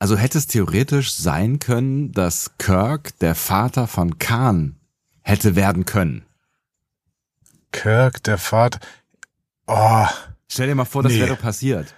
Also 0.00 0.16
hätte 0.16 0.38
es 0.38 0.46
theoretisch 0.46 1.12
sein 1.12 1.58
können, 1.58 2.12
dass 2.12 2.52
Kirk 2.58 3.18
der 3.18 3.34
Vater 3.34 3.86
von 3.86 4.18
Khan 4.18 4.76
hätte 5.22 5.54
werden 5.56 5.84
können. 5.84 6.24
Kirk, 7.70 8.22
der 8.24 8.38
Vater. 8.38 8.80
Oh. 9.66 10.06
Stell 10.48 10.68
dir 10.68 10.74
mal 10.74 10.86
vor, 10.86 11.02
das 11.02 11.12
Nee. 11.12 11.20
wäre 11.20 11.36
passiert. 11.36 11.94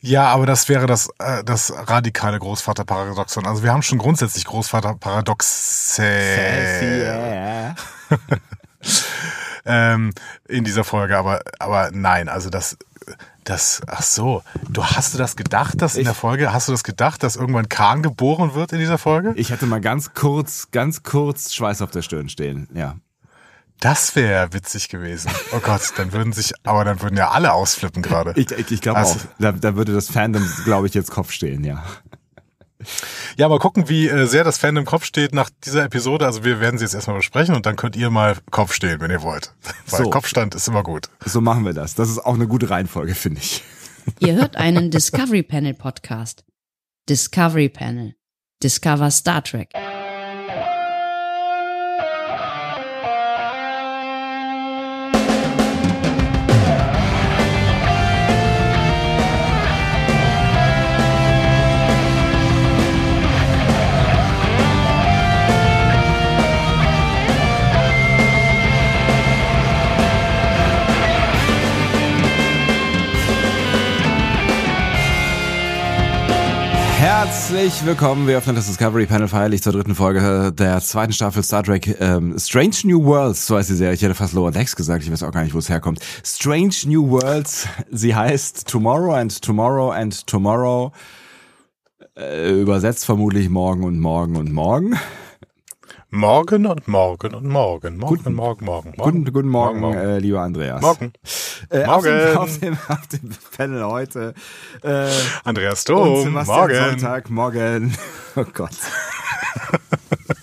Ja, 0.00 0.26
aber 0.28 0.44
das 0.46 0.68
wäre 0.68 0.86
das, 0.86 1.08
äh, 1.18 1.42
das 1.42 1.72
radikale 1.74 2.38
Großvaterparadoxon. 2.38 3.46
Also 3.46 3.62
wir 3.64 3.72
haben 3.72 3.82
schon 3.82 3.98
grundsätzlich 3.98 4.44
Großvaterparadoxe 4.44 5.96
Sassy, 5.96 7.02
ähm, 9.64 10.12
in 10.46 10.64
dieser 10.64 10.84
Folge, 10.84 11.16
aber, 11.18 11.40
aber 11.58 11.90
nein, 11.92 12.28
also 12.28 12.48
das, 12.50 12.76
das, 13.44 13.80
ach 13.86 14.02
so, 14.02 14.42
du 14.68 14.84
hast 14.84 15.14
du 15.14 15.18
das 15.18 15.36
gedacht, 15.36 15.80
dass 15.82 15.94
in 15.94 16.02
Ich- 16.02 16.06
der 16.06 16.14
Folge, 16.14 16.52
hast 16.52 16.68
du 16.68 16.72
das 16.72 16.84
gedacht, 16.84 17.22
dass 17.22 17.36
irgendwann 17.36 17.68
Kahn 17.68 18.02
geboren 18.02 18.54
wird 18.54 18.72
in 18.72 18.78
dieser 18.78 18.98
Folge? 18.98 19.32
Ich 19.36 19.52
hatte 19.52 19.66
mal 19.66 19.80
ganz 19.80 20.14
kurz, 20.14 20.68
ganz 20.70 21.02
kurz 21.02 21.52
Schweiß 21.54 21.82
auf 21.82 21.90
der 21.90 22.02
Stirn 22.02 22.28
stehen, 22.28 22.68
ja. 22.74 22.96
Das 23.80 24.16
wäre 24.16 24.52
witzig 24.52 24.88
gewesen. 24.88 25.30
Oh 25.52 25.60
Gott, 25.60 25.92
dann 25.96 26.12
würden 26.12 26.32
sich, 26.32 26.52
aber 26.64 26.84
dann 26.84 27.00
würden 27.00 27.16
ja 27.16 27.30
alle 27.30 27.52
ausflippen 27.52 28.02
gerade. 28.02 28.32
Ich, 28.34 28.50
ich, 28.50 28.72
ich 28.72 28.80
glaube 28.80 28.98
Also- 28.98 29.14
auch, 29.20 29.24
da, 29.38 29.52
da 29.52 29.76
würde 29.76 29.92
das 29.94 30.10
Fandom, 30.10 30.44
glaube 30.64 30.88
ich, 30.88 30.94
jetzt 30.94 31.10
Kopf 31.12 31.30
stehen, 31.30 31.62
ja. 31.62 31.84
Ja, 33.36 33.48
mal 33.48 33.58
gucken, 33.58 33.88
wie 33.88 34.08
äh, 34.08 34.26
sehr 34.26 34.44
das 34.44 34.58
Fan 34.58 34.76
im 34.76 34.84
Kopf 34.84 35.04
steht 35.04 35.34
nach 35.34 35.50
dieser 35.64 35.84
Episode. 35.84 36.26
Also 36.26 36.44
wir 36.44 36.60
werden 36.60 36.78
sie 36.78 36.84
jetzt 36.84 36.94
erstmal 36.94 37.16
besprechen 37.16 37.54
und 37.54 37.66
dann 37.66 37.76
könnt 37.76 37.96
ihr 37.96 38.10
mal 38.10 38.36
Kopf 38.50 38.72
stehen, 38.72 39.00
wenn 39.00 39.10
ihr 39.10 39.22
wollt. 39.22 39.52
Weil 39.90 40.04
So. 40.04 40.10
Kopfstand 40.10 40.54
ist 40.54 40.68
immer 40.68 40.82
gut. 40.82 41.08
So 41.24 41.40
machen 41.40 41.64
wir 41.64 41.72
das. 41.72 41.94
Das 41.94 42.08
ist 42.08 42.18
auch 42.18 42.34
eine 42.34 42.46
gute 42.46 42.70
Reihenfolge, 42.70 43.14
finde 43.14 43.40
ich. 43.40 43.62
Ihr 44.20 44.36
hört 44.36 44.56
einen 44.56 44.90
Discovery 44.90 45.42
Panel 45.42 45.74
Podcast. 45.74 46.44
Discovery 47.08 47.68
Panel. 47.68 48.14
Discover 48.62 49.10
Star 49.10 49.42
Trek. 49.42 49.70
Herzlich 77.50 77.86
willkommen. 77.86 78.26
Wir 78.26 78.36
öffnen 78.36 78.56
das 78.56 78.66
Discovery 78.66 79.06
Panel 79.06 79.26
feierlich 79.26 79.62
zur 79.62 79.72
dritten 79.72 79.94
Folge 79.94 80.52
der 80.52 80.82
zweiten 80.82 81.14
Staffel 81.14 81.42
Star 81.42 81.62
Trek 81.62 81.98
ähm, 81.98 82.38
Strange 82.38 82.76
New 82.84 83.02
Worlds. 83.02 83.46
So 83.46 83.56
heißt 83.56 83.70
die 83.70 83.74
Serie. 83.74 83.94
Ich 83.94 84.02
hätte 84.02 84.14
fast 84.14 84.34
Lower 84.34 84.50
Decks 84.50 84.76
gesagt. 84.76 85.02
Ich 85.02 85.10
weiß 85.10 85.22
auch 85.22 85.32
gar 85.32 85.44
nicht, 85.44 85.54
wo 85.54 85.58
es 85.58 85.70
herkommt. 85.70 85.98
Strange 86.22 86.74
New 86.84 87.08
Worlds. 87.08 87.66
Sie 87.90 88.14
heißt 88.14 88.68
Tomorrow 88.68 89.14
and 89.14 89.40
Tomorrow 89.40 89.92
and 89.92 90.26
Tomorrow. 90.26 90.92
Äh, 92.18 92.50
übersetzt 92.50 93.06
vermutlich 93.06 93.48
morgen 93.48 93.82
und 93.82 93.98
morgen 93.98 94.36
und 94.36 94.52
morgen. 94.52 94.98
Morgen 96.10 96.64
und 96.66 96.88
morgen 96.88 97.34
und 97.34 97.44
morgen. 97.46 97.98
Morgen, 97.98 98.16
Guten- 98.16 98.34
morgen, 98.34 98.64
morgen. 98.64 98.94
morgen. 98.96 99.02
Guten, 99.18 99.32
guten 99.32 99.48
Morgen, 99.48 99.80
Morgen, 99.80 99.96
morgen. 99.96 100.08
Äh, 100.08 100.18
lieber 100.20 100.40
Andreas. 100.40 100.80
Morgen. 100.80 101.12
Äh, 101.68 101.84
Auf 101.84 102.02
dem, 102.02 102.14
Morgen. 102.16 102.36
auf, 102.38 102.58
dem, 102.60 102.78
auf 102.88 103.06
dem 103.08 103.30
Panel 103.54 103.84
heute. 103.84 104.32
Äh, 104.82 105.10
Andreas 105.44 105.84
Dom, 105.84 106.32
morgen. 106.32 106.74
Sonntag, 106.74 107.28
morgen. 107.28 107.94
Oh 108.36 108.44
Gott. 108.54 108.70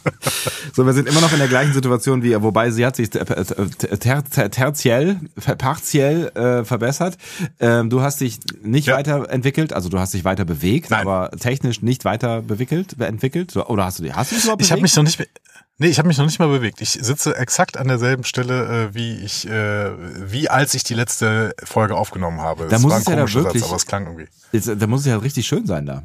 So, 0.73 0.85
wir 0.85 0.93
sind 0.93 1.07
immer 1.07 1.21
noch 1.21 1.31
in 1.31 1.39
der 1.39 1.47
gleichen 1.47 1.71
Situation 1.73 2.21
wie 2.21 2.33
er, 2.33 2.43
wobei 2.43 2.69
sie 2.69 2.85
hat 2.85 2.95
sich 2.97 3.09
ter 3.09 3.25
ter 4.25 4.49
tertiell, 4.51 5.19
partiell 5.57 6.27
äh, 6.35 6.65
verbessert. 6.65 7.17
Ähm, 7.59 7.89
du 7.89 8.01
hast 8.01 8.19
dich 8.19 8.39
nicht 8.61 8.87
Ja. 8.87 8.95
weiterentwickelt, 8.97 9.71
also 9.71 9.87
du 9.89 9.99
hast 9.99 10.13
dich 10.13 10.25
weiter 10.25 10.43
bewegt, 10.43 10.89
Nein. 10.91 11.01
aber 11.07 11.31
technisch 11.31 11.81
nicht 11.81 12.03
weiter 12.03 12.41
bewickelt, 12.41 12.99
entwickelt. 12.99 13.55
Oder 13.55 13.85
hast 13.85 13.99
du 13.99 14.03
die? 14.03 14.13
Hast 14.13 14.31
du 14.31 14.35
dich 14.35 14.43
überhaupt 14.43 14.61
Ich 14.61 14.71
habe 14.71 14.81
bewegt? 14.81 14.95
mich 14.95 14.95
noch 14.97 15.03
nicht, 15.03 15.29
nee, 15.77 15.87
ich 15.87 15.97
habe 15.97 16.07
mich 16.09 16.17
noch 16.17 16.25
nicht 16.25 16.39
mal 16.39 16.49
bewegt. 16.49 16.81
Ich 16.81 16.91
sitze 16.91 17.37
exakt 17.37 17.77
an 17.77 17.87
derselben 17.87 18.23
Stelle, 18.25 18.87
äh, 18.89 18.93
wie 18.95 19.17
ich, 19.19 19.47
äh, 19.47 19.91
wie 20.31 20.49
als 20.49 20.73
ich 20.73 20.83
die 20.83 20.93
letzte 20.95 21.53
Folge 21.63 21.95
aufgenommen 21.95 22.41
habe. 22.41 22.67
Da 22.67 22.75
Es 22.75 22.81
muss 22.81 22.91
war 22.91 22.99
es 22.99 23.05
ja 23.05 23.15
da 23.15 23.33
wirklich- 23.33 23.63
aber 23.63 23.75
es 23.77 23.85
klang 23.85 24.05
irgendwie. 24.05 24.27
Jetzt, 24.51 24.69
da 24.77 24.87
muss 24.87 25.01
es 25.01 25.05
ja 25.07 25.17
richtig 25.17 25.47
schön 25.47 25.65
sein 25.65 25.85
da. 25.85 26.03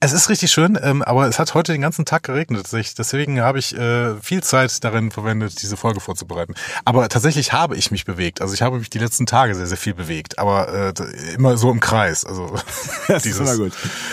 Es 0.00 0.12
ist 0.12 0.28
richtig 0.28 0.50
schön, 0.50 0.78
ähm, 0.82 1.02
aber 1.02 1.28
es 1.28 1.38
hat 1.38 1.54
heute 1.54 1.72
den 1.72 1.82
ganzen 1.82 2.04
Tag 2.04 2.22
geregnet. 2.22 2.66
Deswegen 2.72 3.40
habe 3.40 3.58
ich 3.58 3.76
äh, 3.76 4.14
viel 4.20 4.42
Zeit 4.42 4.82
darin 4.82 5.10
verwendet, 5.10 5.60
diese 5.62 5.76
Folge 5.76 6.00
vorzubereiten. 6.00 6.54
Aber 6.84 7.08
tatsächlich 7.08 7.52
habe 7.52 7.76
ich 7.76 7.90
mich 7.90 8.04
bewegt. 8.04 8.40
Also 8.40 8.54
ich 8.54 8.62
habe 8.62 8.78
mich 8.78 8.90
die 8.90 8.98
letzten 8.98 9.26
Tage 9.26 9.54
sehr, 9.54 9.66
sehr 9.66 9.76
viel 9.76 9.94
bewegt. 9.94 10.38
Aber 10.38 10.68
äh, 10.72 11.34
immer 11.34 11.56
so 11.56 11.70
im 11.70 11.80
Kreis. 11.80 12.24
Also 12.24 12.54
Das 13.08 13.22
dieses, 13.22 13.40
ist 13.40 13.54
immer 13.54 13.64
gut. 13.64 13.72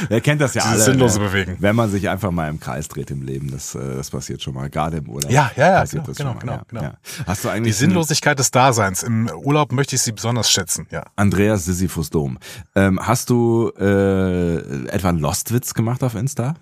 Wer 0.10 0.22
kennt 0.22 0.42
das 0.42 0.54
ja 0.54 0.64
alle. 0.64 0.80
sinnlose 0.80 1.20
ne? 1.20 1.28
Bewegen. 1.28 1.58
Wenn 1.60 1.76
man 1.76 1.90
sich 1.90 2.10
einfach 2.10 2.32
mal 2.32 2.50
im 2.50 2.60
Kreis 2.60 2.88
dreht 2.88 3.12
im 3.12 3.22
Leben, 3.22 3.52
das, 3.52 3.76
äh, 3.76 3.96
das 3.96 4.10
passiert 4.10 4.42
schon 4.42 4.54
mal. 4.54 4.70
Gerade 4.70 4.98
im 4.98 5.10
Urlaub. 5.10 5.32
Ja, 5.32 5.52
ja, 5.56 5.72
ja, 5.72 5.80
passiert 5.82 6.06
genau, 6.06 6.08
das 6.08 6.18
genau, 6.18 6.36
genau, 6.40 6.54
ja, 6.54 6.62
genau. 6.68 6.82
Ja. 6.82 6.94
Hast 7.26 7.44
du 7.44 7.48
Die 7.48 7.54
eigentlich 7.54 7.78
Sinnlosigkeit 7.78 8.38
des 8.40 8.52
Daseins. 8.52 9.04
Im 9.04 9.30
Urlaub 9.30 9.72
möchte 9.72 9.96
ich 9.96 10.02
sie 10.02 10.12
besonders 10.12 10.52
schätzen. 10.52 10.88
Ja. 10.90 11.04
Andreas 11.16 11.66
Sisyphus 11.66 12.10
Dom. 12.10 12.38
Ähm, 12.76 13.00
hast 13.02 13.30
du 13.30 13.72
äh, 13.80 14.88
etwa 14.88 15.10
einen 15.10 15.20
Lostwitz 15.38 15.76
gemacht 15.76 16.04
auf 16.04 16.16
Insta? 16.16 16.56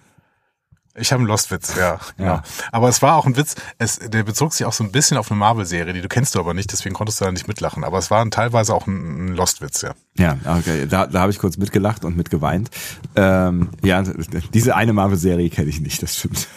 Ich 0.98 1.12
habe 1.12 1.22
einen 1.22 1.28
Lostwitz, 1.28 1.76
ja, 1.78 2.00
genau. 2.18 2.36
Ja. 2.36 2.44
Aber 2.72 2.90
es 2.90 3.02
war 3.02 3.16
auch 3.16 3.26
ein 3.26 3.38
Witz, 3.38 3.56
es, 3.78 4.00
der 4.00 4.24
bezog 4.24 4.54
sich 4.54 4.66
auch 4.66 4.74
so 4.74 4.84
ein 4.84 4.92
bisschen 4.92 5.18
auf 5.18 5.32
eine 5.32 5.38
Marvel-Serie, 5.40 5.94
die 5.94 6.02
du 6.02 6.08
kennst 6.10 6.36
du 6.36 6.40
aber 6.40 6.54
nicht, 6.54 6.72
deswegen 6.72 6.94
konntest 6.94 7.20
du 7.20 7.26
da 7.26 7.32
nicht 7.32 7.48
mitlachen. 7.48 7.84
Aber 7.84 7.98
es 7.98 8.12
war 8.12 8.22
ein, 8.22 8.32
teilweise 8.32 8.74
auch 8.74 8.88
ein, 8.88 9.28
ein 9.28 9.36
Lostwitz, 9.36 9.82
ja. 9.82 9.94
Ja, 10.18 10.38
okay. 10.58 10.88
Da, 10.88 11.08
da 11.08 11.22
habe 11.22 11.32
ich 11.32 11.40
kurz 11.40 11.58
mitgelacht 11.58 12.04
und 12.04 12.18
mitgeweint. 12.18 12.70
Ähm, 13.16 13.70
ja, 13.82 14.04
diese 14.54 14.76
eine 14.76 14.94
Marvel-Serie 14.94 15.50
kenne 15.50 15.70
ich 15.70 15.80
nicht, 15.80 16.02
das 16.02 16.18
stimmt. 16.18 16.48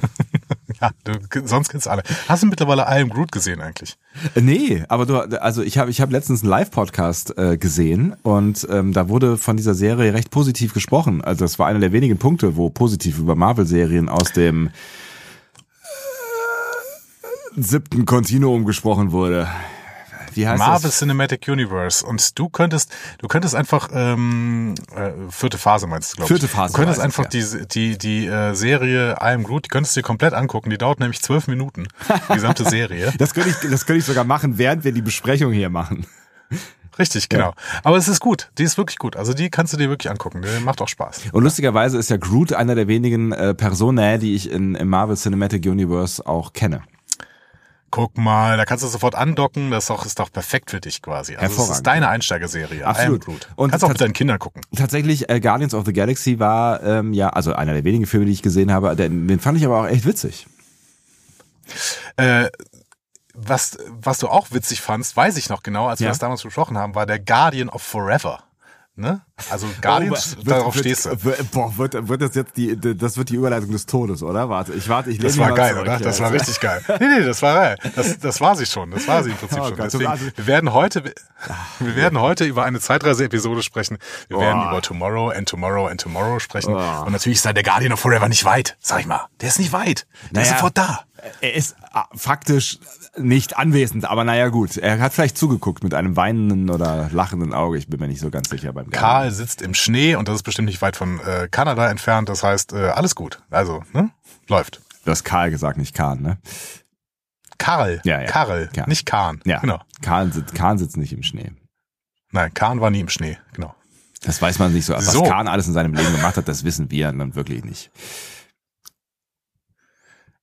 Ja, 0.80 0.90
du, 1.04 1.12
sonst 1.46 1.68
kennst 1.68 1.86
du 1.86 1.90
alle. 1.90 2.02
Hast 2.28 2.42
du 2.42 2.46
mittlerweile 2.46 2.82
I 2.82 3.00
Am 3.00 3.08
Groot 3.08 3.30
gesehen 3.32 3.60
eigentlich? 3.60 3.96
Äh, 4.34 4.40
Nee, 4.40 4.82
aber 4.88 5.06
du, 5.06 5.16
also 5.40 5.62
ich 5.62 5.78
habe 5.78 5.90
ich 5.90 6.00
hab 6.00 6.10
letztens 6.10 6.42
einen 6.42 6.50
Live-Podcast 6.50 7.38
äh, 7.38 7.56
gesehen 7.56 8.16
und 8.22 8.66
ähm, 8.70 8.92
da 8.92 9.08
wurde 9.08 9.38
von 9.38 9.56
dieser 9.56 9.74
Serie 9.74 10.12
recht 10.14 10.30
positiv 10.30 10.74
gesprochen. 10.74 11.22
Also 11.22 11.44
das 11.44 11.58
war 11.58 11.68
einer 11.68 11.78
der 11.78 11.92
wenigen 11.92 12.18
Punkte, 12.18 12.56
wo 12.56 12.70
positiv 12.70 13.18
über 13.18 13.34
Marvel-Serien 13.34 14.08
aus 14.08 14.32
dem 14.32 14.66
äh, 14.66 14.70
siebten 17.56 18.04
Kontinuum 18.04 18.64
gesprochen 18.64 19.12
wurde. 19.12 19.48
Wie 20.36 20.46
heißt 20.46 20.58
Marvel 20.58 20.90
das? 20.90 20.98
Cinematic 20.98 21.48
Universe. 21.48 22.04
Und 22.04 22.38
du 22.38 22.48
könntest, 22.48 22.92
du 23.18 23.28
könntest 23.28 23.54
einfach, 23.54 23.88
ähm, 23.92 24.74
äh, 24.94 25.12
vierte 25.30 25.58
Phase 25.58 25.86
meinst 25.86 26.12
du, 26.12 26.16
glaube 26.16 26.34
ich. 26.34 26.40
Vierte 26.40 26.48
Phase 26.48 26.72
Du 26.72 26.78
könntest 26.78 26.98
weiß 27.00 27.12
ich, 27.12 27.18
einfach 27.18 27.26
die, 27.26 27.66
die, 27.68 27.98
die 27.98 28.26
äh, 28.26 28.54
Serie 28.54 29.12
I 29.20 29.34
Am 29.34 29.44
Groot, 29.44 29.66
die 29.66 29.68
könntest 29.68 29.96
du 29.96 30.00
dir 30.00 30.04
komplett 30.04 30.34
angucken. 30.34 30.70
Die 30.70 30.78
dauert 30.78 31.00
nämlich 31.00 31.22
zwölf 31.22 31.46
Minuten. 31.46 31.86
Die 32.28 32.34
gesamte 32.34 32.64
Serie. 32.68 33.12
Das 33.18 33.34
könnte 33.34 33.50
ich, 33.50 33.70
das 33.70 33.86
könnte 33.86 33.98
ich 34.00 34.04
sogar 34.04 34.24
machen, 34.24 34.58
während 34.58 34.84
wir 34.84 34.92
die 34.92 35.02
Besprechung 35.02 35.52
hier 35.52 35.70
machen. 35.70 36.06
Richtig, 36.98 37.28
genau. 37.28 37.54
Aber 37.82 37.96
es 37.96 38.08
ist 38.08 38.20
gut. 38.20 38.50
Die 38.58 38.62
ist 38.62 38.78
wirklich 38.78 38.98
gut. 38.98 39.16
Also 39.16 39.34
die 39.34 39.50
kannst 39.50 39.72
du 39.72 39.76
dir 39.76 39.88
wirklich 39.88 40.10
angucken. 40.10 40.42
Die 40.42 40.64
macht 40.64 40.80
auch 40.80 40.88
Spaß. 40.88 41.22
Und 41.32 41.42
lustigerweise 41.42 41.98
ist 41.98 42.10
ja 42.10 42.16
Groot 42.16 42.52
einer 42.52 42.74
der 42.74 42.86
wenigen 42.88 43.32
äh, 43.32 43.54
Personen, 43.54 44.20
die 44.20 44.34
ich 44.34 44.50
in, 44.50 44.74
im 44.74 44.88
Marvel 44.88 45.16
Cinematic 45.16 45.64
Universe 45.66 46.24
auch 46.24 46.52
kenne. 46.52 46.82
Guck 47.94 48.18
mal, 48.18 48.56
da 48.56 48.64
kannst 48.64 48.82
du 48.82 48.88
sofort 48.88 49.14
andocken. 49.14 49.70
Das 49.70 49.84
ist 49.84 49.90
doch, 49.90 50.04
ist 50.04 50.18
doch 50.18 50.32
perfekt 50.32 50.72
für 50.72 50.80
dich 50.80 51.00
quasi. 51.00 51.34
Also 51.36 51.42
Hervorragend. 51.42 51.76
ist 51.76 51.82
deine 51.86 52.08
Einsteigerserie. 52.08 52.84
Absolut. 52.84 53.24
Und 53.54 53.70
kannst 53.70 53.84
auch 53.84 53.88
mit 53.88 54.00
deinen 54.00 54.12
Kindern 54.14 54.40
gucken. 54.40 54.62
Tatsächlich, 54.74 55.30
äh, 55.30 55.38
Guardians 55.38 55.74
of 55.74 55.86
the 55.86 55.92
Galaxy 55.92 56.40
war 56.40 56.82
ähm, 56.82 57.12
ja, 57.12 57.28
also 57.28 57.52
einer 57.52 57.72
der 57.72 57.84
wenigen 57.84 58.06
Filme, 58.06 58.26
die 58.26 58.32
ich 58.32 58.42
gesehen 58.42 58.72
habe. 58.72 58.96
Den, 58.96 59.28
den 59.28 59.38
fand 59.38 59.58
ich 59.58 59.64
aber 59.64 59.82
auch 59.82 59.86
echt 59.86 60.04
witzig. 60.06 60.48
Äh, 62.16 62.48
was, 63.32 63.78
was 63.90 64.18
du 64.18 64.26
auch 64.28 64.48
witzig 64.50 64.80
fandst, 64.80 65.16
weiß 65.16 65.36
ich 65.36 65.48
noch 65.48 65.62
genau, 65.62 65.86
als 65.86 66.00
wir 66.00 66.06
Ja. 66.06 66.10
das 66.10 66.18
damals 66.18 66.42
besprochen 66.42 66.76
haben, 66.76 66.96
war 66.96 67.06
der 67.06 67.20
Guardian 67.20 67.68
of 67.68 67.80
Forever. 67.82 68.42
Ne? 68.96 69.22
Also 69.50 69.66
Guardians, 69.82 70.34
Oh, 70.34 70.36
wird- 70.38 70.50
darauf 70.50 70.74
wird, 70.76 70.84
stehst 70.84 71.06
du. 71.06 71.24
Wird, 71.24 71.50
boah, 71.50 71.76
wird, 71.76 72.08
wird 72.08 72.22
das 72.22 72.36
jetzt 72.36 72.56
die, 72.56 72.78
das 72.78 73.16
wird 73.16 73.30
die 73.30 73.34
Überleitung 73.34 73.72
des 73.72 73.84
Todes, 73.84 74.22
oder? 74.22 74.48
Warte, 74.48 74.72
ich 74.74 74.88
warte, 74.88 75.10
ich 75.10 75.16
lehne 75.18 75.28
Das 75.28 75.38
war 75.38 75.48
mal 75.48 75.56
geil, 75.56 75.72
zurück. 75.72 75.82
oder? 75.88 75.98
Das 75.98 76.20
war 76.20 76.32
richtig 76.32 76.60
geil. 76.60 76.80
Nee, 77.00 77.06
nee, 77.18 77.24
das 77.24 77.42
war 77.42 77.54
geil. 77.54 77.76
Das, 77.96 78.18
das 78.20 78.40
war 78.40 78.54
sie 78.54 78.64
schon. 78.64 78.92
Das 78.92 79.08
war 79.08 79.24
sie 79.24 79.30
im 79.30 79.36
Prinzip 79.36 79.58
Oh 79.60 79.66
schon. 79.66 79.76
Gott, 79.76 79.86
Deswegen, 79.86 80.06
also- 80.10 80.24
wir 80.36 80.46
werden 80.46 80.72
heute, 80.72 81.02
wir 81.80 81.96
werden 81.96 82.20
heute 82.20 82.44
über 82.44 82.64
eine 82.64 82.78
Zeitreise-Episode 82.78 83.64
sprechen. 83.64 83.98
Wir 84.28 84.38
werden 84.38 84.62
Oh. 84.66 84.70
über 84.70 84.82
Tomorrow 84.82 85.30
and 85.30 85.48
Tomorrow 85.48 85.88
and 85.88 86.00
Tomorrow 86.00 86.38
sprechen. 86.38 86.72
Oh. 86.72 87.02
Und 87.04 87.10
natürlich 87.12 87.38
ist 87.38 87.44
da 87.44 87.52
der 87.52 87.64
Guardian 87.64 87.92
of 87.92 87.98
Forever 88.00 88.28
nicht 88.28 88.44
weit, 88.44 88.76
sag 88.78 89.00
ich 89.00 89.06
mal. 89.06 89.26
Der 89.40 89.48
ist 89.48 89.58
nicht 89.58 89.72
weit. 89.72 90.06
Der 90.30 90.42
ist 90.42 90.48
Naja. 90.50 90.58
sofort 90.58 90.78
da. 90.78 91.00
Er 91.40 91.54
ist 91.54 91.72
äh, 91.94 92.00
faktisch 92.16 92.78
nicht 93.16 93.56
anwesend, 93.56 94.04
aber 94.04 94.24
naja 94.24 94.48
gut. 94.48 94.76
Er 94.76 94.98
hat 95.00 95.14
vielleicht 95.14 95.38
zugeguckt 95.38 95.82
mit 95.82 95.94
einem 95.94 96.16
weinenden 96.16 96.68
oder 96.68 97.08
lachenden 97.12 97.54
Auge. 97.54 97.78
Ich 97.78 97.88
bin 97.88 97.98
mir 97.98 98.08
nicht 98.08 98.20
so 98.20 98.28
ganz 98.30 98.50
sicher 98.50 98.72
beim 98.74 98.90
Garten. 98.90 98.96
Karl 99.24 99.32
sitzt 99.32 99.62
im 99.62 99.72
Schnee 99.72 100.16
und 100.16 100.28
das 100.28 100.36
ist 100.36 100.42
bestimmt 100.42 100.66
nicht 100.66 100.82
weit 100.82 100.96
von 100.96 101.18
äh, 101.20 101.48
Kanada 101.50 101.88
entfernt. 101.88 102.28
Das 102.28 102.42
heißt, 102.42 102.74
äh, 102.74 102.88
alles 102.88 103.14
gut. 103.14 103.42
Also, 103.50 103.82
ne? 103.94 104.10
Läuft. 104.48 104.82
Du 105.04 105.10
hast 105.10 105.24
Karl 105.24 105.50
gesagt, 105.50 105.78
nicht 105.78 105.94
Kahn, 105.94 106.20
ne? 106.20 106.36
Karl. 107.56 108.02
Ja, 108.04 108.20
ja. 108.20 108.26
Karl, 108.26 108.68
Ja. 108.74 108.86
nicht 108.86 109.06
Kahn. 109.06 109.40
Ja. 109.46 109.60
Genau. 109.60 109.80
Kahn, 110.02 110.30
sitzt, 110.30 110.54
Kahn 110.54 110.76
sitzt 110.76 110.98
nicht 110.98 111.12
im 111.14 111.22
Schnee. 111.22 111.52
Nein, 112.32 112.52
Kahn 112.52 112.80
war 112.82 112.90
nie 112.90 113.00
im 113.00 113.08
Schnee. 113.08 113.38
Genau. 113.54 113.74
Das 114.22 114.42
weiß 114.42 114.58
man 114.58 114.74
nicht 114.74 114.84
so. 114.84 114.92
Was 114.92 115.06
So. 115.06 115.22
Kahn 115.22 115.48
alles 115.48 115.66
in 115.68 115.72
seinem 115.72 115.94
Leben 115.94 116.12
gemacht 116.14 116.36
hat, 116.36 116.46
das 116.48 116.64
wissen 116.64 116.90
wir 116.90 117.10
dann 117.12 117.34
wirklich 117.34 117.64
nicht. 117.64 117.90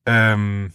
Ähm, 0.08 0.74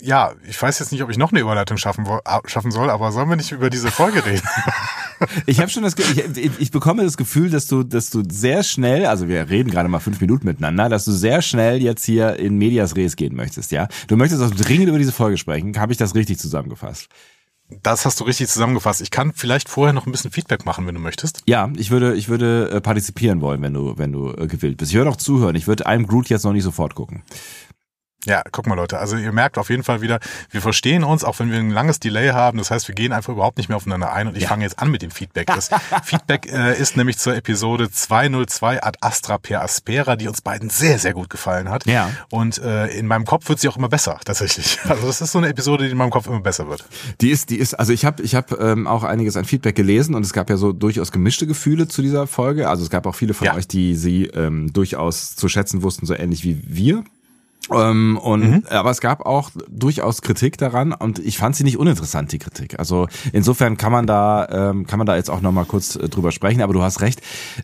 ja, 0.00 0.32
ich 0.46 0.60
weiß 0.60 0.78
jetzt 0.80 0.92
nicht, 0.92 1.02
ob 1.02 1.08
ich 1.10 1.16
noch 1.18 1.30
eine 1.32 1.40
Überleitung 1.40 1.78
schaffen, 1.78 2.06
schaffen 2.46 2.70
soll, 2.70 2.90
aber 2.90 3.12
sollen 3.12 3.28
wir 3.30 3.36
nicht 3.36 3.52
über 3.52 3.70
diese 3.70 3.90
Folge 3.90 4.24
reden? 4.26 4.46
Ich 5.46 5.60
habe 5.60 5.70
schon 5.70 5.82
das, 5.82 5.94
ich, 5.98 6.50
ich, 6.58 6.70
bekomme 6.70 7.04
das 7.04 7.16
Gefühl, 7.16 7.50
dass 7.50 7.66
du, 7.66 7.82
dass 7.82 8.10
du 8.10 8.22
sehr 8.28 8.62
schnell, 8.62 9.06
also 9.06 9.28
wir 9.28 9.50
reden 9.50 9.70
gerade 9.70 9.88
mal 9.88 10.00
fünf 10.00 10.20
Minuten 10.20 10.46
miteinander, 10.46 10.88
dass 10.88 11.04
du 11.04 11.12
sehr 11.12 11.42
schnell 11.42 11.82
jetzt 11.82 12.04
hier 12.04 12.36
in 12.36 12.56
Medias 12.56 12.96
Res 12.96 13.16
gehen 13.16 13.34
möchtest, 13.34 13.72
ja? 13.72 13.88
Du 14.08 14.16
möchtest 14.16 14.42
auch 14.42 14.50
dringend 14.50 14.88
über 14.88 14.98
diese 14.98 15.12
Folge 15.12 15.36
sprechen. 15.36 15.78
Habe 15.78 15.92
ich 15.92 15.98
das 15.98 16.14
richtig 16.14 16.38
zusammengefasst? 16.38 17.08
Das 17.82 18.04
hast 18.04 18.18
du 18.20 18.24
richtig 18.24 18.48
zusammengefasst. 18.48 19.00
Ich 19.00 19.10
kann 19.10 19.32
vielleicht 19.32 19.68
vorher 19.68 19.92
noch 19.92 20.06
ein 20.06 20.12
bisschen 20.12 20.32
Feedback 20.32 20.64
machen, 20.64 20.86
wenn 20.86 20.94
du 20.94 21.00
möchtest. 21.00 21.42
Ja, 21.46 21.70
ich 21.76 21.90
würde, 21.90 22.14
ich 22.14 22.28
würde 22.28 22.70
äh, 22.70 22.80
partizipieren 22.80 23.40
wollen, 23.40 23.62
wenn 23.62 23.74
du, 23.74 23.96
wenn 23.96 24.12
du 24.12 24.32
äh, 24.32 24.46
gewillt 24.46 24.78
bist. 24.78 24.90
Ich 24.90 24.96
würde 24.96 25.10
auch 25.10 25.16
zuhören. 25.16 25.54
Ich 25.54 25.66
würde 25.66 25.86
einem 25.86 26.06
Groot 26.06 26.28
jetzt 26.28 26.44
noch 26.44 26.52
nicht 26.52 26.64
sofort 26.64 26.94
gucken. 26.94 27.22
Ja, 28.26 28.42
guck 28.52 28.66
mal 28.66 28.74
Leute, 28.74 28.98
also 28.98 29.16
ihr 29.16 29.32
merkt 29.32 29.56
auf 29.56 29.70
jeden 29.70 29.82
Fall 29.82 30.02
wieder, 30.02 30.20
wir 30.50 30.60
verstehen 30.60 31.04
uns, 31.04 31.24
auch 31.24 31.38
wenn 31.38 31.50
wir 31.50 31.58
ein 31.58 31.70
langes 31.70 32.00
Delay 32.00 32.28
haben. 32.30 32.58
Das 32.58 32.70
heißt, 32.70 32.86
wir 32.86 32.94
gehen 32.94 33.12
einfach 33.12 33.32
überhaupt 33.32 33.56
nicht 33.56 33.68
mehr 33.70 33.76
aufeinander 33.76 34.12
ein 34.12 34.26
und 34.28 34.36
ich 34.36 34.42
Ja. 34.42 34.48
fange 34.50 34.64
jetzt 34.64 34.78
an 34.78 34.90
mit 34.90 35.00
dem 35.00 35.10
Feedback. 35.10 35.46
Das 35.46 35.70
Feedback 36.04 36.52
äh, 36.52 36.78
ist 36.78 36.98
nämlich 36.98 37.16
zur 37.16 37.34
Episode 37.34 37.90
202 37.90 38.82
Ad 38.82 38.98
Astra 39.00 39.38
per 39.38 39.62
Aspera, 39.62 40.16
die 40.16 40.28
uns 40.28 40.42
beiden 40.42 40.68
sehr, 40.68 40.98
sehr 40.98 41.14
gut 41.14 41.30
gefallen 41.30 41.70
hat. 41.70 41.86
Ja. 41.86 42.10
Und 42.30 42.58
äh, 42.58 42.88
in 42.88 43.06
meinem 43.06 43.24
Kopf 43.24 43.48
wird 43.48 43.58
sie 43.60 43.68
auch 43.68 43.76
immer 43.78 43.88
besser, 43.88 44.18
tatsächlich. 44.24 44.78
Also 44.90 45.06
das 45.06 45.20
ist 45.22 45.32
so 45.32 45.38
eine 45.38 45.48
Episode, 45.48 45.84
die 45.84 45.90
in 45.90 45.96
meinem 45.96 46.10
Kopf 46.10 46.26
immer 46.26 46.40
besser 46.40 46.68
wird. 46.68 46.84
Die 47.22 47.30
ist, 47.30 47.48
die 47.48 47.56
ist, 47.56 47.72
also 47.74 47.92
ich 47.92 48.04
habe, 48.04 48.22
ich 48.22 48.34
habe 48.34 48.56
ähm, 48.56 48.86
auch 48.86 49.02
einiges 49.04 49.36
an 49.36 49.44
Feedback 49.46 49.76
gelesen 49.76 50.14
und 50.14 50.26
es 50.26 50.32
gab 50.32 50.50
ja 50.50 50.56
so 50.58 50.72
durchaus 50.72 51.10
gemischte 51.12 51.46
Gefühle 51.46 51.88
zu 51.88 52.02
dieser 52.02 52.26
Folge. 52.26 52.68
Also 52.68 52.82
es 52.82 52.90
gab 52.90 53.06
auch 53.06 53.14
viele 53.14 53.32
von 53.32 53.46
Ja. 53.46 53.54
euch, 53.54 53.66
die 53.68 53.94
sie 53.94 54.24
ähm, 54.26 54.72
durchaus 54.74 55.36
zu 55.36 55.48
schätzen 55.48 55.82
wussten, 55.82 56.04
so 56.06 56.14
ähnlich 56.14 56.44
wie 56.44 56.60
wir. 56.66 57.04
Ähm, 57.72 58.18
und 58.18 58.70
aber 58.70 58.90
es 58.90 59.00
gab 59.00 59.26
auch 59.26 59.50
durchaus 59.68 60.22
Kritik 60.22 60.58
daran 60.58 60.92
und 60.92 61.18
ich 61.18 61.38
fand 61.38 61.54
sie 61.56 61.64
nicht 61.64 61.78
uninteressant 61.78 62.32
die 62.32 62.38
Kritik. 62.38 62.78
Also 62.78 63.06
insofern 63.32 63.76
kann 63.76 63.92
man 63.92 64.06
da 64.06 64.48
ähm, 64.70 64.86
kann 64.86 64.98
man 64.98 65.06
da 65.06 65.16
jetzt 65.16 65.30
auch 65.30 65.40
noch 65.40 65.52
mal 65.52 65.64
kurz 65.64 65.96
äh, 65.96 66.08
drüber 66.08 66.32
sprechen. 66.32 66.62
Aber 66.62 66.72
du 66.72 66.82
hast 66.82 67.00
recht. 67.00 67.20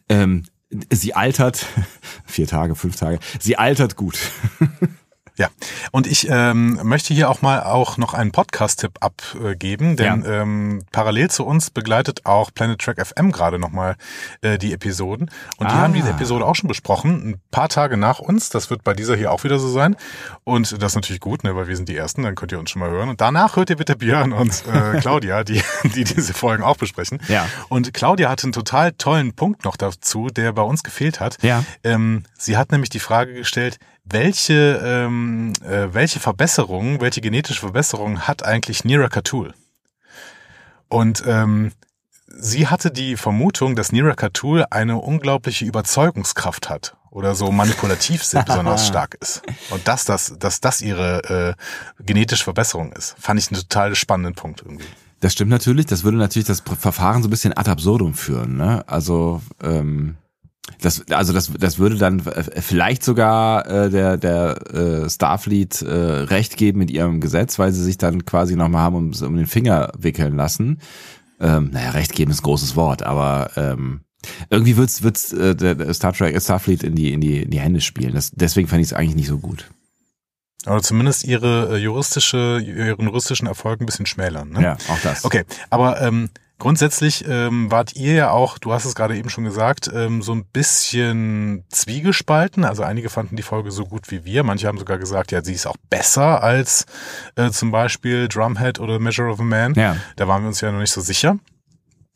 Ähm, 0.08 0.44
sie 0.90 1.14
altert 1.14 1.66
vier 2.26 2.46
Tage, 2.46 2.74
fünf 2.74 2.96
Tage. 2.96 3.18
Sie 3.40 3.56
altert 3.56 3.96
gut. 3.96 4.18
Ja, 5.38 5.48
und 5.92 6.06
ich 6.06 6.28
ähm, 6.30 6.80
möchte 6.82 7.12
hier 7.12 7.28
auch 7.28 7.42
mal 7.42 7.62
auch 7.62 7.98
noch 7.98 8.14
einen 8.14 8.32
Podcast-Tipp 8.32 8.92
abgeben, 9.00 9.96
denn 9.96 10.24
Ja. 10.24 10.42
ähm, 10.42 10.82
parallel 10.92 11.30
zu 11.30 11.44
uns 11.44 11.70
begleitet 11.70 12.24
auch 12.24 12.50
Planet 12.54 12.80
Track 12.80 13.04
FM 13.06 13.32
gerade 13.32 13.58
nochmal 13.58 13.96
äh, 14.40 14.56
die 14.58 14.72
Episoden. 14.72 15.30
Und 15.58 15.70
die 15.70 15.74
Ah. 15.74 15.78
haben 15.82 15.92
diese 15.92 16.10
Episode 16.10 16.46
auch 16.46 16.54
schon 16.54 16.68
besprochen, 16.68 17.30
ein 17.30 17.40
paar 17.50 17.68
Tage 17.68 17.96
nach 17.96 18.18
uns. 18.18 18.48
Das 18.48 18.70
wird 18.70 18.82
bei 18.82 18.94
dieser 18.94 19.14
hier 19.16 19.30
auch 19.30 19.44
wieder 19.44 19.58
so 19.58 19.68
sein. 19.68 19.96
Und 20.44 20.72
das 20.82 20.92
ist 20.92 20.96
natürlich 20.96 21.20
gut, 21.20 21.44
ne, 21.44 21.54
weil 21.54 21.68
wir 21.68 21.76
sind 21.76 21.88
die 21.88 21.96
Ersten, 21.96 22.22
dann 22.22 22.34
könnt 22.34 22.52
ihr 22.52 22.58
uns 22.58 22.70
schon 22.70 22.80
mal 22.80 22.90
hören. 22.90 23.08
Und 23.10 23.20
danach 23.20 23.56
hört 23.56 23.68
ihr 23.70 23.76
bitte 23.76 23.96
Björn 23.96 24.32
und 24.32 24.64
äh, 24.66 24.98
Claudia, 25.00 25.44
die, 25.44 25.62
die 25.84 26.04
diese 26.04 26.32
Folgen 26.32 26.62
auch 26.62 26.76
besprechen. 26.78 27.20
Ja. 27.28 27.46
Und 27.68 27.92
Claudia 27.92 28.30
hatte 28.30 28.44
einen 28.44 28.52
total 28.52 28.92
tollen 28.92 29.34
Punkt 29.34 29.64
noch 29.64 29.76
dazu, 29.76 30.28
der 30.28 30.52
bei 30.52 30.62
uns 30.62 30.82
gefehlt 30.82 31.20
hat. 31.20 31.36
Ja. 31.42 31.62
Ähm, 31.84 32.24
sie 32.38 32.56
hat 32.56 32.72
nämlich 32.72 32.88
die 32.90 33.00
Frage 33.00 33.34
gestellt, 33.34 33.78
welche, 34.08 34.80
ähm, 34.84 35.52
äh, 35.64 35.88
welche 35.92 36.20
Verbesserungen, 36.20 37.00
welche 37.00 37.20
genetische 37.20 37.60
Verbesserungen 37.60 38.26
hat 38.26 38.44
eigentlich 38.44 38.84
Nira 38.84 39.08
Katul? 39.08 39.52
Und 40.88 41.24
ähm, 41.26 41.72
sie 42.28 42.68
hatte 42.68 42.90
die 42.90 43.16
Vermutung, 43.16 43.74
dass 43.74 43.92
Nira 43.92 44.14
Katul 44.14 44.64
eine 44.70 44.98
unglaubliche 44.98 45.64
Überzeugungskraft 45.64 46.70
hat 46.70 46.96
oder 47.10 47.34
so 47.34 47.50
manipulativ 47.50 48.22
sehr 48.22 48.44
besonders 48.44 48.86
stark 48.88 49.16
ist. 49.20 49.42
Und 49.70 49.88
dass 49.88 50.04
das, 50.04 50.36
dass 50.38 50.60
das 50.60 50.82
ihre 50.82 51.56
äh, 51.98 52.02
genetische 52.04 52.44
Verbesserung 52.44 52.92
ist, 52.92 53.16
fand 53.18 53.40
ich 53.40 53.50
einen 53.50 53.60
total 53.60 53.94
spannenden 53.94 54.34
Punkt 54.34 54.62
irgendwie. 54.62 54.86
Das 55.20 55.32
stimmt 55.32 55.50
natürlich. 55.50 55.86
Das 55.86 56.04
würde 56.04 56.18
natürlich 56.18 56.46
das 56.46 56.60
Verfahren 56.60 57.22
so 57.22 57.28
ein 57.28 57.30
bisschen 57.30 57.56
ad 57.56 57.70
absurdum 57.70 58.14
führen. 58.14 58.56
Ne? 58.56 58.84
Also 58.86 59.40
ähm, 59.62 60.16
das, 60.80 61.04
also 61.10 61.32
das, 61.32 61.52
das 61.58 61.78
würde 61.78 61.96
dann 61.96 62.26
äh, 62.26 62.42
vielleicht 62.60 63.02
sogar 63.02 63.66
äh, 63.66 63.90
der 63.90 64.16
der 64.16 64.74
äh, 64.74 65.10
Starfleet 65.10 65.82
äh, 65.82 65.88
recht 65.88 66.56
geben 66.56 66.78
mit 66.78 66.90
ihrem 66.90 67.20
Gesetz, 67.20 67.58
weil 67.58 67.72
sie 67.72 67.82
sich 67.82 67.98
dann 67.98 68.24
quasi 68.24 68.56
nochmal 68.56 68.82
haben 68.82 68.96
um, 68.96 69.26
um 69.26 69.36
den 69.36 69.46
Finger 69.46 69.92
wickeln 69.96 70.36
lassen. 70.36 70.80
Ähm, 71.40 71.70
naja, 71.72 71.90
recht 71.90 72.14
geben 72.14 72.30
ist 72.30 72.40
ein 72.40 72.44
großes 72.44 72.76
Wort, 72.76 73.02
aber 73.02 73.50
ähm, 73.56 74.00
irgendwie 74.50 74.76
wird's 74.76 75.02
wird's 75.02 75.32
äh, 75.32 75.54
der, 75.54 75.74
der 75.74 75.94
Star 75.94 76.12
Trek 76.12 76.40
Starfleet 76.40 76.82
in 76.82 76.94
die 76.94 77.12
in 77.12 77.20
die 77.20 77.42
in 77.42 77.50
die 77.50 77.60
Hände 77.60 77.80
spielen. 77.80 78.14
Das, 78.14 78.30
deswegen 78.32 78.68
fand 78.68 78.80
ich 78.80 78.88
es 78.88 78.92
eigentlich 78.92 79.16
nicht 79.16 79.28
so 79.28 79.38
gut. 79.38 79.68
Oder 80.66 80.82
zumindest 80.82 81.24
ihre 81.24 81.76
äh, 81.76 81.76
juristische, 81.76 82.60
ihren 82.60 83.06
juristischen 83.06 83.46
Erfolg 83.46 83.80
ein 83.80 83.86
bisschen 83.86 84.06
schmälern. 84.06 84.50
Ne? 84.50 84.62
Ja, 84.62 84.76
auch 84.88 85.00
das. 85.00 85.24
Okay, 85.24 85.44
aber 85.70 86.00
ähm, 86.02 86.30
grundsätzlich 86.58 87.24
ähm, 87.28 87.70
wart 87.70 87.96
ihr 87.96 88.14
ja 88.14 88.30
auch, 88.30 88.58
du 88.58 88.72
hast 88.72 88.84
es 88.84 88.94
gerade 88.94 89.16
eben 89.16 89.30
schon 89.30 89.44
gesagt, 89.44 89.90
ähm, 89.92 90.22
so 90.22 90.32
ein 90.32 90.44
bisschen 90.44 91.64
zwiegespalten. 91.68 92.64
Also 92.64 92.82
einige 92.82 93.10
fanden 93.10 93.36
die 93.36 93.42
Folge 93.42 93.70
so 93.70 93.84
gut 93.84 94.10
wie 94.10 94.24
wir. 94.24 94.42
Manche 94.42 94.66
haben 94.66 94.78
sogar 94.78 94.98
gesagt, 94.98 95.32
ja, 95.32 95.42
sie 95.42 95.54
ist 95.54 95.66
auch 95.66 95.76
besser 95.90 96.42
als 96.42 96.86
äh, 97.36 97.50
zum 97.50 97.70
Beispiel 97.70 98.28
Drumhead 98.28 98.80
oder 98.80 98.98
Measure 98.98 99.30
of 99.30 99.40
a 99.40 99.44
Man. 99.44 99.74
Ja. 99.74 99.96
Da 100.16 100.28
waren 100.28 100.42
wir 100.42 100.48
uns 100.48 100.60
ja 100.60 100.72
noch 100.72 100.80
nicht 100.80 100.92
so 100.92 101.00
sicher. 101.00 101.38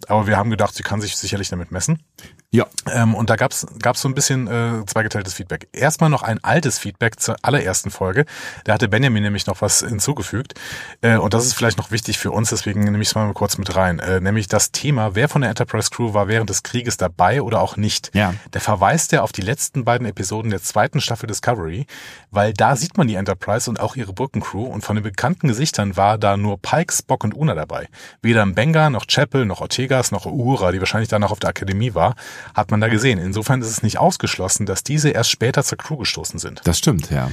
Aber 0.07 0.27
wir 0.27 0.37
haben 0.37 0.51
gedacht, 0.51 0.75
sie 0.75 0.83
kann 0.83 1.01
sich 1.01 1.17
sicherlich 1.17 1.51
damit 1.51 1.71
messen. 1.71 2.03
Ja. 2.53 2.67
Ähm, 2.93 3.15
und 3.15 3.31
da 3.31 3.37
gab's 3.37 3.65
gab's 3.81 4.01
so 4.01 4.09
ein 4.09 4.15
bisschen 4.15 4.49
äh, 4.49 4.85
zweigeteiltes 4.85 5.35
Feedback. 5.35 5.69
Erstmal 5.73 6.11
noch 6.11 6.23
ein 6.23 6.43
altes 6.43 6.81
Feedback 6.81 7.21
zur 7.21 7.37
allerersten 7.43 7.93
Folge. 7.93 8.25
Da 8.65 8.73
hatte 8.75 8.89
Benjamin 8.89 9.23
nämlich 9.23 9.47
noch 9.47 9.63
was 9.63 9.81
hinzugefügt. 9.81 10.55
Äh, 11.01 11.17
und 11.17 11.33
das 11.33 11.47
ist 11.47 11.53
vielleicht 11.53 11.79
noch 11.79 11.93
wichtig 11.93 12.19
für 12.19 12.33
uns, 12.33 12.51
deswegen 12.51 12.83
nehme 12.83 13.01
ich 13.03 13.09
es 13.09 13.15
mal 13.15 13.33
kurz 13.35 13.57
mit 13.57 13.77
rein. 13.77 14.01
Äh, 14.01 14.21
nämlich 14.21 14.49
das 14.49 14.73
Thema, 14.73 15.15
wer 15.15 15.29
von 15.29 15.43
der 15.43 15.51
Enterprise 15.51 15.91
Crew 15.91 16.13
war 16.13 16.27
während 16.27 16.51
des 16.51 16.65
Krieges 16.65 16.97
dabei 16.97 17.41
oder 17.41 17.61
auch 17.61 17.77
nicht. 17.77 18.11
Ja. 18.15 18.35
Der 18.53 18.61
verweist 18.61 19.13
ja 19.13 19.23
auf 19.23 19.31
die 19.31 19.43
letzten 19.43 19.85
beiden 19.85 20.07
Episoden 20.07 20.51
der 20.51 20.61
zweiten 20.61 21.01
Staffel 21.01 21.29
Discovery, 21.29 21.87
weil 22.33 22.53
da 22.53 22.75
sieht 22.75 22.99
man 22.99 23.07
die 23.07 23.15
Enterprise 23.15 23.71
und 23.71 23.79
auch 23.79 23.95
ihre 23.95 24.13
Brückencrew 24.13 24.65
und 24.65 24.83
von 24.83 24.97
den 24.97 25.05
bekannten 25.05 25.47
Gesichtern 25.47 25.97
war 25.97 26.19
da 26.19 26.37
nur 26.37 26.61
Pike, 26.61 26.93
Spock 26.93 27.23
und 27.23 27.37
Una 27.37 27.55
dabei. 27.55 27.87
Weder 28.23 28.45
Benga 28.47 28.91
noch 28.91 29.07
Chapel 29.07 29.47
noch 29.47 29.61
Ortegas 29.61 30.11
noch 30.11 30.27
Uhura, 30.27 30.73
die 30.73 30.81
wahrscheinlich 30.81 31.09
danach 31.09 31.31
auf 31.31 31.39
der 31.39 31.51
Akademie 31.51 31.95
war, 31.95 32.17
hat 32.55 32.71
man 32.71 32.81
da 32.81 32.89
gesehen. 32.89 33.19
Insofern 33.19 33.61
ist 33.63 33.69
es 33.69 33.83
nicht 33.83 33.99
ausgeschlossen, 33.99 34.67
dass 34.67 34.83
diese 34.83 35.11
erst 35.11 35.31
später 35.31 35.65
zur 35.65 35.79
Crew 35.79 35.97
gestoßen 35.97 36.39
sind. 36.39 36.61
Das 36.65 36.79
stimmt, 36.79 37.11
ja. 37.11 37.31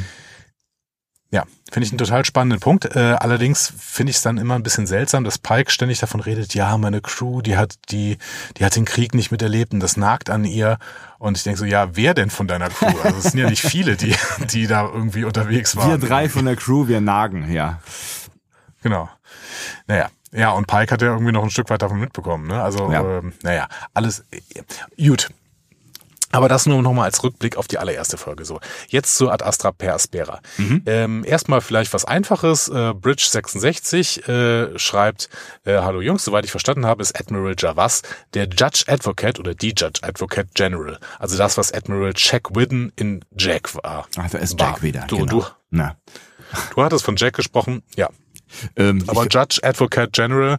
Ja, 1.30 1.44
finde 1.70 1.86
ich 1.86 1.92
einen 1.92 1.98
total 1.98 2.24
spannenden 2.24 2.62
Punkt. 2.62 2.86
Äh, 2.96 3.00
allerdings 3.20 3.74
finde 3.78 4.12
ich 4.12 4.16
es 4.16 4.22
dann 4.22 4.38
immer 4.38 4.56
ein 4.56 4.64
bisschen 4.64 4.88
seltsam, 4.88 5.26
dass 5.26 5.38
Pike 5.38 5.72
ständig 5.72 6.00
davon 6.00 6.22
redet, 6.22 6.54
ja, 6.54 6.78
meine 6.78 7.02
Crew, 7.02 7.42
die 7.42 7.58
hat 7.58 7.76
die, 7.90 8.18
die 8.56 8.64
hat 8.64 8.78
den 8.78 8.86
Krieg 8.86 9.14
nicht 9.14 9.30
miterlebt 9.30 9.74
und 9.74 9.82
das 9.82 9.98
nagt 9.98 10.30
an 10.30 10.46
ihr. 10.46 10.78
Und 11.20 11.36
ich 11.36 11.44
denke 11.44 11.60
so, 11.60 11.66
ja, 11.66 11.98
wer 11.98 12.14
denn 12.14 12.30
von 12.30 12.48
deiner 12.48 12.70
Crew? 12.70 12.98
Also 13.04 13.18
es 13.18 13.24
sind 13.26 13.40
ja 13.42 13.50
nicht 13.50 13.62
viele, 13.62 13.98
die, 13.98 14.16
die 14.52 14.68
da 14.68 14.86
irgendwie 14.86 15.26
unterwegs 15.26 15.76
waren. 15.76 15.90
Wir 15.90 16.08
drei 16.08 16.30
von 16.30 16.46
der 16.46 16.56
Crew, 16.56 16.88
wir 16.88 17.02
nagen, 17.02 17.52
ja. 17.52 17.82
Genau. 18.82 19.10
Naja. 19.86 20.10
Ja, 20.32 20.52
und 20.52 20.68
Pike 20.68 20.92
hat 20.92 21.02
ja 21.02 21.10
irgendwie 21.10 21.32
noch 21.32 21.44
ein 21.44 21.50
Stück 21.50 21.70
weit 21.70 21.82
davon 21.82 22.00
mitbekommen. 22.00 22.48
Ne? 22.48 22.62
Also, 22.62 22.92
Ja. 22.92 23.02
ähm, 23.20 23.34
naja, 23.44 23.68
alles 23.94 24.26
äh, 24.32 25.08
gut. 25.08 25.30
Aber 26.30 26.50
das 26.50 26.66
nur 26.66 26.82
nochmal 26.82 27.06
als 27.06 27.24
Rückblick 27.24 27.56
auf 27.56 27.68
die 27.70 27.78
allererste 27.78 28.18
Folge. 28.18 28.44
So, 28.44 28.60
jetzt 28.90 29.16
zu 29.16 29.30
Ad 29.32 29.46
Astra 29.46 29.72
per 29.72 29.94
Aspera. 29.94 30.42
Ähm, 30.86 31.24
erstmal 31.26 31.62
vielleicht 31.62 31.94
was 31.94 32.04
Einfaches. 32.04 32.68
Äh, 32.68 32.94
Bridge 32.94 33.26
66 33.30 34.28
äh, 34.28 34.78
schreibt, 34.78 35.30
äh, 35.64 35.78
Hallo 35.78 36.02
Jungs, 36.02 36.26
soweit 36.26 36.44
ich 36.44 36.52
verstanden 36.52 36.86
habe, 36.86 37.02
ist 37.02 37.18
Admiral 37.18 37.56
Javas 37.58 38.02
der 38.34 38.44
Judge 38.50 38.84
Advocate 38.88 39.40
oder 39.40 39.56
die 39.56 39.70
Judge 39.70 40.02
Advocate 40.02 40.54
General. 40.54 41.00
Also 41.18 41.38
das, 41.38 41.58
was 41.58 41.72
Admiral 41.74 42.12
Jack 42.14 42.54
Whidden 42.54 42.92
in 42.98 43.24
Jack 43.38 43.74
war. 43.76 44.08
Ach, 44.18 44.30
da 44.30 44.38
ist 44.40 44.60
War. 44.60 44.72
Jack 44.72 44.82
wieder. 44.84 45.06
Du, 45.08 45.20
genau. 45.20 45.32
du, 45.32 45.46
Na. 45.70 45.96
du 46.76 46.84
hattest 46.84 47.06
von 47.06 47.16
Jack 47.16 47.36
gesprochen. 47.36 47.84
Ja, 47.96 48.10
Ähm, 48.76 49.04
aber 49.08 49.26
ich, 49.26 49.34
Judge, 49.34 49.60
Advocate 49.64 50.14
General, 50.14 50.58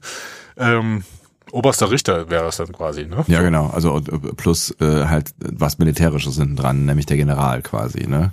ähm, 0.56 1.04
oberster 1.52 1.90
Richter 1.90 2.30
wäre 2.30 2.48
es 2.48 2.56
dann 2.56 2.72
quasi, 2.72 3.06
ne? 3.06 3.24
ja, 3.28 3.42
genau. 3.42 3.68
Also 3.68 3.98
äh, 3.98 4.32
plus 4.34 4.70
äh, 4.80 5.06
halt 5.06 5.30
was 5.38 5.78
Militärisches 5.78 6.36
hinten 6.36 6.56
dran, 6.56 6.84
nämlich 6.84 7.06
der 7.06 7.16
General 7.16 7.62
quasi, 7.62 8.06
ne? 8.06 8.32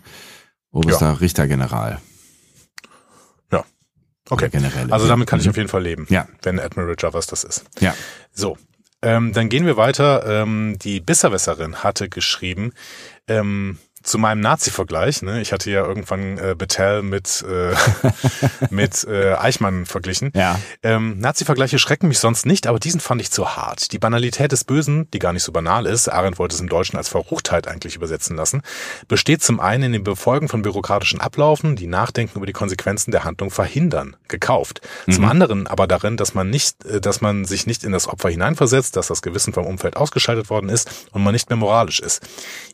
Oberster 0.71 1.21
Richtergeneral. 1.21 1.99
Okay, 4.29 4.49
generell. 4.49 4.91
also 4.91 5.07
damit 5.07 5.27
kann 5.27 5.39
ich 5.39 5.47
auf 5.49 5.57
jeden 5.57 5.69
Fall 5.69 5.83
leben, 5.83 6.07
Ja. 6.09 6.27
wenn 6.41 6.59
Admiral 6.59 6.95
Javas 6.97 7.27
das 7.27 7.43
ist. 7.43 7.63
Ja. 7.79 7.93
So, 8.33 8.57
ähm, 9.01 9.33
dann 9.33 9.49
gehen 9.49 9.65
wir 9.67 9.77
weiter. 9.77 10.25
Ähm, 10.25 10.77
die 10.81 10.99
Bisserwässerin 10.99 11.83
hatte 11.83 12.09
geschrieben, 12.09 12.73
ähm, 13.27 13.77
zu 14.05 14.19
meinem 14.19 14.39
Nazi-Vergleich, 14.39 15.23
ne? 15.23 15.41
ich 15.41 15.51
hatte 15.51 15.71
ja 15.71 15.83
irgendwann 15.83 16.37
äh, 16.37 16.55
Bettel 16.55 17.01
mit, 17.01 17.43
äh, 17.47 17.75
mit 18.69 19.03
äh, 19.03 19.33
Eichmann 19.33 19.85
verglichen. 19.85 20.31
Ja. 20.35 20.59
Ähm, 20.83 21.17
Nazi-Vergleiche 21.17 21.79
schrecken 21.79 22.07
mich 22.07 22.19
sonst 22.19 22.45
nicht, 22.45 22.67
aber 22.67 22.79
diesen 22.79 22.99
fand 22.99 23.19
ich 23.21 23.31
zu 23.31 23.55
hart. 23.55 23.91
Die 23.91 23.99
Banalität 23.99 24.51
des 24.51 24.63
Bösen, 24.63 25.09
die 25.11 25.19
gar 25.19 25.33
nicht 25.33 25.43
so 25.43 25.51
banal 25.51 25.87
ist, 25.87 26.07
Arendt 26.07 26.37
wollte 26.37 26.55
es 26.55 26.61
im 26.61 26.69
Deutschen 26.69 26.97
als 26.97 27.09
Verruchtheit 27.09 27.67
eigentlich 27.67 27.95
übersetzen 27.95 28.35
lassen, 28.35 28.61
besteht 29.07 29.43
zum 29.43 29.59
einen 29.59 29.85
in 29.85 29.93
dem 29.93 30.03
Befolgen 30.03 30.49
von 30.49 30.61
bürokratischen 30.61 31.19
Ablaufen, 31.19 31.75
die 31.75 31.87
Nachdenken 31.87 32.37
über 32.37 32.45
die 32.45 32.53
Konsequenzen 32.53 33.11
der 33.11 33.23
Handlung 33.23 33.49
verhindern, 33.49 34.15
gekauft. 34.27 34.81
Zum 35.09 35.25
anderen 35.25 35.65
aber 35.67 35.87
darin, 35.87 36.15
dass 36.15 36.33
man 36.35 36.49
nicht, 36.49 36.85
äh, 36.85 37.01
dass 37.01 37.21
man 37.21 37.45
sich 37.45 37.65
nicht 37.65 37.83
in 37.83 37.91
das 37.91 38.07
Opfer 38.07 38.29
hineinversetzt, 38.29 38.95
dass 38.95 39.07
das 39.07 39.23
Gewissen 39.23 39.53
vom 39.53 39.65
Umfeld 39.65 39.97
ausgeschaltet 39.97 40.49
worden 40.51 40.69
ist 40.69 41.07
und 41.11 41.23
man 41.23 41.33
nicht 41.33 41.49
mehr 41.49 41.57
moralisch 41.57 41.99
ist. 41.99 42.21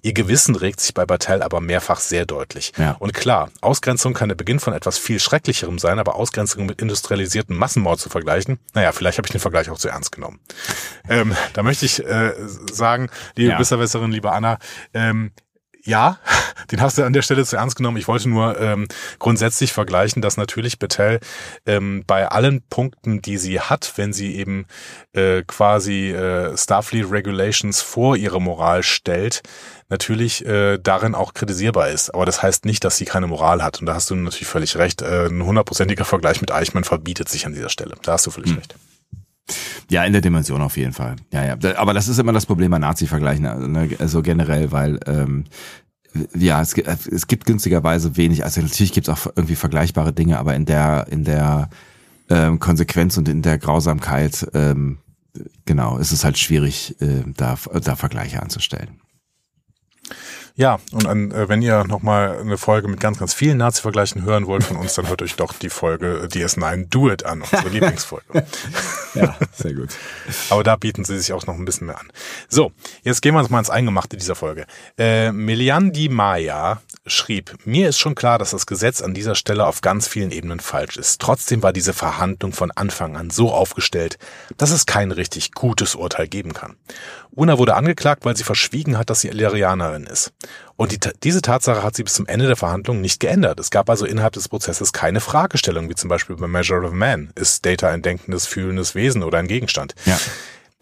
Ihr 0.02 0.14
Gewissen 0.14 0.56
regt 0.56 0.82
sich 0.82 0.94
bei 0.94 1.06
Bartel 1.22 1.44
aber 1.44 1.62
mehrfach 1.62 2.00
sehr 2.00 2.26
deutlich. 2.26 2.74
Ja. 2.78 2.96
Und 3.00 3.14
klar, 3.14 3.52
Ausgrenzung 3.62 4.14
kann 4.14 4.30
der 4.30 4.36
Beginn 4.36 4.60
von 4.60 4.74
etwas 4.74 4.98
viel 4.98 5.20
Schrecklicherem 5.20 5.78
sein, 5.78 6.00
aber 6.00 6.16
Ausgrenzung 6.16 6.66
mit 6.66 6.82
industrialisierten 6.82 7.56
Massenmord 7.56 8.00
zu 8.00 8.10
vergleichen, 8.10 8.60
naja, 8.74 8.92
vielleicht 8.92 9.18
habe 9.18 9.28
ich 9.28 9.32
den 9.32 9.42
Vergleich 9.42 9.70
auch 9.70 9.78
zu 9.78 9.90
ernst 9.90 10.12
genommen. 10.12 10.40
ähm, 11.10 11.36
da 11.54 11.64
möchte 11.64 11.86
ich 11.86 12.04
äh, 12.04 12.34
sagen, 12.72 13.10
liebe 13.36 13.52
Ja. 13.52 13.58
Besserwisserin, 13.58 14.12
liebe 14.12 14.32
Anna, 14.32 14.58
ähm, 14.94 15.32
ja, 15.84 16.20
den 16.72 16.82
hast 16.82 16.98
du 16.98 17.04
an 17.04 17.14
der 17.14 17.22
Stelle 17.22 17.46
zu 17.46 17.58
ernst 17.58 17.76
genommen. 17.76 17.98
Ich 17.98 18.08
wollte 18.08 18.30
nur 18.30 18.60
ähm, 18.60 18.88
grundsätzlich 19.20 19.74
vergleichen, 19.74 20.22
dass 20.22 20.38
natürlich 20.38 20.80
Bettel 20.80 21.20
ähm, 21.66 22.04
bei 22.06 22.28
allen 22.28 22.62
Punkten, 22.70 23.22
die 23.22 23.38
sie 23.38 23.60
hat, 23.60 23.94
wenn 23.96 24.14
sie 24.14 24.36
eben 24.36 24.66
äh, 25.14 25.44
quasi 25.44 26.12
äh, 26.12 26.56
Starfleet 26.58 27.12
Regulations 27.12 27.82
vor 27.82 28.16
ihre 28.16 28.42
Moral 28.42 28.84
stellt, 28.84 29.42
natürlich 29.90 30.46
äh, 30.46 30.78
darin 30.78 31.16
auch 31.16 31.34
kritisierbar 31.34 31.90
ist. 31.90 32.12
Aber 32.12 32.26
das 32.26 32.42
heißt 32.42 32.66
nicht, 32.66 32.84
dass 32.84 32.98
sie 32.98 33.06
keine 33.06 33.28
Moral 33.28 33.64
hat. 33.64 33.80
Und 33.80 33.86
da 33.86 33.96
hast 33.96 34.10
du 34.10 34.16
natürlich 34.16 34.48
völlig 34.48 34.78
recht. 34.78 35.02
Äh, 35.02 35.28
ein 35.28 35.44
hundertprozentiger 35.44 36.06
Vergleich 36.06 36.42
mit 36.42 36.52
Eichmann 36.52 36.84
verbietet 36.84 37.30
sich 37.30 37.46
an 37.46 37.54
dieser 37.54 37.70
Stelle. 37.70 37.96
Da 38.02 38.14
hast 38.14 38.26
du 38.26 38.32
völlig 38.32 38.56
recht. 38.56 38.76
Ja, 39.90 40.04
in 40.06 40.14
der 40.14 40.22
Dimension 40.22 40.62
auf 40.62 40.78
jeden 40.78 40.94
Fall. 40.94 41.16
Ja, 41.34 41.46
ja. 41.46 41.78
Aber 41.78 41.94
das 41.94 42.08
ist 42.08 42.18
immer 42.20 42.34
das 42.34 42.46
Problem 42.46 42.72
bei 42.72 42.80
Nazi-Vergleichen, 42.80 43.72
ne? 43.72 43.90
also 44.00 44.22
generell, 44.22 44.72
weil 44.72 45.00
ähm, 45.08 45.46
ja, 46.36 46.62
es, 46.62 46.74
gi- 46.74 46.84
es 46.86 47.28
gibt 47.28 47.46
günstigerweise 47.46 48.18
wenig, 48.18 48.44
also 48.44 48.62
natürlich 48.62 48.94
gibt 48.94 49.08
es 49.08 49.14
auch 49.14 49.32
irgendwie 49.36 49.56
vergleichbare 49.56 50.14
Dinge, 50.14 50.40
aber 50.40 50.56
in 50.56 50.66
der, 50.66 51.08
in 51.10 51.24
der 51.24 51.70
ähm, 52.30 52.60
Konsequenz 52.60 53.18
und 53.18 53.28
in 53.30 53.42
der 53.42 53.58
Grausamkeit, 53.58 54.48
ähm, 54.54 54.98
genau, 55.66 55.98
ist 55.98 56.12
es 56.12 56.24
halt 56.24 56.38
schwierig, 56.38 56.96
äh, 57.02 57.24
da, 57.36 57.58
da 57.84 57.96
Vergleiche 57.96 58.42
anzustellen. 58.42 59.01
Ja, 60.62 60.78
und 60.92 61.08
an, 61.08 61.32
äh, 61.32 61.50
wenn 61.50 61.64
ihr 61.64 61.86
nochmal 61.86 62.38
eine 62.40 62.56
Folge 62.56 62.88
mit 62.88 63.00
ganz, 63.00 63.18
ganz 63.18 63.34
vielen 63.34 63.58
Nazi-Vergleichen 63.58 64.22
hören 64.22 64.46
wollt 64.46 64.64
von 64.64 64.78
uns, 64.78 64.94
dann 64.94 65.08
hört 65.08 65.24
euch 65.24 65.36
doch 65.36 65.54
die 65.54 65.70
Folge 65.72 66.28
DS9 66.32 66.88
Do 66.88 67.10
It 67.10 67.26
an, 67.26 67.42
unsere 67.42 67.68
Lieblingsfolge. 67.74 68.46
Ja, 69.16 69.36
sehr 69.56 69.74
gut. 69.74 69.90
Aber 70.52 70.62
da 70.64 70.76
bieten 70.76 71.04
sie 71.04 71.18
sich 71.18 71.34
auch 71.34 71.48
noch 71.48 71.56
ein 71.56 71.66
bisschen 71.66 71.88
mehr 71.88 72.00
an. 72.00 72.08
So, 72.48 72.74
jetzt 73.02 73.24
gehen 73.24 73.34
wir 73.34 73.40
uns 73.40 73.50
mal 73.50 73.58
ins 73.58 73.72
Eingemachte 73.72 74.18
dieser 74.18 74.36
Folge. 74.36 74.68
Äh, 75.00 75.32
Meliandi 75.32 76.10
Maya 76.10 76.80
schrieb, 77.08 77.56
mir 77.66 77.90
ist 77.90 77.98
schon 77.98 78.14
klar, 78.14 78.38
dass 78.38 78.52
das 78.52 78.66
Gesetz 78.66 79.02
an 79.02 79.14
dieser 79.14 79.34
Stelle 79.34 79.66
auf 79.66 79.82
ganz 79.82 80.08
vielen 80.08 80.32
Ebenen 80.32 80.60
falsch 80.60 80.98
ist. 80.98 81.20
Trotzdem 81.20 81.64
war 81.64 81.74
diese 81.74 81.94
Verhandlung 81.94 82.54
von 82.54 82.70
Anfang 82.72 83.18
an 83.18 83.32
so 83.32 83.52
aufgestellt, 83.52 84.20
dass 84.58 84.72
es 84.72 84.86
kein 84.86 85.12
richtig 85.12 85.54
gutes 85.54 85.96
Urteil 85.96 86.28
geben 86.28 86.54
kann. 86.54 86.76
Una 87.32 87.58
wurde 87.58 87.76
angeklagt, 87.76 88.24
weil 88.26 88.38
sie 88.38 88.44
verschwiegen 88.44 88.98
hat, 88.98 89.10
dass 89.10 89.22
sie 89.22 89.30
Illyrianerin 89.30 90.06
ist. 90.06 90.32
Und 90.76 90.92
die, 90.92 91.00
diese 91.24 91.42
Tatsache 91.42 91.82
hat 91.82 91.96
sie 91.96 92.04
bis 92.04 92.14
zum 92.14 92.28
Ende 92.28 92.48
der 92.48 92.56
Verhandlung 92.56 93.02
nicht 93.02 93.20
geändert. 93.20 93.60
Es 93.60 93.72
gab 93.72 93.90
also 93.90 94.06
innerhalb 94.06 94.34
des 94.34 94.50
Prozesses 94.50 94.94
keine 94.94 95.22
Fragestellung, 95.22 95.90
wie 95.90 95.96
zum 95.96 96.10
Beispiel 96.10 96.36
bei 96.36 96.48
Measure 96.48 96.86
of 96.86 96.94
Man. 96.94 97.32
Ist 97.36 97.66
Data 97.66 97.90
ein 97.90 98.02
denkendes, 98.02 98.46
fühlendes 98.46 98.94
Wesen 98.94 99.24
oder 99.24 99.40
ein 99.40 99.48
Gegenstand? 99.48 99.96
Ja. 100.06 100.20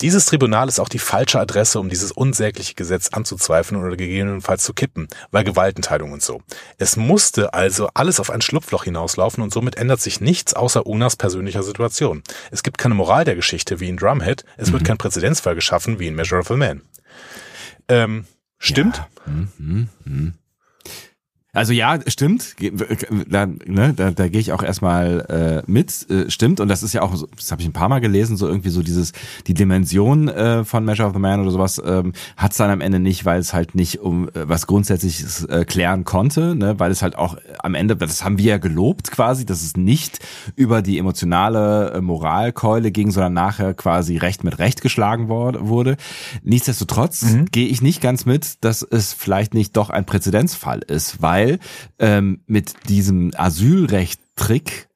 Dieses 0.01 0.25
Tribunal 0.25 0.69
ist 0.69 0.79
auch 0.79 0.87
die 0.87 0.99
falsche 0.99 1.39
Adresse, 1.39 1.79
um 1.79 1.89
dieses 1.89 2.13
unsägliche 2.13 2.73
Gesetz 2.73 3.09
anzuzweifeln 3.09 3.81
oder 3.83 3.97
gegebenenfalls 3.97 4.63
zu 4.63 4.73
kippen, 4.73 5.07
weil 5.31 5.43
Gewaltenteilung 5.43 6.13
und 6.13 6.23
so. 6.23 6.41
Es 6.77 6.95
musste 6.95 7.53
also 7.53 7.89
alles 7.93 8.21
auf 8.21 8.29
ein 8.29 8.41
Schlupfloch 8.41 8.85
hinauslaufen 8.85 9.43
und 9.43 9.53
somit 9.53 9.75
ändert 9.75 9.99
sich 9.99 10.21
nichts 10.21 10.53
außer 10.53 10.85
Unas 10.85 11.17
persönlicher 11.17 11.63
Situation. 11.63 12.23
Es 12.49 12.63
gibt 12.63 12.77
keine 12.77 12.95
Moral 12.95 13.25
der 13.25 13.35
Geschichte 13.35 13.81
wie 13.81 13.89
in 13.89 13.97
Drumhead, 13.97 14.45
es 14.55 14.71
wird 14.71 14.85
kein 14.85 14.97
Präzedenzfall 14.97 15.55
geschaffen 15.55 15.99
wie 15.99 16.07
in 16.07 16.15
Measure 16.15 16.41
of 16.41 16.51
a 16.51 16.55
Man. 16.55 16.81
Ähm, 17.89 18.25
stimmt? 18.57 19.03
Also 21.51 21.73
ja, 21.73 21.97
stimmt. 22.05 22.55
Da, 23.27 23.47
ne, 23.47 23.93
da, 23.95 24.11
da 24.11 24.27
gehe 24.27 24.39
ich 24.39 24.51
auch 24.51 24.61
erstmal 24.61 25.63
äh, 25.65 25.71
mit. 25.71 26.07
Äh, 26.07 26.29
stimmt. 26.29 26.59
Und 26.59 26.67
das 26.67 26.83
ist 26.83 26.93
ja 26.93 27.01
auch, 27.01 27.11
das 27.35 27.51
habe 27.51 27.61
ich 27.63 27.67
ein 27.67 27.73
paar 27.73 27.89
Mal 27.89 28.01
gelesen, 28.01 28.37
so 28.37 28.47
irgendwie 28.47 28.69
so 28.69 28.83
dieses, 28.83 29.13
die 29.47 29.55
Dimension 29.55 30.27
äh, 30.27 30.63
von 30.63 30.85
Measure 30.85 31.07
of 31.07 31.15
the 31.15 31.19
Man 31.19 31.39
oder 31.39 31.49
sowas 31.49 31.81
ähm, 31.83 32.13
hat 32.37 32.51
es 32.51 32.57
dann 32.57 32.69
am 32.69 32.81
Ende 32.81 32.99
nicht, 32.99 33.25
weil 33.25 33.39
es 33.39 33.51
halt 33.51 33.73
nicht 33.73 33.99
um 33.99 34.29
äh, 34.29 34.47
was 34.47 34.67
Grundsätzliches 34.67 35.45
äh, 35.45 35.65
klären 35.65 36.03
konnte, 36.03 36.53
ne, 36.53 36.79
weil 36.79 36.91
es 36.91 37.01
halt 37.01 37.15
auch 37.15 37.37
am 37.63 37.73
Ende, 37.73 37.95
das 37.95 38.23
haben 38.23 38.37
wir 38.37 38.45
ja 38.45 38.57
gelobt 38.59 39.09
quasi, 39.09 39.43
dass 39.43 39.63
es 39.63 39.75
nicht 39.75 40.19
über 40.55 40.83
die 40.83 40.99
emotionale 40.99 41.93
äh, 41.93 42.01
Moralkeule 42.01 42.91
ging, 42.91 43.09
sondern 43.09 43.33
nachher 43.33 43.73
quasi 43.73 44.17
Recht 44.17 44.43
mit 44.43 44.59
Recht 44.59 44.81
geschlagen 44.81 45.29
wurde. 45.29 45.97
Nichtsdestotrotz 46.43 47.25
gehe 47.51 47.67
ich 47.67 47.81
nicht 47.81 48.01
ganz 48.01 48.27
mit, 48.27 48.63
dass 48.63 48.83
es 48.83 49.13
vielleicht 49.13 49.55
nicht 49.55 49.75
doch 49.77 49.89
ein 49.89 50.05
Präzedenzfall 50.05 50.81
ist, 50.81 51.23
weil 51.23 51.38
ähm, 51.99 52.41
mit 52.47 52.89
diesem 52.89 53.31
Asylrecht-Trick 53.35 54.88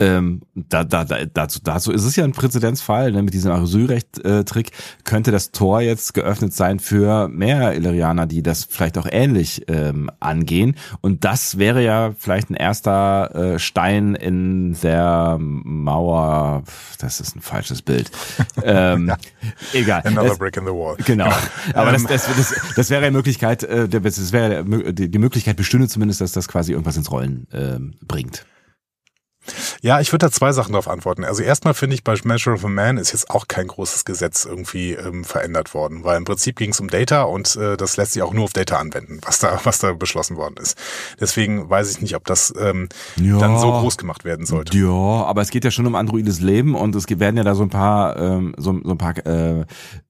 ähm, 0.00 0.42
da, 0.54 0.84
da, 0.84 1.04
da, 1.04 1.24
dazu, 1.26 1.60
dazu 1.62 1.92
ist 1.92 2.04
es 2.04 2.16
ja 2.16 2.24
ein 2.24 2.32
Präzedenzfall, 2.32 3.12
ne? 3.12 3.22
mit 3.22 3.34
diesem 3.34 3.52
Asylrecht-Trick 3.52 4.70
könnte 5.04 5.30
das 5.30 5.50
Tor 5.52 5.80
jetzt 5.80 6.14
geöffnet 6.14 6.52
sein 6.52 6.78
für 6.80 7.28
mehr 7.28 7.74
Illyrianer, 7.74 8.26
die 8.26 8.42
das 8.42 8.64
vielleicht 8.64 8.98
auch 8.98 9.06
ähnlich 9.10 9.64
ähm, 9.68 10.10
angehen. 10.20 10.76
Und 11.00 11.24
das 11.24 11.58
wäre 11.58 11.82
ja 11.82 12.12
vielleicht 12.18 12.50
ein 12.50 12.54
erster 12.54 13.54
äh, 13.54 13.58
Stein 13.58 14.14
in 14.14 14.76
der 14.82 15.38
Mauer. 15.40 16.64
Das 16.98 17.20
ist 17.20 17.36
ein 17.36 17.40
falsches 17.40 17.82
Bild. 17.82 18.10
ähm, 18.62 19.12
Egal. 19.72 20.02
Another 20.04 20.28
Das- 20.30 20.38
brick 20.38 20.56
in 20.56 20.64
the 20.64 20.70
wall. 20.72 20.96
Genau. 21.04 21.30
Aber 21.74 21.92
das, 21.92 22.02
Ähm. 22.02 22.08
das, 22.08 22.26
das, 22.36 22.74
das 22.74 22.90
wäre 22.90 23.04
eine 23.04 23.16
Möglichkeit, 23.16 23.62
äh, 23.62 23.88
das 23.88 24.32
wäre 24.32 24.64
die 24.92 25.18
Möglichkeit 25.18 25.56
bestünde 25.56 25.88
zumindest, 25.88 26.20
dass 26.20 26.32
das 26.32 26.48
quasi 26.48 26.72
irgendwas 26.72 26.96
ins 26.96 27.10
Rollen 27.10 27.46
ähm, 27.52 27.94
bringt. 28.06 28.44
Ja, 29.82 30.00
ich 30.00 30.12
würde 30.12 30.26
da 30.26 30.32
zwei 30.32 30.52
Sachen 30.52 30.72
darauf 30.72 30.88
antworten. 30.88 31.24
Also 31.24 31.42
erstmal 31.42 31.74
finde 31.74 31.94
ich, 31.94 32.04
bei 32.04 32.14
Measure 32.24 32.56
of 32.56 32.64
a 32.64 32.68
Man 32.68 32.96
ist 32.98 33.12
jetzt 33.12 33.30
auch 33.30 33.46
kein 33.48 33.66
großes 33.66 34.04
Gesetz 34.04 34.44
irgendwie 34.44 34.92
ähm, 34.92 35.24
verändert 35.24 35.74
worden, 35.74 36.04
weil 36.04 36.16
im 36.16 36.24
Prinzip 36.24 36.56
ging 36.56 36.70
es 36.70 36.80
um 36.80 36.88
Data 36.88 37.22
und 37.22 37.56
äh, 37.56 37.76
das 37.76 37.96
lässt 37.96 38.12
sich 38.12 38.22
auch 38.22 38.32
nur 38.32 38.44
auf 38.44 38.52
Data 38.52 38.78
anwenden, 38.78 39.20
was 39.24 39.38
da, 39.38 39.60
was 39.64 39.78
da 39.78 39.92
beschlossen 39.92 40.36
worden 40.36 40.56
ist. 40.60 40.76
Deswegen 41.20 41.68
weiß 41.68 41.90
ich 41.90 42.00
nicht, 42.00 42.16
ob 42.16 42.24
das 42.24 42.52
ähm, 42.58 42.88
Ja. 43.16 43.38
dann 43.38 43.58
so 43.58 43.70
groß 43.70 43.96
gemacht 43.98 44.24
werden 44.24 44.46
sollte. 44.46 44.76
Ja, 44.76 44.90
aber 44.90 45.42
es 45.42 45.50
geht 45.50 45.64
ja 45.64 45.70
schon 45.70 45.86
um 45.86 45.94
androides 45.94 46.40
Leben 46.40 46.74
und 46.74 46.94
es 46.94 47.06
werden 47.08 47.36
ja 47.36 47.44
da 47.44 47.54
so 47.54 47.62
ein 47.62 47.70
paar, 47.70 48.16
ähm, 48.18 48.54
so, 48.58 48.78
so 48.82 48.90
ein 48.90 48.98
paar 48.98 49.16
äh, 49.26 49.64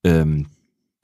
ähm, 0.05 0.47
äh, 0.47 0.56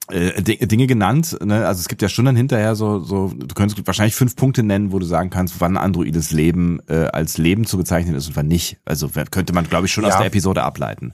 Dinge 0.09 0.87
genannt. 0.87 1.37
Ne? 1.43 1.65
Also 1.65 1.79
es 1.79 1.87
gibt 1.87 2.01
ja 2.01 2.09
schon 2.09 2.25
dann 2.25 2.35
hinterher 2.35 2.75
so, 2.75 2.99
so, 2.99 3.31
du 3.33 3.55
könntest 3.55 3.85
wahrscheinlich 3.87 4.15
fünf 4.15 4.35
Punkte 4.35 4.61
nennen, 4.63 4.91
wo 4.91 4.99
du 4.99 5.05
sagen 5.05 5.29
kannst, 5.29 5.55
wann 5.59 5.77
androides 5.77 6.31
Leben 6.31 6.81
äh, 6.87 7.05
als 7.05 7.37
Leben 7.37 7.65
zu 7.65 7.77
bezeichnen 7.77 8.13
ist 8.15 8.27
und 8.27 8.35
wann 8.35 8.47
nicht. 8.47 8.77
Also 8.85 9.09
könnte 9.31 9.53
man, 9.53 9.67
glaube 9.69 9.85
ich, 9.85 9.93
schon 9.93 10.03
aus 10.05 10.11
Ja. 10.13 10.17
der 10.19 10.27
Episode 10.27 10.63
ableiten. 10.63 11.13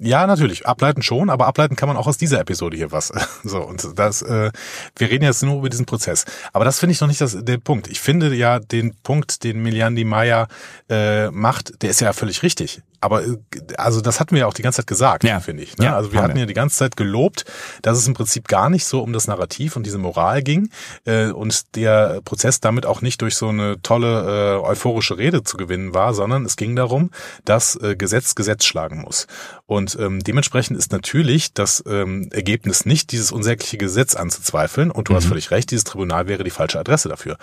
Ja, 0.00 0.28
natürlich. 0.28 0.64
Ableiten 0.64 1.02
schon, 1.02 1.28
aber 1.28 1.48
ableiten 1.48 1.74
kann 1.74 1.88
man 1.88 1.96
auch 1.96 2.06
aus 2.06 2.16
dieser 2.18 2.38
Episode 2.40 2.76
hier 2.76 2.92
was. 2.92 3.12
So, 3.42 3.62
und 3.62 3.98
das, 3.98 4.22
äh, 4.22 4.52
wir 4.96 5.10
reden 5.10 5.24
jetzt 5.24 5.42
nur 5.42 5.58
über 5.58 5.68
diesen 5.68 5.86
Prozess. 5.86 6.24
Aber 6.52 6.64
das 6.64 6.78
finde 6.78 6.92
ich 6.92 7.00
noch 7.00 7.08
nicht 7.08 7.20
das, 7.20 7.36
der 7.44 7.58
Punkt. 7.58 7.88
Ich 7.88 8.00
finde 8.00 8.32
ja 8.34 8.60
den 8.60 8.94
Punkt, 9.02 9.42
den 9.42 9.60
Miliandi 9.60 10.04
Maya 10.04 10.46
äh, 10.88 11.30
macht, 11.30 11.82
der 11.82 11.90
ist 11.90 12.00
ja 12.00 12.12
völlig 12.12 12.42
richtig. 12.44 12.80
Aber 13.00 13.24
äh, 13.24 13.36
also 13.76 14.00
das 14.00 14.20
hatten 14.20 14.32
wir 14.32 14.40
ja 14.40 14.46
auch 14.46 14.54
die 14.54 14.62
ganze 14.62 14.78
Zeit 14.78 14.86
gesagt, 14.86 15.24
Ja. 15.24 15.40
finde 15.40 15.62
ich. 15.62 15.76
Ne? 15.78 15.86
Ja, 15.86 15.96
also 15.96 16.12
wir 16.12 16.22
hatten 16.22 16.34
wir. 16.34 16.40
ja 16.40 16.46
die 16.46 16.54
ganze 16.54 16.76
Zeit 16.76 16.96
gelobt, 16.96 17.44
dass 17.82 17.98
es 17.98 18.06
im 18.08 18.14
Prinzip 18.14 18.48
gar 18.48 18.70
nicht 18.70 18.84
so 18.86 19.00
um 19.02 19.12
das 19.12 19.26
Narrativ 19.26 19.76
und 19.76 19.84
diese 19.84 19.98
Moral 19.98 20.42
ging 20.42 20.70
äh, 21.04 21.26
und 21.30 21.76
der 21.76 22.20
Prozess 22.24 22.60
damit 22.60 22.86
auch 22.86 23.00
nicht 23.02 23.22
durch 23.22 23.36
so 23.36 23.48
eine 23.48 23.80
tolle 23.82 24.58
äh, 24.58 24.66
euphorische 24.66 25.16
Rede 25.18 25.42
zu 25.42 25.56
gewinnen 25.56 25.94
war, 25.94 26.14
sondern 26.14 26.44
es 26.44 26.56
ging 26.56 26.74
darum, 26.76 27.10
dass 27.44 27.76
äh, 27.76 27.94
Gesetz 27.96 28.34
Gesetz 28.34 28.64
schlagen 28.64 29.00
muss. 29.02 29.26
Und 29.66 29.96
ähm, 30.00 30.22
dementsprechend 30.24 30.78
ist 30.78 30.92
natürlich 30.92 31.52
das 31.54 31.82
ähm, 31.86 32.28
Ergebnis 32.32 32.84
nicht, 32.86 33.12
dieses 33.12 33.32
unsägliche 33.32 33.78
Gesetz 33.78 34.14
anzuzweifeln. 34.16 34.90
Und 34.90 35.08
du 35.08 35.14
hast 35.14 35.26
völlig 35.26 35.50
recht, 35.50 35.70
dieses 35.70 35.84
Tribunal 35.84 36.26
wäre 36.26 36.42
die 36.44 36.50
falsche 36.50 36.78
Adresse 36.80 37.08
dafür. 37.08 37.36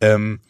Ähm, 0.00 0.40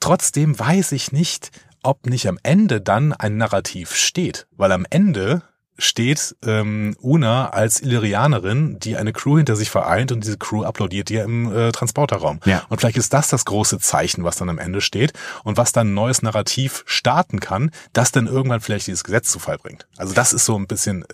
trotzdem 0.00 0.58
weiß 0.58 0.92
ich 0.92 1.12
nicht, 1.12 1.50
ob 1.84 2.06
nicht 2.06 2.28
am 2.28 2.38
Ende 2.42 2.80
dann 2.80 3.12
ein 3.12 3.36
Narrativ 3.36 3.94
steht. 3.94 4.46
Weil 4.56 4.72
am 4.72 4.86
Ende 4.90 5.42
steht 5.76 6.36
ähm, 6.44 6.96
Una 7.00 7.50
als 7.50 7.80
Illyrianerin, 7.80 8.78
die 8.78 8.96
eine 8.96 9.12
Crew 9.12 9.36
hinter 9.36 9.56
sich 9.56 9.70
vereint 9.70 10.12
und 10.12 10.22
diese 10.22 10.38
Crew 10.38 10.62
applaudiert 10.62 11.10
ihr 11.10 11.24
im 11.24 11.52
äh, 11.52 11.72
Transporterraum. 11.72 12.40
Ja. 12.44 12.62
Und 12.68 12.80
vielleicht 12.80 12.96
ist 12.96 13.12
das 13.12 13.28
das 13.28 13.44
große 13.44 13.78
Zeichen, 13.80 14.24
was 14.24 14.36
dann 14.36 14.48
am 14.48 14.58
Ende 14.58 14.80
steht 14.80 15.12
und 15.42 15.56
was 15.56 15.72
dann 15.72 15.88
ein 15.88 15.94
neues 15.94 16.22
Narrativ 16.22 16.84
starten 16.86 17.40
kann, 17.40 17.70
das 17.92 18.12
dann 18.12 18.26
irgendwann 18.26 18.60
vielleicht 18.60 18.86
dieses 18.86 19.04
Gesetz 19.04 19.30
zu 19.30 19.38
Fall 19.38 19.58
bringt. 19.58 19.86
Also 19.96 20.14
das 20.14 20.32
ist 20.32 20.44
so 20.44 20.56
ein 20.56 20.66
bisschen 20.66 21.02
äh, 21.02 21.06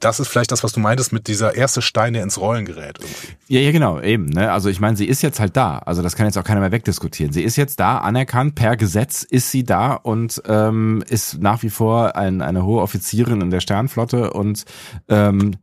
das 0.00 0.20
ist 0.20 0.28
vielleicht 0.28 0.52
das, 0.52 0.62
was 0.62 0.72
du 0.72 0.80
meintest 0.80 1.12
mit 1.12 1.26
dieser 1.26 1.56
erste 1.56 1.82
Stein, 1.82 2.12
der 2.12 2.22
ins 2.22 2.38
Rollen 2.38 2.64
gerät 2.64 2.98
irgendwie. 3.00 3.36
Ja, 3.48 3.60
ja, 3.60 3.72
genau, 3.72 4.00
eben. 4.00 4.26
Ne? 4.26 4.52
Also 4.52 4.68
ich 4.68 4.78
meine, 4.78 4.96
sie 4.96 5.06
ist 5.06 5.22
jetzt 5.22 5.40
halt 5.40 5.56
da. 5.56 5.78
Also 5.78 6.02
das 6.02 6.14
kann 6.14 6.26
jetzt 6.26 6.38
auch 6.38 6.44
keiner 6.44 6.60
mehr 6.60 6.70
wegdiskutieren. 6.70 7.32
Sie 7.32 7.42
ist 7.42 7.56
jetzt 7.56 7.80
da, 7.80 7.98
anerkannt, 7.98 8.54
per 8.54 8.76
Gesetz 8.76 9.24
ist 9.24 9.50
sie 9.50 9.64
da 9.64 9.94
und 9.94 10.40
ähm, 10.46 11.02
ist 11.08 11.38
nach 11.40 11.62
wie 11.62 11.70
vor 11.70 12.14
ein, 12.14 12.42
eine 12.42 12.64
hohe 12.64 12.82
Offizierin 12.82 13.40
in 13.40 13.50
der 13.50 13.60
Sternflotte 13.60 14.32
und 14.32 14.64
ähm, 15.08 15.56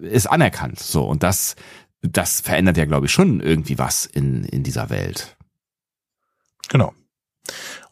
ist 0.00 0.26
anerkannt. 0.26 0.78
So, 0.78 1.04
und 1.04 1.22
das, 1.22 1.54
das 2.00 2.40
verändert 2.40 2.78
ja, 2.78 2.86
glaube 2.86 3.06
ich, 3.06 3.12
schon 3.12 3.40
irgendwie 3.40 3.78
was 3.78 4.06
in, 4.06 4.44
in 4.44 4.62
dieser 4.62 4.88
Welt. 4.88 5.36
Genau. 6.70 6.94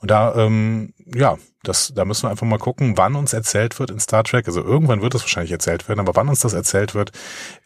Und 0.02 0.10
da, 0.10 0.34
ähm, 0.34 0.92
ja, 1.14 1.38
das, 1.62 1.92
da 1.94 2.04
müssen 2.04 2.24
wir 2.24 2.30
einfach 2.30 2.46
mal 2.46 2.58
gucken, 2.58 2.94
wann 2.96 3.14
uns 3.14 3.32
erzählt 3.32 3.78
wird 3.78 3.92
in 3.92 4.00
Star 4.00 4.24
Trek. 4.24 4.48
Also 4.48 4.62
irgendwann 4.62 5.00
wird 5.00 5.14
es 5.14 5.22
wahrscheinlich 5.22 5.52
erzählt 5.52 5.88
werden, 5.88 6.00
aber 6.00 6.16
wann 6.16 6.28
uns 6.28 6.40
das 6.40 6.54
erzählt 6.54 6.96
wird, 6.96 7.12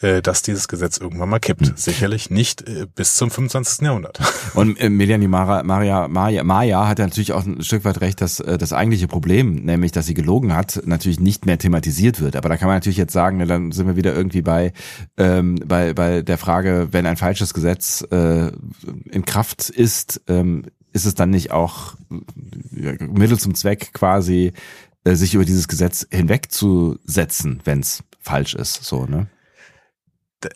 äh, 0.02 0.20
dass 0.20 0.42
dieses 0.42 0.68
Gesetz 0.68 0.98
irgendwann 0.98 1.30
mal 1.30 1.38
kippt. 1.38 1.66
Hm. 1.66 1.76
Sicherlich 1.76 2.28
nicht 2.28 2.68
äh, 2.68 2.86
bis 2.94 3.16
zum 3.16 3.30
25. 3.30 3.86
Jahrhundert. 3.86 4.20
Und 4.54 4.78
äh, 4.78 4.90
Melanie 4.90 5.28
Mara, 5.28 5.62
Maria, 5.62 6.08
Maya, 6.08 6.44
Maya 6.44 6.86
hat 6.86 6.98
ja 6.98 7.06
natürlich 7.06 7.32
auch 7.32 7.46
ein 7.46 7.62
Stück 7.62 7.86
weit 7.86 8.02
recht, 8.02 8.20
dass 8.20 8.38
äh, 8.40 8.58
das 8.58 8.74
eigentliche 8.74 9.08
Problem, 9.08 9.54
nämlich 9.54 9.92
dass 9.92 10.04
sie 10.04 10.14
gelogen 10.14 10.54
hat, 10.54 10.82
natürlich 10.84 11.18
nicht 11.18 11.46
mehr 11.46 11.56
thematisiert 11.56 12.20
wird. 12.20 12.36
Aber 12.36 12.50
da 12.50 12.58
kann 12.58 12.68
man 12.68 12.76
natürlich 12.76 12.98
jetzt 12.98 13.14
sagen, 13.14 13.38
ne, 13.38 13.46
dann 13.46 13.72
sind 13.72 13.86
wir 13.86 13.96
wieder 13.96 14.14
irgendwie 14.14 14.42
bei, 14.42 14.74
ähm, 15.16 15.58
bei, 15.64 15.94
bei 15.94 16.20
der 16.20 16.36
Frage, 16.36 16.88
wenn 16.90 17.06
ein 17.06 17.16
falsches 17.16 17.54
Gesetz 17.54 18.06
äh, 18.10 18.50
in 19.10 19.24
Kraft 19.24 19.70
ist, 19.70 20.20
ähm, 20.28 20.64
ist 20.96 21.04
es 21.04 21.14
dann 21.14 21.30
nicht 21.30 21.52
auch 21.52 21.94
Mittel 22.70 23.38
zum 23.38 23.54
Zweck 23.54 23.92
quasi, 23.92 24.52
äh, 25.04 25.14
sich 25.14 25.34
über 25.34 25.44
dieses 25.44 25.68
Gesetz 25.68 26.06
hinwegzusetzen, 26.10 27.60
wenn 27.64 27.80
es 27.80 28.02
falsch 28.20 28.54
ist, 28.54 28.82
so, 28.82 29.04
ne? 29.06 29.28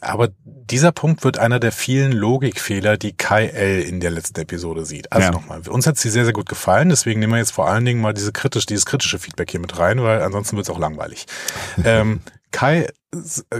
Aber 0.02 0.28
dieser 0.44 0.92
Punkt 0.92 1.24
wird 1.24 1.38
einer 1.38 1.58
der 1.58 1.72
vielen 1.72 2.12
Logikfehler, 2.12 2.96
die 2.96 3.12
Kai 3.16 3.46
L. 3.46 3.80
in 3.80 3.98
der 4.00 4.10
letzten 4.10 4.38
Episode 4.40 4.84
sieht. 4.84 5.10
Also 5.10 5.26
Ja. 5.26 5.32
nochmal, 5.32 5.66
uns 5.68 5.86
hat 5.86 5.98
sie 5.98 6.10
sehr, 6.10 6.24
sehr 6.24 6.34
gut 6.34 6.48
gefallen, 6.48 6.90
deswegen 6.90 7.20
nehmen 7.20 7.32
wir 7.32 7.38
jetzt 7.38 7.52
vor 7.52 7.68
allen 7.68 7.84
Dingen 7.84 8.00
mal 8.00 8.12
diese 8.14 8.32
kritisch, 8.32 8.66
dieses 8.66 8.86
kritische 8.86 9.18
Feedback 9.18 9.50
hier 9.50 9.60
mit 9.60 9.78
rein, 9.78 10.02
weil 10.02 10.22
ansonsten 10.22 10.56
wird 10.56 10.66
es 10.66 10.70
auch 10.70 10.78
langweilig. 10.78 11.26
ähm, 11.84 12.20
Kai, 12.50 12.88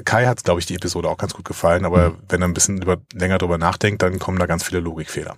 Kai 0.05 0.27
hat, 0.27 0.45
glaube 0.45 0.61
ich, 0.61 0.67
die 0.67 0.75
Episode 0.75 1.09
auch 1.09 1.19
ganz 1.19 1.35
gut 1.35 1.45
gefallen, 1.45 1.85
aber 1.85 2.17
wenn 2.29 2.43
er 2.43 2.49
ein 2.49 2.55
bisschen 2.55 2.81
über, 2.83 2.99
länger 3.13 3.39
drüber 3.39 3.59
nachdenkt, 3.59 4.03
dann 4.03 4.19
kommen 4.19 4.39
da 4.39 4.47
ganz 4.47 4.65
viele 4.65 4.81
Logikfehler. 4.81 5.37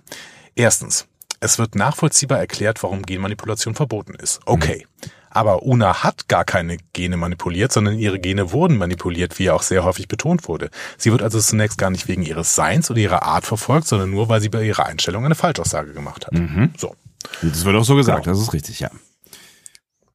Erstens, 0.55 1.07
es 1.43 1.59
wird 1.59 1.75
nachvollziehbar 1.75 2.39
erklärt, 2.39 2.81
warum 2.83 3.03
Genmanipulation 3.03 3.75
verboten 3.75 4.15
ist. 4.15 4.39
Okay. 4.45 4.87
Aber 5.29 5.63
Una 5.63 6.03
hat 6.03 6.27
gar 6.27 6.45
keine 6.45 6.77
Gene 6.93 7.17
manipuliert, 7.17 7.71
sondern 7.71 7.97
ihre 7.97 8.19
Gene 8.19 8.51
wurden 8.51 8.77
manipuliert, 8.77 9.39
wie 9.39 9.45
ja 9.45 9.53
auch 9.53 9.63
sehr 9.63 9.83
häufig 9.83 10.07
betont 10.07 10.47
wurde. 10.47 10.69
Sie 10.97 11.11
wird 11.11 11.23
also 11.23 11.39
zunächst 11.39 11.79
gar 11.79 11.89
nicht 11.89 12.07
wegen 12.07 12.21
ihres 12.23 12.53
Seins 12.53 12.91
oder 12.91 12.99
ihrer 12.99 13.23
Art 13.23 13.45
verfolgt, 13.45 13.87
sondern 13.87 14.11
nur, 14.11 14.29
weil 14.29 14.41
sie 14.41 14.49
bei 14.49 14.63
ihrer 14.63 14.85
Einstellung 14.85 15.25
eine 15.25 15.33
Falschaussage 15.35 15.93
gemacht 15.93 16.27
hat. 16.27 16.33
So, 16.77 16.95
Das 17.41 17.65
wird 17.65 17.75
auch 17.75 17.83
so 17.83 17.95
gesagt, 17.95 18.25
Genau. 18.25 18.35
das 18.35 18.43
ist 18.43 18.53
richtig, 18.53 18.79
ja. 18.79 18.91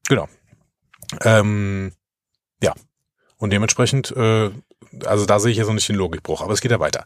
genau. 0.07 0.29
Ähm, 1.23 1.91
ja. 2.63 2.73
Und 3.37 3.51
dementsprechend, 3.51 4.11
äh, 4.15 4.51
also 5.05 5.25
da 5.25 5.39
sehe 5.39 5.51
ich 5.51 5.57
jetzt 5.57 5.67
noch 5.67 5.73
nicht 5.73 5.89
den 5.89 5.95
Logikbruch, 5.97 6.41
aber 6.41 6.53
es 6.53 6.61
geht 6.61 6.71
ja 6.71 6.79
weiter. 6.79 7.03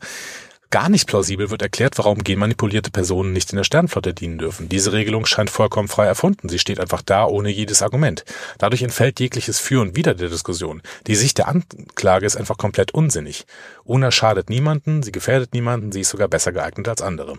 Gar 0.73 0.89
nicht 0.89 1.05
plausibel 1.05 1.51
wird 1.51 1.61
erklärt, 1.61 1.99
warum 1.99 2.23
genmanipulierte 2.23 2.89
Personen 2.89 3.31
nicht 3.31 3.51
in 3.51 3.57
der 3.57 3.63
Sternflotte 3.63 4.11
dienen 4.11 4.39
dürfen. 4.39 4.69
Diese 4.69 4.91
Regelung 4.91 5.27
scheint 5.27 5.51
vollkommen 5.51 5.87
frei 5.87 6.07
erfunden. 6.07 6.49
Sie 6.49 6.57
steht 6.57 6.79
einfach 6.79 7.03
da 7.03 7.27
ohne 7.27 7.51
jedes 7.51 7.83
Argument. 7.83 8.25
Dadurch 8.57 8.81
entfällt 8.81 9.19
jegliches 9.19 9.59
Für 9.59 9.81
und 9.81 9.95
Wider 9.95 10.15
der 10.15 10.29
Diskussion. 10.29 10.81
Die 11.05 11.13
Sicht 11.13 11.37
der 11.37 11.47
Anklage 11.47 12.25
ist 12.25 12.37
einfach 12.37 12.57
komplett 12.57 12.91
unsinnig. 12.91 13.45
Una 13.83 14.09
schadet 14.09 14.49
niemanden, 14.49 15.03
sie 15.03 15.11
gefährdet 15.11 15.53
niemanden, 15.53 15.91
sie 15.91 16.01
ist 16.01 16.09
sogar 16.09 16.27
besser 16.27 16.51
geeignet 16.51 16.87
als 16.87 17.03
andere. 17.03 17.37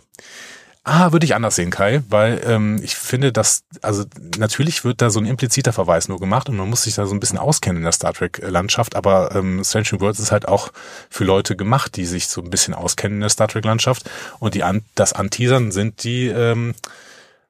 Ah, 0.86 1.12
würde 1.12 1.24
ich 1.24 1.34
anders 1.34 1.56
sehen, 1.56 1.70
Kai, 1.70 2.02
weil 2.10 2.42
ähm, 2.44 2.78
ich 2.82 2.94
finde, 2.94 3.32
dass, 3.32 3.62
also 3.80 4.04
natürlich 4.36 4.84
wird 4.84 5.00
da 5.00 5.08
so 5.08 5.18
ein 5.18 5.24
impliziter 5.24 5.72
Verweis 5.72 6.08
nur 6.08 6.20
gemacht 6.20 6.50
und 6.50 6.56
man 6.58 6.68
muss 6.68 6.82
sich 6.82 6.94
da 6.94 7.06
so 7.06 7.14
ein 7.14 7.20
bisschen 7.20 7.38
auskennen 7.38 7.78
in 7.78 7.84
der 7.84 7.92
Star 7.92 8.12
Trek-Landschaft, 8.12 8.94
aber 8.94 9.34
ähm, 9.34 9.64
Strange 9.64 9.88
New 9.92 10.00
Worlds 10.00 10.20
ist 10.20 10.30
halt 10.30 10.46
auch 10.46 10.72
für 11.08 11.24
Leute 11.24 11.56
gemacht, 11.56 11.96
die 11.96 12.04
sich 12.04 12.28
so 12.28 12.42
ein 12.42 12.50
bisschen 12.50 12.74
auskennen 12.74 13.16
in 13.16 13.20
der 13.22 13.30
Star 13.30 13.48
Trek-Landschaft 13.48 14.10
und 14.40 14.54
die 14.54 14.62
an, 14.62 14.82
das 14.94 15.14
Anteasern 15.14 15.72
sind 15.72 16.04
die 16.04 16.26
ähm, 16.26 16.74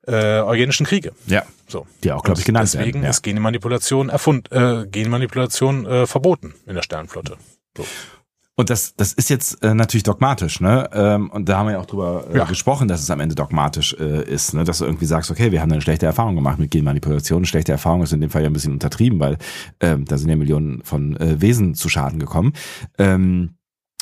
äh, 0.06 0.40
eugenischen 0.40 0.86
Kriege. 0.86 1.12
Ja. 1.26 1.42
So. 1.66 1.88
Die 2.04 2.12
auch, 2.12 2.22
glaub 2.22 2.38
ich, 2.38 2.44
genannt 2.44 2.68
Deswegen 2.72 2.84
werden, 2.84 3.02
ja. 3.02 3.10
ist 3.10 3.22
Genmanipulation 3.22 4.10
erfund, 4.10 4.52
äh, 4.52 4.86
Genmanipulation 4.86 5.86
äh, 5.86 6.06
verboten 6.06 6.54
in 6.66 6.76
der 6.76 6.82
Sternflotte. 6.82 7.36
So. 7.76 7.84
Und 8.56 8.70
das, 8.70 8.94
das 8.94 9.12
ist 9.12 9.30
jetzt 9.30 9.64
äh, 9.64 9.74
natürlich 9.74 10.04
dogmatisch, 10.04 10.60
ne? 10.60 10.88
Ähm, 10.92 11.28
und 11.30 11.48
da 11.48 11.58
haben 11.58 11.66
wir 11.66 11.72
ja 11.72 11.80
auch 11.80 11.86
drüber 11.86 12.24
äh, 12.32 12.38
Ja. 12.38 12.44
gesprochen, 12.44 12.86
dass 12.86 13.02
es 13.02 13.10
am 13.10 13.18
Ende 13.18 13.34
dogmatisch 13.34 13.96
äh, 13.98 14.22
ist, 14.24 14.54
ne? 14.54 14.62
Dass 14.62 14.78
du 14.78 14.84
irgendwie 14.84 15.06
sagst, 15.06 15.30
okay, 15.30 15.50
wir 15.50 15.60
haben 15.60 15.72
eine 15.72 15.80
schlechte 15.80 16.06
Erfahrung 16.06 16.36
gemacht 16.36 16.60
mit 16.60 16.70
Genmanipulation. 16.70 17.44
Schlechte 17.46 17.72
Erfahrung 17.72 18.02
ist 18.02 18.12
in 18.12 18.20
dem 18.20 18.30
Fall 18.30 18.42
ja 18.42 18.48
ein 18.48 18.52
bisschen 18.52 18.72
untertrieben, 18.72 19.18
weil 19.18 19.38
ähm, 19.80 20.04
da 20.04 20.18
sind 20.18 20.28
ja 20.30 20.36
Millionen 20.36 20.84
von 20.84 21.16
äh, 21.16 21.40
Wesen 21.40 21.74
zu 21.74 21.88
Schaden 21.88 22.20
gekommen. 22.20 22.52
Ähm, 22.96 23.56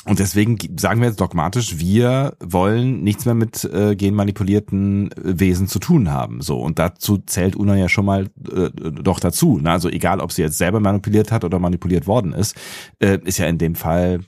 und 0.05 0.19
deswegen 0.19 0.57
sagen 0.77 0.99
wir 0.99 1.07
jetzt 1.07 1.21
dogmatisch, 1.21 1.79
wir 1.79 2.35
wollen 2.43 3.03
nichts 3.03 3.25
mehr 3.25 3.35
mit 3.35 3.63
äh, 3.63 3.95
genmanipulierten 3.95 5.11
äh, 5.11 5.39
Wesen 5.39 5.67
zu 5.67 5.79
tun 5.79 6.11
haben. 6.11 6.41
So 6.41 6.59
und 6.59 6.77
dazu 6.77 7.19
zählt 7.19 7.55
Una 7.55 7.75
ja 7.75 7.87
schon 7.87 8.05
mal 8.05 8.29
äh, 8.51 8.69
doch 8.69 9.19
dazu. 9.19 9.59
Ne? 9.59 9.71
Also 9.71 9.89
egal, 9.89 10.19
ob 10.19 10.31
sie 10.31 10.41
jetzt 10.41 10.57
selber 10.57 10.79
manipuliert 10.81 11.31
hat 11.31 11.45
oder 11.45 11.57
manipuliert 11.59 12.05
worden 12.05 12.33
ist, 12.33 12.55
äh, 12.99 13.19
ist 13.23 13.37
ja 13.37 13.47
in 13.47 13.57
dem 13.57 13.75
Fall 13.75 14.19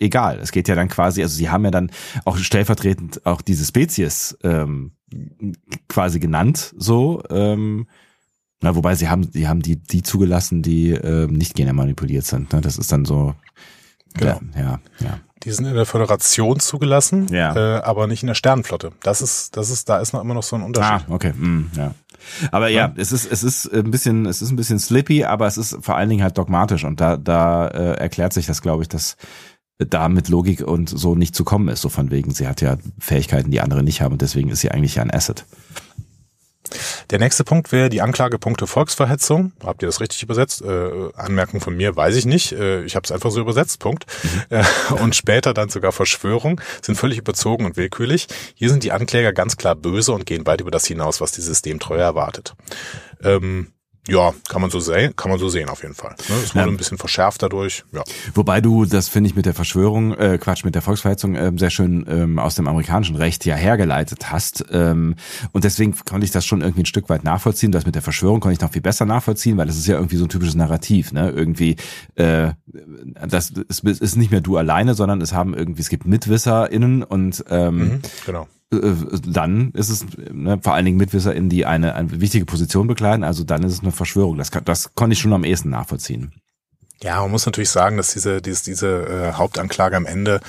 egal. 0.00 0.40
Es 0.40 0.50
geht 0.50 0.66
ja 0.66 0.74
dann 0.74 0.88
quasi, 0.88 1.22
also 1.22 1.36
sie 1.36 1.48
haben 1.48 1.64
ja 1.64 1.70
dann 1.70 1.92
auch 2.24 2.36
stellvertretend 2.36 3.24
auch 3.24 3.40
diese 3.40 3.64
Spezies 3.64 4.36
ähm, 4.42 4.92
quasi 5.88 6.18
genannt, 6.18 6.74
so. 6.76 7.22
Ähm, 7.30 7.86
na, 8.62 8.74
wobei 8.74 8.94
sie 8.94 9.08
haben, 9.08 9.30
sie 9.32 9.48
haben 9.48 9.62
die, 9.62 9.76
die 9.76 10.02
zugelassen, 10.02 10.62
die 10.62 10.90
ähm, 10.90 11.32
nicht 11.32 11.54
genmanipuliert 11.54 12.24
sind. 12.24 12.52
Ne? 12.52 12.60
Das 12.60 12.76
ist 12.78 12.92
dann 12.92 13.04
so. 13.04 13.34
Genau. 14.14 14.40
Ja, 14.54 14.60
ja, 14.62 14.80
ja. 15.00 15.18
Die 15.44 15.50
sind 15.52 15.64
in 15.66 15.74
der 15.74 15.86
Föderation 15.86 16.60
zugelassen, 16.60 17.26
Ja. 17.30 17.54
äh, 17.78 17.80
aber 17.80 18.06
nicht 18.06 18.22
in 18.22 18.26
der 18.26 18.34
Sternenflotte. 18.34 18.92
Das 19.02 19.22
ist, 19.22 19.56
das 19.56 19.70
ist, 19.70 19.88
da 19.88 19.98
ist 19.98 20.12
noch 20.12 20.20
immer 20.20 20.34
noch 20.34 20.42
so 20.42 20.54
ein 20.56 20.62
Ah, 20.62 20.66
Unterschied. 20.66 21.08
okay. 21.08 21.32
Mm, 21.32 21.70
ja. 21.76 21.94
Aber 22.52 22.68
ja, 22.68 22.92
es 22.96 23.12
ist 23.12 23.24
es 23.32 23.42
ist 23.42 23.72
ein 23.72 23.90
bisschen 23.90 24.26
es 24.26 24.42
ist 24.42 24.50
ein 24.50 24.56
bisschen 24.56 24.78
slippy, 24.78 25.24
aber 25.24 25.46
es 25.46 25.56
ist 25.56 25.78
vor 25.80 25.96
allen 25.96 26.10
Dingen 26.10 26.22
halt 26.22 26.36
dogmatisch 26.36 26.84
und 26.84 27.00
da 27.00 27.16
da 27.16 27.68
äh, 27.68 27.92
erklärt 27.94 28.34
sich 28.34 28.44
das, 28.44 28.60
glaube 28.60 28.82
ich, 28.82 28.88
dass 28.90 29.16
da 29.78 30.10
mit 30.10 30.28
Logik 30.28 30.60
und 30.60 30.90
so 30.90 31.14
nicht 31.14 31.34
zu 31.34 31.42
kommen 31.44 31.68
ist, 31.68 31.80
so 31.80 31.88
von 31.88 32.10
wegen, 32.10 32.32
sie 32.32 32.46
hat 32.46 32.60
ja 32.60 32.76
Fähigkeiten, 32.98 33.50
die 33.50 33.62
andere 33.62 33.82
nicht 33.82 34.02
haben 34.02 34.12
und 34.12 34.20
deswegen 34.20 34.50
ist 34.50 34.60
sie 34.60 34.70
eigentlich 34.70 34.96
ja 34.96 35.02
ein 35.02 35.10
Asset. 35.10 35.46
Der 37.10 37.18
nächste 37.18 37.44
Punkt 37.44 37.72
wäre 37.72 37.88
die 37.88 38.00
Anklagepunkte 38.00 38.66
Volksverhetzung. 38.66 39.52
Habt 39.64 39.82
ihr 39.82 39.86
das 39.86 40.00
richtig 40.00 40.22
übersetzt? 40.22 40.62
Äh, 40.62 41.10
Anmerkung 41.14 41.60
von 41.60 41.76
mir 41.76 41.96
weiß 41.96 42.16
ich 42.16 42.26
nicht. 42.26 42.52
Äh, 42.52 42.84
ich 42.84 42.96
habe 42.96 43.04
es 43.04 43.12
einfach 43.12 43.30
so 43.30 43.40
übersetzt. 43.40 43.78
Punkt. 43.80 44.06
Äh, 44.48 44.64
und 45.02 45.14
später 45.14 45.54
dann 45.54 45.68
sogar 45.68 45.92
Verschwörung 45.92 46.60
sind 46.82 46.96
völlig 46.96 47.18
überzogen 47.18 47.64
und 47.64 47.76
willkürlich. 47.76 48.26
Hier 48.54 48.68
sind 48.68 48.82
die 48.84 48.92
Ankläger 48.92 49.32
ganz 49.32 49.56
klar 49.56 49.74
böse 49.74 50.12
und 50.12 50.26
gehen 50.26 50.46
weit 50.46 50.60
über 50.60 50.70
das 50.70 50.86
hinaus, 50.86 51.20
was 51.20 51.32
die 51.32 51.40
Systemtreue 51.40 52.00
erwartet. 52.00 52.54
Ähm, 53.22 53.72
ja, 54.08 54.32
kann 54.48 54.60
man 54.62 54.70
so 54.70 54.80
sehen, 54.80 55.14
kann 55.14 55.30
man 55.30 55.38
so 55.38 55.48
sehen 55.48 55.68
auf 55.68 55.82
jeden 55.82 55.94
Fall. 55.94 56.14
Ne? 56.28 56.34
Es 56.42 56.54
wurde 56.54 56.64
Ja. 56.66 56.70
ein 56.72 56.76
bisschen 56.76 56.98
verschärft 56.98 57.42
dadurch. 57.42 57.84
Ja. 57.92 58.02
Wobei 58.34 58.60
du, 58.60 58.84
das 58.86 59.08
finde 59.08 59.28
ich 59.28 59.36
mit 59.36 59.46
der 59.46 59.54
Verschwörung, 59.54 60.14
äh, 60.14 60.38
Quatsch, 60.38 60.64
mit 60.64 60.74
der 60.74 60.82
Volksverhetzung 60.82 61.34
ähm, 61.36 61.58
sehr 61.58 61.70
schön 61.70 62.06
ähm, 62.08 62.38
aus 62.38 62.54
dem 62.54 62.66
amerikanischen 62.66 63.16
Recht 63.16 63.44
ja 63.44 63.54
hergeleitet 63.54 64.32
hast. 64.32 64.64
Ähm, 64.70 65.16
und 65.52 65.64
deswegen 65.64 65.94
konnte 66.08 66.24
ich 66.24 66.30
das 66.30 66.46
schon 66.46 66.60
irgendwie 66.62 66.82
ein 66.82 66.86
Stück 66.86 67.08
weit 67.08 67.24
nachvollziehen. 67.24 67.72
Das 67.72 67.86
mit 67.86 67.94
der 67.94 68.02
Verschwörung 68.02 68.40
konnte 68.40 68.54
ich 68.54 68.60
noch 68.60 68.72
viel 68.72 68.82
besser 68.82 69.04
nachvollziehen, 69.04 69.56
weil 69.56 69.66
das 69.66 69.76
ist 69.76 69.86
ja 69.86 69.96
irgendwie 69.96 70.16
so 70.16 70.24
ein 70.24 70.28
typisches 70.30 70.54
Narrativ, 70.54 71.12
ne? 71.12 71.30
Irgendwie, 71.30 71.76
äh, 72.16 72.52
das 73.26 73.50
ist, 73.50 73.84
ist 73.84 74.16
nicht 74.16 74.30
mehr 74.30 74.40
du 74.40 74.56
alleine, 74.56 74.94
sondern 74.94 75.20
es 75.20 75.32
haben 75.34 75.54
irgendwie, 75.54 75.82
es 75.82 75.88
gibt 75.90 76.06
MitwisserInnen 76.06 77.02
und 77.02 77.44
ähm, 77.50 77.78
Mhm, 77.78 78.00
genau. 78.26 78.48
Äh, 78.72 78.78
dann 79.26 79.72
ist 79.72 79.88
es 79.88 80.06
ne, 80.32 80.58
vor 80.62 80.74
allen 80.74 80.84
Dingen 80.84 80.96
MitwisserInnen, 80.96 81.50
die 81.50 81.66
eine, 81.66 81.94
eine 81.94 82.20
wichtige 82.20 82.46
Position 82.46 82.86
bekleiden, 82.86 83.24
also 83.24 83.44
dann 83.44 83.62
ist 83.62 83.72
es 83.72 83.80
eine 83.80 83.92
Verschwörung. 83.92 84.38
Das, 84.38 84.50
kann, 84.50 84.64
das 84.64 84.94
konnte 84.94 85.14
ich 85.14 85.20
schon 85.20 85.32
am 85.32 85.44
ehesten 85.44 85.70
nachvollziehen. 85.70 86.32
Ja, 87.02 87.20
man 87.22 87.30
muss 87.30 87.46
natürlich 87.46 87.70
sagen, 87.70 87.96
dass 87.96 88.12
diese, 88.12 88.42
diese, 88.42 88.64
diese 88.64 88.88
äh, 88.88 89.32
Hauptanklage 89.32 89.96
am 89.96 90.04
Ende, 90.04 90.40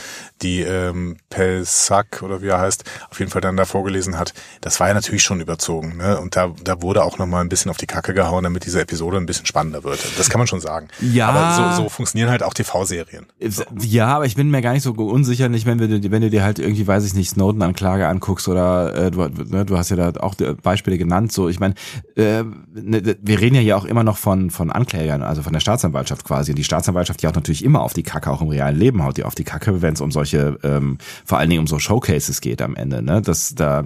die 0.41 0.61
ähm, 0.61 1.15
Pelsack 1.29 2.21
oder 2.23 2.41
wie 2.41 2.47
er 2.47 2.59
heißt, 2.59 2.83
auf 3.09 3.19
jeden 3.19 3.31
Fall 3.31 3.41
dann 3.41 3.55
da 3.55 3.63
vorgelesen 3.63 4.19
hat, 4.19 4.33
das 4.59 4.81
war 4.81 4.89
ja 4.89 4.93
natürlich 4.93 5.23
schon 5.23 5.39
überzogen. 5.39 5.95
Ne? 5.95 6.19
Und 6.19 6.35
da, 6.35 6.53
da 6.61 6.81
wurde 6.81 7.03
auch 7.03 7.17
nochmal 7.17 7.41
ein 7.41 7.47
bisschen 7.47 7.71
auf 7.71 7.77
die 7.77 7.85
Kacke 7.87 8.13
gehauen, 8.13 8.43
damit 8.43 8.65
diese 8.65 8.81
Episode 8.81 9.15
ein 9.15 9.25
bisschen 9.25 9.45
spannender 9.45 9.85
wird. 9.85 10.05
Das 10.17 10.29
kann 10.29 10.39
man 10.39 10.47
schon 10.47 10.59
sagen. 10.59 10.89
Ja. 10.99 11.29
Aber 11.29 11.75
so, 11.75 11.83
so 11.83 11.89
funktionieren 11.89 12.29
halt 12.29 12.43
auch 12.43 12.53
TV-Serien. 12.53 13.27
So. 13.47 13.63
Ja, 13.79 14.07
aber 14.07 14.25
ich 14.25 14.35
bin 14.35 14.49
mir 14.49 14.61
gar 14.61 14.73
nicht 14.73 14.83
so 14.83 14.91
unsicher, 14.91 15.47
nicht, 15.47 15.65
wenn, 15.65 15.79
wir, 15.79 16.11
wenn 16.11 16.21
du 16.21 16.29
dir 16.29 16.43
halt 16.43 16.59
irgendwie, 16.59 16.85
weiß 16.85 17.05
ich 17.05 17.13
nicht, 17.13 17.29
Snowden-Anklage 17.29 18.09
anguckst 18.09 18.49
oder 18.49 18.93
äh, 18.93 19.11
du, 19.11 19.21
ne, 19.21 19.63
du 19.63 19.77
hast 19.77 19.89
ja 19.89 19.95
da 19.95 20.19
auch 20.19 20.35
Beispiele 20.61 20.97
genannt. 20.97 21.31
So, 21.31 21.47
ich 21.47 21.61
meine, 21.61 21.75
äh, 22.17 22.43
ne, 22.73 23.15
wir 23.21 23.39
reden 23.39 23.55
ja 23.55 23.61
hier 23.61 23.77
auch 23.77 23.85
immer 23.85 24.03
noch 24.03 24.17
von, 24.17 24.49
von 24.49 24.69
Anklägern, 24.69 25.23
also 25.23 25.43
von 25.43 25.53
der 25.53 25.61
Staatsanwaltschaft 25.61 26.25
quasi 26.25 26.40
quasi. 26.41 26.55
Die 26.55 26.63
Staatsanwaltschaft, 26.63 27.21
die 27.21 27.27
auch 27.27 27.35
natürlich 27.35 27.63
immer 27.63 27.81
auf 27.81 27.93
die 27.93 28.03
Kacke, 28.03 28.31
auch 28.31 28.41
im 28.41 28.49
realen 28.49 28.77
Leben 28.77 29.03
haut 29.03 29.17
die 29.17 29.23
auf 29.23 29.35
die 29.35 29.43
Kacke, 29.43 29.81
wenn 29.81 29.93
es 29.93 30.01
um 30.01 30.11
solche, 30.11 30.57
ähm, 30.63 30.97
vor 31.23 31.37
allen 31.37 31.49
Dingen 31.49 31.61
um 31.61 31.67
so 31.67 31.77
Showcases 31.77 32.41
geht 32.41 32.61
am 32.61 32.75
Ende. 32.75 33.01
Ne? 33.01 33.21
Das, 33.21 33.53
da 33.55 33.85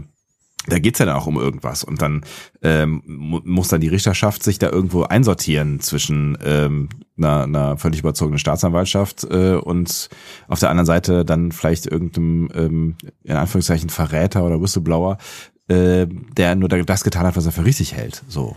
da 0.68 0.80
geht's 0.80 0.98
ja 0.98 1.06
dann 1.06 1.15
auch 1.15 1.28
um 1.28 1.38
irgendwas 1.38 1.84
und 1.84 2.02
dann 2.02 2.26
ähm, 2.63 3.04
muss 3.06 3.68
dann 3.68 3.82
die 3.82 3.88
Richterschaft 3.88 4.41
sich 4.41 4.58
da 4.58 4.68
irgendwo 4.72 5.04
einsortieren 5.04 5.80
zwischen 5.80 6.39
ähm, 6.44 6.89
einer, 7.18 7.44
einer 7.44 7.78
völlig 7.78 8.00
überzogenen 8.00 8.39
Staatsanwaltschaft 8.39 9.26
äh, 9.26 9.58
und 9.58 10.10
auf 10.48 10.60
der 10.60 10.72
anderen 10.72 10.88
Seite 10.88 11.24
dann 11.24 11.52
vielleicht 11.52 11.86
irgendeinem 11.86 12.50
ähm, 12.56 12.96
in 13.24 13.36
Anführungszeichen 13.36 13.91
Verräter 13.91 14.44
oder 14.44 14.60
Whistleblower, 14.60 15.20
äh, 15.68 16.08
der 16.08 16.56
nur 16.56 16.70
das 16.70 17.04
getan 17.04 17.28
hat, 17.28 17.36
was 17.36 17.46
er 17.46 17.52
für 17.52 17.65
richtig 17.65 17.94
hält. 17.94 18.24
So. 18.28 18.56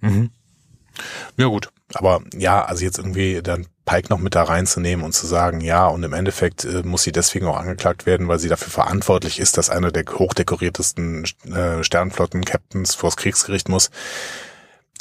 Mhm. 0.00 0.30
Ja 1.36 1.46
gut, 1.46 1.70
aber 1.94 2.22
ja, 2.34 2.64
also 2.64 2.84
jetzt 2.84 2.98
irgendwie 2.98 3.42
dann 3.42 3.66
Pike 3.84 4.08
noch 4.10 4.18
mit 4.18 4.34
da 4.34 4.44
reinzunehmen 4.44 5.04
und 5.04 5.12
zu 5.12 5.26
sagen, 5.26 5.60
ja, 5.60 5.86
und 5.88 6.02
im 6.02 6.12
Endeffekt 6.12 6.64
äh, 6.64 6.82
muss 6.84 7.02
sie 7.02 7.12
deswegen 7.12 7.46
auch 7.46 7.56
angeklagt 7.56 8.06
werden, 8.06 8.28
weil 8.28 8.38
sie 8.38 8.48
dafür 8.48 8.70
verantwortlich 8.70 9.40
ist, 9.40 9.58
dass 9.58 9.70
einer 9.70 9.90
der 9.90 10.04
hochdekoriertesten 10.06 11.24
äh, 11.52 11.82
Sternflotten-Captains 11.82 12.94
vors 12.94 13.16
Kriegsgericht 13.16 13.68
muss. 13.68 13.90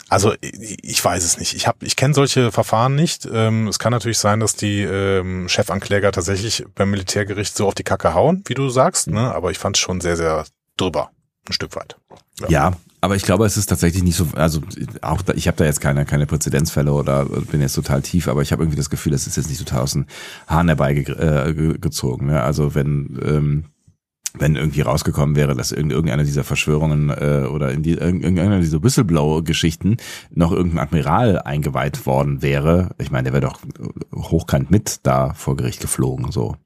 Also 0.09 0.33
ich 0.41 1.05
weiß 1.05 1.23
es 1.23 1.38
nicht. 1.38 1.53
Ich 1.53 1.67
habe, 1.67 1.85
ich 1.85 1.95
kenne 1.95 2.15
solche 2.15 2.51
Verfahren 2.51 2.95
nicht. 2.95 3.29
Ähm, 3.31 3.67
es 3.67 3.77
kann 3.77 3.91
natürlich 3.91 4.17
sein, 4.17 4.39
dass 4.39 4.55
die 4.55 4.81
ähm, 4.81 5.47
Chefankläger 5.47 6.12
tatsächlich 6.12 6.65
beim 6.73 6.89
Militärgericht 6.89 7.55
so 7.55 7.67
auf 7.67 7.75
die 7.75 7.83
Kacke 7.83 8.15
hauen, 8.15 8.43
wie 8.47 8.55
du 8.55 8.69
sagst. 8.69 9.07
Ne? 9.07 9.31
Aber 9.31 9.51
ich 9.51 9.59
fand 9.59 9.75
es 9.75 9.81
schon 9.81 10.01
sehr, 10.01 10.17
sehr 10.17 10.45
drüber, 10.77 11.12
ein 11.47 11.53
Stück 11.53 11.75
weit. 11.75 11.95
Ja. 12.39 12.49
ja. 12.49 12.73
Aber 13.01 13.15
ich 13.15 13.23
glaube, 13.23 13.45
es 13.45 13.55
ist 13.55 13.67
tatsächlich 13.67 14.03
nicht 14.03 14.17
so, 14.17 14.27
also 14.35 14.62
auch 15.01 15.21
da, 15.21 15.33
ich 15.33 15.47
habe 15.47 15.57
da 15.57 15.65
jetzt 15.65 15.79
keine, 15.79 16.05
keine 16.05 16.25
Präzedenzfälle 16.25 16.91
oder 16.91 17.25
bin 17.25 17.62
jetzt 17.62 17.75
total 17.75 18.01
tief, 18.01 18.27
aber 18.27 18.41
ich 18.41 18.51
habe 18.51 18.63
irgendwie 18.63 18.77
das 18.77 18.89
Gefühl, 18.89 19.13
es 19.13 19.25
ist 19.25 19.38
jetzt 19.38 19.49
nicht 19.49 19.59
total 19.59 19.83
aus 19.83 19.93
den 19.93 20.05
Haaren 20.47 20.67
herbeigezogen. 20.67 22.29
Äh, 22.29 22.33
ne? 22.33 22.43
Also 22.43 22.75
wenn, 22.75 23.19
ähm, 23.23 23.65
wenn 24.38 24.55
irgendwie 24.55 24.81
rausgekommen 24.81 25.35
wäre, 25.35 25.55
dass 25.55 25.71
irgendeiner 25.71 26.23
dieser 26.23 26.43
Verschwörungen 26.43 27.09
äh, 27.09 27.47
oder 27.49 27.71
in 27.71 27.83
die, 27.83 27.93
irgendeiner 27.93 28.59
dieser 28.59 28.83
Whistleblower-Geschichten 28.83 29.97
noch 30.31 30.51
irgendein 30.51 30.79
Admiral 30.79 31.39
eingeweiht 31.39 32.05
worden 32.05 32.41
wäre, 32.41 32.95
ich 32.99 33.12
meine, 33.12 33.31
der 33.31 33.33
wäre 33.33 33.47
doch 33.47 33.62
hochkant 34.13 34.71
mit 34.71 34.99
da 35.03 35.33
vor 35.33 35.55
Gericht 35.55 35.79
geflogen, 35.79 36.31
so. 36.31 36.57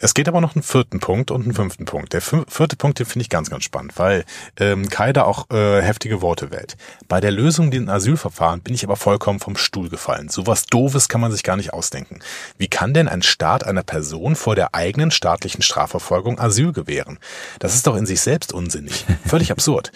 Es 0.00 0.14
geht 0.14 0.28
aber 0.28 0.40
noch 0.40 0.54
einen 0.54 0.62
vierten 0.62 1.00
Punkt 1.00 1.32
und 1.32 1.42
einen 1.42 1.54
fünften 1.54 1.84
Punkt. 1.84 2.12
Der 2.12 2.20
vierte 2.20 2.76
Punkt, 2.76 3.00
den 3.00 3.06
finde 3.06 3.22
ich 3.22 3.28
ganz, 3.28 3.50
ganz 3.50 3.64
spannend, 3.64 3.94
weil 3.96 4.24
ähm, 4.56 4.88
Kai 4.88 5.12
da 5.12 5.24
auch 5.24 5.50
äh, 5.50 5.82
heftige 5.82 6.22
Worte 6.22 6.52
wählt. 6.52 6.76
Bei 7.08 7.20
der 7.20 7.32
Lösung 7.32 7.72
den 7.72 7.88
Asylverfahren 7.88 8.60
bin 8.60 8.74
ich 8.74 8.84
aber 8.84 8.94
vollkommen 8.94 9.40
vom 9.40 9.56
Stuhl 9.56 9.88
gefallen. 9.88 10.28
Sowas 10.28 10.66
Doofes 10.66 11.08
kann 11.08 11.20
man 11.20 11.32
sich 11.32 11.42
gar 11.42 11.56
nicht 11.56 11.72
ausdenken. 11.72 12.20
Wie 12.58 12.68
kann 12.68 12.94
denn 12.94 13.08
ein 13.08 13.22
Staat 13.22 13.66
einer 13.66 13.82
Person 13.82 14.36
vor 14.36 14.54
der 14.54 14.72
eigenen 14.72 15.10
staatlichen 15.10 15.62
Strafverfolgung 15.62 16.38
Asyl 16.38 16.72
gewähren? 16.72 17.18
Das 17.58 17.74
ist 17.74 17.88
doch 17.88 17.96
in 17.96 18.06
sich 18.06 18.20
selbst 18.20 18.52
unsinnig. 18.52 19.04
Völlig 19.26 19.50
absurd. 19.50 19.90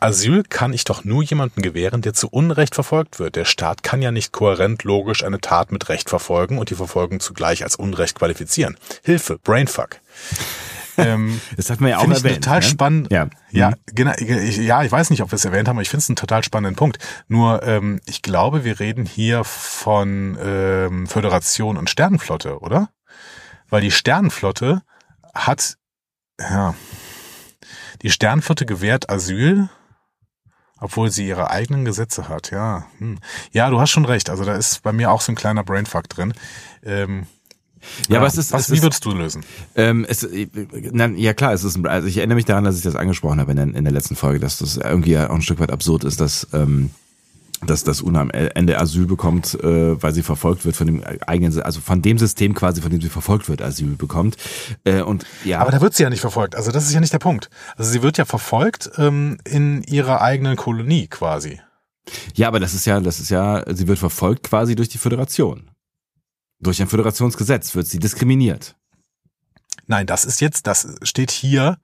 Asyl 0.00 0.42
kann 0.42 0.74
ich 0.74 0.84
doch 0.84 1.04
nur 1.04 1.22
jemanden 1.22 1.62
gewähren, 1.62 2.02
der 2.02 2.12
zu 2.12 2.28
Unrecht 2.28 2.74
verfolgt 2.74 3.18
wird. 3.18 3.36
Der 3.36 3.46
Staat 3.46 3.82
kann 3.82 4.02
ja 4.02 4.10
nicht 4.10 4.32
kohärent 4.32 4.84
logisch 4.84 5.24
eine 5.24 5.40
Tat 5.40 5.72
mit 5.72 5.88
Recht 5.88 6.10
verfolgen 6.10 6.58
und 6.58 6.68
die 6.68 6.74
Verfolgung 6.74 7.20
zugleich 7.20 7.62
als 7.62 7.76
Unrecht 7.76 8.18
qualifizieren. 8.18 8.76
Hilfe, 9.02 9.38
Brainfuck. 9.46 10.00
Ähm, 10.98 11.42
das 11.58 11.68
hat 11.68 11.82
man 11.82 11.90
ja 11.90 11.98
auch 11.98 12.04
erwähnt. 12.04 12.24
Ich 12.24 12.34
total 12.36 12.60
ne? 12.60 12.62
spannend. 12.62 13.12
Ja, 13.12 13.28
ja, 13.50 13.68
mhm. 13.72 13.74
genau. 13.92 14.12
Ich, 14.16 14.56
ja, 14.56 14.82
ich 14.82 14.90
weiß 14.90 15.10
nicht, 15.10 15.20
ob 15.20 15.30
wir 15.30 15.36
es 15.36 15.44
erwähnt 15.44 15.68
haben, 15.68 15.76
aber 15.76 15.82
ich 15.82 15.90
finde 15.90 16.00
es 16.00 16.08
einen 16.08 16.16
total 16.16 16.42
spannenden 16.42 16.74
Punkt. 16.74 16.96
Nur, 17.28 17.62
ähm, 17.64 18.00
ich 18.06 18.22
glaube, 18.22 18.64
wir 18.64 18.80
reden 18.80 19.04
hier 19.04 19.44
von 19.44 20.38
ähm, 20.42 21.06
Föderation 21.06 21.76
und 21.76 21.90
Sternenflotte, 21.90 22.60
oder? 22.60 22.88
Weil 23.68 23.82
die 23.82 23.90
Sternenflotte 23.90 24.80
hat, 25.34 25.76
ja, 26.40 26.74
die 28.00 28.10
Sternenflotte 28.10 28.64
gewährt 28.64 29.10
Asyl, 29.10 29.68
obwohl 30.80 31.10
sie 31.10 31.28
ihre 31.28 31.50
eigenen 31.50 31.84
Gesetze 31.84 32.30
hat. 32.30 32.50
Ja, 32.50 32.86
hm. 32.96 33.18
ja, 33.52 33.68
du 33.68 33.78
hast 33.80 33.90
schon 33.90 34.06
recht. 34.06 34.30
Also 34.30 34.46
da 34.46 34.54
ist 34.54 34.82
bei 34.82 34.92
mir 34.92 35.10
auch 35.10 35.20
so 35.20 35.30
ein 35.30 35.36
kleiner 35.36 35.62
Brainfuck 35.62 36.08
drin. 36.08 36.32
Ähm, 36.82 37.26
ja, 38.08 38.18
aber 38.18 38.26
es 38.26 38.36
ist, 38.36 38.52
was, 38.52 38.68
es 38.68 38.76
wie 38.76 38.82
würdest 38.82 39.04
du 39.04 39.12
lösen? 39.12 39.44
Ähm, 39.74 40.06
es, 40.08 40.26
na, 40.92 41.06
ja 41.08 41.34
klar, 41.34 41.52
es 41.52 41.64
ist, 41.64 41.84
also 41.86 42.06
ich 42.06 42.18
erinnere 42.18 42.36
mich 42.36 42.44
daran, 42.44 42.64
dass 42.64 42.76
ich 42.76 42.82
das 42.82 42.96
angesprochen 42.96 43.40
habe 43.40 43.52
in 43.52 43.56
der, 43.56 43.66
in 43.74 43.84
der 43.84 43.92
letzten 43.92 44.16
Folge, 44.16 44.40
dass 44.40 44.58
das 44.58 44.76
irgendwie 44.76 45.18
auch 45.18 45.30
ein 45.30 45.42
Stück 45.42 45.60
weit 45.60 45.70
absurd 45.70 46.04
ist, 46.04 46.20
dass 46.20 46.48
ähm, 46.52 46.90
dass 47.64 47.84
das 47.84 48.02
UNA 48.02 48.20
am 48.20 48.30
Ende 48.30 48.78
Asyl 48.78 49.06
bekommt, 49.06 49.54
äh, 49.54 50.02
weil 50.02 50.12
sie 50.12 50.22
verfolgt 50.22 50.64
wird 50.64 50.76
von 50.76 50.86
dem 50.86 51.02
eigenen, 51.26 51.58
also 51.62 51.80
von 51.80 52.02
dem 52.02 52.18
System 52.18 52.54
quasi, 52.54 52.82
von 52.82 52.90
dem 52.90 53.00
sie 53.00 53.08
verfolgt 53.08 53.48
wird, 53.48 53.62
Asyl 53.62 53.96
bekommt. 53.96 54.36
Äh, 54.84 55.00
und 55.00 55.24
ja. 55.44 55.60
Aber 55.60 55.70
da 55.70 55.80
wird 55.80 55.94
sie 55.94 56.02
ja 56.02 56.10
nicht 56.10 56.20
verfolgt. 56.20 56.54
Also 56.54 56.70
das 56.70 56.84
ist 56.84 56.92
ja 56.92 57.00
nicht 57.00 57.12
der 57.12 57.18
Punkt. 57.18 57.48
Also 57.76 57.90
sie 57.90 58.02
wird 58.02 58.18
ja 58.18 58.26
verfolgt 58.26 58.90
ähm, 58.98 59.38
in 59.44 59.82
ihrer 59.84 60.20
eigenen 60.20 60.56
Kolonie 60.56 61.06
quasi. 61.08 61.60
Ja, 62.34 62.48
aber 62.48 62.60
das 62.60 62.74
ist 62.74 62.84
ja, 62.84 63.00
das 63.00 63.20
ist 63.20 63.30
ja, 63.30 63.64
sie 63.74 63.88
wird 63.88 63.98
verfolgt 63.98 64.44
quasi 64.44 64.76
durch 64.76 64.88
die 64.88 64.98
Föderation. 64.98 65.70
Durch 66.58 66.80
ein 66.80 66.88
Föderationsgesetz 66.88 67.74
wird 67.74 67.86
sie 67.86 67.98
diskriminiert. 67.98 68.76
Nein, 69.88 70.06
das 70.06 70.24
ist 70.24 70.40
jetzt, 70.40 70.66
das 70.66 70.96
steht 71.02 71.30
hier 71.30 71.78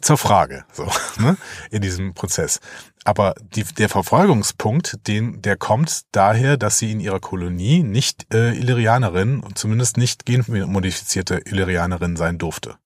zur 0.00 0.16
Frage, 0.16 0.64
so, 0.72 0.88
ne, 1.18 1.36
in 1.70 1.82
diesem 1.82 2.14
Prozess. 2.14 2.60
Aber 3.04 3.34
die, 3.40 3.64
der 3.64 3.88
Verfolgungspunkt, 3.88 5.06
den, 5.08 5.42
der 5.42 5.56
kommt 5.56 6.02
daher, 6.12 6.56
dass 6.56 6.78
sie 6.78 6.92
in 6.92 7.00
ihrer 7.00 7.20
Kolonie 7.20 7.82
nicht 7.82 8.32
äh, 8.32 8.52
Illyrianerin, 8.56 9.42
zumindest 9.54 9.96
nicht 9.96 10.24
genmodifizierte 10.24 11.40
Illyrianerin 11.44 12.16
sein 12.16 12.38
durfte. 12.38 12.76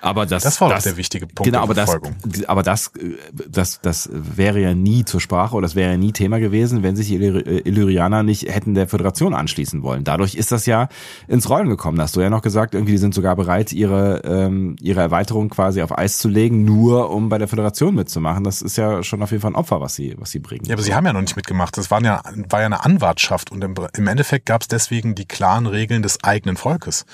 Aber 0.00 0.24
das, 0.26 0.42
das 0.42 0.60
war 0.60 0.70
das, 0.70 0.84
der 0.84 0.96
wichtige 0.96 1.26
Punkt 1.26 1.44
genau, 1.44 1.62
aber 1.62 1.74
das, 1.74 1.98
aber 2.46 2.62
das, 2.62 2.92
das, 3.48 3.80
das 3.82 4.08
wäre 4.12 4.60
ja 4.60 4.74
nie 4.74 5.04
zur 5.04 5.20
Sprache 5.20 5.54
oder 5.54 5.66
das 5.66 5.74
wäre 5.74 5.92
ja 5.92 5.98
nie 5.98 6.12
Thema 6.12 6.38
gewesen, 6.40 6.82
wenn 6.82 6.96
sich 6.96 7.08
die 7.08 7.16
Illyrianer 7.16 8.22
nicht 8.22 8.52
hätten 8.52 8.74
der 8.74 8.88
Föderation 8.88 9.34
anschließen 9.34 9.82
wollen. 9.82 10.04
Dadurch 10.04 10.34
ist 10.34 10.52
das 10.52 10.64
ja 10.66 10.88
ins 11.28 11.50
Rollen 11.50 11.68
gekommen. 11.68 11.98
Da 11.98 12.04
hast 12.04 12.16
du 12.16 12.20
ja 12.20 12.30
noch 12.30 12.42
gesagt, 12.42 12.74
irgendwie 12.74 12.92
die 12.92 12.98
sind 12.98 13.14
sogar 13.14 13.36
bereit, 13.36 13.72
ihre 13.72 14.22
ähm, 14.24 14.76
ihre 14.80 15.00
Erweiterung 15.00 15.50
quasi 15.50 15.82
auf 15.82 15.96
Eis 15.96 16.18
zu 16.18 16.28
legen, 16.28 16.64
nur 16.64 17.10
um 17.10 17.28
bei 17.28 17.38
der 17.38 17.48
Föderation 17.48 17.94
mitzumachen. 17.94 18.42
Das 18.42 18.62
ist 18.62 18.76
ja 18.76 19.02
schon 19.02 19.22
auf 19.22 19.30
jeden 19.30 19.42
Fall 19.42 19.52
ein 19.52 19.56
Opfer, 19.56 19.80
was 19.80 19.94
sie 19.94 20.14
was 20.18 20.30
sie 20.30 20.38
bringen. 20.38 20.64
Ja, 20.64 20.74
aber 20.74 20.82
sie 20.82 20.94
haben 20.94 21.04
ja 21.04 21.12
noch 21.12 21.20
nicht 21.20 21.36
mitgemacht. 21.36 21.76
Das 21.76 21.90
waren 21.90 22.04
ja 22.04 22.22
war 22.48 22.60
ja 22.60 22.66
eine 22.66 22.84
Anwartschaft 22.84 23.52
und 23.52 23.62
im, 23.62 23.74
im 23.96 24.06
Endeffekt 24.06 24.46
gab 24.46 24.62
es 24.62 24.68
deswegen 24.68 25.14
die 25.14 25.26
klaren 25.26 25.66
Regeln 25.66 26.02
des 26.02 26.24
eigenen 26.24 26.56
Volkes. 26.56 27.04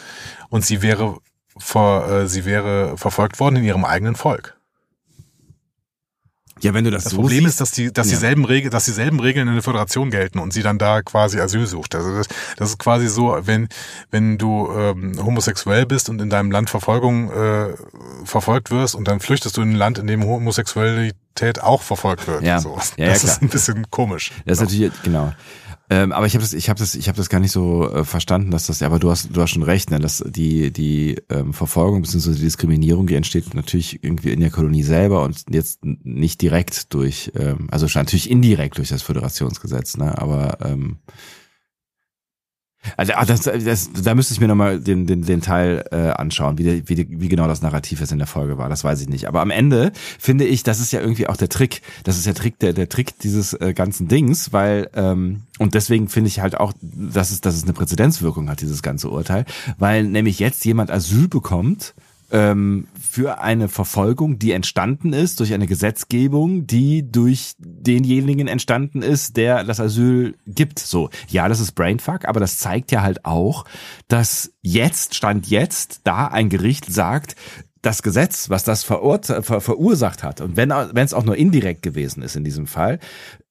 Und 0.48 0.64
sie 0.64 0.82
wäre 0.82 1.18
vor, 1.58 2.08
äh, 2.10 2.28
sie 2.28 2.44
wäre 2.44 2.96
verfolgt 2.96 3.40
worden 3.40 3.56
in 3.56 3.64
ihrem 3.64 3.84
eigenen 3.84 4.16
Volk. 4.16 4.56
Ja, 6.62 6.72
wenn 6.72 6.84
du 6.84 6.90
das, 6.90 7.04
das 7.04 7.12
so 7.12 7.20
Problem 7.20 7.44
siehst, 7.44 7.54
ist, 7.54 7.60
dass 7.60 7.70
die, 7.72 7.92
dass 7.92 8.06
ja. 8.06 8.14
dieselben 8.14 8.46
Regeln, 8.46 8.70
dass 8.70 8.86
dieselben 8.86 9.20
Regeln 9.20 9.46
in 9.46 9.54
der 9.54 9.62
Föderation 9.62 10.10
gelten 10.10 10.38
und 10.38 10.54
sie 10.54 10.62
dann 10.62 10.78
da 10.78 11.02
quasi 11.02 11.38
Asyl 11.38 11.66
sucht. 11.66 11.94
Also 11.94 12.16
das, 12.16 12.28
das 12.56 12.70
ist 12.70 12.78
quasi 12.78 13.08
so, 13.08 13.36
wenn 13.42 13.68
wenn 14.10 14.38
du 14.38 14.70
ähm, 14.72 15.22
homosexuell 15.22 15.84
bist 15.84 16.08
und 16.08 16.20
in 16.22 16.30
deinem 16.30 16.50
Land 16.50 16.70
Verfolgung 16.70 17.30
äh, 17.30 17.74
verfolgt 18.24 18.70
wirst 18.70 18.94
und 18.94 19.06
dann 19.06 19.20
flüchtest 19.20 19.58
du 19.58 19.62
in 19.62 19.72
ein 19.72 19.76
Land, 19.76 19.98
in 19.98 20.06
dem 20.06 20.24
Homosexualität 20.24 21.62
auch 21.62 21.82
verfolgt 21.82 22.26
wird. 22.26 22.42
Ja, 22.42 22.58
so. 22.58 22.78
ja, 22.96 23.08
das 23.08 23.22
ja, 23.22 23.28
ist 23.28 23.42
ein 23.42 23.50
bisschen 23.50 23.90
komisch. 23.90 24.32
Das 24.46 24.58
ist 24.58 24.64
natürlich 24.64 24.92
genau. 25.02 25.34
Ähm, 25.88 26.12
aber 26.12 26.26
ich 26.26 26.34
habe 26.34 26.42
das, 26.42 26.52
ich 26.52 26.68
habe 26.68 26.78
das, 26.78 26.94
ich 26.94 27.08
habe 27.08 27.16
das 27.16 27.28
gar 27.28 27.40
nicht 27.40 27.52
so 27.52 27.88
äh, 27.90 28.04
verstanden, 28.04 28.50
dass 28.50 28.66
das. 28.66 28.82
Aber 28.82 28.98
du 28.98 29.10
hast, 29.10 29.36
du 29.36 29.40
hast 29.40 29.50
schon 29.50 29.62
recht, 29.62 29.90
ne, 29.90 30.00
dass 30.00 30.24
die 30.26 30.72
die 30.72 31.16
ähm, 31.28 31.52
Verfolgung 31.52 32.02
bzw. 32.02 32.34
die 32.34 32.40
Diskriminierung, 32.40 33.06
die 33.06 33.14
entsteht 33.14 33.54
natürlich 33.54 34.02
irgendwie 34.02 34.32
in 34.32 34.40
der 34.40 34.50
Kolonie 34.50 34.82
selber 34.82 35.22
und 35.22 35.44
jetzt 35.48 35.84
nicht 35.84 36.42
direkt 36.42 36.92
durch, 36.92 37.30
ähm, 37.36 37.68
also 37.70 37.86
natürlich 37.94 38.30
indirekt 38.30 38.78
durch 38.78 38.88
das 38.88 39.02
Föderationsgesetz, 39.02 39.96
ne, 39.96 40.18
aber 40.18 40.58
ähm, 40.64 40.98
Also 42.96 43.12
ah, 43.14 43.24
das, 43.24 43.42
das, 43.42 43.90
da 43.92 44.14
müsste 44.14 44.34
ich 44.34 44.40
mir 44.40 44.48
nochmal 44.48 44.80
den, 44.80 45.06
den, 45.06 45.22
den 45.22 45.40
Teil 45.40 45.84
äh, 45.90 45.96
anschauen, 45.96 46.58
wie, 46.58 46.88
wie, 46.88 47.06
wie 47.08 47.28
genau 47.28 47.46
das 47.48 47.62
Narrativ 47.62 48.00
jetzt 48.00 48.12
in 48.12 48.18
der 48.18 48.26
Folge 48.26 48.58
war. 48.58 48.68
Das 48.68 48.84
weiß 48.84 49.00
ich 49.00 49.08
nicht. 49.08 49.28
Aber 49.28 49.40
am 49.40 49.50
Ende 49.50 49.92
finde 50.18 50.44
ich, 50.44 50.62
das 50.62 50.80
ist 50.80 50.92
ja 50.92 51.00
irgendwie 51.00 51.26
auch 51.26 51.36
der 51.36 51.48
Trick. 51.48 51.82
Das 52.04 52.16
ist 52.16 52.26
der 52.26 52.34
Trick, 52.34 52.58
der, 52.58 52.72
der 52.72 52.88
Trick 52.88 53.18
dieses 53.20 53.54
äh, 53.54 53.72
ganzen 53.74 54.08
Dings, 54.08 54.52
weil 54.52 54.90
ähm, 54.94 55.42
und 55.58 55.74
deswegen 55.74 56.08
finde 56.08 56.28
ich 56.28 56.40
halt 56.40 56.58
auch, 56.58 56.72
dass 56.80 57.30
es, 57.30 57.40
dass 57.40 57.54
es 57.54 57.64
eine 57.64 57.72
Präzedenzwirkung 57.72 58.48
hat, 58.48 58.60
dieses 58.60 58.82
ganze 58.82 59.08
Urteil, 59.08 59.46
weil 59.78 60.04
nämlich 60.04 60.38
jetzt 60.38 60.64
jemand 60.64 60.90
Asyl 60.90 61.28
bekommt 61.28 61.94
ähm, 62.30 62.88
für 63.16 63.40
eine 63.40 63.70
Verfolgung, 63.70 64.38
die 64.38 64.52
entstanden 64.52 65.14
ist 65.14 65.40
durch 65.40 65.54
eine 65.54 65.66
Gesetzgebung, 65.66 66.66
die 66.66 67.10
durch 67.10 67.54
denjenigen 67.58 68.46
entstanden 68.46 69.00
ist, 69.00 69.38
der 69.38 69.64
das 69.64 69.80
Asyl 69.80 70.34
gibt. 70.46 70.78
So, 70.78 71.08
ja, 71.26 71.48
das 71.48 71.60
ist 71.60 71.72
Brainfuck, 71.72 72.26
aber 72.26 72.40
das 72.40 72.58
zeigt 72.58 72.92
ja 72.92 73.00
halt 73.00 73.24
auch, 73.24 73.64
dass 74.08 74.52
jetzt, 74.60 75.14
Stand 75.14 75.48
jetzt, 75.48 76.02
da 76.04 76.26
ein 76.26 76.50
Gericht 76.50 76.92
sagt, 76.92 77.36
das 77.80 78.02
Gesetz, 78.02 78.50
was 78.50 78.64
das 78.64 78.84
ver 78.84 79.00
verursacht 79.40 80.22
hat, 80.22 80.42
und 80.42 80.58
wenn 80.58 80.70
es 80.70 81.14
auch 81.14 81.24
nur 81.24 81.36
indirekt 81.36 81.80
gewesen 81.80 82.20
ist 82.22 82.36
in 82.36 82.44
diesem 82.44 82.66
Fall, 82.66 82.98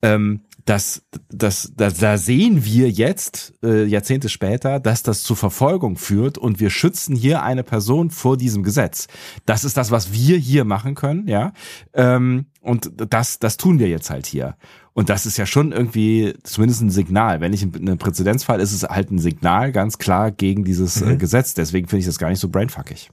ähm, 0.04 0.41
das, 0.65 1.04
das, 1.30 1.71
das, 1.75 1.97
da 1.97 2.17
sehen 2.17 2.65
wir 2.65 2.89
jetzt, 2.89 3.54
äh, 3.63 3.86
Jahrzehnte 3.86 4.30
später, 4.30 4.80
dass 4.80 5.04
das 5.04 5.21
zu 5.21 5.36
Verfolgung 5.36 5.95
führt 5.95 6.39
und 6.39 6.60
wir 6.60 6.71
schützen 6.71 7.15
hier 7.15 7.43
eine 7.43 7.63
Person 7.63 8.10
vor 8.10 8.36
diesem 8.36 8.63
Gesetz. 8.63 9.08
Das 9.45 9.63
ist 9.63 9.78
das, 9.78 9.91
was 9.91 10.12
wir 10.12 10.38
hier 10.38 10.65
machen 10.65 10.95
können, 10.95 11.28
ja. 11.28 11.54
Ähm, 11.93 12.47
und 12.62 12.91
das, 12.95 13.38
das 13.38 13.58
tun 13.58 13.78
wir 13.78 13.88
jetzt 13.89 14.10
halt 14.10 14.25
hier. 14.25 14.58
Und 14.93 15.10
das 15.10 15.28
ist 15.28 15.38
ja 15.38 15.45
schon 15.45 15.71
irgendwie 15.71 16.34
zumindest 16.43 16.82
ein 16.82 16.89
Signal. 16.89 17.41
Wenn 17.41 17.54
ich 17.54 17.62
in 17.62 17.75
einem 17.75 17.99
Präzedenzfall 17.99 18.60
ist 18.60 18.71
es 18.71 18.84
halt 18.84 19.12
ein 19.12 19.19
Signal 19.19 19.71
ganz 19.71 19.99
klar 19.99 20.32
gegen 20.32 20.63
dieses 20.63 20.99
äh, 21.01 21.06
mhm. 21.06 21.19
Gesetz. 21.19 21.54
Deswegen 21.54 21.88
finde 21.88 21.99
ich 21.99 22.06
das 22.08 22.17
gar 22.17 22.30
nicht 22.30 22.39
so 22.39 22.49
brainfuckig. 22.49 23.12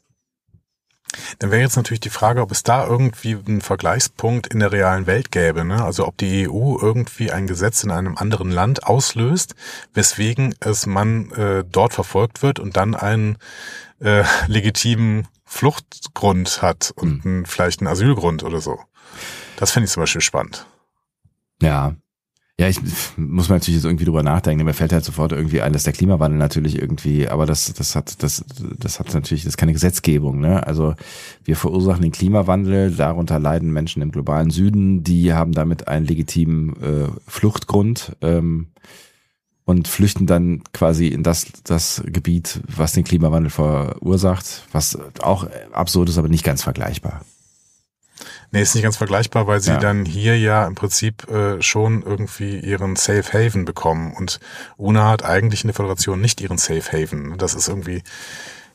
Dann 1.39 1.51
wäre 1.51 1.63
jetzt 1.63 1.77
natürlich 1.77 2.01
die 2.01 2.11
Frage, 2.11 2.41
ob 2.43 2.51
es 2.51 2.63
da 2.63 2.87
irgendwie 2.87 3.37
einen 3.37 3.61
Vergleichspunkt 3.61 4.47
in 4.47 4.61
der 4.61 4.73
realen 4.73 5.07
Welt 5.07 5.31
gäbe. 5.31 5.65
Ne? 5.65 5.83
Also 5.83 6.07
ob 6.07 6.17
die 6.17 6.49
EU 6.49 6.77
irgendwie 6.81 7.31
ein 7.31 7.47
Gesetz 7.47 7.85
in 7.85 7.91
einem 7.91 8.17
anderen 8.17 8.51
Land 8.51 8.85
auslöst, 8.85 9.55
weswegen 9.95 10.55
es 10.61 10.87
man 10.87 11.31
äh, 11.33 11.65
dort 11.71 11.93
verfolgt 11.93 12.43
wird 12.43 12.59
und 12.59 12.77
dann 12.77 12.95
einen 12.95 13.37
äh, 14.01 14.25
legitimen 14.47 15.29
Fluchtgrund 15.45 16.63
hat 16.63 16.93
und 16.97 17.25
mhm. 17.25 17.45
vielleicht 17.45 17.81
einen 17.81 17.89
Asylgrund 17.89 18.43
oder 18.43 18.61
so. 18.61 18.81
Das 19.57 19.71
finde 19.71 19.87
ich 19.87 19.93
zum 19.93 20.03
Beispiel 20.03 20.23
spannend. 20.23 20.67
Ja, 21.61 21.95
ja, 22.63 22.69
ich 22.69 22.79
muss 23.17 23.49
man 23.49 23.57
natürlich 23.57 23.79
jetzt 23.79 23.87
irgendwie 23.87 24.05
drüber 24.05 24.23
nachdenken. 24.23 24.65
Mir 24.65 24.73
fällt 24.73 24.93
halt 24.93 25.05
sofort 25.05 25.33
irgendwie 25.33 25.63
ein, 25.63 25.73
dass 25.73 25.83
der 25.83 25.93
Klimawandel 25.93 26.39
natürlich 26.39 26.79
irgendwie, 26.79 27.27
aber 27.29 27.45
das, 27.45 27.73
das 27.73 27.97
hat, 27.97 28.23
das, 28.23 28.45
das 28.79 29.01
hat 29.01 29.13
natürlich, 29.13 29.43
das 29.43 29.55
ist 29.55 29.57
keine 29.57 29.73
Gesetzgebung, 29.73 30.39
ne? 30.39 30.65
Also 30.65 30.95
wir 31.43 31.57
verursachen 31.57 32.03
den 32.03 32.13
Klimawandel, 32.13 32.93
darunter 32.93 33.41
leiden 33.41 33.73
Menschen 33.73 34.01
im 34.01 34.13
globalen 34.13 34.51
Süden, 34.51 35.03
die 35.03 35.33
haben 35.33 35.51
damit 35.51 35.89
einen 35.89 36.07
legitimen 36.07 36.71
äh, 36.81 37.09
Fluchtgrund 37.27 38.17
ähm, 38.21 38.69
und 39.65 39.89
flüchten 39.89 40.29
dann 40.29 40.63
quasi 40.73 41.09
in 41.09 41.25
das, 41.25 41.47
das 41.65 42.05
Gebiet, 42.07 42.61
was 42.69 42.93
den 42.93 43.03
Klimawandel 43.03 43.51
verursacht, 43.51 44.69
was 44.71 44.97
auch 45.21 45.49
absurd 45.73 46.11
ist, 46.11 46.19
aber 46.19 46.29
nicht 46.29 46.45
ganz 46.45 46.63
vergleichbar. 46.63 47.23
Nee, 48.53 48.61
ist 48.61 48.75
nicht 48.75 48.85
ganz 48.85 48.99
vergleichbar, 48.99 49.47
weil 49.47 49.61
sie 49.61 49.71
ja. 49.71 49.79
dann 49.79 50.05
hier 50.05 50.39
ja 50.39 50.67
im 50.67 50.75
Prinzip 50.75 51.29
äh, 51.31 51.63
schon 51.63 52.03
irgendwie 52.03 52.59
ihren 52.59 52.97
Safe 52.97 53.25
Haven 53.33 53.65
bekommen. 53.65 54.13
Und 54.13 54.41
UNA 54.77 55.09
hat 55.09 55.25
eigentlich 55.25 55.65
in 55.65 55.69
der 55.69 55.75
Föderation 55.75 56.21
nicht 56.21 56.41
ihren 56.43 56.59
Safe 56.59 56.85
Haven. 56.93 57.39
Das 57.39 57.55
ist 57.55 57.69
irgendwie, 57.69 58.03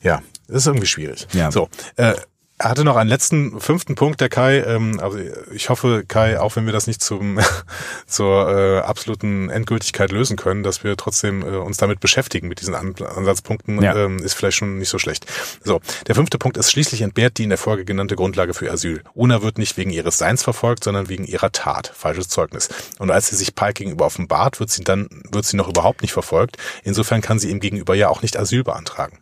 ja, 0.02 0.24
das 0.48 0.58
ist 0.58 0.68
irgendwie 0.68 0.88
schwierig. 0.88 1.28
Ja. 1.34 1.52
So, 1.52 1.70
äh, 1.96 2.16
er 2.60 2.72
hatte 2.72 2.84
noch 2.84 2.96
einen 2.96 3.10
letzten 3.10 3.60
fünften 3.60 3.94
Punkt, 3.94 4.20
der 4.20 4.30
Kai. 4.30 4.60
Ähm, 4.62 5.00
also 5.00 5.20
ich 5.52 5.70
hoffe, 5.70 6.04
Kai, 6.08 6.40
auch 6.40 6.56
wenn 6.56 6.66
wir 6.66 6.74
das 6.74 6.88
nicht 6.88 7.04
zum 7.04 7.40
zur 8.08 8.50
äh, 8.50 8.80
absoluten 8.80 9.50
Endgültigkeit 9.50 10.12
lösen 10.12 10.38
können, 10.38 10.64
dass 10.64 10.84
wir 10.84 10.98
trotzdem 10.98 11.44
äh, 11.44 11.58
uns 11.58 11.78
damit 11.78 12.00
beschäftigen 12.00 12.48
mit 12.48 12.60
diesen 12.60 12.74
An 12.74 12.96
Ansatzpunkten, 12.96 13.82
ja. 13.82 13.96
ähm, 13.96 14.20
ist 14.20 14.34
vielleicht 14.34 14.58
schon 14.58 14.80
nicht 14.80 14.90
so 14.90 14.98
schlecht. 14.98 15.28
So, 15.64 15.82
der 16.08 16.16
fünfte 16.16 16.40
Punkt 16.40 16.58
ist 16.58 16.72
schließlich 16.72 17.02
entbehrt 17.02 17.38
die 17.38 17.44
in 17.44 17.50
der 17.50 17.60
Folge 17.60 17.86
genannte 17.86 18.16
Grundlage 18.16 18.56
für 18.56 18.72
Asyl. 18.72 19.04
Una 19.14 19.44
wird 19.44 19.60
nicht 19.60 19.78
wegen 19.78 19.92
ihres 19.92 20.18
Seins 20.18 20.42
verfolgt, 20.42 20.84
sondern 20.84 21.10
wegen 21.10 21.26
ihrer 21.26 21.52
Tat. 21.52 21.92
Falsches 21.96 22.28
Zeugnis. 22.28 22.70
Und 22.98 23.12
als 23.12 23.28
sie 23.28 23.36
sich 23.36 23.54
Pike 23.54 23.74
gegenüber 23.74 24.06
offenbart, 24.06 24.60
wird 24.60 24.72
sie 24.72 24.84
dann 24.84 25.08
wird 25.30 25.46
sie 25.46 25.58
noch 25.58 25.68
überhaupt 25.68 26.02
nicht 26.02 26.14
verfolgt. 26.14 26.58
Insofern 26.84 27.22
kann 27.22 27.38
sie 27.38 27.52
ihm 27.52 27.60
gegenüber 27.60 27.94
ja 27.94 28.10
auch 28.10 28.24
nicht 28.24 28.38
Asyl 28.38 28.64
beantragen. 28.64 29.20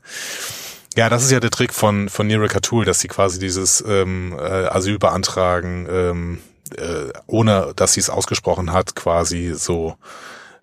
Ja, 0.96 1.10
das 1.10 1.24
ist 1.24 1.32
ja 1.32 1.40
der 1.40 1.52
Trick 1.52 1.74
von, 1.74 2.10
von 2.10 2.28
Nero 2.28 2.48
Katul, 2.48 2.86
dass 2.86 3.00
sie 3.02 3.08
quasi 3.08 3.40
dieses 3.40 3.84
ähm, 3.88 4.34
äh, 4.38 4.68
Asyl 4.68 4.98
beantragen, 4.98 5.88
ähm, 5.90 6.38
äh, 6.78 7.12
ohne 7.28 7.74
dass 7.76 7.94
sie 7.94 8.00
es 8.00 8.10
ausgesprochen 8.10 8.72
hat, 8.72 8.96
quasi 8.96 9.54
so 9.56 9.96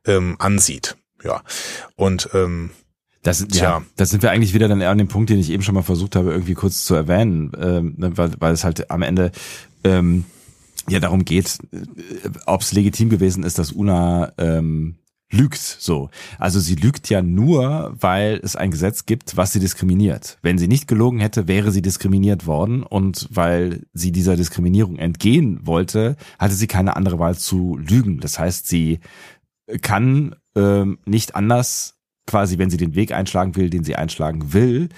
ähm, 0.06 0.36
ansieht. 0.38 0.96
Ja. 1.22 1.42
Und 1.96 2.30
ähm, 2.32 2.70
das, 3.22 3.46
Tja. 3.46 3.62
ja, 3.62 3.82
das 3.96 4.10
sind 4.10 4.22
wir 4.22 4.30
eigentlich 4.30 4.54
wieder 4.54 4.68
dann 4.68 4.82
an 4.82 4.98
dem 4.98 5.08
Punkt, 5.08 5.30
den 5.30 5.38
ich 5.38 5.50
eben 5.50 5.62
schon 5.62 5.76
mal 5.76 5.82
versucht 5.82 6.16
habe, 6.16 6.32
irgendwie 6.32 6.54
kurz 6.54 6.84
zu 6.84 6.94
erwähnen, 6.94 7.52
ähm, 7.60 7.94
ne, 7.96 8.16
weil, 8.16 8.32
weil 8.40 8.52
es 8.52 8.64
halt 8.64 8.90
am 8.90 9.02
Ende 9.02 9.30
ähm, 9.84 10.24
ja 10.88 10.98
darum 10.98 11.24
geht, 11.24 11.58
äh, 11.72 11.78
ob 12.46 12.62
es 12.62 12.72
legitim 12.72 13.10
gewesen 13.10 13.44
ist, 13.44 13.58
dass 13.58 13.70
Una 13.70 14.32
ähm, 14.38 14.96
lügt 15.32 15.58
so. 15.58 16.10
Also 16.38 16.60
sie 16.60 16.74
lügt 16.74 17.08
ja 17.08 17.22
nur, 17.22 17.94
weil 17.98 18.40
es 18.42 18.54
ein 18.54 18.70
Gesetz 18.70 19.06
gibt, 19.06 19.36
was 19.36 19.52
sie 19.52 19.60
diskriminiert. 19.60 20.38
Wenn 20.42 20.58
sie 20.58 20.68
nicht 20.68 20.86
gelogen 20.86 21.18
hätte, 21.18 21.48
wäre 21.48 21.72
sie 21.72 21.82
diskriminiert 21.82 22.46
worden 22.46 22.82
und 22.82 23.28
weil 23.30 23.86
sie 23.92 24.12
dieser 24.12 24.36
Diskriminierung 24.36 24.96
entgehen 24.96 25.66
wollte, 25.66 26.16
hatte 26.38 26.54
sie 26.54 26.66
keine 26.66 26.96
andere 26.96 27.18
Wahl 27.18 27.36
zu 27.36 27.76
lügen. 27.76 28.20
Das 28.20 28.38
heißt, 28.38 28.68
sie 28.68 29.00
kann 29.80 30.36
ähm, 30.54 30.98
nicht 31.06 31.34
anders 31.34 31.98
quasi, 32.26 32.58
wenn 32.58 32.70
sie 32.70 32.76
den 32.76 32.94
Weg 32.94 33.12
einschlagen 33.12 33.56
will, 33.56 33.70
den 33.70 33.84
sie 33.84 33.96
einschlagen 33.96 34.52
will, 34.52 34.90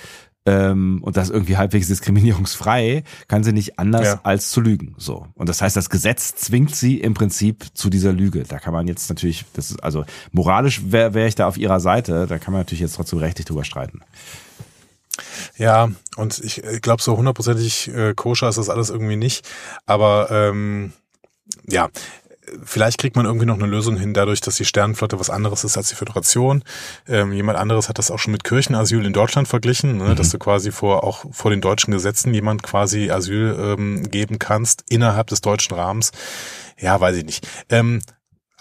ähm, 0.46 1.00
und 1.02 1.16
das 1.16 1.30
irgendwie 1.30 1.56
halbwegs 1.56 1.86
diskriminierungsfrei, 1.86 3.04
kann 3.28 3.44
sie 3.44 3.52
nicht 3.52 3.78
anders 3.78 4.06
ja. 4.06 4.20
als 4.22 4.50
zu 4.50 4.60
lügen. 4.60 4.94
So. 4.98 5.26
Und 5.34 5.48
das 5.48 5.62
heißt, 5.62 5.76
das 5.76 5.90
Gesetz 5.90 6.34
zwingt 6.34 6.74
sie 6.74 7.00
im 7.00 7.14
Prinzip 7.14 7.66
zu 7.74 7.90
dieser 7.90 8.12
Lüge. 8.12 8.44
Da 8.44 8.58
kann 8.58 8.72
man 8.72 8.86
jetzt 8.86 9.08
natürlich, 9.08 9.44
das 9.54 9.70
ist, 9.70 9.82
also 9.82 10.04
moralisch 10.32 10.82
wäre 10.86 11.14
wär 11.14 11.26
ich 11.26 11.34
da 11.34 11.46
auf 11.46 11.56
ihrer 11.56 11.80
Seite, 11.80 12.26
da 12.26 12.38
kann 12.38 12.52
man 12.52 12.60
natürlich 12.60 12.80
jetzt 12.80 12.96
trotzdem 12.96 13.18
rechtlich 13.18 13.46
drüber 13.46 13.64
streiten. 13.64 14.00
Ja, 15.56 15.90
und 16.16 16.40
ich 16.40 16.60
glaube, 16.82 17.02
so 17.02 17.16
hundertprozentig 17.16 17.88
äh, 17.94 18.14
koscher 18.14 18.48
ist 18.48 18.58
das 18.58 18.68
alles 18.68 18.90
irgendwie 18.90 19.16
nicht. 19.16 19.48
Aber 19.86 20.30
ähm, 20.30 20.92
ja, 21.68 21.88
vielleicht 22.64 22.98
kriegt 22.98 23.16
man 23.16 23.26
irgendwie 23.26 23.46
noch 23.46 23.54
eine 23.54 23.66
Lösung 23.66 23.96
hin, 23.96 24.14
dadurch, 24.14 24.40
dass 24.40 24.56
die 24.56 24.64
Sternenflotte 24.64 25.18
was 25.18 25.30
anderes 25.30 25.64
ist 25.64 25.76
als 25.76 25.88
die 25.88 25.94
Föderation. 25.94 26.62
Ähm, 27.08 27.32
jemand 27.32 27.58
anderes 27.58 27.88
hat 27.88 27.98
das 27.98 28.10
auch 28.10 28.18
schon 28.18 28.32
mit 28.32 28.44
Kirchenasyl 28.44 29.04
in 29.04 29.12
Deutschland 29.12 29.48
verglichen, 29.48 29.98
ne, 29.98 30.10
mhm. 30.10 30.16
dass 30.16 30.30
du 30.30 30.38
quasi 30.38 30.70
vor 30.70 31.04
auch 31.04 31.24
vor 31.32 31.50
den 31.50 31.60
deutschen 31.60 31.92
Gesetzen 31.92 32.34
jemand 32.34 32.62
quasi 32.62 33.10
Asyl 33.10 33.56
ähm, 33.58 34.10
geben 34.10 34.38
kannst 34.38 34.84
innerhalb 34.88 35.28
des 35.28 35.40
deutschen 35.40 35.74
Rahmens. 35.76 36.12
Ja, 36.78 37.00
weiß 37.00 37.16
ich 37.16 37.24
nicht. 37.24 37.48
Ähm, 37.70 38.00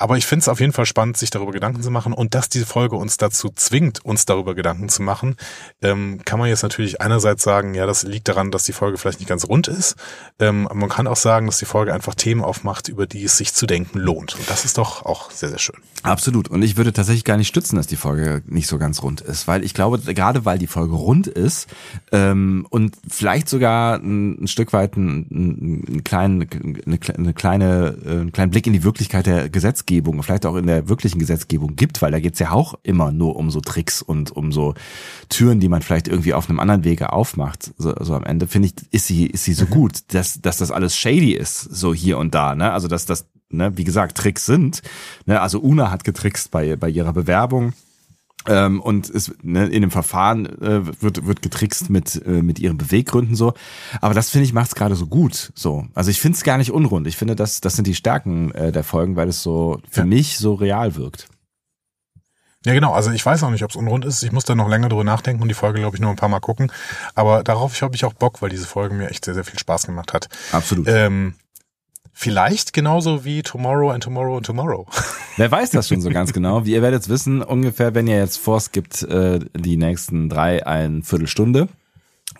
aber 0.03 0.17
ich 0.17 0.25
finde 0.25 0.41
es 0.41 0.49
auf 0.49 0.59
jeden 0.59 0.73
Fall 0.73 0.85
spannend, 0.85 1.15
sich 1.15 1.29
darüber 1.29 1.53
Gedanken 1.53 1.81
zu 1.81 1.89
machen 1.89 2.11
und 2.11 2.35
dass 2.35 2.49
diese 2.49 2.65
Folge 2.65 2.97
uns 2.97 3.15
dazu 3.15 3.49
zwingt, 3.55 4.03
uns 4.03 4.25
darüber 4.25 4.53
Gedanken 4.53 4.89
zu 4.89 5.01
machen, 5.01 5.37
ähm, 5.81 6.19
kann 6.25 6.39
man 6.39 6.49
jetzt 6.49 6.61
natürlich 6.61 6.99
einerseits 6.99 7.41
sagen, 7.41 7.73
ja, 7.73 7.85
das 7.85 8.03
liegt 8.03 8.27
daran, 8.27 8.51
dass 8.51 8.65
die 8.65 8.73
Folge 8.73 8.97
vielleicht 8.97 9.21
nicht 9.21 9.29
ganz 9.29 9.47
rund 9.47 9.69
ist. 9.69 9.95
Ähm, 10.39 10.67
man 10.73 10.89
kann 10.89 11.07
auch 11.07 11.15
sagen, 11.15 11.45
dass 11.45 11.57
die 11.57 11.65
Folge 11.65 11.93
einfach 11.93 12.15
Themen 12.15 12.41
aufmacht, 12.41 12.89
über 12.89 13.07
die 13.07 13.23
es 13.23 13.37
sich 13.37 13.53
zu 13.53 13.65
denken 13.65 13.97
lohnt. 13.97 14.35
Und 14.35 14.49
das 14.49 14.65
ist 14.65 14.77
doch 14.77 15.05
auch 15.05 15.31
sehr, 15.31 15.47
sehr 15.47 15.59
schön. 15.59 15.77
Absolut. 16.01 16.49
Und 16.49 16.63
ich 16.63 16.75
würde 16.75 16.91
tatsächlich 16.91 17.23
gar 17.23 17.37
nicht 17.37 17.47
stützen, 17.47 17.77
dass 17.77 17.87
die 17.87 17.95
Folge 17.95 18.43
nicht 18.45 18.67
so 18.67 18.77
ganz 18.77 19.03
rund 19.03 19.21
ist, 19.21 19.47
weil 19.47 19.63
ich 19.63 19.73
glaube, 19.73 19.99
gerade 19.99 20.43
weil 20.43 20.59
die 20.59 20.67
Folge 20.67 20.95
rund 20.95 21.27
ist 21.27 21.67
ähm, 22.11 22.67
und 22.69 22.97
vielleicht 23.07 23.47
sogar 23.47 23.99
ein, 23.99 24.43
ein 24.43 24.47
Stück 24.49 24.73
weit 24.73 24.97
einen, 24.97 25.85
einen 25.87 26.03
kleinen, 26.03 26.45
eine, 26.85 26.99
eine 27.17 27.33
kleine, 27.33 27.97
äh, 28.05 28.09
einen 28.09 28.33
kleinen 28.33 28.51
Blick 28.51 28.67
in 28.67 28.73
die 28.73 28.83
Wirklichkeit 28.83 29.27
der 29.27 29.47
Gesetze 29.47 29.85
Gesetzgebung, 29.93 30.23
vielleicht 30.23 30.45
auch 30.45 30.55
in 30.55 30.67
der 30.67 30.89
wirklichen 30.89 31.19
Gesetzgebung 31.19 31.75
gibt, 31.75 32.01
weil 32.01 32.11
da 32.11 32.19
geht's 32.19 32.39
ja 32.39 32.51
auch 32.51 32.75
immer 32.83 33.11
nur 33.11 33.35
um 33.35 33.51
so 33.51 33.61
Tricks 33.61 34.01
und 34.01 34.31
um 34.31 34.51
so 34.51 34.73
Türen, 35.29 35.59
die 35.59 35.69
man 35.69 35.81
vielleicht 35.81 36.07
irgendwie 36.07 36.33
auf 36.33 36.49
einem 36.49 36.59
anderen 36.59 36.83
Wege 36.83 37.13
aufmacht. 37.13 37.73
So, 37.77 37.93
so 37.99 38.15
am 38.15 38.23
Ende 38.23 38.47
finde 38.47 38.69
ich, 38.69 38.73
ist 38.91 39.07
sie, 39.07 39.27
ist 39.27 39.43
sie 39.43 39.53
so 39.53 39.65
mhm. 39.65 39.69
gut, 39.69 40.13
dass, 40.13 40.41
dass 40.41 40.57
das 40.57 40.71
alles 40.71 40.95
shady 40.95 41.33
ist, 41.33 41.61
so 41.61 41.93
hier 41.93 42.17
und 42.17 42.33
da, 42.33 42.55
ne? 42.55 42.71
Also 42.71 42.87
dass 42.87 43.05
das, 43.05 43.27
ne, 43.49 43.77
wie 43.77 43.83
gesagt, 43.83 44.17
Tricks 44.17 44.45
sind. 44.45 44.81
Ne? 45.25 45.39
Also 45.39 45.59
Una 45.59 45.91
hat 45.91 46.03
getrickst 46.03 46.51
bei, 46.51 46.75
bei 46.75 46.89
ihrer 46.89 47.13
Bewerbung 47.13 47.73
ähm, 48.47 48.81
und 48.81 49.09
es, 49.09 49.33
ne, 49.41 49.67
in 49.67 49.81
dem 49.81 49.91
Verfahren 49.91 50.45
äh, 50.61 51.01
wird, 51.01 51.25
wird 51.25 51.41
getrickst 51.41 51.89
mit, 51.89 52.21
äh, 52.25 52.41
mit 52.41 52.59
ihren 52.59 52.77
Beweggründen 52.77 53.35
so. 53.35 53.53
Aber 54.01 54.13
das 54.13 54.29
finde 54.29 54.45
ich 54.45 54.53
macht 54.53 54.67
es 54.67 54.75
gerade 54.75 54.95
so 54.95 55.07
gut. 55.07 55.51
So. 55.55 55.85
Also 55.93 56.11
ich 56.11 56.19
finde 56.19 56.37
es 56.37 56.43
gar 56.43 56.57
nicht 56.57 56.71
unrund. 56.71 57.07
Ich 57.07 57.17
finde, 57.17 57.35
das, 57.35 57.61
das 57.61 57.75
sind 57.75 57.87
die 57.87 57.95
Stärken 57.95 58.51
äh, 58.51 58.71
der 58.71 58.83
Folgen, 58.83 59.15
weil 59.15 59.29
es 59.29 59.41
so 59.41 59.79
für 59.89 60.01
ja. 60.01 60.05
mich 60.05 60.37
so 60.37 60.53
real 60.53 60.95
wirkt. 60.95 61.27
Ja, 62.65 62.73
genau. 62.73 62.93
Also 62.93 63.11
ich 63.11 63.25
weiß 63.25 63.43
auch 63.43 63.49
nicht, 63.49 63.63
ob 63.63 63.71
es 63.71 63.75
unrund 63.75 64.05
ist. 64.05 64.23
Ich 64.23 64.31
muss 64.31 64.45
da 64.45 64.55
noch 64.55 64.69
länger 64.69 64.89
drüber 64.89 65.03
nachdenken 65.03 65.41
und 65.41 65.49
die 65.49 65.53
Folge, 65.53 65.79
glaube 65.79 65.97
ich, 65.97 66.01
nur 66.01 66.09
ein 66.09 66.15
paar 66.15 66.29
Mal 66.29 66.39
gucken. 66.39 66.71
Aber 67.13 67.43
darauf 67.43 67.79
habe 67.81 67.95
ich 67.95 68.05
auch 68.05 68.13
Bock, 68.13 68.41
weil 68.41 68.49
diese 68.49 68.65
Folge 68.65 68.95
mir 68.95 69.09
echt 69.09 69.25
sehr, 69.25 69.33
sehr 69.33 69.43
viel 69.43 69.59
Spaß 69.59 69.85
gemacht 69.85 70.13
hat. 70.13 70.29
Absolut. 70.51 70.87
Ähm, 70.87 71.35
vielleicht 72.13 72.73
genauso 72.73 73.25
wie 73.25 73.41
Tomorrow 73.43 73.91
and 73.91 74.03
Tomorrow 74.03 74.37
and 74.37 74.45
Tomorrow. 74.45 74.87
Wer 75.37 75.51
weiß 75.51 75.71
das 75.71 75.87
schon 75.87 76.01
so 76.01 76.09
ganz 76.09 76.31
genau? 76.31 76.65
Wie 76.65 76.73
ihr 76.73 76.81
werdet 76.81 77.09
wissen, 77.09 77.41
ungefähr, 77.41 77.95
wenn 77.95 78.07
ihr 78.07 78.17
jetzt 78.17 78.37
vorskippt, 78.37 79.03
äh, 79.03 79.39
die 79.55 79.77
nächsten 79.77 80.29
drei, 80.29 80.65
ein 80.65 81.03
Viertelstunde, 81.03 81.67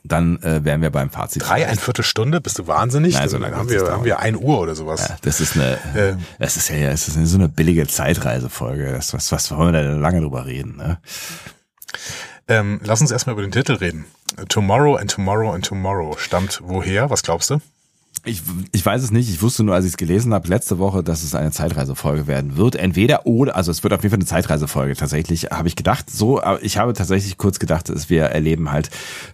dann 0.04 0.42
äh, 0.44 0.64
wären 0.64 0.82
wir 0.82 0.90
beim 0.90 1.10
Fazit. 1.10 1.44
Drei, 1.48 1.68
ein 1.68 1.78
Viertelstunde? 1.78 2.42
Bist 2.42 2.60
du 2.60 2.68
wahnsinnig? 2.68 3.16
Nein, 3.16 3.30
so 3.30 3.40
dann 3.40 3.56
haben 3.56 3.70
wir, 3.70 3.90
haben 3.90 4.06
wir 4.06 4.20
ein 4.20 4.36
Uhr 4.36 4.60
oder 4.60 4.76
sowas. 4.76 5.08
Ja, 5.08 5.18
das 5.22 5.40
ist 5.40 5.56
eine, 5.56 5.74
Äh. 5.96 6.16
das 6.40 6.58
ist 6.58 6.70
ja, 6.70 6.90
es 6.90 7.08
ist 7.08 7.16
so 7.30 7.38
eine 7.38 7.50
billige 7.50 7.88
Zeitreisefolge. 7.88 8.92
Das, 8.92 9.14
was, 9.14 9.32
was 9.32 9.50
wollen 9.52 9.74
wir 9.74 9.82
da 9.82 9.90
denn 9.90 10.02
lange 10.02 10.22
drüber 10.22 10.46
reden? 10.46 10.76
Ne? 10.78 11.00
Ähm, 12.48 12.82
lass 12.84 13.02
uns 13.02 13.12
erstmal 13.12 13.34
über 13.34 13.42
den 13.44 13.52
Titel 13.52 13.74
reden. 13.74 14.06
Tomorrow 14.50 14.96
and 14.96 15.10
Tomorrow 15.10 15.52
and 15.54 15.66
Tomorrow 15.66 16.18
stammt 16.18 16.60
woher? 16.64 17.10
Was 17.10 17.24
glaubst 17.24 17.50
du? 17.52 17.60
Ich, 18.26 18.42
ich 18.72 18.86
weiß 18.86 19.04
es 19.04 19.12
nicht. 19.12 19.30
Ich 19.30 19.42
wusste 19.42 19.64
nur, 19.64 19.76
als 19.76 19.84
ich 19.84 19.92
es 19.92 19.98
gelesen 19.98 20.34
habe, 20.34 20.48
letzte 20.48 20.80
Woche, 20.80 21.04
dass 21.04 21.24
es 21.24 21.36
eine 21.36 21.52
Zeitreisefolge 21.52 22.26
werden 22.26 22.56
wird. 22.56 22.78
Entweder 22.78 23.26
oder, 23.26 23.58
also 23.58 23.70
es 23.70 23.84
wird 23.84 23.94
auf 23.94 24.02
jeden 24.02 24.12
Fall 24.12 24.20
eine 24.20 24.26
Zeitreisefolge. 24.26 24.96
Tatsächlich 24.96 25.48
habe 25.52 25.68
ich 25.68 25.76
gedacht, 25.76 26.10
so, 26.10 26.42
aber 26.42 26.64
ich 26.64 26.78
habe 26.78 26.94
tatsächlich 26.94 27.38
kurz 27.38 27.60
gedacht, 27.60 27.90
dass 27.90 28.10
wir 28.10 28.24
erleben 28.24 28.72
halt 28.72 28.90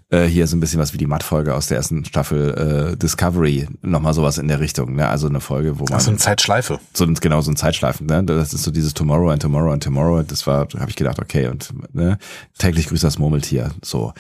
äh, 0.09 0.25
hier 0.25 0.47
so 0.47 0.57
ein 0.57 0.59
bisschen 0.59 0.79
was 0.79 0.93
wie 0.93 0.97
die 0.97 1.05
Matt-Folge 1.05 1.53
aus 1.53 1.67
der 1.67 1.77
ersten 1.77 2.03
Staffel 2.03 2.93
äh, 2.93 2.97
Discovery, 2.97 3.67
nochmal 3.83 4.15
sowas 4.15 4.39
in 4.39 4.47
der 4.47 4.59
Richtung. 4.59 4.95
Ne? 4.95 5.07
Also 5.07 5.27
eine 5.27 5.39
Folge, 5.39 5.77
wo 5.77 5.83
man 5.83 5.93
Ach, 5.93 5.99
so 5.99 6.09
eine 6.09 6.17
Zeitschleife. 6.17 6.79
so 6.93 7.05
genau 7.05 7.41
so 7.41 7.51
ein 7.51 7.57
Zeitschleifen. 7.57 8.07
Ne? 8.07 8.23
Das 8.23 8.53
ist 8.53 8.63
so 8.63 8.71
dieses 8.71 8.95
Tomorrow 8.95 9.29
and 9.29 9.41
Tomorrow 9.41 9.71
and 9.71 9.83
Tomorrow. 9.83 10.23
Das 10.23 10.47
war, 10.47 10.67
habe 10.79 10.89
ich 10.89 10.95
gedacht, 10.95 11.19
okay 11.19 11.47
und 11.47 11.69
ne? 11.93 12.17
täglich 12.57 12.87
grüßt 12.87 13.03
das 13.03 13.19
Murmeltier. 13.19 13.69
So. 13.83 14.13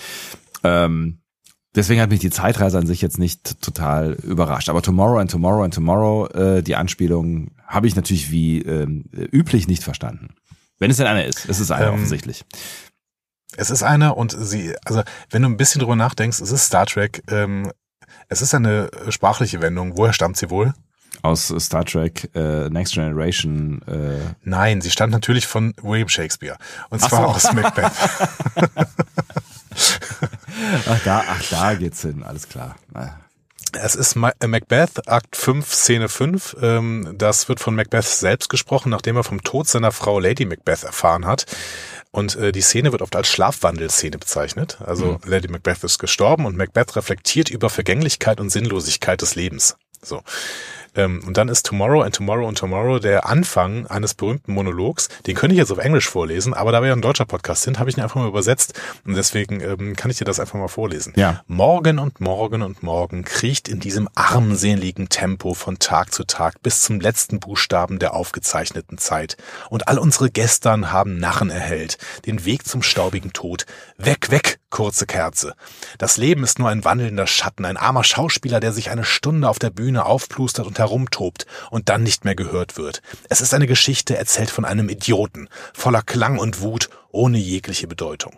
Ähm, 0.63 1.17
Deswegen 1.75 2.01
hat 2.01 2.09
mich 2.09 2.19
die 2.19 2.31
Zeitreise 2.31 2.79
an 2.79 2.87
sich 2.87 3.01
jetzt 3.01 3.19
nicht 3.19 3.61
total 3.61 4.13
überrascht. 4.23 4.69
Aber 4.69 4.81
Tomorrow 4.81 5.19
and 5.19 5.29
Tomorrow 5.29 5.63
and 5.63 5.73
Tomorrow, 5.73 6.27
äh, 6.27 6.63
die 6.63 6.75
Anspielung, 6.75 7.51
habe 7.67 7.87
ich 7.87 7.95
natürlich 7.95 8.31
wie 8.31 8.61
ähm, 8.63 9.05
üblich 9.13 9.67
nicht 9.67 9.83
verstanden. 9.83 10.29
Wenn 10.79 10.89
es 10.89 10.97
denn 10.97 11.05
einer 11.07 11.25
ist. 11.25 11.47
Es 11.47 11.59
ist 11.59 11.71
einer 11.71 11.87
Ähm, 11.89 11.93
offensichtlich. 11.95 12.43
Es 13.57 13.69
ist 13.69 13.83
eine 13.83 14.15
und 14.15 14.35
sie, 14.37 14.73
also 14.85 15.03
wenn 15.29 15.41
du 15.43 15.49
ein 15.49 15.57
bisschen 15.57 15.79
drüber 15.79 15.95
nachdenkst, 15.95 16.39
es 16.39 16.51
ist 16.51 16.65
Star 16.65 16.85
Trek, 16.85 17.23
ähm, 17.29 17.71
es 18.29 18.41
ist 18.41 18.53
eine 18.55 18.89
sprachliche 19.09 19.61
Wendung. 19.61 19.97
Woher 19.97 20.13
stammt 20.13 20.37
sie 20.37 20.49
wohl? 20.49 20.73
Aus 21.21 21.53
Star 21.59 21.83
Trek 21.85 22.29
äh, 22.33 22.69
Next 22.69 22.93
Generation. 22.93 23.81
Äh, 23.87 24.19
Nein, 24.43 24.81
sie 24.81 24.89
stammt 24.89 25.11
natürlich 25.11 25.45
von 25.47 25.73
William 25.81 26.07
Shakespeare. 26.07 26.57
Und 26.89 27.03
Ach 27.03 27.09
zwar 27.09 27.21
so. 27.23 27.27
aus 27.47 27.53
Macbeth. 27.53 27.91
ach, 30.87 30.99
da, 31.03 31.23
ach, 31.27 31.43
da 31.49 31.73
geht's 31.75 32.01
hin. 32.01 32.23
Alles 32.23 32.47
klar. 32.47 32.75
Na, 32.93 33.19
Es 33.73 33.95
ist 33.95 34.15
äh, 34.15 34.47
Macbeth, 34.47 35.07
Akt 35.07 35.35
5, 35.35 35.73
Szene 35.73 36.09
5. 36.09 36.57
Ähm, 36.61 37.13
das 37.17 37.49
wird 37.49 37.59
von 37.59 37.75
Macbeth 37.75 38.05
selbst 38.05 38.49
gesprochen, 38.49 38.89
nachdem 38.89 39.15
er 39.15 39.23
vom 39.23 39.43
Tod 39.43 39.67
seiner 39.67 39.91
Frau 39.91 40.19
Lady 40.19 40.45
Macbeth 40.45 40.83
erfahren 40.83 41.25
hat. 41.25 41.45
Und 42.11 42.35
äh, 42.35 42.51
die 42.51 42.61
Szene 42.61 42.91
wird 42.91 43.01
oft 43.01 43.15
als 43.15 43.27
Schlafwandelszene 43.27 44.17
bezeichnet. 44.17 44.79
Also 44.85 45.19
Lady 45.25 45.47
Macbeth 45.47 45.83
ist 45.83 45.99
gestorben 45.99 46.45
und 46.45 46.57
Macbeth 46.57 46.95
reflektiert 46.95 47.49
über 47.49 47.69
Vergänglichkeit 47.69 48.39
und 48.39 48.49
Sinnlosigkeit 48.49 49.21
des 49.21 49.35
Lebens. 49.35 49.77
So. 50.01 50.21
Ähm, 50.99 51.21
und 51.25 51.37
dann 51.37 51.47
ist 51.47 51.65
Tomorrow 51.65 52.01
and 52.01 52.15
Tomorrow 52.15 52.47
and 52.47 52.57
Tomorrow 52.57 52.99
der 52.99 53.27
Anfang 53.27 53.87
eines 53.87 54.13
berühmten 54.13 54.53
Monologs. 54.53 55.07
Den 55.25 55.35
könnte 55.35 55.53
ich 55.53 55.59
jetzt 55.59 55.71
auf 55.71 55.77
Englisch 55.77 56.09
vorlesen, 56.09 56.53
aber 56.53 56.71
da 56.71 56.81
wir 56.81 56.89
ja 56.89 56.93
ein 56.93 57.01
deutscher 57.01 57.25
Podcast 57.25 57.63
sind, 57.63 57.79
habe 57.79 57.89
ich 57.89 57.97
ihn 57.97 58.03
einfach 58.03 58.19
mal 58.19 58.27
übersetzt. 58.27 58.79
Und 59.05 59.15
deswegen 59.15 59.61
ähm, 59.61 59.95
kann 59.95 60.11
ich 60.11 60.17
dir 60.17 60.25
das 60.25 60.39
einfach 60.39 60.59
mal 60.59 60.67
vorlesen. 60.67 61.13
Ja. 61.15 61.41
Morgen 61.47 61.99
und 61.99 62.19
morgen 62.19 62.61
und 62.61 62.83
morgen 62.83 63.23
kriecht 63.23 63.67
in 63.67 63.79
diesem 63.79 64.09
armseligen 64.15 65.09
Tempo 65.09 65.53
von 65.53 65.79
Tag 65.79 66.13
zu 66.13 66.25
Tag 66.25 66.61
bis 66.61 66.81
zum 66.81 66.99
letzten 66.99 67.39
Buchstaben 67.39 67.99
der 67.99 68.13
aufgezeichneten 68.13 68.97
Zeit. 68.97 69.37
Und 69.69 69.87
all 69.87 69.97
unsere 69.97 70.29
Gestern 70.29 70.91
haben 70.91 71.17
Narren 71.17 71.49
erhellt, 71.49 71.97
den 72.25 72.45
Weg 72.45 72.67
zum 72.67 72.83
staubigen 72.83 73.33
Tod. 73.33 73.65
Weg, 73.97 74.31
weg, 74.31 74.59
kurze 74.69 75.05
Kerze. 75.05 75.53
Das 75.97 76.17
Leben 76.17 76.43
ist 76.43 76.59
nur 76.59 76.69
ein 76.69 76.85
wandelnder 76.85 77.27
Schatten, 77.27 77.65
ein 77.65 77.77
armer 77.77 78.03
Schauspieler, 78.03 78.59
der 78.59 78.73
sich 78.73 78.89
eine 78.89 79.03
Stunde 79.03 79.49
auf 79.49 79.59
der 79.59 79.69
Bühne 79.69 80.05
aufplustert 80.05 80.67
und 80.67 80.79
herumtobt 80.79 81.45
und 81.71 81.89
dann 81.89 82.03
nicht 82.03 82.25
mehr 82.25 82.35
gehört 82.35 82.77
wird. 82.77 83.01
Es 83.29 83.41
ist 83.41 83.53
eine 83.53 83.67
Geschichte 83.67 84.17
erzählt 84.17 84.49
von 84.49 84.65
einem 84.65 84.89
Idioten, 84.89 85.49
voller 85.73 86.01
Klang 86.01 86.37
und 86.37 86.61
Wut, 86.61 86.89
ohne 87.11 87.37
jegliche 87.37 87.87
Bedeutung. 87.87 88.37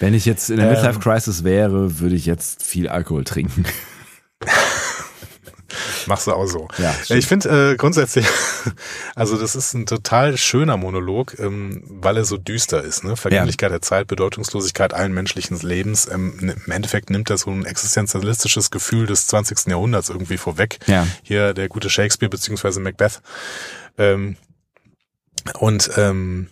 Wenn 0.00 0.14
ich 0.14 0.24
jetzt 0.24 0.50
in 0.50 0.58
der 0.58 0.66
Ähm. 0.66 0.74
Midlife 0.74 1.00
Crisis 1.00 1.44
wäre, 1.44 1.98
würde 1.98 2.14
ich 2.14 2.26
jetzt 2.26 2.62
viel 2.62 2.88
Alkohol 2.88 3.24
trinken. 3.24 3.64
Machst 6.06 6.26
du 6.26 6.32
auch 6.32 6.46
so. 6.46 6.68
Ja, 6.78 6.92
stimmt. 6.92 7.18
ich 7.18 7.26
finde 7.26 7.72
äh, 7.72 7.76
grundsätzlich, 7.76 8.26
also 9.14 9.36
das 9.36 9.54
ist 9.54 9.74
ein 9.74 9.86
total 9.86 10.38
schöner 10.38 10.76
Monolog, 10.76 11.38
ähm, 11.38 11.82
weil 11.88 12.16
er 12.16 12.24
so 12.24 12.38
düster 12.38 12.82
ist. 12.82 13.04
Ne? 13.04 13.16
Vergänglichkeit 13.16 13.70
der 13.70 13.82
Zeit, 13.82 14.06
Bedeutungslosigkeit 14.06 14.94
allen 14.94 15.12
menschlichen 15.12 15.58
Lebens. 15.60 16.08
Ähm, 16.10 16.54
Im 16.64 16.72
Endeffekt 16.72 17.10
nimmt 17.10 17.28
er 17.30 17.36
so 17.36 17.50
ein 17.50 17.66
existenzialistisches 17.66 18.70
Gefühl 18.70 19.06
des 19.06 19.26
20. 19.26 19.66
Jahrhunderts 19.66 20.08
irgendwie 20.08 20.38
vorweg. 20.38 20.78
Ja. 20.86 21.06
Hier 21.22 21.52
der 21.52 21.68
gute 21.68 21.90
Shakespeare 21.90 22.30
beziehungsweise 22.30 22.80
Macbeth. 22.80 23.20
Ähm, 23.98 24.36
und 25.58 25.90
ähm, 25.96 26.48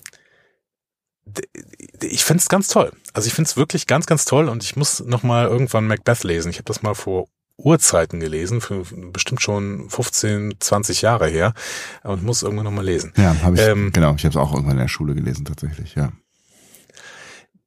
ich 2.02 2.24
finde 2.24 2.40
es 2.40 2.48
ganz 2.48 2.68
toll. 2.68 2.92
Also 3.12 3.26
ich 3.26 3.34
finde 3.34 3.48
es 3.48 3.56
wirklich 3.56 3.86
ganz, 3.86 4.06
ganz 4.06 4.24
toll 4.24 4.48
und 4.48 4.62
ich 4.62 4.76
muss 4.76 5.00
noch 5.00 5.22
mal 5.22 5.46
irgendwann 5.46 5.86
Macbeth 5.86 6.24
lesen. 6.24 6.50
Ich 6.50 6.56
habe 6.56 6.64
das 6.64 6.82
mal 6.82 6.94
vor 6.94 7.28
Urzeiten 7.58 8.20
gelesen, 8.20 8.60
für 8.60 8.84
bestimmt 9.12 9.40
schon 9.42 9.88
15, 9.88 10.56
20 10.60 11.02
Jahre 11.02 11.26
her 11.28 11.54
und 12.02 12.22
muss 12.22 12.42
irgendwann 12.42 12.64
noch 12.66 12.70
mal 12.72 12.84
lesen. 12.84 13.12
Ja, 13.16 13.34
habe 13.42 13.56
ich. 13.56 13.62
Ähm, 13.62 13.92
genau, 13.92 14.14
ich 14.14 14.24
habe 14.24 14.30
es 14.30 14.36
auch 14.36 14.52
irgendwann 14.52 14.74
in 14.76 14.80
der 14.82 14.88
Schule 14.88 15.14
gelesen 15.14 15.44
tatsächlich. 15.44 15.94
Ja. 15.94 16.12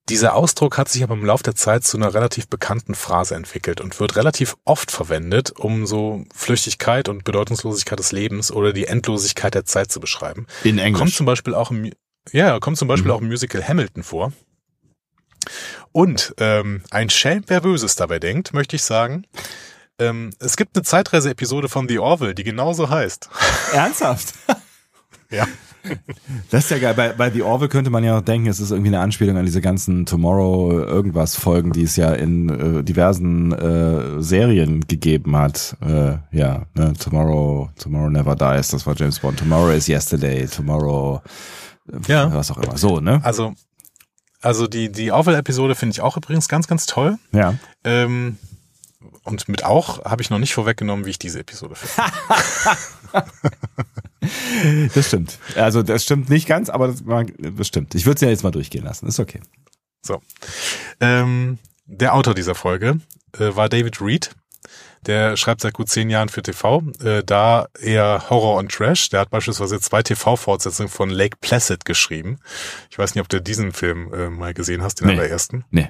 Dieser 0.09 0.33
Ausdruck 0.33 0.77
hat 0.79 0.89
sich 0.89 1.03
aber 1.03 1.13
im 1.13 1.23
Laufe 1.23 1.43
der 1.43 1.53
Zeit 1.55 1.83
zu 1.83 1.95
einer 1.97 2.13
relativ 2.15 2.47
bekannten 2.47 2.95
Phrase 2.95 3.35
entwickelt 3.35 3.79
und 3.79 3.99
wird 3.99 4.15
relativ 4.15 4.57
oft 4.65 4.89
verwendet, 4.89 5.51
um 5.51 5.85
so 5.85 6.23
Flüchtigkeit 6.33 7.09
und 7.09 7.23
Bedeutungslosigkeit 7.23 7.99
des 7.99 8.11
Lebens 8.11 8.51
oder 8.51 8.73
die 8.73 8.85
Endlosigkeit 8.87 9.53
der 9.53 9.65
Zeit 9.65 9.91
zu 9.91 9.99
beschreiben. 9.99 10.47
In 10.63 10.79
Englisch. 10.79 10.99
Kommt 10.99 11.13
zum 11.13 11.27
Beispiel 11.27 11.53
auch 11.53 11.69
im, 11.69 11.91
ja, 12.31 12.59
kommt 12.59 12.77
zum 12.77 12.87
Beispiel 12.87 13.09
Mhm. 13.11 13.17
auch 13.17 13.21
im 13.21 13.27
Musical 13.27 13.67
Hamilton 13.67 14.01
vor. 14.01 14.33
Und 15.91 16.33
ähm, 16.39 16.81
ein 16.89 17.09
Schelm, 17.11 17.43
wer 17.47 17.61
Böses 17.61 17.95
dabei 17.95 18.17
denkt, 18.19 18.53
möchte 18.53 18.75
ich 18.75 18.83
sagen. 18.83 19.25
Ähm, 19.99 20.31
es 20.39 20.57
gibt 20.57 20.75
eine 20.75 20.83
Zeitreise-Episode 20.83 21.69
von 21.69 21.87
The 21.87 21.99
Orville, 21.99 22.33
die 22.35 22.43
genauso 22.43 22.89
heißt. 22.89 23.29
Ernsthaft? 23.73 24.33
Ja. 25.31 25.45
Das 26.49 26.63
ist 26.63 26.71
ja 26.71 26.79
geil. 26.79 26.95
Bei, 26.95 27.13
bei 27.13 27.29
The 27.29 27.43
Orville 27.43 27.69
könnte 27.69 27.91
man 27.91 28.03
ja 28.03 28.17
auch 28.17 28.21
denken, 28.21 28.47
es 28.47 28.59
ist 28.59 28.71
irgendwie 28.71 28.89
eine 28.89 28.99
Anspielung 28.99 29.37
an 29.37 29.45
diese 29.45 29.61
ganzen 29.61 30.07
Tomorrow 30.07 30.71
irgendwas 30.81 31.35
Folgen, 31.35 31.71
die 31.71 31.83
es 31.83 31.95
ja 31.97 32.13
in 32.13 32.49
äh, 32.79 32.83
diversen 32.83 33.51
äh, 33.51 34.23
Serien 34.23 34.87
gegeben 34.87 35.37
hat. 35.37 35.77
Äh, 35.85 36.17
ja, 36.31 36.65
ne? 36.73 36.93
Tomorrow, 36.99 37.69
Tomorrow 37.77 38.09
Never 38.09 38.35
Dies, 38.35 38.69
das 38.69 38.87
war 38.87 38.95
James 38.95 39.19
Bond. 39.19 39.37
Tomorrow 39.37 39.69
is 39.69 39.87
Yesterday, 39.87 40.47
Tomorrow, 40.47 41.21
äh, 41.93 42.11
Ja. 42.11 42.33
was 42.33 42.49
auch 42.49 42.57
immer. 42.57 42.75
So, 42.75 42.99
ne? 42.99 43.21
Also, 43.23 43.53
also 44.41 44.65
die, 44.65 44.91
die 44.91 45.11
Orville-Episode 45.11 45.75
finde 45.75 45.91
ich 45.91 46.01
auch 46.01 46.17
übrigens 46.17 46.47
ganz, 46.47 46.67
ganz 46.67 46.87
toll. 46.87 47.19
Ja. 47.33 47.53
Ähm, 47.83 48.37
und 49.23 49.47
mit 49.49 49.63
auch 49.63 50.03
habe 50.05 50.21
ich 50.21 50.29
noch 50.29 50.39
nicht 50.39 50.53
vorweggenommen, 50.53 51.05
wie 51.05 51.11
ich 51.11 51.19
diese 51.19 51.39
Episode 51.39 51.75
finde. 51.75 52.11
Das 54.93 55.07
stimmt. 55.07 55.39
Also 55.55 55.81
das 55.81 56.03
stimmt 56.03 56.29
nicht 56.29 56.45
ganz, 56.47 56.69
aber 56.69 56.87
das, 56.87 57.03
das 57.39 57.67
stimmt. 57.67 57.95
Ich 57.95 58.05
würde 58.05 58.15
es 58.15 58.21
ja 58.21 58.29
jetzt 58.29 58.43
mal 58.43 58.51
durchgehen 58.51 58.83
lassen. 58.83 59.07
Ist 59.07 59.19
okay. 59.19 59.39
So. 60.01 60.21
Ähm, 60.99 61.57
der 61.85 62.13
Autor 62.13 62.33
dieser 62.35 62.53
Folge 62.53 62.99
äh, 63.37 63.55
war 63.55 63.69
David 63.69 64.01
Reed. 64.01 64.31
Der 65.05 65.37
schreibt 65.37 65.61
seit 65.61 65.73
gut 65.73 65.89
zehn 65.89 66.09
Jahren 66.09 66.27
für 66.27 66.41
TV, 66.43 66.83
äh, 67.01 67.23
da 67.23 67.67
eher 67.79 68.29
Horror 68.29 68.57
und 68.57 68.69
Trash. 68.71 69.09
Der 69.09 69.21
hat 69.21 69.29
beispielsweise 69.29 69.79
zwei 69.79 70.03
TV-Fortsetzungen 70.03 70.89
von 70.89 71.09
Lake 71.09 71.37
Placid 71.39 71.85
geschrieben. 71.85 72.39
Ich 72.91 72.99
weiß 72.99 73.15
nicht, 73.15 73.21
ob 73.21 73.29
du 73.29 73.41
diesen 73.41 73.71
Film 73.71 74.13
äh, 74.13 74.29
mal 74.29 74.53
gesehen 74.53 74.83
hast, 74.83 74.99
den 74.99 75.07
Nee. 75.07 75.13
allerersten. 75.13 75.63
Nee. 75.71 75.89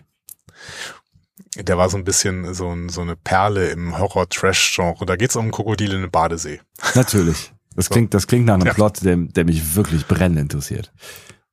Der 1.56 1.78
war 1.78 1.90
so 1.90 1.98
ein 1.98 2.04
bisschen 2.04 2.54
so, 2.54 2.70
ein, 2.72 2.90
so 2.90 3.02
eine 3.02 3.16
Perle 3.16 3.70
im 3.70 3.98
Horror-Trash-Genre. 3.98 5.06
Da 5.06 5.16
geht's 5.16 5.36
um 5.36 5.44
einen 5.44 5.52
Krokodil 5.52 5.92
in 5.92 5.98
einem 5.98 6.12
Badesee. 6.12 6.62
Natürlich. 6.96 7.54
Das 7.76 7.90
klingt, 7.90 8.14
das 8.14 8.28
klingt 8.28 8.46
nach 8.46 8.56
einem 8.56 8.68
Ja. 8.68 8.74
Plot, 8.74 9.04
der, 9.04 9.16
der 9.16 9.46
mich 9.46 9.76
wirklich 9.76 10.06
brennend 10.08 10.40
interessiert. 10.40 10.92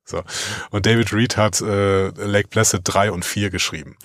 So. 0.04 0.22
Und 0.70 0.86
David 0.86 1.12
Reed 1.12 1.36
hat 1.36 1.60
äh, 1.60 2.08
Lake 2.08 2.48
Placid 2.48 2.82
3 2.84 3.10
und 3.10 3.24
4 3.24 3.50
geschrieben. 3.50 3.96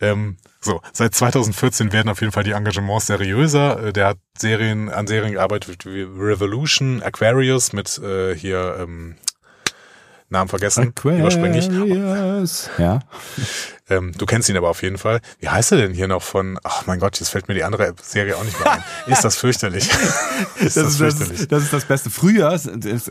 Ähm, 0.00 0.36
so, 0.60 0.80
seit 0.92 1.12
2014 1.14 1.92
werden 1.92 2.08
auf 2.08 2.20
jeden 2.20 2.32
Fall 2.32 2.44
die 2.44 2.52
Engagements 2.52 3.06
seriöser. 3.06 3.86
Äh, 3.86 3.92
Der 3.92 4.06
hat 4.08 4.18
Serien 4.38 4.88
an 4.88 5.06
Serien 5.08 5.32
gearbeitet 5.32 5.86
wie 5.86 6.02
Revolution, 6.02 7.02
Aquarius 7.02 7.72
mit 7.72 7.98
äh, 7.98 8.36
hier 8.36 8.76
ähm, 8.80 9.16
Namen 10.30 10.48
vergessen, 10.48 10.92
überspringe 11.02 11.58
ich. 11.58 11.68
Aquarius. 11.68 12.70
Ja. 12.78 13.00
Ähm, 13.88 14.12
du 14.16 14.26
kennst 14.26 14.48
ihn 14.48 14.56
aber 14.56 14.70
auf 14.70 14.82
jeden 14.82 14.98
Fall. 14.98 15.20
Wie 15.40 15.48
heißt 15.48 15.72
er 15.72 15.78
denn 15.78 15.92
hier 15.92 16.06
noch 16.06 16.22
von, 16.22 16.58
ach 16.62 16.86
mein 16.86 17.00
Gott, 17.00 17.18
jetzt 17.18 17.30
fällt 17.30 17.48
mir 17.48 17.54
die 17.54 17.64
andere 17.64 17.94
Serie 18.00 18.36
auch 18.36 18.44
nicht 18.44 18.58
mehr 18.60 18.72
ein. 18.72 18.84
Ist 19.12 19.24
das 19.24 19.36
fürchterlich? 19.36 19.90
ist 20.60 20.76
Das 20.76 20.86
ist, 20.92 21.00
das, 21.00 21.20
ist, 21.20 21.50
das 21.50 21.64
ist 21.64 21.72
das 21.72 21.84
Beste. 21.84 22.10
Früher, 22.10 22.58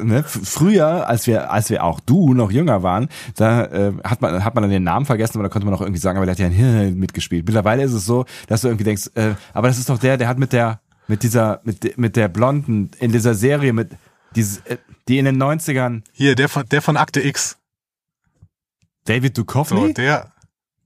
ne, 0.02 0.24
früher, 0.24 1.08
als 1.08 1.28
wir, 1.28 1.52
als 1.52 1.70
wir 1.70 1.84
auch 1.84 2.00
du 2.00 2.34
noch 2.34 2.52
jünger 2.52 2.84
waren, 2.84 3.10
da 3.36 3.66
äh, 3.66 3.94
hat 4.04 4.22
man, 4.22 4.44
hat 4.46 4.56
man 4.56 4.64
dann 4.64 4.72
den 4.72 4.84
Namen 4.84 5.06
vergessen, 5.06 5.34
aber 5.36 5.44
da 5.44 5.50
konnte 5.50 5.66
man 5.66 5.76
auch 5.76 5.82
irgendwie 5.82 6.00
sagen, 6.00 6.18
aber 6.18 6.26
der 6.26 6.34
hat 6.34 6.40
ja 6.40 6.46
ein 6.46 6.54
Hirn 6.54 6.96
mitgespielt. 6.98 7.46
Mittlerweile 7.46 7.84
ist 7.84 7.94
es 7.94 8.06
so, 8.06 8.26
dass 8.48 8.62
du 8.62 8.70
irgendwie 8.70 8.86
denkst, 8.86 9.10
äh, 9.16 9.36
aber 9.54 9.68
das 9.68 9.78
ist 9.78 9.90
doch 9.90 10.00
der, 10.00 10.16
der 10.16 10.30
hat 10.30 10.40
mit 10.40 10.54
der, 10.54 10.80
mit 11.08 11.24
dieser, 11.24 11.60
mit, 11.64 11.98
mit 11.98 12.16
der 12.16 12.30
Blonden 12.30 12.92
in 13.00 13.12
dieser 13.12 13.34
Serie 13.34 13.74
mit 13.74 13.90
dieses, 14.36 14.60
äh, 14.66 14.78
die 15.08 15.18
in 15.18 15.26
den 15.26 15.42
90ern 15.42 16.04
Hier, 16.12 16.36
der 16.36 16.50
von, 16.50 16.68
der 16.70 16.82
von 16.82 16.98
Akte 16.98 17.22
X. 17.22 17.58
David 19.06 19.36
So, 19.36 19.44
Duchovny? 19.44 19.94
der, 19.94 20.32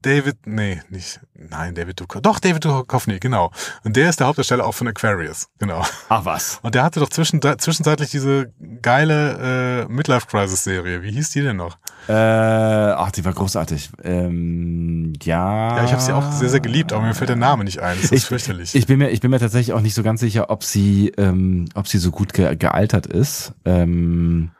David, 0.04 0.46
nee, 0.46 0.82
nicht, 0.90 1.20
nein, 1.34 1.74
David 1.76 2.00
Duchovny, 2.00 2.22
doch, 2.22 2.40
David 2.40 2.64
Duchovny, 2.66 3.20
genau. 3.20 3.52
Und 3.84 3.96
der 3.96 4.10
ist 4.10 4.20
der 4.20 4.28
Hauptdarsteller 4.28 4.66
auch 4.66 4.74
von 4.74 4.88
Aquarius, 4.88 5.48
genau. 5.60 5.84
Ach 6.10 6.26
was. 6.26 6.60
Und 6.62 6.76
der 6.76 6.84
hatte 6.84 7.00
doch 7.00 7.10
zwischen, 7.10 7.42
zwischenzeitlich 7.42 8.12
diese 8.12 8.52
geile 8.82 9.86
äh, 9.88 9.92
Midlife-Crisis-Serie. 9.92 11.02
Wie 11.02 11.12
hieß 11.12 11.32
die 11.32 11.42
denn 11.42 11.56
noch? 11.58 11.78
Äh, 12.08 12.14
ach, 12.14 13.12
die 13.12 13.24
war 13.26 13.34
großartig. 13.34 13.90
Ähm, 14.04 15.14
ja. 15.24 15.78
Ja, 15.78 15.84
ich 15.86 15.92
habe 15.92 16.02
sie 16.02 16.14
auch 16.14 16.32
sehr, 16.32 16.50
sehr 16.50 16.60
geliebt, 16.60 16.94
aber 16.94 17.04
mir 17.04 17.14
fällt 17.16 17.30
der 17.30 17.36
Name 17.38 17.64
nicht 17.64 17.80
ein. 17.80 17.96
Das 17.96 18.06
ist 18.06 18.12
Ich- 18.12 18.26
fürchterlich. 18.26 18.76
Ich 18.76 18.86
bin 18.88 19.00
mir, 19.00 19.10
ich 19.10 19.22
bin 19.22 19.32
mir 19.32 19.40
tatsächlich 19.40 19.74
auch 19.74 19.82
nicht 19.82 19.94
so 19.96 20.04
ganz 20.04 20.20
sicher, 20.20 20.50
ob 20.50 20.64
sie, 20.64 21.10
ähm, 21.18 21.66
ob 21.76 21.88
sie 21.88 21.98
so 21.98 22.12
gut 22.12 22.34
ge 22.34 22.56
gealtert 22.56 23.06
ist. 23.08 23.54
Ähm, 23.66 24.52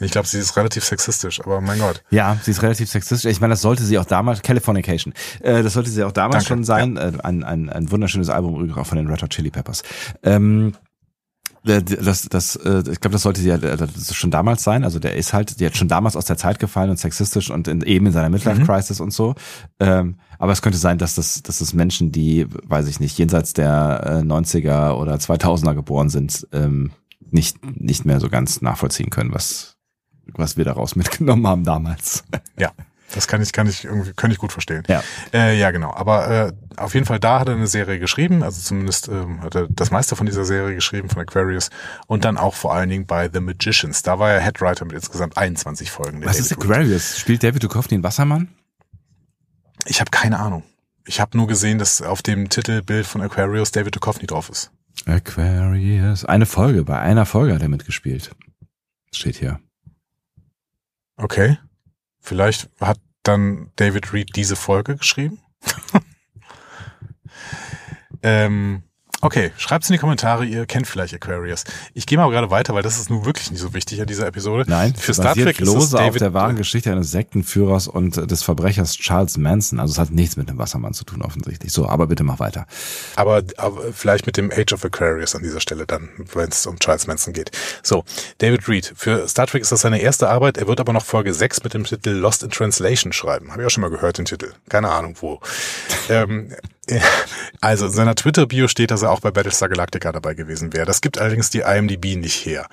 Ich 0.00 0.12
glaube, 0.12 0.28
sie 0.28 0.38
ist 0.38 0.56
relativ 0.56 0.84
sexistisch, 0.84 1.40
aber 1.40 1.60
mein 1.60 1.78
Gott. 1.78 2.04
ja, 2.10 2.38
sie 2.42 2.52
ist 2.52 2.62
relativ 2.62 2.88
sexistisch. 2.88 3.30
Ich 3.30 3.40
meine, 3.40 3.52
das 3.52 3.62
sollte 3.62 3.82
sie 3.82 3.98
auch 3.98 4.04
damals, 4.04 4.42
Californication, 4.42 5.12
äh, 5.40 5.62
das 5.62 5.72
sollte 5.72 5.90
sie 5.90 6.04
auch 6.04 6.12
damals 6.12 6.44
Danke, 6.44 6.48
schon 6.48 6.64
sein. 6.64 6.96
Äh, 6.96 7.12
ein, 7.22 7.42
ein, 7.42 7.68
ein 7.68 7.90
wunderschönes 7.90 8.28
Album 8.28 8.54
übrigens 8.54 8.78
auch 8.78 8.86
von 8.86 8.98
den 8.98 9.08
Red 9.08 9.22
Hot 9.22 9.30
Chili 9.30 9.50
Peppers. 9.50 9.82
Ähm, 10.22 10.74
äh, 11.66 11.82
das, 11.82 12.28
das, 12.28 12.56
äh, 12.56 12.82
ich 12.90 13.00
glaube, 13.00 13.10
das 13.10 13.22
sollte 13.22 13.40
sie 13.40 13.48
ja 13.48 13.56
äh, 13.56 13.88
schon 14.12 14.30
damals 14.30 14.62
sein. 14.62 14.84
Also 14.84 14.98
der 14.98 15.16
ist 15.16 15.32
halt, 15.32 15.60
die 15.60 15.66
hat 15.66 15.76
schon 15.76 15.88
damals 15.88 16.16
aus 16.16 16.24
der 16.24 16.36
Zeit 16.36 16.58
gefallen 16.58 16.90
und 16.90 16.98
sexistisch 16.98 17.50
und 17.50 17.68
in, 17.68 17.82
eben 17.82 18.06
in 18.06 18.12
seiner 18.12 18.30
Midlife 18.30 18.64
Crisis 18.64 19.00
und 19.00 19.12
so. 19.12 19.34
Ähm, 19.80 20.18
aber 20.38 20.52
es 20.52 20.62
könnte 20.62 20.78
sein, 20.78 20.98
dass 20.98 21.14
das, 21.14 21.42
dass 21.42 21.58
das 21.58 21.74
Menschen, 21.74 22.12
die, 22.12 22.46
weiß 22.48 22.86
ich 22.88 23.00
nicht, 23.00 23.18
jenseits 23.18 23.52
der 23.52 24.22
äh, 24.22 24.24
90er 24.24 24.92
oder 24.92 25.16
2000er 25.16 25.74
geboren 25.74 26.08
sind, 26.08 26.46
ähm, 26.52 26.92
nicht 27.30 27.58
nicht 27.78 28.06
mehr 28.06 28.20
so 28.20 28.30
ganz 28.30 28.62
nachvollziehen 28.62 29.10
können, 29.10 29.34
was 29.34 29.77
was 30.34 30.56
wir 30.56 30.64
daraus 30.64 30.96
mitgenommen 30.96 31.46
haben 31.46 31.64
damals. 31.64 32.24
Ja, 32.58 32.72
das 33.14 33.26
kann 33.26 33.40
ich, 33.40 33.52
kann 33.52 33.66
ich 33.66 33.84
irgendwie, 33.84 34.12
kann 34.12 34.30
ich 34.30 34.38
gut 34.38 34.52
verstehen. 34.52 34.82
Ja. 34.86 35.02
Äh, 35.32 35.58
ja, 35.58 35.70
genau. 35.70 35.94
Aber 35.94 36.28
äh, 36.28 36.52
auf 36.76 36.94
jeden 36.94 37.06
Fall 37.06 37.18
da 37.18 37.40
hat 37.40 37.48
er 37.48 37.54
eine 37.54 37.66
Serie 37.66 37.98
geschrieben, 37.98 38.42
also 38.42 38.60
zumindest 38.60 39.08
ähm, 39.08 39.40
hat 39.42 39.54
er 39.54 39.66
das 39.70 39.90
meiste 39.90 40.14
von 40.14 40.26
dieser 40.26 40.44
Serie 40.44 40.74
geschrieben, 40.74 41.08
von 41.08 41.22
Aquarius. 41.22 41.70
Und 42.06 42.24
dann 42.24 42.36
auch 42.36 42.54
vor 42.54 42.74
allen 42.74 42.90
Dingen 42.90 43.06
bei 43.06 43.30
The 43.32 43.40
Magicians. 43.40 44.02
Da 44.02 44.18
war 44.18 44.32
er 44.32 44.40
Headwriter 44.40 44.84
mit 44.84 44.94
insgesamt 44.94 45.38
21 45.38 45.90
Folgen. 45.90 46.24
Was 46.24 46.38
ist. 46.38 46.52
Aquarius? 46.52 47.18
Spielt 47.18 47.42
David 47.42 47.62
Duchovny 47.62 47.94
einen 47.94 48.04
Wassermann? 48.04 48.48
Ich 49.86 50.00
habe 50.00 50.10
keine 50.10 50.38
Ahnung. 50.38 50.62
Ich 51.06 51.20
habe 51.20 51.36
nur 51.38 51.46
gesehen, 51.46 51.78
dass 51.78 52.02
auf 52.02 52.20
dem 52.20 52.50
Titelbild 52.50 53.06
von 53.06 53.22
Aquarius 53.22 53.72
David 53.72 53.96
Duchovny 53.96 54.26
drauf 54.26 54.50
ist. 54.50 54.70
Aquarius. 55.06 56.26
Eine 56.26 56.44
Folge, 56.44 56.84
bei 56.84 56.98
einer 56.98 57.24
Folge 57.24 57.54
hat 57.54 57.62
er 57.62 57.68
mitgespielt. 57.68 58.32
Steht 59.12 59.36
hier. 59.36 59.60
Okay. 61.18 61.58
Vielleicht 62.20 62.70
hat 62.80 63.00
dann 63.22 63.72
David 63.76 64.12
Reed 64.12 64.36
diese 64.36 64.56
Folge 64.56 64.96
geschrieben. 64.96 65.40
ähm, 68.22 68.82
okay, 69.20 69.52
schreibt's 69.56 69.88
in 69.88 69.94
die 69.94 69.98
Kommentare, 69.98 70.44
ihr 70.44 70.66
kennt 70.66 70.86
vielleicht 70.86 71.14
Aquarius. 71.14 71.64
Ich 71.94 72.06
gehe 72.06 72.18
mal 72.18 72.30
gerade 72.30 72.50
weiter, 72.50 72.74
weil 72.74 72.82
das 72.82 72.98
ist 72.98 73.10
nun 73.10 73.24
wirklich 73.24 73.50
nicht 73.50 73.60
so 73.60 73.74
wichtig 73.74 74.00
an 74.00 74.06
dieser 74.06 74.26
Episode. 74.26 74.64
Nein, 74.66 74.94
für 74.94 75.14
Star 75.14 75.34
Trek 75.34 75.60
ist 75.60 75.68
es 75.68 75.74
lose 75.74 75.96
auf 75.96 76.02
David, 76.04 76.20
der 76.20 76.34
wahren 76.34 76.56
Geschichte 76.56 76.92
eines 76.92 77.10
Sektenführers 77.10 77.88
und 77.88 78.30
des 78.30 78.42
Verbrechers 78.42 78.96
Charles 78.96 79.36
Manson. 79.36 79.80
Also 79.80 79.92
es 79.92 79.98
hat 79.98 80.10
nichts 80.10 80.36
mit 80.36 80.48
dem 80.48 80.58
Wassermann 80.58 80.94
zu 80.94 81.04
tun 81.04 81.22
offensichtlich. 81.22 81.72
So, 81.72 81.88
aber 81.88 82.06
bitte 82.06 82.22
mach 82.22 82.38
weiter. 82.38 82.66
aber, 83.16 83.42
aber 83.56 83.92
vielleicht 83.92 84.26
mit 84.26 84.36
dem 84.36 84.50
Age 84.50 84.72
of 84.72 84.84
Aquarius 84.84 85.34
an 85.34 85.42
dieser 85.42 85.60
Stelle 85.60 85.86
dann, 85.86 86.10
wenn 86.34 86.50
es 86.50 86.66
um 86.66 86.78
Charles 86.78 87.06
Manson 87.06 87.32
geht. 87.32 87.50
So, 87.82 88.04
David 88.38 88.68
Reed. 88.68 88.92
Für 88.96 89.28
Star 89.28 89.46
Trek 89.46 89.62
ist 89.62 89.72
das 89.72 89.80
seine 89.80 90.00
erste 90.00 90.28
Arbeit. 90.28 90.58
Er 90.58 90.68
wird 90.68 90.80
aber 90.80 90.92
noch 90.92 91.04
Folge 91.04 91.34
6 91.34 91.64
mit 91.64 91.74
dem 91.74 91.84
Titel 91.84 92.10
Lost 92.10 92.42
in 92.42 92.50
Translation 92.50 93.12
schreiben. 93.12 93.50
Habe 93.50 93.62
ich 93.62 93.66
auch 93.66 93.70
schon 93.70 93.82
mal 93.82 93.90
gehört, 93.90 94.18
den 94.18 94.24
Titel. 94.24 94.52
Keine 94.68 94.90
Ahnung 94.90 95.16
wo. 95.20 95.40
ähm, 96.08 96.52
also 97.60 97.86
in 97.86 97.92
seiner 97.92 98.14
Twitter-Bio 98.14 98.68
steht, 98.68 98.90
dass 98.90 99.02
er 99.02 99.10
auch 99.10 99.20
bei 99.20 99.30
Battlestar 99.30 99.68
Galactica 99.68 100.12
dabei 100.12 100.34
gewesen 100.34 100.72
wäre. 100.72 100.86
Das 100.86 101.00
gibt 101.00 101.18
allerdings 101.18 101.50
die 101.50 101.60
IMDb 101.60 102.16
nicht 102.16 102.44
her. 102.46 102.66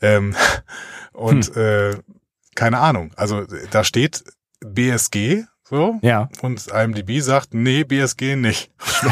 Ähm, 0.00 0.34
und 1.12 1.56
äh, 1.56 1.96
keine 2.54 2.78
Ahnung. 2.78 3.12
Also 3.16 3.44
da 3.70 3.84
steht 3.84 4.24
BSG 4.60 5.44
so. 5.66 5.98
Ja. 6.02 6.28
Und 6.42 6.66
IMDb 6.66 7.20
sagt, 7.20 7.54
nee, 7.54 7.84
BSG 7.84 8.36
nicht. 8.36 8.70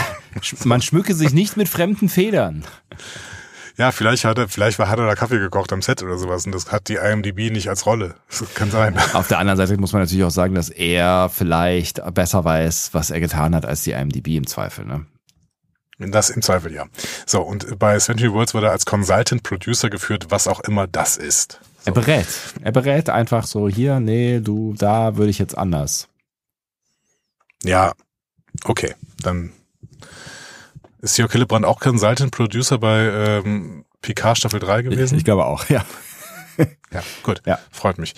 Man 0.65 0.83
schmücke 0.83 1.15
sich 1.15 1.33
nicht 1.33 1.57
mit 1.57 1.69
fremden 1.69 2.09
Federn. 2.09 2.65
Ja, 3.83 3.91
vielleicht 3.91 4.25
hat 4.25 4.39
er, 4.39 4.49
vielleicht 4.49 4.79
hat 4.79 4.97
er 5.01 5.07
da 5.09 5.17
Kaffee 5.17 5.41
gekocht 5.41 5.73
am 5.73 5.83
Set 5.83 6.05
oder 6.05 6.17
sowas 6.17 6.47
und 6.47 6.53
das 6.53 6.71
hat 6.71 6.87
die 6.87 6.95
IMDb 6.95 7.51
nicht 7.51 7.69
als 7.69 7.85
Rolle. 7.85 8.15
Das 8.29 8.55
kann 8.55 8.71
sein. 8.71 8.97
Auf 9.13 9.27
der 9.27 9.41
anderen 9.41 9.57
Seite 9.57 9.77
muss 9.77 9.93
man 9.93 10.03
natürlich 10.03 10.23
auch 10.23 10.31
sagen, 10.31 10.55
dass 10.55 10.69
er 10.69 11.29
vielleicht 11.29 12.01
besser 12.15 12.45
weiß, 12.45 12.91
was 12.93 13.11
er 13.11 13.19
getan 13.19 13.57
hat, 13.57 13.67
als 13.67 13.83
die 13.83 13.91
IMDb 13.91 14.37
im 14.37 14.47
Zweifel. 14.47 14.85
Ne? 14.85 15.05
Das 15.99 16.31
im 16.31 16.43
Zweifel 16.43 16.73
ja. 16.73 16.87
So, 17.27 17.43
und 17.43 17.77
bei 17.81 17.99
Century 17.99 18.33
Worlds 18.33 18.55
wurde 18.55 18.67
er 18.67 18.73
als 18.73 18.87
Consultant 18.87 19.43
Producer 19.43 19.91
geführt, 19.91 20.27
was 20.29 20.47
auch 20.47 20.61
immer 20.61 20.87
das 20.87 21.17
ist. 21.17 21.61
Er 21.85 21.91
berät. 21.91 22.29
Er 22.63 22.71
berät 22.71 23.11
einfach 23.11 23.49
so, 23.49 23.69
hier, 23.69 23.99
nee, 23.99 24.39
du, 24.39 24.75
da 24.79 25.17
würde 25.17 25.31
ich 25.31 25.41
jetzt 25.41 25.59
anders. 25.59 26.07
Ja, 27.65 27.95
okay. 28.65 28.95
Dann 29.25 29.51
ist 31.03 31.19
Jörg 31.19 31.31
Hillebrand 31.33 31.65
auch 31.65 31.81
Consultant 31.81 32.33
Producer 32.33 32.79
bei 32.79 33.01
ähm, 33.03 33.85
Picard 34.01 34.39
Staffel 34.39 34.61
3 34.61 34.83
gewesen. 34.83 35.19
Ich 35.19 35.25
glaube 35.25 35.45
auch, 35.45 35.69
ja. 35.69 35.85
Ja, 36.93 37.03
gut. 37.23 37.41
Ja. 37.47 37.59
Freut 37.71 37.99
mich. 37.99 38.15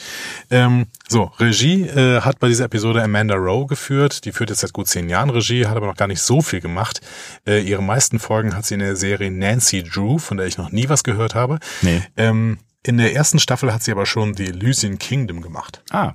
Ähm, 0.51 0.87
so, 1.09 1.31
Regie 1.39 1.83
äh, 1.83 2.21
hat 2.21 2.41
bei 2.41 2.49
dieser 2.49 2.65
Episode 2.65 3.03
Amanda 3.03 3.37
Rowe 3.37 3.67
geführt. 3.67 4.25
Die 4.25 4.33
führt 4.33 4.51
jetzt 4.51 4.61
seit 4.61 4.73
gut 4.73 4.89
zehn 4.89 5.09
Jahren 5.09 5.31
Regie, 5.31 5.67
hat 5.67 5.77
aber 5.77 5.87
noch 5.87 5.97
gar 5.97 6.09
nicht 6.09 6.21
so 6.21 6.43
viel 6.43 6.61
gemacht. 6.61 7.01
Äh, 7.47 7.61
ihre 7.61 7.83
meisten 7.83 8.19
Folgen 8.19 8.57
hat 8.57 8.65
sie 8.65 8.75
in 8.75 8.81
der 8.81 8.97
Serie 8.97 9.31
Nancy 9.31 9.85
Drew, 9.85 10.19
von 10.19 10.37
der 10.37 10.47
ich 10.47 10.59
noch 10.59 10.73
nie 10.73 10.89
was 10.89 11.05
gehört 11.05 11.35
habe. 11.35 11.61
Nee. 11.83 12.03
Ähm, 12.17 12.59
in 12.83 12.99
der 12.99 13.15
ersten 13.15 13.39
Staffel 13.39 13.73
hat 13.73 13.83
sie 13.83 13.93
aber 13.93 14.07
schon 14.07 14.37
The 14.37 14.47
Elysian 14.47 14.99
Kingdom 14.99 15.41
gemacht. 15.41 15.83
Ah. 15.91 16.15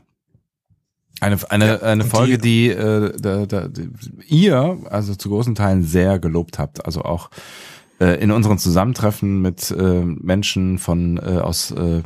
Eine, 1.22 1.38
eine, 1.50 1.82
eine 1.84 2.04
und 2.04 2.10
Folge, 2.10 2.38
die- 2.38 2.68
die, 2.68 2.70
äh, 2.70 3.12
da, 3.20 3.46
da, 3.46 3.68
die 3.68 3.90
ihr, 4.28 4.78
also 4.90 5.16
zu 5.16 5.30
großen 5.30 5.56
Teilen 5.56 5.84
sehr 5.84 6.20
gelobt 6.20 6.60
habt. 6.60 6.86
Also 6.86 7.02
auch 7.02 7.30
äh, 8.00 8.22
in 8.22 8.32
unseren 8.32 8.58
Zusammentreffen 8.58 9.42
mit 9.42 9.72
äh, 9.72 10.04
Menschen 10.04 10.78
von 10.80 11.18
äh, 11.18 11.40
aus 11.40 11.72
äh, 11.72 12.02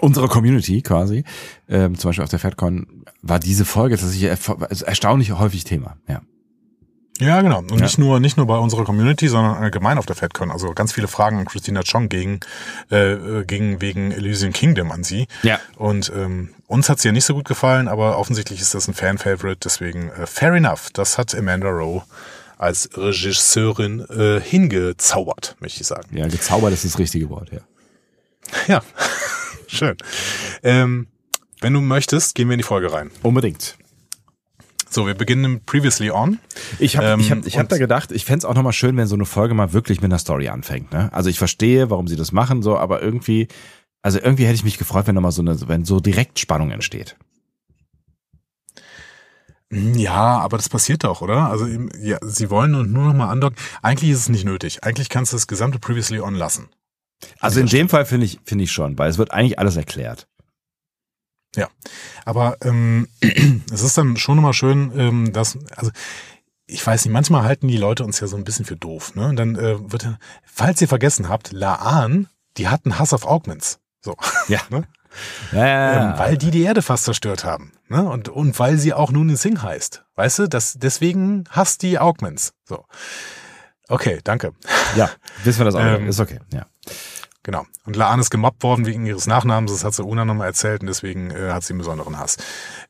unserer 0.00 0.28
Community 0.28 0.82
quasi, 0.82 1.22
ähm, 1.68 1.96
zum 1.96 2.08
Beispiel 2.08 2.24
auf 2.24 2.30
der 2.30 2.40
FedCon, 2.40 3.04
war 3.22 3.38
diese 3.38 3.64
Folge 3.64 3.96
tatsächlich 3.96 4.30
also 4.30 4.84
erstaunlich 4.84 5.30
häufig 5.38 5.62
Thema. 5.64 5.96
Ja. 6.08 6.20
Ja, 7.20 7.42
genau. 7.42 7.58
Und 7.58 7.70
Ja. 7.74 7.82
nicht 7.84 7.96
nur 7.98 8.18
nicht 8.18 8.36
nur 8.36 8.46
bei 8.46 8.56
unserer 8.56 8.84
Community, 8.84 9.28
sondern 9.28 9.54
allgemein 9.56 9.98
auf 9.98 10.06
der 10.06 10.16
FedCon. 10.16 10.50
Also 10.50 10.72
ganz 10.72 10.92
viele 10.92 11.06
Fragen 11.06 11.38
an 11.38 11.44
Christina 11.44 11.82
Chong 11.82 12.08
gegen, 12.08 12.40
äh, 12.90 13.12
äh, 13.12 13.44
gegen 13.44 13.80
wegen 13.80 14.10
Elysian 14.10 14.52
Kingdom 14.52 14.90
an 14.90 15.04
sie. 15.04 15.28
Ja. 15.44 15.60
Und 15.76 16.10
ähm, 16.14 16.50
uns 16.66 16.88
hat's 16.88 17.04
ja 17.04 17.12
nicht 17.12 17.24
so 17.24 17.34
gut 17.34 17.46
gefallen, 17.46 17.86
aber 17.86 18.18
offensichtlich 18.18 18.60
ist 18.60 18.74
das 18.74 18.88
ein 18.88 18.94
Fan-Favorite, 18.94 19.60
deswegen 19.62 20.10
äh, 20.10 20.26
fair 20.26 20.52
enough. 20.54 20.88
Das 20.92 21.16
hat 21.16 21.34
Amanda 21.36 21.68
Rowe 21.68 22.02
als 22.58 22.88
Regisseurin 22.96 24.00
äh, 24.10 24.40
hingezaubert, 24.40 25.54
möchte 25.60 25.82
ich 25.82 25.86
sagen. 25.86 26.16
Ja, 26.16 26.26
gezaubert 26.26 26.72
ist 26.72 26.84
das 26.84 26.98
richtige 26.98 27.30
Wort, 27.30 27.50
ja. 27.52 27.60
Ja, 28.68 28.82
schön. 29.68 29.96
Ähm, 30.62 31.06
wenn 31.60 31.72
du 31.72 31.80
möchtest, 31.80 32.34
gehen 32.34 32.48
wir 32.48 32.54
in 32.54 32.58
die 32.58 32.64
Folge 32.64 32.92
rein. 32.92 33.10
Unbedingt. 33.22 33.76
So, 34.94 35.08
wir 35.08 35.14
beginnen 35.14 35.44
im 35.44 35.60
Previously 35.64 36.12
On. 36.12 36.38
Ich 36.78 36.96
habe 36.96 37.06
Ähm, 37.08 37.20
ich 37.20 37.30
hab, 37.32 37.44
ich 37.46 37.56
hab 37.56 37.64
und- 37.64 37.72
da 37.72 37.78
gedacht, 37.78 38.12
ich 38.12 38.24
fänd's 38.24 38.44
auch 38.44 38.54
nochmal 38.54 38.72
schön, 38.72 38.96
wenn 38.96 39.08
so 39.08 39.16
eine 39.16 39.24
Folge 39.26 39.52
mal 39.52 39.72
wirklich 39.72 40.00
mit 40.00 40.10
einer 40.12 40.20
Story 40.20 40.48
anfängt. 40.48 40.92
Ne? 40.92 41.12
Also 41.12 41.28
ich 41.30 41.38
verstehe, 41.38 41.90
warum 41.90 42.06
sie 42.06 42.14
das 42.14 42.30
machen, 42.30 42.62
so, 42.62 42.78
aber 42.78 43.02
irgendwie, 43.02 43.48
also 44.02 44.20
irgendwie 44.20 44.44
hätte 44.44 44.54
ich 44.54 44.62
mich 44.62 44.78
gefreut, 44.78 45.08
wenn 45.08 45.16
nochmal 45.16 45.32
so 45.32 45.42
eine, 45.42 45.58
wenn 45.66 45.84
so 45.84 45.98
direkt 45.98 46.38
Spannung 46.38 46.70
entsteht. 46.70 47.16
Ja, 49.72 50.38
aber 50.38 50.58
das 50.58 50.68
passiert 50.68 51.02
doch, 51.02 51.20
oder? 51.22 51.50
Also 51.50 51.66
ja, 52.00 52.18
sie 52.22 52.48
wollen 52.50 52.70
nur 52.70 52.84
nur 52.84 53.06
noch 53.06 53.14
mal 53.14 53.30
andocken. 53.30 53.56
Eigentlich 53.82 54.10
ist 54.10 54.20
es 54.20 54.28
nicht 54.28 54.44
nötig. 54.44 54.84
Eigentlich 54.84 55.08
kannst 55.08 55.32
du 55.32 55.36
das 55.36 55.48
gesamte 55.48 55.80
Previously 55.80 56.20
On 56.20 56.36
lassen. 56.36 56.68
Also 57.40 57.58
in 57.58 57.66
dem 57.66 57.88
Fall 57.88 58.04
finde 58.04 58.26
ich, 58.26 58.38
finde 58.44 58.62
ich 58.62 58.70
schon, 58.70 58.96
weil 58.96 59.10
es 59.10 59.18
wird 59.18 59.32
eigentlich 59.32 59.58
alles 59.58 59.76
erklärt. 59.76 60.28
Ja, 61.54 61.68
aber 62.24 62.56
ähm, 62.62 63.08
es 63.72 63.82
ist 63.82 63.96
dann 63.96 64.16
schon 64.16 64.38
immer 64.38 64.52
schön, 64.52 64.92
ähm, 64.96 65.32
dass, 65.32 65.58
also 65.76 65.90
ich 66.66 66.84
weiß 66.86 67.04
nicht, 67.04 67.12
manchmal 67.12 67.44
halten 67.44 67.68
die 67.68 67.76
Leute 67.76 68.04
uns 68.04 68.20
ja 68.20 68.26
so 68.26 68.36
ein 68.36 68.44
bisschen 68.44 68.64
für 68.64 68.76
doof. 68.76 69.14
Ne? 69.14 69.28
Und 69.28 69.36
dann 69.36 69.56
äh, 69.56 69.92
wird, 69.92 70.08
falls 70.44 70.80
ihr 70.80 70.88
vergessen 70.88 71.28
habt, 71.28 71.52
Laan, 71.52 72.28
die 72.56 72.68
hatten 72.68 72.98
Hass 72.98 73.12
auf 73.12 73.26
Augments. 73.26 73.80
So. 74.00 74.16
Ja. 74.48 74.60
ne? 74.70 74.84
Ja, 75.52 75.66
ja, 75.66 75.92
ja. 75.92 76.12
Ähm, 76.12 76.18
weil 76.18 76.36
die 76.36 76.50
die 76.50 76.62
Erde 76.62 76.82
fast 76.82 77.04
zerstört 77.04 77.44
haben. 77.44 77.72
Ne? 77.88 78.02
Und, 78.04 78.28
und 78.28 78.58
weil 78.58 78.78
sie 78.78 78.92
auch 78.92 79.12
nun 79.12 79.28
in 79.28 79.36
Sing 79.36 79.62
heißt. 79.62 80.04
Weißt 80.16 80.40
du, 80.40 80.48
das, 80.48 80.74
deswegen 80.78 81.44
hasst 81.50 81.82
die 81.82 81.98
Augments. 81.98 82.54
So. 82.64 82.84
Okay, 83.88 84.20
danke. 84.24 84.52
ja, 84.96 85.10
wissen 85.44 85.60
wir 85.60 85.66
das 85.66 85.74
auch. 85.74 85.80
Ähm, 85.80 86.08
ist 86.08 86.20
okay, 86.20 86.40
ja. 86.52 86.66
Genau. 87.44 87.66
Und 87.84 87.94
Laan 87.94 88.20
ist 88.20 88.30
gemobbt 88.30 88.62
worden 88.62 88.86
wegen 88.86 89.04
ihres 89.04 89.26
Nachnamens, 89.26 89.70
das 89.70 89.84
hat 89.84 89.92
sie 89.92 90.02
Una 90.02 90.24
nochmal 90.24 90.46
erzählt 90.46 90.80
und 90.80 90.86
deswegen 90.86 91.30
äh, 91.30 91.50
hat 91.52 91.62
sie 91.62 91.74
einen 91.74 91.78
besonderen 91.78 92.18
Hass. 92.18 92.38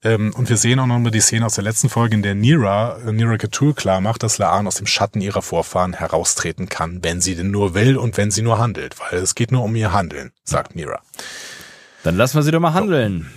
Ähm, 0.05 0.33
und 0.37 0.49
wir 0.49 0.57
sehen 0.57 0.79
auch 0.79 0.87
nochmal 0.87 1.11
die 1.11 1.21
Szene 1.21 1.45
aus 1.45 1.57
der 1.57 1.65
letzten 1.65 1.89
Folge, 1.89 2.15
in 2.15 2.23
der 2.23 2.37
Nira, 2.37 2.99
äh, 3.05 3.13
Nira 3.13 3.37
Katul 3.37 3.75
klar 3.75 4.01
macht, 4.01 4.23
dass 4.23 4.39
Laan 4.39 4.69
aus 4.69 4.77
dem 4.77 4.87
Schatten 4.87 5.21
ihrer 5.21 5.43
Vorfahren 5.43 5.93
heraustreten 5.93 6.69
kann, 6.69 7.03
wenn 7.03 7.21
sie 7.21 7.35
denn 7.35 7.51
nur 7.51 7.75
will 7.75 7.97
und 7.97 8.17
wenn 8.17 8.31
sie 8.31 8.43
nur 8.43 8.59
handelt. 8.59 8.95
Weil 9.01 9.19
es 9.19 9.35
geht 9.35 9.51
nur 9.51 9.65
um 9.65 9.75
ihr 9.75 9.93
Handeln, 9.93 10.31
sagt 10.45 10.77
Nira. 10.77 11.03
Dann 12.05 12.17
lassen 12.17 12.37
wir 12.37 12.45
sie 12.45 12.53
doch 12.53 12.61
mal 12.61 12.75
handeln. 12.75 13.33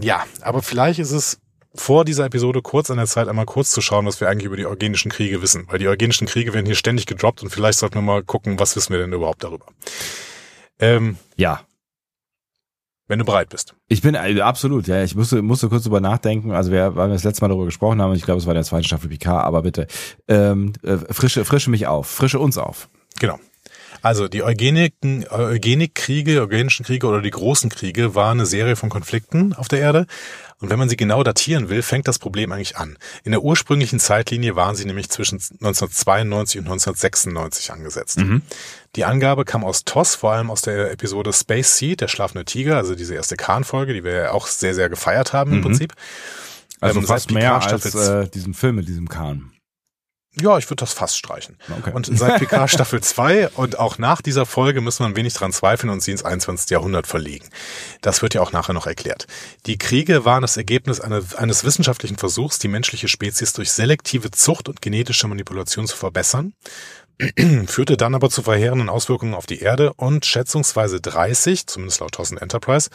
Ja, 0.00 0.24
aber 0.40 0.62
vielleicht 0.62 0.98
ist 0.98 1.12
es 1.12 1.40
vor 1.80 2.04
dieser 2.04 2.24
Episode 2.26 2.62
kurz 2.62 2.90
an 2.90 2.96
der 2.96 3.06
Zeit, 3.06 3.28
einmal 3.28 3.46
kurz 3.46 3.70
zu 3.70 3.80
schauen, 3.80 4.06
was 4.06 4.20
wir 4.20 4.28
eigentlich 4.28 4.46
über 4.46 4.56
die 4.56 4.66
eugenischen 4.66 5.10
Kriege 5.10 5.42
wissen. 5.42 5.66
Weil 5.68 5.78
die 5.78 5.88
eugenischen 5.88 6.26
Kriege 6.26 6.52
werden 6.54 6.66
hier 6.66 6.74
ständig 6.74 7.06
gedroppt 7.06 7.42
und 7.42 7.50
vielleicht 7.50 7.78
sollten 7.78 7.96
wir 7.96 8.02
mal 8.02 8.22
gucken, 8.22 8.58
was 8.58 8.76
wissen 8.76 8.92
wir 8.92 9.00
denn 9.00 9.12
überhaupt 9.12 9.42
darüber. 9.44 9.66
Ähm, 10.78 11.16
Ja. 11.36 11.60
wenn 13.08 13.20
du 13.20 13.24
bereit 13.24 13.50
bist. 13.50 13.74
Ich 13.86 14.02
bin 14.02 14.16
also 14.16 14.42
absolut, 14.42 14.88
ja. 14.88 15.04
Ich 15.04 15.14
musste, 15.14 15.40
musste 15.40 15.68
kurz 15.68 15.84
drüber 15.84 16.00
nachdenken. 16.00 16.50
Also 16.50 16.72
wir, 16.72 16.96
weil 16.96 17.08
wir 17.08 17.14
das 17.14 17.22
letzte 17.22 17.42
Mal 17.42 17.48
darüber 17.48 17.64
gesprochen 17.66 18.02
haben, 18.02 18.12
ich 18.14 18.22
glaube, 18.24 18.40
es 18.40 18.46
war 18.46 18.52
in 18.52 18.56
der 18.56 18.64
zweiten 18.64 18.82
Staffel 18.84 19.08
PK, 19.08 19.42
aber 19.42 19.62
bitte 19.62 19.86
ähm, 20.26 20.72
äh, 20.82 20.96
frische, 21.12 21.44
frische 21.44 21.70
mich 21.70 21.86
auf, 21.86 22.08
frische 22.08 22.40
uns 22.40 22.58
auf. 22.58 22.88
Genau. 23.20 23.38
Also 24.06 24.28
die 24.28 24.44
Eugeniken, 24.44 25.26
Eugenikkriege, 25.28 26.40
eugenischen 26.40 26.86
Kriege 26.86 27.08
oder 27.08 27.20
die 27.20 27.30
großen 27.30 27.70
Kriege 27.70 28.14
waren 28.14 28.38
eine 28.38 28.46
Serie 28.46 28.76
von 28.76 28.88
Konflikten 28.88 29.52
auf 29.52 29.66
der 29.66 29.80
Erde. 29.80 30.06
Und 30.60 30.70
wenn 30.70 30.78
man 30.78 30.88
sie 30.88 30.96
genau 30.96 31.24
datieren 31.24 31.70
will, 31.70 31.82
fängt 31.82 32.06
das 32.06 32.20
Problem 32.20 32.52
eigentlich 32.52 32.76
an. 32.76 32.98
In 33.24 33.32
der 33.32 33.42
ursprünglichen 33.42 33.98
Zeitlinie 33.98 34.54
waren 34.54 34.76
sie 34.76 34.84
nämlich 34.84 35.10
zwischen 35.10 35.40
1992 35.40 36.60
und 36.60 36.66
1996 36.66 37.72
angesetzt. 37.72 38.18
Die 38.94 39.04
Angabe 39.04 39.44
kam 39.44 39.64
aus 39.64 39.84
TOS, 39.84 40.14
vor 40.14 40.34
allem 40.34 40.52
aus 40.52 40.62
der 40.62 40.92
Episode 40.92 41.32
Space 41.32 41.76
Seed, 41.76 42.00
der 42.00 42.06
schlafende 42.06 42.44
Tiger, 42.44 42.76
also 42.76 42.94
diese 42.94 43.16
erste 43.16 43.34
Khan-Folge, 43.34 43.92
die 43.92 44.04
wir 44.04 44.12
ja 44.12 44.30
auch 44.30 44.46
sehr, 44.46 44.76
sehr 44.76 44.88
gefeiert 44.88 45.32
haben 45.32 45.52
im 45.52 45.62
Prinzip. 45.62 45.94
Also 46.80 47.00
Ähm, 47.00 47.06
fast 47.06 47.32
mehr 47.32 47.60
als 47.60 47.94
äh, 47.96 48.28
diesen 48.28 48.54
Film 48.54 48.76
mit 48.76 48.86
diesem 48.86 49.08
Kahn. 49.08 49.50
Ja, 50.38 50.58
ich 50.58 50.66
würde 50.66 50.80
das 50.80 50.92
fast 50.92 51.16
streichen. 51.16 51.56
Okay. 51.78 51.92
Und 51.94 52.10
seit 52.18 52.36
PK 52.40 52.68
Staffel 52.68 53.02
2 53.02 53.48
und 53.50 53.78
auch 53.78 53.96
nach 53.96 54.20
dieser 54.20 54.44
Folge 54.44 54.82
müssen 54.82 55.00
wir 55.00 55.06
ein 55.06 55.16
wenig 55.16 55.32
dran 55.32 55.52
zweifeln 55.52 55.90
und 55.90 56.02
sie 56.02 56.10
ins 56.10 56.24
21. 56.24 56.68
Jahrhundert 56.70 57.06
verlegen. 57.06 57.46
Das 58.02 58.20
wird 58.20 58.34
ja 58.34 58.42
auch 58.42 58.52
nachher 58.52 58.74
noch 58.74 58.86
erklärt. 58.86 59.26
Die 59.64 59.78
Kriege 59.78 60.26
waren 60.26 60.42
das 60.42 60.58
Ergebnis 60.58 61.00
eines, 61.00 61.64
wissenschaftlichen 61.64 62.18
Versuchs, 62.18 62.58
die 62.58 62.68
menschliche 62.68 63.08
Spezies 63.08 63.54
durch 63.54 63.72
selektive 63.72 64.30
Zucht 64.30 64.68
und 64.68 64.82
genetische 64.82 65.26
Manipulation 65.26 65.86
zu 65.86 65.96
verbessern, 65.96 66.52
führte 67.66 67.96
dann 67.96 68.14
aber 68.14 68.28
zu 68.28 68.42
verheerenden 68.42 68.90
Auswirkungen 68.90 69.32
auf 69.32 69.46
die 69.46 69.60
Erde 69.60 69.94
und 69.94 70.26
schätzungsweise 70.26 71.00
30, 71.00 71.66
zumindest 71.66 72.00
laut 72.00 72.12
Thorsten 72.12 72.36
Enterprise, 72.36 72.90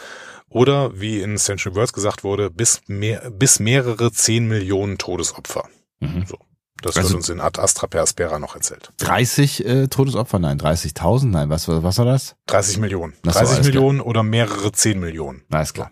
oder 0.48 1.00
wie 1.00 1.22
in 1.22 1.38
Century 1.38 1.74
Words 1.74 1.94
gesagt 1.94 2.24
wurde, 2.24 2.52
bis, 2.52 2.82
mehr, 2.86 3.32
bis 3.32 3.60
mehrere 3.60 4.12
10 4.12 4.48
Millionen 4.48 5.00
Todesopfer. 5.00 5.68
Mhm. 6.02 6.26
So. 6.28 6.38
Das 6.82 6.98
Also- 6.98 7.10
wird 7.10 7.18
uns 7.18 7.30
in 7.30 7.40
Ad 7.42 7.60
Astra 7.62 7.88
per 7.88 8.02
Aspera 8.04 8.40
noch 8.40 8.56
erzählt. 8.56 8.92
30 8.98 9.66
äh, 9.66 9.88
Todesopfer? 9.88 10.40
Nein, 10.40 10.60
30.000? 10.60 11.28
Nein, 11.28 11.50
was, 11.50 11.68
war- 11.68 11.84
was 11.84 11.98
war 11.98 12.06
das? 12.06 12.36
30 12.48 12.78
Millionen. 12.80 13.14
So, 13.24 13.32
30 13.32 13.56
alles 13.56 13.66
Millionen 13.68 14.02
oder 14.02 14.24
mehrere 14.24 14.72
10 14.72 15.00
Millionen. 15.00 15.44
Na, 15.50 15.62
ist 15.62 15.74
klar. 15.74 15.92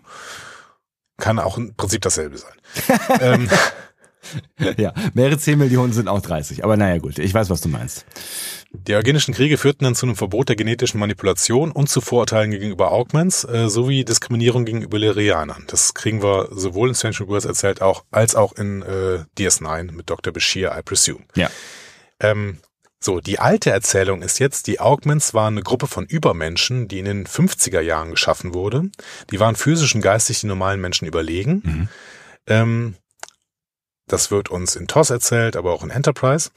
Kann 1.18 1.38
auch 1.38 1.58
im 1.58 1.74
Prinzip 1.76 2.00
dasselbe 2.02 2.38
sein. 2.38 2.52
ähm, 3.20 3.48
ja, 4.76 4.92
mehrere 5.14 5.38
10 5.38 5.58
Millionen 5.58 5.92
sind 5.92 6.08
auch 6.08 6.20
30. 6.20 6.64
Aber 6.64 6.76
naja, 6.76 6.98
gut, 6.98 7.18
ich 7.18 7.32
weiß, 7.32 7.50
was 7.50 7.60
du 7.60 7.68
meinst. 7.68 8.04
die 8.72 8.94
eugenischen 8.94 9.34
Kriege 9.34 9.58
führten 9.58 9.84
dann 9.84 9.94
zu 9.94 10.06
einem 10.06 10.16
Verbot 10.16 10.48
der 10.48 10.56
genetischen 10.56 11.00
Manipulation 11.00 11.72
und 11.72 11.88
zu 11.88 12.00
Vorurteilen 12.00 12.50
gegenüber 12.50 12.92
Augments 12.92 13.44
äh, 13.44 13.68
sowie 13.68 14.04
Diskriminierung 14.04 14.64
gegenüber 14.64 14.98
Lyrianern. 14.98 15.64
Das 15.66 15.94
kriegen 15.94 16.22
wir 16.22 16.48
sowohl 16.52 16.90
in 16.90 16.94
Century 16.94 17.28
Words 17.28 17.44
erzählt 17.46 17.82
auch, 17.82 18.04
als 18.10 18.34
auch 18.34 18.52
in 18.52 18.82
äh, 18.82 19.24
DS9 19.38 19.92
mit 19.92 20.10
Dr. 20.10 20.32
Bashir, 20.32 20.72
I 20.76 20.82
presume. 20.82 21.24
Ja. 21.34 21.50
Ähm, 22.20 22.58
so, 23.02 23.20
die 23.20 23.38
alte 23.38 23.70
Erzählung 23.70 24.20
ist 24.20 24.38
jetzt, 24.40 24.66
die 24.66 24.78
Augments 24.78 25.32
waren 25.32 25.54
eine 25.54 25.62
Gruppe 25.62 25.86
von 25.86 26.04
Übermenschen, 26.04 26.86
die 26.86 26.98
in 26.98 27.06
den 27.06 27.26
50er 27.26 27.80
Jahren 27.80 28.10
geschaffen 28.10 28.52
wurde. 28.52 28.90
Die 29.30 29.40
waren 29.40 29.56
physisch 29.56 29.94
und 29.94 30.02
geistig 30.02 30.40
den 30.40 30.48
normalen 30.48 30.82
Menschen 30.82 31.08
überlegen. 31.08 31.62
Mhm. 31.64 31.88
Ähm, 32.46 32.94
das 34.12 34.30
wird 34.30 34.50
uns 34.50 34.76
in 34.76 34.86
TOS 34.86 35.10
erzählt, 35.10 35.56
aber 35.56 35.72
auch 35.72 35.82
in 35.82 35.90
Enterprise. 35.90 36.50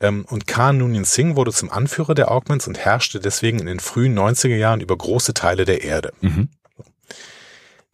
Ähm, 0.00 0.24
und 0.28 0.46
Khan 0.46 0.78
Noonien 0.78 1.04
Singh 1.04 1.36
wurde 1.36 1.52
zum 1.52 1.70
Anführer 1.70 2.14
der 2.14 2.30
Augments 2.30 2.66
und 2.66 2.78
herrschte 2.78 3.20
deswegen 3.20 3.60
in 3.60 3.66
den 3.66 3.80
frühen 3.80 4.18
90er 4.18 4.56
Jahren 4.56 4.80
über 4.80 4.96
große 4.96 5.34
Teile 5.34 5.64
der 5.64 5.82
Erde. 5.82 6.12
Mhm. 6.20 6.48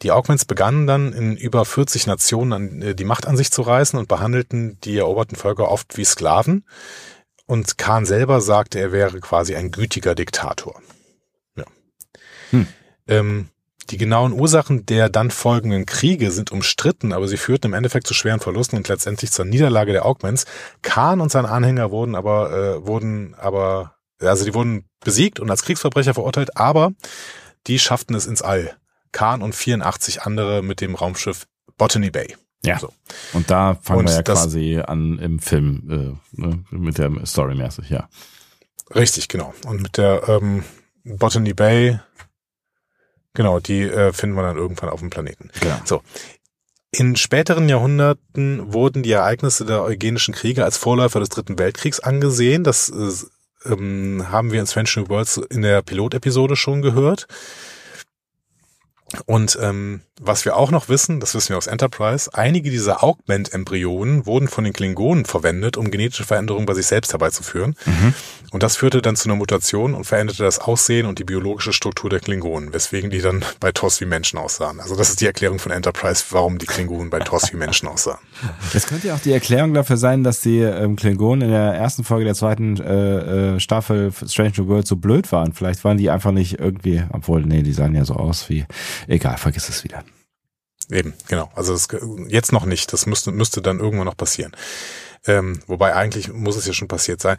Die 0.03 0.13
Augments 0.13 0.47
begannen 0.47 0.87
dann 0.87 1.13
in 1.13 1.37
über 1.37 1.65
40 1.65 2.07
Nationen 2.07 2.53
an, 2.53 2.83
äh, 2.83 2.95
die 2.95 3.05
Macht 3.05 3.27
an 3.27 3.37
sich 3.37 3.51
zu 3.51 3.63
reißen 3.63 3.99
und 3.99 4.09
behandelten 4.09 4.79
die 4.83 4.97
eroberten 4.97 5.37
Völker 5.37 5.71
oft 5.71 5.97
wie 5.97 6.05
Sklaven. 6.05 6.65
Und 7.47 7.79
Khan 7.79 8.07
selber 8.07 8.41
sagte, 8.41 8.79
er 8.79 8.93
wäre 8.93 9.21
quasi 9.21 9.57
ein 9.57 9.71
gütiger 9.71 10.15
Diktator. 10.15 10.81
Ja. 11.57 11.65
Hm. 12.51 12.67
Ähm, 13.09 13.49
die 13.89 13.97
genauen 13.97 14.33
Ursachen 14.33 14.87
der 14.87 15.09
dann 15.09 15.31
folgenden 15.31 15.87
Kriege 15.87 16.31
sind 16.31 16.53
umstritten, 16.53 17.13
aber 17.13 17.27
sie 17.27 17.37
führten 17.37 17.69
im 17.69 17.75
Endeffekt 17.75 18.07
zu 18.07 18.15
schweren 18.15 18.41
Verlusten 18.41 18.77
und 18.77 18.87
letztendlich 18.89 19.33
zur 19.33 19.45
Niederlage 19.45 19.93
der 19.93 20.07
Augments. 20.07 20.45
Khan 20.83 21.21
und 21.21 21.33
seine 21.33 21.49
Anhänger 21.49 21.91
wurden 21.91 22.15
aber, 22.15 22.53
äh, 22.53 22.87
wurden 22.87 23.35
aber, 23.37 23.97
also 24.21 24.45
die 24.45 24.55
wurden 24.55 24.85
besiegt 25.03 25.41
und 25.41 25.51
als 25.51 25.63
Kriegsverbrecher 25.63 26.15
verurteilt, 26.15 26.57
aber 26.57 26.93
die 27.67 27.79
schafften 27.79 28.15
es 28.15 28.27
ins 28.27 28.43
All. 28.43 28.77
Khan 29.13 29.43
und 29.43 29.55
84 29.55 30.23
andere 30.23 30.63
mit 30.63 30.81
dem 30.81 30.95
Raumschiff 30.95 31.47
Botany 31.77 32.11
Bay. 32.11 32.37
Ja. 32.63 32.79
So. 32.79 32.93
Und 33.33 33.51
da 33.51 33.77
fangen 33.83 34.01
Und 34.01 34.09
wir 34.09 34.17
ja 34.17 34.23
das- 34.23 34.43
quasi 34.43 34.79
an 34.87 35.19
im 35.19 35.39
Film, 35.41 36.19
äh, 36.37 36.41
ne, 36.41 36.63
mit 36.71 36.99
der 36.99 37.11
Story 37.27 37.55
mäßig, 37.55 37.89
ja. 37.91 38.09
Richtig, 38.95 39.29
genau. 39.29 39.55
Und 39.67 39.81
mit 39.83 39.97
der 39.97 40.29
ähm, 40.29 40.63
Botany 41.05 41.55
Bay, 41.55 41.99
genau, 43.41 43.59
die 43.59 43.85
äh, 43.85 44.13
finden 44.13 44.37
wir 44.37 44.43
dann 44.43 44.59
irgendwann 44.59 44.91
auf 44.91 45.01
dem 45.01 45.09
Planeten. 45.09 45.49
Genau. 45.61 45.77
So. 45.87 46.03
In 46.93 47.17
späteren 47.17 47.71
Jahrhunderten 47.71 48.75
wurden 48.75 49.03
die 49.03 49.13
Ereignisse 49.13 49.65
der 49.65 49.83
Eugenischen 49.83 50.35
Kriege 50.35 50.63
als 50.63 50.77
Vorläufer 50.77 51.21
des 51.21 51.31
Dritten 51.31 51.59
Weltkriegs 51.59 52.01
angesehen. 52.01 52.65
Das 52.65 52.91
äh, 52.91 53.73
ähm, 53.73 54.27
haben 54.31 54.53
wir 54.53 54.61
in 54.61 54.67
New 54.67 55.09
Worlds 55.09 55.39
in 55.39 55.63
der 55.63 55.81
Pilotepisode 55.81 56.55
schon 56.55 56.83
gehört. 56.83 57.29
Und 59.27 59.59
ähm, 59.61 60.01
was 60.21 60.45
wir 60.45 60.57
auch 60.57 60.71
noch 60.71 60.89
wissen, 60.89 61.19
das 61.19 61.35
wissen 61.35 61.51
wir 61.51 61.57
aus 61.57 61.67
Enterprise, 61.67 62.31
einige 62.35 62.71
dieser 62.71 63.03
Augment-Embryonen 63.03 64.27
wurden 64.27 64.49
von 64.49 64.65
den 64.65 64.73
Klingonen 64.73 65.25
verwendet, 65.25 65.77
um 65.77 65.91
genetische 65.91 66.25
Veränderungen 66.25 66.67
bei 66.67 66.75
sich 66.75 66.87
selbst 66.87 67.13
herbeizuführen. 67.13 67.75
Mhm. 67.87 68.15
Und 68.53 68.63
das 68.63 68.77
führte 68.77 69.01
dann 69.01 69.17
zu 69.17 69.29
einer 69.29 69.37
Mutation 69.37 69.95
und 69.95 70.05
veränderte 70.05 70.43
das 70.43 70.59
Aussehen 70.59 71.07
und 71.07 71.19
die 71.19 71.25
biologische 71.25 71.73
Struktur 71.73 72.11
der 72.11 72.21
Klingonen, 72.21 72.73
weswegen 72.73 73.11
die 73.11 73.21
dann 73.21 73.45
bei 73.61 73.73
TOS 73.73 74.01
wie 74.01 74.05
Menschen 74.05 74.39
aussahen. 74.39 74.81
Also 74.81 74.95
das 74.95 75.09
ist 75.09 75.21
die 75.21 75.27
Erklärung 75.27 75.59
von 75.59 75.73
Enterprise, 75.73 76.25
warum 76.31 76.59
die 76.59 76.67
Klingonen 76.67 77.09
bei 77.09 77.21
TOS 77.21 77.53
wie 77.53 77.57
Menschen 77.57 77.89
aussahen. 77.89 78.19
Das 78.73 78.87
könnte 78.87 79.09
ja 79.09 79.15
auch 79.15 79.21
die 79.21 79.33
Erklärung 79.33 79.75
dafür 79.75 79.97
sein, 79.97 80.23
dass 80.23 80.41
die 80.41 80.59
ähm, 80.59 80.97
Klingonen 80.97 81.43
in 81.43 81.51
der 81.51 81.75
ersten 81.75 82.05
Folge 82.05 82.25
der 82.25 82.35
zweiten 82.35 82.81
äh, 82.81 83.55
äh, 83.55 83.61
Staffel 83.61 84.13
Strange 84.27 84.53
New 84.59 84.69
World 84.69 84.87
so 84.87 84.97
blöd 84.97 85.33
waren. 85.33 85.53
Vielleicht 85.53 85.83
waren 85.85 85.97
die 85.97 86.11
einfach 86.11 86.31
nicht 86.31 86.61
irgendwie, 86.61 87.03
obwohl, 87.11 87.43
nee, 87.43 87.63
die 87.63 87.73
sahen 87.73 87.95
ja 87.95 88.05
so 88.05 88.15
aus 88.15 88.49
wie, 88.49 88.65
egal, 89.07 89.39
vergiss 89.39 89.69
es 89.69 89.85
wieder. 89.85 90.05
Eben, 90.91 91.15
genau. 91.29 91.51
Also 91.55 91.73
das, 91.73 91.89
jetzt 92.29 92.53
noch 92.53 92.65
nicht. 92.65 92.93
Das 92.93 93.07
müsste, 93.07 93.31
müsste 93.31 93.63
dann 93.63 93.79
irgendwann 93.79 94.07
noch 94.07 94.17
passieren. 94.17 94.57
Ähm, 95.27 95.61
wobei 95.67 95.95
eigentlich 95.95 96.33
muss 96.33 96.57
es 96.57 96.67
ja 96.67 96.73
schon 96.73 96.89
passiert 96.89 97.21
sein. 97.21 97.37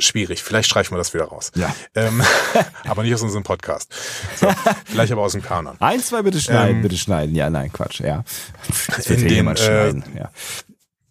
Schwierig. 0.00 0.44
Vielleicht 0.44 0.70
streichen 0.70 0.94
wir 0.94 0.98
das 0.98 1.12
wieder 1.12 1.24
raus. 1.24 1.50
Ja. 1.56 1.74
Ähm, 1.96 2.22
aber 2.84 3.02
nicht 3.02 3.14
aus 3.14 3.22
unserem 3.22 3.42
Podcast. 3.42 3.92
So, 4.36 4.48
vielleicht 4.84 5.10
aber 5.10 5.22
aus 5.22 5.32
dem 5.32 5.42
Kanon. 5.42 5.76
Eins, 5.80 6.08
zwei, 6.08 6.22
bitte 6.22 6.40
schneiden, 6.40 6.76
Ähm, 6.76 6.82
bitte 6.82 6.96
schneiden. 6.96 7.34
Ja, 7.34 7.50
nein, 7.50 7.72
Quatsch, 7.72 8.00
ja. 8.00 8.22
Das 8.94 9.08
wird 9.08 9.20
In 9.20 9.28
ja 9.28 9.34
jemand 9.34 9.58
äh, 9.58 9.64
schneiden, 9.64 10.04
ja. 10.16 10.30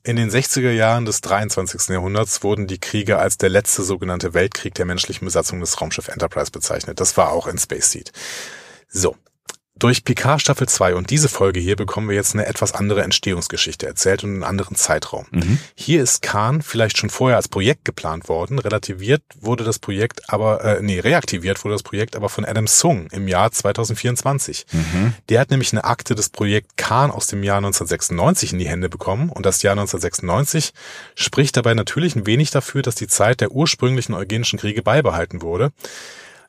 In 0.03 0.15
den 0.15 0.29
60er 0.31 0.71
Jahren 0.71 1.03
des 1.03 1.19
23. 1.19 1.89
Jahrhunderts 1.89 2.41
wurden 2.41 2.65
die 2.65 2.79
Kriege 2.79 3.17
als 3.17 3.37
der 3.37 3.49
letzte 3.49 3.83
sogenannte 3.83 4.33
Weltkrieg 4.33 4.73
der 4.75 4.85
menschlichen 4.85 5.25
Besatzung 5.25 5.59
des 5.59 5.81
Raumschiff 5.81 6.07
Enterprise 6.07 6.49
bezeichnet. 6.49 7.01
Das 7.01 7.17
war 7.17 7.33
auch 7.33 7.45
in 7.45 7.57
Space 7.57 7.91
Seed. 7.91 8.13
So. 8.87 9.17
Durch 9.79 10.03
Picard 10.03 10.41
Staffel 10.41 10.67
2 10.67 10.95
und 10.95 11.09
diese 11.09 11.29
Folge 11.29 11.59
hier 11.59 11.75
bekommen 11.75 12.09
wir 12.09 12.15
jetzt 12.15 12.33
eine 12.33 12.45
etwas 12.45 12.73
andere 12.73 13.03
Entstehungsgeschichte 13.03 13.87
erzählt 13.87 14.23
und 14.23 14.31
einen 14.31 14.43
anderen 14.43 14.75
Zeitraum. 14.75 15.25
Mhm. 15.31 15.59
Hier 15.75 16.01
ist 16.01 16.21
Khan 16.21 16.61
vielleicht 16.61 16.97
schon 16.97 17.09
vorher 17.09 17.37
als 17.37 17.47
Projekt 17.47 17.85
geplant 17.85 18.29
worden, 18.29 18.59
relativiert 18.59 19.21
wurde 19.39 19.63
das 19.63 19.79
Projekt 19.79 20.29
aber, 20.29 20.63
äh, 20.63 20.81
nee, 20.81 20.99
reaktiviert 20.99 21.63
wurde 21.63 21.75
das 21.75 21.83
Projekt 21.83 22.15
aber 22.15 22.29
von 22.29 22.45
Adam 22.45 22.67
Sung 22.67 23.07
im 23.11 23.27
Jahr 23.27 23.51
2024. 23.51 24.65
Mhm. 24.71 25.13
Der 25.29 25.39
hat 25.39 25.51
nämlich 25.51 25.71
eine 25.73 25.83
Akte 25.83 26.15
des 26.15 26.29
Projekt 26.29 26.77
Khan 26.77 27.11
aus 27.11 27.27
dem 27.27 27.43
Jahr 27.43 27.57
1996 27.57 28.53
in 28.53 28.59
die 28.59 28.67
Hände 28.67 28.89
bekommen 28.89 29.29
und 29.29 29.45
das 29.45 29.61
Jahr 29.61 29.73
1996 29.73 30.73
spricht 31.15 31.57
dabei 31.57 31.73
natürlich 31.73 32.15
ein 32.15 32.25
wenig 32.25 32.51
dafür, 32.51 32.81
dass 32.81 32.95
die 32.95 33.07
Zeit 33.07 33.41
der 33.41 33.51
ursprünglichen 33.51 34.13
eugenischen 34.13 34.59
Kriege 34.59 34.81
beibehalten 34.81 35.41
wurde. 35.41 35.71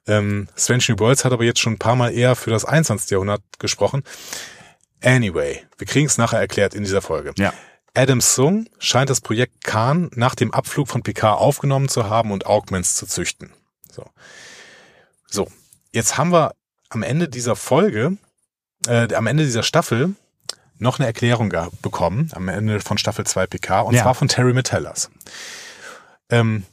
Ähm, 0.09 0.49
Strange 0.57 0.85
New 0.89 0.99
Worlds 0.99 1.25
hat 1.25 1.33
aber 1.33 1.45
jetzt 1.45 1.61
schon 1.61 1.75
ein 1.75 1.79
paar 1.79 1.97
Mal 1.97 2.13
eher 2.13 2.35
für 2.35 2.51
das 2.51 2.65
21. 2.65 3.11
Jahrhundert 3.11 3.43
gesprochen. 3.59 4.03
Anyway, 5.03 5.63
wir 5.77 5.87
kriegen 5.87 6.07
es 6.07 6.19
nachher 6.19 6.41
erklärt 6.41 6.75
in 6.75 6.83
dieser 6.83 7.03
Folge. 7.03 7.33
Ja. 7.39 7.53
Adam 7.95 8.21
Sung 8.21 8.67
scheint 8.79 9.11
das 9.11 9.21
Projekt 9.21 9.65
Khan 9.65 10.11
nach 10.15 10.35
dem 10.35 10.53
Abflug 10.53 10.89
von 10.89 11.03
Picard 11.03 11.39
aufgenommen 11.39 11.89
zu 11.89 12.09
haben 12.09 12.33
und 12.33 12.47
Augments 12.47 12.97
zu 12.97 13.07
züchten. 13.07 13.53
So, 13.91 14.05
so 15.29 15.49
jetzt 15.93 16.17
haben 16.19 16.33
wir 16.33 16.53
am 16.91 17.03
Ende 17.03 17.29
dieser 17.29 17.57
Folge, 17.57 18.17
äh, 18.87 19.13
am 19.15 19.27
Ende 19.27 19.45
dieser 19.45 19.63
Staffel 19.63 20.15
noch 20.79 20.99
eine 20.99 21.07
Erklärung 21.07 21.53
bekommen, 21.83 22.31
am 22.35 22.49
Ende 22.49 22.81
von 22.81 22.99
Staffel 22.99 23.27
2 23.27 23.47
PK, 23.47 23.81
und 23.81 23.95
Ja. 23.95 24.03
zwar 24.03 24.15
von 24.15 24.29
Terry 24.29 24.53
Metellas. 24.53 25.11
Ähm, 26.31 26.65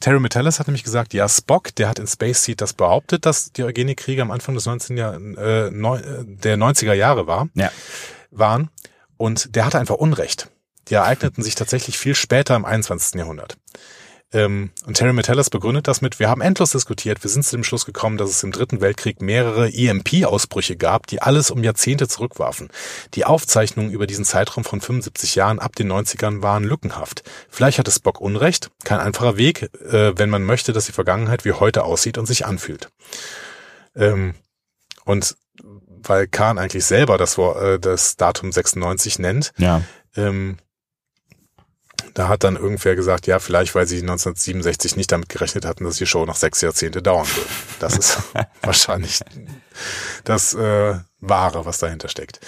Terry 0.00 0.20
Metellas 0.20 0.58
hat 0.58 0.66
nämlich 0.68 0.84
gesagt, 0.84 1.14
ja, 1.14 1.28
Spock, 1.28 1.74
der 1.74 1.88
hat 1.88 1.98
in 1.98 2.06
Space 2.06 2.44
Seed 2.44 2.60
das 2.60 2.74
behauptet, 2.74 3.24
dass 3.24 3.52
die 3.52 3.64
Eugenie-Kriege 3.64 4.20
am 4.22 4.30
Anfang 4.30 4.54
des 4.54 4.66
19. 4.66 4.96
Jahr, 4.96 5.14
äh, 5.14 5.70
neun, 5.70 6.02
äh, 6.04 6.24
der 6.24 6.56
90er 6.56 6.92
Jahre 6.92 7.26
war, 7.26 7.48
Ja. 7.54 7.70
waren. 8.30 8.70
Und 9.16 9.56
der 9.56 9.64
hatte 9.64 9.78
einfach 9.78 9.94
Unrecht. 9.96 10.50
Die 10.88 10.94
ereigneten 10.94 11.42
sich 11.42 11.54
tatsächlich 11.54 11.98
viel 11.98 12.14
später 12.14 12.54
im 12.54 12.64
21. 12.64 13.18
Jahrhundert. 13.18 13.56
Ähm, 14.36 14.70
und 14.84 14.98
Terry 14.98 15.14
Metellas 15.14 15.48
begründet 15.48 15.88
das 15.88 16.02
mit, 16.02 16.18
wir 16.18 16.28
haben 16.28 16.42
endlos 16.42 16.70
diskutiert, 16.72 17.24
wir 17.24 17.30
sind 17.30 17.42
zu 17.42 17.56
dem 17.56 17.64
Schluss 17.64 17.86
gekommen, 17.86 18.18
dass 18.18 18.28
es 18.28 18.42
im 18.42 18.52
Dritten 18.52 18.82
Weltkrieg 18.82 19.22
mehrere 19.22 19.72
EMP-Ausbrüche 19.72 20.76
gab, 20.76 21.06
die 21.06 21.22
alles 21.22 21.50
um 21.50 21.64
Jahrzehnte 21.64 22.06
zurückwarfen. 22.06 22.68
Die 23.14 23.24
Aufzeichnungen 23.24 23.90
über 23.90 24.06
diesen 24.06 24.26
Zeitraum 24.26 24.64
von 24.64 24.82
75 24.82 25.36
Jahren 25.36 25.58
ab 25.58 25.74
den 25.74 25.90
90ern 25.90 26.42
waren 26.42 26.64
lückenhaft. 26.64 27.22
Vielleicht 27.48 27.78
hatte 27.78 27.90
Spock 27.90 28.20
Unrecht, 28.20 28.70
kein 28.84 29.00
einfacher 29.00 29.38
Weg, 29.38 29.70
äh, 29.90 30.12
wenn 30.18 30.28
man 30.28 30.44
möchte, 30.44 30.74
dass 30.74 30.84
die 30.84 30.92
Vergangenheit 30.92 31.46
wie 31.46 31.52
heute 31.52 31.84
aussieht 31.84 32.18
und 32.18 32.26
sich 32.26 32.44
anfühlt. 32.44 32.88
Ähm, 33.94 34.34
und 35.06 35.34
weil 36.02 36.28
Khan 36.28 36.58
eigentlich 36.58 36.84
selber 36.84 37.16
das, 37.16 37.38
äh, 37.38 37.78
das 37.78 38.16
Datum 38.16 38.52
96 38.52 39.18
nennt, 39.18 39.52
Ja. 39.56 39.80
ähm, 40.14 40.58
da 42.14 42.28
hat 42.28 42.44
dann 42.44 42.56
irgendwer 42.56 42.96
gesagt, 42.96 43.26
ja, 43.26 43.38
vielleicht, 43.38 43.74
weil 43.74 43.86
sie 43.86 44.00
1967 44.00 44.96
nicht 44.96 45.12
damit 45.12 45.28
gerechnet 45.28 45.64
hatten, 45.64 45.84
dass 45.84 45.96
die 45.96 46.06
Show 46.06 46.24
noch 46.24 46.36
sechs 46.36 46.60
Jahrzehnte 46.60 47.02
dauern 47.02 47.26
wird. 47.34 47.48
Das 47.80 47.96
ist 47.96 48.18
wahrscheinlich 48.62 49.20
das 50.24 50.54
äh, 50.54 50.94
Wahre, 51.20 51.66
was 51.66 51.78
dahinter 51.78 52.08
steckt. 52.08 52.40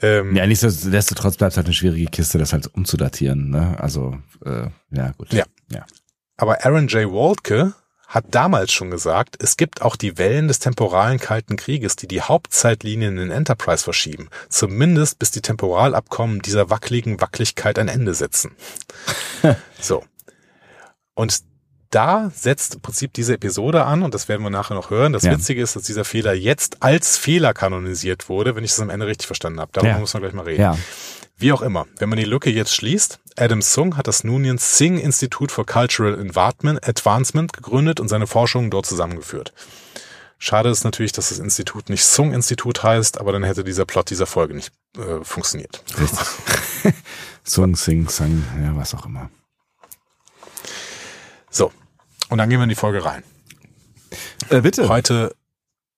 Ähm, 0.00 0.34
Ja, 0.34 0.46
nichtsdestotrotz 0.46 1.36
bleibt 1.36 1.56
halt 1.56 1.66
eine 1.66 1.74
schwierige 1.74 2.10
Kiste, 2.10 2.38
das 2.38 2.52
halt 2.52 2.68
umzudatieren, 2.74 3.50
ne? 3.50 3.76
Also, 3.78 4.18
äh, 4.44 4.68
ja, 4.90 5.12
gut. 5.16 5.32
Ja. 5.32 5.44
Ja. 5.70 5.86
Aber 6.36 6.64
Aaron 6.64 6.88
J. 6.88 7.10
Waltke 7.10 7.74
hat 8.12 8.26
damals 8.30 8.70
schon 8.70 8.90
gesagt, 8.90 9.36
es 9.42 9.56
gibt 9.56 9.80
auch 9.80 9.96
die 9.96 10.18
Wellen 10.18 10.46
des 10.46 10.58
temporalen 10.58 11.18
Kalten 11.18 11.56
Krieges, 11.56 11.96
die 11.96 12.06
die 12.06 12.20
Hauptzeitlinien 12.20 13.16
in 13.16 13.30
Enterprise 13.30 13.82
verschieben. 13.82 14.28
Zumindest 14.50 15.18
bis 15.18 15.30
die 15.30 15.40
Temporalabkommen 15.40 16.42
dieser 16.42 16.68
wackeligen 16.68 17.22
Wackeligkeit 17.22 17.78
ein 17.78 17.88
Ende 17.88 18.12
setzen. 18.12 18.54
so. 19.80 20.04
Und 21.14 21.40
da 21.88 22.30
setzt 22.34 22.74
im 22.74 22.80
Prinzip 22.82 23.14
diese 23.14 23.34
Episode 23.34 23.84
an, 23.84 24.02
und 24.02 24.12
das 24.12 24.28
werden 24.28 24.42
wir 24.42 24.50
nachher 24.50 24.74
noch 24.74 24.90
hören. 24.90 25.14
Das 25.14 25.22
Ja. 25.22 25.32
Witzige 25.32 25.62
ist, 25.62 25.74
dass 25.76 25.84
dieser 25.84 26.04
Fehler 26.04 26.34
jetzt 26.34 26.82
als 26.82 27.16
Fehler 27.16 27.54
kanonisiert 27.54 28.28
wurde, 28.28 28.54
wenn 28.56 28.64
ich 28.64 28.72
das 28.72 28.80
am 28.80 28.90
Ende 28.90 29.06
richtig 29.06 29.26
verstanden 29.26 29.58
habe. 29.60 29.72
Darüber 29.72 29.92
Ja. 29.92 29.98
muss 29.98 30.12
man 30.12 30.22
gleich 30.22 30.34
mal 30.34 30.44
reden. 30.44 30.60
Ja. 30.60 30.78
Wie 31.42 31.52
auch 31.52 31.62
immer, 31.62 31.86
wenn 31.98 32.08
man 32.08 32.18
die 32.18 32.24
Lücke 32.24 32.50
jetzt 32.50 32.72
schließt, 32.72 33.18
Adam 33.36 33.62
Sung 33.62 33.96
hat 33.96 34.06
das 34.06 34.22
Noonien 34.22 34.58
Singh 34.58 35.02
Institute 35.02 35.52
for 35.52 35.66
Cultural 35.66 36.14
Advancement 36.14 37.52
gegründet 37.52 37.98
und 37.98 38.06
seine 38.06 38.28
Forschungen 38.28 38.70
dort 38.70 38.86
zusammengeführt. 38.86 39.52
Schade 40.38 40.68
ist 40.68 40.84
natürlich, 40.84 41.10
dass 41.10 41.30
das 41.30 41.40
Institut 41.40 41.88
nicht 41.88 42.04
Sung 42.04 42.32
Institut 42.32 42.84
heißt, 42.84 43.18
aber 43.18 43.32
dann 43.32 43.42
hätte 43.42 43.64
dieser 43.64 43.84
Plot 43.86 44.10
dieser 44.10 44.26
Folge 44.26 44.54
nicht 44.54 44.72
äh, 44.96 45.24
funktioniert. 45.24 45.82
Richtig. 45.98 46.20
Sung, 47.44 47.74
Sing, 47.74 48.08
Sang, 48.08 48.44
ja, 48.62 48.76
was 48.76 48.94
auch 48.94 49.06
immer. 49.06 49.28
So, 51.50 51.72
und 52.28 52.38
dann 52.38 52.48
gehen 52.48 52.60
wir 52.60 52.64
in 52.64 52.68
die 52.68 52.76
Folge 52.76 53.04
rein. 53.04 53.24
Äh, 54.48 54.60
bitte. 54.60 54.88
Heute, 54.88 55.34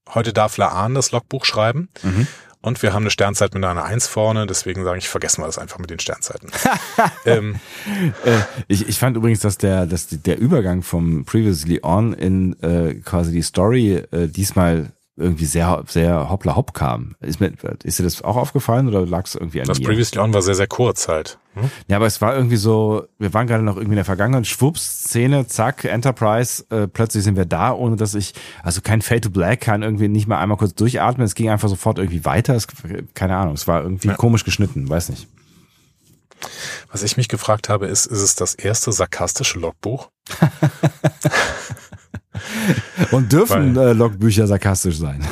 heute 0.09 0.33
darf 0.33 0.57
Laan 0.57 0.95
das 0.95 1.11
Logbuch 1.13 1.45
schreiben. 1.45 1.91
Mhm. 2.03 2.27
Und 2.65 2.83
wir 2.83 2.95
haben 2.95 3.03
eine 3.03 3.11
Sternzeit 3.11 3.53
mit 3.53 3.63
einer 3.63 3.85
Eins 3.85 4.07
vorne, 4.07 4.47
deswegen 4.47 4.85
sage 4.85 4.97
ich, 4.97 5.11
vergessen 5.11 5.43
wir 5.43 5.47
das 5.47 5.59
einfach 5.59 5.79
mit 5.79 5.91
den 5.91 5.99
Sternzeiten. 5.99 6.51
ähm, 7.27 7.61
Äh, 8.25 8.39
ich, 8.69 8.89
ich 8.89 8.99
fand 8.99 9.19
übrigens, 9.19 9.41
dass 9.41 9.59
der, 9.59 9.85
dass 9.85 10.07
der 10.09 10.39
Übergang 10.39 10.83
vom 10.83 11.27
Previously 11.27 11.81
On 11.83 12.15
in 12.15 12.59
äh, 12.63 12.95
quasi 12.95 13.33
die 13.33 13.43
Story 13.43 14.03
äh, 14.11 14.29
diesmal 14.29 14.93
irgendwie 15.17 15.45
sehr, 15.45 15.85
sehr 15.87 16.31
hoppla 16.31 16.57
hopp 16.57 16.73
kam. 16.73 17.17
Ist, 17.21 17.39
mir, 17.41 17.53
ist 17.83 17.99
dir 17.99 18.03
das 18.05 18.23
auch 18.23 18.37
aufgefallen 18.37 18.89
oder 18.89 19.05
lag 19.05 19.27
es 19.27 19.35
irgendwie 19.35 19.61
an 19.61 19.67
das 19.67 19.79
mir? 19.79 19.87
Previously 19.87 20.21
On 20.21 20.33
war 20.33 20.41
sehr, 20.41 20.55
sehr 20.55 20.67
kurz 20.67 21.07
halt. 21.07 21.39
Hm? 21.55 21.71
Ja, 21.89 21.97
aber 21.97 22.07
es 22.07 22.21
war 22.21 22.35
irgendwie 22.35 22.57
so, 22.57 23.05
wir 23.19 23.33
waren 23.33 23.47
gerade 23.47 23.63
noch 23.63 23.77
irgendwie 23.77 23.93
in 23.93 23.97
der 23.97 24.05
Vergangenheit, 24.05 24.47
schwupps, 24.47 25.05
Szene, 25.05 25.47
zack, 25.47 25.85
Enterprise, 25.85 26.65
äh, 26.71 26.89
plötzlich 26.89 27.25
sind 27.25 27.37
wir 27.37 27.47
da, 27.47 27.73
ohne 27.73 27.97
dass 27.97 28.15
ich, 28.15 28.35
also 28.63 28.81
kein 28.81 29.03
Fade 29.03 29.23
to 29.23 29.31
Black, 29.31 29.61
kann 29.63 29.83
irgendwie 29.83 30.09
nicht 30.09 30.27
mal 30.27 30.41
einmal 30.41 30.59
kurz 30.59 30.75
durchatmen, 30.75 31.25
es 31.25 31.35
ging 31.35 31.49
einfach 31.49 31.69
sofort 31.69 31.99
irgendwie 31.99 32.25
weiter, 32.25 32.55
es, 32.55 32.67
keine 33.15 33.37
Ahnung, 33.37 33.55
es 33.55 33.69
war 33.69 33.83
irgendwie 33.83 34.09
Ja. 34.09 34.15
komisch 34.15 34.45
geschnitten, 34.45 34.89
weiß 34.89 35.11
nicht. 35.11 35.29
Was 36.93 37.03
ich 37.03 37.17
mich 37.17 37.29
gefragt 37.29 37.69
habe, 37.69 37.87
ist, 37.87 38.07
ist 38.07 38.21
es 38.21 38.35
das 38.35 38.55
erste 38.55 38.93
sarkastische 38.93 39.59
Logbuch? 39.59 40.11
Und 43.13 43.33
dürfen 43.33 43.77
äh, 43.77 43.93
Logbücher 43.93 44.47
sarkastisch 44.47 44.99
sein? 44.99 45.27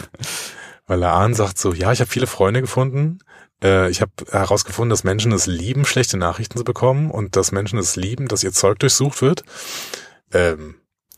Weil 0.87 1.01
Laan 1.01 1.35
sagt 1.35 1.59
so, 1.59 1.73
ja, 1.75 1.93
ich 1.93 2.01
habe 2.01 2.11
viele 2.11 2.27
Freunde 2.27 2.61
gefunden. 2.61 3.19
Äh, 3.63 3.91
ich 3.91 4.01
habe 4.01 4.13
herausgefunden, 4.31 4.91
dass 4.91 5.05
Menschen 5.05 5.33
es 5.33 5.47
lieben, 5.47 5.85
schlechte 5.85 6.17
Nachrichten 6.17 6.59
zu 6.59 6.65
bekommen 6.65 7.11
und 7.11 7.37
dass 7.37 7.53
Menschen 7.53 7.79
es 7.79 7.97
lieben, 7.97 8.29
dass 8.29 8.43
ihr 8.45 8.53
Zeug 8.53 8.79
durchsucht 8.79 9.23
wird. 9.23 9.45
Ähm, 10.33 10.77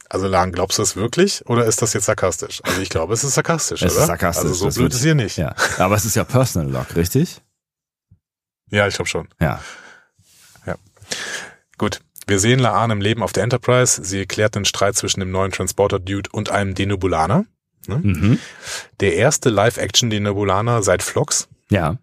also 0.08 0.26
Laan, 0.28 0.52
glaubst 0.52 0.78
du 0.78 0.82
das 0.82 0.96
wirklich 0.96 1.44
oder 1.46 1.64
ist 1.64 1.82
das 1.82 1.92
jetzt 1.92 2.04
sarkastisch? 2.06 2.60
Also 2.64 2.80
ich 2.80 2.90
glaube, 2.90 3.14
es 3.14 3.24
ist 3.24 3.34
sarkastisch, 3.34 3.82
Es 3.82 3.92
oder? 3.92 4.02
ist 4.02 4.06
sarkastisch. 4.08 4.44
Also 4.50 4.70
so 4.70 4.80
blöd 4.80 4.92
ist 4.92 5.02
hier 5.02 5.14
nicht. 5.14 5.38
Ja, 5.38 5.54
aber 5.78 5.96
es 5.96 6.04
ist 6.04 6.14
ja 6.14 6.24
Personal 6.24 6.70
Log, 6.70 6.94
richtig? 6.94 7.40
Ja, 8.70 8.86
ich 8.86 8.94
glaube 8.94 9.08
schon. 9.08 9.28
Ja. 9.40 9.60
Gut. 11.78 12.00
Wir 12.26 12.38
sehen 12.38 12.58
Laan 12.58 12.90
im 12.90 13.00
Leben 13.00 13.22
auf 13.22 13.32
der 13.32 13.42
Enterprise. 13.42 14.02
Sie 14.02 14.20
erklärt 14.20 14.54
den 14.54 14.64
Streit 14.64 14.96
zwischen 14.96 15.20
dem 15.20 15.30
neuen 15.30 15.52
Transporter-Dude 15.52 16.30
und 16.32 16.50
einem 16.50 16.74
Denobulaner. 16.74 17.44
Mhm. 17.86 18.38
Der 19.00 19.16
erste 19.16 19.50
Live-Action-Denobulaner 19.50 20.82
seit 20.82 21.02
Phlox. 21.02 21.48
Ja. 21.68 21.98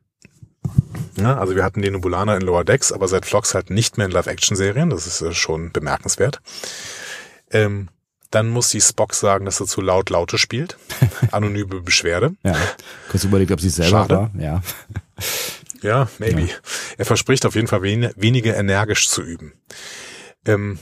Ja, 1.18 1.38
also 1.38 1.56
wir 1.56 1.64
hatten 1.64 1.82
den 1.82 1.94
Nobulaner 1.94 2.36
in 2.36 2.42
Lower 2.42 2.64
Decks, 2.64 2.92
aber 2.92 3.08
seit 3.08 3.26
Vlogs 3.26 3.54
halt 3.54 3.70
nicht 3.70 3.98
mehr 3.98 4.06
in 4.06 4.12
Live-Action-Serien. 4.12 4.90
Das 4.90 5.08
ist 5.08 5.22
äh, 5.22 5.34
schon 5.34 5.72
bemerkenswert. 5.72 6.42
Ähm, 7.52 7.90
dann 8.30 8.48
muss 8.48 8.70
die 8.70 8.82
Spock 8.82 9.14
sagen, 9.14 9.46
dass 9.46 9.60
er 9.60 9.68
zu 9.68 9.82
laut 9.82 10.10
Laute 10.10 10.38
spielt. 10.38 10.78
Anonyme 11.32 11.82
Beschwerde. 11.82 12.34
Ja. 12.44 12.56
Kurz 13.10 13.24
überlegt, 13.26 13.52
ob 13.52 13.60
sie 13.60 13.68
es 13.68 13.76
selber 13.76 13.90
Schade. 14.08 14.16
war. 14.16 14.32
Ja. 14.40 14.62
Ja, 15.82 16.08
maybe. 16.20 16.48
Er 16.98 17.06
verspricht 17.06 17.46
auf 17.46 17.56
jeden 17.56 17.68
Fall 17.68 17.82
wen 17.82 18.12
weniger 18.16 18.56
energisch 18.56 19.10
zu 19.10 19.24
üben. 19.24 19.54
Ähm, 20.46 20.80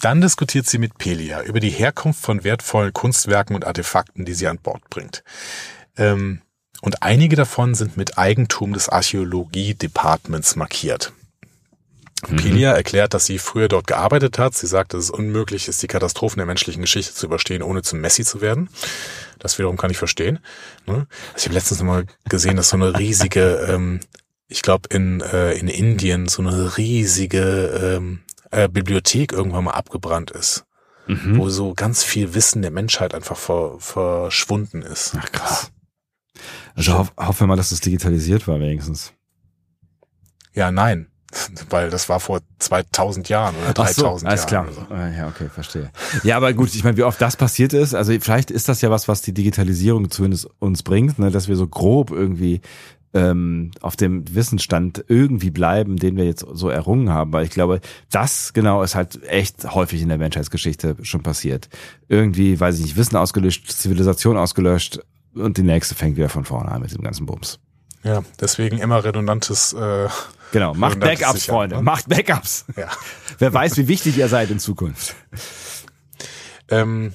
dann 0.00 0.20
diskutiert 0.20 0.66
sie 0.66 0.78
mit 0.78 0.98
Pelia 0.98 1.42
über 1.42 1.60
die 1.60 1.70
Herkunft 1.70 2.20
von 2.20 2.44
wertvollen 2.44 2.92
Kunstwerken 2.92 3.54
und 3.54 3.66
Artefakten, 3.66 4.24
die 4.24 4.34
sie 4.34 4.48
an 4.48 4.58
Bord 4.58 4.88
bringt. 4.90 5.22
Ähm, 5.96 6.40
und 6.82 7.02
einige 7.02 7.36
davon 7.36 7.74
sind 7.74 7.96
mit 7.96 8.18
Eigentum 8.18 8.74
des 8.74 8.90
Archäologie-Departments 8.90 10.56
markiert. 10.56 11.12
Pelia 12.36 12.72
erklärt, 12.72 13.14
dass 13.14 13.26
sie 13.26 13.38
früher 13.38 13.68
dort 13.68 13.86
gearbeitet 13.86 14.38
hat. 14.38 14.54
Sie 14.54 14.66
sagt, 14.66 14.94
dass 14.94 15.04
es 15.04 15.10
unmöglich 15.10 15.66
ist, 15.66 15.82
die 15.82 15.88
Katastrophen 15.88 16.38
der 16.38 16.46
menschlichen 16.46 16.82
Geschichte 16.82 17.14
zu 17.14 17.26
überstehen, 17.26 17.62
ohne 17.62 17.82
zum 17.82 18.00
Messi 18.00 18.24
zu 18.24 18.40
werden. 18.40 18.68
Das 19.38 19.58
wiederum 19.58 19.76
kann 19.76 19.90
ich 19.90 19.98
verstehen. 19.98 20.38
Ne? 20.86 21.06
Ich 21.36 21.44
habe 21.44 21.54
letztens 21.54 21.82
mal 21.82 22.04
gesehen, 22.28 22.56
dass 22.56 22.68
so 22.68 22.76
eine 22.76 22.96
riesige, 22.98 23.66
ähm, 23.68 24.00
ich 24.46 24.62
glaube 24.62 24.88
in, 24.90 25.20
äh, 25.20 25.54
in 25.54 25.66
Indien, 25.66 26.28
so 26.28 26.42
eine 26.42 26.76
riesige 26.76 27.96
ähm, 27.96 28.20
äh, 28.52 28.68
Bibliothek 28.68 29.32
irgendwann 29.32 29.64
mal 29.64 29.72
abgebrannt 29.72 30.30
ist, 30.30 30.64
Mhm. 31.08 31.38
wo 31.38 31.48
so 31.48 31.74
ganz 31.74 32.04
viel 32.04 32.34
Wissen 32.34 32.62
der 32.62 32.70
Menschheit 32.70 33.12
einfach 33.12 33.36
ver, 33.36 33.74
verschwunden 33.80 34.82
ist. 34.82 35.14
Ach 35.18 35.32
krass. 35.32 35.71
Also 36.74 36.98
hoff, 36.98 37.12
hoffen 37.16 37.40
wir 37.40 37.46
mal, 37.48 37.56
dass 37.56 37.70
das 37.70 37.80
digitalisiert 37.80 38.46
war 38.48 38.58
wenigstens. 38.60 39.12
Ja, 40.54 40.70
nein. 40.70 41.08
Weil 41.70 41.88
das 41.90 42.08
war 42.08 42.20
vor 42.20 42.40
2000 42.58 43.28
Jahren 43.28 43.54
oder 43.56 43.72
3000 43.72 44.20
so, 44.20 44.26
alles 44.26 44.50
Jahren. 44.50 44.68
klar. 44.70 44.86
Ah, 44.90 45.08
Ja, 45.08 45.28
okay, 45.28 45.48
verstehe. 45.48 45.90
Ja, 46.24 46.36
aber 46.36 46.52
gut, 46.52 46.74
ich 46.74 46.84
meine, 46.84 46.96
wie 46.96 47.04
oft 47.04 47.20
das 47.20 47.36
passiert 47.36 47.72
ist, 47.72 47.94
also 47.94 48.12
vielleicht 48.20 48.50
ist 48.50 48.68
das 48.68 48.82
ja 48.82 48.90
was, 48.90 49.08
was 49.08 49.22
die 49.22 49.32
Digitalisierung 49.32 50.10
zumindest 50.10 50.48
uns 50.58 50.82
bringt, 50.82 51.18
ne, 51.18 51.30
dass 51.30 51.48
wir 51.48 51.56
so 51.56 51.66
grob 51.66 52.10
irgendwie 52.10 52.60
ähm, 53.14 53.70
auf 53.80 53.96
dem 53.96 54.34
Wissensstand 54.34 55.04
irgendwie 55.08 55.50
bleiben, 55.50 55.96
den 55.96 56.16
wir 56.16 56.24
jetzt 56.24 56.46
so 56.52 56.68
errungen 56.68 57.10
haben. 57.10 57.32
Weil 57.32 57.44
ich 57.44 57.50
glaube, 57.50 57.80
das 58.10 58.52
genau 58.52 58.82
ist 58.82 58.94
halt 58.94 59.22
echt 59.24 59.74
häufig 59.74 60.02
in 60.02 60.08
der 60.08 60.18
Menschheitsgeschichte 60.18 60.96
schon 61.02 61.22
passiert. 61.22 61.68
Irgendwie, 62.08 62.58
weiß 62.58 62.76
ich 62.76 62.82
nicht, 62.82 62.96
Wissen 62.96 63.16
ausgelöscht, 63.16 63.70
Zivilisation 63.70 64.36
ausgelöscht 64.36 65.00
und 65.34 65.56
die 65.56 65.62
nächste 65.62 65.94
fängt 65.94 66.16
wieder 66.16 66.28
von 66.28 66.44
vorne 66.44 66.70
an 66.70 66.82
mit 66.82 66.92
dem 66.92 67.02
ganzen 67.02 67.26
Bums. 67.26 67.58
Ja, 68.04 68.22
deswegen 68.40 68.78
immer 68.78 69.04
redundantes. 69.04 69.72
Äh, 69.72 70.08
Genau, 70.52 70.74
macht 70.74 70.96
redundantes 70.96 71.20
Backups, 71.20 71.40
Sichern, 71.40 71.54
Freunde, 71.54 71.76
ne? 71.76 71.82
macht 71.82 72.08
Backups. 72.10 72.64
Ja. 72.76 72.88
Wer 73.38 73.54
weiß, 73.54 73.78
wie 73.78 73.88
wichtig 73.88 74.18
ihr 74.18 74.28
seid 74.28 74.50
in 74.50 74.58
Zukunft. 74.58 75.14
Ähm, 76.68 77.14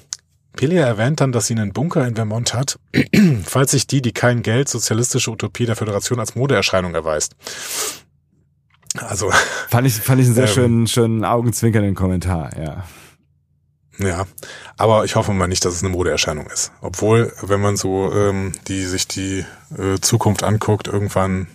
Pelia 0.56 0.84
erwähnt 0.86 1.20
dann, 1.20 1.30
dass 1.30 1.46
sie 1.46 1.54
einen 1.54 1.72
Bunker 1.72 2.04
in 2.06 2.16
Vermont 2.16 2.52
hat, 2.54 2.80
falls 3.44 3.70
sich 3.70 3.86
die, 3.86 4.02
die 4.02 4.10
kein 4.12 4.42
Geld, 4.42 4.68
sozialistische 4.68 5.30
Utopie 5.30 5.66
der 5.66 5.76
Föderation 5.76 6.18
als 6.18 6.34
Modeerscheinung 6.34 6.94
erweist. 6.96 7.36
Also, 8.96 9.30
Fand 9.68 9.86
ich, 9.86 9.94
fand 9.94 10.20
ich 10.20 10.26
einen 10.26 10.34
sehr 10.34 10.44
Ähm. 10.48 10.52
schönen, 10.54 10.86
schönen 10.88 11.24
augenzwinkernden 11.24 11.94
Kommentar, 11.94 12.58
ja. 12.58 12.84
Ja. 13.98 14.26
Aber 14.76 15.04
ich 15.04 15.16
hoffe 15.16 15.32
mal 15.32 15.48
nicht, 15.48 15.64
dass 15.64 15.74
es 15.74 15.82
eine 15.82 15.92
Modeerscheinung 15.92 16.46
ist. 16.46 16.72
Obwohl, 16.80 17.32
wenn 17.42 17.60
man 17.60 17.76
so 17.76 18.12
ähm, 18.12 18.52
die 18.68 18.82
sich 18.84 19.08
die 19.08 19.44
äh, 19.76 19.98
Zukunft 20.00 20.42
anguckt, 20.42 20.88
irgendwann 20.88 21.48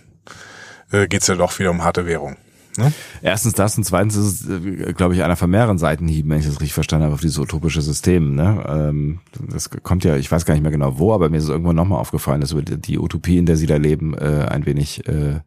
äh, 0.92 1.08
geht's 1.08 1.28
ja 1.28 1.36
doch 1.36 1.58
wieder 1.60 1.72
um 1.72 1.84
harte 1.84 2.06
Währung. 2.06 2.38
Ne? 2.78 2.92
Erstens 3.22 3.54
das 3.54 3.78
und 3.78 3.84
zweitens 3.84 4.16
ist 4.16 4.42
es, 4.42 4.50
äh, 4.50 4.94
glaube 4.94 5.14
ich, 5.14 5.24
einer 5.24 5.36
von 5.36 5.50
mehreren 5.50 5.78
Seitenhieben, 5.78 6.32
wenn 6.32 6.40
ich 6.40 6.46
das 6.46 6.56
richtig 6.60 6.74
verstanden 6.74 7.06
habe, 7.06 7.14
auf 7.14 7.22
dieses 7.22 7.38
utopische 7.38 7.82
System. 7.82 8.36
Ne? 8.36 8.64
Ähm, 8.68 9.20
das 9.50 9.70
kommt 9.70 10.04
ja, 10.04 10.16
ich 10.16 10.32
weiß 10.32 10.46
gar 10.46 10.54
nicht 10.54 10.64
mehr 10.64 10.72
genau 10.72 10.98
wo, 10.98 11.14
aber 11.14 11.30
mir 11.30 11.38
ist 11.38 11.44
es 11.44 11.50
irgendwann 11.50 11.76
nochmal 11.76 12.00
aufgefallen, 12.00 12.42
dass 12.42 12.52
über 12.52 12.64
die 12.64 12.78
die 12.78 13.00
Utopie, 13.00 13.38
in 13.38 13.46
der 13.46 13.58
sie 13.58 13.68
da 13.68 13.78
leben, 13.78 14.16
äh, 14.16 14.48
ein 14.50 14.66
wenig 14.66 15.08
äh, 15.08 15.42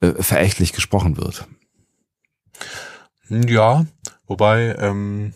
äh, 0.00 0.22
verächtlich 0.22 0.72
gesprochen 0.72 1.16
wird. 1.16 1.46
Ja, 3.28 3.84
wobei 4.26 4.74
ähm, 4.78 5.34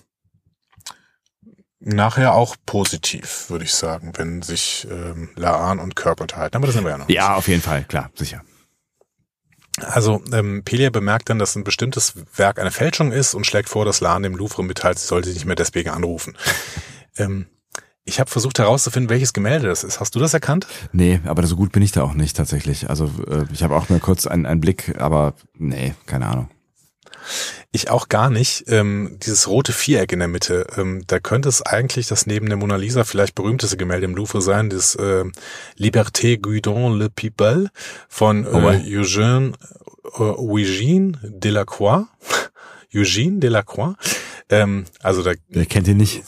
nachher 1.84 2.34
auch 2.34 2.56
positiv, 2.64 3.46
würde 3.48 3.64
ich 3.64 3.74
sagen, 3.74 4.12
wenn 4.16 4.42
sich 4.42 4.86
ähm, 4.90 5.30
Laan 5.34 5.80
und 5.80 5.96
Kirk 5.96 6.20
unterhalten. 6.20 6.56
Aber 6.56 6.66
das 6.66 6.74
sind 6.74 6.84
wir 6.84 6.90
ja 6.90 6.98
noch. 6.98 7.08
Ja, 7.08 7.34
auf 7.34 7.48
jeden 7.48 7.62
Fall, 7.62 7.84
klar, 7.84 8.10
sicher. 8.14 8.42
Also 9.80 10.22
ähm, 10.32 10.62
Pelia 10.64 10.90
bemerkt 10.90 11.30
dann, 11.30 11.38
dass 11.38 11.56
ein 11.56 11.64
bestimmtes 11.64 12.14
Werk 12.36 12.58
eine 12.58 12.70
Fälschung 12.70 13.10
ist 13.10 13.34
und 13.34 13.46
schlägt 13.46 13.68
vor, 13.68 13.84
dass 13.84 14.00
Laan 14.00 14.22
dem 14.22 14.36
Louvre 14.36 14.62
mitteilt, 14.62 14.98
sie 14.98 15.06
sollte 15.06 15.28
sich 15.28 15.36
nicht 15.36 15.46
mehr 15.46 15.56
deswegen 15.56 15.90
anrufen. 15.90 16.36
ähm, 17.16 17.46
ich 18.04 18.20
habe 18.20 18.30
versucht 18.30 18.58
herauszufinden, 18.58 19.10
welches 19.10 19.32
Gemälde 19.32 19.68
das 19.68 19.84
ist. 19.84 20.00
Hast 20.00 20.14
du 20.14 20.18
das 20.18 20.34
erkannt? 20.34 20.66
Nee, 20.92 21.20
aber 21.24 21.46
so 21.46 21.56
gut 21.56 21.72
bin 21.72 21.82
ich 21.82 21.92
da 21.92 22.02
auch 22.02 22.14
nicht 22.14 22.36
tatsächlich. 22.36 22.90
Also 22.90 23.10
äh, 23.28 23.44
ich 23.52 23.62
habe 23.62 23.76
auch 23.76 23.88
nur 23.88 24.00
kurz 24.00 24.26
einen, 24.26 24.44
einen 24.44 24.60
Blick, 24.60 25.00
aber 25.00 25.34
nee, 25.56 25.94
keine 26.06 26.26
Ahnung. 26.26 26.50
Ich 27.70 27.90
auch 27.90 28.08
gar 28.08 28.30
nicht. 28.30 28.64
Ähm, 28.68 29.18
dieses 29.22 29.48
rote 29.48 29.72
Viereck 29.72 30.12
in 30.12 30.18
der 30.18 30.28
Mitte, 30.28 30.66
ähm, 30.76 31.02
da 31.06 31.18
könnte 31.18 31.48
es 31.48 31.62
eigentlich 31.62 32.06
das 32.06 32.26
neben 32.26 32.46
der 32.46 32.56
Mona 32.56 32.76
Lisa 32.76 33.04
vielleicht 33.04 33.34
berühmteste 33.34 33.76
Gemälde 33.76 34.06
im 34.06 34.14
Louvre 34.14 34.42
sein, 34.42 34.70
das 34.70 34.94
äh, 34.94 35.24
Liberté 35.78 36.38
Guidon 36.38 36.98
le 36.98 37.08
People 37.10 37.70
von 38.08 38.46
Oh, 38.46 38.58
äh, 38.58 38.62
ouais. 38.62 38.82
Eugène, 38.86 39.54
äh, 40.14 40.22
Eugène 40.22 41.18
Delacroix. 41.22 42.06
Eugène 42.92 43.40
Delacroix. 43.40 43.94
Ähm, 44.50 44.84
also 45.02 45.22
da 45.22 45.32
Wer 45.48 45.66
kennt 45.66 45.88
ihn 45.88 45.96
nicht? 45.96 46.22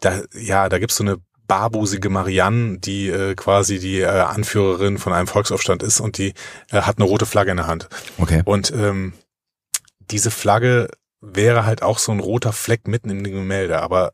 da, 0.00 0.22
ja, 0.34 0.68
da 0.68 0.78
gibt's 0.78 0.96
so 0.96 1.04
eine 1.04 1.18
barbusige 1.48 2.08
Marianne, 2.08 2.78
die 2.78 3.08
äh, 3.08 3.34
quasi 3.34 3.78
die 3.78 4.00
äh, 4.00 4.06
Anführerin 4.06 4.96
von 4.96 5.12
einem 5.12 5.26
Volksaufstand 5.26 5.82
ist 5.82 6.00
und 6.00 6.16
die 6.16 6.32
äh, 6.70 6.80
hat 6.80 6.96
eine 6.98 7.04
rote 7.06 7.26
Flagge 7.26 7.50
in 7.50 7.58
der 7.58 7.66
Hand. 7.66 7.88
Okay. 8.16 8.40
Und 8.46 8.72
ähm, 8.74 9.12
diese 10.12 10.30
Flagge 10.30 10.88
wäre 11.20 11.64
halt 11.66 11.82
auch 11.82 11.98
so 11.98 12.12
ein 12.12 12.20
roter 12.20 12.52
Fleck 12.52 12.86
mitten 12.86 13.10
im 13.10 13.22
Gemälde, 13.24 13.80
aber 13.80 14.12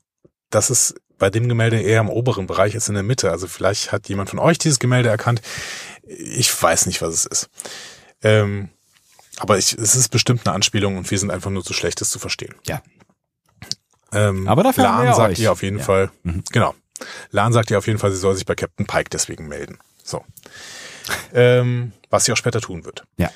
das 0.50 0.70
ist 0.70 0.94
bei 1.18 1.30
dem 1.30 1.48
Gemälde 1.48 1.80
eher 1.80 2.00
im 2.00 2.08
oberen 2.10 2.46
Bereich 2.46 2.74
als 2.74 2.88
in 2.88 2.94
der 2.94 3.02
Mitte. 3.02 3.30
Also 3.30 3.48
vielleicht 3.48 3.90
hat 3.92 4.08
jemand 4.08 4.30
von 4.30 4.38
euch 4.38 4.56
dieses 4.58 4.78
Gemälde 4.78 5.08
erkannt. 5.08 5.42
Ich 6.06 6.62
weiß 6.62 6.86
nicht, 6.86 7.02
was 7.02 7.12
es 7.14 7.26
ist. 7.26 7.50
Ähm, 8.22 8.68
aber 9.38 9.58
ich, 9.58 9.72
es 9.74 9.94
ist 9.96 10.10
bestimmt 10.10 10.46
eine 10.46 10.54
Anspielung 10.54 10.96
und 10.96 11.10
wir 11.10 11.18
sind 11.18 11.30
einfach 11.30 11.50
nur 11.50 11.64
zu 11.64 11.72
schlecht, 11.72 12.00
es 12.00 12.10
zu 12.10 12.18
verstehen. 12.18 12.54
Ja. 12.66 12.82
Ähm, 14.12 14.48
Aber 14.48 14.62
dafür 14.62 14.84
haben 14.84 14.94
Lan 14.96 15.02
wir 15.04 15.10
ja 15.10 15.14
sagt 15.16 15.32
euch. 15.32 15.38
ihr 15.40 15.52
auf 15.52 15.62
jeden 15.62 15.78
Ja. 15.78 15.84
Fall, 15.84 16.10
Mhm. 16.22 16.42
genau. 16.50 16.74
Lan 17.30 17.52
sagt 17.52 17.70
ihr 17.70 17.78
auf 17.78 17.86
jeden 17.86 17.98
Fall, 17.98 18.10
sie 18.10 18.16
soll 18.18 18.34
sich 18.34 18.46
bei 18.46 18.54
Captain 18.54 18.86
Pike 18.86 19.10
deswegen 19.10 19.48
melden. 19.48 19.78
So. 20.02 20.24
ähm, 21.34 21.92
was 22.10 22.24
sie 22.24 22.32
auch 22.32 22.36
später 22.36 22.60
tun 22.60 22.84
wird. 22.84 23.04
Ja. 23.16 23.30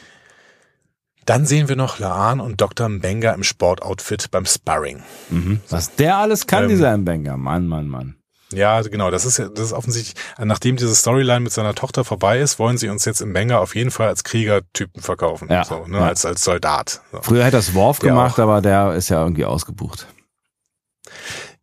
Dann 1.26 1.46
sehen 1.46 1.68
wir 1.68 1.76
noch 1.76 1.98
Laan 1.98 2.40
und 2.40 2.60
Dr. 2.60 2.88
Mbenga 2.88 3.32
im 3.32 3.42
Sportoutfit 3.44 4.30
beim 4.30 4.44
Sparring. 4.46 5.02
Mhm. 5.30 5.60
Was 5.70 5.94
der 5.94 6.16
alles 6.16 6.46
kann, 6.46 6.64
Ähm, 6.64 6.68
dieser 6.70 6.96
Mbenga. 6.96 7.36
Mann, 7.36 7.66
Mann, 7.66 7.88
Mann. 7.88 8.16
Ja, 8.52 8.82
genau, 8.82 9.10
das 9.10 9.24
ist 9.24 9.38
das 9.38 9.58
ist 9.58 9.72
offensichtlich, 9.72 10.14
nachdem 10.38 10.76
diese 10.76 10.94
Storyline 10.94 11.40
mit 11.40 11.52
seiner 11.52 11.74
Tochter 11.74 12.04
vorbei 12.04 12.38
ist, 12.38 12.58
wollen 12.58 12.76
sie 12.76 12.88
uns 12.88 13.04
jetzt 13.04 13.22
im 13.22 13.34
auf 13.52 13.74
jeden 13.74 13.90
Fall 13.90 14.08
als 14.08 14.24
Kriegertypen 14.24 15.02
verkaufen. 15.02 15.48
Ja, 15.50 15.64
So, 15.64 15.86
ne, 15.86 15.98
ja. 15.98 16.06
als, 16.06 16.26
als 16.26 16.44
Soldat. 16.44 17.00
So. 17.12 17.22
Früher 17.22 17.44
hätte 17.44 17.56
das 17.56 17.74
Worf 17.74 18.00
gemacht, 18.00 18.34
auch. 18.38 18.42
aber 18.44 18.60
der 18.60 18.92
ist 18.92 19.08
ja 19.08 19.22
irgendwie 19.22 19.44
ausgebucht. 19.46 20.06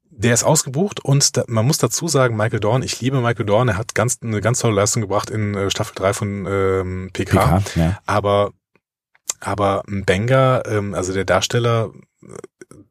Der 0.10 0.34
ist 0.34 0.44
ausgebucht 0.44 1.00
und 1.06 1.38
da, 1.38 1.44
man 1.48 1.66
muss 1.66 1.78
dazu 1.78 2.08
sagen, 2.08 2.36
Michael 2.36 2.60
Dorn, 2.60 2.82
ich 2.82 3.00
liebe 3.00 3.22
Michael 3.22 3.46
Dorn, 3.46 3.70
er 3.70 3.78
hat 3.78 3.96
ganz, 3.96 4.18
eine 4.22 4.42
ganz 4.42 4.60
tolle 4.60 4.74
Leistung 4.74 5.02
gebracht 5.02 5.30
in 5.30 5.56
äh, 5.56 5.70
Staffel 5.70 5.94
3 5.96 6.14
von 6.14 6.46
ähm, 6.50 7.10
PK. 7.14 7.60
PK, 7.60 7.80
ja. 7.80 8.00
Aber, 8.06 8.52
aber 9.40 9.84
Benga, 9.88 10.64
ähm, 10.66 10.94
also 10.94 11.14
der 11.14 11.26
Darsteller 11.26 11.92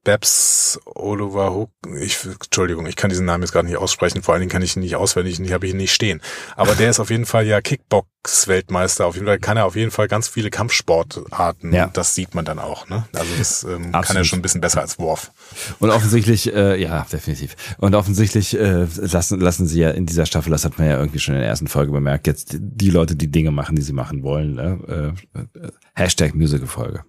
Babs 0.04 0.80
Oliver 0.86 1.54
Hook, 1.54 1.70
ich, 2.00 2.18
Entschuldigung, 2.24 2.86
ich 2.86 2.96
kann 2.96 3.10
diesen 3.10 3.26
Namen 3.26 3.42
jetzt 3.42 3.52
gerade 3.52 3.68
nicht 3.68 3.76
aussprechen, 3.76 4.22
vor 4.22 4.34
allen 4.34 4.40
Dingen 4.40 4.50
kann 4.50 4.62
ich 4.62 4.74
ihn 4.76 4.80
nicht 4.80 4.96
auswendig, 4.96 5.36
die 5.36 5.52
habe 5.52 5.66
ich 5.66 5.72
ihn 5.72 5.76
nicht 5.78 5.92
stehen. 5.92 6.20
Aber 6.56 6.74
der 6.74 6.90
ist 6.90 6.98
auf 6.98 7.10
jeden 7.10 7.26
Fall 7.26 7.46
ja 7.46 7.60
Kickbox-Weltmeister, 7.60 9.06
auf 9.06 9.14
jeden 9.14 9.26
Fall 9.26 9.38
kann 9.38 9.56
er 9.56 9.66
auf 9.66 9.76
jeden 9.76 9.90
Fall 9.90 10.08
ganz 10.08 10.26
viele 10.28 10.50
Kampfsportarten, 10.50 11.72
Ja. 11.72 11.88
das 11.88 12.14
sieht 12.14 12.34
man 12.34 12.44
dann 12.44 12.58
auch, 12.58 12.88
ne? 12.88 13.06
Also 13.12 13.30
das 13.38 13.64
ähm, 13.64 13.92
kann 13.92 14.16
er 14.16 14.24
schon 14.24 14.38
ein 14.40 14.42
bisschen 14.42 14.60
besser 14.60 14.80
als 14.80 14.98
Worf. 14.98 15.30
Und 15.78 15.90
offensichtlich, 15.90 16.52
äh, 16.52 16.80
ja, 16.80 17.06
definitiv. 17.12 17.54
Und 17.78 17.94
offensichtlich 17.94 18.58
äh, 18.58 18.86
lassen, 18.96 19.38
lassen 19.40 19.66
sie 19.66 19.80
ja 19.80 19.90
in 19.90 20.06
dieser 20.06 20.26
Staffel, 20.26 20.50
das 20.50 20.64
hat 20.64 20.78
man 20.78 20.88
ja 20.88 20.98
irgendwie 20.98 21.18
schon 21.20 21.34
in 21.34 21.40
der 21.40 21.48
ersten 21.48 21.68
Folge 21.68 21.92
bemerkt, 21.92 22.26
jetzt 22.26 22.56
die 22.58 22.90
Leute, 22.90 23.14
die 23.14 23.30
Dinge 23.30 23.50
machen, 23.50 23.76
die 23.76 23.82
sie 23.82 23.92
machen 23.92 24.22
wollen. 24.22 24.54
Ne? 24.54 25.14
Äh, 25.34 25.38
äh, 25.38 25.70
Hashtag 25.94 26.34
Musical-Folge. 26.34 27.04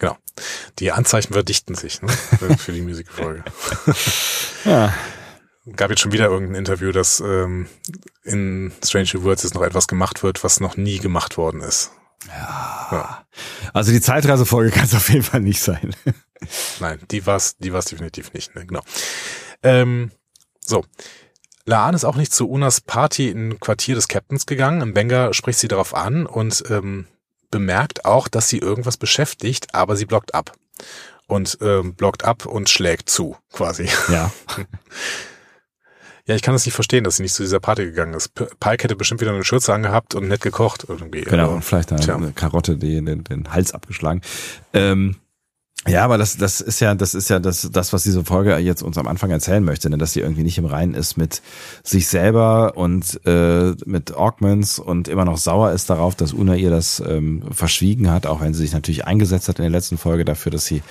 Ja, 0.00 0.08
genau. 0.08 0.16
Die 0.78 0.92
Anzeichen 0.92 1.32
verdichten 1.32 1.74
sich 1.74 2.00
ne? 2.02 2.08
für- 2.58 2.72
die 2.72 2.80
Musikfolge. 2.82 3.44
Ja. 4.64 4.94
Gab 5.76 5.90
jetzt 5.90 6.00
schon 6.00 6.12
wieder 6.12 6.26
irgendein 6.26 6.56
Interview, 6.56 6.90
dass 6.90 7.20
ähm, 7.20 7.68
in 8.24 8.72
Strange 8.82 9.10
New 9.14 9.22
Worlds 9.24 9.42
jetzt 9.42 9.54
noch 9.54 9.62
etwas 9.62 9.86
gemacht 9.88 10.22
wird, 10.22 10.42
was 10.42 10.58
noch 10.60 10.76
nie 10.76 10.98
gemacht 10.98 11.36
worden 11.36 11.60
ist. 11.60 11.92
Also 13.72 13.92
die 13.92 14.00
Zeitreisefolge 14.00 14.70
kann 14.70 14.84
es 14.84 14.94
auf 14.94 15.08
jeden 15.08 15.22
Fall 15.22 15.40
nicht 15.40 15.60
sein. 15.60 15.94
Nein, 16.80 16.98
die 17.10 17.24
war's, 17.26 17.56
die 17.58 17.72
war's 17.72 17.86
definitiv 17.86 18.32
nicht. 18.32 18.54
Ne? 18.54 18.66
Genau. 18.66 18.82
Ähm, 19.62 20.10
so. 20.60 20.84
Laan 21.66 21.94
ist 21.94 22.04
auch 22.04 22.16
nicht 22.16 22.32
zu 22.32 22.48
Unas 22.48 22.80
Party 22.80 23.28
im 23.28 23.60
Quartier 23.60 23.94
des 23.94 24.08
Captains 24.08 24.46
gegangen. 24.46 24.80
Im 24.80 24.94
Benga 24.94 25.32
spricht 25.34 25.58
sie 25.58 25.68
darauf 25.68 25.94
an 25.94 26.26
und 26.26 26.64
ähm, 26.70 27.06
bemerkt 27.50 28.04
auch, 28.04 28.28
dass 28.28 28.48
sie 28.48 28.58
irgendwas 28.58 28.96
beschäftigt, 28.96 29.74
aber 29.74 29.96
sie 29.96 30.06
blockt 30.06 30.34
ab. 30.34 30.52
Und 31.26 31.58
ähm, 31.60 31.94
blockt 31.94 32.24
ab 32.24 32.46
und 32.46 32.68
schlägt 32.68 33.08
zu, 33.10 33.36
quasi. 33.52 33.88
Ja. 34.08 34.32
Ja, 36.26 36.36
ich 36.36 36.42
kann 36.42 36.54
das 36.54 36.64
nicht 36.64 36.74
verstehen, 36.74 37.02
dass 37.02 37.16
sie 37.16 37.24
nicht 37.24 37.34
zu 37.34 37.42
dieser 37.42 37.58
Party 37.58 37.86
gegangen 37.86 38.14
ist. 38.14 38.32
Pike 38.34 38.84
hätte 38.84 38.94
bestimmt 38.94 39.20
wieder 39.20 39.32
eine 39.32 39.42
Schürze 39.42 39.74
angehabt 39.74 40.14
und 40.14 40.28
nett 40.28 40.42
gekocht 40.42 40.84
irgendwie. 40.86 41.22
Genau, 41.22 41.44
Aber- 41.46 41.54
und 41.54 41.64
vielleicht 41.64 41.92
eine, 41.92 42.14
eine 42.14 42.32
Karotte, 42.32 42.76
die 42.76 43.04
den, 43.04 43.24
den 43.24 43.52
Hals 43.52 43.72
abgeschlagen. 43.74 44.20
Ähm, 44.72 45.16
ja, 45.88 46.04
aber 46.04 46.18
das, 46.18 46.36
das 46.36 46.60
ist 46.60 46.80
ja, 46.80 46.94
das 46.94 47.14
ist 47.14 47.30
ja 47.30 47.38
das, 47.38 47.70
das, 47.72 47.92
was 47.92 48.02
diese 48.02 48.22
Folge 48.24 48.56
jetzt 48.58 48.82
uns 48.82 48.98
am 48.98 49.08
Anfang 49.08 49.30
erzählen 49.30 49.64
möchte, 49.64 49.88
ne? 49.88 49.96
dass 49.96 50.12
sie 50.12 50.20
irgendwie 50.20 50.42
nicht 50.42 50.58
im 50.58 50.66
Reinen 50.66 50.94
ist 50.94 51.16
mit 51.16 51.40
sich 51.82 52.06
selber 52.08 52.76
und 52.76 53.20
äh, 53.26 53.72
mit 53.86 54.14
Augments 54.14 54.78
und 54.78 55.08
immer 55.08 55.24
noch 55.24 55.38
sauer 55.38 55.72
ist 55.72 55.88
darauf, 55.88 56.14
dass 56.14 56.34
Una 56.34 56.54
ihr 56.54 56.70
das 56.70 57.02
ähm, 57.06 57.42
verschwiegen 57.50 58.10
hat, 58.10 58.26
auch 58.26 58.42
wenn 58.42 58.52
sie 58.52 58.60
sich 58.60 58.72
natürlich 58.72 59.06
eingesetzt 59.06 59.48
hat 59.48 59.58
in 59.58 59.62
der 59.62 59.70
letzten 59.70 59.96
Folge 59.96 60.24
dafür, 60.26 60.52
dass 60.52 60.66
sie 60.66 60.82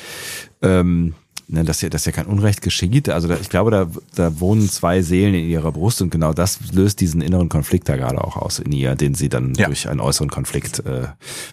ähm, 0.64 1.14
ne, 1.50 1.64
dass 1.64 1.82
ja, 1.82 1.90
dass 1.90 2.06
ja 2.06 2.12
kein 2.12 2.26
Unrecht 2.26 2.62
geschieht. 2.62 3.10
Also 3.10 3.28
da, 3.28 3.38
ich 3.40 3.50
glaube, 3.50 3.72
da, 3.72 3.88
da 4.16 4.40
wohnen 4.40 4.70
zwei 4.70 5.02
Seelen 5.02 5.34
in 5.34 5.48
ihrer 5.48 5.72
Brust 5.72 6.02
und 6.02 6.10
genau 6.10 6.34
das 6.34 6.60
löst 6.72 7.00
diesen 7.02 7.22
inneren 7.22 7.50
Konflikt 7.50 7.90
da 7.90 7.96
gerade 7.96 8.24
auch 8.24 8.38
aus 8.38 8.60
in 8.60 8.72
ihr, 8.72 8.96
den 8.96 9.14
sie 9.14 9.30
dann 9.30 9.54
Ja. 9.56 9.68
durch 9.68 9.88
einen 9.88 10.00
äußeren 10.00 10.30
Konflikt 10.30 10.80
äh, 10.86 11.08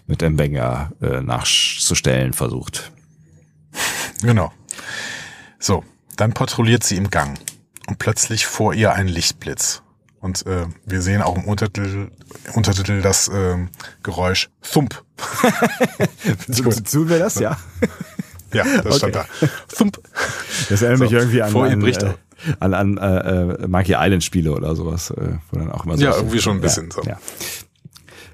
mit 0.05 0.21
Mbenga 0.21 0.91
äh, 1.01 1.21
nachzustellen 1.21 2.33
versucht. 2.33 2.91
Genau. 4.21 4.51
So, 5.59 5.83
dann 6.15 6.33
patrouilliert 6.33 6.83
sie 6.83 6.97
im 6.97 7.09
Gang 7.09 7.37
und 7.87 7.99
plötzlich 7.99 8.45
vor 8.45 8.73
ihr 8.73 8.93
ein 8.93 9.07
Lichtblitz. 9.07 9.81
Und 10.19 10.45
äh, 10.45 10.65
wir 10.85 11.01
sehen 11.01 11.21
auch 11.21 11.35
im 11.35 11.45
Untertitel, 11.45 12.09
Untertitel 12.53 13.01
das 13.01 13.29
ähm, 13.33 13.69
Geräusch 14.03 14.49
Thump. 14.61 15.03
Tun 16.91 17.09
wir 17.09 17.19
das, 17.19 17.39
ja? 17.39 17.57
Ja, 18.53 18.63
das 18.81 18.97
stand 18.97 19.15
da. 19.15 19.25
Thump. 19.75 19.99
Das 20.69 20.81
erinnert 20.81 20.99
So, 20.99 21.03
mich 21.05 21.13
irgendwie 21.13 21.41
an, 21.41 21.51
vor 21.51 21.67
ihr 21.67 21.73
an, 21.73 21.79
bricht 21.79 22.03
äh, 22.03 22.13
an, 22.59 22.73
an 22.73 22.97
äh, 22.97 23.63
äh, 23.63 23.67
Monkey 23.67 23.95
Island 23.97 24.23
Spiele 24.23 24.51
oder 24.51 24.75
sowas, 24.75 25.11
äh, 25.11 25.37
wo 25.51 25.59
dann 25.59 25.71
auch 25.71 25.85
immer 25.85 25.97
so 25.97 26.03
Ja, 26.03 26.15
irgendwie 26.15 26.39
schon 26.39 26.57
ein 26.57 26.61
bisschen 26.61 26.89
ja, 26.89 26.91
so. 26.91 27.01
Ja. 27.03 27.19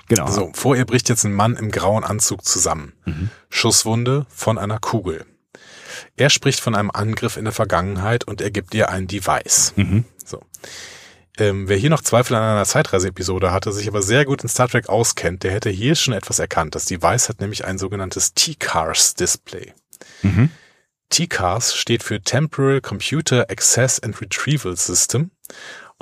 Genau. 0.08 0.28
So, 0.28 0.52
vor 0.54 0.76
ihr 0.76 0.86
bricht 0.86 1.10
jetzt 1.10 1.24
ein 1.24 1.34
Mann 1.34 1.56
im 1.56 1.72
grauen 1.72 2.04
Anzug 2.04 2.46
zusammen. 2.46 2.94
Schusswunde 3.50 4.26
von 4.30 4.58
einer 4.58 4.80
Kugel. 4.80 5.26
Er 6.18 6.30
spricht 6.30 6.60
von 6.60 6.76
einem 6.76 6.92
Angriff 6.92 7.38
in 7.38 7.46
der 7.46 7.54
Vergangenheit 7.54 8.24
und 8.24 8.42
er 8.42 8.52
gibt 8.52 8.74
ihr 8.74 8.90
ein 8.90 9.08
Device. 9.08 9.74
So. 10.26 10.42
Ähm, 11.40 11.68
wer 11.68 11.78
hier 11.78 11.90
noch 11.90 12.02
Zweifel 12.02 12.36
an 12.36 12.44
einer 12.44 12.66
Zeitreise-Episode 12.66 13.52
hatte, 13.52 13.72
sich 13.72 13.88
aber 13.88 14.04
sehr 14.04 14.24
gut 14.26 14.44
in 14.44 14.50
Star 14.50 14.68
Trek 14.68 14.88
auskennt, 14.90 15.44
der 15.44 15.52
hätte 15.52 15.70
hier 15.70 15.96
schon 15.96 16.14
etwas 16.14 16.38
erkannt. 16.38 16.76
Das 16.76 16.86
Device 16.86 17.30
hat 17.30 17.42
nämlich 17.42 17.66
ein 17.66 17.80
sogenanntes 17.80 18.34
T-Cars-Display. 18.34 19.74
Mhm. 20.22 20.52
T-Cars 21.10 21.76
steht 21.76 22.04
für 22.04 22.22
Temporal 22.22 22.82
Computer 22.82 23.50
Access 23.50 24.00
and 24.00 24.20
Retrieval 24.22 24.76
System 24.76 25.32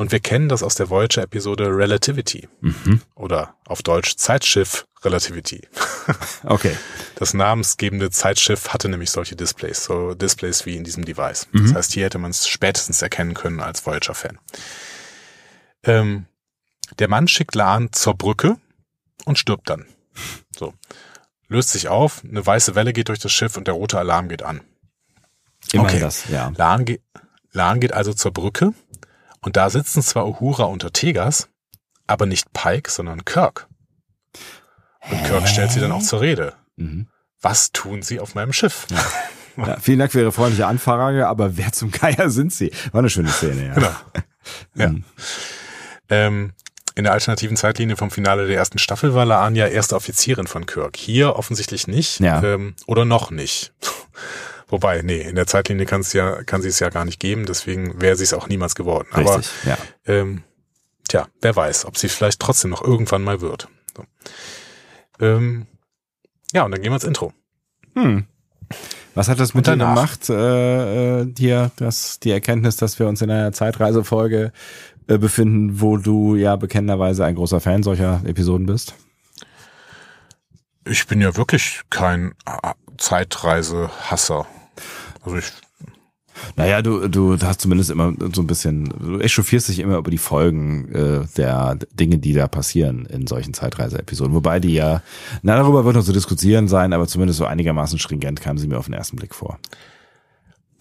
und 0.02 0.12
wir 0.12 0.20
kennen 0.20 0.50
das 0.50 0.64
aus 0.64 0.76
der 0.76 0.90
Voyager-Episode 0.90 1.66
Relativity 1.68 2.48
Mhm. 2.60 3.02
oder 3.16 3.56
auf 3.66 3.82
Deutsch 3.84 4.16
Zeitschiff 4.18 4.86
Relativity. 5.04 5.68
Okay. 6.44 6.76
Das 7.16 7.36
namensgebende 7.36 8.10
Zeitschiff 8.10 8.70
hatte 8.70 8.90
nämlich 8.90 9.12
solche 9.12 9.36
Displays, 9.36 9.84
so 9.84 10.16
Displays 10.16 10.66
wie 10.66 10.76
in 10.76 10.84
diesem 10.84 11.06
Device. 11.06 11.48
Mhm. 11.52 11.66
Das 11.68 11.76
heißt, 11.76 11.92
hier 11.94 12.06
hätte 12.06 12.18
man 12.18 12.32
es 12.32 12.48
spätestens 12.48 13.04
erkennen 13.04 13.36
können 13.36 13.60
als 13.60 13.86
Voyager-Fan. 13.86 14.40
Ähm, 15.84 16.26
der 16.98 17.08
Mann 17.08 17.28
schickt 17.28 17.54
Laan 17.54 17.92
zur 17.94 18.16
Brücke 18.16 18.58
und 19.26 19.38
stirbt 19.38 19.70
dann. 19.70 19.86
So. 20.58 20.74
Löst 21.48 21.70
sich 21.70 21.88
auf, 21.88 22.24
eine 22.28 22.44
weiße 22.44 22.74
Welle 22.74 22.94
geht 22.94 23.10
durch 23.10 23.20
das 23.20 23.32
Schiff 23.32 23.56
und 23.58 23.68
der 23.68 23.76
rote 23.76 24.00
Alarm 24.00 24.28
geht 24.28 24.42
an. 24.42 24.62
Immerhin 25.72 25.98
Okay. 25.98 26.00
das, 26.00 26.30
ja. 26.30 26.52
Laan, 26.58 26.86
ge 26.86 27.00
Laan 27.52 27.80
geht 27.80 27.94
also 27.94 28.14
zur 28.14 28.32
Brücke 28.32 28.74
und 29.44 29.58
da 29.58 29.70
sitzen 29.70 30.02
zwar 30.02 30.28
Uhura 30.28 30.66
und 30.66 30.84
Ortegas, 30.84 31.50
aber 32.08 32.26
nicht 32.26 32.52
Pike, 32.54 32.90
sondern 32.90 33.26
Kirk. 33.26 33.68
Und 35.10 35.24
Kirk 35.24 35.48
stellt 35.48 35.72
sie 35.72 35.80
dann 35.80 35.92
auch 35.92 36.04
zur 36.04 36.22
Rede. 36.22 36.54
Mhm. 36.76 37.08
Was 37.42 37.72
tun 37.72 38.02
sie 38.04 38.20
auf 38.20 38.36
meinem 38.36 38.54
Schiff? 38.54 38.88
ja. 39.58 39.78
Vielen 39.80 40.00
Dank 40.00 40.12
für 40.12 40.20
Ihre 40.20 40.32
freundliche 40.32 40.68
Anfrage, 40.68 41.28
aber 41.28 41.58
wer 41.58 41.72
zum 41.72 41.92
Geier 41.92 42.30
sind 42.30 42.54
Sie? 42.54 42.72
War 42.92 43.00
eine 43.00 43.10
schöne 43.10 43.30
Szene, 43.30 43.68
ja. 43.68 43.74
Genau. 43.74 43.96
Ja. 44.76 44.90
Mhm. 44.90 45.04
Ähm, 46.10 46.54
in 46.96 47.06
der 47.06 47.14
alternativen 47.14 47.56
Zeitlinie 47.56 47.96
vom 47.96 48.12
Finale 48.12 48.48
der 48.48 48.58
ersten 48.58 48.78
Staffel 48.78 49.14
war 49.14 49.26
Laan 49.26 49.56
ja 49.56 49.68
erste 49.68 49.96
Offizierin 49.96 50.48
von 50.48 50.66
Kirk. 50.66 50.98
Hier 50.98 51.36
offensichtlich 51.36 51.88
nicht. 51.88 52.20
Ja. 52.20 52.44
Ähm, 52.44 52.76
oder 52.86 53.06
noch 53.06 53.32
nicht. 53.32 53.74
Wobei, 54.72 55.02
nee, 55.02 55.20
in 55.22 55.36
der 55.36 55.48
Zeitlinie 55.48 55.86
kann 55.86 56.00
es 56.00 56.14
ja, 56.14 56.44
kann 56.44 56.62
sie 56.62 56.70
es 56.70 56.80
ja 56.80 56.90
gar 56.90 57.04
nicht 57.04 57.20
geben, 57.20 57.46
deswegen 57.46 58.02
wäre 58.02 58.16
sie 58.16 58.24
es 58.24 58.34
auch 58.34 58.48
niemals 58.48 58.74
geworden. 58.74 59.10
Aber 59.12 59.38
Richtig, 59.38 59.52
ja. 59.66 59.78
ähm, 60.06 60.44
tja, 61.10 61.28
wer 61.42 61.54
weiß, 61.54 61.86
ob 61.86 61.98
sie 61.98 62.08
vielleicht 62.08 62.40
trotzdem 62.40 62.72
noch 62.72 62.82
irgendwann 62.82 63.22
mal 63.22 63.42
wird. 63.42 63.68
So. 63.98 64.06
Ähm, 65.20 65.68
ja, 66.54 66.64
und 66.64 66.72
dann 66.72 66.82
gehen 66.82 66.90
wir 66.90 66.96
ins 66.96 67.04
Intro. 67.04 67.34
Hm. 67.96 68.26
Was 69.14 69.28
hat 69.28 69.42
das 69.42 69.54
mit 69.54 69.68
dir 69.68 69.76
gemacht, 69.76 70.30
äh, 70.30 71.20
äh, 71.20 71.26
dir, 71.26 71.72
das, 71.76 72.22
die 72.22 72.32
Erkenntnis, 72.32 72.78
dass 72.78 72.98
wir 72.98 73.10
uns 73.10 73.22
in 73.22 73.30
einer 73.30 73.52
Zeitreisefolge 73.52 74.54
äh, 75.08 75.18
befinden, 75.18 75.82
wo 75.82 75.98
du 75.98 76.38
ja 76.38 76.56
bekennenderweise 76.56 77.26
ein 77.26 77.36
großer 77.36 77.60
Fan 77.60 77.84
solcher 77.84 78.22
Episoden 78.24 78.68
bist? 78.68 78.96
Ich 80.86 81.08
bin 81.08 81.20
ja 81.20 81.36
wirklich 81.36 81.82
kein 81.90 82.36
äh, 82.46 82.72
Zeitreise-Hasser. 82.98 84.48
Also 85.24 85.38
ich 85.38 85.52
Naja, 86.56 86.82
du, 86.82 87.08
du 87.08 87.38
hast 87.42 87.62
zumindest 87.62 87.92
immer 87.92 88.14
so 88.34 88.42
ein 88.42 88.48
bisschen, 88.48 88.86
du 88.86 89.20
echauffierst 89.20 89.70
dich 89.70 89.80
immer 89.80 89.98
über 89.98 90.12
die 90.12 90.18
Folgen 90.18 90.94
äh, 90.94 91.26
der 91.38 91.78
Dinge, 91.92 92.18
die 92.18 92.34
da 92.34 92.48
passieren 92.48 93.06
in 93.06 93.28
solchen 93.28 93.54
Zeitreise-Episoden. 93.54 94.34
Wobei 94.34 94.60
die 94.60 94.74
ja, 94.74 95.02
na, 95.42 95.56
darüber 95.56 95.86
wird 95.86 95.96
noch 95.96 96.04
zu 96.04 96.14
diskutieren 96.14 96.68
sein, 96.68 96.94
aber 96.94 97.08
zumindest 97.08 97.40
so 97.40 97.46
einigermaßen 97.46 98.00
stringent 98.00 98.42
kamen 98.42 98.58
sie 98.60 98.68
mir 98.68 98.80
auf 98.80 98.86
den 98.86 98.94
ersten 98.94 99.18
Blick 99.18 99.36
vor. 99.36 99.60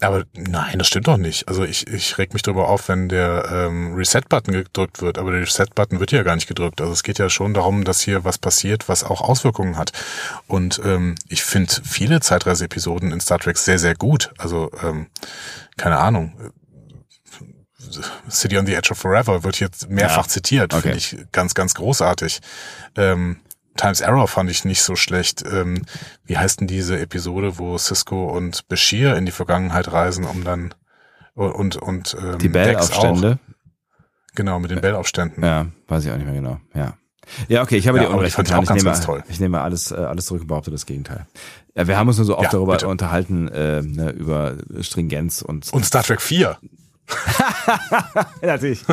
Aber 0.02 0.24
nein, 0.34 0.78
das 0.78 0.86
stimmt 0.88 1.08
doch 1.08 1.16
nicht. 1.18 1.46
Also 1.48 1.64
ich, 1.64 1.86
ich 1.86 2.16
reg 2.16 2.32
mich 2.32 2.42
darüber 2.42 2.68
auf, 2.68 2.88
wenn 2.88 3.08
der 3.08 3.44
ähm, 3.52 3.94
Reset-Button 3.94 4.52
gedrückt 4.54 5.02
wird, 5.02 5.18
aber 5.18 5.30
der 5.32 5.42
Reset-Button 5.42 6.00
wird 6.00 6.12
ja 6.12 6.22
gar 6.22 6.34
nicht 6.36 6.46
gedrückt. 6.48 6.80
Also 6.80 6.92
es 6.92 7.02
geht 7.02 7.18
ja 7.18 7.28
schon 7.28 7.52
darum, 7.54 7.84
dass 7.84 8.00
hier 8.00 8.24
was 8.24 8.38
passiert, 8.38 8.88
was 8.88 9.04
auch 9.04 9.20
Auswirkungen 9.20 9.76
hat. 9.76 9.92
Und 10.46 10.80
ähm, 10.84 11.16
ich 11.28 11.42
finde 11.42 11.74
viele 11.84 12.20
Zeitreise-Episoden 12.20 13.12
in 13.12 13.20
Star 13.20 13.38
Trek 13.38 13.58
sehr, 13.58 13.78
sehr 13.78 13.94
gut. 13.94 14.32
Also, 14.38 14.70
ähm, 14.82 15.08
keine 15.76 15.98
Ahnung. 15.98 16.32
City 18.30 18.58
on 18.58 18.66
the 18.66 18.74
Edge 18.74 18.90
of 18.92 18.98
Forever 18.98 19.42
wird 19.42 19.58
jetzt 19.60 19.88
mehrfach 19.88 20.24
Ja. 20.24 20.28
zitiert, 20.28 20.72
Okay. 20.74 20.82
finde 20.82 20.98
ich 20.98 21.16
ganz, 21.32 21.54
ganz 21.54 21.74
großartig. 21.74 22.40
Ähm, 22.96 23.40
Times 23.76 24.02
Arrow 24.02 24.28
fand 24.28 24.50
ich 24.50 24.64
nicht 24.64 24.82
so 24.82 24.96
schlecht. 24.96 25.44
Ähm, 25.50 25.82
wie 26.24 26.36
heißt 26.38 26.60
denn 26.60 26.66
diese 26.66 26.98
Episode, 26.98 27.58
wo 27.58 27.78
Cisco 27.78 28.26
und 28.36 28.66
Bashir 28.68 29.16
in 29.16 29.26
die 29.26 29.32
Vergangenheit 29.32 29.90
reisen, 29.92 30.24
um 30.24 30.44
dann 30.44 30.74
und 31.34 31.76
und 31.76 32.16
ähm, 32.20 32.38
Die. 32.38 32.48
Bell-Aufstände, 32.48 33.38
Genau, 34.34 34.60
mit 34.60 34.70
den 34.70 34.80
Bell-Aufständen. 34.80 35.42
ja, 35.42 35.66
weiß 35.88 36.04
ich 36.04 36.12
auch 36.12 36.16
nicht 36.16 36.26
mehr 36.26 36.34
genau, 36.34 36.60
ja. 36.74 36.94
Ja, 37.48 37.62
okay, 37.62 37.76
ich 37.76 37.86
habe 37.86 37.98
Ja, 37.98 38.04
die 38.04 38.06
aber 38.08 38.16
Unrecht 38.18 38.38
ich 38.38 38.44
auch 38.52 38.64
ganz, 38.64 38.70
nehme, 38.70 38.82
ganz 38.84 39.00
toll. 39.02 39.22
ich 39.28 39.38
nehme 39.40 39.60
alles, 39.60 39.92
äh, 39.92 39.96
alles 39.96 40.26
zurück 40.26 40.42
und 40.42 40.48
behaupte 40.48 40.70
das 40.72 40.84
Gegenteil. 40.86 41.26
Ja, 41.76 41.86
wir 41.86 41.96
haben 41.96 42.08
uns 42.08 42.16
nur 42.16 42.26
so 42.26 42.34
oft 42.36 42.44
Ja, 42.44 42.50
darüber 42.50 42.72
bitte. 42.72 42.88
unterhalten, 42.88 43.46
äh, 43.48 43.82
ne, 43.82 44.10
über 44.10 44.56
Stringenz 44.80 45.40
und 45.42 45.72
Und 45.72 45.84
Star 45.84 46.02
Trek 46.02 46.20
4. 46.20 46.58
Natürlich. 48.42 48.84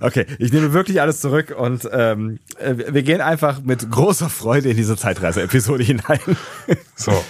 Okay, 0.00 0.26
ich 0.38 0.52
nehme 0.52 0.72
wirklich 0.72 1.00
alles 1.00 1.20
zurück 1.20 1.54
und 1.56 1.88
ähm, 1.92 2.38
äh, 2.58 2.74
wir 2.76 3.02
gehen 3.02 3.20
einfach 3.20 3.60
mit 3.62 3.90
großer 3.90 4.28
Freude 4.28 4.70
in 4.70 4.76
diese 4.76 4.96
Zeitreise-Episode 4.96 5.84
hinein. 5.84 6.20
So. 6.96 7.24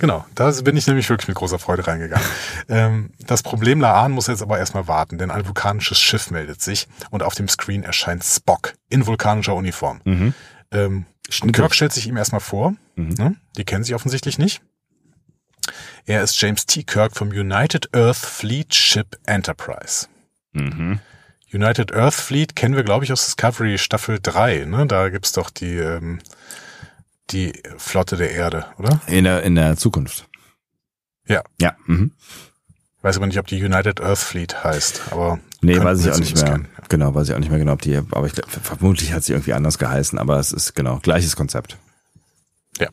Genau, 0.00 0.26
da 0.34 0.50
bin 0.62 0.76
ich 0.76 0.88
nämlich 0.88 1.08
wirklich 1.08 1.28
mit 1.28 1.36
großer 1.36 1.60
Freude 1.60 1.86
reingegangen. 1.86 2.26
Ähm, 2.68 3.10
das 3.28 3.44
Problem 3.44 3.80
Laan 3.80 4.10
muss 4.10 4.26
jetzt 4.26 4.42
aber 4.42 4.58
erstmal 4.58 4.88
warten, 4.88 5.18
denn 5.18 5.30
ein 5.30 5.46
vulkanisches 5.46 6.00
Schiff 6.00 6.32
meldet 6.32 6.60
sich 6.60 6.88
und 7.10 7.22
auf 7.22 7.36
dem 7.36 7.46
Screen 7.46 7.84
erscheint 7.84 8.24
Spock 8.24 8.74
in 8.88 9.06
vulkanischer 9.06 9.54
Uniform. 9.54 10.00
Ähm, 10.72 11.04
und 11.26 11.32
Stimmt. 11.32 11.52
Kirk 11.54 11.74
stellt 11.76 11.92
sich 11.92 12.08
ihm 12.08 12.16
erstmal 12.16 12.40
vor. 12.40 12.74
Ne? 12.96 13.36
Die 13.56 13.64
kennen 13.64 13.84
sich 13.84 13.94
offensichtlich 13.94 14.36
nicht. 14.38 14.62
Er 16.04 16.22
ist 16.22 16.40
James 16.40 16.66
T. 16.66 16.82
Kirk 16.82 17.16
vom 17.16 17.28
United 17.28 17.94
Earth 17.94 18.16
Fleet 18.16 18.74
Ship 18.74 19.06
Enterprise. 19.24 20.06
Mhm. 20.52 21.00
United 21.52 21.92
Earth 21.92 22.14
Fleet 22.14 22.56
kennen 22.56 22.76
wir, 22.76 22.82
glaube 22.82 23.04
ich, 23.04 23.12
aus 23.12 23.24
Discovery 23.24 23.78
Staffel 23.78 24.18
3. 24.20 24.64
Ne? 24.64 24.86
Da 24.86 25.10
gibt's 25.10 25.32
doch 25.32 25.50
die, 25.50 25.76
ähm, 25.76 26.18
die 27.30 27.52
Flotte 27.76 28.16
der 28.16 28.32
Erde, 28.32 28.66
oder? 28.78 29.00
In 29.06 29.24
der, 29.24 29.42
in 29.42 29.54
der 29.54 29.76
Zukunft. 29.76 30.26
Ja. 31.26 31.42
Ja. 31.60 31.76
Mhm. 31.86 32.12
Weiß 33.02 33.16
aber 33.16 33.26
nicht, 33.26 33.38
ob 33.38 33.46
die 33.46 33.62
United 33.62 34.00
Earth 34.00 34.18
Fleet 34.18 34.62
heißt, 34.64 35.02
aber. 35.10 35.38
Nee, 35.60 35.78
weiß 35.78 36.04
ich 36.04 36.10
auch 36.10 36.18
nicht 36.18 36.36
mehr. 36.36 36.44
kennen. 36.44 36.68
Genau, 36.88 37.14
weiß 37.14 37.28
ich 37.28 37.34
auch 37.34 37.38
nicht 37.38 37.50
mehr 37.50 37.58
genau, 37.58 37.72
ob 37.72 37.82
die, 37.82 37.96
aber 37.96 38.26
ich 38.26 38.32
vermutlich 38.46 39.12
hat 39.12 39.24
sie 39.24 39.32
irgendwie 39.32 39.52
anders 39.52 39.78
geheißen, 39.78 40.18
aber 40.18 40.38
es 40.38 40.52
ist 40.52 40.74
genau 40.74 40.98
gleiches 40.98 41.36
Konzept. 41.36 41.76
Ja. 42.82 42.88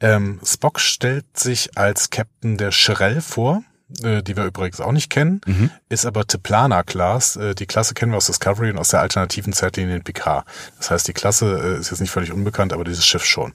Ähm, 0.00 0.40
Spock 0.44 0.80
stellt 0.80 1.38
sich 1.38 1.76
als 1.76 2.10
Captain 2.10 2.56
der 2.56 2.72
Shirel 2.72 3.20
vor, 3.20 3.62
äh, 4.02 4.22
die 4.22 4.36
wir 4.36 4.44
übrigens 4.44 4.80
auch 4.80 4.92
nicht 4.92 5.10
kennen, 5.10 5.40
Mhm. 5.46 5.70
ist 5.88 6.06
aber 6.06 6.26
Teplana-Class. 6.26 7.36
Äh, 7.36 7.54
die 7.54 7.66
Klasse 7.66 7.94
kennen 7.94 8.12
wir 8.12 8.16
aus 8.16 8.26
Discovery 8.26 8.70
und 8.70 8.78
aus 8.78 8.88
der 8.88 9.00
alternativen 9.00 9.52
Zeitlinie 9.52 9.96
in 9.96 10.02
Picard. 10.04 10.44
Das 10.78 10.90
heißt, 10.90 11.06
die 11.08 11.12
Klasse 11.12 11.76
äh, 11.76 11.80
ist 11.80 11.90
jetzt 11.90 12.00
nicht 12.00 12.10
völlig 12.10 12.32
unbekannt, 12.32 12.72
aber 12.72 12.84
dieses 12.84 13.06
Schiff 13.06 13.24
schon. 13.24 13.52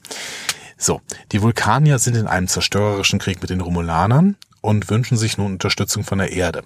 So, 0.76 1.00
die 1.32 1.42
Vulkanier 1.42 1.98
sind 1.98 2.16
in 2.16 2.28
einem 2.28 2.46
zerstörerischen 2.46 3.18
Krieg 3.18 3.40
mit 3.40 3.50
den 3.50 3.60
Romulanern 3.60 4.36
und 4.60 4.88
wünschen 4.90 5.16
sich 5.18 5.36
nun 5.36 5.52
Unterstützung 5.54 6.04
von 6.04 6.18
der 6.18 6.30
Erde. 6.32 6.62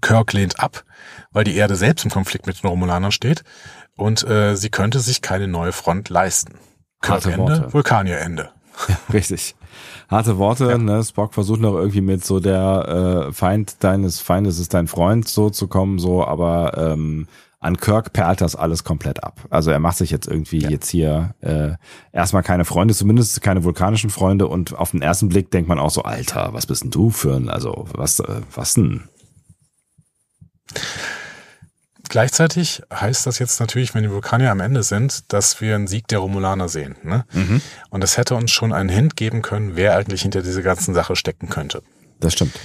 Kirk 0.00 0.32
lehnt 0.32 0.60
ab, 0.60 0.84
weil 1.30 1.44
die 1.44 1.56
Erde 1.56 1.76
selbst 1.76 2.04
im 2.04 2.10
Konflikt 2.10 2.46
mit 2.46 2.62
den 2.62 2.68
Romulanern 2.68 3.12
steht 3.12 3.44
und 3.96 4.22
äh, 4.28 4.56
sie 4.56 4.70
könnte 4.70 5.00
sich 5.00 5.22
keine 5.22 5.46
neue 5.48 5.72
Front 5.72 6.08
leisten. 6.08 6.54
Harte 7.02 7.32
Ende, 7.32 7.38
Worte. 7.38 7.72
Vulkanier 7.72 8.18
Ende. 8.18 8.50
Ja, 8.88 8.96
richtig. 9.12 9.54
Harte 10.08 10.38
Worte, 10.38 10.70
ja. 10.70 10.78
ne? 10.78 11.02
Spock 11.04 11.34
versucht 11.34 11.60
noch 11.60 11.74
irgendwie 11.74 12.00
mit 12.00 12.24
so 12.24 12.40
der 12.40 13.26
äh, 13.28 13.32
Feind 13.32 13.82
deines 13.84 14.20
Feindes 14.20 14.58
ist 14.58 14.74
dein 14.74 14.86
Freund 14.86 15.28
so 15.28 15.50
zu 15.50 15.68
kommen, 15.68 15.98
so, 15.98 16.24
aber 16.24 16.76
ähm, 16.76 17.26
an 17.60 17.76
Kirk 17.76 18.14
perlt 18.14 18.40
das 18.40 18.56
alles 18.56 18.84
komplett 18.84 19.22
ab. 19.22 19.40
Also 19.50 19.70
er 19.70 19.78
macht 19.78 19.98
sich 19.98 20.10
jetzt 20.10 20.26
irgendwie 20.26 20.60
ja. 20.60 20.70
jetzt 20.70 20.88
hier 20.88 21.34
äh, 21.40 21.72
erstmal 22.10 22.42
keine 22.42 22.64
Freunde, 22.64 22.94
zumindest 22.94 23.40
keine 23.42 23.64
vulkanischen 23.64 24.10
Freunde 24.10 24.48
und 24.48 24.74
auf 24.74 24.92
den 24.92 25.02
ersten 25.02 25.28
Blick 25.28 25.50
denkt 25.50 25.68
man 25.68 25.78
auch 25.78 25.90
so, 25.90 26.02
Alter, 26.02 26.52
was 26.52 26.66
bist 26.66 26.82
denn 26.84 26.90
du 26.90 27.10
für 27.10 27.36
ein, 27.36 27.50
also 27.50 27.86
was, 27.92 28.20
äh, 28.20 28.40
was 28.54 28.74
denn? 28.74 29.08
Gleichzeitig 32.10 32.82
heißt 32.92 33.24
das 33.24 33.38
jetzt 33.38 33.60
natürlich, 33.60 33.94
wenn 33.94 34.02
die 34.02 34.10
Vulkanier 34.10 34.50
am 34.50 34.58
Ende 34.58 34.82
sind, 34.82 35.32
dass 35.32 35.60
wir 35.60 35.76
einen 35.76 35.86
Sieg 35.86 36.08
der 36.08 36.18
Romulaner 36.18 36.68
sehen. 36.68 36.96
Ne? 37.04 37.24
Mhm. 37.32 37.62
Und 37.88 38.00
das 38.02 38.16
hätte 38.16 38.34
uns 38.34 38.50
schon 38.50 38.72
einen 38.72 38.88
Hint 38.88 39.16
geben 39.16 39.42
können, 39.42 39.76
wer 39.76 39.96
eigentlich 39.96 40.22
hinter 40.22 40.42
dieser 40.42 40.62
ganzen 40.62 40.92
Sache 40.92 41.14
stecken 41.14 41.48
könnte. 41.48 41.84
Das 42.18 42.32
stimmt. 42.32 42.58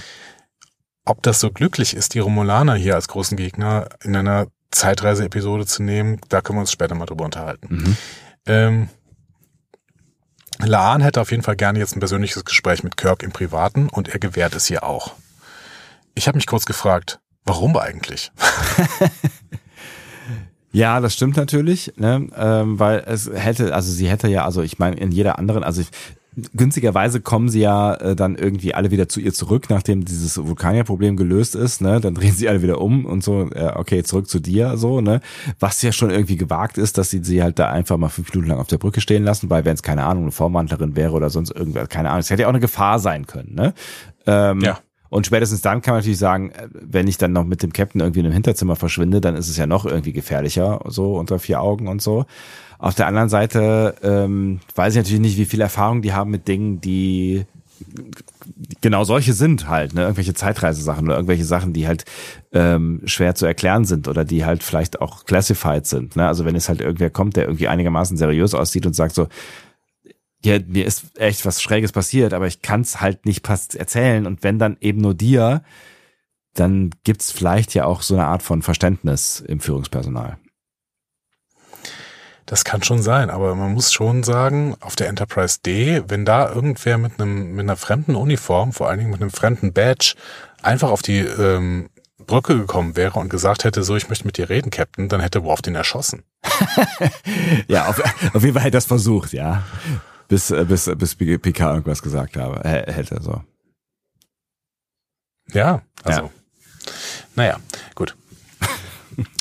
Ob 1.04 1.22
das 1.22 1.38
so 1.38 1.52
glücklich 1.52 1.94
ist, 1.94 2.14
die 2.14 2.18
Romulaner 2.18 2.74
hier 2.74 2.96
als 2.96 3.06
großen 3.06 3.36
Gegner 3.36 3.88
in 4.02 4.16
einer 4.16 4.48
Zeitreise-Episode 4.72 5.64
zu 5.64 5.84
nehmen, 5.84 6.20
da 6.28 6.40
können 6.40 6.56
wir 6.56 6.62
uns 6.62 6.72
später 6.72 6.96
mal 6.96 7.06
drüber 7.06 7.24
unterhalten. 7.24 7.68
Mhm. 7.70 7.96
Ähm, 8.46 8.88
Laan 10.58 11.02
hätte 11.02 11.20
auf 11.20 11.30
jeden 11.30 11.44
Fall 11.44 11.54
gerne 11.54 11.78
jetzt 11.78 11.94
ein 11.94 12.00
persönliches 12.00 12.44
Gespräch 12.44 12.82
mit 12.82 12.96
Kirk 12.96 13.22
im 13.22 13.30
Privaten 13.30 13.88
und 13.90 14.08
er 14.08 14.18
gewährt 14.18 14.56
es 14.56 14.66
hier 14.66 14.82
auch. 14.82 15.14
Ich 16.16 16.26
habe 16.26 16.36
mich 16.36 16.48
kurz 16.48 16.66
gefragt, 16.66 17.20
Warum 17.46 17.76
eigentlich? 17.76 18.30
Ja, 20.72 21.00
das 21.00 21.14
stimmt 21.14 21.38
natürlich, 21.38 21.94
ne? 21.96 22.28
ähm, 22.36 22.78
weil 22.78 23.02
es 23.06 23.30
hätte, 23.32 23.74
also 23.74 23.90
sie 23.90 24.10
hätte 24.10 24.28
ja, 24.28 24.44
also 24.44 24.60
ich 24.60 24.78
meine, 24.78 24.96
in 24.96 25.10
jeder 25.10 25.38
anderen, 25.38 25.64
also 25.64 25.80
ich, 25.80 25.88
günstigerweise 26.54 27.22
kommen 27.22 27.48
sie 27.48 27.60
ja 27.60 27.94
äh, 27.94 28.14
dann 28.14 28.36
irgendwie 28.36 28.74
alle 28.74 28.90
wieder 28.90 29.08
zu 29.08 29.20
ihr 29.20 29.32
zurück, 29.32 29.70
nachdem 29.70 30.04
dieses 30.04 30.36
Vulkanierproblem 30.36 31.16
gelöst 31.16 31.54
ist, 31.54 31.80
ne? 31.80 32.00
Dann 32.00 32.14
drehen 32.14 32.32
sie 32.36 32.48
alle 32.48 32.60
wieder 32.60 32.80
um 32.82 33.06
und 33.06 33.24
so, 33.24 33.48
äh, 33.52 33.72
okay, 33.74 34.02
zurück 34.02 34.28
zu 34.28 34.38
dir, 34.38 34.76
so, 34.76 35.00
ne? 35.00 35.22
Was 35.58 35.80
ja 35.80 35.92
schon 35.92 36.10
irgendwie 36.10 36.36
gewagt 36.36 36.76
ist, 36.76 36.98
dass 36.98 37.08
sie 37.08 37.24
sie 37.24 37.42
halt 37.42 37.58
da 37.58 37.70
einfach 37.70 37.96
mal 37.96 38.10
fünf 38.10 38.30
Minuten 38.34 38.50
lang 38.50 38.58
auf 38.58 38.66
der 38.66 38.76
Brücke 38.78 39.00
stehen 39.00 39.24
lassen, 39.24 39.48
weil 39.48 39.64
wenn 39.64 39.74
es 39.74 39.82
keine 39.82 40.04
Ahnung, 40.04 40.24
eine 40.24 40.32
Vormantlerin 40.32 40.94
wäre 40.94 41.12
oder 41.12 41.30
sonst 41.30 41.52
irgendwas, 41.52 41.88
keine 41.88 42.10
Ahnung, 42.10 42.20
es 42.20 42.28
hätte 42.28 42.42
ja 42.42 42.48
auch 42.48 42.52
eine 42.52 42.60
Gefahr 42.60 42.98
sein 42.98 43.26
können, 43.26 43.54
ne? 43.54 43.72
Ähm, 44.26 44.60
ja. 44.60 44.78
Und 45.08 45.26
spätestens 45.26 45.62
dann 45.62 45.82
kann 45.82 45.92
man 45.92 46.00
natürlich 46.00 46.18
sagen, 46.18 46.50
äh, 46.50 46.68
wenn 46.72 47.08
ich 47.08 47.18
dann 47.18 47.32
noch 47.32 47.44
mit 47.44 47.62
dem 47.62 47.72
Captain 47.72 48.00
irgendwie 48.00 48.20
in 48.20 48.26
einem 48.26 48.34
Hinterzimmer 48.34 48.76
verschwinde, 48.76 49.20
dann 49.20 49.36
ist 49.36 49.48
es 49.48 49.56
ja 49.56 49.66
noch 49.66 49.86
irgendwie 49.86 50.12
gefährlicher, 50.12 50.80
so 50.86 51.16
unter 51.16 51.38
vier 51.38 51.60
Augen 51.60 51.88
und 51.88 52.02
so. 52.02 52.26
Auf 52.78 52.94
der 52.94 53.06
anderen 53.06 53.28
Seite 53.28 53.94
ähm, 54.02 54.60
weiß 54.74 54.94
ich 54.94 54.98
natürlich 54.98 55.20
nicht, 55.20 55.38
wie 55.38 55.46
viel 55.46 55.60
Erfahrung 55.60 56.02
die 56.02 56.12
haben 56.12 56.30
mit 56.30 56.46
Dingen, 56.46 56.80
die 56.80 57.46
genau 58.80 59.04
solche 59.04 59.32
sind 59.32 59.68
halt, 59.68 59.94
ne? 59.94 60.02
irgendwelche 60.02 60.34
Zeitreisesachen 60.34 61.06
oder 61.06 61.16
irgendwelche 61.16 61.44
Sachen, 61.44 61.72
die 61.72 61.86
halt 61.86 62.04
ähm, 62.52 63.02
schwer 63.04 63.34
zu 63.34 63.46
erklären 63.46 63.84
sind 63.84 64.08
oder 64.08 64.24
die 64.24 64.44
halt 64.44 64.62
vielleicht 64.62 65.00
auch 65.00 65.24
classified 65.24 65.86
sind. 65.86 66.16
Ne? 66.16 66.26
Also 66.26 66.44
wenn 66.44 66.56
es 66.56 66.68
halt 66.68 66.80
irgendwer 66.80 67.10
kommt, 67.10 67.36
der 67.36 67.44
irgendwie 67.44 67.68
einigermaßen 67.68 68.16
seriös 68.16 68.54
aussieht 68.54 68.86
und 68.86 68.94
sagt 68.94 69.14
so, 69.14 69.28
hier, 70.42 70.62
mir 70.66 70.86
ist 70.86 71.18
echt 71.18 71.44
was 71.44 71.62
Schräges 71.62 71.92
passiert, 71.92 72.32
aber 72.32 72.46
ich 72.46 72.62
kann 72.62 72.82
es 72.82 73.00
halt 73.00 73.26
nicht 73.26 73.48
erzählen. 73.48 74.26
Und 74.26 74.42
wenn 74.42 74.58
dann 74.58 74.76
eben 74.80 75.00
nur 75.00 75.14
dir, 75.14 75.62
dann 76.54 76.90
gibt's 77.04 77.32
vielleicht 77.32 77.74
ja 77.74 77.84
auch 77.84 78.02
so 78.02 78.14
eine 78.14 78.26
Art 78.26 78.42
von 78.42 78.62
Verständnis 78.62 79.40
im 79.40 79.60
Führungspersonal. 79.60 80.38
Das 82.46 82.64
kann 82.64 82.82
schon 82.84 83.02
sein, 83.02 83.28
aber 83.28 83.56
man 83.56 83.72
muss 83.72 83.92
schon 83.92 84.22
sagen, 84.22 84.76
auf 84.80 84.94
der 84.94 85.08
Enterprise 85.08 85.58
D, 85.66 86.02
wenn 86.06 86.24
da 86.24 86.48
irgendwer 86.52 86.96
mit 86.96 87.20
einem 87.20 87.56
mit 87.56 87.64
einer 87.64 87.76
fremden 87.76 88.14
Uniform, 88.14 88.72
vor 88.72 88.88
allen 88.88 89.00
Dingen 89.00 89.10
mit 89.10 89.20
einem 89.20 89.32
fremden 89.32 89.72
Badge, 89.72 90.14
einfach 90.62 90.90
auf 90.90 91.02
die 91.02 91.18
ähm, 91.18 91.90
Brücke 92.24 92.56
gekommen 92.56 92.94
wäre 92.94 93.18
und 93.18 93.30
gesagt 93.30 93.64
hätte, 93.64 93.82
so, 93.82 93.96
ich 93.96 94.08
möchte 94.08 94.26
mit 94.26 94.36
dir 94.36 94.48
reden, 94.48 94.70
Captain, 94.70 95.08
dann 95.08 95.20
hätte 95.20 95.42
Worf 95.42 95.60
den 95.60 95.74
erschossen. 95.74 96.22
ja, 97.68 97.88
auf, 97.88 98.00
auf 98.32 98.42
jeden 98.42 98.54
Fall 98.54 98.62
hätte 98.62 98.76
das 98.76 98.86
versucht, 98.86 99.32
ja 99.32 99.64
bis, 100.28 100.50
äh, 100.50 100.64
bis, 100.64 100.90
bis 100.96 101.14
PK 101.14 101.72
irgendwas 101.72 102.02
gesagt 102.02 102.36
habe, 102.36 102.68
hätte, 102.68 103.20
so. 103.22 103.42
Ja, 105.52 105.82
also. 106.02 106.22
Ja. 106.22 106.30
Naja, 107.34 107.60
gut. 107.94 108.16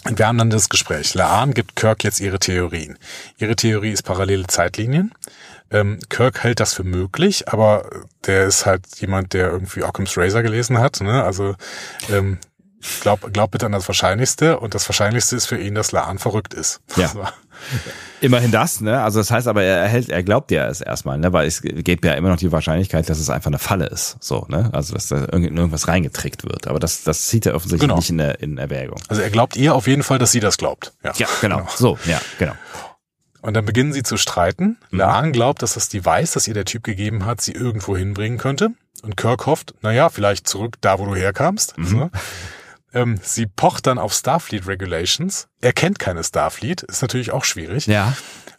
Wir 0.05 0.27
haben 0.27 0.37
dann 0.37 0.49
das 0.49 0.69
Gespräch. 0.69 1.15
Laan 1.15 1.53
gibt 1.53 1.75
Kirk 1.75 2.03
jetzt 2.03 2.21
ihre 2.21 2.39
Theorien. 2.39 2.97
Ihre 3.37 3.55
Theorie 3.55 3.91
ist 3.91 4.03
parallele 4.03 4.47
Zeitlinien. 4.47 5.11
Ähm, 5.71 5.99
Kirk 6.09 6.43
hält 6.43 6.59
das 6.59 6.73
für 6.73 6.83
möglich, 6.83 7.49
aber 7.49 7.89
der 8.25 8.45
ist 8.45 8.65
halt 8.65 8.85
jemand, 8.97 9.33
der 9.33 9.49
irgendwie 9.49 9.83
Occam's 9.83 10.15
Razor 10.17 10.43
gelesen 10.43 10.77
hat. 10.77 11.01
Ne? 11.01 11.23
Also 11.23 11.55
ähm, 12.09 12.37
glaub, 13.01 13.33
glaub 13.33 13.51
bitte 13.51 13.65
an 13.65 13.71
das 13.71 13.87
Wahrscheinlichste. 13.87 14.59
Und 14.59 14.75
das 14.75 14.87
Wahrscheinlichste 14.87 15.35
ist 15.35 15.45
für 15.45 15.57
ihn, 15.57 15.75
dass 15.75 15.91
Laan 15.91 16.19
verrückt 16.19 16.53
ist. 16.53 16.81
Ja. 16.95 17.07
So. 17.07 17.23
Immerhin 18.21 18.51
das, 18.51 18.81
ne? 18.81 19.01
Also 19.01 19.19
das 19.19 19.31
heißt 19.31 19.47
aber, 19.47 19.63
er 19.63 19.77
erhält, 19.77 20.09
er 20.09 20.23
glaubt 20.23 20.51
ja 20.51 20.67
es 20.67 20.81
erstmal, 20.81 21.17
ne? 21.17 21.31
Weil 21.31 21.47
es 21.47 21.61
gibt 21.61 22.05
ja 22.05 22.13
immer 22.13 22.29
noch 22.29 22.37
die 22.37 22.51
Wahrscheinlichkeit, 22.51 23.09
dass 23.09 23.19
es 23.19 23.29
einfach 23.29 23.49
eine 23.49 23.59
Falle 23.59 23.85
ist. 23.87 24.17
So, 24.19 24.45
ne? 24.49 24.69
Also 24.73 24.93
dass 24.93 25.07
da 25.07 25.27
irgendwas 25.31 25.87
reingetrickt 25.87 26.43
wird. 26.43 26.67
Aber 26.67 26.79
das, 26.79 27.03
das 27.03 27.27
zieht 27.27 27.45
er 27.45 27.55
offensichtlich 27.55 27.87
genau. 27.87 27.97
nicht 27.97 28.09
in, 28.09 28.17
der, 28.17 28.41
in 28.41 28.57
Erwägung. 28.57 28.99
Also 29.07 29.21
er 29.21 29.29
glaubt 29.29 29.55
ihr 29.55 29.75
auf 29.75 29.87
jeden 29.87 30.03
Fall, 30.03 30.19
dass 30.19 30.31
sie 30.31 30.39
das 30.39 30.57
glaubt. 30.57 30.93
Ja, 31.03 31.13
ja 31.17 31.27
genau. 31.41 31.57
genau. 31.57 31.69
So, 31.75 31.97
ja, 32.05 32.19
genau. 32.39 32.53
Und 33.41 33.53
dann 33.53 33.65
beginnen 33.65 33.93
sie 33.93 34.01
zu 34.01 34.17
streiten. 34.17 34.77
Mhm. 34.89 34.97
Laan 34.97 35.31
glaubt, 35.31 35.61
dass 35.61 35.75
das 35.75 35.87
Device, 35.87 36.31
das 36.31 36.47
ihr 36.47 36.55
der 36.55 36.65
Typ 36.65 36.83
gegeben 36.83 37.25
hat, 37.25 37.41
sie 37.41 37.51
irgendwo 37.51 37.95
hinbringen 37.95 38.39
könnte. 38.39 38.71
Und 39.03 39.17
Kirk 39.17 39.45
hofft, 39.45 39.75
naja, 39.81 40.09
vielleicht 40.09 40.47
zurück 40.47 40.77
da, 40.81 40.97
wo 40.97 41.05
du 41.05 41.15
herkamst. 41.15 41.77
Mhm. 41.77 41.85
So. 41.85 42.09
Ähm, 42.95 43.19
sie 43.21 43.45
pocht 43.45 43.85
dann 43.85 43.99
auf 43.99 44.13
Starfleet 44.13 44.67
Regulations. 44.67 45.47
Er 45.61 45.73
kennt 45.73 45.99
keine 45.99 46.23
Starfleet, 46.23 46.81
ist 46.83 47.01
natürlich 47.01 47.31
auch 47.31 47.43
schwierig. 47.43 47.85
Ja. 47.85 48.15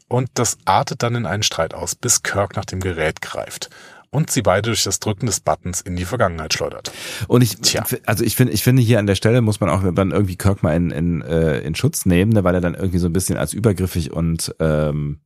Und 0.08 0.28
das 0.34 0.58
artet 0.64 1.02
dann 1.02 1.16
in 1.16 1.26
einen 1.26 1.42
Streit 1.42 1.74
aus, 1.74 1.96
bis 1.96 2.22
Kirk 2.22 2.54
nach 2.54 2.64
dem 2.64 2.78
Gerät 2.78 3.20
greift 3.20 3.70
und 4.10 4.30
sie 4.30 4.42
beide 4.42 4.70
durch 4.70 4.84
das 4.84 5.00
Drücken 5.00 5.26
des 5.26 5.40
Buttons 5.40 5.80
in 5.80 5.96
die 5.96 6.04
Vergangenheit 6.04 6.54
schleudert. 6.54 6.92
Und 7.28 7.42
ich, 7.42 7.56
Tja. 7.56 7.84
also 8.06 8.24
ich 8.24 8.36
finde, 8.36 8.52
ich 8.52 8.62
finde 8.62 8.82
hier 8.82 8.98
an 8.98 9.06
der 9.06 9.14
Stelle 9.14 9.42
muss 9.42 9.60
man 9.60 9.68
auch 9.68 9.82
dann 9.94 10.10
irgendwie 10.10 10.36
Kirk 10.36 10.62
mal 10.62 10.74
in, 10.74 10.90
in, 10.90 11.22
äh, 11.22 11.58
in 11.58 11.74
Schutz 11.74 12.06
nehmen, 12.06 12.32
ne, 12.32 12.44
weil 12.44 12.54
er 12.54 12.60
dann 12.60 12.74
irgendwie 12.74 12.98
so 12.98 13.08
ein 13.08 13.12
bisschen 13.12 13.36
als 13.36 13.52
übergriffig 13.52 14.12
und 14.12 14.54
ähm, 14.60 15.20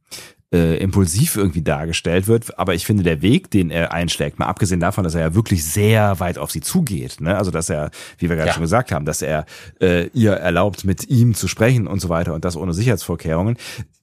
äh, 0.53 0.77
impulsiv 0.79 1.37
irgendwie 1.37 1.63
dargestellt 1.63 2.27
wird. 2.27 2.59
Aber 2.59 2.75
ich 2.75 2.85
finde, 2.85 3.03
der 3.03 3.23
Weg, 3.23 3.51
den 3.51 3.71
er 3.71 3.93
einschlägt, 3.93 4.39
mal 4.39 4.47
abgesehen 4.47 4.81
davon, 4.81 5.05
dass 5.05 5.15
er 5.15 5.21
ja 5.21 5.35
wirklich 5.35 5.65
sehr 5.65 6.19
weit 6.21 6.39
auf 6.39 6.51
sie 6.51 6.61
zugeht, 6.61 7.21
ne? 7.21 7.37
also 7.37 7.51
dass 7.51 7.71
er, 7.71 7.91
wie 8.19 8.29
wir 8.29 8.37
gerade 8.37 8.49
ja. 8.49 8.55
schon 8.55 8.63
gesagt 8.63 8.93
haben, 8.93 9.05
dass 9.05 9.23
er 9.23 9.47
äh, 9.81 10.09
ihr 10.09 10.33
erlaubt, 10.33 10.85
mit 10.85 11.09
ihm 11.09 11.35
zu 11.35 11.49
sprechen 11.49 11.87
und 11.87 12.01
so 12.01 12.09
weiter 12.09 12.35
und 12.35 12.45
das 12.45 12.57
ohne 12.57 12.75
Sicherheitsvorkehrungen, 12.75 13.57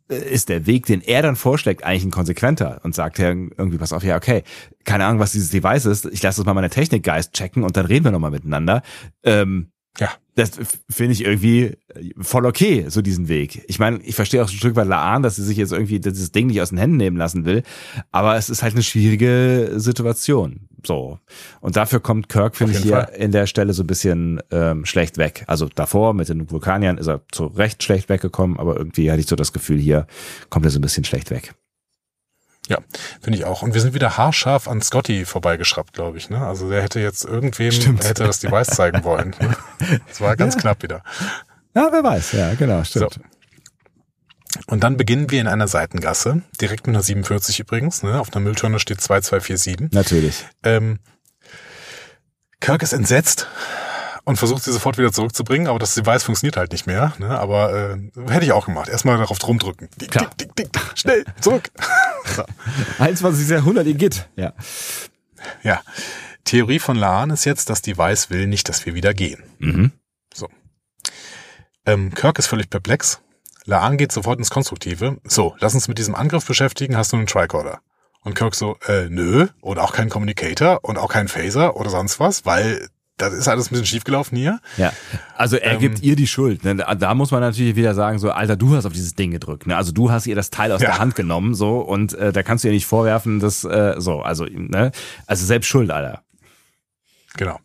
äh, 0.09 0.15
ist 0.15 0.49
der 0.49 0.65
Weg, 0.65 0.85
den 0.85 1.01
er 1.01 1.21
dann 1.21 1.35
vorschlägt, 1.35 1.83
eigentlich 1.83 2.05
ein 2.05 2.11
konsequenter 2.11 2.79
und 2.83 2.95
sagt 2.95 3.19
ja 3.19 3.29
irgendwie, 3.29 3.77
pass 3.77 3.93
auf, 3.93 4.03
ja, 4.03 4.15
okay, 4.15 4.43
keine 4.85 5.05
Ahnung, 5.05 5.19
was 5.19 5.33
dieses 5.33 5.49
Device 5.49 5.85
ist, 5.85 6.05
ich 6.05 6.23
lasse 6.23 6.39
das 6.39 6.45
mal 6.45 6.53
meine 6.53 6.69
Technikgeist 6.69 7.33
checken 7.33 7.63
und 7.63 7.75
dann 7.75 7.85
reden 7.85 8.05
wir 8.05 8.11
nochmal 8.11 8.31
miteinander. 8.31 8.83
Ähm, 9.23 9.71
ja. 9.99 10.09
Das 10.35 10.51
finde 10.87 11.13
ich 11.13 11.23
irgendwie 11.23 11.77
voll 12.19 12.45
okay, 12.45 12.85
so 12.89 13.01
diesen 13.01 13.27
Weg. 13.27 13.63
Ich 13.67 13.79
meine, 13.79 13.99
ich 14.03 14.13
verstehe 14.13 14.43
auch 14.43 14.47
ein 14.47 14.55
Stück 14.55 14.75
weit 14.75 14.87
Laan, 14.87 15.23
dass 15.23 15.35
sie 15.35 15.43
sich 15.43 15.57
jetzt 15.57 15.71
irgendwie 15.71 15.99
dieses 15.99 16.31
Ding 16.31 16.47
nicht 16.47 16.61
aus 16.61 16.69
den 16.69 16.77
Händen 16.77 16.97
nehmen 16.97 17.17
lassen 17.17 17.43
will, 17.43 17.63
aber 18.11 18.35
es 18.35 18.49
ist 18.49 18.61
halt 18.61 18.73
eine 18.73 18.83
schwierige 18.83 19.73
Situation. 19.77 20.67
So. 20.85 21.19
Und 21.59 21.75
dafür 21.75 21.99
kommt 21.99 22.29
Kirk, 22.29 22.55
finde 22.55 22.73
ich, 22.73 22.83
hier 22.83 23.09
in 23.15 23.31
der 23.31 23.47
Stelle 23.47 23.73
so 23.73 23.81
ein 23.81 23.87
bisschen 23.87 24.39
ähm, 24.51 24.85
schlecht 24.85 25.17
weg. 25.17 25.43
Also 25.47 25.69
davor 25.73 26.13
mit 26.13 26.29
den 26.29 26.51
Vulkaniern 26.51 26.99
ist 26.99 27.07
er 27.07 27.21
zu 27.31 27.47
Recht 27.47 27.81
schlecht 27.81 28.07
weggekommen, 28.09 28.59
aber 28.59 28.77
irgendwie 28.77 29.09
hatte 29.09 29.21
ich 29.21 29.27
so 29.27 29.35
das 29.35 29.53
Gefühl, 29.53 29.79
hier 29.79 30.05
kommt 30.49 30.65
er 30.65 30.71
so 30.71 30.77
ein 30.77 30.83
bisschen 30.83 31.03
schlecht 31.03 31.31
weg. 31.31 31.55
Ja, 32.67 32.79
finde 33.21 33.39
ich 33.39 33.45
auch. 33.45 33.61
Und 33.61 33.73
wir 33.73 33.81
sind 33.81 33.93
wieder 33.93 34.17
haarscharf 34.17 34.67
an 34.67 34.81
Scotty 34.81 35.25
vorbeigeschraubt, 35.25 35.93
glaube 35.93 36.17
ich. 36.17 36.29
Ne? 36.29 36.45
Also 36.45 36.69
der 36.69 36.81
hätte 36.81 36.99
jetzt 36.99 37.23
irgendwem 37.23 37.71
stimmt. 37.71 38.03
hätte 38.03 38.25
das 38.25 38.39
Device 38.39 38.67
zeigen 38.67 39.03
wollen. 39.03 39.35
Das 40.07 40.21
war 40.21 40.35
ganz 40.35 40.55
ja. 40.55 40.61
knapp 40.61 40.83
wieder. 40.83 41.03
Ja, 41.75 41.89
wer 41.91 42.03
weiß. 42.03 42.33
Ja, 42.33 42.55
genau, 42.55 42.83
stimmt. 42.83 43.13
So. 43.13 43.21
Und 44.65 44.83
dann 44.83 44.97
beginnen 44.97 45.29
wir 45.29 45.39
in 45.39 45.47
einer 45.47 45.67
Seitengasse, 45.67 46.41
direkt 46.59 46.87
mit 46.87 46.95
einer 46.95 47.03
47 47.03 47.59
übrigens. 47.59 48.03
Ne? 48.03 48.19
Auf 48.19 48.33
einer 48.33 48.43
Mülltonne 48.43 48.79
steht 48.79 49.01
2247. 49.01 49.91
Natürlich. 49.91 50.45
Ähm, 50.63 50.99
Kirk 52.59 52.81
ist 52.81 52.93
entsetzt 52.93 53.47
und 54.27 54.35
versucht 54.35 54.61
sie 54.61 54.73
sofort 54.73 54.97
wieder 54.97 55.13
zurückzubringen, 55.13 55.67
aber 55.67 55.79
das 55.79 55.95
Device 55.95 56.23
funktioniert 56.23 56.57
halt 56.57 56.73
nicht 56.73 56.85
mehr. 56.85 57.13
Ne? 57.17 57.39
Aber 57.39 57.73
äh, 57.73 57.97
hätte 58.29 58.43
ich 58.43 58.51
auch 58.51 58.65
gemacht. 58.65 58.89
Erstmal 58.89 59.17
darauf 59.17 59.37
rumdrücken. 59.47 59.87
Dick, 60.01 60.11
Klar. 60.11 60.29
dick, 60.37 60.53
dick, 60.53 60.73
dick, 60.73 60.81
schnell, 60.95 61.23
zurück. 61.39 61.71
so. 62.35 62.43
21. 62.99 63.47
Jahrhundert, 63.47 63.87
Igitt. 63.87 64.27
Ja. 64.35 64.51
Ja. 65.63 65.81
Theorie 66.43 66.79
von 66.79 66.97
Laan 66.97 67.29
ist 67.29 67.45
jetzt, 67.45 67.69
das 67.69 67.81
Device 67.81 68.29
will 68.29 68.47
nicht, 68.47 68.67
dass 68.67 68.85
wir 68.85 68.95
wieder 68.95 69.13
gehen. 69.13 69.41
Mhm. 69.59 69.93
So. 70.33 70.49
Ähm, 71.85 72.13
Kirk 72.13 72.37
ist 72.37 72.47
völlig 72.47 72.69
perplex. 72.69 73.21
Laan 73.63 73.95
geht 73.95 74.11
sofort 74.11 74.39
ins 74.39 74.49
Konstruktive. 74.49 75.21
So, 75.23 75.55
lass 75.59 75.73
uns 75.73 75.87
mit 75.87 75.99
diesem 75.99 76.15
Angriff 76.15 76.45
beschäftigen. 76.45 76.97
Hast 76.97 77.13
du 77.13 77.15
einen 77.15 77.27
Tricorder? 77.27 77.79
Und 78.23 78.33
Kirk 78.33 78.55
so, 78.55 78.75
äh, 78.89 79.07
nö, 79.09 79.47
und 79.61 79.79
auch 79.79 79.93
kein 79.93 80.09
Communicator 80.09 80.79
und 80.83 80.97
auch 80.97 81.07
kein 81.07 81.29
Phaser 81.29 81.77
oder 81.77 81.89
sonst 81.89 82.19
was, 82.19 82.45
weil 82.45 82.89
das 83.17 83.33
ist 83.33 83.47
alles 83.47 83.67
ein 83.67 83.69
bisschen 83.71 83.85
schiefgelaufen 83.87 84.37
hier. 84.37 84.59
Ja, 84.77 84.93
also 85.35 85.57
er 85.57 85.73
Ähm, 85.73 85.79
gibt 85.79 86.01
ihr 86.01 86.15
die 86.15 86.27
Schuld. 86.27 86.63
Ne? 86.63 86.75
Da 86.75 86.93
da 86.95 87.13
muss 87.15 87.31
man 87.31 87.41
natürlich 87.41 87.75
wieder 87.75 87.95
sagen, 87.95 88.19
so, 88.19 88.31
Alter, 88.31 88.55
du 88.55 88.75
hast 88.75 88.85
auf 88.85 88.93
dieses 88.93 89.15
Ding 89.15 89.31
gedrückt. 89.31 89.65
Ne? 89.67 89.75
Also 89.75 89.91
du 89.91 90.11
hast 90.11 90.27
ihr 90.27 90.35
das 90.35 90.49
Teil 90.51 90.71
aus 90.71 90.81
Ja. 90.81 90.89
der 90.89 90.99
Hand 90.99 91.15
genommen, 91.15 91.55
so, 91.55 91.79
und 91.79 92.13
äh, 92.13 92.31
da 92.31 92.43
kannst 92.43 92.63
du 92.63 92.67
ihr 92.69 92.73
nicht 92.73 92.85
vorwerfen, 92.85 93.39
dass, 93.39 93.63
äh, 93.63 93.95
so, 93.97 94.21
also, 94.21 94.45
ne? 94.45 94.91
Also 95.25 95.45
selbst 95.45 95.67
schuld, 95.67 95.89
Alter. 95.91 96.21
Genau. 97.35 97.59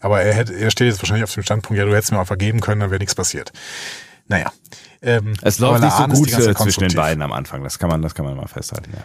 Aber 0.00 0.20
er, 0.22 0.34
hätte, 0.34 0.54
er 0.54 0.70
steht 0.70 0.88
jetzt 0.88 1.00
wahrscheinlich 1.00 1.24
auf 1.24 1.32
dem 1.32 1.42
Standpunkt, 1.42 1.78
ja, 1.78 1.84
du 1.86 1.94
hättest 1.94 2.12
mir 2.12 2.20
auch 2.20 2.26
vergeben 2.26 2.60
können, 2.60 2.80
dann 2.80 2.90
wäre 2.90 2.98
nichts 2.98 3.14
passiert. 3.14 3.52
Naja. 4.26 4.52
Ähm, 5.02 5.34
Es 5.42 5.58
läuft 5.58 5.82
nicht 5.82 5.92
so 5.96 6.06
gut 6.06 6.30
zwischen 6.30 6.80
den 6.88 6.94
beiden 6.94 7.22
am 7.22 7.32
Anfang. 7.32 7.62
Das 7.62 7.78
kann 7.78 7.90
man, 7.90 8.02
das 8.02 8.14
kann 8.14 8.24
man 8.24 8.36
mal 8.36 8.46
festhalten, 8.48 8.90
ja. 8.94 9.04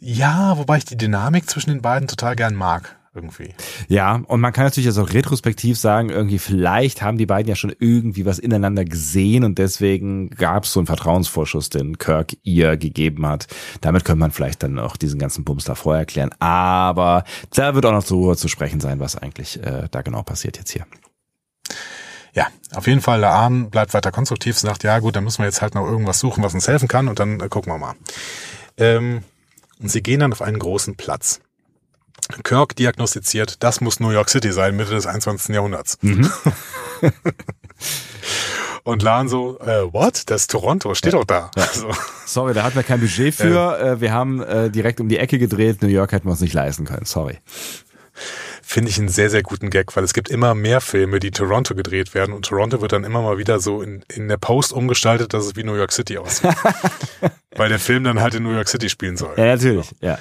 Ja, 0.00 0.58
wobei 0.58 0.76
ich 0.78 0.84
die 0.84 0.96
Dynamik 0.96 1.48
zwischen 1.48 1.70
den 1.70 1.80
beiden 1.82 2.08
total 2.08 2.36
gern 2.36 2.54
mag, 2.54 2.96
irgendwie. 3.14 3.54
Ja, 3.88 4.22
und 4.26 4.40
man 4.40 4.52
kann 4.52 4.64
natürlich 4.64 4.86
jetzt 4.86 4.98
auch 4.98 5.12
retrospektiv 5.12 5.78
sagen, 5.78 6.10
irgendwie 6.10 6.38
vielleicht 6.38 7.02
haben 7.02 7.18
die 7.18 7.26
beiden 7.26 7.48
ja 7.48 7.56
schon 7.56 7.74
irgendwie 7.78 8.26
was 8.26 8.38
ineinander 8.38 8.84
gesehen 8.84 9.44
und 9.44 9.58
deswegen 9.58 10.30
gab 10.30 10.64
es 10.64 10.72
so 10.72 10.80
einen 10.80 10.86
Vertrauensvorschuss, 10.86 11.70
den 11.70 11.98
Kirk 11.98 12.36
ihr 12.42 12.76
gegeben 12.76 13.26
hat. 13.26 13.46
Damit 13.80 14.04
könnte 14.04 14.20
man 14.20 14.32
vielleicht 14.32 14.62
dann 14.62 14.78
auch 14.78 14.96
diesen 14.96 15.18
ganzen 15.18 15.44
Bums 15.44 15.64
da 15.64 15.74
vorher 15.74 16.00
erklären. 16.00 16.30
Aber 16.40 17.24
da 17.50 17.74
wird 17.74 17.86
auch 17.86 17.92
noch 17.92 18.04
zu, 18.04 18.34
zu 18.34 18.48
sprechen 18.48 18.80
sein, 18.80 19.00
was 19.00 19.16
eigentlich 19.16 19.62
äh, 19.62 19.88
da 19.90 20.02
genau 20.02 20.22
passiert 20.22 20.58
jetzt 20.58 20.70
hier. 20.70 20.86
Ja, 22.34 22.48
auf 22.74 22.88
jeden 22.88 23.00
Fall, 23.00 23.20
Laan 23.20 23.70
bleibt 23.70 23.94
weiter 23.94 24.10
konstruktiv, 24.10 24.58
sagt, 24.58 24.82
ja 24.82 24.98
gut, 24.98 25.14
dann 25.14 25.22
müssen 25.22 25.38
wir 25.38 25.46
jetzt 25.46 25.62
halt 25.62 25.76
noch 25.76 25.86
irgendwas 25.86 26.18
suchen, 26.18 26.42
was 26.42 26.52
uns 26.52 26.66
helfen 26.66 26.88
kann 26.88 27.06
und 27.06 27.20
dann 27.20 27.38
äh, 27.38 27.48
gucken 27.48 27.72
wir 27.72 27.78
mal. 27.78 27.94
Ähm, 28.76 29.22
und 29.80 29.88
sie 29.88 30.02
gehen 30.02 30.20
dann 30.20 30.32
auf 30.32 30.42
einen 30.42 30.58
großen 30.58 30.96
Platz. 30.96 31.40
Kirk 32.42 32.76
diagnostiziert, 32.76 33.62
das 33.62 33.80
muss 33.80 34.00
New 34.00 34.10
York 34.10 34.30
City 34.30 34.52
sein, 34.52 34.76
Mitte 34.76 34.90
des 34.90 35.06
21. 35.06 35.54
Jahrhunderts. 35.54 35.98
und 38.84 39.02
Laan 39.02 39.28
so, 39.28 39.58
äh, 39.60 39.92
what? 39.92 40.22
Das 40.30 40.42
ist 40.42 40.50
Toronto, 40.50 40.94
steht 40.94 41.14
doch 41.14 41.24
da. 41.24 41.50
So. 41.72 41.90
Sorry, 42.26 42.54
da 42.54 42.62
hatten 42.62 42.76
wir 42.76 42.82
kein 42.82 43.00
Budget 43.00 43.34
für. 43.34 43.78
Äh, 43.78 44.00
wir 44.00 44.12
haben 44.12 44.42
äh, 44.42 44.70
direkt 44.70 45.00
um 45.00 45.08
die 45.08 45.18
Ecke 45.18 45.38
gedreht. 45.38 45.82
New 45.82 45.88
York 45.88 46.12
hätten 46.12 46.26
wir 46.26 46.32
uns 46.32 46.40
nicht 46.40 46.54
leisten 46.54 46.84
können. 46.84 47.04
Sorry. 47.04 47.38
Finde 48.62 48.90
ich 48.90 48.98
einen 48.98 49.08
sehr, 49.08 49.28
sehr 49.30 49.42
guten 49.42 49.70
Gag, 49.70 49.94
weil 49.94 50.04
es 50.04 50.14
gibt 50.14 50.30
immer 50.30 50.54
mehr 50.54 50.80
Filme, 50.80 51.20
die 51.20 51.30
Toronto 51.30 51.74
gedreht 51.74 52.14
werden 52.14 52.34
und 52.34 52.46
Toronto 52.46 52.80
wird 52.80 52.92
dann 52.92 53.04
immer 53.04 53.22
mal 53.22 53.38
wieder 53.38 53.60
so 53.60 53.82
in, 53.82 54.04
in 54.12 54.28
der 54.28 54.38
Post 54.38 54.72
umgestaltet, 54.72 55.34
dass 55.34 55.44
es 55.44 55.54
wie 55.56 55.64
New 55.64 55.74
York 55.74 55.92
City 55.92 56.16
aussieht. 56.18 56.50
weil 57.56 57.68
der 57.68 57.78
Film 57.78 58.04
dann 58.04 58.20
halt 58.20 58.34
in 58.34 58.42
New 58.42 58.52
York 58.52 58.68
City 58.68 58.88
spielen 58.88 59.16
soll. 59.16 59.34
Ja, 59.36 59.44
natürlich. 59.44 59.90
Ja. 60.00 60.18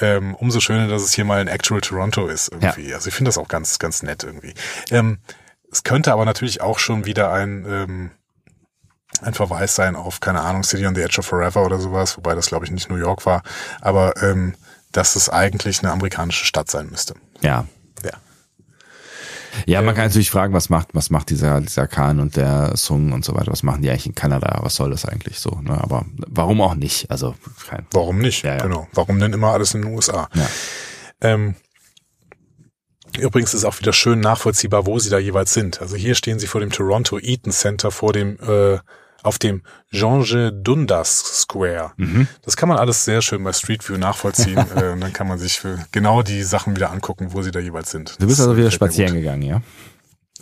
Ähm, 0.00 0.34
umso 0.34 0.60
schöner, 0.60 0.88
dass 0.88 1.02
es 1.02 1.12
hier 1.12 1.24
mal 1.24 1.40
ein 1.40 1.48
Actual 1.48 1.80
Toronto 1.80 2.26
ist 2.26 2.48
irgendwie. 2.48 2.94
Also 2.94 3.08
ich 3.08 3.14
finde 3.14 3.28
das 3.28 3.38
auch 3.38 3.48
ganz, 3.48 3.78
ganz 3.78 4.02
nett 4.02 4.24
irgendwie. 4.24 4.54
Ähm, 4.90 5.18
es 5.70 5.84
könnte 5.84 6.12
aber 6.12 6.24
natürlich 6.24 6.60
auch 6.60 6.78
schon 6.78 7.04
wieder 7.06 7.32
ein, 7.32 7.64
ähm, 7.66 8.10
ein 9.20 9.34
Verweis 9.34 9.74
sein 9.74 9.96
auf, 9.96 10.20
keine 10.20 10.40
Ahnung, 10.40 10.64
City 10.64 10.86
on 10.86 10.94
the 10.94 11.02
Edge 11.02 11.18
of 11.18 11.26
Forever 11.26 11.64
oder 11.64 11.78
sowas, 11.78 12.16
wobei 12.16 12.34
das 12.34 12.46
glaube 12.46 12.64
ich 12.64 12.70
nicht 12.70 12.90
New 12.90 12.96
York 12.96 13.26
war, 13.26 13.42
aber 13.80 14.20
ähm, 14.22 14.54
dass 14.92 15.16
es 15.16 15.28
eigentlich 15.28 15.80
eine 15.80 15.92
amerikanische 15.92 16.44
Stadt 16.44 16.70
sein 16.70 16.88
müsste. 16.90 17.14
Ja. 17.40 17.66
Ja. 19.66 19.82
Ja, 19.82 19.82
man 19.82 19.94
kann 19.94 20.06
natürlich 20.06 20.30
fragen, 20.30 20.54
was 20.54 20.68
macht, 20.68 20.88
was 20.92 21.10
macht 21.10 21.30
dieser, 21.30 21.60
dieser 21.60 21.86
Khan 21.86 22.20
und 22.20 22.36
der 22.36 22.76
Sung 22.76 23.12
und 23.12 23.24
so 23.24 23.34
weiter, 23.34 23.50
was 23.50 23.62
machen 23.62 23.82
die 23.82 23.90
eigentlich 23.90 24.06
in 24.06 24.14
Kanada, 24.14 24.60
was 24.62 24.76
soll 24.76 24.90
das 24.90 25.04
eigentlich 25.04 25.38
so, 25.40 25.60
ne? 25.62 25.80
Aber 25.82 26.04
warum 26.26 26.60
auch 26.60 26.74
nicht? 26.74 27.10
Also, 27.10 27.34
kein, 27.68 27.86
Warum 27.92 28.18
nicht? 28.18 28.44
Ja, 28.44 28.56
ja. 28.56 28.62
Genau. 28.62 28.86
Warum 28.92 29.18
denn 29.18 29.32
immer 29.32 29.52
alles 29.52 29.74
in 29.74 29.82
den 29.82 29.94
USA? 29.94 30.28
Ja. 30.34 30.48
Ähm, 31.20 31.54
übrigens 33.18 33.54
ist 33.54 33.64
auch 33.64 33.78
wieder 33.78 33.92
schön 33.92 34.20
nachvollziehbar, 34.20 34.86
wo 34.86 34.98
sie 34.98 35.10
da 35.10 35.18
jeweils 35.18 35.52
sind. 35.52 35.80
Also 35.80 35.96
hier 35.96 36.14
stehen 36.14 36.38
sie 36.38 36.46
vor 36.46 36.60
dem 36.60 36.70
Toronto 36.70 37.18
Eaton 37.18 37.52
Center, 37.52 37.90
vor 37.90 38.12
dem 38.12 38.38
äh, 38.40 38.78
auf 39.22 39.38
dem 39.38 39.62
Jean 39.90 40.62
Dundas 40.62 41.42
Square. 41.42 41.92
Mhm. 41.96 42.28
Das 42.42 42.56
kann 42.56 42.68
man 42.68 42.78
alles 42.78 43.04
sehr 43.04 43.22
schön 43.22 43.42
bei 43.44 43.52
Street 43.52 43.88
View 43.88 43.96
nachvollziehen. 43.98 44.58
äh, 44.76 44.90
und 44.90 45.00
dann 45.00 45.12
kann 45.12 45.28
man 45.28 45.38
sich 45.38 45.60
genau 45.90 46.22
die 46.22 46.42
Sachen 46.42 46.76
wieder 46.76 46.90
angucken, 46.90 47.28
wo 47.30 47.42
sie 47.42 47.50
da 47.50 47.60
jeweils 47.60 47.90
sind. 47.90 48.20
du 48.20 48.26
bist 48.26 48.38
Das 48.38 48.46
also 48.46 48.56
wieder 48.56 48.70
spazieren 48.70 49.14
gegangen, 49.14 49.42
ja? 49.42 49.62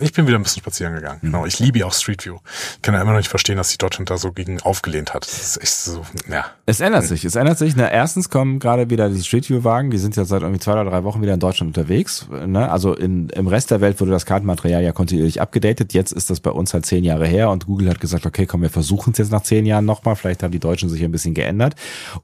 Ich 0.01 0.13
bin 0.15 0.27
wieder 0.27 0.39
ein 0.39 0.43
bisschen 0.43 0.63
spazieren 0.63 0.95
gegangen. 0.95 1.19
Mhm. 1.23 1.33
Genau. 1.33 1.47
Ich 1.47 1.59
liebe 1.59 1.79
ja 1.79 1.87
auch 1.87 1.93
Street 1.93 2.25
View. 2.25 2.37
Ich 2.77 2.83
kann 2.83 2.95
ja 2.95 3.03
immer 3.03 3.13
noch 3.13 3.19
nicht 3.19 3.29
verstehen, 3.29 3.57
dass 3.57 3.69
sich 3.69 3.79
Deutschland 3.79 4.09
da 4.09 4.17
so 4.17 4.33
gegen 4.33 4.61
aufgelehnt 4.63 5.13
hat. 5.13 5.27
Das 5.27 5.57
ist 5.57 5.63
echt 5.63 5.73
so, 5.73 6.03
ja. 6.31 6.47
Es 6.67 6.81
ändert 6.81 7.05
sich, 7.05 7.25
es 7.25 7.37
ändert 7.37 7.59
sich. 7.59 7.77
Na, 7.77 7.91
erstens 7.91 8.31
kommen 8.31 8.59
gerade 8.59 8.89
wieder 8.89 9.11
die 9.11 9.23
Street 9.23 9.49
View 9.49 9.63
Wagen, 9.63 9.91
die 9.91 9.99
sind 9.99 10.17
ja 10.17 10.25
seit 10.25 10.43
irgendwie 10.43 10.61
zwei 10.61 10.73
oder 10.73 10.85
drei 10.85 11.05
Wochen 11.05 11.21
wieder 11.21 11.35
in 11.35 11.41
Deutschland 11.41 11.77
unterwegs. 11.77 12.27
Ne? 12.47 12.71
Also 12.71 12.95
in, 12.95 13.29
im 13.31 13.47
Rest 13.47 13.71
der 13.71 13.81
Welt 13.81 14.01
wurde 14.01 14.11
das 14.11 14.25
Kartenmaterial 14.25 14.83
ja 14.83 14.93
kontinuierlich 14.93 15.41
abgedatet. 15.41 15.93
Jetzt 15.93 16.13
ist 16.13 16.31
das 16.31 16.41
bei 16.41 16.51
uns 16.51 16.73
halt 16.73 16.87
zehn 16.87 17.05
Jahre 17.05 17.27
her 17.27 17.51
und 17.51 17.67
Google 17.67 17.91
hat 17.91 18.01
gesagt, 18.01 18.25
okay, 18.25 18.47
komm, 18.47 18.63
wir 18.63 18.71
versuchen 18.71 19.13
es 19.13 19.19
jetzt 19.19 19.33
nach 19.33 19.43
zehn 19.43 19.67
Jahren 19.67 19.85
nochmal. 19.85 20.17
Vielleicht 20.17 20.43
haben 20.43 20.53
die 20.53 20.59
Deutschen 20.59 20.89
sich 20.89 21.05
ein 21.05 21.13
bisschen 21.13 21.35
geändert. 21.35 21.75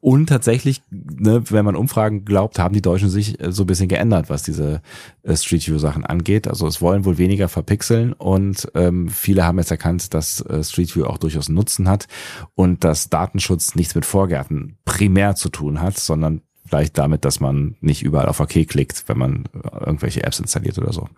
Und 0.01 0.29
tatsächlich, 0.29 0.83
ne, 0.91 1.43
wenn 1.51 1.65
man 1.65 1.77
Umfragen 1.77 2.25
glaubt, 2.25 2.59
haben 2.59 2.75
die 2.75 2.83
Deutschen 2.83 3.11
sich 3.11 3.39
so 3.49 3.65
ein 3.65 3.67
bisschen 3.67 3.89
geändert, 3.89 4.31
was 4.31 4.43
diese 4.43 4.81
äh, 5.23 5.37
Street 5.37 5.67
View 5.67 5.79
Sachen 5.79 6.07
angeht. 6.07 6.49
Also 6.49 6.67
es 6.67 6.81
wollen 6.81 7.05
wohl 7.05 7.19
weniger 7.19 7.49
verpixeln 7.67 8.13
und 8.13 8.71
ähm, 8.75 9.09
viele 9.09 9.45
haben 9.45 9.59
jetzt 9.59 9.71
erkannt, 9.71 10.15
dass 10.15 10.41
äh, 10.41 10.63
Street 10.63 10.95
View 10.95 11.05
auch 11.05 11.19
durchaus 11.19 11.49
einen 11.49 11.57
Nutzen 11.57 11.89
hat 11.89 12.07
und 12.55 12.85
dass 12.85 13.11
Datenschutz 13.11 13.75
nichts 13.75 13.95
mit 13.95 14.07
Vorgärten 14.07 14.79
primär 14.85 15.35
zu 15.35 15.49
tun 15.49 15.81
hat, 15.81 15.99
sondern 15.99 16.43
vielleicht 16.65 16.97
damit, 16.97 17.25
dass 17.25 17.41
man 17.41 17.77
nicht 17.81 18.03
überall 18.03 18.29
auf 18.29 18.41
OK 18.41 18.67
klickt, 18.67 19.05
wenn 19.09 19.19
man 19.19 19.45
äh, 19.55 19.85
irgendwelche 19.85 20.23
Apps 20.23 20.39
installiert 20.39 20.79
oder 20.79 20.93
so. 20.93 21.09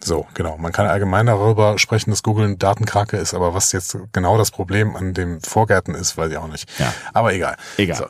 So, 0.00 0.26
genau. 0.34 0.58
Man 0.58 0.72
kann 0.72 0.86
allgemein 0.86 1.26
darüber 1.26 1.78
sprechen, 1.78 2.10
dass 2.10 2.24
Google 2.24 2.46
ein 2.46 2.58
Datenkrake 2.58 3.16
ist, 3.16 3.34
aber 3.34 3.54
was 3.54 3.70
jetzt 3.70 3.96
genau 4.10 4.36
das 4.36 4.50
Problem 4.50 4.96
an 4.96 5.14
dem 5.14 5.40
Vorgärten 5.40 5.94
ist, 5.94 6.16
weiß 6.16 6.32
ich 6.32 6.38
auch 6.38 6.48
nicht. 6.48 6.68
Ja. 6.80 6.92
Aber 7.12 7.32
egal. 7.32 7.56
Egal. 7.76 7.98
So. 7.98 8.06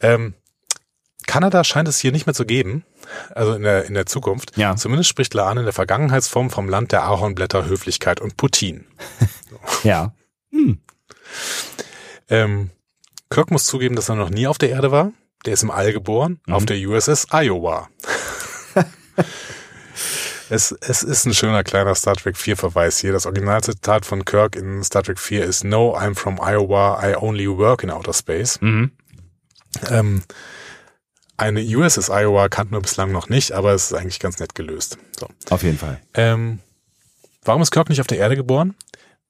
Ähm, 0.00 0.34
Kanada 1.26 1.64
scheint 1.64 1.88
es 1.88 1.98
hier 1.98 2.12
nicht 2.12 2.26
mehr 2.26 2.34
zu 2.34 2.44
geben, 2.46 2.84
also 3.34 3.54
in 3.54 3.62
der, 3.62 3.84
in 3.86 3.94
der 3.94 4.06
Zukunft. 4.06 4.56
Ja. 4.56 4.76
Zumindest 4.76 5.08
spricht 5.10 5.34
Laan 5.34 5.58
in 5.58 5.64
der 5.64 5.72
Vergangenheitsform 5.72 6.50
vom 6.50 6.68
Land 6.68 6.92
der 6.92 7.02
Ahornblätter, 7.04 7.66
Höflichkeit 7.66 8.20
und 8.20 8.36
Putin. 8.36 8.86
Ja. 9.82 10.12
Ähm, 12.28 12.70
Kirk 13.30 13.50
muss 13.50 13.66
zugeben, 13.66 13.96
dass 13.96 14.08
er 14.08 14.14
noch 14.16 14.30
nie 14.30 14.46
auf 14.46 14.58
der 14.58 14.70
Erde 14.70 14.90
war. 14.90 15.12
Der 15.44 15.52
ist 15.54 15.62
im 15.62 15.70
All 15.70 15.92
geboren, 15.92 16.40
Mhm. 16.46 16.54
auf 16.54 16.66
der 16.66 16.76
USS 16.78 17.26
Iowa. 17.32 17.88
es, 20.50 20.72
es 20.80 21.02
ist 21.02 21.24
ein 21.26 21.34
schöner 21.34 21.64
kleiner 21.64 21.94
Star 21.94 22.14
Trek 22.14 22.36
4 22.36 22.56
Verweis 22.56 22.98
hier. 22.98 23.12
Das 23.12 23.26
Originalzitat 23.26 24.06
von 24.06 24.24
Kirk 24.24 24.56
in 24.56 24.82
Star 24.84 25.02
Trek 25.02 25.18
4 25.18 25.44
ist 25.44 25.64
No, 25.64 25.96
I'm 25.96 26.14
from 26.14 26.38
Iowa, 26.40 27.00
I 27.02 27.16
only 27.16 27.48
work 27.48 27.82
in 27.82 27.90
outer 27.90 28.12
space. 28.12 28.60
Mhm. 28.60 28.92
Ähm, 29.90 30.22
eine 31.36 31.60
USS 31.60 32.10
Iowa 32.10 32.48
kannten 32.48 32.74
wir 32.74 32.80
bislang 32.80 33.12
noch 33.12 33.28
nicht, 33.28 33.52
aber 33.52 33.72
es 33.72 33.86
ist 33.86 33.94
eigentlich 33.94 34.20
ganz 34.20 34.38
nett 34.38 34.54
gelöst. 34.54 34.98
So. 35.18 35.28
Auf 35.50 35.62
jeden 35.62 35.78
Fall. 35.78 36.00
Ähm, 36.14 36.60
warum 37.42 37.62
ist 37.62 37.70
Kirk 37.70 37.88
nicht 37.88 38.00
auf 38.00 38.06
der 38.06 38.18
Erde 38.18 38.36
geboren? 38.36 38.74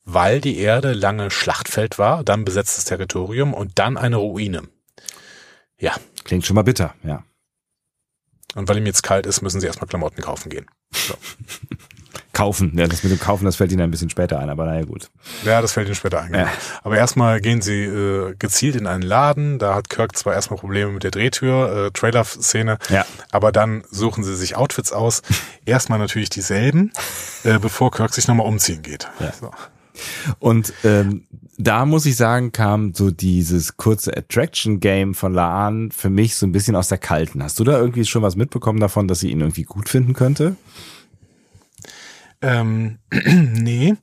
Weil 0.04 0.40
die 0.40 0.58
Erde 0.58 0.92
lange 0.92 1.30
Schlachtfeld 1.30 1.98
war, 1.98 2.22
dann 2.22 2.44
besetztes 2.44 2.84
Territorium 2.84 3.54
und 3.54 3.78
dann 3.78 3.96
eine 3.96 4.16
Ruine. 4.16 4.62
Ja, 5.78 5.96
Klingt 6.24 6.46
schon 6.46 6.54
mal 6.54 6.62
bitter, 6.62 6.94
ja. 7.04 7.24
und 8.54 8.68
weil 8.68 8.78
ihm 8.78 8.86
jetzt 8.86 9.02
kalt 9.02 9.26
ist, 9.26 9.42
müssen 9.42 9.60
sie 9.60 9.66
erstmal 9.66 9.88
Klamotten 9.88 10.22
kaufen 10.22 10.48
gehen. 10.48 10.66
So. 10.92 11.14
Kaufen. 12.36 12.72
Ja, 12.76 12.86
das 12.86 13.02
mit 13.02 13.10
dem 13.12 13.18
Kaufen, 13.18 13.44
das 13.46 13.56
fällt 13.56 13.72
Ihnen 13.72 13.80
ein 13.80 13.90
bisschen 13.90 14.10
später 14.10 14.38
ein, 14.38 14.50
aber 14.50 14.66
naja, 14.66 14.84
gut. 14.84 15.10
Ja, 15.44 15.60
das 15.62 15.72
fällt 15.72 15.86
ihnen 15.86 15.94
später 15.94 16.20
ein. 16.20 16.32
genau. 16.32 16.44
Ja. 16.44 16.52
Aber 16.82 16.96
erstmal 16.96 17.40
gehen 17.40 17.62
sie 17.62 17.84
äh, 17.84 18.34
gezielt 18.38 18.76
in 18.76 18.86
einen 18.86 19.02
Laden. 19.02 19.58
Da 19.58 19.74
hat 19.74 19.88
Kirk 19.88 20.16
zwar 20.16 20.34
erstmal 20.34 20.58
Probleme 20.60 20.92
mit 20.92 21.02
der 21.02 21.10
Drehtür, 21.10 21.86
äh, 21.86 21.90
Trailer-Szene, 21.92 22.78
Ja. 22.90 23.04
aber 23.32 23.52
dann 23.52 23.84
suchen 23.90 24.22
sie 24.22 24.36
sich 24.36 24.56
Outfits 24.56 24.92
aus. 24.92 25.22
Erstmal 25.64 25.98
natürlich 25.98 26.28
dieselben, 26.30 26.92
äh, 27.44 27.58
bevor 27.58 27.90
Kirk 27.90 28.12
sich 28.14 28.28
nochmal 28.28 28.46
umziehen 28.46 28.82
geht. 28.82 29.08
Ja. 29.18 29.32
So. 29.32 29.50
Und 30.38 30.74
ähm, 30.84 31.26
da 31.58 31.86
muss 31.86 32.04
ich 32.04 32.16
sagen, 32.16 32.52
kam 32.52 32.92
so 32.92 33.10
dieses 33.10 33.78
kurze 33.78 34.14
Attraction-Game 34.14 35.14
von 35.14 35.32
Laan 35.32 35.90
für 35.90 36.10
mich 36.10 36.34
so 36.36 36.46
ein 36.46 36.52
bisschen 36.52 36.76
aus 36.76 36.88
der 36.88 36.98
Kalten. 36.98 37.42
Hast 37.42 37.58
du 37.58 37.64
da 37.64 37.78
irgendwie 37.78 38.04
schon 38.04 38.20
was 38.22 38.36
mitbekommen 38.36 38.78
davon, 38.78 39.08
dass 39.08 39.20
sie 39.20 39.30
ihn 39.30 39.40
irgendwie 39.40 39.62
gut 39.62 39.88
finden 39.88 40.12
könnte? 40.12 40.56
Ähm, 42.42 42.98
nee. 43.12 43.94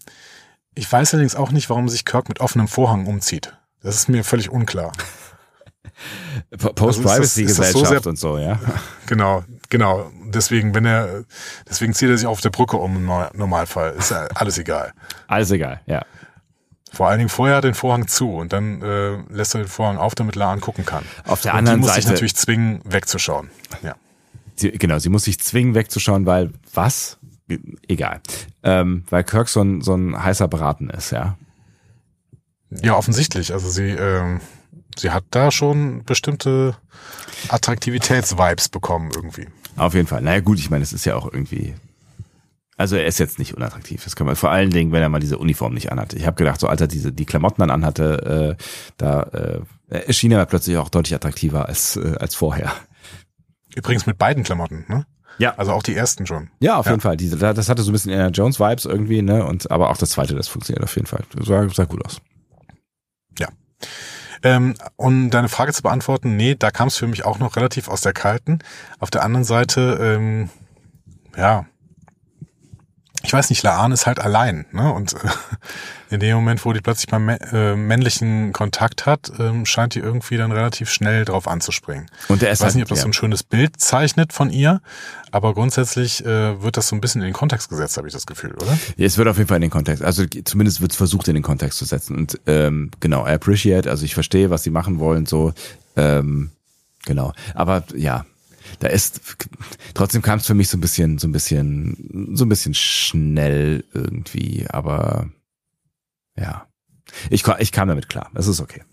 Ich 0.75 0.91
weiß 0.91 1.13
allerdings 1.13 1.35
auch 1.35 1.51
nicht, 1.51 1.69
warum 1.69 1.87
sich 1.89 2.05
Kirk 2.05 2.29
mit 2.29 2.39
offenem 2.39 2.67
Vorhang 2.67 3.05
umzieht. 3.05 3.55
Das 3.81 3.95
ist 3.95 4.09
mir 4.09 4.23
völlig 4.23 4.49
unklar. 4.49 4.91
Post-Privacy-Gesellschaft 6.57 7.75
Also 7.91 8.01
so 8.01 8.09
und 8.09 8.17
so, 8.19 8.37
ja. 8.37 8.59
Genau, 9.07 9.43
genau. 9.69 10.11
Deswegen, 10.25 10.73
wenn 10.73 10.85
er, 10.85 11.23
deswegen 11.69 11.93
zieht 11.93 12.09
er 12.09 12.17
sich 12.17 12.27
auf 12.27 12.41
der 12.41 12.49
Brücke 12.49 12.77
um 12.77 12.95
im 12.95 13.05
Nor- 13.05 13.31
Normalfall. 13.33 13.91
Ist 13.91 14.11
alles 14.11 14.57
egal. 14.57 14.93
Alles 15.27 15.51
egal, 15.51 15.81
ja. 15.85 16.03
Vor 16.91 17.07
allen 17.09 17.17
Dingen 17.19 17.29
vorher 17.29 17.61
den 17.61 17.73
Vorhang 17.73 18.07
zu 18.07 18.35
und 18.35 18.53
dann 18.53 18.81
äh, 18.81 19.17
lässt 19.29 19.55
er 19.55 19.61
den 19.61 19.67
Vorhang 19.67 19.97
auf, 19.97 20.13
damit 20.15 20.35
Laan 20.35 20.61
gucken 20.61 20.85
kann. 20.85 21.03
Auf 21.25 21.41
der 21.41 21.53
und 21.53 21.59
anderen 21.59 21.79
die 21.79 21.81
muss 21.81 21.89
Seite. 21.89 22.01
sich 22.03 22.11
natürlich 22.11 22.35
zwingen, 22.35 22.81
wegzuschauen. 22.85 23.49
Ja. 23.81 23.95
Sie, 24.55 24.71
genau, 24.71 24.99
sie 24.99 25.09
muss 25.09 25.23
sich 25.23 25.39
zwingen 25.39 25.73
wegzuschauen, 25.73 26.25
weil 26.27 26.51
was? 26.73 27.17
Egal. 27.87 28.21
Ähm, 28.63 29.03
weil 29.09 29.23
Kirk 29.23 29.49
so 29.49 29.61
ein, 29.61 29.81
so 29.81 29.95
ein 29.95 30.21
heißer 30.21 30.47
Braten 30.47 30.89
ist, 30.89 31.11
ja. 31.11 31.37
Ja, 32.81 32.95
offensichtlich. 32.95 33.53
Also 33.53 33.69
sie, 33.69 33.89
ähm, 33.89 34.39
sie 34.97 35.11
hat 35.11 35.25
da 35.31 35.51
schon 35.51 36.03
bestimmte 36.03 36.75
Attraktivitätsvibes 37.49 38.69
bekommen 38.69 39.11
irgendwie. 39.15 39.47
Auf 39.75 39.93
jeden 39.93 40.07
Fall. 40.07 40.21
Naja 40.21 40.39
gut, 40.39 40.59
ich 40.59 40.69
meine, 40.69 40.83
es 40.83 40.93
ist 40.93 41.05
ja 41.05 41.15
auch 41.15 41.31
irgendwie. 41.31 41.75
Also 42.75 42.95
er 42.95 43.05
ist 43.05 43.19
jetzt 43.19 43.37
nicht 43.37 43.55
unattraktiv. 43.55 44.03
Das 44.03 44.15
kann 44.15 44.25
man 44.25 44.35
vor 44.35 44.49
allen 44.49 44.71
Dingen, 44.71 44.91
wenn 44.91 45.01
er 45.01 45.09
mal 45.09 45.19
diese 45.19 45.37
Uniform 45.37 45.73
nicht 45.73 45.91
anhatte. 45.91 46.17
Ich 46.17 46.25
habe 46.25 46.37
gedacht, 46.37 46.59
so 46.59 46.67
als 46.67 46.81
er 46.81 46.87
diese 46.87 47.11
die 47.11 47.25
Klamotten 47.25 47.61
dann 47.61 47.69
anhatte, 47.69 48.57
äh, 48.57 48.63
da 48.97 49.23
äh, 49.23 49.61
erschien 49.89 50.31
er 50.31 50.45
plötzlich 50.45 50.77
auch 50.77 50.89
deutlich 50.89 51.13
attraktiver 51.13 51.67
als 51.67 51.97
äh, 51.97 52.15
als 52.19 52.33
vorher. 52.35 52.71
Übrigens 53.75 54.05
mit 54.05 54.17
beiden 54.17 54.43
Klamotten, 54.43 54.85
ne? 54.87 55.05
Ja. 55.37 55.55
Also 55.57 55.71
auch 55.73 55.83
die 55.83 55.95
ersten 55.95 56.25
schon. 56.27 56.49
Ja, 56.59 56.77
auf 56.77 56.85
Ja. 56.85 56.91
jeden 56.93 57.01
Fall. 57.01 57.17
Diese, 57.17 57.37
das 57.37 57.69
hatte 57.69 57.81
so 57.81 57.89
ein 57.91 57.93
bisschen 57.93 58.11
Indiana 58.11 58.31
Jones 58.31 58.59
Vibes 58.59 58.85
irgendwie, 58.85 59.21
ne? 59.21 59.45
Und 59.45 59.71
aber 59.71 59.89
auch 59.89 59.97
das 59.97 60.11
zweite, 60.11 60.35
das 60.35 60.47
funktioniert 60.47 60.83
auf 60.83 60.95
jeden 60.95 61.07
Fall. 61.07 61.23
Das 61.35 61.47
sah, 61.47 61.67
sah 61.69 61.85
gut 61.85 62.05
aus. 62.05 62.21
Ähm, 64.45 64.73
um 64.97 65.29
deine 65.29 65.47
Frage 65.47 65.71
zu 65.71 65.81
beantworten, 65.83 66.35
nee, 66.35 66.53
da 66.55 66.69
kam 66.69 66.89
es 66.89 66.97
für 66.97 67.07
mich 67.07 67.23
auch 67.23 67.39
noch 67.39 67.55
relativ 67.55 67.87
aus 67.87 68.01
der 68.01 68.11
Kalten. 68.11 68.59
Auf 68.99 69.09
der 69.09 69.23
anderen 69.23 69.45
Seite, 69.45 69.97
ähm, 70.01 70.49
ja, 71.37 71.65
ich 73.25 73.31
weiß 73.33 73.49
nicht, 73.49 73.63
Laan 73.63 73.91
ist 73.93 74.05
halt 74.05 74.19
allein, 74.19 74.65
ne? 74.71 74.91
Und 74.93 75.13
äh, 75.13 75.17
in 76.09 76.19
dem 76.19 76.35
Moment, 76.35 76.63
wo 76.65 76.73
die 76.73 76.81
plötzlich 76.81 77.09
mal 77.11 77.19
mä- 77.21 77.53
äh, 77.53 77.75
männlichen 77.75 78.51
Kontakt 78.53 79.05
hat, 79.05 79.31
ähm, 79.39 79.65
scheint 79.65 79.95
die 79.95 79.99
irgendwie 79.99 80.37
dann 80.37 80.51
relativ 80.51 80.89
schnell 80.91 81.23
drauf 81.25 81.47
anzuspringen. 81.47 82.05
Und 82.27 82.41
der 82.41 82.49
Ich 82.49 82.53
ist 82.53 82.59
weiß 82.59 82.65
halt, 82.67 82.75
nicht, 82.75 82.83
ob 82.83 82.89
das 82.89 82.99
ja. 82.99 83.03
so 83.03 83.09
ein 83.09 83.13
schönes 83.13 83.41
Bild 83.43 83.79
zeichnet 83.79 84.33
von 84.33 84.49
ihr, 84.49 84.81
aber 85.31 85.53
grundsätzlich 85.53 86.23
äh, 86.25 86.61
wird 86.61 86.75
das 86.77 86.89
so 86.89 86.95
ein 86.95 87.01
bisschen 87.01 87.21
in 87.21 87.27
den 87.29 87.33
Kontext 87.33 87.69
gesetzt, 87.69 87.97
habe 87.97 88.07
ich 88.07 88.13
das 88.13 88.25
Gefühl, 88.25 88.53
oder? 88.55 88.77
Ja, 88.97 89.05
Es 89.05 89.17
wird 89.17 89.27
auf 89.29 89.37
jeden 89.37 89.47
Fall 89.47 89.57
in 89.57 89.61
den 89.63 89.71
Kontext, 89.71 90.03
also 90.03 90.25
zumindest 90.43 90.81
wird 90.81 90.91
es 90.91 90.97
versucht 90.97 91.27
in 91.29 91.33
den 91.33 91.43
Kontext 91.43 91.79
zu 91.79 91.85
setzen. 91.85 92.15
Und 92.17 92.39
ähm, 92.45 92.91
genau, 92.99 93.25
I 93.25 93.29
appreciate, 93.31 93.89
also 93.89 94.03
ich 94.05 94.13
verstehe, 94.13 94.49
was 94.49 94.63
sie 94.63 94.69
machen 94.69 94.99
wollen, 94.99 95.25
so 95.25 95.53
ähm, 95.95 96.51
genau. 97.05 97.31
Aber 97.55 97.83
ja, 97.95 98.25
da 98.79 98.87
ist 98.87 99.21
trotzdem 99.93 100.21
kam 100.21 100.39
es 100.39 100.47
für 100.47 100.53
mich 100.53 100.69
so 100.69 100.77
ein 100.77 100.81
bisschen, 100.81 101.17
so 101.17 101.27
ein 101.27 101.31
bisschen, 101.31 102.31
so 102.33 102.45
ein 102.45 102.49
bisschen 102.49 102.73
schnell 102.73 103.83
irgendwie, 103.93 104.65
aber 104.69 105.29
ja. 106.35 106.67
Ich, 107.29 107.45
ich 107.59 107.71
kam 107.71 107.87
damit 107.87 108.09
klar. 108.09 108.31
Es 108.33 108.47
ist 108.47 108.59
okay. 108.59 108.83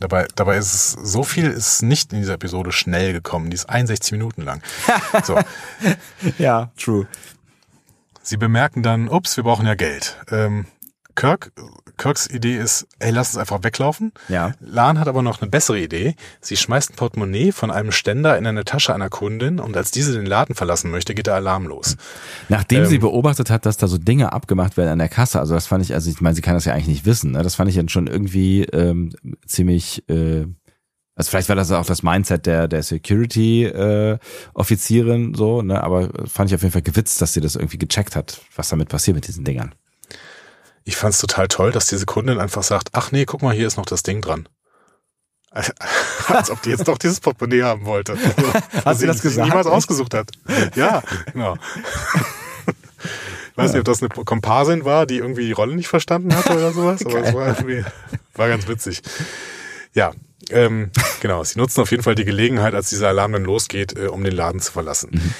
Dabei, 0.00 0.26
dabei 0.34 0.58
ist 0.58 0.74
es, 0.74 0.92
so 0.92 1.22
viel 1.22 1.46
ist 1.46 1.82
nicht 1.82 2.12
in 2.12 2.18
dieser 2.18 2.34
Episode 2.34 2.72
schnell 2.72 3.12
gekommen. 3.12 3.50
Die 3.50 3.54
ist 3.54 3.68
61 3.68 4.12
Minuten 4.12 4.42
lang. 4.42 4.62
So. 5.24 5.38
Ja, 6.38 6.72
true. 6.76 7.06
Sie 8.22 8.36
bemerken 8.36 8.82
dann, 8.82 9.08
ups, 9.08 9.36
wir 9.36 9.44
brauchen 9.44 9.66
ja 9.66 9.74
Geld. 9.74 10.20
Ähm, 10.30 10.66
Kirk, 11.14 11.52
Kirks 11.96 12.26
Idee 12.28 12.56
ist, 12.56 12.86
ey, 12.98 13.10
lass 13.10 13.30
uns 13.30 13.38
einfach 13.38 13.62
weglaufen. 13.62 14.12
Ja. 14.28 14.52
Lan 14.60 15.00
hat 15.00 15.08
aber 15.08 15.22
noch 15.22 15.40
eine 15.40 15.50
bessere 15.50 15.80
Idee. 15.80 16.14
Sie 16.40 16.56
schmeißt 16.56 16.90
ein 16.90 16.96
Portemonnaie 16.96 17.52
von 17.52 17.70
einem 17.70 17.90
Ständer 17.92 18.36
in 18.36 18.46
eine 18.46 18.64
Tasche 18.64 18.94
einer 18.94 19.08
Kundin 19.08 19.58
und 19.58 19.76
als 19.76 19.90
diese 19.90 20.12
den 20.12 20.26
Laden 20.26 20.54
verlassen 20.54 20.90
möchte, 20.90 21.14
geht 21.14 21.26
der 21.26 21.34
Alarm 21.34 21.66
los. 21.66 21.96
Nachdem 22.48 22.84
Ähm, 22.84 22.86
sie 22.86 22.98
beobachtet 22.98 23.50
hat, 23.50 23.64
dass 23.66 23.76
da 23.76 23.86
so 23.86 23.98
Dinge 23.98 24.32
abgemacht 24.32 24.76
werden 24.76 24.90
an 24.90 24.98
der 24.98 25.08
Kasse, 25.08 25.40
also 25.40 25.54
das 25.54 25.66
fand 25.66 25.84
ich, 25.84 25.94
also 25.94 26.10
ich 26.10 26.20
meine, 26.20 26.34
sie 26.34 26.42
kann 26.42 26.54
das 26.54 26.64
ja 26.64 26.72
eigentlich 26.72 26.88
nicht 26.88 27.06
wissen, 27.06 27.32
ne? 27.32 27.42
das 27.42 27.54
fand 27.54 27.70
ich 27.70 27.76
dann 27.76 27.88
schon 27.88 28.06
irgendwie 28.06 28.64
ähm, 28.64 29.12
ziemlich, 29.46 30.06
äh, 30.08 30.46
also 31.14 31.30
vielleicht 31.30 31.48
war 31.48 31.56
das 31.56 31.72
auch 31.72 31.86
das 31.86 32.02
Mindset 32.02 32.44
der 32.44 32.68
der 32.68 32.82
Security 32.82 33.64
äh, 33.64 34.18
Offizierin 34.52 35.32
so, 35.34 35.62
ne, 35.62 35.82
aber 35.82 36.10
fand 36.26 36.50
ich 36.50 36.54
auf 36.54 36.62
jeden 36.62 36.72
Fall 36.72 36.82
gewitzt, 36.82 37.22
dass 37.22 37.32
sie 37.32 37.40
das 37.40 37.56
irgendwie 37.56 37.78
gecheckt 37.78 38.16
hat, 38.16 38.42
was 38.54 38.68
damit 38.68 38.90
passiert 38.90 39.14
mit 39.14 39.26
diesen 39.26 39.44
Dingern. 39.44 39.74
Ich 40.88 40.96
fand's 40.96 41.18
total 41.18 41.48
toll, 41.48 41.72
dass 41.72 41.88
diese 41.88 42.06
Kundin 42.06 42.38
einfach 42.38 42.62
sagt, 42.62 42.90
ach 42.92 43.10
nee, 43.10 43.24
guck 43.24 43.42
mal, 43.42 43.52
hier 43.52 43.66
ist 43.66 43.76
noch 43.76 43.86
das 43.86 44.04
Ding 44.04 44.22
dran. 44.22 44.48
Als 46.28 46.50
ob 46.50 46.62
die 46.62 46.70
jetzt 46.70 46.86
doch 46.86 46.96
dieses 46.96 47.18
Portemonnaie 47.18 47.62
haben 47.64 47.84
wollte. 47.86 48.16
Also, 48.72 48.84
was 48.84 48.98
sie 49.00 49.06
das 49.06 49.20
gesagt? 49.20 49.48
niemals 49.48 49.66
ausgesucht 49.66 50.14
hat. 50.14 50.30
Ja, 50.76 51.02
genau. 51.32 51.56
Ich 53.50 53.56
weiß 53.56 53.72
nicht, 53.72 53.80
ob 53.80 53.84
das 53.86 54.00
eine 54.00 54.10
Komparsin 54.10 54.84
war, 54.84 55.06
die 55.06 55.16
irgendwie 55.16 55.46
die 55.46 55.52
Rolle 55.52 55.74
nicht 55.74 55.88
verstanden 55.88 56.34
hatte 56.36 56.52
oder 56.52 56.72
sowas, 56.72 57.04
aber 57.04 57.20
es 57.24 57.34
war, 57.34 57.46
irgendwie, 57.48 57.84
war 58.34 58.48
ganz 58.48 58.68
witzig. 58.68 59.02
Ja, 59.94 60.12
ähm, 60.50 60.90
genau. 61.20 61.42
Sie 61.42 61.58
nutzen 61.58 61.80
auf 61.80 61.90
jeden 61.90 62.02
Fall 62.04 62.14
die 62.14 62.24
Gelegenheit, 62.26 62.74
als 62.74 62.90
dieser 62.90 63.08
Alarm 63.08 63.32
dann 63.32 63.44
losgeht, 63.44 63.96
äh, 63.98 64.06
um 64.06 64.22
den 64.22 64.34
Laden 64.34 64.60
zu 64.60 64.70
verlassen. 64.70 65.10
Mhm. 65.14 65.34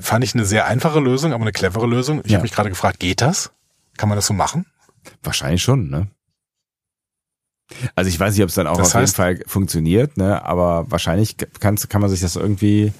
Fand 0.00 0.24
ich 0.24 0.34
eine 0.34 0.44
sehr 0.46 0.66
einfache 0.66 1.00
Lösung, 1.00 1.32
aber 1.34 1.42
eine 1.42 1.52
clevere 1.52 1.86
Lösung. 1.86 2.22
Ich 2.24 2.30
Ja. 2.30 2.36
habe 2.38 2.42
mich 2.44 2.52
gerade 2.52 2.70
gefragt, 2.70 3.00
geht 3.00 3.20
das? 3.20 3.50
Kann 3.96 4.08
man 4.08 4.16
das 4.16 4.26
so 4.26 4.34
machen? 4.34 4.66
Wahrscheinlich 5.22 5.62
schon, 5.62 5.90
ne? 5.90 6.08
Also 7.94 8.08
ich 8.08 8.20
weiß 8.20 8.34
nicht, 8.34 8.42
ob 8.42 8.48
es 8.50 8.54
dann 8.54 8.66
auch 8.66 8.76
Das 8.76 8.88
auf 8.88 8.94
heißt- 8.94 9.00
jeden 9.00 9.12
Fall 9.14 9.40
funktioniert, 9.46 10.16
ne? 10.16 10.44
Aber 10.44 10.90
wahrscheinlich 10.90 11.36
kann, 11.60 11.76
kann 11.76 12.00
man 12.00 12.10
sich 12.10 12.20
das 12.20 12.36
irgendwie, 12.36 12.92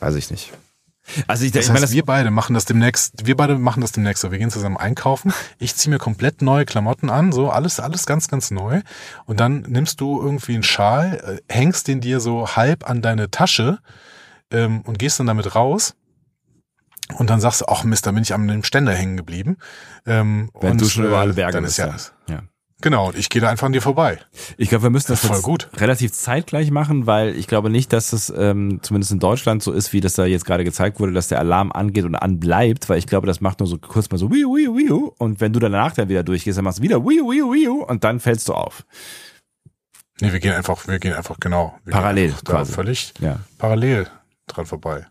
weiß 0.00 0.14
ich 0.14 0.30
nicht. 0.30 0.52
Also 1.26 1.44
ich, 1.44 1.50
Das 1.52 1.64
ich 1.64 1.68
meine, 1.68 1.80
heißt, 1.82 1.90
das, 1.90 1.92
wir 1.92 2.04
beide 2.04 2.30
machen 2.30 2.54
das 2.54 2.64
demnächst, 2.64 3.26
wir 3.26 3.36
beide 3.36 3.58
machen 3.58 3.80
das 3.80 3.92
demnächst 3.92 4.22
so. 4.22 4.30
Wir 4.30 4.38
gehen 4.38 4.50
zusammen 4.50 4.76
einkaufen. 4.76 5.32
Ich 5.58 5.74
ziehe 5.74 5.92
mir 5.92 5.98
komplett 5.98 6.40
neue 6.42 6.64
Klamotten 6.64 7.10
an, 7.10 7.32
so 7.32 7.50
alles, 7.50 7.80
alles 7.80 8.06
ganz, 8.06 8.28
ganz 8.28 8.50
neu. 8.52 8.82
Und 9.26 9.40
dann 9.40 9.62
nimmst 9.62 10.00
du 10.00 10.22
irgendwie 10.22 10.54
einen 10.54 10.62
Schal, 10.62 11.40
äh, 11.48 11.52
hängst 11.52 11.88
den 11.88 12.00
dir 12.00 12.20
so 12.20 12.54
halb 12.56 12.88
an 12.88 13.02
deine 13.02 13.30
Tasche 13.30 13.80
ähm, 14.52 14.82
und 14.82 14.98
gehst 14.98 15.18
dann 15.20 15.26
damit 15.26 15.54
raus. 15.56 15.94
Und 17.16 17.30
dann 17.30 17.40
sagst 17.40 17.60
du, 17.60 17.66
ach 17.66 17.84
Mist, 17.84 18.06
da 18.06 18.12
bin 18.12 18.22
ich 18.22 18.32
an 18.32 18.48
dem 18.48 18.64
Ständer 18.64 18.92
hängen 18.94 19.16
geblieben. 19.16 19.58
Ähm, 20.06 20.50
wenn 20.60 20.72
und, 20.72 20.80
du 20.80 20.88
schon 20.88 21.04
über 21.04 21.18
alle 21.18 21.34
Berge 21.34 21.52
dann 21.52 21.64
ist 21.64 21.76
ja, 21.76 21.88
ja. 21.88 21.96
ja. 22.28 22.42
Genau, 22.80 23.08
und 23.08 23.16
ich 23.16 23.28
gehe 23.28 23.40
da 23.40 23.48
einfach 23.48 23.66
an 23.66 23.72
dir 23.72 23.80
vorbei. 23.80 24.18
Ich 24.56 24.68
glaube, 24.68 24.82
wir 24.82 24.90
müssen 24.90 25.12
das 25.12 25.24
Voll 25.24 25.36
jetzt 25.36 25.44
gut. 25.44 25.68
relativ 25.76 26.12
zeitgleich 26.12 26.72
machen, 26.72 27.06
weil 27.06 27.36
ich 27.36 27.46
glaube 27.46 27.70
nicht, 27.70 27.92
dass 27.92 28.12
es 28.12 28.32
ähm, 28.36 28.80
zumindest 28.82 29.12
in 29.12 29.20
Deutschland 29.20 29.62
so 29.62 29.70
ist, 29.70 29.92
wie 29.92 30.00
das 30.00 30.14
da 30.14 30.24
jetzt 30.24 30.44
gerade 30.44 30.64
gezeigt 30.64 30.98
wurde, 30.98 31.12
dass 31.12 31.28
der 31.28 31.38
Alarm 31.38 31.70
angeht 31.70 32.04
und 32.04 32.16
anbleibt, 32.16 32.88
weil 32.88 32.98
ich 32.98 33.06
glaube, 33.06 33.28
das 33.28 33.40
macht 33.40 33.60
nur 33.60 33.68
so 33.68 33.78
kurz 33.78 34.10
mal 34.10 34.18
so 34.18 34.30
wiu, 34.32 34.56
wiu, 34.56 34.76
wiu, 34.76 35.12
und 35.18 35.40
wenn 35.40 35.52
du 35.52 35.60
danach 35.60 35.92
dann 35.92 36.08
wieder 36.08 36.24
durchgehst, 36.24 36.58
dann 36.58 36.64
machst 36.64 36.80
du 36.80 36.82
wieder 36.82 37.04
wiu, 37.04 37.30
wiu, 37.30 37.52
wiu, 37.52 37.84
und 37.84 38.02
dann 38.02 38.18
fällst 38.18 38.48
du 38.48 38.54
auf. 38.54 38.84
Nee, 40.20 40.32
wir 40.32 40.40
gehen 40.40 40.52
einfach, 40.54 40.86
wir 40.88 40.98
gehen 40.98 41.14
einfach 41.14 41.36
genau. 41.38 41.78
Wir 41.84 41.92
Parallel 41.92 42.30
einfach 42.30 42.44
quasi. 42.44 42.72
Völlig 42.72 43.14
Ja. 43.20 43.38
parallel 43.58 44.08
dran 44.48 44.66
vorbei. 44.66 45.06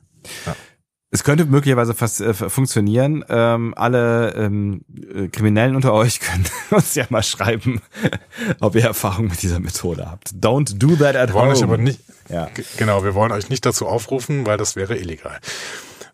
Es 1.14 1.26
könnte 1.26 1.46
möglicherweise 1.46 1.94
fast 1.94 2.22
äh, 2.22 2.34
funktionieren. 2.34 3.26
Ähm, 3.28 3.74
alle 3.76 4.34
ähm, 4.36 4.82
äh, 5.14 5.28
Kriminellen 5.28 5.76
unter 5.76 5.94
euch 5.94 6.20
können 6.22 6.46
uns 6.72 6.96
ja 6.96 7.06
mal 7.10 7.22
schreiben, 7.22 7.82
ob 8.62 8.76
ihr 8.76 8.84
Erfahrung 8.86 9.26
mit 9.28 9.42
dieser 9.42 9.60
Methode 9.60 10.10
habt. 10.10 10.30
Don't 10.30 10.78
do 10.78 10.96
that 10.96 11.18
at 11.18 11.30
Wir 11.30 11.34
wollen 11.34 11.46
home. 11.48 11.58
euch 11.58 11.64
aber 11.64 11.78
nicht, 11.78 12.00
Ja. 12.30 12.50
Genau, 12.78 13.04
wir 13.04 13.14
wollen 13.14 13.34
euch 13.34 13.50
nicht 13.50 13.66
dazu 13.66 13.88
aufrufen, 13.88 14.46
weil 14.46 14.58
das 14.58 14.78
wäre 14.78 14.98
illegal. 14.98 15.38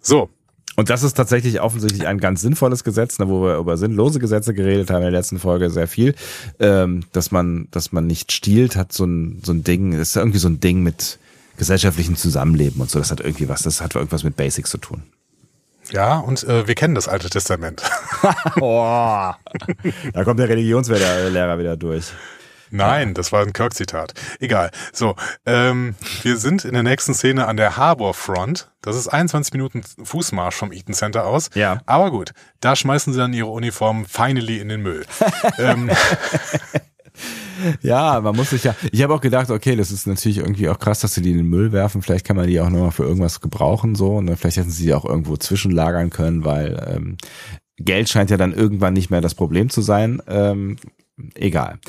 So, 0.02 0.30
Und 0.76 0.90
das 0.90 1.04
ist 1.04 1.14
tatsächlich 1.14 1.62
offensichtlich 1.62 2.08
ein 2.08 2.18
ganz 2.20 2.42
sinnvolles 2.42 2.84
Gesetz, 2.84 3.20
ne, 3.20 3.28
wo 3.30 3.44
wir 3.44 3.58
über 3.58 3.78
sinnlose 3.78 4.18
Gesetze 4.20 4.56
geredet 4.56 4.90
haben 4.90 4.98
in 4.98 5.04
der 5.04 5.12
letzten 5.12 5.38
Folge 5.38 5.70
sehr 5.70 5.88
viel, 5.88 6.16
ähm, 6.60 7.04
dass 7.12 7.30
man, 7.32 7.68
dass 7.70 7.92
man 7.92 8.08
nicht 8.08 8.32
stiehlt, 8.32 8.76
hat 8.76 8.94
so 8.94 9.06
ein, 9.06 9.42
so 9.44 9.52
ein 9.54 9.64
Ding, 9.64 9.94
ist 9.94 10.16
irgendwie 10.16 10.40
so 10.40 10.48
ein 10.48 10.60
Ding 10.60 10.82
mit 10.82 11.20
gesellschaftlichem 11.58 12.16
Zusammenleben 12.16 12.82
und 12.82 12.90
so, 12.90 13.00
das 13.00 13.12
hat 13.12 13.20
irgendwie 13.20 13.50
was, 13.50 13.64
das 13.64 13.82
hat 13.82 13.96
irgendwas 13.96 14.24
mit 14.24 14.36
Basics 14.36 14.70
zu 14.70 14.78
tun. 14.78 15.04
ja, 15.92 16.18
und 16.20 16.44
äh, 16.44 16.68
wir 16.68 16.76
kennen 16.76 16.96
das 16.96 17.08
Alte 17.08 17.30
Testament. 17.30 17.82
Oh, 18.60 19.32
da 20.14 20.24
kommt 20.24 20.40
der 20.40 20.50
Religionslehrer 20.50 21.60
wieder 21.60 21.78
durch. 21.78 22.12
Nein, 22.70 23.14
das 23.14 23.32
war 23.32 23.42
ein 23.42 23.54
Kirk-Zitat. 23.54 24.14
Egal. 24.40 24.72
So, 24.92 25.16
ähm, 25.46 25.96
wir 26.24 26.38
sind 26.38 26.66
in 26.66 26.74
der 26.74 26.84
nächsten 26.84 27.14
Szene 27.14 27.48
an 27.48 27.58
der 27.58 27.78
Harbour 27.78 28.14
Front. 28.14 28.70
Das 28.82 28.96
ist 28.96 29.08
21 29.08 29.54
Minuten 29.54 29.82
Fußmarsch 30.04 30.56
vom 30.56 30.72
Eaton 30.72 30.94
Center 30.94 31.26
aus. 31.26 31.50
Ja. 31.54 31.80
Aber 31.86 32.12
gut, 32.12 32.32
da 32.60 32.76
schmeißen 32.76 33.14
sie 33.14 33.20
dann 33.20 33.34
ihre 33.34 33.50
Uniformen 33.50 34.06
finally 34.06 34.60
in 34.60 34.70
den 34.70 34.82
Müll. 34.82 35.06
ähm, 35.60 35.90
Ja, 37.82 38.22
man 38.22 38.36
muss 38.36 38.52
sich 38.52 38.64
ja. 38.64 38.76
Ich 38.92 39.02
habe 39.02 39.14
auch 39.14 39.22
gedacht, 39.22 39.50
okay, 39.50 39.76
das 39.76 39.92
ist 39.92 40.06
natürlich 40.06 40.38
irgendwie 40.38 40.70
auch 40.70 40.78
krass, 40.78 41.00
dass 41.00 41.16
sie 41.16 41.22
die 41.22 41.32
in 41.32 41.38
den 41.38 41.48
Müll 41.48 41.72
werfen. 41.72 42.02
Vielleicht 42.04 42.26
kann 42.26 42.36
man 42.36 42.48
die 42.48 42.60
auch 42.62 42.70
nochmal 42.70 42.92
für 42.92 43.04
irgendwas 43.04 43.42
gebrauchen, 43.42 43.96
so. 43.96 44.22
Ne? 44.22 44.38
Vielleicht 44.38 44.58
hätten 44.58 44.70
sie 44.70 44.84
die 44.84 44.94
auch 44.94 45.06
irgendwo 45.06 45.38
zwischenlagern 45.38 46.10
können, 46.12 46.46
weil 46.46 46.86
ähm, 46.88 47.18
Geld 47.78 48.10
scheint 48.10 48.30
ja 48.30 48.38
dann 48.38 48.54
irgendwann 48.54 48.94
nicht 48.94 49.10
mehr 49.10 49.22
das 49.22 49.34
Problem 49.36 49.70
zu 49.72 49.82
sein. 49.82 50.22
Ähm, 50.28 50.78
egal. 51.36 51.80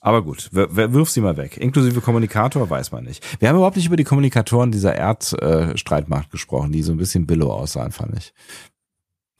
Aber 0.00 0.22
gut, 0.22 0.48
wir- 0.52 0.76
wir- 0.76 0.92
wirf 0.92 1.10
sie 1.10 1.20
mal 1.20 1.36
weg. 1.36 1.56
Inklusive 1.56 2.00
Kommunikator 2.00 2.70
weiß 2.70 2.92
man 2.92 3.02
nicht. 3.02 3.24
Wir 3.40 3.48
haben 3.48 3.56
überhaupt 3.56 3.76
nicht 3.76 3.86
über 3.86 3.96
die 3.96 4.04
Kommunikatoren 4.04 4.70
dieser 4.70 4.94
Erdstreitmacht 4.94 6.30
gesprochen, 6.30 6.70
die 6.70 6.82
so 6.84 6.92
ein 6.92 6.98
bisschen 6.98 7.26
billow 7.26 7.50
aussahen, 7.52 7.90
fand 7.90 8.16
ich. 8.16 8.32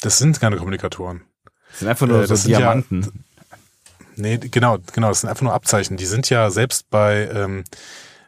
das 0.01 0.19
sind 0.19 0.41
keine 0.41 0.57
Kommunikatoren. 0.57 1.23
Das 1.71 1.79
sind 1.81 1.89
einfach 1.89 2.07
nur 2.09 2.23
Äh, 2.23 2.27
so 2.27 2.35
sind 2.35 2.51
ja- 2.51 2.59
Diamanten. 2.59 3.25
Nee, 4.17 4.39
genau, 4.39 4.79
genau, 4.93 5.09
das 5.09 5.21
sind 5.21 5.31
einfach 5.31 5.43
nur 5.43 5.53
Abzeichen. 5.55 5.97
Die 5.97 6.07
sind 6.07 6.29
ja 6.31 6.51
selbst 6.51 6.89
bei, 6.91 7.29
ähm, 7.33 7.65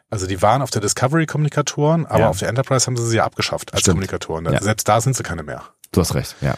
also 0.09 0.25
die 0.27 0.41
waren 0.41 0.61
auf 0.61 0.69
der 0.71 0.81
Discovery-Kommunikatoren, 0.81 2.05
aber 2.05 2.19
Ja. 2.21 2.29
auf 2.29 2.39
der 2.39 2.49
Enterprise 2.49 2.85
haben 2.87 2.97
sie 2.97 3.05
sie 3.07 3.17
ja 3.17 3.25
abgeschafft 3.25 3.73
als 3.73 3.81
Stimmt. 3.81 3.93
Kommunikatoren. 3.95 4.43
Da- 4.45 4.51
Ja. 4.53 4.61
Selbst 4.61 4.87
da 4.87 5.01
sind 5.01 5.15
sie 5.15 5.23
keine 5.23 5.43
mehr. 5.43 5.63
Du 5.91 6.01
hast 6.01 6.15
recht, 6.15 6.35
ja. 6.41 6.55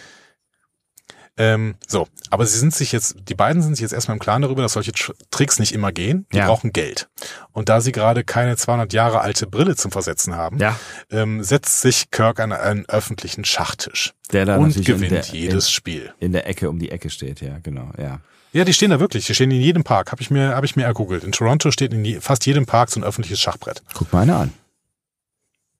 Ähm, 1.38 1.76
so, 1.88 2.08
aber 2.30 2.46
sie 2.46 2.60
sind 2.60 2.76
sich 2.76 2.92
jetzt, 2.92 3.16
die 3.30 3.36
beiden 3.36 3.62
sind 3.62 3.76
sich 3.76 3.82
jetzt 3.82 3.94
erstmal 3.94 4.16
im 4.16 4.20
Klaren 4.20 4.42
darüber, 4.42 4.62
dass 4.62 4.74
solche 4.74 4.92
Tr 4.92 5.16
Tricks 5.32 5.60
nicht 5.60 5.72
immer 5.74 5.94
gehen. 5.94 6.28
Die 6.34 6.38
Ja. 6.38 6.46
brauchen 6.48 6.74
Geld. 6.74 7.08
Und 7.54 7.70
da 7.70 7.80
sie 7.80 7.94
gerade 7.94 8.26
keine 8.26 8.58
200 8.58 8.92
Jahre 8.92 9.22
alte 9.22 9.48
Brille 9.48 9.78
zum 9.78 9.92
Versetzen 9.92 10.36
haben, 10.36 10.58
Ja. 10.60 10.76
ähm, 11.10 11.42
setzt 11.42 11.80
sich 11.82 12.12
Kirk 12.12 12.42
an 12.42 12.52
einen 12.52 12.86
öffentlichen 12.90 13.46
Schachtisch 13.46 14.14
Der 14.34 14.46
da 14.46 14.58
und 14.58 14.76
gewinnt 14.86 15.12
der, 15.12 15.24
jedes 15.24 15.72
Spiel. 15.72 16.14
in, 16.20 16.28
in 16.28 16.32
der 16.34 16.48
Ecke 16.48 16.70
um 16.70 16.80
die 16.80 16.92
Ecke 16.92 17.10
steht, 17.10 17.40
ja, 17.40 17.60
genau, 17.64 17.92
ja. 17.98 18.20
Ja, 18.54 18.66
die 18.66 18.74
stehen 18.74 18.90
da 18.90 19.00
wirklich. 19.00 19.26
Die 19.26 19.34
stehen 19.34 19.52
in 19.52 19.62
jedem 19.62 19.84
Park. 19.84 20.12
Habe 20.12 20.22
ich 20.22 20.30
mir, 20.30 20.56
habe 20.56 20.66
ich 20.66 20.76
mir 20.76 20.84
ergoogelt. 20.84 21.24
In 21.24 21.32
Toronto 21.32 21.72
steht 21.72 21.94
in 21.94 22.04
je, 22.04 22.20
fast 22.20 22.46
jedem 22.46 22.66
Park 22.66 22.90
so 22.90 23.00
ein 23.00 23.04
öffentliches 23.04 23.40
Schachbrett. 23.40 23.82
Guck 23.94 24.12
mal 24.12 24.22
eine 24.22 24.36
an. 24.36 24.54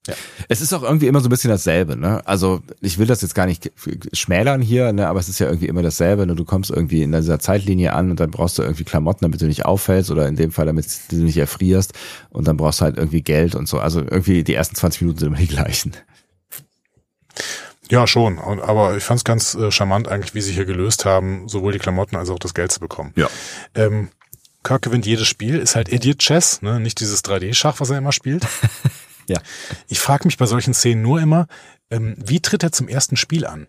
Ja. 0.06 0.14
Es 0.48 0.60
ist 0.60 0.72
auch 0.72 0.82
irgendwie 0.82 1.06
immer 1.06 1.20
so 1.20 1.28
ein 1.28 1.30
bisschen 1.30 1.50
dasselbe, 1.50 1.96
ne? 1.96 2.26
Also 2.26 2.60
ich 2.80 2.98
will 2.98 3.06
das 3.06 3.22
jetzt 3.22 3.36
gar 3.36 3.46
nicht 3.46 3.70
schmälern 4.12 4.60
hier, 4.60 4.92
ne? 4.92 5.06
Aber 5.06 5.20
es 5.20 5.28
ist 5.28 5.38
ja 5.38 5.46
irgendwie 5.46 5.68
immer 5.68 5.82
dasselbe. 5.82 6.26
Ne? 6.26 6.34
Du 6.34 6.44
kommst 6.44 6.70
irgendwie 6.70 7.02
in 7.02 7.12
dieser 7.12 7.38
Zeitlinie 7.38 7.92
an 7.92 8.10
und 8.10 8.18
dann 8.18 8.32
brauchst 8.32 8.58
du 8.58 8.62
irgendwie 8.62 8.82
Klamotten, 8.82 9.24
damit 9.24 9.40
du 9.40 9.46
nicht 9.46 9.64
auffällst 9.64 10.10
oder 10.10 10.26
in 10.26 10.34
dem 10.34 10.50
Fall, 10.50 10.66
damit 10.66 10.86
du 11.08 11.16
nicht 11.16 11.36
erfrierst. 11.36 11.92
Und 12.30 12.48
dann 12.48 12.56
brauchst 12.56 12.80
du 12.80 12.86
halt 12.86 12.96
irgendwie 12.96 13.22
Geld 13.22 13.54
und 13.54 13.68
so. 13.68 13.78
Also 13.78 14.00
irgendwie 14.00 14.42
die 14.42 14.54
ersten 14.54 14.74
20 14.74 15.02
Minuten 15.02 15.20
sind 15.20 15.28
immer 15.28 15.36
die 15.36 15.46
gleichen. 15.46 15.92
Ja, 17.92 18.06
schon. 18.06 18.38
Und, 18.38 18.60
aber 18.60 18.96
ich 18.96 19.04
fand 19.04 19.18
es 19.18 19.24
ganz 19.24 19.54
äh, 19.54 19.70
charmant 19.70 20.08
eigentlich, 20.08 20.34
wie 20.34 20.40
sie 20.40 20.54
hier 20.54 20.64
gelöst 20.64 21.04
haben, 21.04 21.46
sowohl 21.46 21.72
die 21.72 21.78
Klamotten 21.78 22.16
als 22.16 22.30
auch 22.30 22.38
das 22.38 22.54
Geld 22.54 22.72
zu 22.72 22.80
bekommen. 22.80 23.12
Ja. 23.16 23.28
Ähm, 23.74 24.08
Kirk 24.64 24.80
gewinnt 24.80 25.04
jedes 25.04 25.28
Spiel, 25.28 25.58
ist 25.58 25.76
halt 25.76 25.92
Idiot 25.92 26.18
Chess, 26.18 26.62
ne? 26.62 26.80
nicht 26.80 27.00
dieses 27.00 27.22
3D-Schach, 27.22 27.80
was 27.80 27.90
er 27.90 27.98
immer 27.98 28.12
spielt. 28.12 28.46
Ja. 29.28 29.38
Ich 29.86 30.00
frage 30.00 30.24
mich 30.24 30.36
bei 30.36 30.46
solchen 30.46 30.74
Szenen 30.74 31.00
nur 31.00 31.20
immer, 31.20 31.46
ähm, 31.90 32.16
wie 32.18 32.40
tritt 32.40 32.64
er 32.64 32.72
zum 32.72 32.88
ersten 32.88 33.16
Spiel 33.16 33.46
an? 33.46 33.68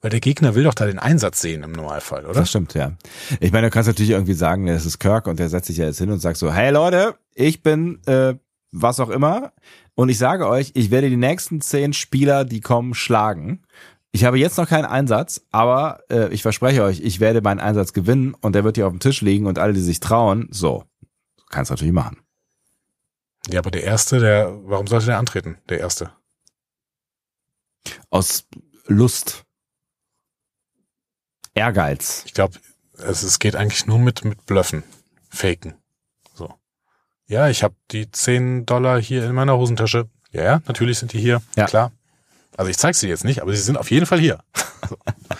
Weil 0.00 0.10
der 0.10 0.20
Gegner 0.20 0.54
will 0.54 0.62
doch 0.62 0.72
da 0.74 0.86
den 0.86 1.00
Einsatz 1.00 1.40
sehen 1.40 1.64
im 1.64 1.72
Normalfall, 1.72 2.24
oder? 2.24 2.34
Das 2.34 2.50
stimmt, 2.50 2.74
ja. 2.74 2.92
Ich 3.40 3.50
meine, 3.50 3.66
du 3.66 3.70
kannst 3.72 3.88
natürlich 3.88 4.12
irgendwie 4.12 4.34
sagen, 4.34 4.66
das 4.66 4.86
ist 4.86 5.00
Kirk 5.00 5.26
und 5.26 5.40
der 5.40 5.48
setzt 5.48 5.66
sich 5.66 5.78
ja 5.78 5.86
jetzt 5.86 5.98
hin 5.98 6.12
und 6.12 6.20
sagt 6.20 6.36
so, 6.36 6.52
hey 6.52 6.70
Leute, 6.70 7.16
ich 7.34 7.64
bin 7.64 8.00
äh, 8.06 8.34
was 8.70 9.00
auch 9.00 9.10
immer 9.10 9.52
und 9.98 10.10
ich 10.10 10.18
sage 10.18 10.46
euch, 10.46 10.70
ich 10.74 10.92
werde 10.92 11.10
die 11.10 11.16
nächsten 11.16 11.60
zehn 11.60 11.92
Spieler, 11.92 12.44
die 12.44 12.60
kommen, 12.60 12.94
schlagen. 12.94 13.64
Ich 14.12 14.24
habe 14.24 14.38
jetzt 14.38 14.56
noch 14.56 14.68
keinen 14.68 14.84
Einsatz, 14.84 15.42
aber 15.50 16.04
äh, 16.08 16.32
ich 16.32 16.42
verspreche 16.42 16.84
euch, 16.84 17.00
ich 17.00 17.18
werde 17.18 17.40
meinen 17.40 17.58
Einsatz 17.58 17.92
gewinnen 17.92 18.34
und 18.34 18.54
der 18.54 18.62
wird 18.62 18.76
hier 18.76 18.86
auf 18.86 18.92
dem 18.92 19.00
Tisch 19.00 19.22
liegen 19.22 19.46
und 19.46 19.58
alle, 19.58 19.72
die 19.72 19.80
sich 19.80 19.98
trauen, 19.98 20.48
so, 20.52 20.84
kannst 21.50 21.72
natürlich 21.72 21.92
machen. 21.92 22.18
Ja, 23.48 23.58
aber 23.58 23.72
der 23.72 23.82
Erste, 23.82 24.20
der, 24.20 24.56
warum 24.64 24.86
sollte 24.86 25.06
der 25.06 25.18
antreten? 25.18 25.58
Der 25.68 25.80
Erste. 25.80 26.12
Aus 28.10 28.46
Lust, 28.86 29.44
Ehrgeiz. 31.54 32.22
Ich 32.24 32.34
glaube, 32.34 32.58
es, 32.98 33.24
es 33.24 33.40
geht 33.40 33.56
eigentlich 33.56 33.86
nur 33.86 33.98
mit, 33.98 34.24
mit 34.24 34.46
Blöffen, 34.46 34.84
Faken. 35.28 35.74
Ja, 37.28 37.48
ich 37.48 37.62
habe 37.62 37.74
die 37.90 38.10
10 38.10 38.64
Dollar 38.66 39.00
hier 39.00 39.24
in 39.24 39.34
meiner 39.34 39.56
Hosentasche. 39.56 40.08
Ja, 40.32 40.42
ja, 40.42 40.62
natürlich 40.66 40.98
sind 40.98 41.12
die 41.12 41.20
hier. 41.20 41.42
Ja. 41.56 41.66
Klar. 41.66 41.92
Also 42.56 42.70
ich 42.70 42.78
zeige 42.78 42.96
sie 42.96 43.08
jetzt 43.08 43.24
nicht, 43.24 43.42
aber 43.42 43.52
sie 43.52 43.62
sind 43.62 43.76
auf 43.76 43.90
jeden 43.90 44.06
Fall 44.06 44.18
hier. 44.18 44.38
Ja. 44.90 44.96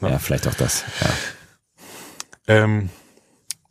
Ja, 0.00 0.18
vielleicht 0.18 0.46
auch 0.46 0.54
das. 0.54 0.84
Ja. 1.00 1.10
Ähm, 2.46 2.90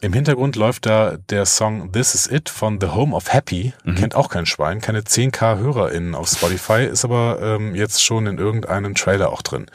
Im 0.02 0.14
Hintergrund 0.14 0.56
läuft 0.56 0.88
da 0.88 1.18
der 1.30 1.46
Song 1.46 1.92
This 1.92 2.16
Is 2.16 2.26
It 2.26 2.50
von 2.50 2.82
The 2.82 2.88
Home 2.88 3.16
of 3.16 3.32
Happy. 3.32 3.74
Mhm. 3.84 3.96
Kennt 3.96 4.16
auch 4.16 4.30
kein 4.30 4.48
Schwein. 4.48 4.82
Keine 4.82 5.02
10k 5.02 5.60
HörerInnen 5.60 6.16
auf 6.16 6.28
Spotify, 6.30 6.86
ist 6.86 7.06
aber 7.06 7.40
ähm, 7.40 7.76
jetzt 7.76 8.04
schon 8.04 8.26
in 8.26 8.40
irgendeinem 8.40 8.96
Trailer 8.96 9.32
auch 9.32 9.44
drin. 9.44 9.68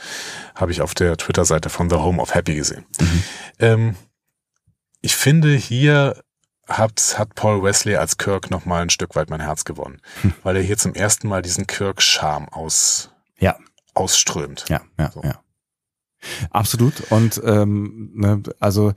Habe 0.56 0.72
ich 0.72 0.80
auf 0.80 0.94
der 0.94 1.16
Twitter-Seite 1.16 1.70
von 1.70 1.88
The 1.90 1.96
Home 1.96 2.20
of 2.20 2.34
Happy 2.34 2.56
gesehen. 2.56 2.84
Mhm. 3.00 3.22
Ähm, 3.60 3.96
ich 5.00 5.14
finde, 5.14 5.54
hier 5.54 6.20
hat, 6.68 7.16
hat 7.18 7.34
Paul 7.34 7.62
Wesley 7.62 7.96
als 7.96 8.18
Kirk 8.18 8.50
nochmal 8.50 8.82
ein 8.82 8.90
Stück 8.90 9.16
weit 9.16 9.30
mein 9.30 9.40
Herz 9.40 9.64
gewonnen. 9.64 10.00
Hm. 10.22 10.34
Weil 10.42 10.56
er 10.56 10.62
hier 10.62 10.76
zum 10.78 10.94
ersten 10.94 11.28
Mal 11.28 11.42
diesen 11.42 11.66
Kirk-Charme 11.66 12.48
aus, 12.50 13.10
Ja. 13.38 13.56
ausströmt. 13.94 14.66
Ja, 14.68 14.82
ja, 14.98 15.10
So. 15.10 15.22
ja. 15.22 15.40
Absolut. 16.50 17.10
Und 17.10 17.40
ähm, 17.44 18.10
ne, 18.14 18.42
also 18.58 18.92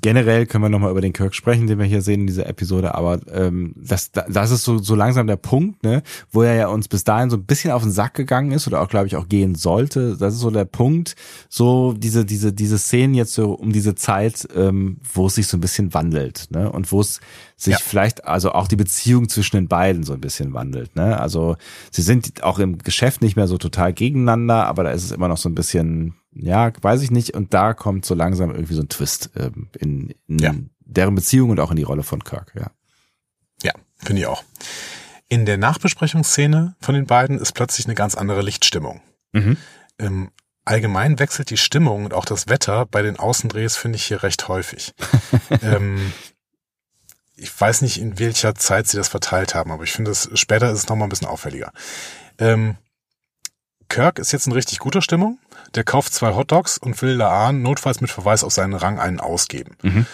generell 0.00 0.46
können 0.46 0.64
wir 0.64 0.68
nochmal 0.68 0.90
über 0.90 1.00
den 1.00 1.12
Kirk 1.12 1.34
sprechen, 1.34 1.66
den 1.66 1.78
wir 1.78 1.86
hier 1.86 2.02
sehen 2.02 2.22
in 2.22 2.26
dieser 2.26 2.46
Episode, 2.46 2.94
aber 2.94 3.20
ähm, 3.32 3.74
das, 3.76 4.10
das 4.12 4.50
ist 4.50 4.64
so, 4.64 4.78
so 4.78 4.94
langsam 4.94 5.26
der 5.26 5.36
Punkt, 5.36 5.82
ne, 5.82 6.02
wo 6.30 6.42
er 6.42 6.54
ja 6.54 6.68
uns 6.68 6.88
bis 6.88 7.04
dahin 7.04 7.30
so 7.30 7.36
ein 7.36 7.44
bisschen 7.44 7.70
auf 7.70 7.82
den 7.82 7.92
Sack 7.92 8.14
gegangen 8.14 8.52
ist 8.52 8.66
oder 8.66 8.80
auch, 8.82 8.88
glaube 8.88 9.06
ich, 9.06 9.16
auch 9.16 9.28
gehen 9.28 9.54
sollte. 9.54 10.16
Das 10.16 10.34
ist 10.34 10.40
so 10.40 10.50
der 10.50 10.64
Punkt, 10.64 11.14
so 11.48 11.92
diese, 11.92 12.24
diese, 12.24 12.52
diese 12.52 12.78
Szenen 12.78 13.14
jetzt 13.14 13.34
so 13.34 13.52
um 13.52 13.72
diese 13.72 13.94
Zeit, 13.94 14.48
ähm, 14.54 14.98
wo 15.12 15.26
es 15.26 15.34
sich 15.34 15.46
so 15.46 15.56
ein 15.56 15.60
bisschen 15.60 15.94
wandelt, 15.94 16.48
ne? 16.50 16.70
Und 16.70 16.90
wo 16.92 17.00
es 17.00 17.20
sich 17.56 17.72
Ja. 17.74 17.78
vielleicht, 17.80 18.24
also 18.26 18.52
auch 18.52 18.66
die 18.68 18.76
Beziehung 18.76 19.28
zwischen 19.28 19.56
den 19.56 19.68
beiden 19.68 20.02
so 20.02 20.12
ein 20.12 20.20
bisschen 20.20 20.52
wandelt, 20.52 20.96
ne? 20.96 21.20
Also 21.20 21.56
sie 21.90 22.02
sind 22.02 22.42
auch 22.42 22.58
im 22.58 22.78
Geschäft 22.78 23.22
nicht 23.22 23.36
mehr 23.36 23.46
so 23.48 23.58
total 23.58 23.92
gegeneinander, 23.92 24.66
aber 24.66 24.84
da 24.84 24.90
ist 24.90 25.04
es 25.04 25.12
immer 25.12 25.28
noch 25.28 25.36
so 25.36 25.48
ein 25.48 25.54
bisschen, 25.54 26.14
ja, 26.34 26.72
weiß 26.80 27.02
ich 27.02 27.10
nicht, 27.10 27.34
und 27.34 27.52
da 27.54 27.74
kommt 27.74 28.04
so 28.06 28.14
langsam 28.14 28.50
irgendwie 28.50 28.74
so 28.74 28.82
ein 28.82 28.88
Twist 28.88 29.30
ähm, 29.36 29.68
in, 29.78 30.14
in 30.28 30.38
Ja. 30.38 30.54
deren 30.80 31.14
Beziehung 31.14 31.50
und 31.50 31.60
auch 31.60 31.70
in 31.70 31.76
die 31.76 31.82
Rolle 31.82 32.02
von 32.02 32.24
Kirk, 32.24 32.52
ja. 32.54 32.70
Ja, 33.62 33.72
finde 33.98 34.22
ich 34.22 34.26
auch. 34.26 34.42
In 35.28 35.46
der 35.46 35.56
Nachbesprechungsszene 35.58 36.74
von 36.80 36.94
den 36.94 37.06
beiden 37.06 37.38
ist 37.38 37.52
plötzlich 37.52 37.86
eine 37.86 37.94
ganz 37.94 38.14
andere 38.14 38.42
Lichtstimmung. 38.42 39.00
Mhm. 39.32 39.56
Ähm, 39.98 40.30
allgemein 40.64 41.18
wechselt 41.18 41.50
die 41.50 41.56
Stimmung 41.56 42.04
und 42.04 42.14
auch 42.14 42.24
das 42.24 42.48
Wetter 42.48 42.86
bei 42.86 43.02
den 43.02 43.18
Außendrehs 43.18 43.76
finde 43.76 43.96
ich 43.96 44.04
hier 44.04 44.22
recht 44.22 44.48
häufig. 44.48 44.92
ähm, 45.62 46.12
ich 47.36 47.58
weiß 47.60 47.82
nicht, 47.82 47.98
in 47.98 48.18
welcher 48.18 48.54
Zeit 48.54 48.88
sie 48.88 48.96
das 48.96 49.08
verteilt 49.08 49.54
haben, 49.54 49.70
aber 49.72 49.84
ich 49.84 49.92
finde, 49.92 50.14
später 50.14 50.70
ist 50.70 50.78
es 50.78 50.88
nochmal 50.88 51.06
ein 51.06 51.10
bisschen 51.10 51.28
auffälliger. 51.28 51.72
Ähm, 52.38 52.76
Kirk 53.88 54.18
ist 54.18 54.32
jetzt 54.32 54.46
in 54.46 54.52
richtig 54.52 54.78
guter 54.78 55.02
Stimmung. 55.02 55.38
Der 55.74 55.84
kauft 55.84 56.12
zwei 56.12 56.34
Hotdogs 56.34 56.78
und 56.78 57.00
will 57.02 57.12
Laan 57.12 57.62
notfalls 57.62 58.00
mit 58.00 58.10
Verweis 58.10 58.44
auf 58.44 58.52
seinen 58.52 58.74
Rang 58.74 58.98
einen 58.98 59.20
ausgeben. 59.20 59.76
Mhm. 59.82 60.06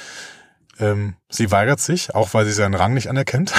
Ähm, 0.79 1.17
sie 1.29 1.51
weigert 1.51 1.81
sich, 1.81 2.15
auch 2.15 2.35
weil 2.35 2.45
sie 2.45 2.53
seinen 2.53 2.75
Rang 2.75 2.95
nicht 2.95 3.09
anerkennt. 3.09 3.53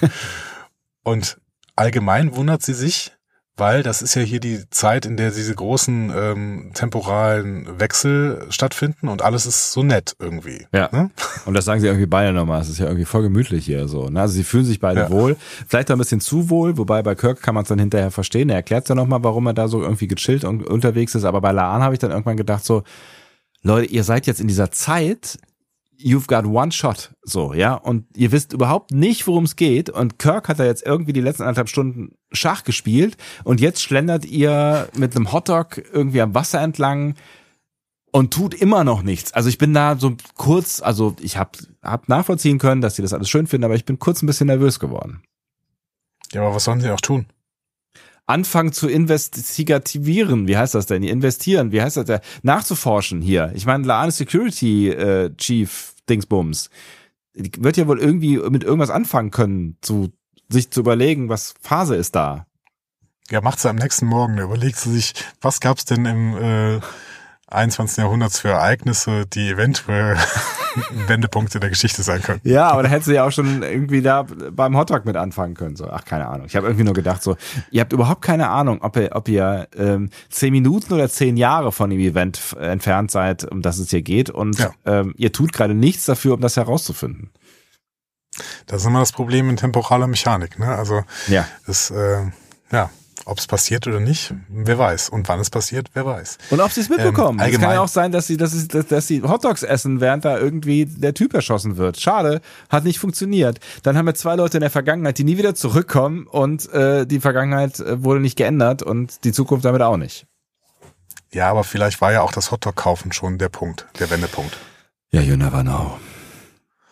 und 1.04 1.38
allgemein 1.76 2.34
wundert 2.34 2.62
sie 2.62 2.74
sich, 2.74 3.12
weil 3.56 3.84
das 3.84 4.02
ist 4.02 4.14
ja 4.16 4.22
hier 4.22 4.40
die 4.40 4.68
Zeit, 4.70 5.06
in 5.06 5.16
der 5.16 5.30
diese 5.30 5.54
großen 5.54 6.12
ähm, 6.16 6.70
temporalen 6.74 7.78
Wechsel 7.78 8.46
stattfinden 8.50 9.08
und 9.08 9.22
alles 9.22 9.46
ist 9.46 9.70
so 9.72 9.82
nett 9.84 10.16
irgendwie. 10.18 10.66
Ja. 10.72 10.88
Ne? 10.92 11.10
Und 11.46 11.54
das 11.54 11.64
sagen 11.64 11.80
sie 11.80 11.86
irgendwie 11.86 12.06
beide 12.06 12.32
nochmal. 12.32 12.60
Es 12.60 12.68
ist 12.68 12.78
ja 12.78 12.86
irgendwie 12.86 13.04
voll 13.04 13.22
gemütlich 13.22 13.64
hier 13.64 13.86
so. 13.86 14.08
Ne? 14.08 14.20
Also 14.20 14.34
sie 14.34 14.42
fühlen 14.44 14.64
sich 14.64 14.80
beide 14.80 15.00
Ja. 15.02 15.10
wohl. 15.10 15.36
Vielleicht 15.68 15.90
auch 15.90 15.94
ein 15.94 15.98
bisschen 15.98 16.20
zu 16.20 16.50
wohl, 16.50 16.76
wobei 16.78 17.02
bei 17.02 17.14
Kirk 17.14 17.42
kann 17.42 17.54
man 17.54 17.62
es 17.62 17.68
dann 17.68 17.78
hinterher 17.78 18.10
verstehen. 18.10 18.48
Er 18.50 18.56
erklärt 18.56 18.88
ja 18.88 18.96
nochmal, 18.96 19.22
warum 19.22 19.46
er 19.46 19.54
da 19.54 19.68
so 19.68 19.82
irgendwie 19.82 20.08
gechillt 20.08 20.42
und 20.44 20.66
unterwegs 20.66 21.14
ist. 21.14 21.24
Aber 21.24 21.40
bei 21.40 21.52
Laan 21.52 21.82
habe 21.82 21.94
ich 21.94 22.00
dann 22.00 22.10
irgendwann 22.10 22.36
gedacht 22.36 22.64
so, 22.64 22.82
Leute, 23.62 23.86
ihr 23.86 24.02
seid 24.04 24.26
jetzt 24.26 24.40
in 24.40 24.48
dieser 24.48 24.70
Zeit, 24.72 25.38
you've 26.04 26.26
got 26.26 26.44
one 26.44 26.70
shot, 26.70 27.12
so, 27.22 27.54
ja, 27.54 27.74
und 27.74 28.04
ihr 28.14 28.30
wisst 28.30 28.52
überhaupt 28.52 28.90
nicht, 28.90 29.26
worum 29.26 29.44
es 29.44 29.56
geht. 29.56 29.88
Und 29.88 30.18
Kirk 30.18 30.48
hat 30.48 30.58
da 30.58 30.64
jetzt 30.64 30.84
irgendwie 30.84 31.14
die 31.14 31.22
letzten 31.22 31.44
anderthalb 31.44 31.70
Stunden 31.70 32.14
Schach 32.30 32.62
gespielt 32.64 33.16
und 33.42 33.60
jetzt 33.60 33.82
schlendert 33.82 34.26
ihr 34.26 34.88
mit 34.94 35.16
einem 35.16 35.32
Hotdog 35.32 35.82
irgendwie 35.92 36.20
am 36.20 36.34
Wasser 36.34 36.60
entlang 36.60 37.14
und 38.12 38.34
tut 38.34 38.54
immer 38.54 38.84
noch 38.84 39.02
nichts. 39.02 39.32
Also 39.32 39.48
ich 39.48 39.56
bin 39.56 39.72
da 39.72 39.96
so 39.98 40.14
kurz, 40.36 40.82
also 40.82 41.16
ich 41.20 41.38
hab, 41.38 41.56
hab 41.82 42.08
nachvollziehen 42.08 42.58
können, 42.58 42.82
dass 42.82 42.96
sie 42.96 43.02
das 43.02 43.14
alles 43.14 43.30
schön 43.30 43.46
finden, 43.46 43.64
aber 43.64 43.74
ich 43.74 43.86
bin 43.86 43.98
kurz 43.98 44.22
ein 44.22 44.26
bisschen 44.26 44.48
nervös 44.48 44.78
geworden. 44.78 45.22
Ja, 46.32 46.42
aber 46.42 46.54
was 46.54 46.64
sollen 46.64 46.80
sie 46.80 46.90
auch 46.90 47.00
tun? 47.00 47.26
Anfangen 48.26 48.72
zu 48.72 48.88
investigativieren, 48.88 50.48
wie 50.48 50.56
heißt 50.56 50.74
das 50.74 50.86
denn? 50.86 51.02
Investieren, 51.02 51.72
wie 51.72 51.82
heißt 51.82 51.96
das 51.96 52.06
denn? 52.06 52.20
Nachzuforschen 52.42 53.20
hier. 53.20 53.52
Ich 53.54 53.66
meine, 53.66 53.86
Laan 53.86 54.10
Security 54.10 54.88
äh, 54.90 55.34
Chief 55.36 55.93
Dingsbums. 56.08 56.70
Die 57.34 57.50
wird 57.58 57.76
ja 57.76 57.86
wohl 57.88 58.00
irgendwie 58.00 58.38
mit 58.38 58.64
irgendwas 58.64 58.90
anfangen 58.90 59.30
können, 59.30 59.76
zu 59.80 60.12
sich 60.48 60.70
zu 60.70 60.80
überlegen, 60.80 61.28
was 61.28 61.54
Phase 61.60 61.96
ist 61.96 62.14
da. 62.14 62.46
Ja, 63.30 63.40
macht 63.40 63.58
sie 63.58 63.70
am 63.70 63.76
nächsten 63.76 64.06
Morgen. 64.06 64.36
Da 64.36 64.44
überlegt 64.44 64.76
sie 64.76 64.92
sich, 64.92 65.14
was 65.40 65.60
gab's 65.60 65.84
denn 65.84 66.04
im, 66.04 66.36
äh, 66.36 66.80
21. 67.54 67.98
Jahrhunderts 67.98 68.40
für 68.40 68.48
Ereignisse, 68.48 69.26
die 69.26 69.50
eventuell 69.50 70.16
Wendepunkte 71.06 71.60
der 71.60 71.70
Geschichte 71.70 72.02
sein 72.02 72.22
können. 72.22 72.40
Ja, 72.44 72.68
aber 72.68 72.82
da 72.82 72.88
hätte 72.88 73.06
sie 73.06 73.14
ja 73.14 73.26
auch 73.26 73.30
schon 73.30 73.62
irgendwie 73.62 74.02
da 74.02 74.24
beim 74.52 74.76
Hotdog 74.76 75.04
mit 75.04 75.16
anfangen 75.16 75.54
können. 75.54 75.76
So, 75.76 75.88
ach, 75.88 76.04
keine 76.04 76.28
Ahnung. 76.28 76.46
Ich 76.46 76.56
habe 76.56 76.66
irgendwie 76.66 76.84
nur 76.84 76.94
gedacht, 76.94 77.22
so, 77.22 77.36
ihr 77.70 77.80
habt 77.80 77.92
überhaupt 77.92 78.22
keine 78.22 78.48
Ahnung, 78.48 78.82
ob 78.82 78.96
ihr, 78.96 79.10
ob 79.12 79.28
ihr 79.28 79.68
ähm, 79.76 80.10
zehn 80.28 80.52
Minuten 80.52 80.92
oder 80.92 81.08
zehn 81.08 81.36
Jahre 81.36 81.72
von 81.72 81.90
dem 81.90 82.00
Event 82.00 82.56
entfernt 82.58 83.10
seid, 83.10 83.44
um 83.44 83.62
das 83.62 83.78
es 83.78 83.90
hier 83.90 84.02
geht. 84.02 84.30
Und 84.30 84.58
ja. 84.58 84.72
ähm, 84.84 85.14
ihr 85.16 85.32
tut 85.32 85.52
gerade 85.52 85.74
nichts 85.74 86.04
dafür, 86.04 86.34
um 86.34 86.40
das 86.40 86.56
herauszufinden. 86.56 87.30
Das 88.66 88.82
ist 88.82 88.86
immer 88.86 89.00
das 89.00 89.12
Problem 89.12 89.48
in 89.48 89.56
temporaler 89.56 90.06
Mechanik. 90.06 90.58
Ne? 90.58 90.66
Also 90.66 91.04
ja. 91.28 91.46
das, 91.66 91.90
äh, 91.90 92.24
ja, 92.72 92.90
ob 93.24 93.38
es 93.38 93.46
passiert 93.46 93.86
oder 93.86 94.00
nicht, 94.00 94.34
wer 94.48 94.78
weiß. 94.78 95.08
Und 95.08 95.28
wann 95.28 95.40
es 95.40 95.50
passiert, 95.50 95.88
wer 95.94 96.06
weiß. 96.06 96.38
Und 96.50 96.60
ob 96.60 96.70
sie 96.70 96.80
es 96.80 96.88
mitbekommen. 96.88 97.40
Ähm, 97.40 97.52
es 97.52 97.60
kann 97.60 97.72
ja 97.72 97.80
auch 97.80 97.88
sein, 97.88 98.12
dass 98.12 98.26
sie, 98.26 98.36
dass 98.36 98.52
sie, 98.52 98.68
dass 98.68 99.06
sie 99.06 99.22
Hotdogs 99.22 99.62
essen, 99.62 100.00
während 100.00 100.24
da 100.24 100.38
irgendwie 100.38 100.86
der 100.86 101.14
Typ 101.14 101.34
erschossen 101.34 101.76
wird. 101.76 102.00
Schade, 102.00 102.40
hat 102.68 102.84
nicht 102.84 102.98
funktioniert. 102.98 103.60
Dann 103.82 103.96
haben 103.96 104.06
wir 104.06 104.14
zwei 104.14 104.36
Leute 104.36 104.58
in 104.58 104.62
der 104.62 104.70
Vergangenheit, 104.70 105.18
die 105.18 105.24
nie 105.24 105.38
wieder 105.38 105.54
zurückkommen 105.54 106.26
und 106.26 106.70
äh, 106.72 107.06
die 107.06 107.20
Vergangenheit 107.20 107.80
äh, 107.80 108.02
wurde 108.02 108.20
nicht 108.20 108.36
geändert 108.36 108.82
und 108.82 109.24
die 109.24 109.32
Zukunft 109.32 109.64
damit 109.64 109.82
auch 109.82 109.96
nicht. 109.96 110.26
Ja, 111.32 111.50
aber 111.50 111.64
vielleicht 111.64 112.00
war 112.00 112.12
ja 112.12 112.22
auch 112.22 112.32
das 112.32 112.52
Hotdog-Kaufen 112.52 113.12
schon 113.12 113.38
der 113.38 113.48
Punkt, 113.48 113.86
der 113.98 114.10
Wendepunkt. 114.10 114.56
Ja, 115.12 115.20
you 115.20 115.36
never 115.36 115.62
know. 115.62 115.98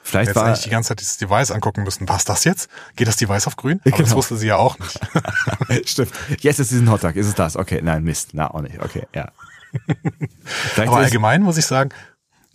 Vielleicht 0.03 0.29
Jetzt 0.29 0.37
war 0.37 0.47
eigentlich 0.47 0.63
die 0.63 0.71
ganze 0.71 0.89
Zeit 0.89 1.01
dieses 1.01 1.17
Device 1.17 1.51
angucken 1.51 1.85
müssen. 1.85 2.09
Was 2.09 2.25
das 2.25 2.45
jetzt? 2.45 2.69
Geht 2.97 3.07
das 3.07 3.17
Device 3.17 3.47
auf 3.47 3.57
grün? 3.57 3.81
Aber 3.85 3.91
genau. 3.91 4.03
das 4.03 4.15
wusste 4.15 4.37
sie 4.37 4.49
ja 4.49 4.57
auch 4.57 4.77
nicht. 4.79 5.89
Stimmt. 5.89 6.13
Jetzt 6.41 6.59
ist 6.59 6.73
es 6.73 6.81
ein 6.81 6.91
Hotdog. 6.91 7.15
Ist 7.15 7.29
es 7.29 7.35
das? 7.35 7.57
Okay, 7.57 7.81
nein, 7.83 8.03
Mist. 8.03 8.31
Na, 8.33 8.53
auch 8.53 8.63
nicht. 8.63 8.83
Okay, 8.83 9.07
ja. 9.15 9.31
Aber 10.77 10.97
allgemein 10.97 11.43
muss 11.43 11.57
ich 11.57 11.67
sagen, 11.67 11.91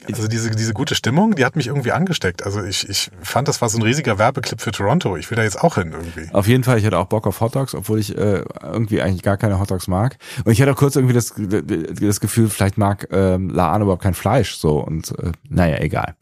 also 0.05 0.27
diese, 0.27 0.51
diese 0.51 0.73
gute 0.73 0.93
Stimmung, 0.93 1.35
die 1.35 1.43
hat 1.43 1.55
mich 1.55 1.67
irgendwie 1.67 1.91
angesteckt. 1.91 2.43
Also 2.43 2.63
ich, 2.63 2.87
ich 2.87 3.09
fand, 3.21 3.47
das 3.47 3.61
war 3.61 3.69
so 3.69 3.79
ein 3.79 3.81
riesiger 3.81 4.19
Werbeclip 4.19 4.61
für 4.61 4.71
Toronto. 4.71 5.17
Ich 5.17 5.29
will 5.31 5.35
da 5.35 5.43
jetzt 5.43 5.61
auch 5.61 5.75
hin 5.75 5.91
irgendwie. 5.91 6.33
Auf 6.33 6.47
jeden 6.47 6.63
Fall, 6.63 6.77
ich 6.77 6.85
hatte 6.85 6.99
auch 6.99 7.07
Bock 7.07 7.25
auf 7.25 7.41
Hotdogs, 7.41 7.73
obwohl 7.73 7.99
ich 7.99 8.15
äh, 8.15 8.43
irgendwie 8.61 9.01
eigentlich 9.01 9.23
gar 9.23 9.37
keine 9.37 9.59
Hotdogs 9.59 9.87
mag. 9.87 10.17
Und 10.45 10.51
ich 10.51 10.61
hatte 10.61 10.71
auch 10.71 10.77
kurz 10.77 10.95
irgendwie 10.95 11.15
das, 11.15 11.33
das 11.35 12.19
Gefühl, 12.19 12.49
vielleicht 12.49 12.77
mag 12.77 13.07
ähm, 13.11 13.49
Laan 13.49 13.81
überhaupt 13.81 14.03
kein 14.03 14.13
Fleisch 14.13 14.55
so. 14.57 14.79
Und 14.79 15.17
äh, 15.19 15.31
naja, 15.49 15.79
egal. 15.79 16.15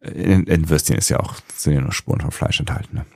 In, 0.00 0.44
in 0.44 0.70
Würstchen 0.70 0.96
ist 0.96 1.10
ja 1.10 1.20
auch, 1.20 1.34
sind 1.54 1.74
ja 1.74 1.80
nur 1.82 1.92
Spuren 1.92 2.22
von 2.22 2.30
Fleisch 2.30 2.58
enthalten. 2.58 2.96
Ne? 2.96 3.06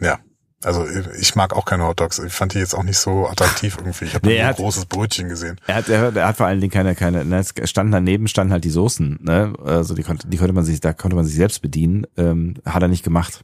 Ja. 0.00 0.20
Also 0.62 0.86
ich 1.18 1.34
mag 1.36 1.56
auch 1.56 1.64
keine 1.64 1.86
Hotdogs. 1.86 2.18
Ich 2.18 2.34
fand 2.34 2.52
die 2.52 2.58
jetzt 2.58 2.74
auch 2.74 2.82
nicht 2.82 2.98
so 2.98 3.26
attraktiv 3.26 3.78
irgendwie. 3.78 4.04
Ich 4.04 4.14
habe 4.14 4.28
nee, 4.28 4.42
ein 4.42 4.54
großes 4.54 4.84
Brötchen 4.86 5.28
gesehen. 5.30 5.58
Er 5.66 5.76
hat, 5.76 5.88
er, 5.88 6.14
er 6.14 6.28
hat 6.28 6.36
vor 6.36 6.46
allen 6.46 6.60
Dingen 6.60 6.70
keine, 6.70 6.94
keine, 6.94 7.24
ne, 7.24 7.38
es 7.38 7.70
stand 7.70 7.94
daneben 7.94 8.28
standen 8.28 8.52
halt 8.52 8.64
die 8.64 8.70
Soßen, 8.70 9.20
ne? 9.22 9.54
Also 9.64 9.94
die 9.94 10.02
konnte, 10.02 10.28
die 10.28 10.36
konnte 10.36 10.52
man 10.52 10.64
sich, 10.64 10.80
da 10.80 10.92
konnte 10.92 11.16
man 11.16 11.24
sich 11.24 11.36
selbst 11.36 11.62
bedienen. 11.62 12.06
Ähm, 12.18 12.56
hat 12.66 12.82
er 12.82 12.88
nicht 12.88 13.04
gemacht. 13.04 13.40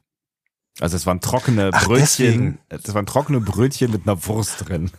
Also 0.78 0.94
es 0.96 1.06
waren 1.06 1.22
trockene 1.22 1.70
Ach, 1.72 1.86
Brötchen, 1.86 2.58
das 2.68 2.92
waren 2.92 3.06
trockene 3.06 3.40
Brötchen 3.40 3.92
mit 3.92 4.06
einer 4.06 4.22
Wurst 4.26 4.68
drin. 4.68 4.90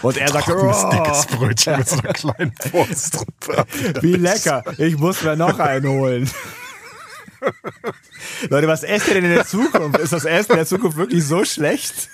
Und 0.00 0.16
er 0.16 0.28
sagt, 0.28 0.48
oh, 0.48 0.90
dickes 0.90 1.26
Brötchen 1.26 1.76
mit 1.76 1.88
so 1.88 1.98
einer 1.98 2.14
kleinen 2.14 2.52
Wurst 2.72 3.18
drin. 3.40 3.64
Wie 4.00 4.14
lecker! 4.14 4.64
Ich 4.78 4.96
muss 4.96 5.22
mir 5.22 5.36
noch 5.36 5.58
einen 5.58 5.90
holen. 5.90 6.30
Leute, 8.50 8.68
was 8.68 8.82
esst 8.82 9.08
ihr 9.08 9.14
denn 9.14 9.24
in 9.24 9.34
der 9.34 9.46
Zukunft? 9.46 9.98
Ist 9.98 10.12
das 10.12 10.24
Essen 10.24 10.52
in 10.52 10.58
der 10.58 10.66
Zukunft 10.66 10.96
wirklich 10.96 11.24
so 11.24 11.44
schlecht? 11.44 12.08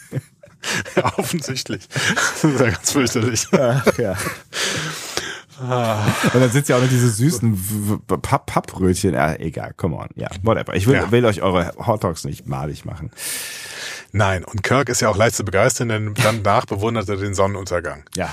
Ja, 0.96 1.18
offensichtlich. 1.18 1.88
Das 1.88 2.44
ist 2.44 2.60
ja 2.60 2.70
ganz 2.70 2.92
fürchterlich. 2.92 3.48
Ach, 3.52 3.98
ja. 3.98 4.16
Und 5.60 6.40
dann 6.40 6.50
sind 6.50 6.68
ja 6.68 6.76
auch 6.76 6.80
noch 6.80 6.88
diese 6.88 7.08
süßen 7.08 8.00
Papp 8.06 8.46
Papprötchen. 8.46 9.14
Ja, 9.14 9.34
egal, 9.34 9.74
come 9.76 9.96
on. 9.96 10.08
Ja, 10.16 10.28
whatever. 10.42 10.74
Ich 10.74 10.86
will, 10.86 10.94
ja. 10.94 11.10
will 11.10 11.24
euch 11.24 11.42
eure 11.42 11.72
Hotdogs 11.78 12.24
nicht 12.24 12.46
malig 12.46 12.84
machen. 12.84 13.10
Nein, 14.12 14.44
und 14.44 14.62
Kirk 14.62 14.88
ist 14.88 15.00
ja 15.00 15.08
auch 15.08 15.16
leicht 15.16 15.36
zu 15.36 15.44
begeistern, 15.44 15.88
denn 15.88 16.14
danach 16.14 16.66
bewundert 16.66 17.08
er 17.08 17.16
den 17.16 17.34
Sonnenuntergang. 17.34 18.04
Ja. 18.14 18.30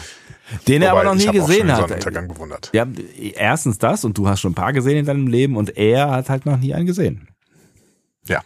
Den 0.67 0.81
Wobei, 0.81 0.85
er 0.85 0.91
aber 0.91 1.03
noch 1.03 1.15
nie 1.15 1.27
gesehen 1.27 1.71
hat. 1.71 2.73
Ja, 2.73 2.87
erstens 3.35 3.77
das 3.77 4.03
und 4.03 4.17
du 4.17 4.27
hast 4.27 4.41
schon 4.41 4.51
ein 4.51 4.55
paar 4.55 4.73
gesehen 4.73 4.97
in 4.97 5.05
deinem 5.05 5.27
Leben 5.27 5.57
und 5.57 5.77
er 5.77 6.09
hat 6.09 6.29
halt 6.29 6.45
noch 6.45 6.57
nie 6.57 6.73
einen 6.73 6.85
gesehen. 6.85 7.27
Ja. 8.27 8.41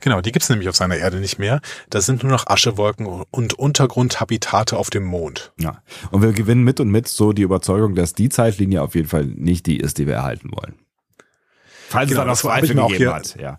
Genau, 0.00 0.20
die 0.20 0.32
gibt's 0.32 0.48
nämlich 0.48 0.68
auf 0.68 0.76
seiner 0.76 0.96
Erde 0.96 1.18
nicht 1.18 1.38
mehr. 1.38 1.60
Das 1.90 2.06
sind 2.06 2.22
nur 2.22 2.32
noch 2.32 2.46
Aschewolken 2.46 3.06
und 3.06 3.54
Untergrundhabitate 3.54 4.76
auf 4.76 4.90
dem 4.90 5.04
Mond. 5.04 5.52
Ja. 5.58 5.82
Und 6.10 6.22
wir 6.22 6.32
gewinnen 6.32 6.64
mit 6.64 6.80
und 6.80 6.90
mit 6.90 7.08
so 7.08 7.32
die 7.32 7.42
Überzeugung, 7.42 7.94
dass 7.94 8.12
die 8.12 8.28
Zeitlinie 8.28 8.82
auf 8.82 8.94
jeden 8.94 9.08
Fall 9.08 9.24
nicht 9.24 9.66
die 9.66 9.78
ist, 9.78 9.98
die 9.98 10.06
wir 10.06 10.14
erhalten 10.14 10.50
wollen. 10.52 10.74
Falls 11.88 12.08
genau, 12.08 12.22
es 12.22 12.24
da 12.24 12.30
noch 12.30 12.38
Zweifel 12.38 12.74
gegeben 12.74 13.14
hat, 13.14 13.36
ja. 13.40 13.58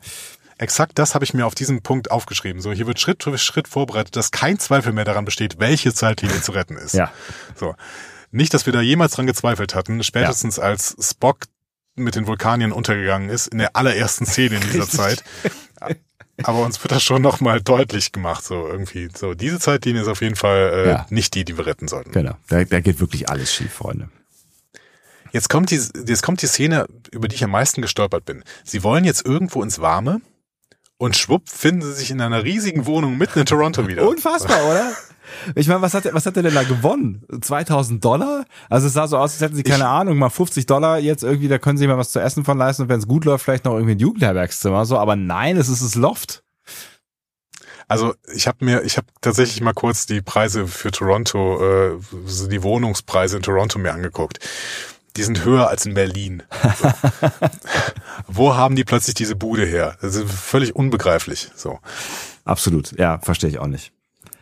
Exakt 0.57 0.97
das 0.97 1.13
habe 1.13 1.23
ich 1.23 1.34
mir 1.34 1.45
auf 1.45 1.55
diesem 1.55 1.81
Punkt 1.81 2.09
aufgeschrieben. 2.09 2.61
So, 2.61 2.71
hier 2.71 2.88
wird 2.88 2.99
Schritt 2.99 3.23
für 3.23 3.38
Schritt 3.38 3.67
vorbereitet, 3.67 4.15
dass 4.15 4.31
kein 4.31 4.57
Zweifel 4.57 4.91
mehr 4.91 5.05
daran 5.05 5.25
besteht, 5.25 5.59
welche 5.59 5.93
Zeitlinie 5.93 6.41
zu 6.41 6.51
retten 6.51 6.77
ist. 6.77 6.93
Ja. 6.93 7.11
So. 7.55 7.75
Nicht, 8.31 8.53
dass 8.53 8.65
wir 8.65 8.73
da 8.73 8.81
jemals 8.81 9.13
dran 9.13 9.27
gezweifelt 9.27 9.75
hatten, 9.75 10.03
spätestens 10.03 10.57
ja. 10.57 10.63
als 10.63 10.95
Spock 10.99 11.39
mit 11.95 12.15
den 12.15 12.27
Vulkanien 12.27 12.71
untergegangen 12.71 13.29
ist, 13.29 13.47
in 13.47 13.59
der 13.59 13.75
allerersten 13.75 14.25
Szene 14.25 14.55
in 14.55 14.61
dieser 14.61 14.88
Zeit. 14.88 15.23
Aber 16.43 16.63
uns 16.63 16.84
wird 16.84 16.91
das 16.91 17.03
schon 17.03 17.21
nochmal 17.21 17.61
deutlich 17.61 18.11
gemacht, 18.11 18.43
so 18.43 18.67
irgendwie. 18.67 19.09
So, 19.15 19.34
diese 19.34 19.59
Zeitlinie 19.59 20.03
ist 20.03 20.07
auf 20.07 20.21
jeden 20.21 20.35
Fall 20.35 20.71
äh, 20.73 20.89
ja. 20.89 21.05
nicht 21.09 21.34
die, 21.34 21.45
die 21.45 21.57
wir 21.57 21.65
retten 21.65 21.88
sollten. 21.88 22.11
Genau. 22.11 22.35
Da, 22.47 22.63
da 22.63 22.79
geht 22.79 22.99
wirklich 22.99 23.29
alles 23.29 23.51
schief, 23.51 23.73
Freunde. 23.73 24.09
Jetzt 25.31 25.49
kommt, 25.49 25.71
die, 25.71 25.81
jetzt 26.05 26.23
kommt 26.23 26.41
die 26.41 26.47
Szene, 26.47 26.88
über 27.11 27.27
die 27.27 27.35
ich 27.35 27.43
am 27.43 27.51
meisten 27.51 27.81
gestolpert 27.81 28.25
bin. 28.25 28.43
Sie 28.63 28.84
wollen 28.84 29.03
jetzt 29.03 29.25
irgendwo 29.25 29.63
ins 29.63 29.79
Warme 29.79 30.21
und 30.98 31.15
schwupp 31.15 31.49
finden 31.49 31.82
sie 31.82 31.94
sich 31.94 32.11
in 32.11 32.22
einer 32.22 32.44
riesigen 32.44 32.86
Wohnung 32.86 33.18
mitten 33.18 33.40
in 33.40 33.45
Toronto 33.45 33.88
wieder. 33.88 34.07
Unfassbar, 34.07 34.65
oder? 34.65 34.91
Ich 35.56 35.68
meine, 35.68 35.82
was 35.82 35.94
hat, 35.94 36.06
was 36.14 36.26
hat 36.26 36.38
er 36.38 36.44
denn 36.44 36.56
da 36.56 36.64
gewonnen? 36.64 37.26
2000 37.41 38.03
Dollar? 38.03 38.45
Also 38.69 38.88
es 38.88 38.94
sah 38.94 39.07
so 39.07 39.18
aus, 39.18 39.34
als 39.34 39.41
hätten 39.41 39.56
sie 39.57 39.64
keine 39.64 39.84
ich, 39.84 39.90
Ahnung, 39.90 40.18
mal 40.18 40.30
50 40.30 40.65
Dollar 40.65 40.99
jetzt 40.99 41.22
irgendwie, 41.22 41.49
da 41.49 41.57
können 41.57 41.78
sie 41.78 41.86
mal 41.86 41.98
was 41.98 42.14
zu 42.14 42.22
essen 42.22 42.45
von 42.45 42.57
leisten 42.57 42.84
und 42.84 42.90
wenn 42.90 42.99
es 42.99 43.07
gut 43.07 43.26
läuft, 43.26 43.44
vielleicht 43.44 43.65
noch 43.65 43.74
irgendwie 43.74 43.95
ein 43.95 43.99
Jugendherbergszimmer. 43.99 44.86
So, 44.86 44.98
aber 44.98 45.18
nein, 45.18 45.57
es 45.57 45.68
ist 45.68 45.84
das 45.84 45.95
Loft. 45.95 46.44
Also 47.90 48.15
ich 48.34 48.48
habe 48.48 48.64
mir, 48.65 48.84
ich 48.84 48.98
habe 48.98 49.07
tatsächlich 49.22 49.61
mal 49.61 49.74
kurz 49.74 50.06
die 50.06 50.22
Preise 50.22 50.68
für 50.68 50.91
Toronto, 50.91 51.61
äh, 51.61 51.99
die 52.49 52.64
Wohnungspreise 52.64 53.38
in 53.38 53.44
Toronto 53.44 53.80
mir 53.80 53.94
angeguckt. 53.94 54.40
Die 55.18 55.23
sind 55.23 55.44
höher 55.44 55.68
als 55.68 55.85
in 55.85 55.94
Berlin. 55.94 56.44
So. 56.80 56.91
Wo 58.27 58.56
haben 58.56 58.76
die 58.76 58.84
plötzlich 58.84 59.15
diese 59.15 59.35
Bude 59.35 59.65
her? 59.65 59.98
Das 60.02 60.15
ist 60.15 60.31
völlig 60.31 60.76
unbegreiflich. 60.76 61.49
So. 61.56 61.80
Absolut, 62.45 62.98
ja, 62.98 63.19
verstehe 63.19 63.49
ich 63.49 63.60
auch 63.60 63.68
nicht. 63.68 63.91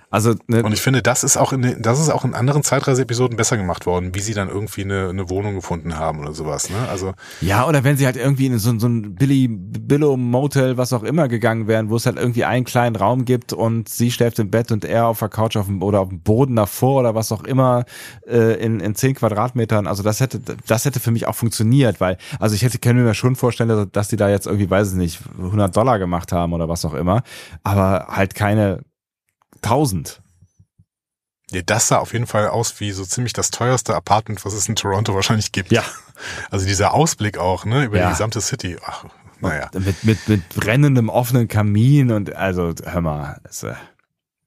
Also 0.10 0.36
ne, 0.48 0.64
und 0.64 0.74
ich 0.74 0.82
finde, 0.82 1.02
das 1.02 1.24
ist 1.24 1.38
auch 1.38 1.54
in 1.54 1.82
das 1.82 2.00
ist 2.00 2.10
auch 2.10 2.26
in 2.26 2.34
anderen 2.34 2.64
Zeitreise-Episoden 2.64 3.38
besser 3.38 3.58
gemacht 3.58 3.86
worden, 3.86 4.14
wie 4.14 4.20
sie 4.20 4.34
dann 4.34 4.50
irgendwie 4.50 4.84
eine, 4.84 5.10
eine 5.10 5.30
Wohnung 5.30 5.56
gefunden 5.56 5.98
haben 5.98 6.20
oder 6.20 6.34
sowas. 6.34 6.70
Ne? 6.70 6.78
Also 6.90 7.14
ja, 7.42 7.68
oder 7.68 7.84
wenn 7.84 7.98
sie 7.98 8.06
halt 8.06 8.16
irgendwie 8.16 8.46
in 8.46 8.58
so, 8.60 8.78
so 8.80 8.88
ein 8.88 9.16
Billy 9.16 9.48
Billow 9.50 10.18
Motel, 10.18 10.78
was 10.78 10.94
auch 10.94 11.04
immer 11.04 11.28
gegangen 11.28 11.68
wären, 11.68 11.90
wo 11.90 11.96
es 11.96 12.06
halt 12.06 12.18
irgendwie 12.18 12.46
einen 12.46 12.66
kleinen 12.66 12.96
Raum 12.96 13.26
gibt 13.26 13.54
und 13.54 13.90
sie 13.90 14.12
schläft 14.12 14.40
im 14.40 14.52
Bett 14.52 14.72
und 14.72 14.86
er 14.86 15.08
auf 15.08 15.20
der 15.20 15.30
Couch 15.30 15.58
auf 15.58 15.66
dem, 15.66 15.82
oder 15.82 16.02
auf 16.02 16.10
dem 16.10 16.22
Boden 16.22 16.56
davor 16.56 17.00
oder 17.02 17.16
was 17.16 17.32
auch 17.32 17.44
immer 17.44 17.86
äh, 18.28 18.64
in 18.64 18.80
in 18.80 18.96
zehn 18.96 19.16
Quadratmetern. 19.16 19.88
Also 19.88 20.04
das 20.04 20.20
hätte 20.20 20.40
das 20.68 20.86
hätte 20.86 21.00
für 21.00 21.12
mich 21.12 21.28
auch 21.28 21.36
funktioniert, 21.36 22.00
weil 22.00 22.18
also 22.40 22.56
ich 22.56 22.64
hätte 22.64 22.78
können 22.78 23.04
mir 23.04 23.14
schon 23.14 23.36
vorstellen, 23.36 23.90
dass 23.92 24.08
die 24.08 24.18
da 24.18 24.30
jetzt 24.30 24.48
irgendwie 24.48 24.70
weiß 24.70 24.92
ich 24.92 24.98
nicht 24.98 25.20
100 25.38 25.76
Dollar 25.76 26.00
gemacht 26.00 26.32
haben 26.32 26.54
oder 26.54 26.70
was 26.70 26.86
auch 26.86 26.94
immer, 26.94 27.24
aber 27.64 28.08
halt 28.10 28.36
keine 28.36 28.84
1000. 29.66 30.22
Ja, 31.52 31.62
das 31.62 31.88
sah 31.88 31.98
auf 32.00 32.14
jeden 32.14 32.28
Fall 32.28 32.50
aus 32.50 32.80
wie 32.80 32.92
so 32.92 33.06
ziemlich 33.06 33.34
das 33.34 33.52
teuerste 33.52 33.96
Apartment, 33.96 34.44
was 34.46 34.54
es 34.54 34.68
in 34.68 34.76
Toronto 34.76 35.14
wahrscheinlich 35.14 35.52
gibt. 35.52 35.72
Ja. 35.72 35.84
Also 36.50 36.66
dieser 36.66 36.94
Ausblick 36.94 37.38
auch, 37.38 37.66
ne, 37.66 37.86
über 37.86 37.98
ja. 37.98 38.06
die 38.06 38.12
gesamte 38.12 38.42
City. 38.42 38.78
Ach, 38.84 39.06
naja. 39.42 39.70
Mit, 39.74 40.04
mit, 40.04 40.28
mit 40.28 40.50
brennendem 40.50 41.10
offenen 41.10 41.48
Kamin 41.48 42.12
und 42.12 42.34
also, 42.34 42.74
hör 42.84 43.02
mal. 43.02 43.42
Äh 43.64 43.74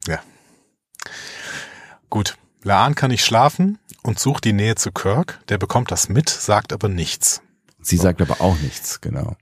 ja. 0.06 0.20
Gut. 2.10 2.36
Laan 2.64 2.94
kann 2.96 3.10
nicht 3.10 3.24
schlafen 3.24 3.78
und 4.02 4.18
sucht 4.18 4.44
die 4.44 4.52
Nähe 4.52 4.74
zu 4.74 4.90
Kirk. 4.90 5.40
Der 5.48 5.58
bekommt 5.58 5.92
das 5.92 6.08
mit, 6.08 6.28
sagt 6.28 6.72
aber 6.72 6.88
nichts. 6.88 7.40
Sie 7.80 7.96
so. 7.96 8.02
sagt 8.02 8.20
aber 8.20 8.40
auch 8.40 8.58
nichts, 8.58 9.00
genau. 9.00 9.36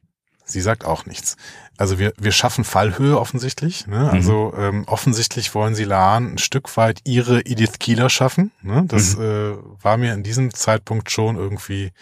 Sie 0.44 0.60
sagt 0.60 0.84
auch 0.84 1.06
nichts. 1.06 1.36
Also 1.78 1.98
wir, 1.98 2.12
wir 2.18 2.32
schaffen 2.32 2.64
Fallhöhe 2.64 3.18
offensichtlich. 3.18 3.86
Ne? 3.86 3.98
Mhm. 3.98 4.08
Also 4.08 4.54
ähm, 4.56 4.84
offensichtlich 4.86 5.54
wollen 5.54 5.74
sie 5.74 5.84
Laan 5.84 6.34
ein 6.34 6.38
Stück 6.38 6.76
weit 6.76 7.00
ihre 7.04 7.40
Edith 7.40 7.78
Kieler 7.78 8.08
schaffen. 8.08 8.52
Ne? 8.62 8.84
Das 8.86 9.16
mhm. 9.16 9.22
äh, 9.22 9.84
war 9.84 9.96
mir 9.96 10.14
in 10.14 10.22
diesem 10.22 10.54
Zeitpunkt 10.54 11.10
schon 11.10 11.36
irgendwie, 11.36 11.92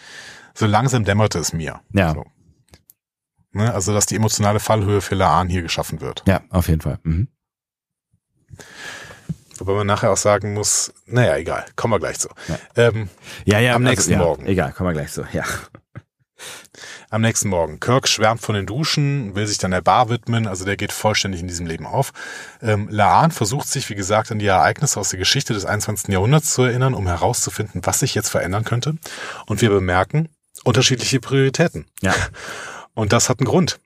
so 0.53 0.65
langsam 0.65 1.03
dämmerte 1.03 1.39
es 1.39 1.53
mir. 1.53 1.81
Ja. 1.91 2.13
So. 2.13 2.25
Ne? 3.51 3.73
Also 3.73 3.93
dass 3.93 4.05
die 4.05 4.15
emotionale 4.15 4.59
Fallhöhe 4.59 5.01
für 5.01 5.15
Laan 5.15 5.49
hier 5.49 5.61
geschaffen 5.61 6.01
wird. 6.01 6.23
Ja, 6.25 6.41
auf 6.49 6.67
jeden 6.67 6.81
Fall. 6.81 6.99
Mhm. 7.03 7.27
Wobei 9.57 9.73
man 9.73 9.87
nachher 9.87 10.11
auch 10.11 10.17
sagen 10.17 10.53
muss, 10.53 10.93
naja, 11.05 11.37
egal, 11.37 11.65
kommen 11.75 11.93
wir 11.93 11.99
gleich 11.99 12.19
zu. 12.19 12.29
Ja. 12.47 12.59
Ähm, 12.75 13.09
Ja, 13.45 13.59
ja, 13.59 13.75
Am 13.75 13.83
nächsten 13.83 14.11
ja, 14.11 14.17
Morgen. 14.17 14.45
Egal, 14.45 14.73
kommen 14.73 14.89
wir 14.89 14.93
gleich 14.93 15.11
so. 15.11 15.23
Ja. 15.31 15.43
Am 17.15 17.21
nächsten 17.21 17.47
Morgen. 17.47 17.79
Kirk 17.79 18.09
schwärmt 18.09 18.41
von 18.41 18.55
den 18.55 18.65
Duschen, 18.65 19.35
will 19.35 19.47
sich 19.47 19.57
dann 19.57 19.71
der 19.71 19.79
Bar 19.79 20.09
widmen, 20.09 20.47
also 20.47 20.65
der 20.65 20.75
geht 20.75 20.91
vollständig 20.91 21.39
in 21.39 21.47
diesem 21.47 21.65
Leben 21.65 21.85
auf. 21.85 22.11
Ähm, 22.61 22.89
Laan 22.91 23.31
versucht 23.31 23.69
sich, 23.69 23.89
wie 23.89 23.95
gesagt, 23.95 24.33
an 24.33 24.39
die 24.39 24.47
Ereignisse 24.47 24.99
aus 24.99 25.09
der 25.09 25.19
Geschichte 25.19 25.53
des 25.53 25.65
21. 25.65 26.09
Jahrhunderts 26.09 26.53
zu 26.53 26.63
erinnern, 26.63 26.93
um 26.93 27.07
herauszufinden, 27.07 27.81
was 27.85 28.01
sich 28.01 28.15
jetzt 28.15 28.27
verändern 28.27 28.65
könnte. 28.65 28.97
Und 29.45 29.61
wir 29.61 29.69
bemerken 29.69 30.27
unterschiedliche 30.65 31.21
Prioritäten. 31.21 31.85
Ja. 32.01 32.13
Und 32.93 33.13
das 33.13 33.29
hat 33.29 33.39
einen 33.39 33.47
Grund. 33.47 33.79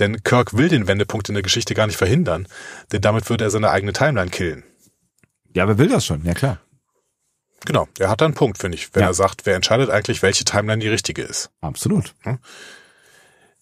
Denn 0.00 0.24
Kirk 0.24 0.56
will 0.56 0.68
den 0.68 0.88
Wendepunkt 0.88 1.28
in 1.28 1.34
der 1.34 1.42
Geschichte 1.42 1.74
gar 1.74 1.86
nicht 1.86 1.96
verhindern, 1.96 2.48
denn 2.90 3.00
damit 3.00 3.30
würde 3.30 3.44
er 3.44 3.50
seine 3.50 3.70
eigene 3.70 3.92
Timeline 3.92 4.30
killen. 4.30 4.64
Ja, 5.54 5.68
wer 5.68 5.78
will 5.78 5.88
das 5.88 6.04
schon? 6.04 6.24
Ja, 6.24 6.34
klar. 6.34 6.58
Genau, 7.64 7.88
er 7.98 8.08
hat 8.08 8.20
da 8.20 8.24
einen 8.24 8.34
Punkt, 8.34 8.58
finde 8.58 8.76
ich, 8.76 8.94
wenn 8.94 9.02
Ja. 9.02 9.08
er 9.08 9.14
sagt, 9.14 9.46
wer 9.46 9.54
entscheidet 9.56 9.90
eigentlich, 9.90 10.22
welche 10.22 10.44
Timeline 10.44 10.80
die 10.80 10.88
richtige 10.88 11.22
ist. 11.22 11.50
Absolut. 11.60 12.14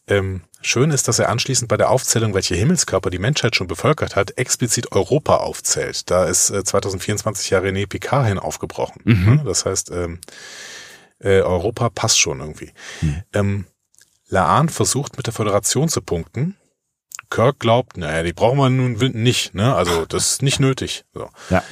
Ähm, 0.06 0.43
schön 0.60 0.90
ist, 0.90 1.06
dass 1.06 1.18
er 1.18 1.28
anschließend 1.28 1.68
bei 1.68 1.77
der 1.77 1.90
Aufzählung, 1.90 2.35
welche 2.35 2.55
Himmelskörper 2.56 3.10
die 3.10 3.18
Menschheit 3.18 3.55
schon 3.55 3.66
bevölkert 3.68 4.16
hat, 4.16 4.36
explizit 4.39 4.90
Europa 4.93 5.36
aufzählt. 5.36 6.10
Da 6.10 6.24
ist 6.24 6.51
äh, 6.51 6.64
2024 6.64 7.51
ja 7.51 7.60
René 7.60 7.86
Picard 7.86 8.27
hin 8.27 8.39
aufgebrochen. 8.39 9.02
Mhm. 9.05 9.43
Das 9.44 9.66
heißt, 9.66 9.90
ähm, 9.93 10.20
äh, 11.20 11.40
Europa 11.43 11.90
passt 11.90 12.18
schon 12.18 12.40
irgendwie. 12.40 12.72
Ähm, 13.32 13.66
Laan 14.28 14.68
versucht 14.68 15.16
mit 15.16 15.27
der 15.27 15.32
Föderation 15.35 15.89
zu 15.89 16.01
punkten. 16.02 16.56
Kirk 17.31 17.60
glaubt, 17.60 17.97
naja, 17.97 18.24
die 18.24 18.32
brauchen 18.32 18.59
wir 18.59 18.70
nun 18.70 18.94
nicht, 18.94 19.55
ne? 19.55 19.74
Also 19.77 20.05
das 20.06 20.32
ist 20.32 20.43
nicht 20.43 20.59
nötig. 20.59 21.05
So. 21.14 21.28
Ja. 21.51 21.62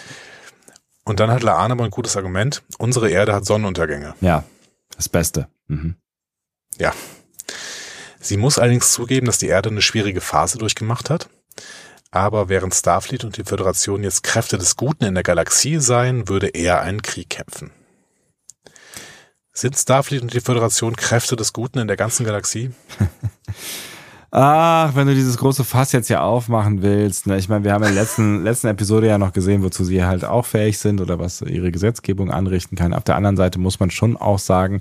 Und 1.08 1.20
dann 1.20 1.30
hat 1.30 1.42
Laan 1.42 1.72
aber 1.72 1.84
ein 1.84 1.90
gutes 1.90 2.18
Argument. 2.18 2.62
Unsere 2.76 3.08
Erde 3.08 3.32
hat 3.32 3.46
Sonnenuntergänge. 3.46 4.14
Ja. 4.20 4.44
Das 4.94 5.08
Beste. 5.08 5.48
Mhm. 5.66 5.96
Ja. 6.76 6.92
Sie 8.20 8.36
muss 8.36 8.58
allerdings 8.58 8.92
zugeben, 8.92 9.24
dass 9.24 9.38
die 9.38 9.46
Erde 9.46 9.70
eine 9.70 9.80
schwierige 9.80 10.20
Phase 10.20 10.58
durchgemacht 10.58 11.08
hat. 11.08 11.30
Aber 12.10 12.50
während 12.50 12.74
Starfleet 12.74 13.24
und 13.24 13.38
die 13.38 13.44
Föderation 13.44 14.02
jetzt 14.02 14.22
Kräfte 14.22 14.58
des 14.58 14.76
Guten 14.76 15.04
in 15.04 15.14
der 15.14 15.22
Galaxie 15.22 15.78
seien, 15.78 16.28
würde 16.28 16.48
er 16.48 16.82
einen 16.82 17.00
Krieg 17.00 17.30
kämpfen. 17.30 17.70
Sind 19.54 19.78
Starfleet 19.78 20.20
und 20.20 20.34
die 20.34 20.42
Föderation 20.42 20.94
Kräfte 20.94 21.36
des 21.36 21.54
Guten 21.54 21.78
in 21.78 21.88
der 21.88 21.96
ganzen 21.96 22.26
Galaxie? 22.26 22.70
Ach, 24.30 24.94
wenn 24.94 25.06
du 25.06 25.14
dieses 25.14 25.38
große 25.38 25.64
Fass 25.64 25.92
jetzt 25.92 26.10
ja 26.10 26.22
aufmachen 26.22 26.82
willst, 26.82 27.26
ne? 27.26 27.38
ich 27.38 27.48
meine, 27.48 27.64
wir 27.64 27.72
haben 27.72 27.82
in 27.84 27.94
der 27.94 28.02
letzten, 28.02 28.42
letzten 28.44 28.66
Episode 28.66 29.06
ja 29.06 29.16
noch 29.16 29.32
gesehen, 29.32 29.62
wozu 29.62 29.84
sie 29.84 30.04
halt 30.04 30.26
auch 30.26 30.44
fähig 30.44 30.78
sind 30.78 31.00
oder 31.00 31.18
was 31.18 31.40
ihre 31.40 31.72
Gesetzgebung 31.72 32.30
anrichten 32.30 32.76
kann. 32.76 32.92
Auf 32.92 33.04
der 33.04 33.16
anderen 33.16 33.38
Seite 33.38 33.58
muss 33.58 33.80
man 33.80 33.90
schon 33.90 34.18
auch 34.18 34.38
sagen, 34.38 34.80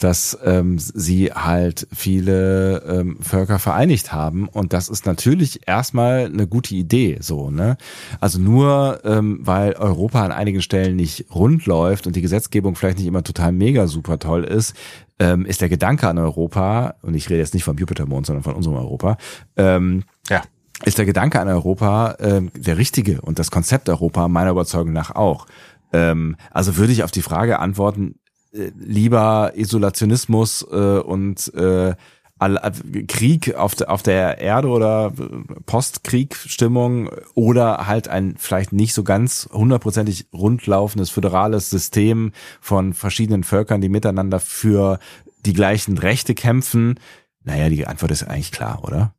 dass 0.00 0.36
ähm, 0.44 0.80
sie 0.80 1.32
halt 1.32 1.86
viele 1.94 2.82
ähm, 2.88 3.18
Völker 3.20 3.60
vereinigt 3.60 4.12
haben 4.12 4.48
und 4.48 4.72
das 4.72 4.88
ist 4.88 5.06
natürlich 5.06 5.60
erstmal 5.68 6.24
eine 6.24 6.48
gute 6.48 6.74
Idee, 6.74 7.18
so 7.20 7.50
ne. 7.50 7.76
Also 8.18 8.40
nur 8.40 9.00
ähm, 9.04 9.38
weil 9.42 9.74
Europa 9.74 10.24
an 10.24 10.32
einigen 10.32 10.60
Stellen 10.60 10.96
nicht 10.96 11.26
rund 11.32 11.66
läuft 11.66 12.08
und 12.08 12.16
die 12.16 12.22
Gesetzgebung 12.22 12.74
vielleicht 12.74 12.98
nicht 12.98 13.06
immer 13.06 13.22
total 13.22 13.52
mega 13.52 13.86
super 13.86 14.18
toll 14.18 14.42
ist, 14.42 14.74
ähm, 15.22 15.46
ist 15.46 15.60
der 15.60 15.68
Gedanke 15.68 16.08
an 16.08 16.18
Europa 16.18 16.94
und 17.02 17.14
ich 17.14 17.28
rede 17.30 17.40
jetzt 17.40 17.54
nicht 17.54 17.64
vom 17.64 17.78
Jupitermond, 17.78 18.26
sondern 18.26 18.42
von 18.42 18.54
unserem 18.54 18.76
Europa. 18.76 19.16
Ähm, 19.56 20.04
Ja. 20.28 20.42
ist 20.84 20.98
der 20.98 21.04
Gedanke 21.06 21.40
an 21.40 21.48
Europa 21.48 22.16
ähm, 22.18 22.50
der 22.56 22.76
richtige 22.78 23.20
und 23.20 23.38
das 23.38 23.50
Konzept 23.50 23.88
Europa 23.88 24.28
meiner 24.28 24.50
Überzeugung 24.50 24.92
nach 24.92 25.14
auch. 25.14 25.46
Ähm, 25.92 26.36
also 26.50 26.76
würde 26.76 26.92
ich 26.92 27.04
auf 27.04 27.10
die 27.10 27.22
Frage 27.22 27.58
antworten, 27.58 28.16
äh, 28.52 28.70
lieber 28.78 29.52
Isolationismus 29.54 30.66
äh, 30.70 30.98
und 30.98 31.52
äh, 31.54 31.90
äh, 31.90 31.94
Krieg 33.08 33.54
auf, 33.54 33.74
der 33.74 33.90
auf 33.90 34.02
der 34.02 34.38
Erde 34.38 34.68
oder 34.68 35.12
äh, 35.18 35.60
Postkriegstimmung 35.66 37.10
oder 37.34 37.86
halt 37.86 38.08
ein 38.08 38.36
vielleicht 38.38 38.72
nicht 38.72 38.94
so 38.94 39.04
ganz 39.04 39.48
hundertprozentig 39.52 40.26
rundlaufendes 40.32 41.10
föderales 41.10 41.70
System 41.70 42.32
von 42.60 42.94
verschiedenen 42.94 43.44
Völkern, 43.44 43.80
die 43.80 43.88
miteinander 43.88 44.40
für 44.40 44.98
die 45.44 45.52
gleichen 45.52 45.98
Rechte 45.98 46.34
kämpfen. 46.34 46.98
Naja, 47.44 47.68
die 47.68 47.86
Antwort 47.86 48.12
ist 48.12 48.24
eigentlich 48.24 48.52
klar, 48.52 48.84
oder? 48.84 49.14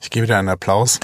Ich 0.00 0.10
gebe 0.10 0.26
dir 0.26 0.36
einen 0.36 0.48
Applaus. 0.48 1.00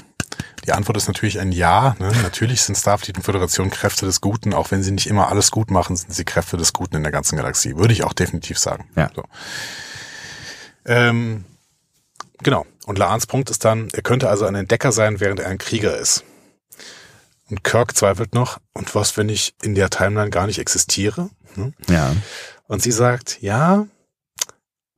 Die 0.67 0.73
Antwort 0.73 0.97
ist 0.97 1.09
natürlich 1.09 1.41
ein 1.41 1.53
Ja. 1.53 1.97
Ne? 1.99 2.13
Natürlich 2.23 2.63
sind 2.63 2.77
Starfleet 2.77 3.17
und 3.17 3.23
Föderation 3.23 3.71
Kräfte 3.71 4.05
des 4.07 4.21
Guten. 4.21 4.53
Auch 4.53 4.71
wenn 4.71 4.83
sie 4.83 4.91
nicht 4.91 5.07
immer 5.07 5.29
alles 5.29 5.51
gut 5.51 5.71
machen, 5.71 5.97
sind 5.97 6.13
sie 6.13 6.25
Kräfte 6.25 6.57
des 6.57 6.73
Guten 6.73 6.97
in 6.97 7.03
der 7.03 7.13
ganzen 7.13 7.37
Galaxie. 7.37 7.77
Würde 7.77 7.93
ich 7.93 8.05
auch 8.05 8.13
definitiv 8.13 8.59
sagen. 8.59 8.87
Ja. 8.95 9.11
So. 9.15 9.25
Ähm, 10.89 11.45
genau. 12.43 12.67
Und 12.87 12.99
Laans 12.99 13.27
Punkt 13.27 13.51
ist 13.51 13.65
dann, 13.65 13.89
er 13.93 14.03
könnte 14.03 14.29
also 14.29 14.47
ein 14.47 14.55
Entdecker 14.55 14.91
sein, 14.91 15.21
während 15.21 15.41
er 15.41 15.49
ein 15.49 15.59
Krieger 15.59 15.97
ist. 15.97 16.25
Und 17.51 17.65
Kirk 17.65 17.97
zweifelt 17.97 18.35
noch, 18.35 18.59
und 18.75 18.95
was, 18.95 19.17
wenn 19.17 19.29
ich 19.29 19.55
in 19.63 19.75
der 19.75 19.91
Timeline 19.91 20.31
gar 20.31 20.47
nicht 20.47 20.59
existiere? 20.59 21.31
Hm? 21.55 21.75
Ja. 21.89 22.15
Und 22.67 22.83
sie 22.83 22.91
sagt, 22.91 23.41
ja, 23.41 23.87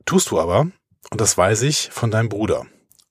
tust 0.05 0.31
du 0.31 0.39
aber. 0.39 0.67
Und 1.11 1.21
das 1.21 1.37
weiß 1.37 1.61
ich 1.63 1.89
von 1.91 2.11
deinem 2.11 2.29
Bruder. 2.29 2.65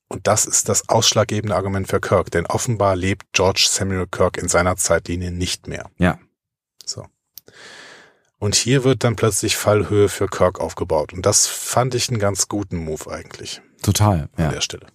Und 0.07 0.27
das 0.27 0.45
ist 0.45 0.67
das 0.67 0.89
ausschlaggebende 0.89 1.55
Argument 1.55 1.87
für 1.87 2.01
Kirk, 2.01 2.31
denn 2.31 2.45
offenbar 2.45 2.95
lebt 2.95 3.27
George 3.31 3.65
Samuel 3.69 4.07
Kirk 4.07 4.37
in 4.37 4.49
seiner 4.49 4.75
Zeitlinie 4.75 5.31
nicht 5.31 5.67
mehr. 5.67 5.89
Ja. 5.97 6.19
So. 6.85 7.07
Und 8.41 8.55
hier 8.55 8.83
wird 8.83 9.03
dann 9.03 9.15
plötzlich 9.15 9.55
Fallhöhe 9.55 10.09
für 10.09 10.25
Kirk 10.27 10.59
aufgebaut. 10.59 11.13
Und 11.13 11.27
das 11.27 11.45
fand 11.45 11.93
ich 11.93 12.09
einen 12.09 12.17
ganz 12.17 12.47
guten 12.47 12.77
Move 12.77 13.11
eigentlich 13.11 13.61
Total. 13.83 14.29
an 14.35 14.45
Ja. 14.45 14.51
der 14.51 14.61
Stelle. 14.61 14.87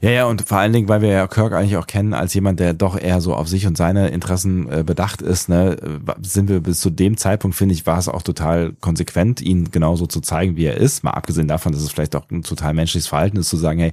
Ja, 0.00 0.10
ja, 0.10 0.24
und 0.24 0.48
vor 0.48 0.56
allen 0.58 0.72
Dingen, 0.72 0.88
weil 0.88 1.02
wir 1.02 1.10
ja 1.10 1.26
Kirk 1.26 1.52
eigentlich 1.52 1.76
auch 1.76 1.86
kennen 1.86 2.14
als 2.14 2.32
jemand, 2.32 2.60
der 2.60 2.72
doch 2.72 2.98
eher 2.98 3.20
so 3.20 3.34
auf 3.34 3.48
sich 3.48 3.66
und 3.66 3.76
seine 3.76 4.08
Interessen 4.08 4.72
äh, 4.72 4.82
bedacht 4.82 5.20
ist, 5.20 5.50
ne, 5.50 5.76
äh, 5.76 6.12
sind 6.22 6.48
wir 6.48 6.60
bis 6.60 6.80
zu 6.80 6.88
dem 6.88 7.18
Zeitpunkt, 7.18 7.54
finde 7.54 7.74
ich, 7.74 7.84
war 7.84 7.98
es 7.98 8.08
auch 8.08 8.22
total 8.22 8.72
konsequent, 8.80 9.42
ihn 9.42 9.70
genauso 9.70 10.06
zu 10.06 10.22
zeigen, 10.22 10.56
wie 10.56 10.64
er 10.64 10.78
ist. 10.78 11.04
Mal 11.04 11.10
abgesehen 11.10 11.46
davon, 11.48 11.72
dass 11.72 11.82
es 11.82 11.92
vielleicht 11.92 12.16
auch 12.16 12.28
ein 12.30 12.42
total 12.42 12.72
menschliches 12.72 13.06
Verhalten 13.08 13.36
ist, 13.36 13.50
zu 13.50 13.58
sagen, 13.58 13.78
hey, 13.78 13.92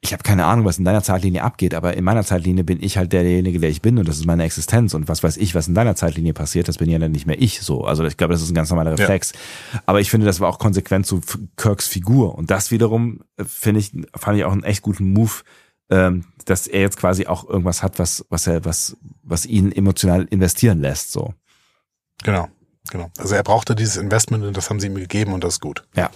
ich 0.00 0.12
habe 0.12 0.22
keine 0.22 0.44
Ahnung, 0.44 0.64
was 0.64 0.78
in 0.78 0.84
deiner 0.84 1.02
Zeitlinie 1.02 1.42
abgeht, 1.42 1.74
aber 1.74 1.96
in 1.96 2.04
meiner 2.04 2.24
Zeitlinie 2.24 2.62
bin 2.62 2.80
ich 2.80 2.96
halt 2.96 3.12
derjenige, 3.12 3.58
der 3.58 3.70
ich 3.70 3.82
bin 3.82 3.98
und 3.98 4.06
das 4.06 4.18
ist 4.18 4.26
meine 4.26 4.44
Existenz 4.44 4.94
und 4.94 5.08
was 5.08 5.24
weiß 5.24 5.36
ich, 5.36 5.56
was 5.56 5.66
in 5.66 5.74
deiner 5.74 5.96
Zeitlinie 5.96 6.34
passiert, 6.34 6.68
das 6.68 6.78
bin 6.78 6.88
ja 6.88 6.98
dann 7.00 7.10
nicht 7.10 7.26
mehr 7.26 7.40
ich 7.40 7.60
so. 7.62 7.84
Also 7.84 8.04
ich 8.04 8.16
glaube, 8.16 8.32
das 8.32 8.42
ist 8.42 8.50
ein 8.50 8.54
ganz 8.54 8.70
normaler 8.70 8.92
Reflex. 8.92 9.32
Aber 9.86 10.00
ich 10.00 10.10
finde, 10.10 10.26
das 10.26 10.38
war 10.38 10.48
auch 10.48 10.60
konsequent 10.60 11.06
zu 11.06 11.20
Kirks 11.56 11.88
Figur 11.88 12.36
und 12.36 12.50
das 12.50 12.70
wiederum 12.70 13.22
äh, 13.36 13.44
finde 13.44 13.80
ich, 13.80 13.92
fand 14.14 14.38
ich 14.38 14.44
auch 14.44 14.52
einen 14.52 14.62
echt 14.62 14.82
guten 14.82 15.12
Move, 15.12 15.32
ähm, 15.90 16.26
dass 16.44 16.68
er 16.68 16.80
jetzt 16.80 16.96
quasi 16.96 17.26
auch 17.26 17.48
irgendwas 17.48 17.82
hat, 17.82 17.98
was 17.98 18.24
was 18.28 18.46
er 18.46 18.64
was 18.64 18.96
was 19.22 19.46
ihn 19.46 19.72
emotional 19.72 20.28
investieren 20.30 20.80
lässt 20.80 21.10
so. 21.10 21.34
Genau, 22.22 22.48
genau. 22.90 23.10
Also 23.18 23.34
er 23.34 23.42
brauchte 23.42 23.74
dieses 23.74 23.96
Investment 23.96 24.44
und 24.44 24.56
das 24.56 24.70
haben 24.70 24.78
sie 24.78 24.86
ihm 24.86 24.94
gegeben 24.94 25.32
und 25.32 25.42
das 25.42 25.54
ist 25.54 25.60
gut. 25.60 25.82
Ja. 25.96 26.08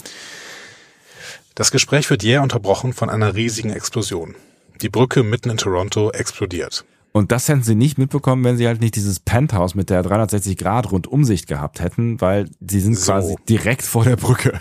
Das 1.55 1.71
Gespräch 1.71 2.09
wird 2.11 2.23
jäh 2.23 2.39
unterbrochen 2.39 2.93
von 2.93 3.11
einer 3.11 3.35
riesigen 3.35 3.71
Explosion. 3.71 4.35
Die 4.81 4.89
Brücke 4.89 5.23
mitten 5.23 5.51
in 5.51 5.57
Toronto 5.59 6.11
explodiert. 6.11 6.85
Und 7.13 7.31
das 7.31 7.49
hätten 7.49 7.63
sie 7.63 7.75
nicht 7.75 7.99
mitbekommen, 7.99 8.43
wenn 8.43 8.57
sie 8.57 8.67
halt 8.67 8.81
nicht 8.81 8.97
dieses 8.97 9.21
Penthouse 9.21 9.75
mit 9.75 9.91
der 9.91 10.03
360 10.03 10.57
Grad 10.57 10.91
Rundumsicht 10.91 11.47
gehabt 11.47 11.81
hätten, 11.81 12.21
weil 12.23 12.49
sie 12.67 12.81
sind 12.81 12.95
So. 12.99 13.13
quasi 13.13 13.37
direkt 13.49 13.83
vor 13.83 14.05
der 14.05 14.17
Brücke. 14.17 14.61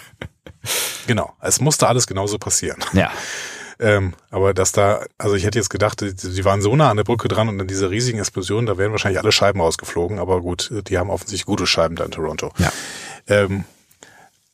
Genau, 1.07 1.33
es 1.41 1.61
musste 1.61 1.87
alles 1.87 2.07
genauso 2.07 2.37
passieren. 2.37 2.79
Ja. 2.93 3.09
Ähm, 3.79 4.13
aber 4.29 4.53
dass 4.53 4.73
da, 4.73 5.03
also 5.17 5.35
ich 5.35 5.43
hätte 5.45 5.57
jetzt 5.57 5.69
gedacht, 5.69 6.01
die 6.01 6.45
waren 6.45 6.61
so 6.61 6.75
nah 6.75 6.91
an 6.91 6.97
der 6.97 7.03
Brücke 7.03 7.27
dran 7.29 7.47
und 7.49 7.59
in 7.59 7.67
dieser 7.67 7.89
riesigen 7.89 8.19
Explosion, 8.19 8.67
da 8.67 8.77
wären 8.77 8.91
wahrscheinlich 8.91 9.19
alle 9.19 9.31
Scheiben 9.31 9.59
rausgeflogen, 9.59 10.19
aber 10.19 10.41
gut, 10.41 10.71
die 10.87 10.97
haben 10.99 11.09
offensichtlich 11.09 11.45
gute 11.45 11.65
Scheiben 11.65 11.95
da 11.95 12.03
in 12.05 12.11
Toronto. 12.11 12.51
Ja. 12.59 12.71
Ähm, 13.27 13.63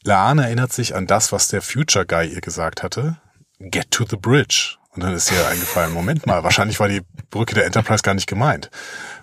Laan 0.08 0.40
erinnert 0.40 0.72
sich 0.72 0.96
an 0.96 1.06
das, 1.06 1.32
was 1.32 1.50
der 1.50 1.62
Future 1.62 2.06
Guy 2.06 2.34
ihr 2.34 2.42
gesagt 2.42 2.82
hatte. 2.82 3.18
Get 3.60 3.92
to 3.92 4.06
the 4.10 4.16
bridge. 4.16 4.78
Und 4.92 5.04
dann 5.04 5.14
ist 5.14 5.32
ihr 5.32 5.48
eingefallen, 5.48 5.94
Moment 5.94 6.26
mal, 6.26 6.44
wahrscheinlich 6.44 6.80
war 6.80 6.88
die 6.88 7.02
Brücke 7.30 7.54
der 7.54 7.66
Enterprise 7.66 8.02
gar 8.02 8.16
nicht 8.16 8.26
gemeint. 8.26 8.72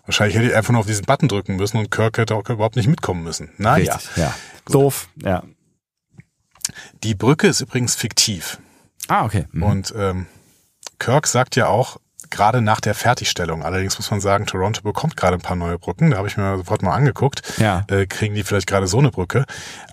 Wahrscheinlich 0.05 0.37
hätte 0.37 0.47
ich 0.49 0.55
einfach 0.55 0.73
nur 0.73 0.81
auf 0.81 0.87
diesen 0.87 1.07
Button 1.07 1.27
drücken 1.29 1.57
müssen 1.57 1.79
und 1.79 1.91
Kirk 1.91 2.19
hätte 2.19 2.35
auch 2.35 2.49
überhaupt 2.49 2.77
nicht 2.77 2.87
mitkommen 2.87 3.25
müssen. 3.25 3.51
Naja, 3.57 3.95
Richtig. 3.95 4.17
Ja. 4.17 4.35
Doof. 4.67 5.09
Ja. 5.17 5.43
die 7.03 7.15
Brücke 7.15 7.49
ist 7.49 7.61
übrigens 7.61 7.95
fiktiv. 7.95 8.59
Ah, 9.09 9.25
okay. 9.25 9.47
Mhm. 9.53 9.63
Und 9.63 9.95
ähm, 9.97 10.27
Kirk 10.99 11.27
sagt 11.27 11.57
ja 11.57 11.67
auch, 11.67 11.99
gerade 12.31 12.61
nach 12.61 12.81
der 12.81 12.95
Fertigstellung. 12.95 13.63
Allerdings 13.63 13.99
muss 13.99 14.11
man 14.11 14.21
sagen, 14.21 14.47
Toronto 14.47 14.83
bekommt 14.83 15.17
gerade 15.17 15.37
ein 15.37 15.41
paar 15.41 15.57
neue 15.57 15.79
Brücken. 15.79 16.11
Da 16.11 16.19
habe 16.19 16.29
ich 16.29 16.37
mir 16.37 16.57
sofort 16.57 16.83
mal 16.83 16.95
angeguckt. 16.95 17.43
Ja. 17.59 17.85
Äh, 17.89 18.07
kriegen 18.07 18.35
die 18.35 18.43
vielleicht 18.43 18.67
gerade 18.67 18.87
so 18.87 18.99
eine 18.99 19.11
Brücke? 19.11 19.45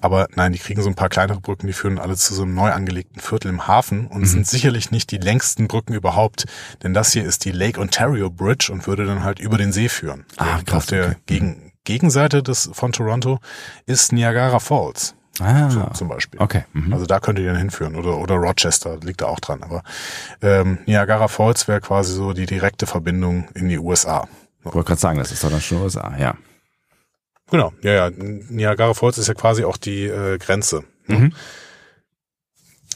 Aber 0.02 0.28
nein, 0.36 0.53
die 0.53 0.60
kriegen 0.60 0.82
so 0.82 0.90
ein 0.90 0.95
paar 0.95 1.10
kleinere 1.10 1.40
Brücken, 1.40 1.68
die 1.68 1.74
führen 1.74 1.99
alle 1.99 2.16
zu 2.16 2.34
so 2.34 2.44
einem 2.44 2.56
neu 2.56 2.72
angelegten 2.72 3.22
Viertel 3.22 3.49
im 3.49 3.68
Hafen 3.68 4.08
und 4.08 4.26
sind 4.26 4.48
sicherlich 4.48 4.91
nicht 4.91 5.12
die 5.12 5.18
längsten 5.18 5.68
Brücken 5.68 5.94
überhaupt. 5.94 6.45
Denn 6.84 6.94
das 6.94 7.14
hier 7.14 7.24
ist 7.24 7.45
die 7.45 7.52
Lake 7.52 7.80
Ontario 7.80 8.30
Bridge 8.30 8.72
und 8.72 8.88
würde 8.88 9.06
dann 9.06 9.24
halt 9.24 9.40
über 9.40 9.58
den 9.58 9.72
See 9.72 9.90
führen. 9.90 10.26
Ah, 10.38 10.60
krass, 10.66 10.78
Auf 10.78 10.86
der 10.88 11.06
okay. 11.06 11.16
Gegen 11.26 11.72
Gegenseite 11.84 12.44
des, 12.44 12.70
von 12.74 12.91
Toronto 12.91 13.40
ist 13.86 14.12
Niagara 14.12 14.60
Falls 14.60 15.16
Ah, 15.40 15.70
so, 15.70 15.86
zum 15.94 16.08
Beispiel. 16.10 16.40
okay. 16.41 16.66
Mhm. 16.74 16.94
Also 16.94 17.06
da 17.06 17.20
könnte 17.20 17.41
ihr 17.41 17.48
dann 17.49 17.58
hinführen 17.58 17.95
oder 17.95 18.18
oder 18.18 18.36
Rochester 18.36 18.98
liegt 19.02 19.22
da 19.22 19.28
auch 19.28 19.40
dran. 19.40 19.64
Aber 19.64 19.82
ähm, 20.41 20.80
Niagara 20.86 21.28
Falls 21.30 21.68
wäre 21.68 21.80
quasi 21.82 22.14
so 22.14 22.34
die 22.34 22.45
direkte 22.45 22.86
Verbindung 22.86 23.48
in 23.56 23.70
die 23.70 23.78
USA. 23.80 24.28
Ich 24.60 24.66
wollte 24.66 24.84
gerade 24.88 24.99
sagen, 25.02 25.18
das 25.20 25.32
ist 25.32 25.44
doch 25.44 25.49
dann 25.49 25.62
schon 25.62 25.82
USA, 25.82 26.16
ja. 26.18 26.36
Genau, 27.49 27.74
ja 27.82 27.91
ja. 27.94 28.10
Niagara 28.12 28.94
Falls 28.94 29.18
ist 29.18 29.28
ja 29.28 29.34
quasi 29.34 29.64
auch 29.64 29.78
die 29.78 30.03
äh, 30.06 30.38
Grenze. 30.38 30.84
ne? 31.08 31.18
Mhm. 31.18 31.34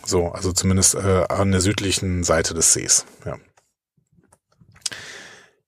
So, 0.06 0.28
also 0.32 0.52
zumindest 0.52 0.94
äh, 0.96 1.26
an 1.30 1.52
der 1.52 1.62
südlichen 1.62 2.24
Seite 2.24 2.54
des 2.54 2.74
Sees. 2.74 3.06
Ja. 3.26 3.38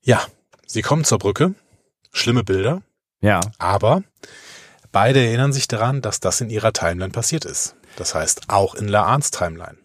Ja, 0.01 0.21
sie 0.67 0.81
kommen 0.81 1.03
zur 1.05 1.17
Brücke. 1.17 1.55
Schlimme 2.13 2.43
Bilder, 2.43 2.81
Ja. 3.19 3.41
aber 3.57 4.03
beide 4.91 5.25
erinnern 5.25 5.53
sich 5.53 5.67
daran, 5.67 6.01
dass 6.01 6.19
das 6.19 6.41
in 6.41 6.49
ihrer 6.49 6.73
Timeline 6.73 7.11
passiert 7.11 7.45
ist. 7.45 7.75
Das 7.95 8.15
heißt, 8.15 8.43
auch 8.49 8.75
in 8.75 8.87
Laans 8.87 9.31
Timeline. 9.31 9.77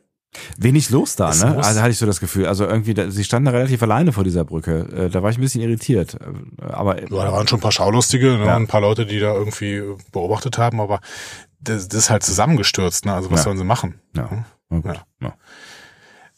Wenig 0.56 0.88
los 0.88 1.14
da, 1.14 1.28
Es 1.30 1.44
ne? 1.44 1.58
Also 1.62 1.80
hatte 1.80 1.90
ich 1.90 1.98
so 1.98 2.06
das 2.06 2.18
Gefühl. 2.18 2.46
Also 2.46 2.64
irgendwie, 2.66 2.94
da, 2.94 3.10
sie 3.10 3.22
standen 3.22 3.46
da 3.46 3.50
relativ 3.52 3.82
alleine 3.82 4.12
vor 4.12 4.24
dieser 4.24 4.44
Brücke. 4.44 4.86
Äh, 4.90 5.10
Da 5.10 5.22
war 5.22 5.28
ich 5.30 5.36
ein 5.36 5.42
bisschen 5.42 5.60
irritiert. 5.60 6.14
Äh, 6.14 6.64
Aber 6.72 6.98
Ja, 7.02 7.06
da 7.08 7.32
waren 7.32 7.46
schon 7.46 7.58
ein 7.58 7.62
paar 7.62 7.70
Schaulustige, 7.72 8.38
ne, 8.38 8.46
Ja. 8.46 8.56
ein 8.56 8.66
paar 8.66 8.80
Leute, 8.80 9.04
die 9.04 9.20
da 9.20 9.34
irgendwie 9.34 9.82
beobachtet 10.10 10.56
haben, 10.56 10.80
aber 10.80 11.00
das, 11.60 11.86
das 11.88 11.98
ist 12.04 12.10
halt 12.10 12.22
zusammengestürzt. 12.22 13.04
Ne? 13.04 13.12
Also 13.12 13.30
was 13.30 13.40
Ja. 13.40 13.44
sollen 13.44 13.58
sie 13.58 13.64
machen? 13.64 14.00
ja. 14.16 14.30
Hm? 14.70 14.82
Ja. 15.20 15.34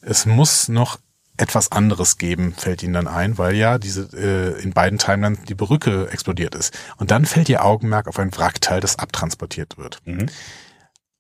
Es 0.01 0.27
muss 0.27 0.69
noch 0.69 0.99
etwas 1.36 1.73
anderes 1.73 2.19
geben, 2.19 2.55
fällt 2.56 2.82
ihnen 2.82 2.93
dann 2.93 3.09
ein, 3.09 3.39
weil 3.39 3.56
ja 3.56 3.78
diese 3.78 4.09
äh, 4.16 4.62
in 4.62 4.73
beiden 4.73 4.98
Timelines 4.98 5.40
die 5.48 5.55
Brücke 5.55 6.09
explodiert 6.11 6.55
ist. 6.55 6.77
Und 6.97 7.11
dann 7.11 7.27
fällt 7.27 7.48
ihr 7.48 7.65
Augenmerk 7.65 8.06
auf 8.06 8.19
ein 8.19 8.36
Wrackteil, 8.36 8.81
das 8.81 8.98
abtransportiert 8.98 9.77
wird. 9.77 10.01
Mhm. 10.05 10.27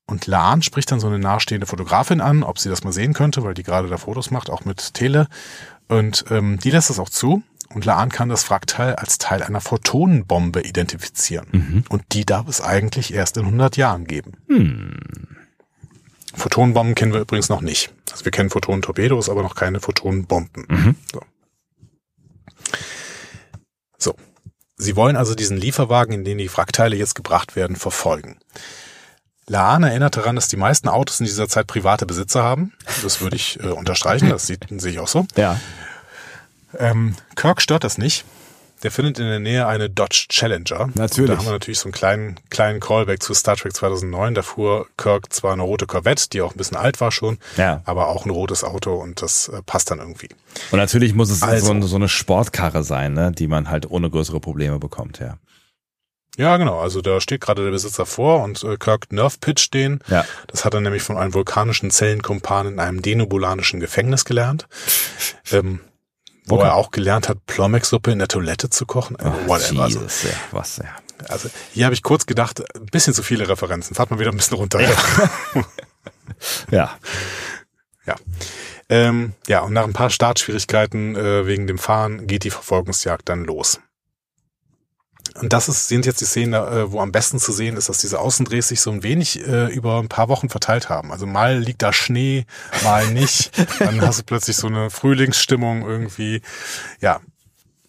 Und 0.06 0.26
Laan 0.26 0.62
spricht 0.62 0.92
dann 0.92 1.00
so 1.00 1.06
eine 1.06 1.18
nachstehende 1.18 1.66
Fotografin 1.66 2.20
an, 2.20 2.42
ob 2.42 2.58
sie 2.58 2.68
das 2.68 2.84
mal 2.84 2.92
sehen 2.92 3.14
könnte, 3.14 3.42
weil 3.42 3.54
die 3.54 3.62
gerade 3.62 3.88
da 3.88 3.96
Fotos 3.96 4.30
macht, 4.30 4.50
auch 4.50 4.64
mit 4.64 4.94
Tele. 4.94 5.28
Und 5.88 6.26
ähm, 6.30 6.58
die 6.58 6.70
lässt 6.70 6.90
das 6.90 6.98
auch 6.98 7.08
zu. 7.08 7.42
Und 7.70 7.84
Laan 7.84 8.10
kann 8.10 8.28
das 8.28 8.48
Wrackteil 8.50 8.94
als 8.94 9.18
Teil 9.18 9.42
einer 9.42 9.60
Photonenbombe 9.60 10.60
identifizieren. 10.60 11.46
Mhm. 11.50 11.84
Und 11.88 12.04
die 12.12 12.24
darf 12.24 12.46
es 12.46 12.60
eigentlich 12.60 13.14
erst 13.14 13.36
in 13.36 13.46
100 13.46 13.76
Jahren 13.76 14.04
geben. 14.04 14.32
Hm. 14.48 14.96
Photonenbomben 16.36 16.94
kennen 16.94 17.12
wir 17.12 17.20
übrigens 17.20 17.48
noch 17.48 17.60
nicht. 17.60 17.92
Also 18.14 18.26
wir 18.26 18.30
kennen 18.30 18.48
Photonentorpedos, 18.48 19.28
aber 19.28 19.42
noch 19.42 19.56
keine 19.56 19.80
Photonenbomben. 19.80 20.66
Mhm. 20.68 20.94
So. 21.12 21.20
so. 23.98 24.14
Sie 24.76 24.94
wollen 24.94 25.16
also 25.16 25.34
diesen 25.34 25.56
Lieferwagen, 25.56 26.14
in 26.14 26.24
den 26.24 26.38
die 26.38 26.48
Wrackteile 26.48 26.94
jetzt 26.94 27.16
gebracht 27.16 27.56
werden, 27.56 27.74
verfolgen. 27.74 28.38
Laan 29.48 29.82
erinnert 29.82 30.16
daran, 30.16 30.36
dass 30.36 30.46
die 30.46 30.56
meisten 30.56 30.86
Autos 30.86 31.18
in 31.18 31.26
dieser 31.26 31.48
Zeit 31.48 31.66
private 31.66 32.06
Besitzer 32.06 32.44
haben. 32.44 32.72
Das 33.02 33.20
würde 33.20 33.34
ich 33.34 33.58
äh, 33.58 33.66
unterstreichen, 33.66 34.28
das 34.28 34.46
sieht, 34.46 34.66
sehe 34.70 34.92
ich 34.92 35.00
auch 35.00 35.08
so. 35.08 35.26
Ja. 35.34 35.60
Ähm, 36.78 37.16
Kirk 37.34 37.60
stört 37.60 37.82
das 37.82 37.98
nicht. 37.98 38.24
Der 38.84 38.90
findet 38.90 39.18
in 39.18 39.26
der 39.26 39.40
Nähe 39.40 39.66
eine 39.66 39.90
Dodge 39.90 40.26
Challenger. 40.28 40.90
Natürlich. 40.94 41.30
Und 41.30 41.36
da 41.36 41.38
haben 41.38 41.46
wir 41.46 41.52
natürlich 41.52 41.78
so 41.78 41.86
einen 41.86 41.92
kleinen, 41.94 42.36
kleinen 42.50 42.78
Callback 42.80 43.22
zu 43.22 43.34
Star 43.34 43.56
Trek 43.56 43.74
2009. 43.74 44.34
Da 44.34 44.42
fuhr 44.42 44.86
Kirk 44.96 45.32
zwar 45.32 45.54
eine 45.54 45.62
rote 45.62 45.86
Corvette, 45.86 46.28
die 46.28 46.42
auch 46.42 46.52
ein 46.54 46.58
bisschen 46.58 46.76
alt 46.76 47.00
war 47.00 47.10
schon, 47.10 47.38
Ja. 47.56 47.80
aber 47.86 48.08
auch 48.08 48.26
ein 48.26 48.30
rotes 48.30 48.62
Auto 48.62 48.94
und 48.94 49.22
das 49.22 49.48
äh, 49.48 49.62
passt 49.62 49.90
dann 49.90 49.98
irgendwie. 49.98 50.28
Und 50.70 50.78
natürlich 50.78 51.14
muss 51.14 51.30
es 51.30 51.42
Also. 51.42 51.66
so, 51.66 51.72
eine, 51.72 51.86
so 51.86 51.96
eine 51.96 52.08
Sportkarre 52.08 52.84
sein, 52.84 53.14
ne? 53.14 53.32
die 53.32 53.48
man 53.48 53.70
halt 53.70 53.90
ohne 53.90 54.10
größere 54.10 54.38
Probleme 54.38 54.78
bekommt, 54.78 55.18
ja. 55.18 55.38
Ja, 56.36 56.56
genau. 56.56 56.80
Also 56.80 57.00
da 57.00 57.20
steht 57.20 57.40
gerade 57.40 57.62
der 57.64 57.70
Besitzer 57.70 58.06
vor 58.06 58.42
und 58.42 58.62
äh, 58.64 58.76
Kirk 58.76 59.12
Nerf 59.12 59.38
pitcht 59.40 59.72
den. 59.72 60.00
Ja. 60.08 60.24
Das 60.48 60.64
hat 60.64 60.74
er 60.74 60.80
nämlich 60.80 61.02
von 61.02 61.16
einem 61.16 61.32
vulkanischen 61.32 61.90
Zellenkumpan 61.90 62.66
in 62.66 62.80
einem 62.80 63.02
denubulanischen 63.02 63.78
Gefängnis 63.80 64.24
gelernt. 64.24 64.66
Ähm, 65.52 65.80
wo 66.46 66.56
Okay. 66.56 66.64
er 66.66 66.74
auch 66.74 66.90
gelernt 66.90 67.28
hat, 67.28 67.44
Plommex-Suppe 67.46 68.10
in 68.12 68.18
der 68.18 68.28
Toilette 68.28 68.70
zu 68.70 68.86
kochen. 68.86 69.16
Äh, 69.18 69.24
Whatever. 69.48 69.82
Also, 69.82 70.00
Jesus, 70.00 70.22
ja, 70.24 70.30
was, 70.50 70.76
ja. 70.78 70.84
also 71.28 71.48
hier 71.72 71.84
habe 71.86 71.94
ich 71.94 72.02
kurz 72.02 72.26
gedacht, 72.26 72.62
ein 72.76 72.86
bisschen 72.86 73.14
zu 73.14 73.22
viele 73.22 73.48
Referenzen. 73.48 73.94
Fahrt 73.94 74.10
mal 74.10 74.18
wieder 74.18 74.30
ein 74.30 74.36
bisschen 74.36 74.56
runter. 74.56 74.80
Ja. 74.80 74.90
Ja. 76.70 76.96
ja. 78.06 78.16
Ähm, 78.88 79.32
ja, 79.46 79.60
und 79.60 79.72
nach 79.72 79.84
ein 79.84 79.92
paar 79.92 80.10
Startschwierigkeiten 80.10 81.16
äh, 81.16 81.46
wegen 81.46 81.66
dem 81.66 81.78
Fahren 81.78 82.26
geht 82.26 82.44
die 82.44 82.50
Verfolgungsjagd 82.50 83.28
dann 83.28 83.44
los. 83.44 83.80
Und 85.40 85.52
das 85.52 85.68
ist, 85.68 85.88
sind 85.88 86.06
jetzt 86.06 86.20
die 86.20 86.26
Szenen, 86.26 86.54
äh, 86.54 86.92
wo 86.92 87.00
am 87.00 87.10
besten 87.10 87.38
zu 87.40 87.52
sehen 87.52 87.76
ist, 87.76 87.88
dass 87.88 87.98
diese 87.98 88.20
Außendrehs 88.20 88.68
sich 88.68 88.80
so 88.80 88.90
ein 88.90 89.02
wenig 89.02 89.40
äh, 89.46 89.66
über 89.72 89.98
ein 89.98 90.08
paar 90.08 90.28
Wochen 90.28 90.48
verteilt 90.48 90.88
haben. 90.88 91.10
Also 91.10 91.26
mal 91.26 91.58
liegt 91.58 91.82
da 91.82 91.92
Schnee, 91.92 92.46
mal 92.84 93.08
nicht. 93.12 93.50
Dann 93.80 94.00
hast 94.00 94.20
du 94.20 94.22
plötzlich 94.24 94.56
so 94.56 94.68
eine 94.68 94.90
Frühlingsstimmung 94.90 95.82
irgendwie. 95.82 96.40
Ja, 97.00 97.20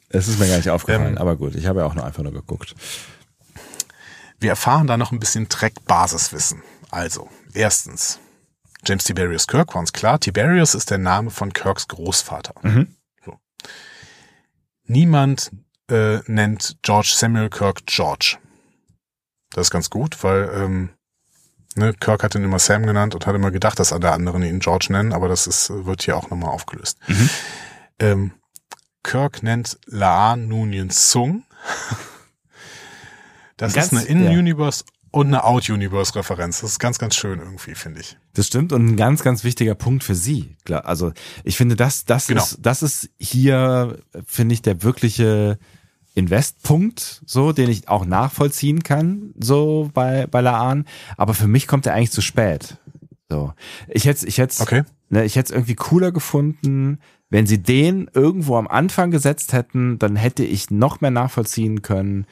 Es 0.10 0.28
ist 0.28 0.40
mir 0.40 0.48
gar 0.48 0.57
nicht 0.57 0.70
aufgefallen, 0.70 1.14
Ähm, 1.14 1.18
aber 1.18 1.36
gut, 1.36 1.56
ich 1.56 1.68
habe 1.68 1.82
ja 1.82 1.86
auch 1.86 1.94
nur 1.94 2.06
einfach 2.06 2.24
nur 2.24 2.32
geguckt. 2.34 2.74
wir 4.40 4.49
erfahren 4.49 4.88
da 4.88 4.98
noch 4.98 5.12
ein 5.12 5.20
bisschen 5.20 5.48
Trek-Basiswissen. 5.49 6.64
Also, 6.90 7.30
erstens, 7.53 8.20
James 8.86 9.03
Tiberius 9.03 9.48
Kirk 9.48 9.74
war 9.74 9.82
uns 9.82 9.94
klar. 9.94 10.20
Tiberius 10.20 10.74
ist 10.76 10.90
der 10.90 10.98
Name 10.99 11.30
von 11.32 11.53
Kirks 11.53 11.88
Großvater. 11.88 12.53
Mhm. 12.64 12.95
So. 13.26 13.38
Niemand 14.86 15.52
äh, 15.90 16.20
nennt 16.28 16.78
George 16.82 17.14
Samuel 17.16 17.49
Kirk 17.49 17.86
George. 17.86 18.38
Das 19.52 19.68
ist 19.68 19.72
ganz 19.72 19.90
gut, 19.90 20.24
weil 20.24 20.49
ähm, 20.53 20.90
ne, 21.76 21.94
Kirk 21.94 22.24
hat 22.24 22.36
ihn 22.36 22.44
immer 22.44 22.60
Sam 22.60 22.86
genannt 22.86 23.16
und 23.16 23.26
hat 23.28 23.36
immer 23.36 23.52
gedacht, 23.52 23.80
dass 23.80 23.94
alle 23.94 24.12
anderen 24.12 24.44
ihn 24.44 24.60
George 24.60 24.88
nennen, 24.90 25.14
aber 25.14 25.28
das 25.28 25.48
ist, 25.48 25.70
wird 25.70 26.03
hier 26.03 26.18
auch 26.18 26.30
nochmal 26.30 26.49
aufgelöst. 26.52 26.98
Mhm. 27.07 27.30
Ähm, 27.99 28.32
Kirk 29.03 29.44
nennt 29.44 29.78
Laan 29.86 30.48
Nunien 30.48 30.90
Sung. 30.90 31.44
Das 33.57 33.74
Ganz- 33.74 33.94
ist 33.94 34.10
eine 34.10 34.28
In-Universe 34.28 34.84
und 35.12 35.28
eine 35.28 35.45
Out-Universe-Referenz. 35.45 36.60
Das 36.60 36.72
ist 36.72 36.80
ganz, 36.80 36.99
ganz 36.99 37.16
schön 37.16 37.40
irgendwie, 37.40 37.74
finde 37.74 38.02
ich. 38.02 38.18
Das 38.34 38.48
stimmt 38.48 38.74
und 38.74 38.86
ein 38.86 38.98
ganz, 38.98 39.24
ganz 39.24 39.45
wichtiger 39.45 39.76
Punkt 39.76 40.03
für 40.03 40.14
Sie. 40.14 40.57
Also 40.70 41.14
ich 41.45 41.56
finde, 41.56 41.78
das, 41.78 42.03
das 42.03 42.28
Genau. 42.28 42.44
ist, 42.44 42.57
das 42.60 42.84
ist 42.84 43.10
hier, 43.18 43.98
finde 44.28 44.56
ich, 44.56 44.62
der 44.62 44.84
wirkliche 44.84 45.57
Investpunkt, 46.16 47.22
so, 47.26 47.52
den 47.52 47.70
ich 47.70 47.88
auch 47.88 48.06
nachvollziehen 48.06 48.84
kann, 48.84 49.34
so 49.40 49.90
bei, 49.94 50.28
bei 50.28 50.42
Laan. 50.42 50.86
Aber 51.18 51.34
für 51.34 51.48
mich 51.48 51.68
kommt 51.68 51.86
er 51.86 51.94
eigentlich 51.94 52.12
zu 52.12 52.22
spät. 52.22 52.78
So. 53.30 53.54
Ich 53.88 54.06
hätte, 54.06 54.26
ich 54.28 54.38
hätte, 54.38 54.62
Okay. 54.64 54.84
ne, 55.10 55.26
ich 55.26 55.36
hätte 55.36 55.52
es 55.52 55.56
irgendwie 55.56 55.76
cooler 55.76 56.12
gefunden, 56.12 57.00
wenn 57.30 57.48
sie 57.48 57.62
den 57.62 58.10
irgendwo 58.14 58.56
am 58.56 58.68
Anfang 58.68 59.12
gesetzt 59.12 59.52
hätten, 59.54 60.00
dann 60.00 60.16
hätte 60.16 60.44
ich 60.46 60.72
noch 60.72 61.02
mehr 61.02 61.12
nachvollziehen 61.12 61.82
können, 61.82 62.26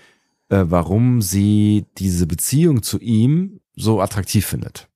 äh, 0.50 0.64
warum 0.68 1.22
sie 1.22 1.86
diese 1.98 2.26
Beziehung 2.26 2.84
zu 2.84 3.00
ihm 3.00 3.60
so 3.76 4.02
attraktiv 4.02 4.46
findet. 4.46 4.88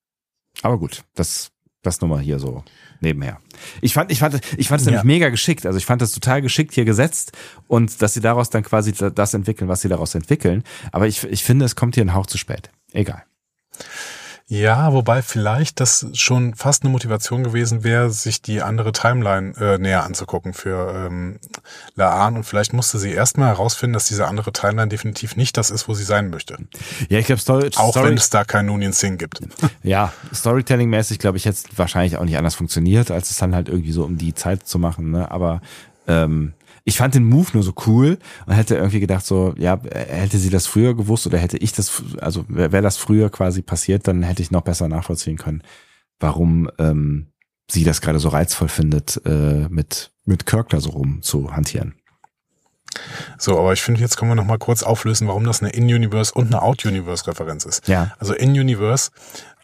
Aber 0.62 0.78
gut, 0.78 1.04
das, 1.14 1.52
das 1.88 2.02
nochmal 2.02 2.20
hier 2.20 2.38
so 2.40 2.64
nebenher. 3.00 3.40
Ich 3.82 3.94
fand, 3.94 4.12
ich 4.12 4.20
fand, 4.20 4.40
ich 4.58 4.68
fand 4.68 4.82
es 4.82 4.86
nämlich 4.86 5.02
Ja. 5.02 5.06
mega 5.06 5.30
geschickt. 5.30 5.66
Also 5.66 5.78
ich 5.78 5.86
fand 5.86 6.02
das 6.02 6.12
total 6.12 6.42
geschickt 6.42 6.74
hier 6.74 6.86
gesetzt 6.86 7.32
und 7.68 8.02
dass 8.02 8.14
sie 8.14 8.22
daraus 8.22 8.50
dann 8.50 8.64
quasi 8.64 8.92
das 8.94 9.34
entwickeln, 9.34 9.68
was 9.68 9.82
sie 9.82 9.90
daraus 9.90 10.14
entwickeln. 10.16 10.64
Aber 10.92 11.08
ich, 11.08 11.24
ich 11.24 11.44
finde, 11.44 11.66
es 11.66 11.76
kommt 11.76 11.96
hier 11.96 12.06
ein 12.06 12.14
Hauch 12.14 12.26
zu 12.28 12.38
spät. 12.38 12.70
Egal. 12.94 13.24
Ja, 14.50 14.94
wobei 14.94 15.22
vielleicht 15.22 15.82
das 15.82 16.08
schon 16.14 16.56
fast 16.56 16.84
eine 16.84 16.92
Motivation 16.92 17.44
gewesen 17.44 17.84
wäre, 17.84 18.10
sich 18.12 18.42
die 18.42 18.62
andere 18.62 18.94
Timeline 18.94 19.54
äh, 19.58 19.78
näher 19.78 20.06
anzugucken 20.06 20.54
für 20.54 20.94
ähm, 20.96 21.40
Laan 21.96 22.38
und 22.38 22.46
vielleicht 22.46 22.72
musste 22.72 22.98
sie 22.98 23.12
erstmal 23.12 23.50
herausfinden, 23.50 23.94
dass 23.94 24.08
diese 24.08 24.26
andere 24.26 24.54
Timeline 24.54 24.88
definitiv 24.88 25.36
nicht 25.36 25.58
das 25.58 25.70
ist, 25.70 25.90
wo 25.90 25.94
sie 25.94 26.06
sein 26.06 26.30
möchte. 26.30 26.58
Ja, 27.10 27.20
ich 27.20 27.26
glaube, 27.26 27.42
Story, 27.42 27.72
Auch 27.76 27.92
Story, 27.92 28.08
wenn 28.08 28.18
es 28.18 28.30
da 28.30 28.46
kein 28.46 28.68
Nunien 28.68 28.94
Singh 28.94 29.18
gibt. 29.18 29.42
ja, 29.84 30.14
Storytelling-mäßig, 30.34 31.20
glaube 31.20 31.36
ich, 31.36 31.44
jetzt 31.44 31.78
wahrscheinlich 31.78 32.16
auch 32.16 32.24
nicht 32.24 32.38
anders 32.38 32.56
funktioniert, 32.56 33.12
als 33.12 33.32
es 33.32 33.38
dann 33.38 33.54
halt 33.54 33.68
irgendwie 33.68 33.92
so 33.92 34.06
um 34.06 34.18
die 34.18 34.34
Zeit 34.34 34.66
zu 34.66 34.80
machen. 34.80 35.12
Ne? 35.12 35.30
Aber 35.30 35.62
ähm, 36.08 36.54
ich 36.88 36.98
fand 36.98 37.16
den 37.16 37.26
Move 37.26 37.50
nur 37.52 37.64
so 37.64 37.74
cool 37.86 38.18
und 38.46 38.54
hätte 38.54 38.76
irgendwie 38.76 39.02
gedacht, 39.02 39.26
so, 39.26 39.54
ja, 39.58 39.78
hätte 39.92 40.38
sie 40.38 40.50
das 40.50 40.68
früher 40.68 40.96
gewusst 40.96 41.28
oder 41.28 41.38
hätte 41.38 41.58
ich 41.58 41.74
das, 41.74 42.02
also 42.22 42.46
wäre 42.48 42.72
wär 42.72 42.82
das 42.82 42.96
früher 42.96 43.30
quasi 43.30 43.62
passiert, 43.62 44.08
dann 44.08 44.24
hätte 44.24 44.42
ich 44.42 44.52
noch 44.52 44.62
besser 44.62 44.88
nachvollziehen 44.88 45.38
können, 45.38 45.64
warum, 46.18 46.72
ähm, 46.80 47.28
sie 47.70 47.84
das 47.84 48.00
gerade 48.00 48.20
so 48.20 48.30
reizvoll 48.30 48.70
findet, 48.70 49.22
äh, 49.26 49.68
mit, 49.68 50.14
mit 50.24 50.46
Kirk 50.46 50.70
da 50.70 50.80
so 50.80 50.92
rum 50.92 51.22
zu 51.22 51.54
hantieren. 51.54 51.96
So, 53.38 53.60
aber 53.60 53.74
ich 53.74 53.82
finde, 53.82 54.00
jetzt 54.00 54.16
können 54.16 54.32
wir 54.32 54.36
noch 54.36 54.46
mal 54.46 54.58
kurz 54.58 54.82
auflösen, 54.82 55.28
warum 55.28 55.44
das 55.44 55.62
eine 55.62 55.72
In-Universe 55.72 56.34
und 56.34 56.48
eine 56.48 56.62
Out-Universe-Referenz 56.62 57.66
ist. 57.66 57.90
Ja. 57.90 58.14
Also 58.18 58.34
In-Universe, 58.34 59.12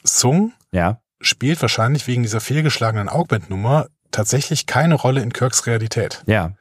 Sung 0.04 0.52
Ja. 0.74 1.00
spielt 1.22 1.62
wahrscheinlich 1.62 2.06
wegen 2.06 2.24
dieser 2.24 2.42
fehlgeschlagenen 2.42 3.08
Augment-Nummer 3.08 3.88
tatsächlich 4.12 4.66
keine 4.66 4.96
Rolle 4.96 5.22
in 5.22 5.32
Kirks 5.32 5.66
Realität. 5.68 6.22
Ja. 6.26 6.52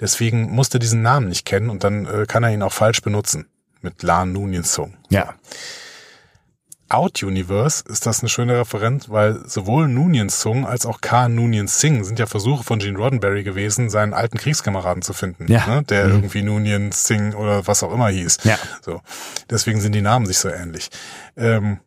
Deswegen 0.00 0.50
musste 0.50 0.78
diesen 0.78 1.02
Namen 1.02 1.28
nicht 1.28 1.44
kennen 1.46 1.70
und 1.70 1.84
dann 1.84 2.06
äh, 2.06 2.24
kann 2.26 2.42
er 2.42 2.52
ihn 2.52 2.62
auch 2.62 2.72
falsch 2.72 3.02
benutzen. 3.02 3.46
Mit 3.82 4.02
Lan 4.02 4.32
Nunien 4.32 4.62
Sung. 4.64 4.94
Ja. 5.08 5.34
Out-Universe 6.88 7.84
ist 7.88 8.04
das 8.06 8.20
eine 8.20 8.28
schöne 8.28 8.58
Referenz, 8.58 9.08
weil 9.08 9.48
sowohl 9.48 9.86
Nunien 9.86 10.28
Sung 10.28 10.66
als 10.66 10.86
auch 10.86 11.00
K. 11.00 11.28
Nunien 11.28 11.68
Singh 11.68 12.02
sind 12.04 12.18
ja 12.18 12.26
Versuche 12.26 12.64
von 12.64 12.80
Gene 12.80 12.98
Roddenberry 12.98 13.44
gewesen, 13.44 13.90
seinen 13.90 14.12
alten 14.12 14.38
Kriegskameraden 14.38 15.02
zu 15.02 15.12
finden, 15.12 15.46
Ja. 15.50 15.66
ne? 15.68 15.82
der 15.84 16.06
Mhm. 16.06 16.12
irgendwie 16.14 16.42
Nunien 16.42 16.90
Singh 16.90 17.36
oder 17.36 17.64
was 17.68 17.84
auch 17.84 17.92
immer 17.94 18.08
hieß. 18.08 18.38
Ja. 18.42 18.58
So. 18.84 19.00
Deswegen 19.48 19.80
sind 19.80 19.94
die 19.94 20.02
Namen 20.02 20.26
sich 20.26 20.38
so 20.38 20.48
ähnlich. 20.48 20.90
Ähm, 21.36 21.78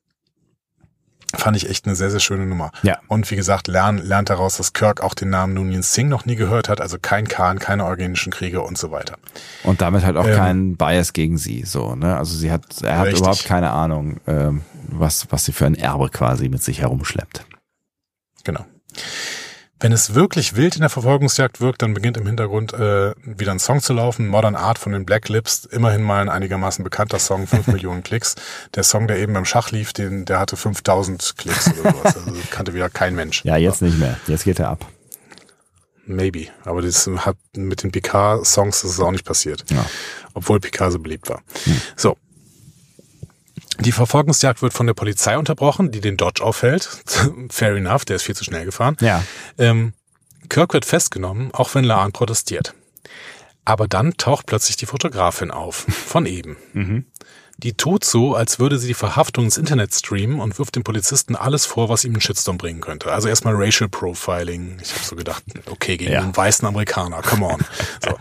fand 1.35 1.57
ich 1.57 1.69
echt 1.69 1.85
eine 1.85 1.95
sehr, 1.95 2.11
sehr 2.11 2.19
schöne 2.19 2.45
Nummer. 2.45 2.71
Ja. 2.83 2.99
Und 3.07 3.29
wie 3.31 3.35
gesagt, 3.35 3.67
lern, 3.67 3.97
lernt 3.97 4.29
daraus, 4.29 4.57
dass 4.57 4.73
Kirk 4.73 5.01
auch 5.01 5.13
den 5.13 5.29
Namen 5.29 5.53
Nunien 5.53 5.81
Singh 5.81 6.09
noch 6.09 6.25
nie 6.25 6.35
gehört 6.35 6.69
hat, 6.69 6.79
also 6.81 6.97
kein 7.01 7.27
Khan, 7.27 7.59
keine 7.59 7.85
organischen 7.85 8.31
Kriege 8.31 8.61
und 8.61 8.77
so 8.77 8.91
weiter. 8.91 9.15
Und 9.63 9.81
damit 9.81 10.05
halt 10.05 10.17
auch 10.17 10.27
Ähm, 10.27 10.35
keinen 10.35 10.77
Bias 10.77 11.13
gegen 11.13 11.37
sie, 11.37 11.63
so, 11.63 11.95
ne? 11.95 12.17
Also 12.17 12.35
sie 12.35 12.51
hat, 12.51 12.63
er 12.81 12.97
hat 12.99 13.05
Richtig. 13.07 13.21
überhaupt 13.21 13.45
keine 13.45 13.71
Ahnung, 13.71 14.17
ähm, 14.27 14.61
was, 14.87 15.27
was 15.31 15.45
sie 15.45 15.51
für 15.53 15.65
ein 15.65 15.75
Erbe 15.75 16.09
quasi 16.09 16.49
mit 16.49 16.63
sich 16.63 16.81
herumschleppt. 16.81 17.45
Genau. 18.43 18.65
Wenn 19.83 19.91
es 19.91 20.15
wirklich 20.15 20.55
wild 20.55 20.75
in 20.75 20.79
der 20.79 20.89
Verfolgungsjagd 20.89 21.59
wirkt, 21.59 21.81
dann 21.81 21.93
beginnt 21.93 22.15
im 22.15 22.25
Hintergrund 22.25 22.71
äh, 22.71 23.13
wieder 23.21 23.51
ein 23.51 23.59
Song 23.59 23.81
zu 23.81 23.91
laufen. 23.91 24.29
Modern 24.29 24.55
Art 24.55 24.79
von 24.79 24.93
den 24.93 25.03
Black 25.03 25.27
Lips, 25.27 25.65
immerhin 25.65 26.01
mal 26.01 26.21
ein 26.21 26.29
einigermaßen 26.29 26.85
bekannter 26.85 27.19
Song, 27.19 27.47
5 27.47 27.67
Millionen 27.73 28.01
Klicks. 28.01 28.35
Der 28.75 28.83
Song, 28.83 29.09
der 29.09 29.17
eben 29.17 29.33
beim 29.33 29.43
Schach 29.43 29.71
lief, 29.71 29.91
den, 29.91 30.23
der 30.23 30.39
hatte 30.39 30.55
5000 30.55 31.33
Klicks 31.37 31.69
oder 31.77 31.91
sowas. 31.91 32.15
Also 32.15 32.31
kannte 32.49 32.73
wieder 32.73 32.89
kein 32.89 33.13
Mensch. 33.13 33.43
Ja, 33.43 33.57
jetzt 33.57 33.81
nicht 33.81 33.99
mehr. 33.99 34.17
Jetzt 34.25 34.45
geht 34.45 34.57
er 34.59 34.69
ab. 34.69 34.85
Maybe. 36.05 36.47
Aber 36.63 36.81
das 36.81 37.05
hat 37.17 37.35
mit 37.53 37.83
den 37.83 37.91
Picard-Songs 37.91 38.85
ist 38.85 38.91
es 38.91 38.99
auch 39.01 39.11
nicht 39.11 39.25
passiert. 39.25 39.65
Ja. 39.69 39.85
Obwohl 40.33 40.61
Picard 40.61 40.93
so 40.93 40.99
beliebt 40.99 41.27
war. 41.27 41.41
So. 41.97 42.15
Die 43.79 43.91
Verfolgungsjagd 43.91 44.61
wird 44.61 44.73
von 44.73 44.87
der 44.87 44.93
Polizei 44.93 45.37
unterbrochen, 45.37 45.91
die 45.91 46.01
den 46.01 46.17
Dodge 46.17 46.43
aufhält. 46.43 47.03
Fair 47.49 47.75
enough, 47.75 48.05
der 48.05 48.17
ist 48.17 48.23
viel 48.23 48.35
zu 48.35 48.43
schnell 48.43 48.65
gefahren. 48.65 48.97
Ja. 48.99 49.23
Ähm, 49.57 49.93
Kirk 50.49 50.73
wird 50.73 50.85
festgenommen, 50.85 51.51
auch 51.53 51.73
wenn 51.73 51.83
Laan 51.83 52.11
protestiert. 52.11 52.73
Aber 53.65 53.87
dann 53.87 54.17
taucht 54.17 54.45
plötzlich 54.45 54.75
die 54.75 54.85
Fotografin 54.85 55.51
auf, 55.51 55.85
von 55.87 56.25
eben. 56.25 56.57
Mhm. 56.73 57.05
Die 57.57 57.73
tut 57.73 58.03
so, 58.03 58.35
als 58.35 58.59
würde 58.59 58.77
sie 58.79 58.87
die 58.87 58.93
Verhaftung 58.93 59.45
ins 59.45 59.57
Internet 59.57 59.93
streamen 59.93 60.39
und 60.41 60.57
wirft 60.57 60.75
dem 60.75 60.83
Polizisten 60.83 61.35
alles 61.35 61.65
vor, 61.65 61.87
was 61.87 62.03
ihm 62.03 62.11
einen 62.13 62.21
Shitstorm 62.21 62.57
bringen 62.57 62.81
könnte. 62.81 63.11
Also 63.11 63.27
erstmal 63.29 63.53
Racial 63.55 63.87
Profiling. 63.89 64.79
Ich 64.81 64.91
habe 64.93 65.03
so 65.05 65.15
gedacht, 65.15 65.43
okay, 65.69 65.95
gegen 65.97 66.11
Ja. 66.11 66.21
einen 66.21 66.35
weißen 66.35 66.67
Amerikaner, 66.67 67.21
come 67.21 67.45
on. 67.45 67.61
So, 68.03 68.17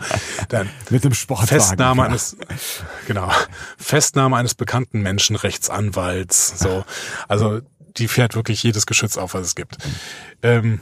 dann 0.49 0.69
Mit 0.91 1.03
dem 1.03 1.13
Sportwagen. 1.13 1.47
Festnahme 1.61 2.03
ja. 2.03 2.07
eines, 2.09 2.37
genau, 3.07 3.31
Festnahme 3.77 4.37
eines 4.37 4.53
bekannten 4.55 5.01
Menschenrechtsanwalts, 5.01 6.59
so. 6.59 6.85
Also, 7.27 7.61
die 7.97 8.07
fährt 8.07 8.35
wirklich 8.35 8.63
jedes 8.63 8.85
Geschütz 8.85 9.17
auf, 9.17 9.33
was 9.33 9.47
es 9.47 9.55
gibt. 9.55 9.77
Ähm, 10.41 10.79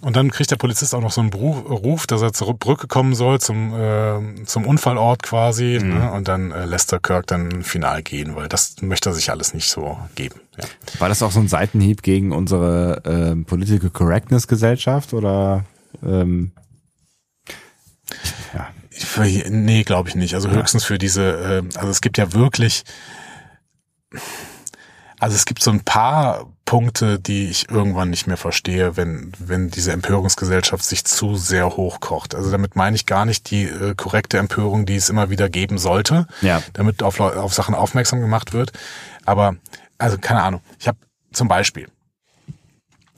und 0.00 0.16
dann 0.16 0.30
kriegt 0.30 0.50
der 0.50 0.56
Polizist 0.56 0.94
auch 0.94 1.00
noch 1.00 1.12
so 1.12 1.20
einen 1.20 1.32
Ruf, 1.32 2.06
dass 2.06 2.22
er 2.22 2.32
zur 2.32 2.54
Brücke 2.54 2.86
kommen 2.86 3.14
soll, 3.14 3.40
zum, 3.40 3.74
äh, 3.74 4.44
zum 4.44 4.66
Unfallort 4.66 5.22
quasi. 5.22 5.78
Ne? 5.82 6.12
Und 6.12 6.28
dann 6.28 6.52
äh, 6.52 6.64
lässt 6.64 6.92
der 6.92 7.00
Kirk 7.00 7.26
dann 7.26 7.62
final 7.62 8.02
gehen, 8.02 8.36
weil 8.36 8.48
das 8.48 8.76
möchte 8.82 9.10
er 9.10 9.14
sich 9.14 9.30
alles 9.30 9.54
nicht 9.54 9.68
so 9.68 9.98
geben. 10.14 10.40
Ja. 10.58 10.64
War 11.00 11.08
das 11.08 11.22
auch 11.22 11.32
so 11.32 11.40
ein 11.40 11.48
Seitenhieb 11.48 12.02
gegen 12.02 12.32
unsere 12.32 13.02
ähm, 13.04 13.44
Political 13.44 13.90
Correctness 13.90 14.46
Gesellschaft 14.46 15.12
oder 15.12 15.64
ähm, 16.02 16.52
ja. 18.54 18.68
Nee, 19.48 19.82
glaube 19.82 20.08
ich 20.08 20.14
nicht. 20.14 20.34
Also 20.34 20.50
höchstens 20.50 20.84
für 20.84 20.98
diese, 20.98 21.22
äh, 21.22 21.78
also 21.78 21.90
es 21.90 22.00
gibt 22.00 22.16
ja 22.16 22.32
wirklich, 22.32 22.84
also 25.20 25.36
es 25.36 25.44
gibt 25.44 25.62
so 25.62 25.70
ein 25.70 25.80
paar 25.80 26.46
Punkte, 26.64 27.18
die 27.18 27.48
ich 27.48 27.68
irgendwann 27.70 28.10
nicht 28.10 28.26
mehr 28.26 28.36
verstehe, 28.36 28.96
wenn, 28.96 29.32
wenn 29.38 29.70
diese 29.70 29.92
Empörungsgesellschaft 29.92 30.84
sich 30.84 31.04
zu 31.04 31.36
sehr 31.36 31.76
hochkocht. 31.76 32.34
Also 32.34 32.50
damit 32.50 32.74
meine 32.76 32.96
ich 32.96 33.06
gar 33.06 33.24
nicht 33.24 33.50
die 33.50 33.64
äh, 33.64 33.94
korrekte 33.94 34.38
Empörung, 34.38 34.86
die 34.86 34.96
es 34.96 35.08
immer 35.10 35.30
wieder 35.30 35.48
geben 35.48 35.78
sollte, 35.78 36.26
Ja. 36.40 36.62
damit 36.72 37.02
auf, 37.02 37.20
auf 37.20 37.52
Sachen 37.54 37.74
aufmerksam 37.74 38.20
gemacht 38.20 38.52
wird. 38.52 38.72
Aber, 39.24 39.56
also 39.98 40.16
keine 40.18 40.42
Ahnung. 40.42 40.60
Ich 40.78 40.88
habe 40.88 40.98
zum 41.32 41.48
Beispiel, 41.48 41.88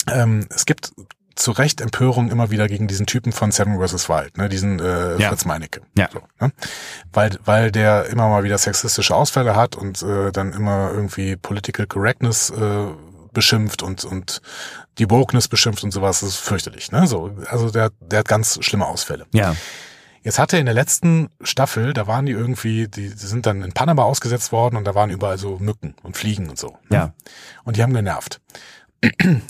ähm, 0.08 0.46
es 0.50 0.66
gibt 0.66 0.92
zu 1.36 1.52
Recht 1.52 1.80
Empörung 1.80 2.30
immer 2.30 2.50
wieder 2.50 2.66
gegen 2.66 2.88
diesen 2.88 3.06
Typen 3.06 3.30
von 3.30 3.52
Seven 3.52 3.78
vs. 3.78 4.08
Wild, 4.08 4.36
ne, 4.38 4.48
diesen 4.48 4.80
äh, 4.80 5.16
Ja. 5.18 5.28
Fritz 5.28 5.44
Meinecke. 5.44 5.82
Ja. 5.96 6.08
So, 6.12 6.20
ne? 6.40 6.52
weil, 7.12 7.38
weil 7.44 7.70
der 7.70 8.06
immer 8.06 8.28
mal 8.28 8.42
wieder 8.42 8.58
sexistische 8.58 9.14
Ausfälle 9.14 9.54
hat 9.54 9.76
und 9.76 10.02
äh, 10.02 10.32
dann 10.32 10.52
immer 10.52 10.90
irgendwie 10.92 11.36
Political 11.36 11.86
Correctness 11.86 12.50
äh, 12.50 12.86
beschimpft 13.32 13.82
und, 13.82 14.04
und 14.04 14.40
die 14.98 15.10
Wokeness 15.10 15.46
beschimpft 15.46 15.84
und 15.84 15.90
sowas, 15.90 16.20
das 16.20 16.30
ist 16.30 16.36
fürchterlich. 16.38 16.90
Ne? 16.90 17.06
So, 17.06 17.36
also 17.48 17.70
der, 17.70 17.90
der 18.00 18.20
hat 18.20 18.28
ganz 18.28 18.58
schlimme 18.64 18.86
Ausfälle. 18.86 19.26
Ja. 19.32 19.54
Jetzt 20.22 20.38
hatte 20.38 20.56
er 20.56 20.60
in 20.60 20.66
der 20.66 20.74
letzten 20.74 21.28
Staffel, 21.42 21.92
da 21.92 22.06
waren 22.06 22.26
die 22.26 22.32
irgendwie, 22.32 22.88
die, 22.88 23.10
die 23.10 23.16
sind 23.26 23.46
dann 23.46 23.62
in 23.62 23.72
Panama 23.72 24.02
ausgesetzt 24.02 24.50
worden 24.52 24.76
und 24.76 24.84
da 24.84 24.94
waren 24.94 25.10
überall 25.10 25.38
so 25.38 25.58
Mücken 25.58 25.94
und 26.02 26.16
Fliegen 26.16 26.48
und 26.48 26.58
so. 26.58 26.78
ne? 26.88 26.96
Ja. 26.96 27.14
Und 27.64 27.76
die 27.76 27.82
haben 27.82 27.92
genervt. 27.92 28.40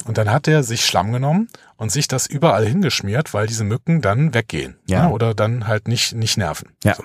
Und 0.04 0.18
dann 0.18 0.30
hat 0.30 0.48
er 0.48 0.64
sich 0.64 0.84
Schlamm 0.84 1.12
genommen 1.12 1.48
und 1.76 1.90
sich 1.92 2.08
das 2.08 2.26
überall 2.26 2.66
hingeschmiert, 2.66 3.34
weil 3.34 3.46
diese 3.46 3.64
Mücken 3.64 4.00
dann 4.02 4.32
weggehen. 4.34 4.76
Ja. 4.86 5.04
ne? 5.04 5.10
Oder 5.10 5.34
dann 5.34 5.66
halt 5.66 5.88
nicht, 5.88 6.14
nicht 6.14 6.36
nerven. 6.36 6.70
Ja. 6.84 6.94
So. 6.94 7.04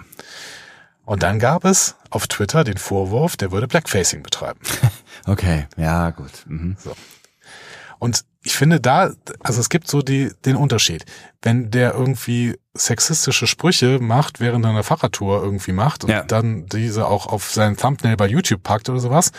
Und 1.05 1.23
dann 1.23 1.39
gab 1.39 1.65
es 1.65 1.95
auf 2.09 2.27
Twitter 2.27 2.63
den 2.63 2.77
Vorwurf, 2.77 3.35
der 3.35 3.51
würde 3.51 3.67
Blackfacing 3.67 4.23
betreiben. 4.23 4.59
Okay. 5.27 5.67
Ja, 5.77 6.09
gut. 6.09 6.31
Mhm. 6.47 6.77
Und 7.99 8.25
ich 8.43 8.55
finde 8.55 8.79
da, 8.79 9.11
also 9.39 9.59
es 9.61 9.69
gibt 9.69 9.87
so 9.87 10.01
die, 10.01 10.31
den 10.45 10.55
Unterschied. 10.55 11.05
Wenn 11.43 11.69
der 11.69 11.93
irgendwie 11.93 12.57
sexistische 12.73 13.45
Sprüche 13.45 13.99
macht, 13.99 14.39
während 14.39 14.65
er 14.65 14.71
eine 14.71 14.81
Fahrradtour 14.81 15.43
irgendwie 15.43 15.73
macht 15.73 16.03
und 16.05 16.09
Ja. 16.09 16.23
dann 16.23 16.65
diese 16.65 17.05
auch 17.05 17.27
auf 17.27 17.51
sein 17.51 17.77
Thumbnail 17.77 18.17
bei 18.17 18.25
YouTube 18.25 18.63
packt 18.63 18.89
oder 18.89 18.99
sowas, 18.99 19.31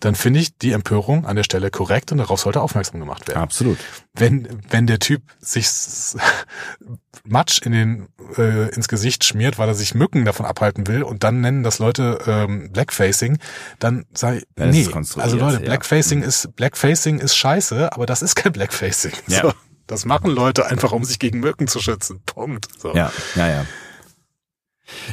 dann 0.00 0.14
finde 0.14 0.40
ich 0.40 0.56
die 0.56 0.72
Empörung 0.72 1.26
an 1.26 1.36
der 1.36 1.42
Stelle 1.42 1.70
korrekt 1.70 2.12
und 2.12 2.18
darauf 2.18 2.40
sollte 2.40 2.60
aufmerksam 2.60 3.00
gemacht 3.00 3.26
werden. 3.26 3.40
Absolut. 3.40 3.78
Wenn, 4.14 4.48
wenn 4.70 4.86
der 4.86 5.00
Typ 5.00 5.22
sich 5.40 5.68
Matsch 7.24 7.60
in 7.62 7.72
den, 7.72 8.08
äh, 8.36 8.68
ins 8.74 8.88
Gesicht 8.88 9.24
schmiert, 9.24 9.58
weil 9.58 9.68
er 9.68 9.74
sich 9.74 9.94
Mücken 9.94 10.24
davon 10.24 10.46
abhalten 10.46 10.86
will 10.86 11.02
und 11.02 11.24
dann 11.24 11.40
nennen 11.40 11.62
das 11.62 11.78
Leute 11.78 12.20
ähm, 12.26 12.70
Blackfacing, 12.72 13.38
dann 13.78 14.06
sei 14.14 14.36
ist 14.36 14.46
nee, 14.56 14.88
also 14.92 15.36
Leute, 15.36 15.58
ja. 15.58 15.66
Blackfacing 15.66 16.22
ist 16.22 16.54
Blackfacing 16.56 17.18
ist 17.18 17.36
scheiße, 17.36 17.92
aber 17.92 18.06
das 18.06 18.22
ist 18.22 18.36
kein 18.36 18.52
Blackfacing. 18.52 19.12
Ja. 19.26 19.42
So, 19.42 19.52
das 19.86 20.04
machen 20.04 20.30
Leute 20.30 20.66
einfach, 20.66 20.92
um 20.92 21.02
sich 21.04 21.18
gegen 21.18 21.40
Mücken 21.40 21.66
zu 21.66 21.80
schützen. 21.80 22.20
Punkt. 22.24 22.68
So. 22.78 22.94
Ja, 22.94 23.10
ja, 23.34 23.48
ja. 23.48 23.66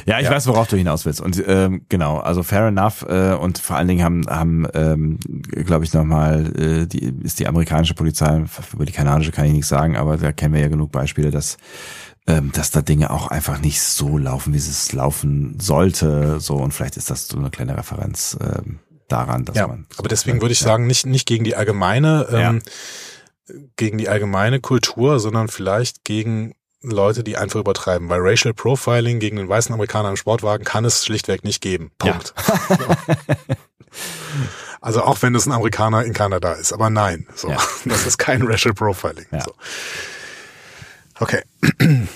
Ja, 0.06 0.18
ich 0.18 0.24
Ja. 0.24 0.30
weiß, 0.32 0.46
worauf 0.46 0.68
du 0.68 0.76
hinaus 0.76 1.04
willst. 1.04 1.20
Und 1.20 1.42
ähm, 1.46 1.84
genau, 1.88 2.18
also 2.18 2.42
fair 2.42 2.66
enough. 2.66 3.02
Äh, 3.08 3.34
und 3.34 3.58
vor 3.58 3.76
allen 3.76 3.88
Dingen 3.88 4.02
haben, 4.02 4.26
haben 4.28 4.66
ähm, 4.74 5.18
glaube 5.52 5.84
ich, 5.84 5.92
nochmal, 5.92 6.52
äh, 6.56 6.86
die, 6.86 7.14
ist 7.22 7.38
die 7.40 7.46
amerikanische 7.46 7.94
Polizei, 7.94 8.44
über 8.72 8.84
die 8.84 8.92
kanadische 8.92 9.32
kann 9.32 9.44
ich 9.46 9.52
nichts 9.52 9.68
sagen, 9.68 9.96
aber 9.96 10.16
da 10.16 10.32
kennen 10.32 10.54
wir 10.54 10.60
ja 10.62 10.68
genug 10.68 10.92
Beispiele, 10.92 11.30
dass 11.30 11.56
ähm, 12.28 12.50
dass 12.52 12.72
da 12.72 12.82
Dinge 12.82 13.10
auch 13.10 13.28
einfach 13.28 13.60
nicht 13.60 13.80
so 13.80 14.18
laufen, 14.18 14.52
wie 14.52 14.58
es 14.58 14.92
laufen 14.92 15.60
sollte. 15.60 16.40
So, 16.40 16.56
und 16.56 16.74
vielleicht 16.74 16.96
ist 16.96 17.08
das 17.08 17.28
so 17.28 17.38
eine 17.38 17.50
kleine 17.50 17.78
Referenz 17.78 18.36
ähm, 18.40 18.80
daran, 19.06 19.44
dass 19.44 19.54
Ja, 19.56 19.68
man. 19.68 19.86
so- 19.92 20.00
aber 20.00 20.08
deswegen 20.08 20.40
würde 20.40 20.52
ich 20.52 20.60
ja. 20.60 20.66
sagen, 20.66 20.88
nicht, 20.88 21.06
nicht 21.06 21.28
gegen 21.28 21.44
die 21.44 21.54
allgemeine, 21.54 22.26
ähm, 22.32 22.62
gegen 23.76 23.96
die 23.98 24.08
allgemeine 24.08 24.58
Kultur, 24.58 25.20
sondern 25.20 25.46
vielleicht 25.46 26.04
gegen 26.04 26.54
Leute, 26.90 27.24
die 27.24 27.36
einfach 27.36 27.60
übertreiben. 27.60 28.08
Weil 28.08 28.20
Racial 28.20 28.54
Profiling 28.54 29.18
gegen 29.18 29.36
den 29.36 29.48
weißen 29.48 29.72
Amerikaner 29.72 30.10
im 30.10 30.16
Sportwagen 30.16 30.64
kann 30.64 30.84
es 30.84 31.04
schlichtweg 31.04 31.44
nicht 31.44 31.60
geben. 31.60 31.90
Punkt. 31.98 32.34
also 34.80 35.02
auch 35.02 35.22
wenn 35.22 35.34
es 35.34 35.46
ein 35.46 35.52
Amerikaner 35.52 36.04
in 36.04 36.12
Kanada 36.12 36.52
ist, 36.52 36.72
aber 36.72 36.90
nein, 36.90 37.26
so. 37.34 37.48
Ja. 37.50 37.58
Das 37.84 38.06
ist 38.06 38.18
kein 38.18 38.42
Racial 38.42 38.74
Profiling. 38.74 39.26
Ja. 39.30 39.40
So. 39.40 39.54
Okay. 41.18 41.42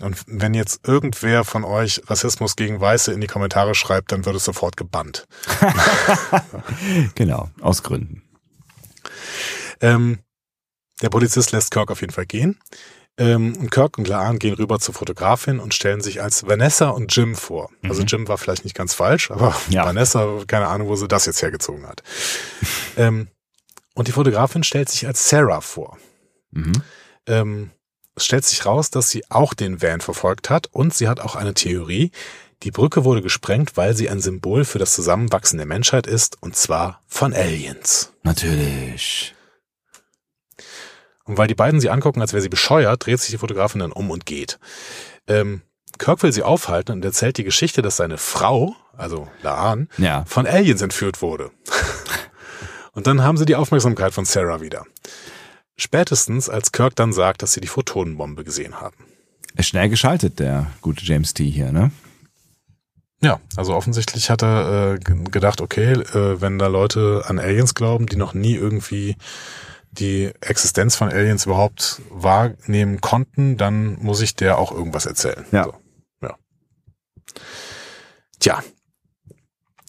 Und 0.00 0.16
wenn 0.26 0.54
jetzt 0.54 0.86
irgendwer 0.86 1.44
von 1.44 1.64
euch 1.64 2.02
Rassismus 2.08 2.56
gegen 2.56 2.80
Weiße 2.80 3.12
in 3.12 3.20
die 3.20 3.28
Kommentare 3.28 3.74
schreibt, 3.74 4.10
dann 4.10 4.24
wird 4.24 4.36
es 4.36 4.44
sofort 4.44 4.76
gebannt. 4.76 5.26
Genau, 7.14 7.48
aus 7.60 7.82
Gründen. 7.82 8.22
Ähm, 9.80 10.18
der 11.02 11.10
Polizist 11.10 11.52
lässt 11.52 11.70
Kirk 11.70 11.90
auf 11.90 12.00
jeden 12.00 12.12
Fall 12.12 12.26
gehen. 12.26 12.58
Ähm, 13.16 13.56
und 13.56 13.70
Kirk 13.70 13.96
und 13.98 14.08
Laan 14.08 14.38
gehen 14.40 14.54
rüber 14.54 14.80
zur 14.80 14.92
Fotografin 14.94 15.60
und 15.60 15.72
stellen 15.72 16.00
sich 16.00 16.20
als 16.20 16.46
Vanessa 16.46 16.88
und 16.88 17.14
Jim 17.14 17.36
vor. 17.36 17.70
Also 17.84 18.02
Mhm. 18.02 18.06
Jim 18.08 18.28
war 18.28 18.38
vielleicht 18.38 18.64
nicht 18.64 18.74
ganz 18.76 18.92
falsch, 18.94 19.30
aber 19.30 19.54
Ja. 19.68 19.84
Vanessa, 19.84 20.26
keine 20.48 20.66
Ahnung, 20.66 20.88
wo 20.88 20.96
sie 20.96 21.06
das 21.06 21.26
jetzt 21.26 21.40
hergezogen 21.40 21.86
hat. 21.86 22.02
ähm, 22.96 23.28
und 23.94 24.08
die 24.08 24.12
Fotografin 24.12 24.64
stellt 24.64 24.88
sich 24.88 25.06
als 25.06 25.28
Sarah 25.28 25.60
vor. 25.60 25.96
Mhm. 26.50 26.72
Ähm, 27.26 27.70
es 28.16 28.24
stellt 28.26 28.44
sich 28.44 28.66
raus, 28.66 28.90
dass 28.90 29.10
sie 29.10 29.24
auch 29.30 29.54
den 29.54 29.80
Van 29.80 30.00
verfolgt 30.00 30.50
hat 30.50 30.66
und 30.72 30.92
sie 30.94 31.06
hat 31.08 31.20
auch 31.20 31.36
eine 31.36 31.54
Theorie. 31.54 32.10
Die 32.64 32.70
Brücke 32.70 33.04
wurde 33.04 33.22
gesprengt, 33.22 33.76
weil 33.76 33.94
sie 33.94 34.08
ein 34.08 34.20
Symbol 34.20 34.64
für 34.64 34.78
das 34.78 34.94
Zusammenwachsen 34.94 35.58
der 35.58 35.66
Menschheit 35.66 36.06
ist, 36.06 36.40
und 36.42 36.56
zwar 36.56 37.02
von 37.06 37.32
Aliens. 37.34 38.12
Natürlich. 38.22 39.33
Und 41.24 41.38
weil 41.38 41.46
die 41.48 41.54
beiden 41.54 41.80
sie 41.80 41.90
angucken, 41.90 42.20
als 42.20 42.32
wäre 42.32 42.42
sie 42.42 42.48
bescheuert, 42.48 43.04
dreht 43.06 43.20
sich 43.20 43.30
die 43.30 43.38
Fotografin 43.38 43.80
dann 43.80 43.92
um 43.92 44.10
und 44.10 44.26
geht. 44.26 44.58
Ähm, 45.26 45.62
Kirk 45.98 46.22
will 46.22 46.32
sie 46.32 46.42
aufhalten 46.42 46.92
und 46.92 47.04
erzählt 47.04 47.38
die 47.38 47.44
Geschichte, 47.44 47.80
dass 47.82 47.96
seine 47.96 48.18
Frau, 48.18 48.74
also 48.96 49.28
Laan, 49.42 49.88
Ja. 49.96 50.24
von 50.26 50.46
Aliens 50.46 50.82
entführt 50.82 51.22
wurde. 51.22 51.50
und 52.92 53.06
dann 53.06 53.22
haben 53.22 53.36
sie 53.38 53.46
die 53.46 53.56
Aufmerksamkeit 53.56 54.12
von 54.12 54.24
Sarah 54.24 54.60
wieder. 54.60 54.84
Spätestens, 55.76 56.48
als 56.48 56.72
Kirk 56.72 56.94
dann 56.96 57.12
sagt, 57.12 57.42
dass 57.42 57.52
sie 57.52 57.60
die 57.60 57.68
Photonenbombe 57.68 58.44
gesehen 58.44 58.80
haben. 58.80 58.96
Ist 59.56 59.68
schnell 59.68 59.88
geschaltet, 59.88 60.38
der 60.40 60.66
gute 60.82 61.04
James 61.04 61.32
T. 61.34 61.48
hier, 61.48 61.72
ne? 61.72 61.90
Ja, 63.22 63.40
also 63.56 63.74
offensichtlich 63.74 64.28
hat 64.30 64.42
er 64.42 64.94
äh, 64.94 64.98
gedacht, 64.98 65.60
okay, 65.60 65.92
äh, 65.92 66.40
wenn 66.40 66.58
da 66.58 66.66
Leute 66.66 67.22
an 67.26 67.38
Aliens 67.38 67.74
glauben, 67.74 68.06
die 68.06 68.16
noch 68.16 68.34
nie 68.34 68.54
irgendwie 68.54 69.16
die 69.94 70.32
Existenz 70.40 70.96
von 70.96 71.08
Aliens 71.08 71.46
überhaupt 71.46 72.02
wahrnehmen 72.10 73.00
konnten, 73.00 73.56
dann 73.56 73.98
muss 74.02 74.20
ich 74.20 74.34
der 74.34 74.58
auch 74.58 74.72
irgendwas 74.72 75.06
erzählen. 75.06 75.44
Ja. 75.52 75.64
So, 75.64 75.74
ja. 76.22 76.36
Tja. 78.40 78.62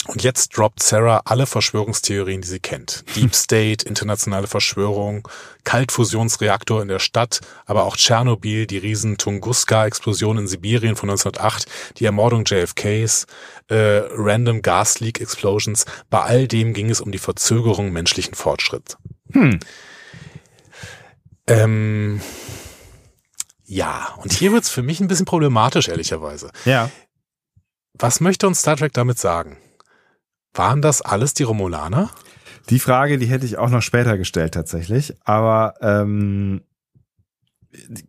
Und 0.08 0.22
jetzt 0.22 0.56
droppt 0.56 0.84
Sarah 0.84 1.24
alle 1.26 1.48
Verschwörungstheorien, 1.48 2.42
die 2.42 2.48
sie 2.48 2.60
kennt. 2.60 3.04
Deep 3.16 3.34
State, 3.36 3.88
internationale 3.88 4.46
Verschwörung, 4.46 5.28
Kaltfusionsreaktor 5.64 6.82
in 6.82 6.88
der 6.88 7.00
Stadt, 7.00 7.42
aber 7.66 7.86
auch 7.86 7.98
Tschernobyl, 7.98 8.68
die 8.68 8.78
riesen 8.78 9.18
Tunguska-Explosion 9.18 10.38
in 10.38 10.48
Sibirien 10.48 10.96
von 10.96 11.10
1908, 11.10 11.66
die 11.98 12.06
Ermordung 12.06 12.44
JFKs, 12.46 13.26
äh, 13.70 14.04
Random 14.12 14.62
Gas 14.62 15.00
Leak 15.00 15.20
Explosions. 15.20 15.86
Bei 16.12 16.22
all 16.22 16.48
dem 16.48 16.74
ging 16.74 16.92
es 16.92 17.02
um 17.02 17.12
die 17.12 17.18
Verzögerung 17.18 17.92
menschlichen 17.92 18.36
Fortschritts. 18.36 18.98
Hm. 19.32 19.60
Ähm, 21.48 22.22
ja, 23.66 24.14
und 24.18 24.34
hier 24.34 24.52
wird's 24.52 24.70
für 24.70 24.84
mich 24.84 25.00
ein 25.00 25.08
bisschen 25.08 25.26
problematisch, 25.26 25.88
ehrlicherweise. 25.88 26.52
Ja. 26.66 26.90
Was 27.94 28.20
möchte 28.20 28.48
uns 28.48 28.60
Star 28.60 28.78
Trek 28.78 28.94
damit 28.94 29.20
sagen? 29.20 29.58
Waren 30.54 30.82
das 30.82 31.02
alles 31.02 31.34
die 31.34 31.44
Romulaner? 31.44 32.10
Die 32.70 32.80
Frage, 32.80 33.18
die 33.18 33.28
hätte 33.28 33.46
ich 33.46 33.58
auch 33.58 33.70
noch 33.70 33.82
später 33.82 34.18
gestellt 34.18 34.54
tatsächlich, 34.54 35.16
aber 35.24 35.76
ähm, 35.82 36.64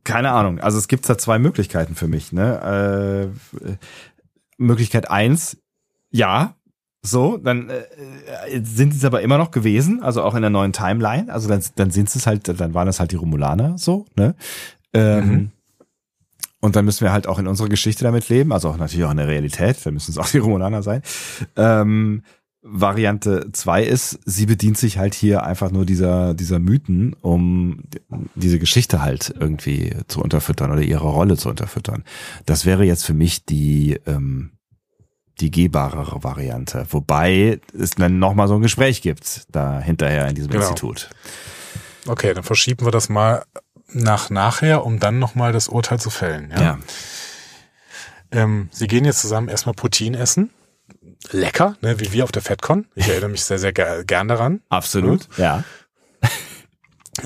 keine 0.05 0.31
Ahnung. 0.33 0.61
Also 0.61 0.79
es 0.79 0.89
gibt 0.89 1.09
da 1.09 1.19
zwei 1.19 1.39
Möglichkeiten 1.39 1.95
für 1.95 2.09
mich. 2.09 2.33
Ne? 2.33 3.33
Äh, 3.63 3.79
Möglichkeit 4.57 5.11
eins, 5.11 5.59
ja, 6.11 6.57
so, 7.07 7.37
dann 7.37 7.71
äh, 7.71 7.85
sind 8.63 8.93
sie 8.93 8.99
es 8.99 9.05
aber 9.05 9.23
immer 9.23 9.39
noch 9.39 9.51
gewesen, 9.51 10.03
also 10.03 10.23
auch 10.23 10.35
in 10.35 10.43
der 10.43 10.51
neuen 10.51 10.73
Timeline. 10.73 11.33
Also 11.33 11.49
dann, 11.49 11.63
dann 11.77 11.91
sind 11.91 12.15
es 12.15 12.27
halt, 12.27 12.49
dann 12.61 12.75
waren 12.75 12.89
es 12.89 13.01
halt 13.01 13.13
die 13.13 13.17
Romulaner, 13.17 13.79
so, 13.79 14.07
ne? 14.17 14.35
Ähm, 14.93 15.29
Mhm. 15.29 15.51
Und 16.61 16.75
dann 16.75 16.85
müssen 16.85 17.05
wir 17.05 17.13
halt 17.13 17.29
auch 17.29 17.39
in 17.39 17.47
unserer 17.47 17.69
Geschichte 17.69 18.03
damit 18.03 18.29
leben, 18.29 18.53
also 18.53 18.71
auch 18.71 18.77
natürlich 18.77 19.05
auch 19.05 19.11
in 19.11 19.19
der 19.19 19.29
Realität, 19.29 19.85
dann 19.85 19.95
müssen 19.95 20.11
es 20.11 20.19
auch 20.19 20.29
die 20.29 20.39
Romulaner 20.39 20.83
sein. 20.83 21.03
Ähm, 21.55 22.23
Variante 22.63 23.53
zwei 23.53 23.85
ist, 23.85 24.19
sie 24.25 24.47
bedient 24.47 24.77
sich 24.77 24.99
halt 24.99 25.15
hier 25.15 25.45
einfach 25.45 25.71
nur 25.71 25.87
dieser, 25.87 26.35
dieser 26.35 26.59
Mythen, 26.59 27.15
um 27.21 27.85
diese 28.35 28.59
Geschichte 28.59 29.01
halt 29.03 29.33
irgendwie 29.39 29.95
zu 30.09 30.21
unterfüttern 30.21 30.73
oder 30.73 30.83
ihre 30.83 31.07
Rolle 31.07 31.37
zu 31.37 31.49
unterfüttern. 31.49 32.03
Das 32.47 32.67
wäre 32.67 32.85
jetzt 32.85 33.05
für 33.05 33.15
mich 33.15 33.45
die, 33.45 34.01
ähm, 34.07 34.51
die 35.41 35.51
gehbarere 35.51 36.23
Variante. 36.25 36.87
Wobei 36.91 37.61
es 37.79 37.91
dann 37.93 38.19
nochmal 38.19 38.49
so 38.49 38.55
ein 38.55 38.63
Gespräch 38.63 39.03
gibt, 39.03 39.47
da 39.51 39.81
hinterher 39.81 40.29
in 40.29 40.35
diesem 40.35 40.51
Genau. 40.51 40.65
Institut. 40.65 41.11
Okay, 42.07 42.33
dann 42.35 42.45
verschieben 42.45 42.87
wir 42.87 42.93
das 42.93 43.09
mal 43.09 43.45
nach 43.89 44.31
nachher, 44.31 44.85
um 44.85 44.99
dann 44.99 45.19
nochmal 45.19 45.53
das 45.53 45.69
Urteil 45.69 46.01
zu 46.01 46.11
fällen. 46.11 46.51
Ja. 46.51 46.61
Ja. 46.63 46.79
Ähm, 48.33 48.69
sie 48.73 48.87
gehen 48.87 49.05
jetzt 49.05 49.21
zusammen 49.21 49.49
erstmal 49.49 49.75
Poutine 49.75 50.19
essen. 50.19 50.51
Lecker, 51.31 51.77
ne, 51.81 51.99
wie 52.01 52.13
wir 52.13 52.25
auf 52.25 52.33
der 52.33 52.43
FedCon. 52.43 52.87
Ich 52.95 53.09
erinnere 53.09 53.31
mich 53.31 53.45
sehr, 53.45 53.59
sehr 53.59 53.73
ger 53.73 54.05
gern 54.05 54.29
daran. 54.29 54.61
Absolut. 54.69 55.29
Ja. 55.37 55.65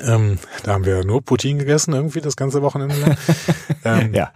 Ähm, 0.05 0.39
da 0.63 0.75
haben 0.75 0.85
wir 0.85 1.05
nur 1.05 1.21
Poutine 1.21 1.59
gegessen 1.59 1.95
irgendwie 1.95 2.21
das 2.21 2.37
ganze 2.37 2.63
Wochenende. 2.63 3.17
ähm, 3.85 4.15
Ja. 4.15 4.33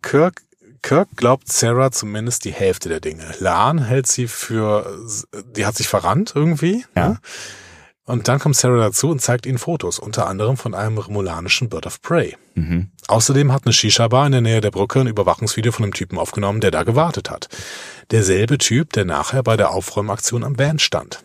Kirk, 0.00 0.40
Kirk 0.84 1.08
glaubt 1.16 1.50
Sarah 1.50 1.90
zumindest 1.90 2.44
die 2.44 2.52
Hälfte 2.52 2.88
der 2.88 3.00
Dinge. 3.00 3.24
Laan 3.40 3.82
hält 3.84 4.06
sie 4.06 4.28
für, 4.28 4.86
die 5.56 5.64
hat 5.66 5.76
sich 5.76 5.88
verrannt 5.88 6.32
irgendwie. 6.34 6.84
Ja. 6.94 7.08
Ne? 7.08 7.18
Und 8.06 8.28
dann 8.28 8.38
kommt 8.38 8.54
Sarah 8.54 8.76
dazu 8.78 9.08
und 9.08 9.22
zeigt 9.22 9.46
ihnen 9.46 9.56
Fotos, 9.56 9.98
unter 9.98 10.26
anderem 10.26 10.58
von 10.58 10.74
einem 10.74 10.98
remolanischen 10.98 11.70
Bird 11.70 11.86
of 11.86 12.02
Prey. 12.02 12.36
Mhm. 12.54 12.90
Außerdem 13.08 13.50
hat 13.50 13.64
eine 13.64 13.72
Shisha-Bar 13.72 14.26
in 14.26 14.32
der 14.32 14.40
Nähe 14.42 14.60
der 14.60 14.70
Brücke 14.70 15.00
ein 15.00 15.06
Überwachungsvideo 15.06 15.72
von 15.72 15.84
einem 15.84 15.94
Typen 15.94 16.18
aufgenommen, 16.18 16.60
der 16.60 16.70
da 16.70 16.82
gewartet 16.82 17.30
hat. 17.30 17.48
Derselbe 18.10 18.58
Typ, 18.58 18.92
der 18.92 19.06
nachher 19.06 19.42
bei 19.42 19.56
der 19.56 19.70
Aufräumaktion 19.70 20.44
am 20.44 20.58
Van 20.58 20.78
stand. 20.78 21.24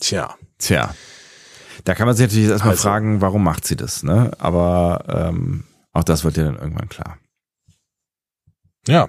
Tja, 0.00 0.34
Tja. 0.58 0.92
Da 1.84 1.94
kann 1.94 2.06
man 2.06 2.16
sich 2.16 2.26
natürlich 2.26 2.48
erstmal 2.48 2.72
Also- 2.72 2.82
fragen, 2.82 3.20
warum 3.20 3.44
macht 3.44 3.64
sie 3.64 3.76
das, 3.76 4.02
ne? 4.02 4.32
Aber 4.38 5.04
ähm, 5.08 5.64
auch 5.92 6.04
das 6.04 6.24
wird 6.24 6.36
ja 6.36 6.44
dann 6.44 6.56
irgendwann 6.58 6.88
klar. 6.88 7.18
Ja. 8.88 9.08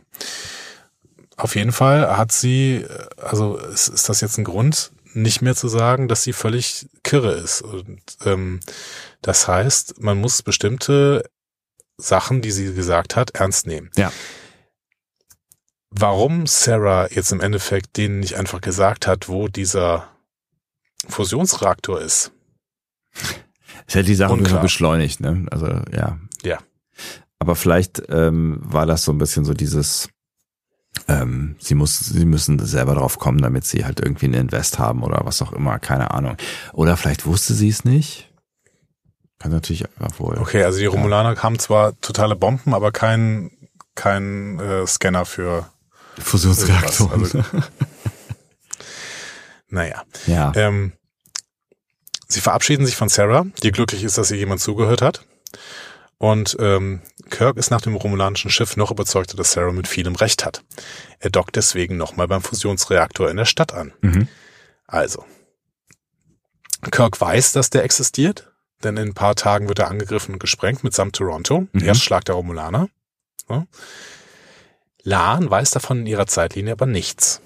Auf 1.38 1.56
jeden 1.56 1.72
Fall 1.74 2.16
hat 2.18 2.32
sie, 2.32 2.78
äh, 2.78 3.08
also 3.22 3.58
ist, 3.58 3.90
ist 3.90 4.08
das 4.10 4.22
jetzt 4.22 4.38
ein 4.38 4.44
Grund, 4.46 4.92
nicht 5.14 5.42
mehr 5.42 5.56
zu 5.56 5.68
sagen, 5.68 6.08
dass 6.08 6.24
sie 6.24 6.34
völlig 6.34 6.88
kirre 7.04 7.34
ist. 7.34 7.62
Und 7.62 8.02
ähm, 8.26 8.60
das 9.22 9.48
heißt, 9.48 10.02
man 10.02 10.20
muss 10.20 10.42
bestimmte 10.42 11.30
Sachen, 11.98 12.42
die 12.42 12.52
sie 12.52 12.74
gesagt 12.74 13.16
hat, 13.16 13.32
ernst 13.32 13.68
nehmen. 13.68 13.90
Ja. 13.96 14.12
Warum 15.90 16.46
Sarah 16.46 17.08
jetzt 17.10 17.32
im 17.32 17.40
Endeffekt 17.40 17.96
denen 17.96 18.20
nicht 18.20 18.36
einfach 18.36 18.60
gesagt 18.60 19.08
hat, 19.08 19.30
wo 19.30 19.48
dieser 19.48 20.10
Fusionsreaktor 21.08 22.02
ist, 22.02 22.32
Es 23.88 23.96
hätte 23.96 24.06
die 24.08 24.16
Sache 24.16 24.34
Unklar. 24.34 24.62
beschleunigt, 24.62 25.22
ne? 25.22 25.46
Also 25.52 25.68
ja. 25.94 26.20
Ja. 27.46 27.52
Aber 27.52 27.56
vielleicht 27.56 28.02
ähm, 28.10 28.60
war 28.62 28.86
das 28.86 29.04
so 29.04 29.12
ein 29.12 29.18
bisschen 29.18 29.46
so 29.46 29.54
dieses, 29.54 30.10
ähm, 31.08 31.56
sie 31.60 31.76
muss, 31.76 32.00
sie 32.00 32.26
müssen 32.26 32.58
selber 32.66 32.96
drauf 32.96 33.20
kommen, 33.20 33.42
damit 33.42 33.66
sie 33.66 33.86
halt 33.86 34.00
irgendwie 34.00 34.26
einen 34.26 34.34
Invest 34.36 34.80
haben 34.80 35.04
oder 35.04 35.22
was 35.26 35.42
auch 35.42 35.54
immer, 35.54 35.78
keine 35.80 36.12
Ahnung. 36.12 36.38
Oder 36.74 36.98
vielleicht 36.98 37.26
wusste 37.26 37.54
sie 37.54 37.70
es 37.70 37.84
nicht. 37.86 38.32
Kann 39.40 39.52
natürlich 39.52 39.86
wohl. 40.18 40.38
Okay, 40.38 40.64
also 40.64 40.80
die 40.80 40.86
Romulaner 40.86 41.36
haben 41.44 41.60
zwar 41.60 42.00
totale 42.02 42.36
Bomben, 42.36 42.74
aber 42.74 42.92
kein, 42.92 43.52
kein 43.94 44.60
äh, 44.60 44.88
Scanner 44.88 45.26
für 45.26 45.70
Fusionsreaktor. 46.18 47.12
Also- 47.12 47.44
Naja. 49.68 50.04
ja. 50.28 50.52
Ähm, 50.56 50.94
sie 52.28 52.40
verabschieden 52.42 52.86
sich 52.86 52.96
von 52.96 53.10
Sarah, 53.10 53.46
die 53.64 53.72
glücklich 53.72 54.04
ist, 54.04 54.18
dass 54.18 54.32
ihr 54.32 54.38
jemand 54.38 54.62
zugehört 54.62 55.02
hat. 55.02 55.26
Und 56.18 56.56
ähm, 56.60 57.02
Kirk 57.30 57.58
ist 57.58 57.72
nach 57.72 57.82
dem 57.82 57.96
romulanischen 57.96 58.50
Schiff 58.50 58.78
noch 58.78 58.92
überzeugter, 58.92 59.36
dass 59.36 59.52
Sarah 59.52 59.72
mit 59.72 59.88
vielem 59.88 60.16
Recht 60.16 60.46
hat. 60.46 60.64
Er 61.20 61.30
dockt 61.30 61.56
deswegen 61.56 61.98
nochmal 61.98 62.28
beim 62.28 62.42
Fusionsreaktor 62.42 63.30
in 63.30 63.38
der 63.38 63.46
Stadt 63.46 63.74
an. 63.74 63.94
Mhm. 64.02 64.28
Also, 64.88 65.26
Kirk 66.92 67.20
weiß, 67.20 67.52
dass 67.52 67.70
der 67.70 67.84
existiert, 67.84 68.52
denn 68.84 68.98
in 68.98 69.10
ein 69.10 69.14
paar 69.14 69.36
Tagen 69.36 69.68
wird 69.68 69.80
er 69.80 69.90
angegriffen 69.90 70.34
und 70.34 70.40
gesprengt 70.40 70.84
mitsamt 70.84 71.16
Toronto, 71.16 71.68
Mhm. 71.74 71.84
Erstschlag 71.84 72.24
der 72.26 72.36
Romulaner. 72.36 72.88
Ja. 73.50 73.66
Laan 75.04 75.50
weiß 75.50 75.72
davon 75.72 76.00
in 76.00 76.08
ihrer 76.08 76.28
Zeitlinie 76.28 76.72
aber 76.74 76.86
nichts. 76.86 77.42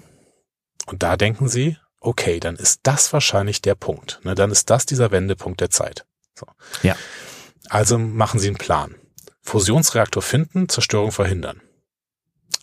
Und 0.85 1.03
da 1.03 1.17
denken 1.17 1.49
sie, 1.49 1.77
okay, 1.99 2.39
dann 2.39 2.55
ist 2.55 2.81
das 2.83 3.11
wahrscheinlich 3.13 3.61
der 3.61 3.75
Punkt. 3.75 4.19
Ne, 4.23 4.35
dann 4.35 4.51
ist 4.51 4.69
das 4.69 4.85
dieser 4.85 5.11
Wendepunkt 5.11 5.59
der 5.59 5.69
Zeit. 5.69 6.05
So. 6.35 6.45
Ja. 6.83 6.95
Also 7.69 7.97
machen 7.97 8.39
sie 8.39 8.47
einen 8.47 8.57
Plan. 8.57 8.95
Fusionsreaktor 9.41 10.21
finden, 10.21 10.69
Zerstörung 10.69 11.11
verhindern. 11.11 11.61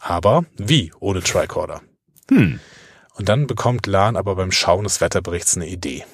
Aber 0.00 0.44
wie 0.56 0.92
ohne 1.00 1.22
Tricorder? 1.22 1.80
Hm. 2.30 2.60
Und 3.14 3.28
dann 3.28 3.46
bekommt 3.46 3.86
Lan 3.86 4.16
aber 4.16 4.36
beim 4.36 4.52
Schauen 4.52 4.84
des 4.84 5.00
Wetterberichts 5.00 5.56
eine 5.56 5.66
Idee. 5.68 6.04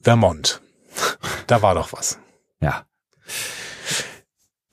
Vermont. 0.00 0.60
Da 1.46 1.62
war 1.62 1.74
doch 1.74 1.92
was. 1.92 2.18
Ja. 2.60 2.86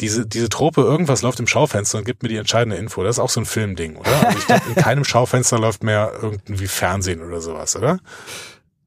Diese, 0.02 0.26
diese 0.26 0.48
Trope, 0.48 0.82
irgendwas 0.82 1.24
läuft 1.24 1.40
im 1.40 1.48
Schaufenster 1.48 1.98
und 1.98 2.06
gibt 2.06 2.24
mir 2.24 2.30
die 2.30 2.38
entscheidende 2.38 2.78
Info. 2.78 3.04
Das 3.04 3.18
ist 3.18 3.20
auch 3.20 3.30
so 3.30 3.42
ein 3.42 3.46
Filmding, 3.46 3.98
oder? 3.98 4.28
Also 4.28 4.38
ich 4.38 4.46
glaube, 4.46 4.70
in 4.70 4.76
keinem 4.84 5.04
Schaufenster 5.04 5.60
läuft 5.60 5.84
mehr 5.84 6.14
irgendwie 6.22 6.68
Fernsehen 6.68 7.22
oder 7.22 7.42
sowas, 7.42 7.76
oder? 7.76 8.00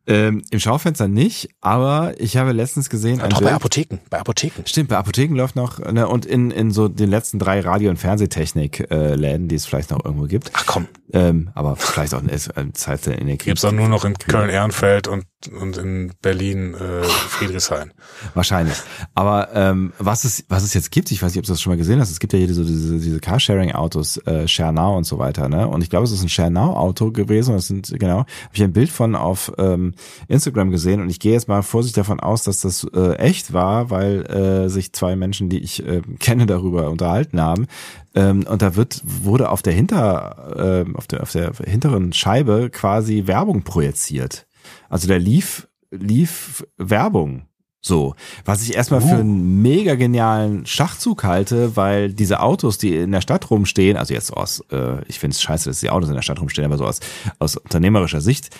Ähm, 0.04 0.42
Im 0.50 0.58
Schaufenster 0.58 1.06
nicht, 1.06 1.50
aber 1.60 2.14
ich 2.18 2.36
habe 2.36 2.50
letztens 2.50 2.90
gesehen. 2.90 3.20
Ja, 3.20 3.28
doch 3.28 3.40
bei 3.40 3.52
Apotheken, 3.52 3.98
bei 4.10 4.18
Apotheken. 4.18 4.64
Stimmt, 4.66 4.88
bei 4.88 4.96
Apotheken 4.96 5.36
läuft 5.36 5.54
noch, 5.54 5.78
ne, 5.78 6.08
und 6.08 6.26
in, 6.26 6.50
in 6.50 6.72
so 6.72 6.88
den 6.88 7.08
letzten 7.08 7.38
drei 7.38 7.60
Radio- 7.60 7.90
und 7.90 7.98
Fernsehtechnik-Läden, 7.98 9.46
die 9.46 9.54
es 9.54 9.64
vielleicht 9.64 9.92
noch 9.92 10.04
irgendwo 10.04 10.26
gibt. 10.26 10.50
Ach 10.54 10.66
komm. 10.66 10.88
Ähm, 11.12 11.50
aber 11.54 11.76
vielleicht 11.76 12.14
auch 12.14 12.20
in 12.20 12.28
der 12.28 12.38
Zeit 12.72 13.06
in 13.06 13.26
der 13.26 13.36
Gibt's 13.36 13.64
auch 13.64 13.72
nur 13.72 13.88
noch 13.88 14.04
in 14.04 14.14
Köln-Ehrenfeld 14.14 15.08
und, 15.08 15.26
und 15.60 15.76
in 15.76 16.12
Berlin 16.22 16.74
äh, 16.74 17.02
Friedrichshain. 17.04 17.92
Wahrscheinlich. 18.34 18.78
Aber 19.14 19.50
ähm, 19.54 19.92
was 19.98 20.24
es 20.24 20.44
was 20.48 20.62
es 20.62 20.72
jetzt 20.72 20.90
gibt, 20.90 21.10
ich 21.10 21.22
weiß 21.22 21.32
nicht, 21.32 21.40
ob 21.40 21.44
du 21.44 21.52
das 21.52 21.60
schon 21.60 21.72
mal 21.72 21.76
gesehen 21.76 22.00
hast, 22.00 22.10
es 22.10 22.18
gibt 22.18 22.32
ja 22.32 22.38
hier 22.38 22.52
so 22.54 22.64
diese, 22.64 22.98
diese 22.98 23.20
Carsharing-Autos, 23.20 24.16
äh, 24.26 24.48
ShareNow 24.48 24.96
und 24.96 25.04
so 25.04 25.18
weiter, 25.18 25.48
ne? 25.50 25.68
Und 25.68 25.82
ich 25.82 25.90
glaube, 25.90 26.04
es 26.04 26.12
ist 26.12 26.22
ein 26.22 26.30
ShareNow-Auto 26.30 27.12
gewesen. 27.12 27.54
Das 27.54 27.66
sind 27.66 27.92
genau, 27.98 28.20
habe 28.20 28.28
ich 28.54 28.62
ein 28.62 28.72
Bild 28.72 28.88
von 28.88 29.14
auf 29.14 29.52
ähm, 29.58 29.91
Instagram 30.28 30.70
gesehen 30.70 31.00
und 31.00 31.10
ich 31.10 31.20
gehe 31.20 31.32
jetzt 31.32 31.48
mal 31.48 31.62
vorsichtig 31.62 31.96
davon 31.96 32.20
aus, 32.20 32.44
dass 32.44 32.60
das 32.60 32.86
äh, 32.94 33.14
echt 33.16 33.52
war, 33.52 33.90
weil 33.90 34.22
äh, 34.26 34.68
sich 34.68 34.92
zwei 34.92 35.16
Menschen, 35.16 35.48
die 35.48 35.60
ich 35.60 35.86
äh, 35.86 36.02
kenne, 36.18 36.46
darüber 36.46 36.90
unterhalten 36.90 37.40
haben. 37.40 37.66
Ähm, 38.14 38.44
und 38.48 38.62
da 38.62 38.76
wird 38.76 39.02
wurde 39.04 39.50
auf 39.50 39.62
der 39.62 39.72
hinter 39.72 40.84
äh, 40.86 40.94
auf 40.94 41.06
der 41.06 41.22
auf 41.22 41.32
der 41.32 41.52
hinteren 41.64 42.12
Scheibe 42.12 42.70
quasi 42.70 43.26
Werbung 43.26 43.62
projiziert. 43.62 44.46
Also 44.88 45.08
da 45.08 45.16
lief 45.16 45.68
lief 45.90 46.64
Werbung. 46.76 47.46
So, 47.84 48.14
was 48.44 48.62
ich 48.62 48.76
erstmal 48.76 49.00
für 49.00 49.16
einen 49.16 49.60
mega 49.60 49.96
genialen 49.96 50.64
Schachzug 50.66 51.24
halte, 51.24 51.74
weil 51.74 52.12
diese 52.12 52.38
Autos, 52.38 52.78
die 52.78 52.94
in 52.94 53.10
der 53.10 53.20
Stadt 53.20 53.50
rumstehen, 53.50 53.96
also 53.96 54.14
jetzt 54.14 54.32
aus, 54.32 54.60
äh, 54.70 55.02
ich 55.08 55.18
finde 55.18 55.34
es 55.34 55.42
scheiße, 55.42 55.68
dass 55.68 55.80
die 55.80 55.90
Autos 55.90 56.08
in 56.08 56.14
der 56.14 56.22
Stadt 56.22 56.40
rumstehen, 56.40 56.64
aber 56.64 56.78
so 56.78 56.86
aus, 56.86 57.00
aus 57.40 57.56
unternehmerischer 57.56 58.20
Sicht, 58.20 58.50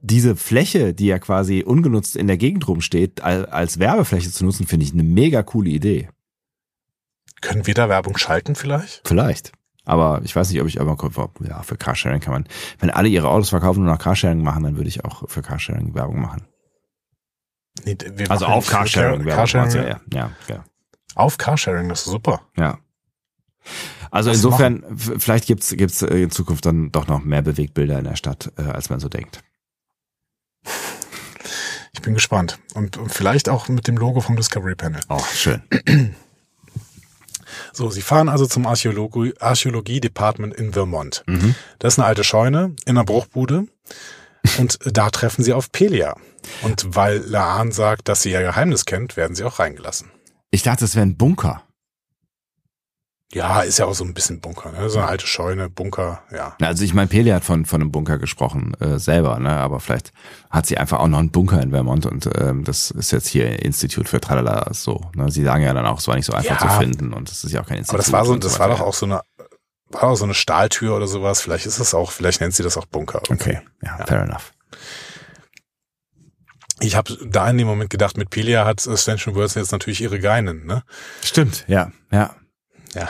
diese 0.00 0.36
Fläche, 0.36 0.94
die 0.94 1.04
ja 1.04 1.18
quasi 1.18 1.62
ungenutzt 1.62 2.16
in 2.16 2.28
der 2.28 2.38
Gegend 2.38 2.66
rumsteht, 2.66 3.20
als 3.22 3.78
Werbefläche 3.78 4.30
zu 4.30 4.42
nutzen, 4.46 4.66
finde 4.66 4.86
ich 4.86 4.94
eine 4.94 5.02
mega 5.02 5.42
coole 5.42 5.68
Idee. 5.68 6.08
Können 7.42 7.66
wir 7.66 7.74
da 7.74 7.90
Werbung 7.90 8.16
schalten 8.16 8.54
vielleicht? 8.54 9.02
Vielleicht. 9.04 9.52
Aber 9.84 10.22
ich 10.24 10.34
weiß 10.34 10.50
nicht, 10.50 10.62
ob 10.62 10.68
ich 10.68 10.80
aber 10.80 10.96
ja, 11.46 11.62
für 11.62 11.76
Carsharing 11.76 12.20
kann 12.20 12.32
man, 12.32 12.44
wenn 12.78 12.88
alle 12.88 13.08
ihre 13.08 13.28
Autos 13.28 13.50
verkaufen 13.50 13.80
und 13.80 13.86
nach 13.86 13.98
Carsharing 13.98 14.42
machen, 14.42 14.62
dann 14.62 14.76
würde 14.76 14.88
ich 14.88 15.04
auch 15.04 15.28
für 15.28 15.42
Carsharing 15.42 15.94
Werbung 15.94 16.22
machen. 16.22 16.46
Nee, 17.84 17.96
also 18.28 18.46
auf 18.46 18.66
Carsharing. 18.66 19.24
Car 19.24 19.36
Carsharing 19.36 19.70
ja, 19.74 19.82
ja, 19.82 20.00
ja, 20.12 20.30
ja. 20.48 20.64
Auf 21.14 21.38
Carsharing, 21.38 21.88
das 21.88 22.00
ist 22.00 22.12
super. 22.12 22.42
Ja. 22.56 22.78
Also 24.10 24.30
Was 24.30 24.36
insofern, 24.38 24.80
machen? 24.80 25.18
vielleicht 25.20 25.46
gibt's 25.46 25.70
gibt's 25.70 26.02
in 26.02 26.30
Zukunft 26.30 26.66
dann 26.66 26.92
doch 26.92 27.06
noch 27.06 27.24
mehr 27.24 27.42
Bewegbilder 27.42 27.98
in 27.98 28.04
der 28.04 28.16
Stadt, 28.16 28.52
äh, 28.58 28.62
als 28.62 28.90
man 28.90 29.00
so 29.00 29.08
denkt. 29.08 29.40
Ich 31.92 32.02
bin 32.02 32.14
gespannt. 32.14 32.58
Und, 32.74 32.96
und 32.96 33.12
vielleicht 33.12 33.48
auch 33.48 33.68
mit 33.68 33.86
dem 33.86 33.96
Logo 33.96 34.20
vom 34.20 34.36
Discovery 34.36 34.74
Panel. 34.74 35.00
Oh, 35.08 35.22
schön. 35.32 35.62
So, 37.74 37.90
sie 37.90 38.02
fahren 38.02 38.28
also 38.28 38.46
zum 38.46 38.66
Archäologie-Department 38.66 40.54
in 40.54 40.72
Vermont. 40.72 41.24
Mhm. 41.26 41.54
Das 41.78 41.94
ist 41.94 41.98
eine 41.98 42.06
alte 42.06 42.24
Scheune 42.24 42.76
in 42.84 42.96
einer 42.96 43.04
Bruchbude. 43.04 43.66
Und 44.58 44.78
da 44.84 45.10
treffen 45.10 45.42
sie 45.42 45.52
auf 45.52 45.72
Pelia. 45.72 46.16
Und 46.62 46.94
weil 46.94 47.18
Laan 47.18 47.72
sagt, 47.72 48.08
dass 48.08 48.22
sie 48.22 48.32
ihr 48.32 48.42
Geheimnis 48.42 48.84
kennt, 48.84 49.16
werden 49.16 49.34
sie 49.34 49.44
auch 49.44 49.58
reingelassen. 49.58 50.10
Ich 50.50 50.62
dachte, 50.62 50.84
es 50.84 50.94
wäre 50.94 51.06
ein 51.06 51.16
Bunker. 51.16 51.62
Ja, 53.34 53.62
ist 53.62 53.78
ja 53.78 53.86
auch 53.86 53.94
so 53.94 54.04
ein 54.04 54.12
bisschen 54.12 54.40
Bunker, 54.40 54.72
ne? 54.72 54.90
So 54.90 54.98
eine 54.98 55.08
alte 55.08 55.26
Scheune, 55.26 55.70
Bunker, 55.70 56.22
ja. 56.30 56.54
Also 56.60 56.84
ich 56.84 56.92
meine, 56.92 57.08
Peli 57.08 57.30
hat 57.30 57.44
von, 57.44 57.64
von 57.64 57.80
einem 57.80 57.90
Bunker 57.90 58.18
gesprochen, 58.18 58.74
äh, 58.78 58.98
selber, 58.98 59.38
ne? 59.38 59.52
Aber 59.52 59.80
vielleicht 59.80 60.12
hat 60.50 60.66
sie 60.66 60.76
einfach 60.76 61.00
auch 61.00 61.08
noch 61.08 61.18
einen 61.18 61.30
Bunker 61.30 61.62
in 61.62 61.70
Vermont 61.70 62.04
und 62.04 62.28
ähm, 62.38 62.62
das 62.64 62.90
ist 62.90 63.10
jetzt 63.10 63.28
hier 63.28 63.62
Institut 63.62 64.06
für 64.06 64.20
Tralala 64.20 64.74
so. 64.74 65.00
Ne? 65.14 65.30
Sie 65.30 65.44
sagen 65.44 65.62
ja 65.64 65.72
dann 65.72 65.86
auch, 65.86 65.98
es 65.98 66.08
war 66.08 66.16
nicht 66.16 66.26
so 66.26 66.34
einfach 66.34 66.60
ja, 66.60 66.68
zu 66.68 66.78
finden 66.78 67.14
und 67.14 67.30
es 67.30 67.42
ist 67.42 67.52
ja 67.52 67.62
auch 67.62 67.66
kein 67.66 67.78
Institut. 67.78 68.00
Aber 68.00 68.02
das 68.02 68.12
war 68.12 68.26
so, 68.26 68.36
das 68.36 68.52
so 68.54 68.58
war 68.58 68.68
doch 68.68 68.82
auch 68.82 68.94
so 68.94 69.06
eine, 69.06 69.22
war 69.88 70.04
auch 70.04 70.16
so 70.16 70.24
eine 70.24 70.34
Stahltür 70.34 70.94
oder 70.94 71.06
sowas. 71.06 71.40
Vielleicht 71.40 71.64
ist 71.64 71.78
es 71.78 71.94
auch, 71.94 72.10
vielleicht 72.10 72.42
nennt 72.42 72.54
sie 72.54 72.62
das 72.62 72.76
auch 72.76 72.84
Bunker. 72.84 73.22
Okay, 73.30 73.32
okay. 73.34 73.60
Ja, 73.82 73.98
ja, 73.98 74.06
fair 74.06 74.22
enough. 74.24 74.52
Ich 76.82 76.96
habe 76.96 77.16
da 77.24 77.48
in 77.48 77.58
dem 77.58 77.66
Moment 77.66 77.90
gedacht, 77.90 78.16
mit 78.16 78.30
Pelia 78.30 78.64
hat 78.64 78.86
Ascension 78.86 79.34
Worlds 79.34 79.54
jetzt 79.54 79.72
natürlich 79.72 80.00
ihre 80.00 80.20
Geinen, 80.20 80.66
ne? 80.66 80.82
Stimmt, 81.22 81.64
ja, 81.68 81.92
ja. 82.10 82.34
Ja. 82.94 83.08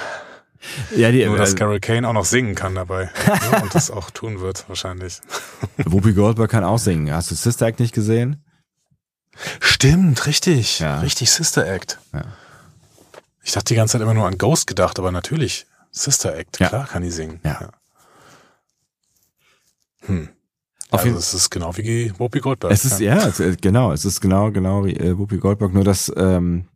Ja, 0.97 1.11
die, 1.11 1.25
Nur, 1.25 1.37
dass 1.37 1.55
äh, 1.55 1.57
Carol 1.57 1.81
Kane 1.81 2.09
auch 2.09 2.13
noch 2.13 2.25
singen 2.25 2.55
kann 2.55 2.75
dabei. 2.75 3.11
ne? 3.51 3.63
Und 3.63 3.75
das 3.75 3.91
auch 3.91 4.11
tun 4.11 4.41
wird, 4.41 4.69
wahrscheinlich. 4.69 5.21
Whoopi 5.77 6.13
Goldberg 6.13 6.51
kann 6.51 6.65
auch 6.65 6.79
singen. 6.79 7.13
Hast 7.13 7.31
du 7.31 7.35
Sister 7.35 7.67
Act 7.67 7.81
nicht 7.81 7.95
gesehen? 7.95 8.45
Stimmt, 9.61 10.27
richtig. 10.27 10.79
Ja. 10.79 11.01
Richtig 11.01 11.31
Sister 11.31 11.67
Act. 11.67 11.99
Ja. 12.13 12.23
Ich 13.43 13.53
dachte 13.53 13.67
die 13.67 13.75
ganze 13.75 13.93
Zeit 13.93 14.03
immer 14.03 14.15
nur 14.15 14.27
an 14.27 14.39
Ghost 14.39 14.67
gedacht, 14.67 14.99
aber 14.99 15.11
natürlich. 15.11 15.67
Sister 15.91 16.37
Act, 16.37 16.61
ja. 16.61 16.69
klar 16.69 16.87
kann 16.87 17.03
die 17.03 17.11
singen. 17.11 17.41
Ja. 17.45 17.59
ja. 17.61 17.69
Hm. 20.07 20.29
Auf 20.93 21.05
also 21.05 21.17
es 21.17 21.33
ist 21.33 21.49
genau 21.49 21.75
wie 21.79 22.13
Whoopi 22.19 22.41
Goldberg. 22.41 22.71
Es 22.71 22.85
ist, 22.85 23.01
ja, 23.01 23.27
es, 23.27 23.41
genau, 23.63 23.93
es 23.93 24.05
ist 24.05 24.21
genau, 24.21 24.51
genau 24.51 24.85
wie 24.85 24.95
äh, 24.95 25.17
Whoopi 25.17 25.39
Goldberg, 25.39 25.73
nur 25.73 25.85
dass, 25.85 26.13
ähm, 26.17 26.69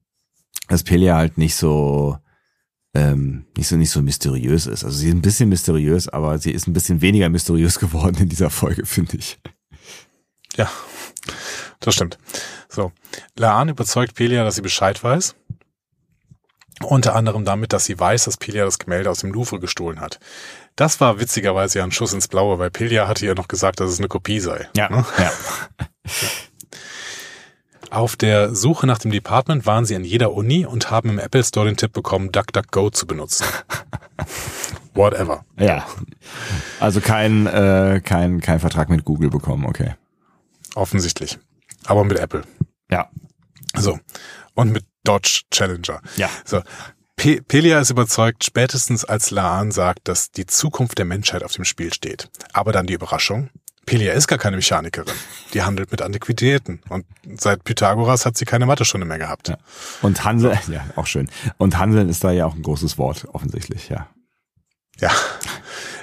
dass 0.68 0.84
Pelia 0.84 1.16
halt 1.16 1.36
nicht 1.36 1.54
so, 1.54 2.16
ähm, 2.94 3.44
nicht 3.58 3.68
so 3.68 3.76
nicht 3.76 3.90
so 3.90 4.00
mysteriös 4.00 4.66
ist. 4.66 4.84
Also 4.84 4.96
sie 4.96 5.08
ist 5.08 5.14
ein 5.14 5.20
bisschen 5.20 5.50
mysteriös, 5.50 6.08
aber 6.08 6.38
sie 6.38 6.52
ist 6.52 6.66
ein 6.66 6.72
bisschen 6.72 7.02
weniger 7.02 7.28
mysteriös 7.28 7.78
geworden 7.78 8.16
in 8.16 8.30
dieser 8.30 8.48
Folge, 8.48 8.86
finde 8.86 9.18
ich. 9.18 9.38
Ja, 10.56 10.70
das 11.80 11.94
stimmt. 11.94 12.16
So, 12.70 12.92
Laan 13.36 13.68
überzeugt 13.68 14.14
Pelia, 14.14 14.44
dass 14.44 14.54
sie 14.54 14.62
Bescheid 14.62 15.04
weiß. 15.04 15.34
Unter 16.82 17.14
anderem 17.14 17.44
damit, 17.44 17.74
dass 17.74 17.84
sie 17.84 18.00
weiß, 18.00 18.24
dass 18.24 18.38
Pelia 18.38 18.64
das 18.64 18.78
Gemälde 18.78 19.10
aus 19.10 19.20
dem 19.20 19.32
Louvre 19.32 19.60
gestohlen 19.60 20.00
hat. 20.00 20.20
Das 20.76 21.00
war 21.00 21.18
witzigerweise 21.18 21.78
ja 21.78 21.84
ein 21.84 21.92
Schuss 21.92 22.12
ins 22.12 22.28
Blaue, 22.28 22.58
weil 22.58 22.70
Pelia 22.70 23.08
hatte 23.08 23.24
ja 23.26 23.34
noch 23.34 23.48
gesagt, 23.48 23.80
dass 23.80 23.90
es 23.90 23.98
eine 23.98 24.08
Kopie 24.08 24.40
sei. 24.40 24.68
Ja, 24.76 24.90
ne? 24.90 25.04
ja. 25.18 25.32
Auf 27.90 28.16
der 28.16 28.54
Suche 28.54 28.86
nach 28.86 28.98
dem 28.98 29.10
Department 29.10 29.64
waren 29.64 29.86
sie 29.86 29.96
an 29.96 30.04
jeder 30.04 30.32
Uni 30.32 30.66
und 30.66 30.90
haben 30.90 31.08
im 31.08 31.18
Apple 31.18 31.42
Store 31.44 31.66
den 31.66 31.76
Tipp 31.76 31.92
bekommen, 31.92 32.30
DuckDuckGo 32.30 32.90
zu 32.90 33.06
benutzen. 33.06 33.46
Whatever. 34.94 35.44
Ja. 35.58 35.86
Also 36.80 37.00
kein, 37.00 37.46
äh, 37.46 38.02
kein, 38.04 38.40
kein 38.40 38.60
Vertrag 38.60 38.90
mit 38.90 39.04
Google 39.04 39.30
bekommen, 39.30 39.64
okay. 39.64 39.94
Offensichtlich. 40.74 41.38
Aber 41.86 42.04
mit 42.04 42.18
Apple. 42.18 42.42
Ja. 42.90 43.08
So. 43.74 43.98
Und 44.54 44.72
mit 44.72 44.84
Dodge 45.04 45.42
Challenger. 45.50 46.00
Ja. 46.16 46.28
So. 46.44 46.62
Pe 47.16 47.40
Pelia 47.42 47.80
ist 47.80 47.90
überzeugt, 47.90 48.44
spätestens 48.44 49.04
als 49.04 49.30
Laan 49.30 49.72
sagt, 49.72 50.06
dass 50.08 50.30
die 50.30 50.46
Zukunft 50.46 50.98
der 50.98 51.06
Menschheit 51.06 51.42
auf 51.42 51.52
dem 51.52 51.64
Spiel 51.64 51.92
steht. 51.92 52.28
Aber 52.52 52.72
dann 52.72 52.86
die 52.86 52.94
Überraschung. 52.94 53.48
Pelia 53.86 54.12
ist 54.12 54.26
gar 54.26 54.38
keine 54.38 54.56
Mechanikerin. 54.56 55.14
Die 55.54 55.62
handelt 55.62 55.92
mit 55.92 56.02
Antiquitäten. 56.02 56.80
Und 56.88 57.06
seit 57.36 57.64
Pythagoras 57.64 58.26
hat 58.26 58.36
sie 58.36 58.44
keine 58.44 58.66
Mathestunde 58.66 59.06
mehr 59.06 59.18
gehabt. 59.18 59.48
Ja. 59.48 59.58
Und 60.02 60.24
Handeln, 60.24 60.58
ja, 60.68 60.84
auch 60.96 61.06
schön. 61.06 61.30
Und 61.56 61.78
Handeln 61.78 62.08
ist 62.08 62.22
da 62.22 62.32
ja 62.32 62.46
auch 62.46 62.54
ein 62.54 62.62
großes 62.62 62.98
Wort, 62.98 63.26
offensichtlich, 63.32 63.88
ja. 63.88 64.08
Ja. 64.98 65.12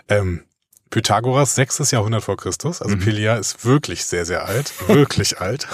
Ähm, 0.08 0.46
Pythagoras, 0.90 1.56
sechstes 1.56 1.92
Jahrhundert 1.92 2.24
vor 2.24 2.38
Christus. 2.38 2.82
Also 2.82 2.96
mhm. 2.96 3.02
Pelia 3.02 3.36
ist 3.36 3.66
wirklich 3.66 4.06
sehr, 4.06 4.26
sehr 4.26 4.46
alt. 4.46 4.72
Wirklich 4.88 5.38
alt. 5.42 5.68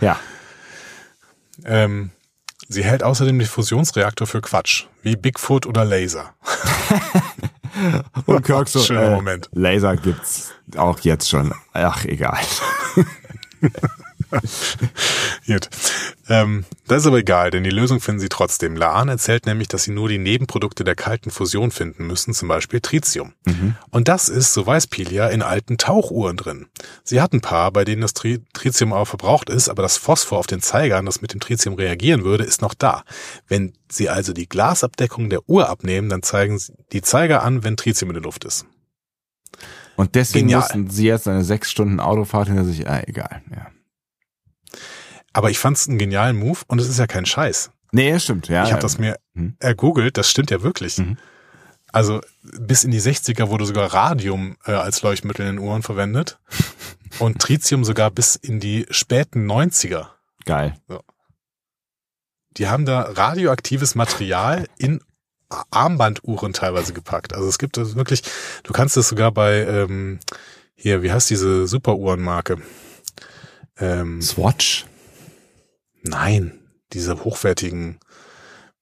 ja. 0.00 0.18
Ähm, 1.64 2.12
sie 2.68 2.84
hält 2.84 3.02
außerdem 3.02 3.38
den 3.38 3.48
Fusionsreaktor 3.48 4.26
für 4.26 4.40
Quatsch. 4.40 4.86
Wie 5.02 5.16
Bigfoot 5.16 5.66
oder 5.66 5.84
Laser. 5.84 6.34
Und 8.26 8.44
Kirk 8.44 8.68
so, 8.68 8.80
Schöner 8.80 9.02
äh, 9.02 9.10
Moment. 9.14 9.48
Laser 9.52 9.96
gibt's 9.96 10.52
auch 10.76 11.00
jetzt 11.00 11.28
schon. 11.28 11.54
Ach, 11.72 12.04
egal. 12.04 12.38
Gut. 15.46 15.68
Ähm, 16.28 16.64
das 16.86 17.02
ist 17.02 17.06
aber 17.06 17.18
egal, 17.18 17.50
denn 17.50 17.64
die 17.64 17.70
Lösung 17.70 18.00
finden 18.00 18.20
sie 18.20 18.28
trotzdem. 18.28 18.76
Laan 18.76 19.08
erzählt 19.08 19.46
nämlich, 19.46 19.68
dass 19.68 19.84
sie 19.84 19.92
nur 19.92 20.08
die 20.08 20.18
Nebenprodukte 20.18 20.84
der 20.84 20.94
kalten 20.94 21.30
Fusion 21.30 21.70
finden 21.70 22.06
müssen, 22.06 22.34
zum 22.34 22.48
Beispiel 22.48 22.80
Tritium. 22.80 23.32
Mhm. 23.46 23.76
Und 23.90 24.08
das 24.08 24.28
ist, 24.28 24.52
so 24.52 24.66
weiß 24.66 24.88
Pilia, 24.88 25.28
in 25.28 25.42
alten 25.42 25.78
Tauchuhren 25.78 26.36
drin. 26.36 26.66
Sie 27.02 27.20
hat 27.20 27.32
ein 27.32 27.40
paar, 27.40 27.70
bei 27.72 27.84
denen 27.84 28.02
das 28.02 28.14
Tri 28.14 28.40
Tritium 28.52 28.92
auch 28.92 29.06
verbraucht 29.06 29.48
ist, 29.48 29.68
aber 29.68 29.82
das 29.82 29.96
Phosphor 29.96 30.38
auf 30.38 30.46
den 30.46 30.60
Zeigern, 30.60 31.06
das 31.06 31.22
mit 31.22 31.32
dem 31.32 31.40
Tritium 31.40 31.74
reagieren 31.74 32.24
würde, 32.24 32.44
ist 32.44 32.60
noch 32.60 32.74
da. 32.74 33.04
Wenn 33.46 33.72
sie 33.90 34.08
also 34.08 34.32
die 34.32 34.48
Glasabdeckung 34.48 35.30
der 35.30 35.48
Uhr 35.48 35.68
abnehmen, 35.68 36.08
dann 36.08 36.22
zeigen 36.22 36.60
die 36.92 37.02
Zeiger 37.02 37.42
an, 37.42 37.64
wenn 37.64 37.76
Tritium 37.76 38.10
in 38.10 38.14
der 38.14 38.22
Luft 38.22 38.44
ist. 38.44 38.66
Und 39.96 40.14
deswegen 40.14 40.46
Genial. 40.46 40.60
mussten 40.60 40.90
sie 40.90 41.06
jetzt 41.06 41.26
eine 41.26 41.42
sechs 41.42 41.70
Stunden 41.70 41.98
Autofahrt 41.98 42.46
hinter 42.46 42.64
sich, 42.64 42.86
äh, 42.86 43.02
egal, 43.08 43.42
ja. 43.50 43.66
Aber 45.38 45.50
ich 45.50 45.60
fand 45.60 45.76
es 45.76 45.88
einen 45.88 45.98
genialen 45.98 46.36
Move 46.36 46.58
und 46.66 46.80
es 46.80 46.88
ist 46.88 46.98
ja 46.98 47.06
kein 47.06 47.24
Scheiß. 47.24 47.70
Nee, 47.92 48.18
stimmt, 48.18 48.48
ja. 48.48 48.64
ich 48.64 48.72
habe 48.72 48.82
das 48.82 48.98
mir 48.98 49.20
Hm. 49.36 49.54
ergoogelt, 49.60 50.16
das 50.16 50.28
stimmt 50.28 50.50
ja 50.50 50.62
wirklich. 50.62 50.98
Mhm. 50.98 51.16
Also 51.92 52.20
bis 52.42 52.82
in 52.82 52.90
die 52.90 53.00
60er 53.00 53.48
wurde 53.48 53.64
sogar 53.64 53.94
Radium 53.94 54.56
äh, 54.66 54.72
als 54.72 55.00
Leuchtmittel 55.02 55.46
in 55.46 55.54
den 55.54 55.64
Uhren 55.64 55.84
verwendet 55.84 56.40
und 57.20 57.38
Tritium 57.38 57.84
sogar 57.84 58.10
bis 58.10 58.34
in 58.34 58.58
die 58.58 58.84
späten 58.90 59.48
90er. 59.48 60.08
Geil. 60.44 60.74
Die 62.56 62.66
haben 62.66 62.84
da 62.84 63.02
radioaktives 63.02 63.94
Material 63.94 64.66
in 64.76 65.00
Armbanduhren 65.70 66.52
teilweise 66.52 66.92
gepackt. 66.92 67.32
Also 67.32 67.48
es 67.48 67.60
gibt 67.60 67.76
das 67.76 67.94
wirklich, 67.94 68.22
du 68.64 68.72
kannst 68.72 68.96
das 68.96 69.08
sogar 69.08 69.30
bei, 69.30 69.60
ähm, 69.60 70.18
hier, 70.74 71.04
wie 71.04 71.12
heißt 71.12 71.30
diese 71.30 71.68
Superuhrenmarke? 71.68 72.60
Ähm, 73.78 74.20
Swatch. 74.20 74.84
Nein, 76.02 76.58
diese 76.92 77.24
hochwertigen, 77.24 77.98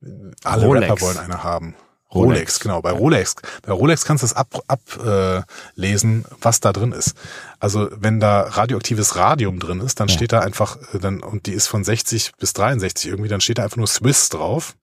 äh, 0.02 0.06
alle 0.44 0.66
Rolex. 0.66 0.90
Rapper 0.90 1.00
wollen 1.02 1.18
eine 1.18 1.42
haben. 1.42 1.74
Rolex. 2.14 2.36
Rolex, 2.36 2.60
genau. 2.60 2.80
Bei 2.82 2.92
Rolex, 2.92 3.34
bei 3.62 3.72
Rolex 3.72 4.04
kannst 4.04 4.22
du 4.22 4.26
es 4.26 4.32
ablesen, 4.32 4.64
ab, 4.68 4.80
äh, 5.04 5.42
lesen, 5.74 6.24
was 6.40 6.60
da 6.60 6.72
drin 6.72 6.92
ist. 6.92 7.14
Also 7.58 7.88
wenn 7.92 8.20
da 8.20 8.42
radioaktives 8.42 9.16
Radium 9.16 9.58
drin 9.58 9.80
ist, 9.80 9.98
dann 9.98 10.06
Ja. 10.08 10.14
steht 10.14 10.32
da 10.32 10.38
einfach, 10.40 10.78
äh, 10.94 10.98
dann 11.00 11.20
und 11.20 11.46
die 11.46 11.52
ist 11.52 11.66
von 11.66 11.82
60 11.84 12.32
bis 12.38 12.52
63 12.52 13.10
irgendwie, 13.10 13.28
dann 13.28 13.40
steht 13.40 13.58
da 13.58 13.64
einfach 13.64 13.76
nur 13.76 13.88
Swiss 13.88 14.28
drauf. 14.28 14.76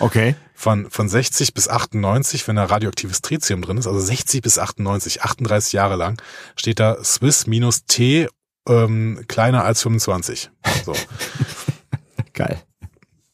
Okay. 0.00 0.36
Von 0.54 0.90
von 0.90 1.08
60 1.08 1.54
bis 1.54 1.68
98, 1.68 2.46
wenn 2.46 2.56
da 2.56 2.64
radioaktives 2.64 3.22
Tritium 3.22 3.62
drin 3.62 3.78
ist, 3.78 3.86
also 3.86 3.98
60 4.00 4.42
bis 4.42 4.58
98, 4.58 5.22
38 5.22 5.72
Jahre 5.72 5.96
lang, 5.96 6.20
steht 6.56 6.78
da 6.78 7.02
Swiss 7.02 7.46
minus 7.46 7.86
T 7.86 8.28
ähm, 8.68 9.24
kleiner 9.28 9.64
als 9.64 9.82
25. 9.82 10.50
So. 10.84 10.94
Geil. 12.32 12.60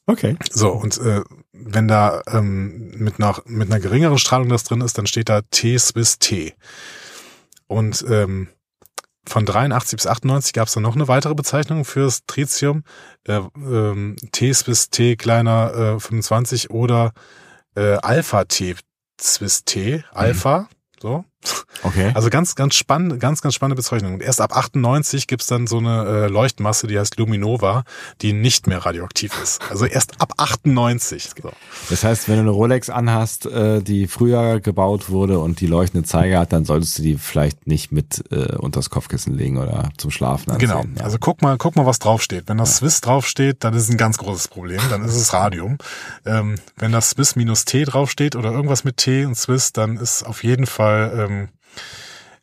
Okay. 0.07 0.37
So, 0.51 0.71
und 0.73 0.99
äh, 0.99 1.23
wenn 1.53 1.89
da 1.89 2.23
ähm, 2.27 2.91
mit, 2.97 3.19
einer, 3.19 3.41
mit 3.47 3.71
einer 3.71 3.81
geringeren 3.81 4.19
Strahlung 4.19 4.49
das 4.49 4.65
drin 4.65 4.81
ist, 4.81 4.99
dann 4.99 5.07
steht 5.07 5.29
da 5.29 5.43
T 5.43 5.79
Swiss 5.79 6.19
T. 6.19 6.55
Und 7.67 8.05
ähm, 8.09 8.49
von 9.27 9.47
83 9.47 9.97
bis 9.97 10.07
98 10.07 10.53
gab 10.53 10.69
es 10.69 10.75
dann 10.75 10.83
noch 10.83 10.97
eine 10.97 11.07
weitere 11.07 11.35
Bezeichnung 11.35 11.85
fürs 11.85 12.25
Tritium. 12.27 12.83
Äh, 13.25 13.41
ähm, 13.55 14.17
T 14.33 14.53
Swiss 14.53 14.91
T 14.91 15.17
kleiner 15.17 15.97
äh, 15.97 16.01
25 16.01 16.71
oder 16.71 17.13
äh, 17.77 17.97
Alpha 18.03 18.45
T 18.45 18.77
Alpha. 20.13 20.69
So. 21.01 21.25
Okay. 21.83 22.11
Also 22.15 22.29
ganz, 22.29 22.55
ganz 22.55 22.75
spannende, 22.75 23.19
ganz, 23.19 23.41
ganz 23.41 23.55
spannende 23.55 23.77
Bezeichnung. 23.77 24.15
Und 24.15 24.23
erst 24.23 24.41
ab 24.41 24.57
98 24.57 25.27
gibt's 25.27 25.47
dann 25.47 25.67
so 25.67 25.79
eine 25.79 26.05
äh, 26.05 26.27
Leuchtmasse, 26.29 26.87
die 26.87 26.99
heißt 26.99 27.17
Luminova, 27.17 27.85
die 28.21 28.33
nicht 28.33 28.67
mehr 28.67 28.85
radioaktiv 28.85 29.33
ist. 29.43 29.61
Also 29.71 29.87
erst 29.87 30.21
ab 30.21 30.35
98. 30.37 31.31
So. 31.43 31.51
Das 31.89 32.05
heißt, 32.05 32.29
wenn 32.29 32.37
du 32.37 32.41
eine 32.43 32.51
Rolex 32.51 32.91
anhast, 32.91 33.47
äh, 33.47 33.81
die 33.81 34.09
früher 34.09 34.61
gebaut 34.61 35.09
wurde 35.09 35.39
und 35.39 35.61
die 35.61 35.67
leuchtende 35.67 36.07
Zeiger 36.07 36.41
hat, 36.41 36.53
dann 36.53 36.65
solltest 36.65 36.99
du 36.99 37.03
die 37.03 37.17
vielleicht 37.17 37.67
nicht 37.67 37.93
mit 37.93 38.25
äh, 38.31 38.57
unters 38.57 38.91
Kopfkissen 38.91 39.35
legen 39.35 39.57
oder 39.57 39.91
zum 39.97 40.11
Schlafen 40.11 40.51
anziehen. 40.51 40.69
Genau. 40.69 40.85
Ja. 40.99 41.05
Also 41.05 41.17
guck 41.19 41.41
mal, 41.41 41.57
guck 41.57 41.77
mal, 41.77 41.87
was 41.87 41.99
draufsteht. 41.99 42.45
Wenn 42.47 42.59
das 42.59 42.77
Swiss 42.77 43.01
draufsteht, 43.01 43.65
dann 43.65 43.75
ist 43.75 43.85
es 43.85 43.91
ein 43.91 43.97
ganz 43.97 44.19
großes 44.19 44.49
Problem. 44.49 44.81
Dann 44.91 45.05
ist 45.05 45.15
es 45.15 45.33
Radium. 45.33 45.79
Ähm, 46.27 46.57
wenn 46.77 46.93
das 46.93 47.11
Swiss 47.11 47.37
minus 47.37 47.65
T 47.65 47.85
draufsteht 47.85 48.37
oder 48.37 48.53
irgendwas 48.53 48.85
mit 48.85 48.99
T 48.99 49.25
und 49.25 49.37
Swiss, 49.37 49.73
dann 49.73 49.97
ist 49.97 50.25
auf 50.25 50.45
jeden 50.45 50.67
Fall 50.67 51.13
ähm, 51.17 51.30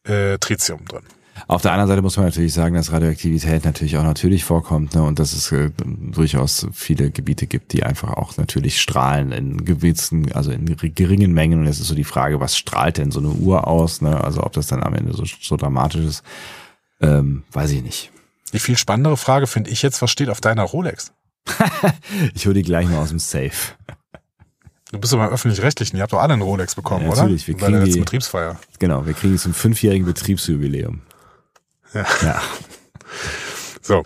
äh, 0.04 0.38
Tritium 0.38 0.86
drin. 0.86 1.04
Auf 1.48 1.62
der 1.62 1.72
anderen 1.72 1.88
Seite 1.88 2.02
muss 2.02 2.18
man 2.18 2.26
natürlich 2.26 2.54
sagen, 2.54 2.76
dass 2.76 2.92
Radioaktivität 2.92 3.64
natürlich 3.64 3.98
auch 3.98 4.04
natürlich 4.04 4.44
vorkommt 4.44 4.96
ne, 4.96 5.04
und 5.04 5.20
dass 5.20 5.34
es 5.34 5.52
äh, 5.52 5.70
durchaus 5.86 6.68
viele 6.74 7.12
Gebiete 7.12 7.46
gibt, 7.46 7.74
die 7.74 7.84
einfach 7.84 8.14
auch 8.14 8.36
natürlich 8.38 8.82
strahlen 8.82 9.32
in 9.32 9.64
gewissen, 9.64 10.32
also 10.32 10.52
in 10.52 10.66
geringen 10.96 11.34
Mengen. 11.34 11.60
Und 11.60 11.66
jetzt 11.66 11.80
ist 11.80 11.88
so 11.88 11.96
die 11.96 12.04
Frage, 12.04 12.40
was 12.40 12.58
strahlt 12.58 12.98
denn 12.98 13.12
so 13.12 13.20
eine 13.20 13.30
Uhr 13.30 13.68
aus? 13.68 14.02
Ne? 14.02 14.24
Also 14.24 14.44
ob 14.44 14.54
das 14.54 14.68
dann 14.68 14.84
am 14.84 14.96
Ende 14.96 15.14
so, 15.14 15.24
so 15.26 15.58
dramatisch 15.58 16.02
ist, 16.02 16.24
ähm, 17.02 17.44
weiß 17.52 17.72
ich 17.72 17.84
nicht. 17.84 18.12
Die 18.54 18.60
viel 18.60 18.78
spannendere 18.78 19.18
Frage 19.18 19.46
finde 19.46 19.70
ich 19.70 19.82
jetzt, 19.82 20.02
was 20.02 20.10
steht 20.10 20.30
auf 20.30 20.42
deiner 20.42 20.64
Rolex? 20.64 21.14
Ich 22.34 22.46
hole 22.46 22.56
die 22.56 22.64
gleich 22.64 22.88
mal 22.88 23.00
aus 23.00 23.10
dem 23.10 23.20
Safe. 23.20 23.77
Du 24.92 25.00
bist 25.00 25.12
doch 25.14 25.18
beim 25.18 25.30
Öffentlich-Rechtlichen, 25.32 25.98
ihr 25.98 26.04
habt 26.04 26.14
doch 26.14 26.20
alle 26.22 26.34
einen 26.34 26.42
Rolex 26.42 26.76
bekommen, 26.76 27.06
Ja, 27.06 27.12
oder? 27.12 27.22
natürlich, 27.24 27.48
wir 27.48 27.56
Bei 27.56 27.60
der 27.62 27.68
kriegen 27.70 27.80
letzten 27.80 27.94
die- 27.94 28.00
Betriebsfeier. 28.02 28.60
Genau, 28.80 29.06
wir 29.06 29.14
kriegen 29.14 29.38
zum 29.38 29.54
fünfjährigen 29.54 30.06
Betriebsjubiläum. 30.06 31.02
Ja. 31.94 32.06
Ja. 32.24 32.42
So. 33.82 34.04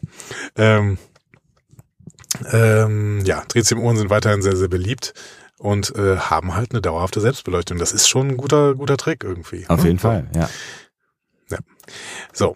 Ähm, 0.58 1.00
ähm, 2.52 3.22
ja, 3.26 3.42
Tritium-Uhren 3.42 3.98
sind 3.98 4.12
weiterhin 4.12 4.44
sehr, 4.44 4.56
sehr 4.56 4.68
beliebt 4.68 5.16
und 5.58 5.96
äh, 5.96 6.18
haben 6.18 6.54
halt 6.54 6.72
eine 6.72 6.82
dauerhafte 6.82 7.20
Selbstbeleuchtung. 7.20 7.80
Das 7.80 7.92
ist 7.92 8.08
schon 8.08 8.28
ein 8.30 8.38
guter, 8.38 8.76
guter 8.76 8.98
Trick 8.98 9.24
irgendwie. 9.24 9.68
Auf 9.70 9.82
ne? 9.82 9.88
jeden 9.88 9.98
Fall, 10.00 10.30
ja. 10.36 10.48
So. 12.32 12.56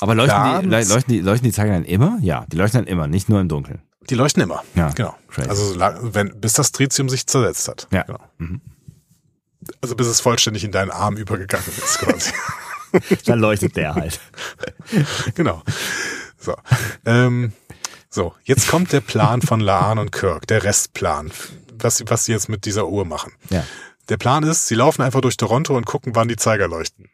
Aber 0.00 0.16
leuchten 0.16 0.62
die, 0.62 0.76
leuchten 0.76 1.04
die, 1.14 1.20
leuchten 1.20 1.48
die 1.48 1.52
Zeiger 1.54 1.72
dann 1.74 1.84
immer? 1.84 2.18
Ja, 2.20 2.44
die 2.50 2.56
leuchten 2.56 2.80
dann 2.80 2.88
immer, 2.88 3.06
nicht 3.06 3.28
nur 3.28 3.40
im 3.40 3.48
Dunkeln. 3.48 3.80
Die 4.10 4.14
leuchten 4.14 4.42
immer. 4.42 4.62
Ja, 4.74 4.90
Genau. 4.90 5.16
crazy. 5.28 5.48
Also 5.48 5.64
solange- 5.72 6.14
wenn, 6.14 6.40
bis 6.40 6.52
das 6.54 6.72
Tritium 6.72 7.08
sich 7.08 7.26
zersetzt 7.26 7.68
hat. 7.68 7.88
Ja. 7.90 8.02
Genau. 8.02 8.20
Mhm. 8.38 8.60
Also 9.80 9.96
bis 9.96 10.06
es 10.06 10.20
vollständig 10.20 10.62
in 10.64 10.70
deinen 10.72 10.90
Arm 10.90 11.16
übergegangen 11.16 11.66
ist, 11.76 11.98
quasi. 11.98 12.32
Dann 13.26 13.40
leuchtet 13.40 13.76
der 13.76 13.94
halt. 13.94 14.20
genau. 15.34 15.62
So. 16.38 16.54
Ähm, 17.04 17.52
so, 18.08 18.34
jetzt 18.44 18.68
kommt 18.68 18.92
der 18.92 19.00
Plan 19.00 19.42
von 19.42 19.60
Laan 19.60 19.98
und 19.98 20.12
Kirk, 20.12 20.46
der 20.46 20.62
Restplan, 20.62 21.32
was, 21.78 21.98
sie- 21.98 22.04
was 22.06 22.24
sie 22.24 22.32
jetzt 22.32 22.48
mit 22.48 22.64
dieser 22.64 22.86
Uhr 22.86 23.04
machen. 23.04 23.32
Ja. 23.50 23.64
Der 24.08 24.16
Plan 24.16 24.44
ist, 24.44 24.68
sie 24.68 24.76
laufen 24.76 25.02
einfach 25.02 25.20
durch 25.20 25.36
Toronto 25.36 25.76
und 25.76 25.84
gucken, 25.84 26.14
wann 26.14 26.28
die 26.28 26.36
Zeiger 26.36 26.68
leuchten. 26.68 27.10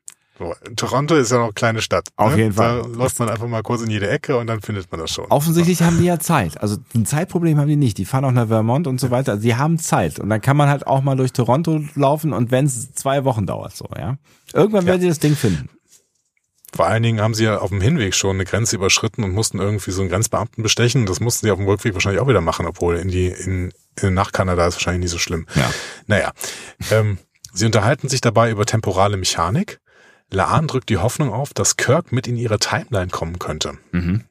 Toronto 0.76 1.14
ist 1.14 1.30
ja 1.30 1.38
noch 1.38 1.44
eine 1.44 1.52
kleine 1.52 1.82
Stadt. 1.82 2.08
Auf 2.16 2.32
ne? 2.32 2.42
jeden 2.42 2.52
Fall. 2.52 2.82
Da 2.82 2.88
läuft 2.88 3.18
man 3.18 3.28
einfach 3.28 3.46
mal 3.46 3.62
kurz 3.62 3.82
in 3.82 3.90
jede 3.90 4.08
Ecke 4.08 4.36
und 4.36 4.46
dann 4.46 4.60
findet 4.60 4.90
man 4.90 5.00
das 5.00 5.10
schon. 5.10 5.26
Offensichtlich 5.26 5.82
haben 5.82 5.98
die 5.98 6.04
ja 6.04 6.18
Zeit. 6.18 6.60
Also 6.60 6.76
ein 6.94 7.06
Zeitproblem 7.06 7.58
haben 7.58 7.68
die 7.68 7.76
nicht. 7.76 7.98
Die 7.98 8.04
fahren 8.04 8.24
auch 8.24 8.32
nach 8.32 8.48
Vermont 8.48 8.86
und 8.86 9.00
so 9.00 9.10
weiter. 9.10 9.32
Also 9.32 9.42
die 9.42 9.56
haben 9.56 9.78
Zeit. 9.78 10.18
Und 10.18 10.28
dann 10.28 10.40
kann 10.40 10.56
man 10.56 10.68
halt 10.68 10.86
auch 10.86 11.02
mal 11.02 11.16
durch 11.16 11.32
Toronto 11.32 11.82
laufen 11.94 12.32
und 12.32 12.50
wenn 12.50 12.66
es 12.66 12.92
zwei 12.94 13.24
Wochen 13.24 13.46
dauert, 13.46 13.76
so, 13.76 13.88
ja. 13.96 14.16
Irgendwann 14.52 14.86
werdet 14.86 15.02
ihr 15.02 15.08
das 15.08 15.18
Ding 15.18 15.34
finden. 15.34 15.70
Vor 16.74 16.86
allen 16.86 17.02
Dingen 17.02 17.20
haben 17.20 17.34
sie 17.34 17.44
ja 17.44 17.58
auf 17.58 17.68
dem 17.68 17.82
Hinweg 17.82 18.14
schon 18.14 18.36
eine 18.36 18.44
Grenze 18.46 18.76
überschritten 18.76 19.24
und 19.24 19.32
mussten 19.32 19.58
irgendwie 19.58 19.90
so 19.90 20.00
einen 20.00 20.10
Grenzbeamten 20.10 20.62
bestechen. 20.62 21.04
Das 21.04 21.20
mussten 21.20 21.46
sie 21.46 21.50
auf 21.50 21.58
dem 21.58 21.68
Rückweg 21.68 21.92
wahrscheinlich 21.92 22.20
auch 22.20 22.28
wieder 22.28 22.40
machen, 22.40 22.64
obwohl 22.64 22.96
in 22.96 23.08
die 23.08 23.26
in, 23.26 23.72
in 24.00 24.14
nach 24.14 24.32
Kanada 24.32 24.66
ist 24.66 24.76
wahrscheinlich 24.76 25.02
nicht 25.02 25.10
so 25.10 25.18
schlimm. 25.18 25.46
Ja. 25.54 25.70
Naja, 26.06 26.32
ähm, 26.90 27.18
sie 27.52 27.66
unterhalten 27.66 28.08
sich 28.08 28.22
dabei 28.22 28.50
über 28.50 28.64
temporale 28.64 29.18
Mechanik. 29.18 29.80
Laan 30.32 30.66
drückt 30.66 30.88
die 30.88 30.98
Hoffnung 30.98 31.32
auf, 31.32 31.54
dass 31.54 31.76
Kirk 31.76 32.12
mit 32.12 32.26
in 32.26 32.36
ihre 32.36 32.58
Timeline 32.58 33.08
kommen 33.10 33.38
könnte. 33.38 33.74
Mhm. 33.92 34.24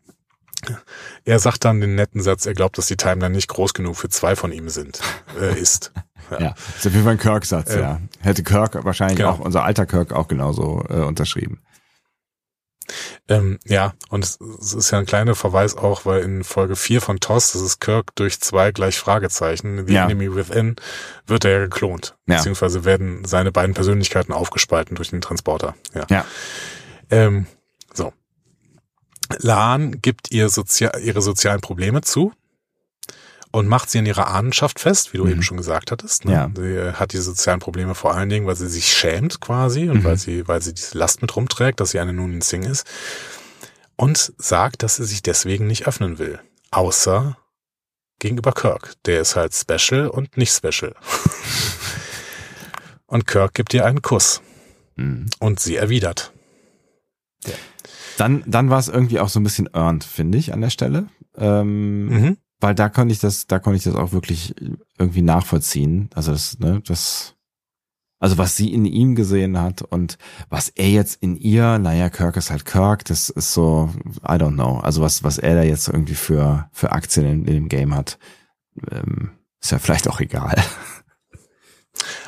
Er 1.25 1.39
sagt 1.39 1.65
dann 1.65 1.81
den 1.81 1.95
netten 1.95 2.21
Satz, 2.21 2.45
er 2.45 2.53
glaubt, 2.53 2.77
dass 2.77 2.85
die 2.85 2.97
Timeline 2.97 3.33
nicht 3.33 3.47
groß 3.47 3.73
genug 3.73 3.95
für 3.95 4.09
zwei 4.09 4.35
von 4.35 4.51
ihm 4.51 4.69
sind, 4.69 5.01
äh, 5.39 5.59
ist. 5.59 5.91
Ja. 6.39 6.55
Ist 6.77 6.87
auf 6.87 6.93
jeden 6.93 7.03
Fall 7.03 7.15
ein 7.15 7.19
Kirk-Satz, 7.19 7.73
Ähm, 7.73 7.81
ja. 7.81 8.01
Hätte 8.21 8.41
Kirk 8.43 8.85
wahrscheinlich 8.85 9.17
genau. 9.17 9.31
auch, 9.31 9.39
unser 9.39 9.65
alter 9.65 9.85
Kirk 9.85 10.13
auch 10.13 10.29
genauso 10.29 10.81
äh, 10.87 11.01
unterschrieben. 11.01 11.59
Ähm, 13.27 13.59
ja, 13.65 13.93
und 14.09 14.23
es, 14.23 14.39
es 14.59 14.73
ist 14.73 14.91
ja 14.91 14.99
ein 14.99 15.05
kleiner 15.05 15.35
Verweis 15.35 15.75
auch, 15.77 16.05
weil 16.05 16.21
in 16.23 16.43
Folge 16.43 16.75
4 16.75 17.01
von 17.01 17.19
TOS, 17.19 17.53
das 17.53 17.61
ist 17.61 17.79
Kirk 17.79 18.15
durch 18.15 18.39
zwei 18.41 18.71
gleich 18.71 18.99
Fragezeichen, 18.99 19.87
The 19.87 19.93
Ja. 19.93 20.05
Enemy 20.05 20.35
Within, 20.35 20.75
wird 21.25 21.45
er 21.45 21.51
ja 21.51 21.59
geklont. 21.59 22.15
Ja. 22.27 22.37
Beziehungsweise 22.37 22.83
werden 22.83 23.23
seine 23.25 23.51
beiden 23.51 23.73
Persönlichkeiten 23.73 24.33
aufgespalten 24.33 24.95
durch 24.95 25.11
den 25.11 25.21
Transporter. 25.21 25.75
Ja. 25.93 26.05
Ja. 26.09 26.25
Ähm, 27.09 27.47
so. 27.93 28.13
Laan 29.37 30.01
gibt 30.01 30.31
ihr 30.31 30.49
sozia 30.49 30.97
ihre 30.97 31.21
sozialen 31.21 31.61
Probleme 31.61 32.01
zu 32.01 32.33
und 33.51 33.67
macht 33.67 33.89
sie 33.89 33.97
in 33.99 34.05
ihrer 34.05 34.27
Ahnenschaft 34.27 34.79
fest, 34.79 35.13
wie 35.13 35.17
du 35.17 35.25
Mhm. 35.25 35.31
eben 35.31 35.43
schon 35.43 35.57
gesagt 35.57 35.91
hattest. 35.91 36.25
Ne? 36.25 36.31
Ja. 36.33 36.51
Sie 36.55 36.93
hat 36.93 37.13
diese 37.13 37.23
sozialen 37.23 37.59
Probleme 37.59 37.95
vor 37.95 38.13
allen 38.15 38.29
Dingen, 38.29 38.47
weil 38.47 38.55
sie 38.55 38.69
sich 38.69 38.91
schämt 38.93 39.41
quasi 39.41 39.89
und 39.89 39.99
Mhm. 39.99 40.03
weil 40.05 40.17
sie, 40.17 40.47
weil 40.47 40.61
sie 40.61 40.73
diese 40.73 40.97
Last 40.97 41.21
mit 41.21 41.35
rumträgt, 41.35 41.79
dass 41.79 41.91
sie 41.91 41.99
eine 41.99 42.13
Nunin 42.13 42.41
Singh 42.41 42.69
ist. 42.69 42.87
Und 43.97 44.33
sagt, 44.37 44.83
dass 44.83 44.95
sie 44.95 45.05
sich 45.05 45.21
deswegen 45.21 45.67
nicht 45.67 45.85
öffnen 45.87 46.17
will. 46.17 46.39
Außer 46.71 47.37
gegenüber 48.19 48.51
Kirk. 48.53 48.93
Der 49.05 49.21
ist 49.21 49.35
halt 49.35 49.53
special 49.53 50.07
und 50.07 50.37
nicht 50.37 50.53
special. 50.55 50.95
und 53.05 53.27
Kirk 53.27 53.53
gibt 53.53 53.73
ihr 53.73 53.85
einen 53.85 54.01
Kuss. 54.01 54.41
Mhm. 54.95 55.27
Und 55.39 55.59
sie 55.59 55.75
erwidert. 55.75 56.31
Dann, 58.17 58.43
dann 58.45 58.69
war 58.69 58.79
es 58.79 58.87
irgendwie 58.87 59.19
auch 59.19 59.29
so 59.29 59.39
ein 59.39 59.43
bisschen 59.43 59.69
earned, 59.73 60.03
finde 60.03 60.37
ich, 60.37 60.53
an 60.53 60.61
der 60.61 60.69
Stelle. 60.69 61.07
Ähm, 61.37 62.07
Mhm. 62.07 62.37
Weil 62.61 62.75
da 62.75 62.87
konnte 62.89 63.11
ich 63.11 63.19
das, 63.19 63.47
da 63.47 63.59
konnte 63.59 63.77
ich 63.77 63.83
das 63.83 63.95
auch 63.95 64.13
wirklich 64.13 64.55
irgendwie 64.97 65.21
nachvollziehen. 65.23 66.09
Also 66.15 66.31
das, 66.31 66.59
ne, 66.59 66.81
das 66.85 67.35
Also 68.19 68.37
was 68.37 68.55
sie 68.55 68.71
in 68.71 68.85
ihm 68.85 69.15
gesehen 69.15 69.59
hat 69.59 69.81
und 69.81 70.19
was 70.49 70.69
er 70.69 70.89
jetzt 70.89 71.21
in 71.23 71.35
ihr, 71.35 71.79
naja, 71.79 72.09
Kirk 72.11 72.37
ist 72.37 72.51
halt 72.51 72.65
Kirk, 72.65 73.03
das 73.05 73.29
ist 73.29 73.51
so, 73.51 73.89
I 74.23 74.33
don't 74.33 74.53
know. 74.53 74.77
Also 74.77 75.01
was, 75.01 75.23
was 75.23 75.39
er 75.39 75.55
da 75.55 75.63
jetzt 75.63 75.87
irgendwie 75.87 76.13
für, 76.13 76.69
für 76.71 76.91
Aktien 76.91 77.25
in, 77.25 77.45
in 77.45 77.53
dem 77.55 77.67
Game 77.67 77.95
hat, 77.95 78.19
ähm, 78.91 79.31
ist 79.59 79.71
ja 79.71 79.79
vielleicht 79.79 80.07
auch 80.07 80.19
egal. 80.19 80.55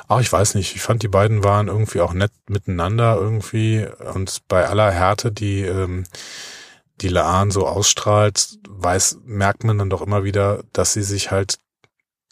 Ach, 0.07 0.19
ich 0.21 0.31
weiß 0.31 0.55
nicht. 0.55 0.75
Ich 0.75 0.81
fand, 0.81 1.03
die 1.03 1.07
beiden 1.07 1.43
waren 1.43 1.67
irgendwie 1.67 2.01
auch 2.01 2.13
nett 2.13 2.31
miteinander 2.49 3.17
irgendwie 3.17 3.85
und 4.15 4.41
bei 4.47 4.67
aller 4.67 4.91
Härte, 4.91 5.31
die, 5.31 5.61
ähm, 5.61 6.05
die 7.03 7.09
Laan 7.09 7.51
so 7.51 7.67
ausstrahlt, 7.67 8.57
weiß, 8.69 9.19
merkt 9.25 9.63
man 9.63 9.77
dann 9.77 9.89
doch 9.89 10.01
immer 10.01 10.23
wieder, 10.23 10.63
dass 10.73 10.93
sie 10.93 11.03
sich 11.03 11.31
halt, 11.31 11.59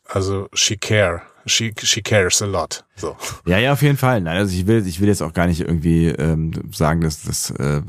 also 0.05 0.47
she 0.53 0.77
care, 0.77 1.21
she, 1.45 1.73
she 1.81 2.01
cares 2.01 2.41
a 2.41 2.45
lot. 2.45 2.83
So. 2.95 3.15
Ja, 3.45 3.57
ja, 3.57 3.73
auf 3.73 3.81
jeden 3.81 3.97
Fall. 3.97 4.21
Nein, 4.21 4.37
also 4.37 4.53
ich 4.53 4.67
will, 4.67 4.85
ich 4.85 5.01
will 5.01 5.07
jetzt 5.07 5.23
auch 5.23 5.33
gar 5.33 5.47
nicht 5.47 5.61
irgendwie 5.61 6.07
ähm, 6.07 6.51
sagen, 6.71 7.01
dass 7.01 7.23
das 7.23 7.49
äh, 7.51 7.81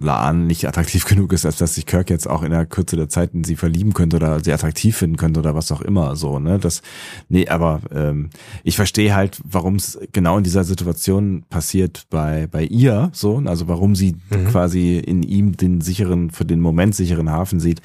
Laan 0.00 0.46
nicht 0.46 0.68
attraktiv 0.68 1.04
genug 1.08 1.32
ist, 1.32 1.44
als 1.44 1.56
dass 1.56 1.74
sich 1.74 1.86
Kirk 1.86 2.10
jetzt 2.10 2.28
auch 2.28 2.42
in 2.42 2.50
der 2.50 2.66
Kürze 2.66 2.96
der 2.96 3.08
Zeit 3.08 3.34
in 3.34 3.42
sie 3.42 3.56
verlieben 3.56 3.94
könnte 3.94 4.16
oder 4.16 4.42
sie 4.42 4.52
attraktiv 4.52 4.96
finden 4.96 5.16
könnte 5.16 5.40
oder 5.40 5.54
was 5.54 5.72
auch 5.72 5.80
immer. 5.80 6.14
So, 6.14 6.38
ne? 6.38 6.58
Das, 6.58 6.82
nee, 7.28 7.48
aber 7.48 7.80
ähm, 7.92 8.30
ich 8.62 8.76
verstehe 8.76 9.14
halt, 9.14 9.40
warum 9.44 9.76
es 9.76 9.98
genau 10.12 10.38
in 10.38 10.44
dieser 10.44 10.64
Situation 10.64 11.44
passiert 11.48 12.04
bei 12.10 12.46
bei 12.46 12.62
ihr. 12.62 13.10
So, 13.12 13.42
also 13.44 13.66
warum 13.66 13.96
sie 13.96 14.16
mhm. 14.30 14.46
quasi 14.46 14.98
in 14.98 15.22
ihm 15.22 15.56
den 15.56 15.80
sicheren, 15.80 16.30
für 16.30 16.44
den 16.44 16.60
Moment 16.60 16.94
sicheren 16.94 17.30
Hafen 17.30 17.60
sieht. 17.60 17.80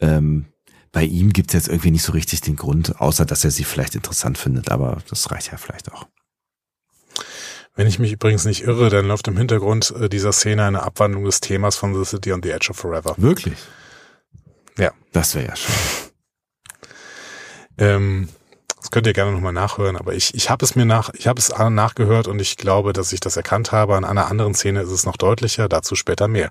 Ähm, 0.00 0.46
bei 0.92 1.04
ihm 1.04 1.32
gibt 1.32 1.50
es 1.50 1.54
jetzt 1.54 1.68
irgendwie 1.68 1.90
nicht 1.90 2.02
so 2.02 2.12
richtig 2.12 2.40
den 2.40 2.56
Grund, 2.56 3.00
außer 3.00 3.24
dass 3.24 3.44
er 3.44 3.50
sie 3.50 3.64
vielleicht 3.64 3.94
interessant 3.94 4.38
findet, 4.38 4.70
aber 4.70 4.98
das 5.08 5.30
reicht 5.30 5.52
ja 5.52 5.58
vielleicht 5.58 5.92
auch. 5.92 6.06
Wenn 7.74 7.86
ich 7.86 8.00
mich 8.00 8.12
übrigens 8.12 8.44
nicht 8.44 8.64
irre, 8.64 8.90
dann 8.90 9.06
läuft 9.06 9.28
im 9.28 9.36
Hintergrund 9.36 9.94
äh, 10.00 10.08
dieser 10.08 10.32
Szene 10.32 10.64
eine 10.64 10.82
Abwandlung 10.82 11.24
des 11.24 11.40
Themas 11.40 11.76
von 11.76 11.94
The 11.94 12.04
City 12.04 12.32
on 12.32 12.42
the 12.42 12.50
Edge 12.50 12.70
of 12.70 12.76
Forever. 12.76 13.14
Wirklich? 13.18 13.58
Ja. 14.76 14.90
Das 15.12 15.34
wäre 15.34 15.46
ja 15.46 15.56
schön. 15.56 15.74
Ähm, 17.78 18.28
das 18.80 18.90
könnt 18.90 19.06
ihr 19.06 19.12
gerne 19.12 19.32
nochmal 19.32 19.52
nachhören, 19.52 19.96
aber 19.96 20.14
ich, 20.14 20.34
ich 20.34 20.50
habe 20.50 20.64
es 20.64 20.74
mir 20.74 20.84
nach, 20.84 21.10
ich 21.14 21.26
habe 21.26 21.38
es 21.38 21.50
nachgehört 21.50 22.26
und 22.26 22.40
ich 22.40 22.56
glaube, 22.56 22.92
dass 22.92 23.12
ich 23.12 23.20
das 23.20 23.36
erkannt 23.36 23.72
habe. 23.72 23.96
An 23.96 24.04
einer 24.04 24.26
anderen 24.26 24.54
Szene 24.54 24.82
ist 24.82 24.90
es 24.90 25.04
noch 25.04 25.16
deutlicher, 25.16 25.68
dazu 25.68 25.94
später 25.94 26.28
mehr. 26.28 26.50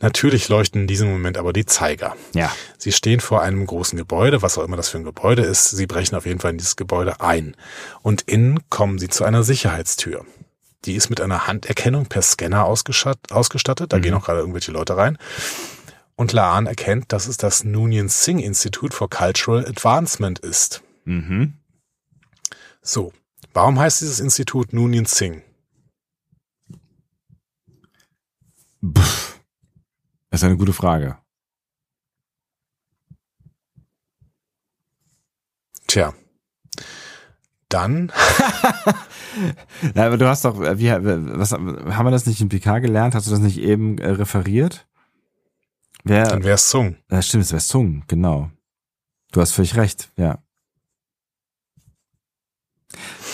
Natürlich 0.00 0.48
leuchten 0.48 0.82
in 0.82 0.86
diesem 0.86 1.10
Moment 1.10 1.38
aber 1.38 1.52
die 1.52 1.64
Zeiger. 1.64 2.16
Ja. 2.34 2.52
Sie 2.76 2.92
stehen 2.92 3.20
vor 3.20 3.42
einem 3.42 3.66
großen 3.66 3.96
Gebäude, 3.96 4.42
was 4.42 4.58
auch 4.58 4.64
immer 4.64 4.76
das 4.76 4.88
für 4.88 4.98
ein 4.98 5.04
Gebäude 5.04 5.42
ist. 5.42 5.70
Sie 5.70 5.86
brechen 5.86 6.16
auf 6.16 6.26
jeden 6.26 6.40
Fall 6.40 6.50
in 6.50 6.58
dieses 6.58 6.76
Gebäude 6.76 7.20
ein. 7.20 7.56
Und 8.02 8.22
innen 8.22 8.68
kommen 8.68 8.98
sie 8.98 9.08
zu 9.08 9.24
einer 9.24 9.42
Sicherheitstür. 9.42 10.26
Die 10.84 10.94
ist 10.94 11.08
mit 11.08 11.20
einer 11.20 11.46
Handerkennung 11.46 12.06
per 12.06 12.22
Scanner 12.22 12.64
ausgestattet. 12.66 13.92
Da 13.92 13.96
mhm. 13.96 14.02
gehen 14.02 14.14
auch 14.14 14.24
gerade 14.24 14.40
irgendwelche 14.40 14.70
Leute 14.70 14.96
rein. 14.96 15.18
Und 16.14 16.32
Laan 16.32 16.66
erkennt, 16.66 17.12
dass 17.12 17.26
es 17.26 17.36
das 17.36 17.64
Noonien 17.64 18.08
Singh 18.08 18.44
Institute 18.44 18.94
for 18.94 19.08
Cultural 19.08 19.66
Advancement 19.66 20.38
ist. 20.38 20.82
Mhm. 21.04 21.54
So, 22.82 23.12
warum 23.52 23.78
heißt 23.78 24.00
dieses 24.00 24.20
Institut 24.20 24.72
Noonien 24.72 25.06
Singh? 25.06 25.42
Pff. 28.96 29.35
Das 30.36 30.42
ist 30.42 30.48
eine 30.48 30.58
gute 30.58 30.74
Frage. 30.74 31.16
Tja. 35.86 36.12
Dann. 37.70 38.12
Na, 39.94 40.04
aber 40.04 40.18
du 40.18 40.28
hast 40.28 40.44
doch, 40.44 40.60
wie, 40.60 40.90
was, 40.90 41.52
haben 41.52 42.04
wir 42.04 42.10
das 42.10 42.26
nicht 42.26 42.42
in 42.42 42.50
PK 42.50 42.80
gelernt? 42.80 43.14
Hast 43.14 43.28
du 43.28 43.30
das 43.30 43.40
nicht 43.40 43.56
eben 43.56 43.96
äh, 43.96 44.10
referiert? 44.10 44.86
Wer, 46.04 46.28
Dann 46.28 46.44
wär's 46.44 46.70
Sung. 46.70 46.98
Ja, 47.10 47.22
stimmt, 47.22 47.44
es 47.44 47.52
wäre 47.52 47.60
Sung, 47.60 48.04
genau. 48.06 48.50
Du 49.32 49.40
hast 49.40 49.52
völlig 49.52 49.74
recht, 49.76 50.12
ja. 50.18 50.44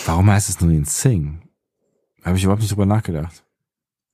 Warum 0.05 0.31
heißt 0.31 0.47
es 0.47 0.61
nur 0.61 0.71
den 0.71 0.85
Sing? 0.85 1.41
Habe 2.23 2.37
ich 2.37 2.45
überhaupt 2.45 2.61
nicht 2.61 2.71
drüber 2.71 2.85
nachgedacht. 2.85 3.43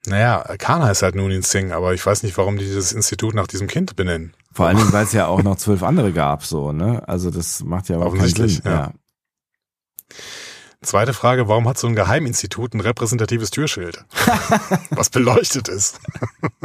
Naja, 0.09 0.43
Khan 0.57 0.83
heißt 0.83 1.03
halt 1.03 1.15
Nunin 1.15 1.41
Singh, 1.41 1.73
aber 1.73 1.93
ich 1.93 2.05
weiß 2.05 2.23
nicht, 2.23 2.37
warum 2.37 2.57
die 2.57 2.65
dieses 2.65 2.91
Institut 2.91 3.33
nach 3.33 3.47
diesem 3.47 3.67
Kind 3.67 3.95
benennen. 3.95 4.33
Vor 4.51 4.67
allen 4.67 4.77
Dingen, 4.77 4.91
weil 4.91 5.05
es 5.05 5.13
ja 5.13 5.27
auch 5.27 5.43
noch 5.43 5.57
zwölf 5.57 5.83
andere 5.83 6.11
gab, 6.11 6.43
so, 6.43 6.71
ne? 6.71 7.07
Also 7.07 7.31
das 7.31 7.63
macht 7.63 7.89
ja 7.89 7.95
überhaupt 7.95 8.17
keinen 8.17 8.27
Sinn. 8.27 8.61
Ja. 8.65 8.71
ja. 8.71 8.91
Zweite 10.81 11.13
Frage, 11.13 11.49
warum 11.49 11.67
hat 11.67 11.77
so 11.77 11.87
ein 11.87 11.95
Geheiminstitut 11.95 12.73
ein 12.73 12.79
repräsentatives 12.79 13.51
Türschild? 13.51 14.05
was 14.91 15.09
beleuchtet 15.09 15.67
ist. 15.67 15.99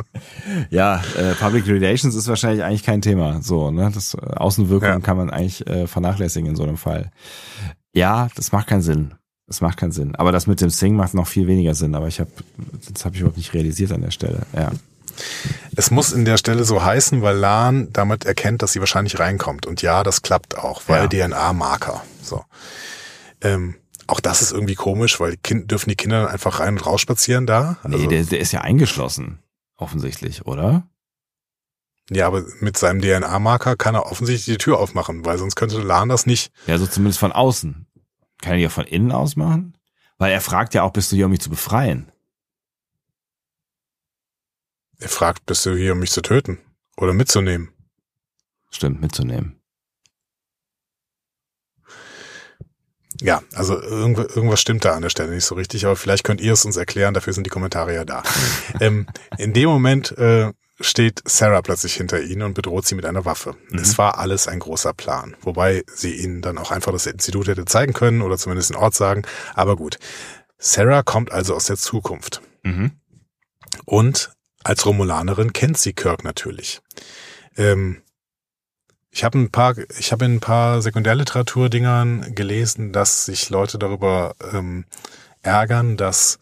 ja, 0.71 1.03
äh, 1.16 1.35
Public 1.35 1.66
Relations 1.66 2.15
ist 2.15 2.29
wahrscheinlich 2.29 2.62
eigentlich 2.62 2.85
kein 2.85 3.03
Thema. 3.03 3.43
So, 3.43 3.73
ne? 3.73 3.91
Das 3.93 4.15
äh, 4.15 4.19
Außenwirkung 4.19 4.89
ja. 4.89 5.01
kann 5.01 5.16
man 5.16 5.31
eigentlich 5.31 5.66
äh, 5.66 5.89
vernachlässigen 5.89 6.51
in 6.51 6.57
so 6.57 6.62
einem 6.62 6.77
Fall. 6.77 7.11
Ja, 7.93 8.29
das 8.37 8.53
macht 8.53 8.69
keinen 8.69 8.83
Sinn. 8.83 9.15
Das 9.47 9.61
macht 9.61 9.77
keinen 9.77 9.93
Sinn. 9.93 10.15
Aber 10.16 10.33
das 10.33 10.47
mit 10.47 10.61
dem 10.61 10.71
Sing 10.71 10.97
macht 10.97 11.15
noch 11.15 11.27
viel 11.27 11.47
weniger 11.47 11.75
Sinn. 11.75 11.95
Aber 11.95 12.09
ich 12.09 12.21
habe, 12.21 12.31
das 12.93 13.05
habe 13.05 13.15
ich 13.15 13.21
überhaupt 13.21 13.37
nicht 13.37 13.53
realisiert 13.53 13.93
an 13.93 14.01
der 14.01 14.11
Stelle. 14.11 14.47
Ja. 14.55 14.73
Es 15.77 15.91
muss 15.91 16.12
in 16.12 16.25
der 16.25 16.39
Stelle 16.39 16.65
so 16.65 16.83
heißen, 16.83 17.23
weil 17.23 17.37
Lan 17.37 17.93
damit 17.93 18.25
erkennt, 18.25 18.62
dass 18.62 18.73
sie 18.73 18.81
wahrscheinlich 18.81 19.19
reinkommt. 19.19 19.66
Und 19.66 19.83
ja, 19.83 20.03
das 20.03 20.23
klappt 20.23 20.57
auch, 20.59 20.83
weil 20.87 21.09
ja. 21.12 21.29
DNA-Marker. 21.29 22.03
So. 22.23 22.43
Ähm, 23.43 23.77
auch 24.07 24.21
das 24.21 24.43
ist 24.43 24.53
irgendwie 24.53 24.75
komisch, 24.75 25.21
weil 25.21 25.37
kind, 25.37 25.71
dürfen 25.71 25.91
die 25.91 25.97
Kinder 25.97 26.23
dann 26.23 26.33
einfach 26.33 26.61
rein 26.61 26.75
und 26.75 26.87
raus 26.87 27.01
spazieren 27.01 27.47
da? 27.47 27.79
Also, 27.83 27.99
nee, 27.99 28.07
der, 28.07 28.25
der 28.25 28.41
ist 28.41 28.53
ja 28.53 28.61
eingeschlossen, 28.62 29.39
offensichtlich, 29.77 30.47
oder? 30.47 30.87
Ja, 32.11 32.27
aber 32.27 32.45
mit 32.61 32.77
seinem 32.77 33.01
DNA-Marker 33.01 33.77
kann 33.77 33.95
er 33.95 34.07
offensichtlich 34.11 34.57
die 34.57 34.62
Tür 34.62 34.79
aufmachen, 34.79 35.25
weil 35.25 35.39
sonst 35.39 35.55
könnte 35.55 35.81
Lan 35.81 36.11
das 36.11 36.27
nicht. 36.27 36.53
Ja, 36.66 36.77
so 36.77 36.87
zumindest 36.87 37.19
von 37.19 37.33
außen. 37.33 37.87
Kann 38.45 38.53
er 38.53 38.57
die 38.59 38.65
ja 38.65 38.69
von 38.69 38.87
innen 38.87 39.11
aus 39.11 39.37
machen? 39.37 39.75
Weil 40.19 40.31
er 40.31 40.43
fragt 40.43 40.75
ja 40.75 40.83
auch, 40.83 40.93
bist 40.93 41.11
du 41.11 41.16
hier, 41.16 41.25
um 41.25 41.31
mich 41.31 41.41
zu 41.41 41.49
befreien? 41.49 42.12
Er 44.99 45.09
fragt, 45.09 45.47
bist 45.47 45.65
du 45.65 45.75
hier, 45.75 45.93
um 45.95 45.99
mich 45.99 46.11
zu 46.11 46.21
töten? 46.21 46.59
Oder 46.99 47.15
mitzunehmen? 47.15 47.73
Stimmt, 48.71 49.01
mitzunehmen. 49.01 49.59
Ja, 53.23 53.43
also 53.55 53.81
irgendwas 53.81 54.61
stimmt 54.61 54.85
da 54.85 54.93
an 54.93 55.01
der 55.01 55.09
Stelle 55.09 55.33
nicht 55.33 55.47
so 55.47 55.55
richtig, 55.55 55.87
aber 55.87 55.97
vielleicht 55.97 56.25
könnt 56.25 56.43
ihr 56.43 56.53
es 56.53 56.66
uns 56.66 56.77
erklären, 56.77 57.15
dafür 57.15 57.33
sind 57.33 57.47
die 57.47 57.51
Kommentare 57.51 57.95
ja 57.95 58.05
da. 58.05 58.23
ähm, 58.81 59.07
in 59.39 59.55
dem 59.55 59.71
Moment 59.71 60.19
äh, 60.19 60.53
steht 60.80 61.22
Sarah 61.24 61.62
plötzlich 61.62 61.94
hinter 61.94 62.20
ihnen 62.20 62.42
und 62.42 62.55
bedroht 62.55 62.86
sie 62.86 62.94
mit 62.94 63.06
einer 63.06 63.24
Waffe. 63.24 63.56
Mhm. 63.70 63.78
Es 63.78 63.96
war 63.98 64.18
alles 64.18 64.48
ein 64.48 64.59
großer 64.59 64.92
Plan, 64.92 65.36
wobei 65.40 65.84
sie 65.86 66.14
ihnen 66.16 66.42
dann 66.42 66.59
auch 66.59 66.70
einfach 66.70 66.92
das 66.92 67.06
Institut 67.06 67.48
hätte 67.48 67.64
zeigen 67.64 67.92
können 67.92 68.22
oder 68.22 68.36
zumindest 68.38 68.70
den 68.70 68.76
Ort 68.76 68.94
sagen. 68.94 69.22
Aber 69.55 69.76
gut, 69.76 69.98
Sarah 70.59 71.02
kommt 71.02 71.30
also 71.30 71.55
aus 71.55 71.66
der 71.66 71.76
Zukunft. 71.76 72.42
Mhm. 72.62 72.92
Und 73.84 74.32
als 74.62 74.86
Romulanerin 74.86 75.52
kennt 75.52 75.78
sie 75.78 75.92
Kirk 75.92 76.24
natürlich. 76.24 76.80
Ähm, 77.56 78.02
ich 79.10 79.22
habe 79.22 79.38
ein 79.38 79.51
paar, 79.51 79.76
ich 79.98 80.10
habe 80.10 80.24
in 80.24 80.36
ein 80.36 80.40
paar 80.40 80.82
Sekundärliteraturdingern 80.82 82.34
gelesen, 82.34 82.92
dass 82.92 83.26
sich 83.26 83.48
Leute 83.48 83.78
darüber 83.78 84.34
ähm, 84.52 84.86
ärgern, 85.42 85.96
dass 85.96 86.40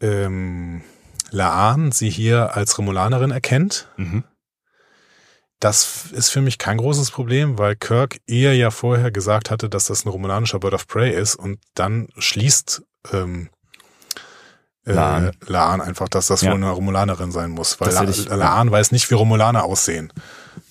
ähm, 0.00 0.82
Laan 1.30 1.92
sie 1.92 2.10
hier 2.10 2.56
als 2.56 2.78
Romulanerin 2.78 3.30
erkennt. 3.30 3.88
Mhm. 3.96 4.24
Das 5.60 6.06
ist 6.12 6.28
für 6.30 6.40
mich 6.40 6.58
kein 6.58 6.78
großes 6.78 7.10
Problem, 7.10 7.58
weil 7.58 7.74
Kirk 7.74 8.18
ihr 8.26 8.54
ja 8.54 8.70
vorher 8.70 9.10
gesagt 9.10 9.50
hatte, 9.50 9.68
dass 9.68 9.86
das 9.86 10.04
ein 10.04 10.08
romulanischer 10.08 10.60
Bird 10.60 10.74
of 10.74 10.86
Prey 10.86 11.12
ist 11.12 11.34
und 11.34 11.58
dann 11.74 12.08
schließt 12.16 12.82
ähm, 13.12 13.48
äh, 14.86 14.92
Laan. 14.92 15.32
Laan 15.46 15.80
einfach, 15.80 16.08
dass 16.08 16.28
das 16.28 16.42
ja. 16.42 16.50
wohl 16.50 16.56
eine 16.58 16.70
Romulanerin 16.70 17.32
sein 17.32 17.50
muss, 17.50 17.80
weil 17.80 17.92
La 17.92 18.36
Laan 18.36 18.70
weiß 18.70 18.92
nicht, 18.92 19.10
wie 19.10 19.14
Romulaner 19.14 19.64
aussehen. 19.64 20.12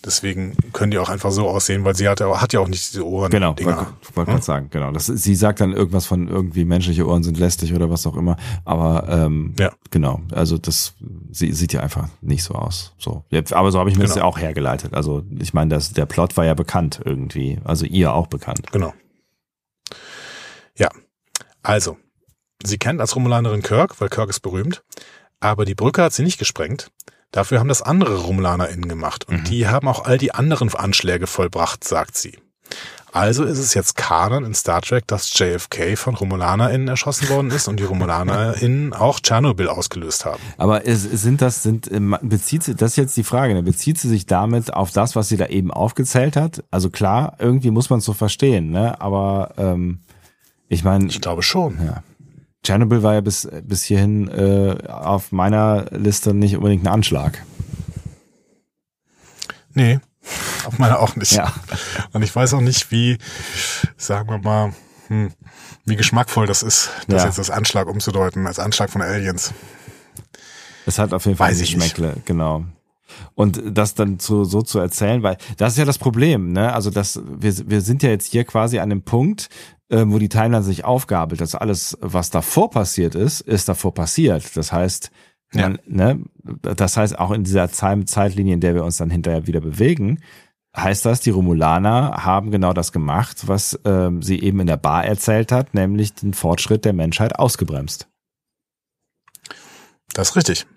Deswegen 0.05 0.55
können 0.73 0.91
die 0.91 0.99
auch 0.99 1.09
einfach 1.09 1.31
so 1.31 1.47
aussehen, 1.47 1.83
weil 1.83 1.95
sie 1.95 2.07
hat, 2.07 2.21
hat 2.21 2.53
ja 2.53 2.59
auch 2.59 2.67
nicht 2.67 2.91
diese 2.91 3.05
Ohren. 3.05 3.31
Genau, 3.31 3.55
wollte 3.59 3.87
wollt 4.13 4.27
hm? 4.27 4.41
sagen, 4.41 4.67
genau. 4.69 4.91
Das, 4.91 5.07
sie 5.07 5.35
sagt 5.35 5.61
dann 5.61 5.73
irgendwas 5.73 6.05
von 6.05 6.27
irgendwie 6.27 6.65
menschliche 6.65 7.07
Ohren 7.07 7.23
sind 7.23 7.37
lästig 7.37 7.73
oder 7.73 7.89
was 7.89 8.05
auch 8.07 8.15
immer. 8.15 8.37
Aber 8.65 9.07
ähm, 9.09 9.53
ja. 9.59 9.71
genau, 9.91 10.21
also 10.31 10.57
das 10.57 10.93
sie, 11.31 11.53
sieht 11.53 11.73
ja 11.73 11.81
einfach 11.81 12.09
nicht 12.21 12.43
so 12.43 12.53
aus. 12.53 12.93
So, 12.97 13.23
aber 13.51 13.71
so 13.71 13.79
habe 13.79 13.89
ich 13.89 13.95
mir 13.95 14.03
genau. 14.03 14.13
das 14.13 14.17
ja 14.17 14.23
auch 14.23 14.39
hergeleitet. 14.39 14.93
Also 14.93 15.23
ich 15.39 15.53
meine, 15.53 15.73
das, 15.75 15.93
der 15.93 16.05
Plot 16.05 16.37
war 16.37 16.45
ja 16.45 16.53
bekannt 16.53 16.99
irgendwie, 17.03 17.59
also 17.63 17.85
ihr 17.85 18.13
auch 18.13 18.27
bekannt. 18.27 18.71
Genau. 18.71 18.93
Ja, 20.77 20.89
also 21.63 21.97
sie 22.63 22.77
kennt 22.77 23.01
als 23.01 23.15
Romulanerin 23.15 23.61
Kirk, 23.61 23.99
weil 23.99 24.09
Kirk 24.09 24.29
ist 24.29 24.41
berühmt, 24.41 24.83
aber 25.39 25.65
die 25.65 25.75
Brücke 25.75 26.03
hat 26.03 26.13
sie 26.13 26.23
nicht 26.23 26.39
gesprengt. 26.39 26.91
Dafür 27.31 27.59
haben 27.59 27.67
das 27.67 27.81
andere 27.81 28.15
RomulanerInnen 28.15 28.87
gemacht 28.87 29.27
und 29.27 29.41
mhm. 29.41 29.43
die 29.45 29.67
haben 29.67 29.87
auch 29.87 30.05
all 30.05 30.17
die 30.17 30.33
anderen 30.33 30.73
Anschläge 30.73 31.27
vollbracht, 31.27 31.83
sagt 31.83 32.17
sie. 32.17 32.37
Also 33.13 33.45
ist 33.45 33.57
es 33.57 33.73
jetzt 33.73 33.95
Kanon 33.95 34.43
in 34.43 34.53
Star 34.53 34.81
Trek, 34.81 35.07
dass 35.07 35.37
JFK 35.37 35.97
von 35.97 36.13
RomulanerInnen 36.15 36.87
erschossen 36.87 37.29
worden 37.29 37.51
ist 37.51 37.67
und 37.67 37.79
die 37.79 37.83
RomulanerInnen 37.83 38.93
auch 38.93 39.19
Tschernobyl 39.19 39.69
ausgelöst 39.69 40.25
haben. 40.25 40.41
Aber 40.57 40.81
sind 40.85 41.41
das, 41.41 41.63
sind, 41.63 41.91
ähm, 41.91 42.15
bezieht 42.21 42.63
sie, 42.63 42.75
das 42.75 42.91
ist 42.91 42.97
jetzt 42.97 43.17
die 43.17 43.23
Frage, 43.23 43.53
ne? 43.53 43.63
bezieht 43.63 43.97
sie 43.97 44.09
sich 44.09 44.25
damit 44.25 44.73
auf 44.73 44.91
das, 44.91 45.15
was 45.15 45.29
sie 45.29 45.37
da 45.37 45.47
eben 45.47 45.71
aufgezählt 45.71 46.35
hat? 46.35 46.63
Also 46.69 46.89
klar, 46.89 47.35
irgendwie 47.39 47.71
muss 47.71 47.89
man 47.89 47.99
es 47.99 48.05
so 48.05 48.13
verstehen, 48.13 48.69
ne? 48.69 48.99
Aber 49.01 49.53
ähm, 49.57 50.01
ich 50.67 50.83
meine. 50.83 51.07
Ich 51.07 51.21
glaube 51.21 51.43
schon. 51.43 51.79
Ja. 51.83 52.03
Tschernobyl 52.63 53.03
war 53.03 53.13
ja 53.13 53.21
bis, 53.21 53.47
bis 53.63 53.83
hierhin 53.83 54.27
äh, 54.29 54.87
auf 54.87 55.31
meiner 55.31 55.85
Liste 55.91 56.33
nicht 56.33 56.55
unbedingt 56.57 56.83
ein 56.83 56.87
Anschlag. 56.93 57.43
Nee, 59.73 59.99
auf 60.65 60.79
meiner 60.79 60.99
auch 60.99 61.15
nicht. 61.15 61.33
Ja. 61.33 61.53
Und 62.13 62.23
ich 62.23 62.35
weiß 62.35 62.53
auch 62.55 62.61
nicht, 62.61 62.91
wie, 62.91 63.17
sagen 63.95 64.29
wir 64.29 64.39
mal, 64.39 64.73
hm, 65.07 65.31
wie 65.85 65.95
geschmackvoll 65.95 66.47
das 66.47 66.63
ist, 66.63 66.89
das 67.07 67.21
Ja. 67.21 67.27
jetzt 67.27 67.39
als 67.39 67.49
Anschlag 67.49 67.87
umzudeuten, 67.87 68.47
als 68.47 68.59
Anschlag 68.59 68.89
von 68.89 69.01
Aliens. 69.01 69.53
Es 70.85 70.99
hat 70.99 71.13
auf 71.13 71.25
jeden 71.25 71.37
Fall 71.37 71.53
nicht. 71.53 71.75
Geschmäckle, 71.75 72.15
genau. 72.25 72.65
Und 73.35 73.61
das 73.65 73.93
dann 73.93 74.19
zu, 74.19 74.43
so 74.43 74.61
zu 74.61 74.79
erzählen, 74.79 75.23
weil 75.23 75.37
das 75.57 75.73
ist 75.73 75.79
ja 75.79 75.85
das 75.85 75.97
Problem, 75.97 76.51
ne? 76.51 76.73
Also 76.73 76.89
das, 76.89 77.21
wir, 77.25 77.69
wir 77.69 77.81
sind 77.81 78.03
ja 78.03 78.09
jetzt 78.09 78.27
hier 78.31 78.43
quasi 78.43 78.79
an 78.79 78.89
dem 78.89 79.03
Punkt, 79.03 79.49
äh, 79.89 80.03
wo 80.07 80.19
die 80.19 80.29
Timeline 80.29 80.63
sich 80.63 80.83
aufgabelt. 80.85 81.41
dass 81.41 81.55
alles, 81.55 81.97
was 82.01 82.29
davor 82.29 82.69
passiert 82.69 83.15
ist, 83.15 83.41
ist 83.41 83.67
davor 83.69 83.93
passiert. 83.93 84.55
Das 84.57 84.71
heißt, 84.71 85.11
Ja. 85.53 85.69
man, 85.69 85.79
ne, 85.85 86.23
das 86.61 86.97
heißt 86.97 87.17
auch 87.19 87.31
in 87.31 87.43
dieser 87.43 87.69
Zeit- 87.71 88.09
Zeitlinie, 88.09 88.53
in 88.55 88.59
der 88.61 88.75
wir 88.75 88.83
uns 88.83 88.97
dann 88.97 89.09
hinterher 89.09 89.47
wieder 89.47 89.61
bewegen, 89.61 90.19
heißt 90.75 91.05
das, 91.05 91.21
die 91.21 91.29
Romulaner 91.31 92.23
haben 92.25 92.51
genau 92.51 92.73
das 92.73 92.91
gemacht, 92.91 93.47
was 93.47 93.79
ähm, 93.85 94.21
sie 94.21 94.39
eben 94.41 94.59
in 94.59 94.67
der 94.67 94.77
Bar 94.77 95.05
erzählt 95.05 95.51
hat, 95.51 95.73
nämlich 95.73 96.13
den 96.13 96.33
Fortschritt 96.33 96.85
der 96.85 96.93
Menschheit 96.93 97.37
ausgebremst. 97.39 98.07
Das 100.13 100.29
ist 100.29 100.35
richtig. 100.35 100.67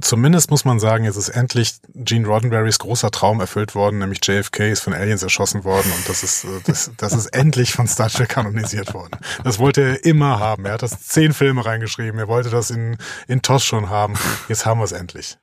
Zumindest 0.00 0.50
muss 0.50 0.64
man 0.64 0.78
sagen, 0.78 1.04
jetzt 1.04 1.16
ist 1.16 1.28
endlich 1.30 1.74
Gene 1.94 2.26
Roddenberrys 2.28 2.78
großer 2.78 3.10
Traum 3.10 3.40
erfüllt 3.40 3.74
worden, 3.74 3.98
nämlich 3.98 4.20
JFK 4.24 4.70
ist 4.70 4.80
von 4.80 4.94
Aliens 4.94 5.24
erschossen 5.24 5.64
worden 5.64 5.90
und 5.96 6.08
das 6.08 6.22
ist, 6.22 6.44
äh, 6.44 6.48
das, 6.64 6.92
das 6.96 7.14
ist 7.14 7.26
endlich 7.26 7.72
von 7.72 7.88
Star 7.88 8.08
Trek 8.08 8.28
kanonisiert 8.28 8.94
worden. 8.94 9.18
Das 9.42 9.58
wollte 9.58 9.80
er 9.82 10.04
immer 10.04 10.38
haben. 10.38 10.66
Er 10.66 10.74
hat 10.74 10.82
das 10.82 11.00
zehn 11.08 11.32
Filme 11.32 11.66
reingeschrieben. 11.66 12.20
Er 12.20 12.28
wollte 12.28 12.48
das 12.50 12.70
in, 12.70 12.96
in 13.26 13.42
TOS 13.42 13.64
schon 13.64 13.90
haben. 13.90 14.14
Jetzt 14.48 14.66
haben 14.66 14.78
wir 14.78 14.84
es 14.84 14.92
endlich. 14.92 15.36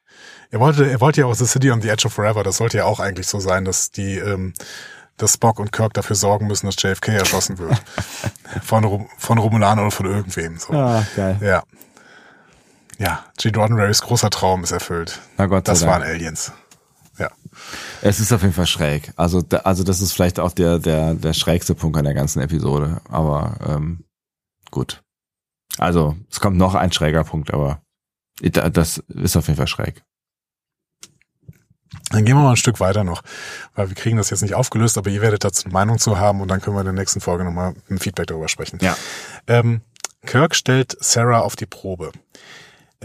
Er 0.52 0.62
wollte, 0.62 0.90
er 0.90 1.02
wollte 1.02 1.22
ja 1.22 1.28
auch 1.28 1.36
The 1.36 1.46
City 1.48 1.72
on 1.72 1.82
the 1.82 1.90
Edge 1.90 2.08
of 2.08 2.14
Forever. 2.14 2.44
Das 2.44 2.56
sollte 2.58 2.78
ja 2.78 2.86
auch 2.86 3.02
eigentlich 3.02 3.28
so 3.28 3.42
sein, 3.42 3.66
dass 3.66 3.92
die, 3.92 4.18
ähm, 4.20 4.54
dass 5.18 5.34
Spock 5.34 5.60
und 5.60 5.74
Kirk 5.74 5.94
dafür 5.96 6.16
sorgen 6.16 6.48
müssen, 6.48 6.66
dass 6.68 6.76
JFK 6.82 7.10
erschossen 7.10 7.58
wird. 7.58 7.82
Von, 8.64 8.86
Rom- 8.86 9.10
von 9.18 9.38
Romulan 9.38 9.80
oder 9.80 9.92
von 9.92 10.06
irgendwem. 10.06 10.58
So. 10.58 10.72
Ah, 10.74 11.06
geil. 11.16 11.38
Ja. 11.42 11.64
Ja, 12.98 13.26
Gene 13.38 13.58
Roddenberrys 13.58 14.02
großer 14.02 14.30
Traum 14.30 14.64
ist 14.64 14.72
erfüllt. 14.72 15.20
Na 15.38 15.48
Gott 15.48 15.66
sei 15.68 15.74
Das 15.74 15.80
Dank. 15.82 15.92
waren 15.92 16.04
Aliens. 16.04 16.52
Ja. 17.18 17.30
Es 18.02 18.20
ist 18.20 18.32
auf 18.34 18.42
jeden 18.42 18.54
Fall 18.54 18.68
schräg. 18.68 19.12
Also, 19.16 19.42
da, 19.42 19.58
also 19.60 19.84
das 19.84 20.02
ist 20.02 20.12
vielleicht 20.14 20.40
auch 20.40 20.52
der, 20.52 20.80
der, 20.80 21.14
der 21.14 21.34
schrägste 21.34 21.76
Punkt 21.76 21.98
an 21.98 22.06
der 22.06 22.14
ganzen 22.14 22.42
Episode. 22.42 23.02
Aber 23.10 23.56
ähm, 23.68 24.04
gut. 24.72 25.02
Also, 25.78 26.16
es 26.32 26.40
kommt 26.40 26.58
noch 26.58 26.76
ein 26.76 26.92
schräger 26.92 27.24
Punkt, 27.26 27.54
aber 27.54 27.82
da- 28.42 28.70
das 28.70 28.98
ist 29.10 29.36
auf 29.36 29.48
jeden 29.48 29.58
Fall 29.58 29.68
schräg. 29.68 30.04
Dann 32.12 32.24
gehen 32.26 32.36
wir 32.36 32.44
mal 32.44 32.52
ein 32.52 32.58
Stück 32.58 32.80
weiter 32.80 33.04
noch, 33.04 33.24
weil 33.74 33.90
wir 33.90 33.96
kriegen 33.96 34.18
das 34.18 34.30
jetzt 34.30 34.42
nicht 34.42 34.54
aufgelöst, 34.54 34.98
aber 34.98 35.10
ihr 35.10 35.22
werdet 35.22 35.44
dazu 35.44 35.66
eine 35.66 35.74
Meinung 35.74 35.98
zu 35.98 36.18
haben 36.20 36.40
und 36.42 36.50
dann 36.50 36.62
können 36.62 36.76
wir 36.76 36.82
in 36.82 36.86
der 36.86 36.94
nächsten 36.94 37.20
Folge 37.22 37.44
nochmal 37.44 37.74
ein 37.90 37.98
Feedback 38.00 38.28
darüber 38.28 38.48
sprechen. 38.48 38.80
Ja. 38.82 38.96
Ähm, 39.48 39.82
Kirk 40.26 40.56
stellt 40.56 40.96
Sarah 41.00 41.40
auf 41.40 41.56
die 41.56 41.66
Probe. 41.66 42.12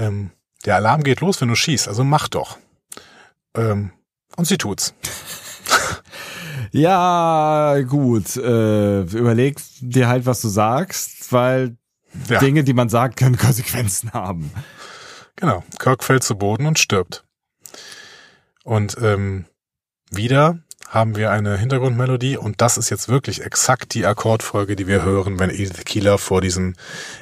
Ähm, 0.01 0.31
der 0.65 0.75
Alarm 0.77 1.03
geht 1.05 1.21
los, 1.21 1.41
wenn 1.41 1.49
du 1.49 1.55
schießt, 1.55 1.87
also 1.89 2.03
mach 2.05 2.27
doch. 2.29 2.59
Ähm, 3.55 3.93
und 4.37 4.47
sie 4.47 4.59
tut's. 4.59 4.95
Ja, 6.73 7.81
gut. 7.89 8.37
Äh, 8.37 9.01
überleg 9.01 9.59
dir 9.81 10.07
halt, 10.09 10.25
was 10.27 10.41
du 10.41 10.49
sagst, 10.49 11.33
weil 11.33 11.77
Ja, 12.29 12.39
Dinge, 12.39 12.63
die 12.63 12.75
man 12.75 12.89
sagt, 12.89 13.17
können 13.17 13.37
Konsequenzen 13.39 14.13
haben. 14.13 14.53
genau. 15.35 15.65
Kirk 15.81 16.05
fällt 16.05 16.23
zu 16.23 16.37
Boden 16.37 16.67
und 16.67 16.79
stirbt. 16.79 17.25
Und 18.63 18.97
ähm, 19.03 19.47
wieder 20.13 20.59
haben 20.89 21.17
wir 21.17 21.31
eine 21.33 21.57
Hintergrundmelodie 21.57 22.37
und 22.37 22.61
das 22.61 22.77
ist 22.77 22.91
jetzt 22.91 23.09
wirklich 23.09 23.43
exakt 23.43 23.95
die 23.95 24.07
Akkordfolge, 24.07 24.77
die 24.77 24.87
wir 24.87 25.03
hören, 25.03 25.39
wenn 25.41 25.51
Edith 25.51 25.85
Keeler 25.85 26.19
vor 26.19 26.41
diesem 26.41 26.75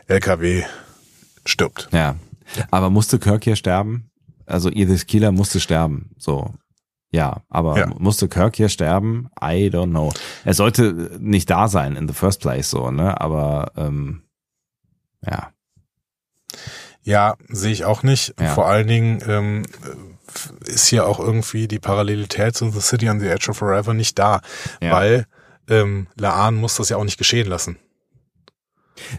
LKW 0.08 0.64
stirbt. 1.46 1.88
Ja. 1.92 2.16
Aber 2.70 2.90
musste 2.90 3.18
Kirk 3.18 3.44
hier 3.44 3.56
sterben? 3.56 4.10
Also 4.46 4.70
Edith 4.70 5.06
Keeler 5.06 5.32
musste 5.32 5.60
sterben. 5.60 6.10
So. 6.18 6.54
Ja, 7.10 7.42
aber 7.48 7.78
Ja. 7.78 7.86
musste 7.98 8.28
Kirk 8.28 8.56
hier 8.56 8.68
sterben? 8.68 9.28
I 9.40 9.70
don't 9.70 9.90
know. 9.90 10.12
Er 10.44 10.54
sollte 10.54 10.92
nicht 11.20 11.48
da 11.50 11.68
sein 11.68 11.96
in 11.96 12.06
the 12.08 12.14
first 12.14 12.40
place, 12.40 12.68
so, 12.70 12.90
ne? 12.90 13.20
Aber 13.20 13.72
ähm, 13.76 14.22
ja. 15.24 15.50
Ja, 17.02 17.36
sehe 17.48 17.72
ich 17.72 17.84
auch 17.84 18.02
nicht. 18.02 18.34
Ja. 18.38 18.52
Vor 18.54 18.66
allen 18.66 18.86
Dingen 18.86 19.22
ähm, 19.26 19.62
ist 20.66 20.86
hier 20.88 21.06
auch 21.06 21.18
irgendwie 21.18 21.66
die 21.68 21.78
Parallelität 21.78 22.54
zu 22.54 22.70
The 22.70 22.80
City 22.80 23.08
on 23.08 23.20
the 23.20 23.28
Edge 23.28 23.50
of 23.50 23.56
Forever 23.58 23.94
nicht 23.94 24.18
da, 24.18 24.40
Ja. 24.82 24.92
weil 24.92 25.26
ähm, 25.68 26.08
Laan 26.16 26.54
muss 26.56 26.76
das 26.76 26.90
ja 26.90 26.96
auch 26.98 27.04
nicht 27.04 27.18
geschehen 27.18 27.48
lassen. 27.48 27.78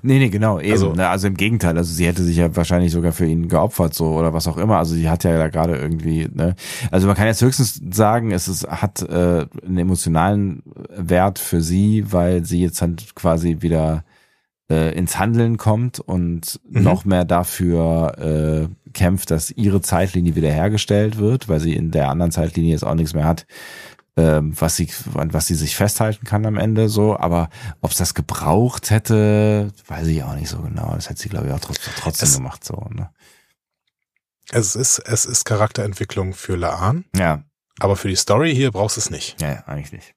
Nee, 0.02 0.20
nee, 0.20 0.30
genau, 0.30 0.60
eben. 0.60 0.72
Also- 0.72 0.92
Also, 0.94 1.28
im 1.28 1.36
Gegenteil, 1.36 1.78
also 1.78 1.94
sie 1.94 2.06
hätte 2.08 2.24
sich 2.24 2.38
ja 2.38 2.56
wahrscheinlich 2.56 2.92
sogar 2.92 3.12
für 3.12 3.26
ihn 3.26 3.48
geopfert, 3.48 3.94
so 3.94 4.08
oder 4.16 4.34
was 4.34 4.48
auch 4.48 4.58
immer. 4.58 4.78
Also 4.78 4.96
sie 4.96 5.10
hat 5.10 5.24
ja 5.24 5.38
da 5.38 5.48
gerade 5.50 5.76
irgendwie, 5.78 6.28
ne? 6.34 6.56
Also 6.92 7.08
man 7.08 7.16
kann 7.16 7.28
jetzt 7.28 7.42
höchstens 7.42 7.82
sagen, 7.92 8.32
es 8.32 8.48
ist, 8.48 8.68
hat 8.68 9.02
äh, 9.02 9.46
einen 9.66 9.78
emotionalen 9.78 10.64
Wert 10.96 11.40
für 11.40 11.62
sie, 11.62 12.06
weil 12.12 12.46
sie 12.46 12.62
jetzt 12.62 12.82
halt 12.82 13.16
quasi 13.16 13.58
wieder 13.62 14.04
äh, 14.72 14.96
ins 14.96 15.18
Handeln 15.18 15.58
kommt 15.58 16.00
und 16.00 16.60
Mhm. 16.70 16.84
noch 16.84 17.04
mehr 17.04 17.26
dafür 17.26 18.68
äh, 18.68 18.92
kämpft, 18.94 19.32
dass 19.32 19.50
ihre 19.52 19.82
Zeitlinie 19.82 20.36
wiederhergestellt 20.36 21.18
wird, 21.18 21.50
weil 21.50 21.60
sie 21.60 21.74
in 21.74 21.90
der 21.92 22.10
anderen 22.10 22.32
Zeitlinie 22.32 22.72
jetzt 22.72 22.84
auch 22.86 22.94
nichts 22.96 23.14
mehr 23.16 23.26
hat, 23.26 23.48
ähm, 24.20 24.54
was 24.60 24.76
sie, 24.76 24.90
an 25.16 25.34
was 25.34 25.48
sie 25.48 25.56
sich 25.56 25.76
festhalten 25.76 26.26
kann 26.26 26.46
am 26.46 26.58
Ende 26.58 26.90
so. 26.90 27.18
Aber 27.18 27.50
ob 27.82 27.92
es 27.92 27.98
das 27.98 28.14
gebraucht 28.14 28.90
hätte, 28.92 29.72
weiß 29.88 30.08
ich 30.08 30.22
auch 30.24 30.36
nicht 30.36 30.50
so 30.50 30.60
genau. 30.62 30.94
Das 30.94 31.10
hätte 31.10 31.22
sie, 31.22 31.30
glaube 31.30 31.48
ich, 31.48 31.54
auch 31.54 31.60
trotzdem, 31.60 31.94
trotzdem 31.98 32.28
Es- 32.30 32.36
gemacht 32.36 32.64
so. 32.64 32.76
Ne? 32.92 33.10
Es 34.52 34.76
ist, 34.76 35.00
es 35.00 35.26
ist 35.26 35.46
Charakterentwicklung 35.46 36.34
für 36.34 36.56
Laan, 36.56 37.06
Ja, 37.16 37.44
aber 37.80 37.96
für 37.96 38.08
die 38.08 38.16
Story 38.16 38.54
hier 38.56 38.72
brauchst 38.72 38.98
du 38.98 39.02
es 39.02 39.10
nicht. 39.12 39.40
ja, 39.42 39.50
ja, 39.54 39.64
eigentlich 39.68 39.92
nicht. 39.92 40.16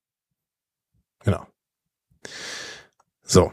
Genau. 1.25 1.47
So. 3.23 3.53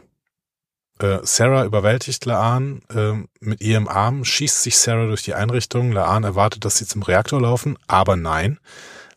Äh, 0.98 1.18
Sarah 1.22 1.64
überwältigt 1.64 2.24
Laan 2.26 2.82
ähm, 2.94 3.28
mit 3.40 3.60
ihrem 3.62 3.88
Arm, 3.88 4.24
schießt 4.24 4.62
sich 4.62 4.76
Sarah 4.78 5.06
durch 5.06 5.22
die 5.22 5.34
Einrichtung. 5.34 5.92
Laan 5.92 6.24
erwartet, 6.24 6.64
dass 6.64 6.76
sie 6.78 6.86
zum 6.86 7.02
Reaktor 7.02 7.40
laufen, 7.40 7.78
aber 7.86 8.16
nein, 8.16 8.58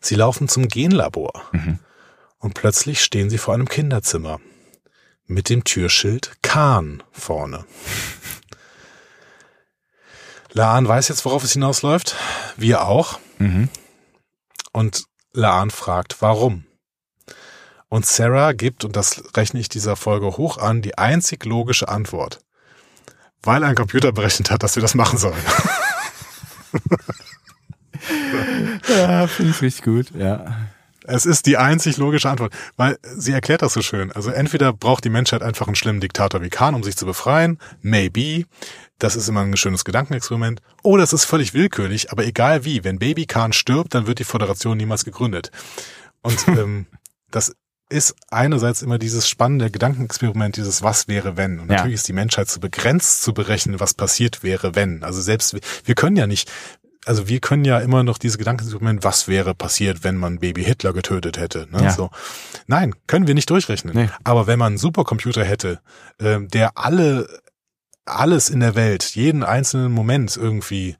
sie 0.04 0.14
laufen 0.14 0.48
zum 0.48 0.68
Genlabor. 0.68 1.32
Mhm. 1.52 1.78
Und 2.38 2.54
plötzlich 2.54 3.02
stehen 3.02 3.30
sie 3.30 3.38
vor 3.38 3.54
einem 3.54 3.68
Kinderzimmer 3.68 4.40
mit 5.26 5.48
dem 5.48 5.64
Türschild 5.64 6.36
Kahn 6.42 7.02
vorne. 7.12 7.64
Laan 10.52 10.86
weiß 10.86 11.08
jetzt, 11.08 11.24
worauf 11.24 11.42
es 11.42 11.52
hinausläuft. 11.52 12.14
Wir 12.56 12.86
auch. 12.86 13.18
Mhm. 13.38 13.68
Und 14.72 15.04
Laan 15.32 15.70
fragt, 15.70 16.20
warum? 16.20 16.64
Und 17.88 18.06
Sarah 18.06 18.52
gibt, 18.52 18.84
und 18.84 18.96
das 18.96 19.22
rechne 19.36 19.60
ich 19.60 19.68
dieser 19.68 19.96
Folge 19.96 20.36
hoch 20.36 20.58
an, 20.58 20.82
die 20.82 20.98
einzig 20.98 21.44
logische 21.44 21.88
Antwort. 21.88 22.40
Weil 23.42 23.64
ein 23.64 23.74
Computer 23.74 24.12
berechnet 24.12 24.50
hat, 24.50 24.62
dass 24.62 24.76
wir 24.76 24.82
das 24.82 24.94
machen 24.94 25.18
sollen. 25.18 25.42
Ja, 28.88 29.26
finde 29.26 29.52
ich 29.52 29.62
richtig 29.62 29.84
gut, 29.84 30.06
ja. 30.18 30.56
Es 31.06 31.26
ist 31.26 31.44
die 31.44 31.58
einzig 31.58 31.98
logische 31.98 32.30
Antwort, 32.30 32.54
weil 32.76 32.96
sie 33.02 33.32
erklärt 33.32 33.60
das 33.60 33.74
so 33.74 33.82
schön. 33.82 34.10
Also 34.12 34.30
entweder 34.30 34.72
braucht 34.72 35.04
die 35.04 35.10
Menschheit 35.10 35.42
einfach 35.42 35.66
einen 35.66 35.76
schlimmen 35.76 36.00
Diktator 36.00 36.40
wie 36.40 36.48
Khan, 36.48 36.74
um 36.74 36.82
sich 36.82 36.96
zu 36.96 37.04
befreien, 37.04 37.58
maybe, 37.82 38.46
das 38.98 39.14
ist 39.14 39.28
immer 39.28 39.42
ein 39.42 39.56
schönes 39.58 39.84
Gedankenexperiment, 39.84 40.62
oder 40.82 41.02
es 41.02 41.12
ist 41.12 41.26
völlig 41.26 41.52
willkürlich, 41.52 42.10
aber 42.10 42.24
egal 42.24 42.64
wie, 42.64 42.84
wenn 42.84 42.98
Baby 42.98 43.26
Khan 43.26 43.52
stirbt, 43.52 43.94
dann 43.94 44.06
wird 44.06 44.18
die 44.18 44.24
Föderation 44.24 44.78
niemals 44.78 45.04
gegründet. 45.04 45.50
Und 46.22 46.48
ähm, 46.48 46.86
das 47.30 47.54
ist 47.90 48.14
einerseits 48.30 48.80
immer 48.80 48.96
dieses 48.98 49.28
spannende 49.28 49.70
Gedankenexperiment, 49.70 50.56
dieses 50.56 50.82
Was 50.82 51.06
wäre 51.06 51.36
wenn. 51.36 51.60
Und 51.60 51.68
Ja. 51.68 51.76
natürlich 51.76 51.96
ist 51.96 52.08
die 52.08 52.14
Menschheit 52.14 52.48
so 52.48 52.60
begrenzt 52.60 53.22
zu 53.22 53.34
berechnen, 53.34 53.78
was 53.78 53.92
passiert 53.92 54.42
wäre 54.42 54.74
wenn. 54.74 55.04
Also 55.04 55.20
selbst, 55.20 55.54
wir 55.84 55.94
können 55.94 56.16
ja 56.16 56.26
nicht 56.26 56.50
also 57.06 57.28
wir 57.28 57.40
können 57.40 57.64
ja 57.64 57.78
immer 57.80 58.02
noch 58.02 58.18
diese 58.18 58.38
Gedanken 58.38 58.64
suchen, 58.66 59.02
was 59.04 59.28
wäre 59.28 59.54
passiert, 59.54 60.04
wenn 60.04 60.16
man 60.16 60.38
Baby 60.38 60.64
Hitler 60.64 60.92
getötet 60.92 61.38
hätte. 61.38 61.66
Ne? 61.70 61.84
Ja. 61.84 61.90
So. 61.90 62.10
Nein, 62.66 62.94
können 63.06 63.26
wir 63.26 63.34
nicht 63.34 63.50
durchrechnen. 63.50 63.94
Nee. 63.94 64.08
Aber 64.24 64.46
wenn 64.46 64.58
man 64.58 64.68
einen 64.72 64.78
Supercomputer 64.78 65.44
hätte, 65.44 65.80
ähm, 66.20 66.48
der 66.48 66.76
alle 66.78 67.26
alles 68.06 68.50
in 68.50 68.60
der 68.60 68.74
Welt, 68.74 69.14
jeden 69.14 69.42
einzelnen 69.42 69.90
Moment 69.90 70.36
irgendwie 70.36 70.96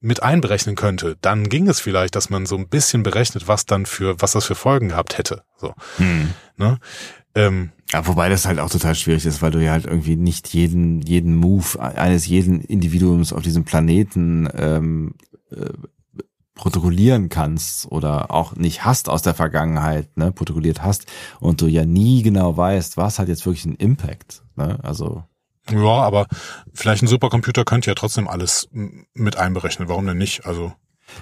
mit 0.00 0.22
einberechnen 0.22 0.74
könnte, 0.74 1.16
dann 1.20 1.48
ging 1.50 1.68
es 1.68 1.80
vielleicht, 1.80 2.16
dass 2.16 2.30
man 2.30 2.46
so 2.46 2.56
ein 2.56 2.68
bisschen 2.68 3.02
berechnet, 3.02 3.46
was 3.48 3.66
dann 3.66 3.84
für, 3.86 4.20
was 4.22 4.32
das 4.32 4.44
für 4.46 4.54
Folgen 4.54 4.88
gehabt 4.88 5.18
hätte. 5.18 5.42
So, 5.58 5.74
Hm. 5.98 6.30
ne? 6.56 6.78
Ähm, 7.34 7.72
Ja, 7.92 8.06
wobei 8.06 8.30
das 8.30 8.46
halt 8.46 8.58
auch 8.58 8.70
total 8.70 8.94
schwierig 8.94 9.26
ist, 9.26 9.42
weil 9.42 9.50
du 9.50 9.62
ja 9.62 9.72
halt 9.72 9.84
irgendwie 9.84 10.16
nicht 10.16 10.48
jeden, 10.54 11.02
jeden 11.02 11.36
Move 11.36 11.78
eines 11.78 12.26
jeden 12.26 12.62
Individuums 12.62 13.32
auf 13.34 13.42
diesem 13.42 13.64
Planeten 13.64 14.48
ähm, 14.56 15.14
äh, 15.50 15.72
protokollieren 16.54 17.28
kannst 17.28 17.86
oder 17.86 18.30
auch 18.30 18.56
nicht 18.56 18.84
hast 18.84 19.08
aus 19.08 19.22
der 19.22 19.34
Vergangenheit, 19.34 20.16
ne, 20.16 20.32
protokolliert 20.32 20.82
hast 20.82 21.06
und 21.38 21.60
du 21.60 21.66
ja 21.66 21.84
nie 21.84 22.22
genau 22.22 22.56
weißt, 22.56 22.96
was 22.96 23.18
hat 23.18 23.28
jetzt 23.28 23.44
wirklich 23.44 23.66
einen 23.66 23.76
Impact. 23.76 24.42
Ne? 24.56 24.78
Also 24.82 25.22
ja, 25.70 25.80
aber 25.80 26.26
vielleicht 26.72 27.02
ein 27.02 27.08
Supercomputer 27.08 27.64
könnte 27.64 27.90
ja 27.90 27.94
trotzdem 27.94 28.28
alles 28.28 28.68
mit 28.72 29.36
einberechnen. 29.36 29.88
Warum 29.88 30.06
denn 30.06 30.16
nicht? 30.16 30.46
Also 30.46 30.72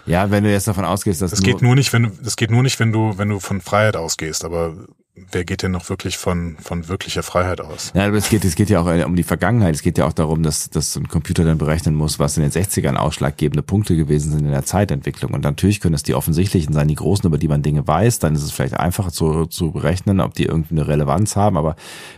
ja, 0.07 0.31
wenn 0.31 0.45
du 0.45 0.51
jetzt 0.51 0.69
davon 0.69 0.85
ausgehst, 0.85 1.23
dass 1.23 1.31
Das 1.31 1.43
geht 1.43 1.63
nur 1.63 1.75
nicht, 1.75 1.93
wenn 1.93 2.05
du, 2.05 2.11
das 2.23 2.37
geht 2.37 2.51
nur 2.51 2.63
nicht, 2.63 2.79
wenn 2.79 2.93
du, 2.93 3.19
wenn 3.19 3.29
du 3.29 3.41
von 3.41 3.61
Freiheit 3.61 3.97
ausgehst. 3.97 4.45
Aber 4.45 4.75
wer 5.15 5.45
geht 5.45 5.63
denn 5.63 5.71
noch 5.71 5.89
wirklich 5.89 6.19
von, 6.19 6.57
von 6.59 6.89
wirklicher 6.89 7.23
Freiheit 7.23 7.61
aus? 7.61 7.93
Ja, 7.95 8.07
aber 8.07 8.17
es 8.17 8.29
geht, 8.29 8.45
es 8.45 8.57
geht 8.57 8.71
ja 8.71 8.81
auch 8.81 8.89
äh, 8.89 9.05
um 9.05 9.15
die 9.15 9.23
Vergangenheit. 9.23 9.75
Es 9.75 9.83
geht 9.83 9.99
ja 9.99 10.07
auch 10.07 10.13
darum, 10.13 10.43
dass, 10.43 10.71
dass 10.71 10.97
ein 10.97 11.09
Computer 11.09 11.45
dann 11.45 11.59
berechnen 11.59 11.95
muss, 11.95 12.19
was 12.19 12.37
in 12.37 12.43
den 12.43 12.51
60ern 12.51 12.97
ausschlaggebende 12.97 13.63
Punkte 13.63 13.97
gewesen 13.97 14.33
sind 14.33 14.45
in 14.45 14.51
der 14.51 14.65
Zeitentwicklung. 14.65 15.33
Und 15.33 15.45
natürlich 15.45 15.81
können 15.81 15.95
es 15.95 16.03
die 16.03 16.15
offensichtlichen 16.15 16.73
sein, 16.73 16.89
die 16.89 16.97
großen, 16.97 17.27
über 17.27 17.39
die 17.39 17.49
man 17.49 17.63
Dinge 17.63 17.87
weiß. 17.87 18.19
Dann 18.19 18.35
ist 18.35 18.43
es 18.43 18.51
vielleicht 18.51 18.75
einfacher 18.75 19.13
zu, 19.13 19.47
zu 19.47 19.71
berechnen, 19.71 20.21
ob 20.21 20.35
die 20.35 20.47
irgendwie 20.47 20.75
eine 20.75 20.89
Relevanz 20.89 21.37
haben. 21.37 21.57
Aber 21.57 21.77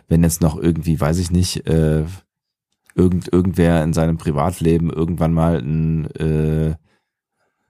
wenn 0.09 0.23
jetzt 0.23 0.41
noch 0.41 0.57
irgendwie, 0.57 0.99
weiß 0.99 1.19
ich 1.19 1.31
nicht, 1.31 1.67
äh, 1.67 2.05
irgend, 2.95 3.31
irgendwer 3.31 3.83
in 3.83 3.93
seinem 3.93 4.17
Privatleben 4.17 4.91
irgendwann 4.91 5.35
mal 5.35 5.59
ein 5.59 6.11
äh, 6.13 6.75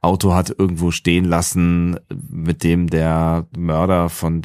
Auto 0.01 0.35
hat 0.35 0.55
irgendwo 0.57 0.93
stehen 0.93 1.24
lassen, 1.24 1.98
mit 2.31 2.62
dem 2.62 2.89
der 2.89 3.48
Mörder 3.57 4.09
von 4.09 4.43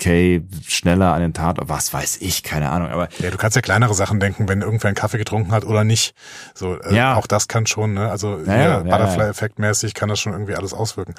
JFK 0.00 0.42
schneller 0.66 1.12
an 1.12 1.20
den 1.20 1.34
Tat, 1.34 1.56
was 1.62 1.92
weiß 1.94 2.18
ich, 2.20 2.42
keine 2.42 2.70
Ahnung, 2.70 2.88
aber 2.88 3.08
Ja, 3.20 3.30
du 3.30 3.36
kannst 3.36 3.54
ja 3.56 3.62
kleinere 3.62 3.94
Sachen 3.94 4.20
denken, 4.20 4.48
wenn 4.48 4.60
irgendwer 4.60 4.88
einen 4.88 4.96
Kaffee 4.96 5.18
getrunken 5.18 5.52
hat 5.52 5.64
oder 5.64 5.84
nicht. 5.84 6.14
So, 6.54 6.78
äh, 6.80 6.94
Ja. 6.94 7.14
auch 7.14 7.26
das 7.26 7.48
kann 7.48 7.66
schon, 7.66 7.94
ne? 7.94 8.10
Also 8.10 8.38
Ja, 8.40 8.54
ja, 8.56 8.62
ja, 8.62 8.78
Butterfly-Effekt 8.80 9.58
mäßig 9.58 9.94
kann 9.94 10.08
das 10.08 10.20
schon 10.20 10.32
irgendwie 10.32 10.54
alles 10.56 10.74
auswirken. 10.74 11.14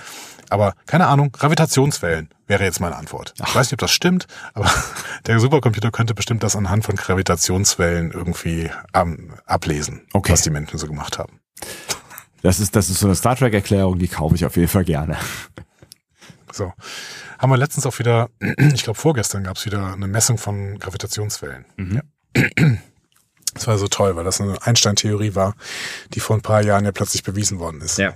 Aber 0.49 0.73
keine 0.85 1.07
Ahnung, 1.07 1.31
Gravitationswellen 1.31 2.29
wäre 2.47 2.63
jetzt 2.63 2.79
meine 2.79 2.95
Antwort. 2.95 3.33
Ich 3.45 3.55
weiß 3.55 3.67
nicht, 3.67 3.73
ob 3.73 3.79
das 3.79 3.91
stimmt, 3.91 4.27
aber 4.53 4.69
der 5.25 5.39
Supercomputer 5.39 5.91
könnte 5.91 6.13
bestimmt 6.13 6.43
das 6.43 6.55
anhand 6.55 6.83
von 6.85 6.95
Gravitationswellen 6.95 8.11
irgendwie 8.11 8.69
ähm, 8.93 9.33
ablesen, 9.45 10.01
Okay. 10.13 10.33
was 10.33 10.41
die 10.41 10.49
Menschen 10.49 10.77
so 10.77 10.87
gemacht 10.87 11.17
haben. 11.17 11.39
Das 12.41 12.59
ist, 12.59 12.75
das 12.75 12.89
ist 12.89 12.99
so 12.99 13.07
eine 13.07 13.15
Star 13.15 13.35
Trek 13.35 13.53
Erklärung, 13.53 13.97
die 13.97 14.07
kaufe 14.07 14.35
ich 14.35 14.45
auf 14.45 14.55
jeden 14.57 14.67
Fall 14.67 14.83
gerne. 14.83 15.17
So. 16.51 16.71
Haben 17.39 17.51
wir 17.51 17.57
letztens 17.57 17.85
auch 17.85 17.97
wieder, 17.99 18.29
ich 18.73 18.83
glaube 18.83 18.99
vorgestern 18.99 19.43
gab 19.43 19.57
es 19.57 19.65
wieder 19.65 19.93
eine 19.93 20.07
Messung 20.07 20.37
von 20.37 20.77
Gravitationswellen. 20.79 21.65
Mhm. 21.77 22.01
Ja. 22.35 22.43
Das 23.53 23.67
war 23.67 23.77
so 23.77 23.87
toll, 23.87 24.17
weil 24.17 24.25
das 24.25 24.41
eine 24.41 24.61
Einstein-Theorie 24.63 25.33
war, 25.33 25.55
die 26.13 26.19
vor 26.19 26.35
ein 26.35 26.41
paar 26.41 26.61
Jahren 26.61 26.83
ja 26.83 26.91
plötzlich 26.91 27.23
bewiesen 27.23 27.57
worden 27.57 27.79
ist. 27.79 27.97
Ja. 27.97 28.13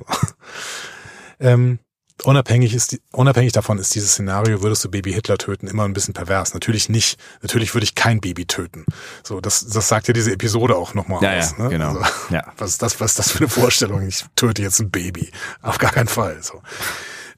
ähm, 1.39 1.79
unabhängig, 2.23 2.73
ist 2.73 2.91
die, 2.91 3.01
unabhängig 3.13 3.53
davon 3.53 3.77
ist 3.77 3.95
dieses 3.95 4.11
Szenario, 4.11 4.61
würdest 4.61 4.83
du 4.83 4.91
Baby 4.91 5.13
Hitler 5.13 5.37
töten, 5.37 5.67
immer 5.67 5.85
ein 5.85 5.93
bisschen 5.93 6.13
pervers. 6.13 6.53
Natürlich 6.53 6.89
nicht. 6.89 7.17
Natürlich 7.41 7.73
würde 7.73 7.85
ich 7.85 7.95
kein 7.95 8.19
Baby 8.19 8.47
töten. 8.47 8.83
So, 9.23 9.39
das, 9.39 9.65
das 9.65 9.87
sagt 9.87 10.09
ja 10.09 10.13
diese 10.13 10.33
Episode 10.33 10.75
auch 10.75 10.93
nochmal 10.93 11.23
Ja, 11.23 11.39
aus. 11.39 11.55
ja, 11.57 11.63
ne? 11.63 11.69
genau. 11.69 11.97
Also, 11.97 12.05
Ja. 12.31 12.43
Was 12.57 12.71
ist 12.71 12.81
das, 12.81 12.99
was 12.99 13.11
ist 13.11 13.19
das 13.19 13.31
für 13.31 13.37
eine 13.39 13.47
Vorstellung? 13.49 14.05
Ich 14.05 14.25
töte 14.35 14.61
jetzt 14.61 14.81
ein 14.81 14.91
Baby. 14.91 15.31
Auf 15.61 15.77
gar 15.77 15.91
keinen 15.93 16.09
Fall. 16.09 16.43
So. 16.43 16.61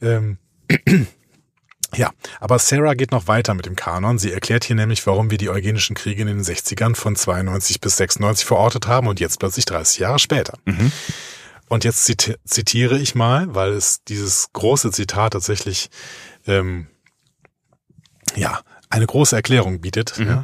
Ähm, 0.01 0.39
ja, 1.95 2.11
aber 2.39 2.57
Sarah 2.59 2.93
geht 2.93 3.11
noch 3.11 3.27
weiter 3.27 3.53
mit 3.53 3.65
dem 3.65 3.75
Kanon. 3.75 4.17
Sie 4.17 4.31
erklärt 4.31 4.63
hier 4.63 4.75
nämlich, 4.75 5.05
warum 5.07 5.29
wir 5.29 5.37
die 5.37 5.49
eugenischen 5.49 5.95
Kriege 5.95 6.21
in 6.21 6.27
den 6.27 6.41
60ern 6.41 6.95
von 6.95 7.15
92 7.15 7.81
bis 7.81 7.97
96 7.97 8.45
verortet 8.45 8.87
haben 8.87 9.07
und 9.07 9.19
jetzt 9.19 9.39
plötzlich 9.39 9.65
30 9.65 9.99
Jahre 9.99 10.19
später. 10.19 10.57
Und 11.67 11.83
jetzt 11.83 12.03
ziti 12.03 12.35
zitiere 12.45 12.97
ich 12.97 13.15
mal, 13.15 13.53
weil 13.55 13.71
es 13.71 14.03
dieses 14.03 14.49
große 14.53 14.91
Zitat 14.91 15.33
tatsächlich 15.33 15.89
ähm, 16.45 16.87
ja 18.35 18.59
eine 18.89 19.07
große 19.07 19.35
Erklärung 19.35 19.79
bietet. 19.79 20.17
Ja. 20.17 20.43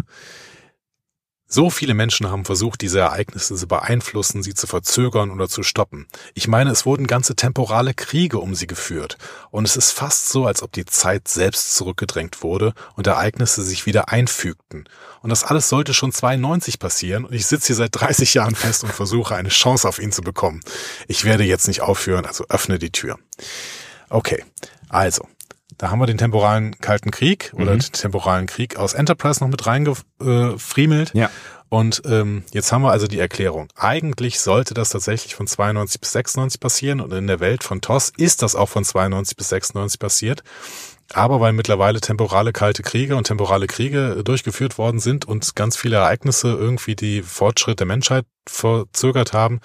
So 1.50 1.70
viele 1.70 1.94
Menschen 1.94 2.30
haben 2.30 2.44
versucht, 2.44 2.82
diese 2.82 3.00
Ereignisse 3.00 3.56
zu 3.56 3.68
beeinflussen, 3.68 4.44
sie 4.44 4.54
zu 4.54 4.68
verzögern 4.68 5.32
oder 5.32 5.48
zu 5.48 5.64
stoppen. 5.64 6.06
Ich 6.34 6.50
meine, 6.50 6.72
es 6.72 6.86
wurden 6.86 7.08
ganze 7.08 7.38
temporale 7.38 7.94
Kriege 7.94 8.40
um 8.40 8.54
sie 8.54 8.68
geführt. 8.68 9.18
Und 9.50 9.64
es 9.64 9.78
ist 9.78 9.92
fast 9.92 10.28
so, 10.28 10.46
als 10.46 10.62
ob 10.62 10.74
die 10.74 10.84
Zeit 10.84 11.30
selbst 11.30 11.76
zurückgedrängt 11.76 12.44
wurde 12.44 12.74
und 12.96 13.08
Ereignisse 13.08 13.64
sich 13.64 13.86
wieder 13.86 14.10
einfügten. 14.10 14.90
Und 15.22 15.30
das 15.30 15.46
alles 15.46 15.70
sollte 15.70 15.94
schon 15.94 16.12
92 16.12 16.80
passieren 16.80 17.24
und 17.24 17.34
ich 17.34 17.46
sitze 17.46 17.68
hier 17.68 17.76
seit 17.78 17.92
30 17.94 18.34
Jahren 18.34 18.56
fest 18.56 18.84
und 18.84 18.92
versuche 18.92 19.36
eine 19.36 19.50
Chance 19.50 19.88
auf 19.88 20.00
ihn 20.00 20.12
zu 20.12 20.22
bekommen. 20.22 20.60
Ich 21.08 21.24
werde 21.24 21.46
jetzt 21.46 21.70
nicht 21.70 21.80
aufhören, 21.80 22.26
also 22.26 22.44
öffne 22.50 22.78
die 22.78 22.92
Tür. 22.92 23.18
Okay, 24.10 24.44
also, 24.90 25.28
da 25.78 25.92
haben 25.92 26.00
wir 26.00 26.06
den 26.08 26.18
temporalen 26.18 26.78
Kalten 26.80 27.12
Krieg 27.12 27.52
oder 27.54 27.74
Mhm. 27.74 27.80
den 27.80 27.92
temporalen 27.92 28.46
Krieg 28.48 28.78
aus 28.78 28.94
Enterprise 28.94 29.44
noch 29.44 29.50
mit 29.50 29.66
reingefriemelt. 29.68 31.14
Ja. 31.14 31.30
Und 31.70 32.02
ähm, 32.06 32.44
jetzt 32.52 32.72
haben 32.72 32.82
wir 32.84 32.92
also 32.92 33.08
die 33.08 33.20
Erklärung. 33.20 33.68
Eigentlich 33.76 34.40
sollte 34.40 34.74
das 34.74 34.90
tatsächlich 34.90 35.36
von 35.36 35.48
92 35.48 36.00
bis 36.00 36.14
96 36.14 36.60
passieren 36.62 37.02
und 37.02 37.12
in 37.12 37.28
der 37.28 37.42
Welt 37.42 37.64
von 37.64 37.82
TOS 37.82 38.14
ist 38.16 38.42
das 38.42 38.56
auch 38.56 38.70
von 38.70 38.86
92 38.86 39.36
bis 39.36 39.50
96 39.50 40.00
passiert. 40.00 40.44
Aber 41.14 41.40
weil 41.40 41.54
mittlerweile 41.54 42.02
temporale 42.02 42.52
kalte 42.54 42.84
Kriege 42.84 43.16
und 43.16 43.26
temporale 43.28 43.68
Kriege 43.68 44.18
äh, 44.20 44.24
durchgeführt 44.24 44.78
worden 44.78 45.00
sind 45.00 45.26
und 45.26 45.56
ganz 45.56 45.76
viele 45.78 45.98
Ereignisse 45.98 46.50
irgendwie 46.50 46.96
die 46.96 47.22
Fortschritt 47.22 47.80
der 47.80 47.88
Menschheit 47.88 48.26
verzögert 48.48 49.34
haben, 49.34 49.60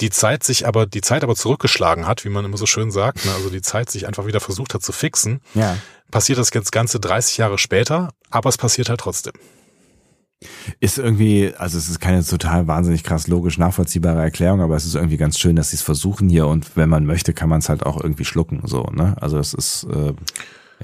die 0.00 0.10
Zeit 0.10 0.42
sich 0.42 0.66
aber, 0.66 0.86
die 0.86 1.00
Zeit 1.00 1.22
aber 1.22 1.36
zurückgeschlagen 1.36 2.06
hat, 2.06 2.24
wie 2.24 2.28
man 2.28 2.44
immer 2.44 2.56
so 2.56 2.66
schön 2.66 2.90
sagt, 2.90 3.24
ne? 3.24 3.32
also 3.34 3.50
die 3.50 3.62
Zeit 3.62 3.90
sich 3.90 4.06
einfach 4.06 4.26
wieder 4.26 4.40
versucht 4.40 4.74
hat 4.74 4.82
zu 4.82 4.92
fixen, 4.92 5.40
Ja. 5.54 5.76
passiert 6.10 6.38
das 6.38 6.50
jetzt 6.52 6.72
ganze 6.72 6.98
30 6.98 7.36
Jahre 7.38 7.58
später, 7.58 8.10
aber 8.30 8.48
es 8.48 8.56
passiert 8.58 8.88
halt 8.88 9.00
trotzdem. 9.00 9.34
Ist 10.80 10.98
irgendwie, 10.98 11.54
also 11.56 11.78
es 11.78 11.88
ist 11.88 12.00
keine 12.00 12.24
total 12.24 12.66
wahnsinnig 12.66 13.04
krass 13.04 13.28
logisch 13.28 13.58
nachvollziehbare 13.58 14.20
Erklärung, 14.20 14.60
aber 14.60 14.74
es 14.74 14.84
ist 14.84 14.96
irgendwie 14.96 15.16
ganz 15.16 15.38
schön, 15.38 15.54
dass 15.54 15.70
sie 15.70 15.76
es 15.76 15.82
versuchen 15.82 16.28
hier 16.28 16.48
und 16.48 16.76
wenn 16.76 16.88
man 16.88 17.06
möchte, 17.06 17.32
kann 17.32 17.48
man 17.48 17.60
es 17.60 17.68
halt 17.68 17.86
auch 17.86 18.00
irgendwie 18.02 18.24
schlucken, 18.24 18.60
so, 18.64 18.82
ne? 18.92 19.14
Also 19.20 19.38
es 19.38 19.54
ist, 19.54 19.84
äh, 19.84 20.14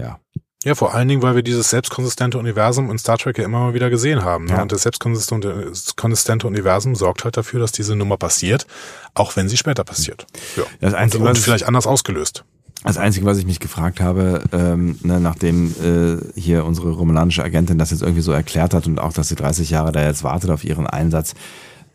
ja. 0.01 0.21
Ja, 0.65 0.75
vor 0.75 0.93
allen 0.93 1.07
Dingen, 1.07 1.23
weil 1.23 1.37
wir 1.37 1.43
dieses 1.43 1.71
selbstkonsistente 1.71 2.37
Universum 2.37 2.91
in 2.91 2.99
Star 2.99 3.17
Trek 3.17 3.39
ja 3.39 3.45
immer 3.45 3.61
mal 3.61 3.75
wieder 3.75 3.91
gesehen 3.91 4.23
haben. 4.25 4.47
Ne? 4.47 4.53
Ja. 4.55 4.63
Und 4.63 4.73
das 4.73 4.83
selbstkonsistente 4.83 5.71
konsistente 5.97 6.47
Universum 6.49 6.97
sorgt 6.97 7.23
halt 7.25 7.37
dafür, 7.37 7.61
dass 7.61 7.71
diese 7.71 7.95
Nummer 7.95 8.17
passiert, 8.17 8.67
auch 9.15 9.37
wenn 9.37 9.49
sie 9.49 9.57
später 9.57 9.85
passiert. 9.85 10.27
Ja. 10.57 10.65
Das 10.81 10.95
Einzige, 10.95 11.23
und, 11.23 11.29
und 11.31 11.37
was- 11.37 11.45
vielleicht 11.45 11.65
anders 11.65 11.87
ausgelöst. 11.87 12.45
Das 12.85 12.97
Einzige, 12.97 13.27
was 13.27 13.39
ich 13.39 13.47
mich 13.47 13.59
gefragt 13.59 14.01
habe, 14.01 14.43
ähm, 14.53 14.99
ne, 15.03 15.19
nachdem 15.21 15.75
äh, 15.83 16.41
hier 16.41 16.65
unsere 16.65 16.91
romulanische 16.93 17.43
Agentin 17.43 17.77
das 17.77 17.91
jetzt 17.91 18.03
irgendwie 18.03 18.21
so 18.23 18.31
erklärt 18.31 18.73
hat 18.73 18.87
und 18.87 19.01
auch, 19.01 19.13
dass 19.13 19.29
sie 19.29 19.35
30 19.35 19.71
Jahre 19.71 19.91
da 19.91 20.05
jetzt 20.05 20.23
wartet 20.23 20.51
auf 20.51 20.63
ihren 20.63 20.87
Einsatz, 20.87 21.35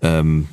ähm, 0.02 0.48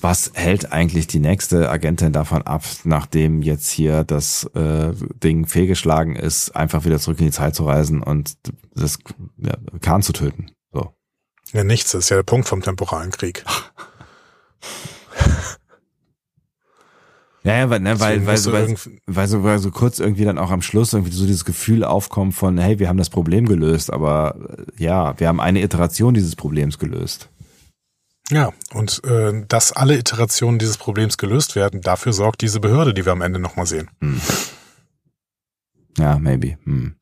was 0.00 0.32
hält 0.34 0.72
eigentlich 0.72 1.06
die 1.06 1.18
nächste 1.18 1.70
Agentin 1.70 2.12
davon 2.12 2.42
ab, 2.42 2.64
nachdem 2.84 3.42
jetzt 3.42 3.70
hier 3.70 4.04
das 4.04 4.44
äh, 4.54 4.92
Ding 5.22 5.46
fehlgeschlagen 5.46 6.16
ist, 6.16 6.54
einfach 6.54 6.84
wieder 6.84 6.98
zurück 6.98 7.20
in 7.20 7.26
die 7.26 7.32
Zeit 7.32 7.54
zu 7.54 7.64
reisen 7.64 8.02
und 8.02 8.36
das 8.74 8.98
ja, 9.36 9.54
Khan 9.80 10.02
zu 10.02 10.12
töten? 10.12 10.50
So. 10.72 10.92
Ja, 11.52 11.64
nichts, 11.64 11.92
das 11.92 12.04
ist 12.04 12.10
ja 12.10 12.16
der 12.16 12.22
Punkt 12.24 12.48
vom 12.48 12.62
temporalen 12.62 13.10
Krieg. 13.10 13.44
Ja, 17.44 17.56
ja, 17.56 17.70
weil, 17.70 17.80
ne, 17.80 17.98
weil, 17.98 18.26
weil, 18.26 18.36
du 18.42 18.52
weil, 18.52 18.76
weil, 19.06 19.26
so, 19.26 19.42
weil 19.42 19.58
so 19.58 19.70
kurz 19.70 20.00
irgendwie 20.00 20.24
dann 20.24 20.36
auch 20.36 20.50
am 20.50 20.60
Schluss 20.60 20.92
irgendwie 20.92 21.14
so 21.14 21.24
dieses 21.24 21.46
Gefühl 21.46 21.82
aufkommt 21.82 22.34
von, 22.34 22.58
hey, 22.58 22.78
wir 22.78 22.90
haben 22.90 22.98
das 22.98 23.08
Problem 23.08 23.46
gelöst, 23.46 23.90
aber 23.90 24.36
äh, 24.76 24.84
ja, 24.84 25.18
wir 25.18 25.28
haben 25.28 25.40
eine 25.40 25.62
Iteration 25.62 26.12
dieses 26.12 26.36
Problems 26.36 26.78
gelöst. 26.78 27.30
Ja, 28.30 28.52
und 28.74 29.02
äh, 29.04 29.44
dass 29.48 29.72
alle 29.72 29.96
Iterationen 29.96 30.58
dieses 30.58 30.76
Problems 30.76 31.16
gelöst 31.16 31.56
werden, 31.56 31.80
dafür 31.80 32.12
sorgt 32.12 32.42
diese 32.42 32.60
Behörde, 32.60 32.92
die 32.92 33.04
wir 33.06 33.12
am 33.12 33.22
Ende 33.22 33.38
nochmal 33.38 33.66
sehen. 33.66 33.90
Ja, 35.96 36.18
maybe. 36.18 36.58
Hm. 36.64 36.94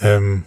Ähm, 0.00 0.44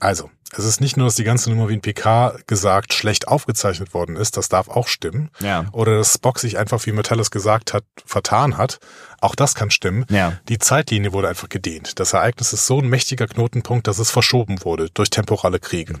also, 0.00 0.30
Es 0.56 0.64
ist 0.64 0.80
nicht 0.80 0.96
nur, 0.96 1.06
dass 1.06 1.16
die 1.16 1.24
ganze 1.24 1.50
Nummer 1.50 1.68
wie 1.68 1.74
ein 1.74 1.82
PK 1.82 2.38
gesagt 2.46 2.94
schlecht 2.94 3.28
aufgezeichnet 3.28 3.92
worden 3.92 4.16
ist, 4.16 4.38
das 4.38 4.48
darf 4.48 4.68
auch 4.68 4.88
stimmen. 4.88 5.30
Ja. 5.40 5.66
Oder 5.72 5.98
dass 5.98 6.14
Spock 6.14 6.38
sich 6.38 6.56
einfach, 6.56 6.84
wie 6.86 6.92
Metellus 6.92 7.30
gesagt 7.30 7.74
hat, 7.74 7.84
vertan 8.06 8.56
hat. 8.56 8.78
Auch 9.20 9.34
das 9.34 9.54
kann 9.54 9.70
stimmen. 9.70 10.06
Ja. 10.08 10.38
Die 10.48 10.58
Zeitlinie 10.58 11.12
wurde 11.12 11.28
einfach 11.28 11.50
gedehnt. 11.50 12.00
Das 12.00 12.14
Ereignis 12.14 12.54
ist 12.54 12.66
so 12.66 12.80
ein 12.80 12.88
mächtiger 12.88 13.26
Knotenpunkt, 13.26 13.86
dass 13.86 13.98
es 13.98 14.10
verschoben 14.10 14.64
wurde 14.64 14.88
durch 14.94 15.10
temporale 15.10 15.60
Kriege. 15.60 16.00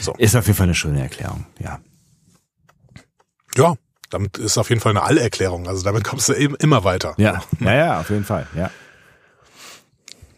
So. 0.00 0.12
Ist 0.14 0.36
auf 0.36 0.46
jeden 0.46 0.56
Fall 0.56 0.64
eine 0.64 0.74
schöne 0.74 1.02
Erklärung, 1.02 1.46
ja. 1.58 1.80
Ja, 3.56 3.74
damit 4.10 4.38
ist 4.38 4.58
auf 4.58 4.68
jeden 4.68 4.80
Fall 4.80 4.90
eine 4.90 5.02
Allerklärung. 5.02 5.68
Also 5.68 5.82
damit 5.82 6.04
kommst 6.04 6.28
du 6.28 6.34
eben 6.34 6.54
immer 6.56 6.84
weiter. 6.84 7.14
Ja, 7.16 7.42
ja, 7.60 7.74
ja, 7.74 8.00
auf 8.00 8.10
jeden 8.10 8.24
Fall, 8.24 8.46
ja. 8.54 8.70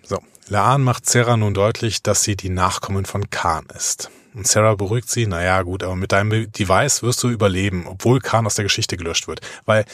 So. 0.03 0.19
Laan 0.49 0.83
macht 0.83 1.09
Sarah 1.09 1.37
nun 1.37 1.55
deutlich, 1.55 2.03
dass 2.03 2.23
sie 2.23 2.37
die 2.37 2.49
Nachkommen 2.49 3.05
von 3.05 3.31
Khan 3.31 3.67
ist. 3.75 4.11
Und 4.35 4.47
Sarah 4.47 4.75
beruhigt 4.75 5.11
sie, 5.11 5.27
naja, 5.27 5.63
gut, 5.63 5.83
aber 5.83 5.97
mit 5.97 6.13
deinem 6.13 6.53
Device 6.53 7.03
wirst 7.03 7.23
du 7.23 7.29
überleben, 7.29 7.87
obwohl 7.87 8.21
Khan 8.21 8.47
aus 8.47 8.55
der 8.55 8.65
Geschichte 8.65 8.97
gelöscht 8.97 9.29
wird. 9.29 9.41
Weil 9.65 9.85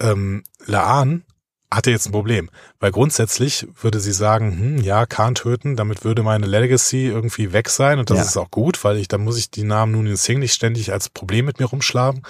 ähm, 0.00 0.42
Laan 0.66 1.24
hatte 1.72 1.90
jetzt 1.92 2.06
ein 2.06 2.12
Problem, 2.12 2.50
weil 2.80 2.90
grundsätzlich 2.90 3.66
würde 3.80 4.00
sie 4.00 4.10
sagen, 4.12 4.58
hm, 4.58 4.78
ja, 4.82 5.06
Khan 5.06 5.36
töten, 5.36 5.76
damit 5.76 6.02
würde 6.04 6.22
meine 6.24 6.46
Legacy 6.46 7.06
irgendwie 7.06 7.52
weg 7.52 7.68
sein 7.68 7.98
und 8.00 8.10
das 8.10 8.16
Ja. 8.18 8.24
ist 8.24 8.36
auch 8.36 8.50
gut, 8.50 8.82
weil 8.82 8.96
ich, 8.96 9.06
dann 9.06 9.22
muss 9.22 9.38
ich 9.38 9.50
die 9.50 9.62
Namen 9.62 9.92
nun 9.92 10.06
in 10.08 10.16
Sing 10.16 10.40
nicht 10.40 10.52
ständig 10.52 10.92
als 10.92 11.08
Problem 11.08 11.44
mit 11.44 11.60
mir 11.60 11.66
rumschlagen. 11.66 12.22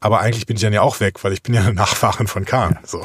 Aber 0.00 0.20
eigentlich 0.20 0.46
bin 0.46 0.56
ich 0.56 0.62
dann 0.62 0.72
ja 0.72 0.82
auch 0.82 1.00
weg, 1.00 1.22
weil 1.24 1.32
ich 1.32 1.42
bin 1.42 1.54
ja 1.54 1.62
eine 1.62 1.74
Nachfahrin 1.74 2.26
von 2.26 2.44
Khan. 2.44 2.78
So. 2.84 3.04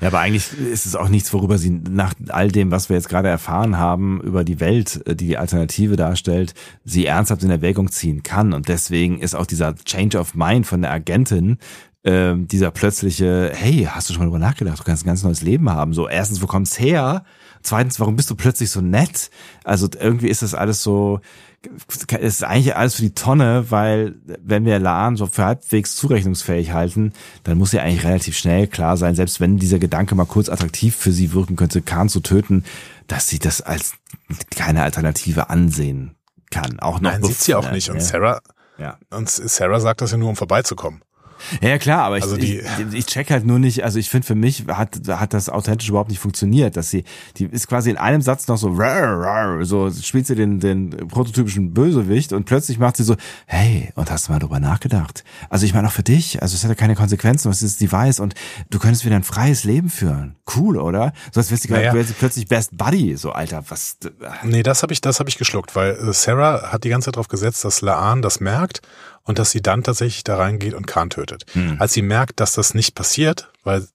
Ja, 0.00 0.08
aber 0.08 0.20
eigentlich 0.20 0.52
ist 0.58 0.84
es 0.86 0.96
auch 0.96 1.08
nichts, 1.08 1.32
worüber 1.32 1.58
sie 1.58 1.70
nach 1.70 2.12
all 2.28 2.50
dem, 2.50 2.70
was 2.70 2.88
wir 2.88 2.96
jetzt 2.96 3.08
gerade 3.08 3.28
erfahren 3.28 3.78
haben, 3.78 4.20
über 4.22 4.44
die 4.44 4.60
Welt, 4.60 5.00
äh, 5.06 5.14
die 5.16 5.28
die 5.28 5.38
Alternative 5.38 5.96
darstellt, 5.96 6.54
sie 6.84 7.06
ernsthaft 7.06 7.42
in 7.44 7.50
Erwägung 7.50 7.90
ziehen 7.90 8.22
kann. 8.22 8.52
Und 8.52 8.68
deswegen 8.68 9.20
ist 9.20 9.34
auch 9.34 9.46
dieser 9.46 9.74
Change 9.76 10.18
of 10.18 10.34
Mind 10.34 10.66
von 10.66 10.82
der 10.82 10.90
Agentin, 10.90 11.58
ähm, 12.04 12.48
dieser 12.48 12.70
plötzliche, 12.70 13.52
hey, 13.54 13.86
hast 13.90 14.08
du 14.08 14.14
schon 14.14 14.20
mal 14.20 14.26
drüber 14.26 14.38
nachgedacht, 14.38 14.78
du 14.78 14.84
kannst 14.84 15.04
ein 15.04 15.06
ganz 15.06 15.22
neues 15.22 15.42
Leben 15.42 15.68
haben. 15.70 15.92
So, 15.92 16.08
erstens, 16.08 16.42
wo 16.42 16.46
kommt's 16.46 16.78
her? 16.78 17.24
Zweitens, 17.62 18.00
warum 18.00 18.16
bist 18.16 18.30
du 18.30 18.34
plötzlich 18.36 18.70
so 18.70 18.80
nett? 18.80 19.30
Also 19.64 19.88
irgendwie 19.98 20.28
ist 20.28 20.42
das 20.42 20.54
alles 20.54 20.82
so, 20.82 21.20
es 21.88 22.04
ist 22.38 22.44
eigentlich 22.44 22.74
alles 22.74 22.94
für 22.94 23.02
die 23.02 23.14
Tonne, 23.14 23.66
weil 23.70 24.14
wenn 24.42 24.64
wir 24.64 24.78
Laan 24.78 25.16
so 25.16 25.26
für 25.26 25.44
halbwegs 25.44 25.94
zurechnungsfähig 25.96 26.72
halten, 26.72 27.12
dann 27.44 27.58
muss 27.58 27.72
ja 27.72 27.82
eigentlich 27.82 28.04
relativ 28.04 28.36
schnell 28.36 28.66
klar 28.66 28.96
sein, 28.96 29.14
selbst 29.14 29.40
wenn 29.40 29.58
dieser 29.58 29.78
Gedanke 29.78 30.14
mal 30.14 30.24
kurz 30.24 30.48
attraktiv 30.48 30.96
für 30.96 31.12
sie 31.12 31.34
wirken 31.34 31.56
könnte, 31.56 31.82
Khan 31.82 32.08
zu 32.08 32.20
töten, 32.20 32.64
dass 33.08 33.28
sie 33.28 33.38
das 33.38 33.60
als 33.60 33.92
keine 34.50 34.82
Alternative 34.82 35.50
ansehen 35.50 36.16
kann. 36.50 36.80
Auch 36.80 37.00
noch 37.00 37.10
Nein, 37.10 37.22
sieht 37.22 37.40
sie 37.40 37.54
auch 37.54 37.70
nicht. 37.70 37.90
Und 37.90 38.00
Sarah, 38.00 38.40
ja. 38.78 38.96
und 39.10 39.28
Sarah 39.28 39.80
sagt 39.80 40.00
das 40.00 40.12
ja 40.12 40.16
nur, 40.16 40.30
um 40.30 40.36
vorbeizukommen. 40.36 41.02
Ja, 41.60 41.78
klar, 41.78 42.04
aber 42.04 42.18
ich, 42.18 42.24
Also 42.24 42.36
die- 42.36 42.58
ich, 42.60 42.94
ich 42.94 43.06
check 43.06 43.30
halt 43.30 43.44
nur 43.46 43.58
nicht, 43.58 43.84
also 43.84 43.98
ich 43.98 44.08
finde 44.10 44.26
für 44.26 44.34
mich 44.34 44.64
hat, 44.68 44.98
hat 45.08 45.32
das 45.34 45.48
authentisch 45.48 45.88
überhaupt 45.88 46.10
nicht 46.10 46.18
funktioniert, 46.20 46.76
dass 46.76 46.90
sie, 46.90 47.04
die 47.36 47.44
ist 47.46 47.66
quasi 47.68 47.90
in 47.90 47.96
einem 47.96 48.22
Satz 48.22 48.46
noch 48.48 48.56
so, 48.56 48.68
rar, 48.72 49.20
rar, 49.20 49.64
so 49.64 49.90
spielt 49.90 50.26
sie 50.26 50.34
den, 50.34 50.60
den 50.60 50.90
prototypischen 51.08 51.72
Bösewicht 51.74 52.32
und 52.32 52.44
plötzlich 52.44 52.78
macht 52.78 52.96
sie 52.96 53.04
so, 53.04 53.16
hey, 53.46 53.90
und 53.94 54.10
hast 54.10 54.28
du 54.28 54.32
mal 54.32 54.38
drüber 54.38 54.60
nachgedacht? 54.60 55.24
Also 55.48 55.66
ich 55.66 55.74
meine 55.74 55.88
auch 55.88 55.92
für 55.92 56.02
dich, 56.02 56.42
also 56.42 56.54
es 56.54 56.62
hat 56.62 56.68
ja 56.70 56.74
keine 56.74 56.94
Konsequenzen, 56.96 57.50
was 57.50 57.58
dieses 57.60 57.76
Device 57.76 58.20
und 58.20 58.34
du 58.70 58.78
könntest 58.78 59.04
wieder 59.04 59.16
ein 59.16 59.24
freies 59.24 59.64
Leben 59.64 59.90
führen. 59.90 60.36
Cool, 60.56 60.76
oder? 60.78 61.12
So 61.32 61.40
als 61.40 61.50
wärst 61.50 61.68
du 61.68 61.72
Naja. 61.72 61.92
plötzlich 62.18 62.48
Best 62.48 62.76
Buddy, 62.76 63.16
so 63.16 63.32
Alter, 63.32 63.64
was, 63.68 63.98
Nee, 64.42 64.62
das 64.62 64.82
habe 64.82 64.92
ich, 64.92 65.00
das 65.00 65.20
habe 65.20 65.28
ich 65.28 65.38
geschluckt, 65.38 65.76
weil 65.76 65.92
äh, 65.92 66.12
Sarah 66.12 66.72
hat 66.72 66.84
die 66.84 66.88
ganze 66.88 67.06
Zeit 67.06 67.16
darauf 67.16 67.28
gesetzt, 67.28 67.64
dass 67.64 67.80
Laan 67.82 68.22
das 68.22 68.40
merkt 68.40 68.80
und 69.24 69.38
dass 69.38 69.50
sie 69.50 69.62
dann 69.62 69.82
tatsächlich 69.82 70.24
da 70.24 70.36
reingeht 70.36 70.74
und 70.74 70.86
Khan 70.86 71.10
tötet. 71.10 71.44
Als 71.78 71.92
sie 71.92 72.02
merkt, 72.02 72.40
dass 72.40 72.54
das 72.54 72.74
nicht 72.74 72.94
passiert, 72.94 73.50
weil 73.64 73.86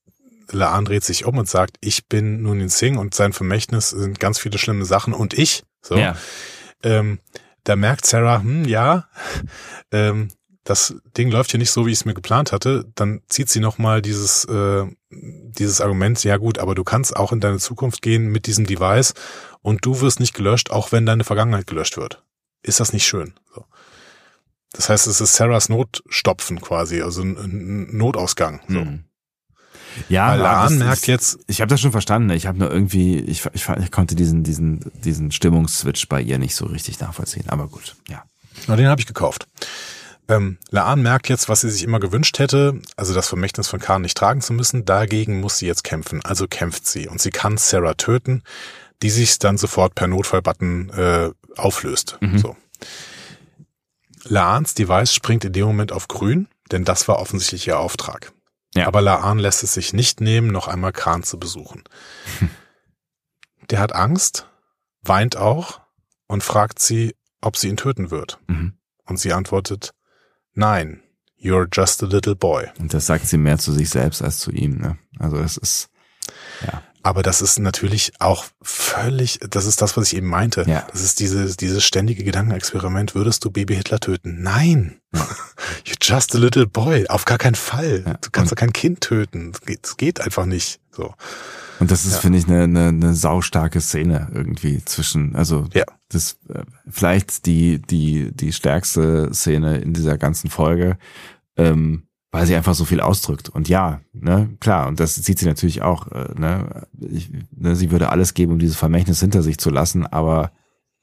Laan 0.52 0.86
dreht 0.86 1.04
sich 1.04 1.26
um 1.26 1.38
und 1.38 1.50
sagt, 1.50 1.78
ich 1.82 2.08
bin 2.08 2.42
nun 2.44 2.62
in 2.62 2.70
Sing 2.70 2.98
und 2.98 3.14
sein 3.16 3.34
Vermächtnis 3.34 3.90
sind 3.90 4.20
ganz 4.20 4.40
viele 4.40 4.58
schlimme 4.58 4.86
Sachen 4.86 5.14
und 5.14 5.34
ich. 5.34 5.64
So. 5.82 5.96
ja, 5.98 6.16
Ähm, 6.84 7.20
da 7.64 7.76
merkt 7.76 8.06
Sarah, 8.06 8.42
hm, 8.42 8.66
ja, 8.66 9.08
ähm, 9.92 10.30
das 10.64 10.96
Ding 11.16 11.30
läuft 11.30 11.52
hier 11.52 11.60
nicht 11.60 11.72
so, 11.72 11.86
wie 11.86 11.92
ich 11.92 12.00
es 12.00 12.06
mir 12.06 12.16
geplant 12.16 12.52
hatte. 12.52 12.86
Dann 12.96 13.22
zieht 13.28 13.50
sie 13.50 13.60
nochmal 13.60 14.02
dieses, 14.02 14.46
äh, 14.46 14.86
dieses 15.12 15.80
Argument, 15.80 16.24
ja 16.24 16.38
gut, 16.38 16.58
aber 16.58 16.74
du 16.74 16.84
kannst 16.84 17.16
auch 17.16 17.32
in 17.32 17.40
deine 17.40 17.60
Zukunft 17.60 18.02
gehen 18.02 18.32
mit 18.32 18.48
diesem 18.48 18.66
Device 18.66 19.14
und 19.62 19.86
du 19.86 20.02
wirst 20.02 20.20
nicht 20.20 20.34
gelöscht, 20.34 20.72
auch 20.72 20.92
wenn 20.92 21.06
deine 21.06 21.24
Vergangenheit 21.24 21.68
gelöscht 21.68 21.98
wird. 21.98 22.24
Ist 22.64 22.80
das 22.80 22.94
nicht 22.94 23.06
schön? 23.06 23.36
So. 23.54 23.66
Das 24.76 24.90
heißt, 24.90 25.08
es 25.08 25.22
ist 25.22 25.34
Sarahs 25.34 25.70
Notstopfen 25.70 26.60
quasi, 26.62 27.02
also 27.02 27.22
ein, 27.22 27.96
Notausgang. 27.96 28.62
So. 28.68 28.82
Hm. 28.82 29.06
Ja, 30.10 30.32
Weil 30.32 30.40
Laan 30.40 30.78
merkt 30.78 31.08
jetzt, 31.08 31.40
Ich 31.48 31.62
habe 31.62 31.70
das 31.70 31.80
schon 31.80 31.92
verstanden. 31.92 32.30
Ich 32.32 32.48
habe 32.48 32.58
nur 32.58 32.70
irgendwie, 32.70 33.20
ich, 33.20 33.46
ich, 33.54 33.68
ich 33.70 33.92
konnte 33.92 34.16
diesen, 34.16 34.44
diesen, 34.44 34.92
diesen 35.04 35.32
Stimmungsswitch 35.32 36.10
bei 36.10 36.22
ihr 36.22 36.38
nicht 36.38 36.56
so 36.56 36.66
richtig 36.66 37.00
nachvollziehen. 37.00 37.46
Aber 37.48 37.68
gut, 37.68 37.96
ja. 38.10 38.24
Na, 38.68 38.76
den 38.76 38.88
habe 38.88 39.00
ich 39.00 39.08
gekauft. 39.08 39.48
Ähm, 40.28 40.58
Laan 40.70 41.02
merkt 41.02 41.30
jetzt, 41.30 41.50
was 41.50 41.62
sie 41.62 41.70
sich 41.70 41.84
immer 41.84 42.00
gewünscht 42.00 42.40
hätte, 42.40 42.82
also 42.98 43.14
das 43.14 43.30
Vermächtnis 43.30 43.68
von 43.68 43.80
Khan 43.80 44.02
nicht 44.02 44.18
tragen 44.18 44.42
zu 44.42 44.54
müssen. 44.54 44.84
Dagegen 44.84 45.40
muss 45.40 45.58
sie 45.58 45.68
jetzt 45.68 45.84
kämpfen. 45.84 46.22
Also 46.26 46.48
kämpft 46.48 46.88
sie 46.88 47.08
und 47.08 47.22
sie 47.22 47.30
kann 47.32 47.58
Sarah 47.58 47.94
töten, 47.94 48.44
die 49.02 49.12
sich 49.12 49.40
dann 49.40 49.58
sofort 49.58 49.96
per 49.96 50.08
Notfallbutton 50.08 50.90
äh, 50.90 51.30
auflöst. 51.56 52.18
So. 52.38 52.56
Laans 54.28 54.74
Device 54.74 55.14
springt 55.14 55.46
in 55.46 55.54
dem 55.54 55.66
Moment 55.66 55.92
auf 55.92 56.08
grün, 56.08 56.48
denn 56.72 56.84
das 56.84 57.08
war 57.08 57.20
offensichtlich 57.20 57.68
ihr 57.68 57.80
Auftrag. 57.80 58.34
Ja. 58.74 58.88
Aber 58.88 59.02
Laan 59.02 59.40
lässt 59.40 59.64
es 59.64 59.74
sich 59.74 59.94
nicht 59.94 60.20
nehmen, 60.20 60.48
noch 60.52 60.68
einmal 60.68 60.92
Khan 60.92 61.24
zu 61.24 61.40
besuchen. 61.40 61.84
Der 63.70 63.80
hat 63.80 63.94
Angst, 63.94 64.48
weint 65.02 65.38
auch 65.38 65.82
und 66.28 66.44
fragt 66.44 66.80
sie, 66.80 67.16
ob 67.42 67.56
sie 67.56 67.70
ihn 67.70 67.78
töten 67.78 68.12
wird. 68.12 68.40
Mhm. 68.48 68.78
Und 69.06 69.18
sie 69.18 69.34
antwortet, 69.34 69.94
nein, 70.54 71.02
you're 71.40 71.68
just 71.72 72.04
a 72.04 72.06
little 72.06 72.36
boy. 72.36 72.68
Und 72.80 72.94
das 72.94 73.06
sagt 73.06 73.28
sie 73.28 73.38
mehr 73.38 73.58
zu 73.58 73.72
sich 73.72 73.90
selbst 73.90 74.22
als 74.22 74.40
zu 74.40 74.52
ihm. 74.52 74.78
Ne? 74.78 74.98
Also 75.20 75.38
es 75.38 75.58
ist, 75.58 75.90
ja. 76.66 76.84
Aber 77.06 77.22
das 77.22 77.40
ist 77.40 77.60
natürlich 77.60 78.14
auch 78.18 78.46
völlig, 78.64 79.38
das 79.48 79.66
ist 79.68 79.80
das, 79.80 79.96
was 79.96 80.08
ich 80.12 80.18
eben 80.18 80.26
meinte. 80.26 80.64
Ja. 80.68 80.88
Das 80.92 81.02
ist 81.04 81.20
dieses, 81.20 81.56
dieses 81.56 81.84
ständige 81.84 82.24
Gedankenexperiment, 82.24 83.14
würdest 83.14 83.46
du 83.46 83.52
Baby 83.52 83.76
Hitler 83.76 84.00
töten? 84.00 84.42
Nein. 84.42 84.96
You're 85.86 85.98
just 86.02 86.34
a 86.34 86.40
little 86.40 86.66
boy. 86.66 87.06
Auf 87.08 87.26
gar 87.26 87.38
keinen 87.38 87.54
Fall. 87.54 88.02
Ja. 88.08 88.16
Du 88.16 88.30
kannst 88.32 88.52
doch 88.52 88.56
kein 88.56 88.74
Kind 88.74 89.02
töten. 89.02 89.52
Das 89.52 89.62
geht, 89.62 89.84
das 89.84 89.98
geht 89.98 90.20
einfach 90.22 90.48
nicht. 90.48 90.80
So. 90.90 91.14
Und 91.80 91.92
das 91.92 92.06
ist, 92.06 92.14
Ja. 92.14 92.20
finde 92.22 92.40
ich, 92.40 92.48
eine, 92.48 92.64
eine, 92.64 92.88
eine 92.88 93.14
saustarke 93.14 93.82
Szene 93.82 94.28
irgendwie 94.34 94.84
zwischen, 94.84 95.36
also 95.36 95.68
Ja. 95.76 95.84
das 96.10 96.38
äh, 96.50 96.64
vielleicht 96.90 97.46
die, 97.46 97.80
die, 97.84 98.32
die 98.34 98.52
stärkste 98.52 99.30
Szene 99.32 99.78
in 99.78 99.94
dieser 99.94 100.18
ganzen 100.18 100.50
Folge, 100.50 100.98
ähm, 101.56 102.08
weil 102.36 102.46
sie 102.46 102.56
einfach 102.56 102.76
so 102.76 102.84
viel 102.84 103.00
ausdrückt. 103.00 103.48
Und 103.48 103.70
ja, 103.70 104.02
ne, 104.12 104.50
klar, 104.60 104.90
und 104.90 105.00
das 105.00 105.16
sieht 105.16 105.40
sie 105.40 105.46
natürlich 105.46 105.82
auch, 105.82 106.12
äh, 106.12 106.34
ne, 106.38 106.86
ich, 107.00 107.32
ne, 107.56 107.78
sie 107.78 107.92
würde 107.92 108.10
alles 108.10 108.34
geben, 108.34 108.52
um 108.52 108.60
dieses 108.60 108.76
Vermächtnis 108.76 109.22
hinter 109.22 109.42
sich 109.42 109.58
zu 109.58 109.70
lassen, 109.70 110.06
aber 110.06 110.52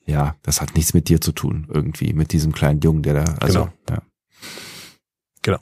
ja, 0.04 0.36
das 0.42 0.60
hat 0.60 0.74
nichts 0.74 0.92
mit 0.92 1.09
dir 1.09 1.22
zu 1.22 1.32
tun, 1.32 1.68
irgendwie, 1.72 2.12
mit 2.12 2.32
diesem 2.32 2.52
kleinen 2.52 2.80
Jungen, 2.80 3.02
der 3.02 3.24
da, 3.24 3.34
also, 3.40 3.70
Genau. 3.86 3.98
ja. 3.98 4.02
Genau. 5.40 5.59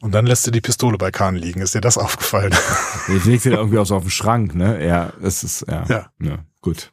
Und 0.00 0.12
dann 0.12 0.24
lässt 0.24 0.44
sie 0.44 0.52
die 0.52 0.60
Pistole 0.60 0.98
bei 0.98 1.10
Kahn 1.10 1.34
liegen. 1.34 1.60
Ist 1.60 1.74
dir 1.74 1.80
das 1.80 1.98
aufgefallen? 2.06 2.54
Ich 3.08 3.24
legt 3.24 3.42
sie 3.42 3.50
da 3.50 3.56
irgendwie 3.56 3.78
auch 3.78 3.86
so 3.86 3.96
auf 3.96 4.04
den 4.04 4.10
Schrank, 4.10 4.54
ne? 4.54 4.86
Ja, 4.86 5.12
es 5.20 5.42
ist, 5.42 5.64
ja. 5.68 5.84
Ja. 5.88 6.12
ja 6.20 6.38
gut. 6.60 6.92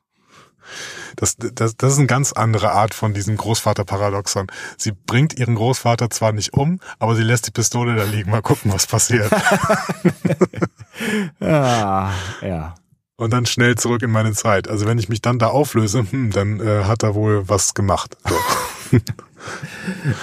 Das, 1.16 1.36
das, 1.38 1.76
das 1.78 1.94
ist 1.94 1.98
eine 2.00 2.08
ganz 2.08 2.34
andere 2.34 2.72
Art 2.72 2.94
von 2.94 3.14
diesem 3.14 3.38
Großvater-Paradoxon. 3.38 4.48
Sie 4.78 4.92
bringt 4.92 5.38
ihren 5.38 5.56
Großvater 5.56 6.10
zwar 6.10 6.32
nicht 6.32 6.54
um, 6.54 6.80
aber 7.00 7.16
sie 7.16 7.24
lässt 7.24 7.48
die 7.48 7.52
Pistole 7.52 7.96
da 7.96 8.04
liegen. 8.04 8.32
Mal 8.32 8.42
gucken, 8.42 8.72
was 8.74 8.88
passiert. 8.88 9.32
Ja, 11.40 12.12
ja. 12.42 12.76
Und 13.18 13.32
dann 13.32 13.46
schnell 13.46 13.76
zurück 13.76 14.02
in 14.02 14.12
meine 14.12 14.34
Zeit. 14.34 14.68
Also 14.68 14.86
wenn 14.86 14.98
ich 15.00 15.08
mich 15.08 15.22
dann 15.22 15.40
da 15.40 15.48
auflöse, 15.48 16.06
hm, 16.10 16.32
dann 16.32 16.60
äh, 16.60 16.84
hat 16.84 17.04
er 17.04 17.16
wohl 17.16 17.48
was 17.48 17.74
gemacht. 17.74 18.18
So. 18.28 19.00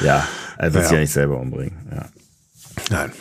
Ja, 0.01 0.27
er 0.59 0.74
wird 0.74 0.82
Ja. 0.82 0.89
sich 0.89 0.93
ja 0.94 1.01
nicht 1.01 1.12
selber 1.12 1.39
umbringen. 1.39 1.78
Ja. 1.94 2.06
Nein. 2.90 3.12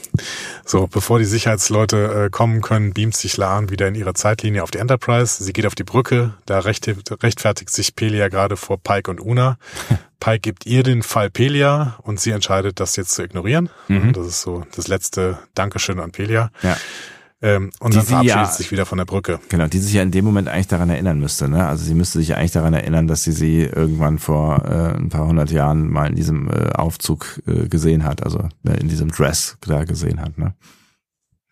So, 0.66 0.88
bevor 0.88 1.20
die 1.20 1.26
Sicherheitsleute 1.26 2.26
äh, 2.26 2.30
kommen 2.30 2.62
können, 2.62 2.94
beamt 2.94 3.16
sich 3.16 3.38
Laan 3.38 3.70
wieder 3.70 3.88
in 3.88 3.96
ihre 3.96 4.14
Zeitlinie 4.14 4.64
auf 4.64 4.72
die 4.72 4.78
Enterprise. 4.78 5.44
Sie 5.44 5.54
geht 5.54 5.66
auf 5.66 5.76
die 5.76 5.84
Brücke. 5.84 6.34
Da 6.46 6.60
recht, 6.60 6.90
rechtfertigt 7.24 7.70
sich 7.70 7.96
Pelia 7.96 8.30
gerade 8.30 8.58
vor 8.58 8.78
Pike 8.78 9.10
und 9.10 9.20
Una. 9.20 9.58
Pike 10.20 10.40
gibt 10.40 10.66
ihr 10.66 10.84
den 10.84 11.02
Fall 11.02 11.30
Pelia 11.30 11.98
und 12.04 12.20
sie 12.20 12.32
entscheidet, 12.32 12.80
das 12.80 12.96
jetzt 12.96 13.16
zu 13.16 13.24
ignorieren. 13.24 13.70
Mhm. 13.88 14.14
Das 14.14 14.28
ist 14.28 14.42
so 14.42 14.64
das 14.76 14.88
letzte 14.88 15.40
Dankeschön 15.56 16.00
an 16.00 16.12
Pelia. 16.12 16.52
Ja. 16.62 16.78
Ähm, 17.44 17.72
und 17.80 17.94
Die 17.94 17.98
dann 17.98 18.06
sie 18.06 18.10
verabschiedet 18.12 18.36
ja- 18.38 18.46
sich 18.52 18.72
wieder 18.72 18.86
von 18.86 18.98
der 19.00 19.06
Brücke. 19.06 19.40
Genau, 19.50 19.66
die 19.68 19.80
sich 19.80 19.94
ja 19.94 20.04
in 20.04 20.12
dem 20.12 20.24
Moment 20.26 20.48
eigentlich 20.48 20.68
daran 20.68 20.90
erinnern 20.92 21.20
müsste. 21.20 21.50
Ne? 21.50 21.66
Also 21.68 21.84
sie 21.84 21.96
müsste 21.96 22.20
sich 22.20 22.36
eigentlich 22.36 22.52
daran 22.52 22.74
erinnern, 22.74 23.08
dass 23.08 23.24
sie 23.24 23.32
sie 23.32 23.62
irgendwann 23.64 24.20
vor 24.20 24.64
äh, 24.66 24.96
ein 24.98 25.10
paar 25.10 25.26
hundert 25.28 25.50
Jahren 25.52 25.90
mal 25.90 26.08
in 26.10 26.16
diesem 26.16 26.50
äh, 26.50 26.70
Aufzug 26.74 27.42
äh, 27.48 27.68
gesehen 27.68 28.04
hat, 28.04 28.22
also 28.24 28.48
äh, 28.66 28.80
in 28.80 28.90
diesem 28.90 29.10
Dress 29.10 29.58
da 29.62 29.84
gesehen 29.86 30.22
hat. 30.22 30.38
Ne? 30.38 30.54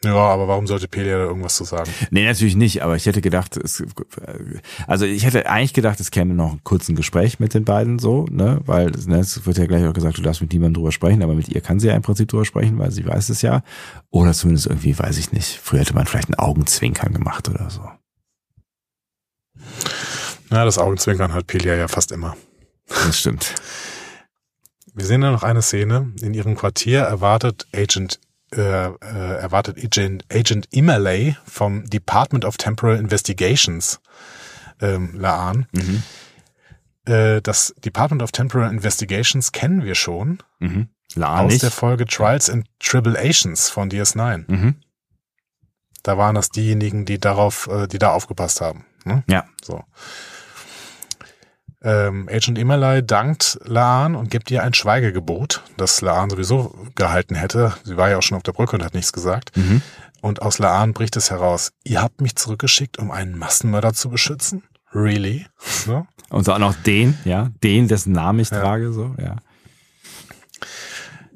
Ja, 0.03 0.15
aber 0.15 0.47
warum 0.47 0.65
sollte 0.65 0.87
Pelia 0.87 1.17
da 1.17 1.25
irgendwas 1.25 1.55
zu 1.55 1.65
sagen? 1.65 1.91
Nee, 2.09 2.25
natürlich 2.25 2.55
nicht, 2.55 2.83
aber 2.83 2.95
ich 2.95 3.05
hätte 3.05 3.19
gedacht, 3.19 3.57
es, 3.57 3.83
also 4.87 5.03
ich 5.05 5.25
hätte 5.25 5.49
eigentlich 5.49 5.73
gedacht, 5.73 5.99
es 5.99 6.09
käme 6.09 6.33
noch 6.33 6.53
ein 6.53 6.63
kurzes 6.63 6.95
Gespräch 6.95 7.41
mit 7.41 7.53
den 7.53 7.65
beiden 7.65 7.99
so, 7.99 8.25
ne, 8.31 8.61
weil 8.65 8.91
ne, 9.07 9.19
es 9.19 9.45
wird 9.45 9.57
ja 9.57 9.65
gleich 9.65 9.85
auch 9.85 9.93
gesagt, 9.93 10.17
du 10.17 10.21
darfst 10.21 10.41
mit 10.41 10.53
niemandem 10.53 10.75
drüber 10.75 10.93
sprechen, 10.93 11.21
aber 11.21 11.33
mit 11.33 11.49
ihr 11.49 11.59
kann 11.59 11.81
sie 11.81 11.87
ja 11.87 11.95
im 11.95 12.01
Prinzip 12.01 12.29
drüber 12.29 12.45
sprechen, 12.45 12.79
weil 12.79 12.91
sie 12.91 13.05
weiß 13.05 13.27
es 13.27 13.41
ja. 13.41 13.61
Oder 14.09 14.31
zumindest 14.31 14.67
irgendwie, 14.67 14.97
weiß 14.97 15.17
ich 15.17 15.33
nicht, 15.33 15.59
früher 15.61 15.81
hätte 15.81 15.93
man 15.93 16.05
vielleicht 16.05 16.29
ein 16.29 16.39
Augenzwinkern 16.39 17.11
gemacht 17.11 17.49
oder 17.49 17.69
so. 17.69 17.81
Na, 20.49 20.63
das 20.63 20.77
Augenzwinkern 20.77 21.33
hat 21.33 21.45
Pelia 21.47 21.75
ja 21.75 21.89
fast 21.89 22.13
immer. 22.13 22.37
Das 22.87 23.19
stimmt. 23.19 23.53
Wir 24.93 25.05
sehen 25.05 25.21
da 25.21 25.31
noch 25.31 25.43
eine 25.43 25.61
Szene. 25.61 26.13
In 26.21 26.33
ihrem 26.33 26.55
Quartier 26.55 27.01
erwartet 27.01 27.67
Agent 27.75 28.19
äh, 28.55 28.87
äh, 28.87 28.95
erwartet 29.39 29.77
Agent, 29.83 30.25
Agent 30.31 30.67
Imalay 30.71 31.35
vom 31.45 31.85
Department 31.85 32.45
of 32.45 32.57
Temporal 32.57 32.97
Investigations 32.97 33.99
ähm, 34.81 35.13
Laan. 35.15 35.67
Mhm. 35.71 36.03
Äh, 37.05 37.41
das 37.41 37.73
Department 37.83 38.21
of 38.23 38.31
Temporal 38.31 38.71
Investigations 38.71 39.51
kennen 39.51 39.83
wir 39.83 39.95
schon 39.95 40.39
Mhm. 40.59 40.89
Aus 41.21 41.51
nicht. 41.53 41.63
der 41.63 41.71
Folge 41.71 42.05
Trials 42.05 42.49
and 42.49 42.67
Tribulations 42.79 43.69
von 43.69 43.89
DS9. 43.89 44.45
Mhm. 44.47 44.75
Da 46.03 46.17
waren 46.17 46.35
das 46.35 46.49
diejenigen, 46.49 47.05
die 47.05 47.19
darauf, 47.19 47.67
äh, 47.67 47.87
die 47.87 47.97
da 47.97 48.11
aufgepasst 48.11 48.61
haben. 48.61 48.85
Ne? 49.05 49.23
Ja. 49.27 49.45
So. 49.63 49.83
Ähm, 51.81 52.27
Agent 52.29 52.57
Imalay 52.57 53.01
dankt 53.05 53.57
Laan 53.63 54.15
und 54.15 54.29
gibt 54.29 54.51
ihr 54.51 54.63
ein 54.63 54.73
Schweigegebot, 54.73 55.63
das 55.77 56.01
Laan 56.01 56.29
sowieso 56.29 56.75
gehalten 56.95 57.35
hätte. 57.35 57.73
Sie 57.83 57.95
war 57.95 58.09
ja 58.09 58.17
auch 58.17 58.21
schon 58.21 58.35
auf 58.35 58.43
der 58.43 58.51
Brücke 58.51 58.75
und 58.75 58.83
hat 58.83 58.93
nichts 58.93 59.13
gesagt. 59.13 59.55
Mhm. 59.55 59.81
Und 60.21 60.41
aus 60.41 60.59
Laan 60.59 60.93
bricht 60.93 61.15
es 61.15 61.31
heraus, 61.31 61.71
ihr 61.85 62.01
habt 62.01 62.19
mich 62.19 62.35
zurückgeschickt, 62.35 62.97
um 62.99 63.11
einen 63.11 63.37
Massenmörder 63.37 63.93
zu 63.93 64.09
beschützen? 64.09 64.63
Really? 64.93 65.45
So. 65.57 66.05
Und 66.29 66.43
so 66.43 66.51
auch 66.53 66.59
noch 66.59 66.75
den, 66.75 67.17
ja, 67.23 67.49
den, 67.63 67.87
dessen 67.87 68.11
Namen 68.11 68.39
ich 68.39 68.51
Ja. 68.51 68.59
trage, 68.59 68.91
so, 68.91 69.15
ja. 69.17 69.37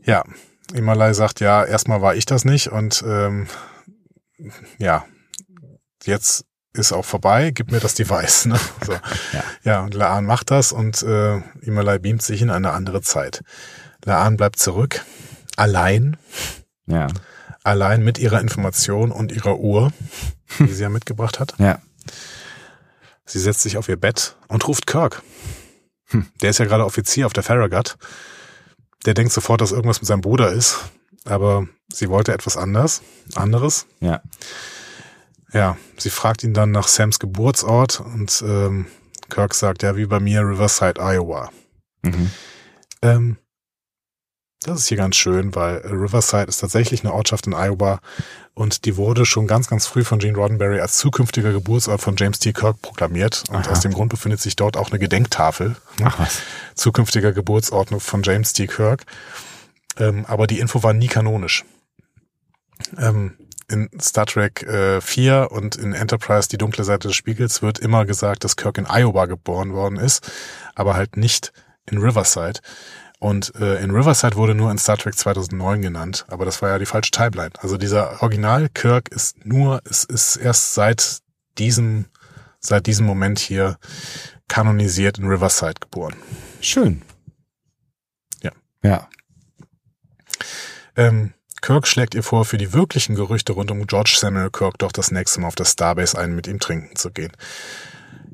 Ja, 0.05 0.23
Imalay 0.73 1.13
sagt, 1.13 1.39
ja, 1.39 1.63
erstmal 1.63 2.01
war 2.01 2.15
ich 2.15 2.25
das 2.25 2.43
nicht 2.43 2.67
und 2.67 3.01
ähm, 3.07 3.47
ja, 4.77 5.05
jetzt 6.03 6.45
ist 6.73 6.91
auch 6.91 7.05
vorbei, 7.05 7.51
gib 7.51 7.71
mir 7.71 7.79
das 7.79 7.93
Device. 7.95 8.45
Ne? 8.45 8.59
So. 8.85 8.93
Ja. 9.33 9.43
ja, 9.63 9.81
und 9.81 9.93
Laan 9.93 10.25
macht 10.25 10.51
das 10.51 10.71
und 10.71 11.01
äh, 11.03 11.37
Imalay 11.61 11.99
beamt 11.99 12.21
sich 12.21 12.41
in 12.41 12.49
eine 12.49 12.71
andere 12.71 13.01
Zeit. 13.01 13.43
Laan 14.05 14.37
bleibt 14.37 14.59
zurück, 14.59 15.03
allein, 15.55 16.17
Ja. 16.85 17.07
allein 17.63 18.03
mit 18.03 18.17
ihrer 18.17 18.41
Information 18.41 19.11
und 19.11 19.31
ihrer 19.31 19.57
Uhr, 19.59 19.91
die 20.59 20.73
sie 20.73 20.83
ja 20.83 20.89
mitgebracht 20.89 21.39
hat. 21.39 21.53
Ja. 21.57 21.79
Sie 23.25 23.39
setzt 23.39 23.61
sich 23.61 23.77
auf 23.77 23.87
ihr 23.87 23.97
Bett 23.97 24.35
und 24.47 24.67
ruft 24.67 24.85
Kirk. 24.87 25.21
Hm. 26.07 26.27
Der 26.41 26.49
ist 26.49 26.59
ja 26.59 26.65
gerade 26.65 26.85
Offizier 26.85 27.25
auf 27.25 27.33
der 27.33 27.43
Farragut. 27.43 27.97
Der 29.05 29.13
denkt 29.13 29.31
sofort, 29.33 29.61
dass 29.61 29.71
irgendwas 29.71 30.01
mit 30.01 30.07
seinem 30.07 30.21
Bruder 30.21 30.51
ist, 30.51 30.77
aber 31.25 31.67
sie 31.91 32.09
wollte 32.09 32.33
etwas 32.33 32.57
anders, 32.57 33.01
anderes. 33.35 33.85
Ja. 33.99 34.21
Ja, 35.53 35.77
sie 35.97 36.09
fragt 36.09 36.43
ihn 36.43 36.53
dann 36.53 36.71
nach 36.71 36.87
Sams 36.87 37.19
Geburtsort 37.19 37.99
und 37.99 38.43
ähm, 38.45 38.87
Kirk 39.29 39.53
sagt, 39.53 39.83
ja, 39.83 39.95
wie 39.95 40.05
bei 40.05 40.19
mir, 40.19 40.41
Riverside, 40.41 40.99
Iowa. 40.99 41.51
Mhm. 42.01 42.31
Ähm, 43.01 43.37
das 44.63 44.79
ist 44.79 44.87
hier 44.87 44.97
ganz 44.97 45.15
schön, 45.15 45.53
weil 45.55 45.77
Riverside 45.85 46.45
ist 46.45 46.59
tatsächlich 46.59 47.03
eine 47.03 47.13
Ortschaft 47.13 47.47
in 47.47 47.53
Iowa 47.53 47.99
und 48.53 48.85
die 48.85 48.95
wurde 48.97 49.25
schon 49.25 49.47
ganz, 49.47 49.67
ganz 49.67 49.87
früh 49.87 50.03
von 50.03 50.19
Gene 50.19 50.37
Roddenberry 50.37 50.79
als 50.79 50.97
zukünftiger 50.97 51.51
Geburtsort 51.51 52.01
von 52.01 52.15
James 52.15 52.39
T. 52.39 52.53
Kirk 52.53 52.81
proklamiert. 52.81 53.43
Und 53.49 53.65
Aha. 53.65 53.71
aus 53.71 53.81
dem 53.81 53.93
Grund 53.93 54.09
befindet 54.09 54.39
sich 54.39 54.55
dort 54.55 54.77
auch 54.77 54.89
eine 54.89 54.99
Gedenktafel. 54.99 55.75
ne? 55.99 56.05
Ach 56.05 56.19
was. 56.19 56.41
Zukünftiger 56.75 57.33
Geburtsort 57.33 57.89
von 58.01 58.23
James 58.23 58.53
T. 58.53 58.67
Kirk. 58.67 59.05
Ähm, 59.97 60.25
aber 60.27 60.47
die 60.47 60.59
Info 60.59 60.83
war 60.83 60.93
nie 60.93 61.07
kanonisch. 61.07 61.65
Ähm, 62.97 63.33
in 63.73 63.89
Star 63.99 64.25
Trek 64.25 64.63
äh, 64.63 65.01
4 65.01 65.49
und 65.51 65.75
in 65.75 65.93
Enterprise 65.93 66.47
Die 66.47 66.57
dunkle 66.57 66.83
Seite 66.83 67.07
des 67.07 67.17
Spiegels 67.17 67.61
wird 67.61 67.79
immer 67.79 68.05
gesagt, 68.05 68.43
dass 68.43 68.55
Kirk 68.55 68.77
in 68.77 68.85
Iowa 68.85 69.25
geboren 69.25 69.73
worden 69.73 69.97
ist, 69.97 70.31
aber 70.75 70.93
halt 70.93 71.17
nicht 71.17 71.51
in 71.89 71.97
Riverside. 71.97 72.59
Und 73.19 73.55
äh, 73.55 73.81
in 73.81 73.91
Riverside 73.91 74.35
wurde 74.35 74.53
nur 74.53 74.69
in 74.69 74.77
Star 74.77 74.97
Trek 74.97 75.17
2009 75.17 75.81
genannt, 75.81 76.25
aber 76.27 76.45
das 76.45 76.61
war 76.61 76.69
ja 76.69 76.77
die 76.77 76.85
falsche 76.85 77.11
Timeline. 77.11 77.51
Also 77.59 77.77
dieser 77.77 78.21
Original 78.21 78.69
Kirk 78.69 79.09
ist 79.09 79.45
nur, 79.45 79.81
es 79.89 80.03
ist 80.03 80.35
erst 80.35 80.73
seit 80.73 81.19
diesem, 81.57 82.05
seit 82.59 82.85
diesem 82.85 83.05
Moment 83.05 83.39
hier 83.39 83.77
kanonisiert 84.47 85.17
in 85.17 85.27
Riverside 85.27 85.79
geboren. 85.79 86.15
Schön. 86.61 87.01
Ja. 88.41 88.51
Ja. 88.83 89.09
Ähm, 90.95 91.33
Kirk 91.63 91.87
schlägt 91.87 92.13
ihr 92.13 92.23
vor, 92.23 92.43
für 92.43 92.57
die 92.57 92.73
wirklichen 92.73 93.15
Gerüchte 93.15 93.53
rund 93.53 93.71
um 93.71 93.87
George 93.87 94.17
Samuel 94.19 94.51
Kirk 94.51 94.77
doch 94.79 94.91
das 94.91 95.11
nächste 95.11 95.39
Mal 95.39 95.47
auf 95.47 95.55
der 95.55 95.63
Starbase 95.63 96.19
ein, 96.19 96.35
mit 96.35 96.45
ihm 96.45 96.59
trinken 96.59 96.97
zu 96.97 97.09
gehen. 97.09 97.31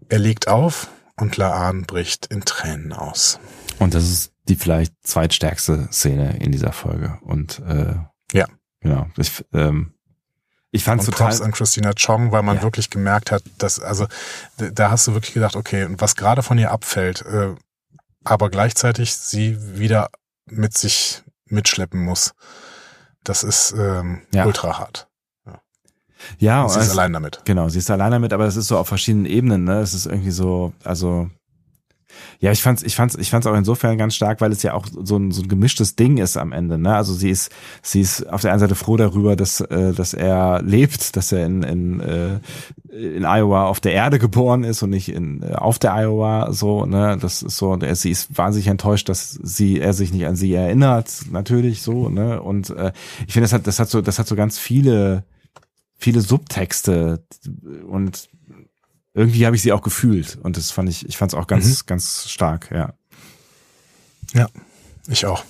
Er 0.10 0.18
legt 0.18 0.48
auf 0.48 0.88
und 1.16 1.38
Laan 1.38 1.84
bricht 1.84 2.26
in 2.26 2.44
Tränen 2.44 2.92
aus. 2.92 3.40
Und 3.78 3.94
das 3.94 4.10
ist 4.10 4.32
die 4.48 4.56
vielleicht 4.56 4.96
zweitstärkste 5.04 5.90
Szene 5.92 6.40
in 6.40 6.52
dieser 6.52 6.74
Folge. 6.74 7.20
Und 7.22 7.60
äh, 7.60 7.94
Ja. 8.34 8.48
Genau. 8.82 9.08
Ich, 9.16 9.46
ähm, 9.54 9.94
ich 10.72 10.84
fand 10.84 11.06
total. 11.06 11.28
Props 11.28 11.42
an 11.42 11.52
Christina 11.52 11.94
Chong, 11.94 12.32
weil 12.32 12.42
man 12.42 12.58
Ja. 12.58 12.64
wirklich 12.64 12.90
gemerkt 12.90 13.32
hat, 13.32 13.44
dass, 13.60 13.80
also, 13.80 14.08
da 14.58 14.90
hast 14.90 15.06
du 15.06 15.14
wirklich 15.14 15.36
gedacht, 15.36 15.56
okay, 15.56 15.84
und 15.84 16.02
was 16.02 16.16
gerade 16.16 16.42
von 16.42 16.58
ihr 16.58 16.72
abfällt, 16.72 17.22
äh, 17.28 17.54
aber 18.24 18.50
gleichzeitig 18.50 19.16
sie 19.16 19.78
wieder 19.78 20.10
mit 20.48 20.76
sich 20.76 21.22
mitschleppen 21.46 22.02
muss, 22.04 22.34
das 23.24 23.44
ist 23.44 23.74
ähm, 23.78 24.22
Ja. 24.34 24.46
ultra 24.46 24.80
hart. 24.80 25.08
ja, 26.38 26.64
Und 26.64 26.70
sie 26.70 26.80
ist 26.80 26.88
es- 26.88 26.92
allein 26.92 27.14
damit. 27.14 27.42
Genau, 27.46 27.70
sie 27.70 27.80
ist 27.80 27.90
allein 27.90 28.12
damit, 28.12 28.34
aber 28.34 28.46
es 28.46 28.56
ist 28.58 28.68
so 28.68 28.78
auf 28.78 28.88
verschiedenen 28.88 29.26
Ebenen, 29.26 29.64
ne? 29.64 29.80
Es 29.80 29.94
ist 29.94 30.06
irgendwie 30.06 30.32
so, 30.32 30.74
also 30.84 31.30
ja, 32.40 32.52
ich 32.52 32.62
fand's, 32.62 32.84
ich 32.84 32.96
fand's, 32.96 33.16
ich 33.16 33.30
fand's 33.30 33.48
auch 33.48 33.56
insofern 33.56 33.98
ganz 33.98 34.16
stark, 34.16 34.42
weil 34.42 34.52
es 34.52 34.64
ja 34.64 34.74
auch 34.74 34.86
so 34.88 35.18
ein, 35.18 35.32
so 35.32 35.42
ein 35.42 35.48
gemischtes 35.48 35.96
Ding 35.96 36.18
ist 36.18 36.38
am 36.38 36.52
Ende, 36.52 36.78
ne? 36.78 36.96
Also 36.96 37.14
sie 37.14 37.30
ist, 37.30 37.52
sie 37.82 38.02
ist 38.02 38.28
auf 38.30 38.42
der 38.42 38.52
einen 38.52 38.60
Seite 38.60 38.76
froh 38.76 38.98
darüber, 38.98 39.36
dass, 39.36 39.62
äh, 39.62 39.94
dass 39.94 40.14
er 40.14 40.62
lebt, 40.62 41.16
dass 41.16 41.32
er 41.32 41.46
in, 41.46 41.64
in, 41.64 42.00
äh, 42.00 42.40
in 42.92 43.26
Iowa 43.26 43.66
auf 43.66 43.80
der 43.80 43.94
Erde 43.94 44.20
geboren 44.20 44.64
ist 44.64 44.82
und 44.84 44.92
nicht 44.92 45.10
in, 45.10 45.44
äh, 45.44 45.54
auf 45.56 45.80
der 45.80 45.94
Iowa, 45.94 46.54
so, 46.54 46.86
ne? 46.86 47.18
Das 47.20 47.42
ist 47.42 47.58
so, 47.58 47.76
der, 47.76 47.96
sie 47.96 48.12
ist 48.12 48.38
wahnsinnig 48.38 48.68
enttäuscht, 48.68 49.10
dass 49.10 49.32
sie, 49.32 49.80
er 49.80 49.94
sich 49.94 50.14
nicht 50.14 50.26
an 50.26 50.36
sie 50.36 50.54
erinnert, 50.54 51.12
natürlich 51.32 51.82
so, 51.82 52.10
ne? 52.10 52.42
Und 52.42 52.70
äh, 52.70 52.94
ich 53.28 53.34
finde, 53.34 53.46
das 53.46 53.54
hat, 53.54 53.68
das 53.68 53.80
hat 53.80 53.90
so, 53.90 54.02
das 54.02 54.20
hat 54.20 54.28
so 54.28 54.36
ganz 54.36 54.58
viele, 54.58 55.24
viele 55.98 56.22
Subtexte 56.22 57.24
und 57.88 58.30
irgendwie 59.20 59.46
habe 59.46 59.56
ich 59.56 59.62
sie 59.62 59.74
auch 59.74 59.82
gefühlt 59.82 60.38
und 60.42 60.56
das 60.56 60.72
fand 60.72 60.88
ich, 60.88 61.06
ich 61.08 61.18
fand 61.18 61.34
es 61.34 61.38
auch 61.38 61.46
ganz, 61.46 61.86
ganz 61.86 62.30
stark, 62.30 62.72
ja. 62.72 62.94
Ja, 64.34 64.48
ich 65.08 65.26
auch. 65.26 65.44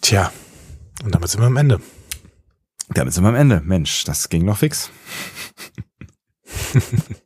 Tja, 0.00 0.32
und 1.02 1.12
damit 1.12 1.30
sind 1.30 1.40
wir 1.40 1.46
am 1.46 1.56
Ende. 1.56 1.80
Damit 2.90 3.12
sind 3.12 3.24
wir 3.24 3.28
am 3.28 3.34
Ende. 3.34 3.60
Mensch, 3.60 4.04
das 4.04 4.28
ging 4.28 4.44
noch 4.44 4.58
fix. 4.58 4.90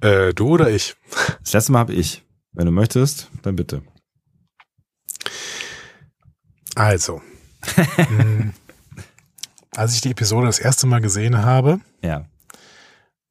Äh, 0.00 0.34
du 0.34 0.48
oder 0.48 0.68
ich? 0.68 0.96
Das 1.44 1.52
letzte 1.52 1.70
Mal 1.70 1.78
habe 1.78 1.92
ich. 1.94 2.24
Wenn 2.50 2.66
du 2.66 2.72
möchtest, 2.72 3.30
dann 3.42 3.54
bitte. 3.54 3.84
Also, 6.74 7.22
mh, 7.76 8.52
als 9.76 9.94
ich 9.94 10.00
die 10.00 10.10
Episode 10.10 10.46
das 10.46 10.58
erste 10.58 10.86
Mal 10.86 11.00
gesehen 11.00 11.42
habe, 11.42 11.80
Ja. 12.02 12.26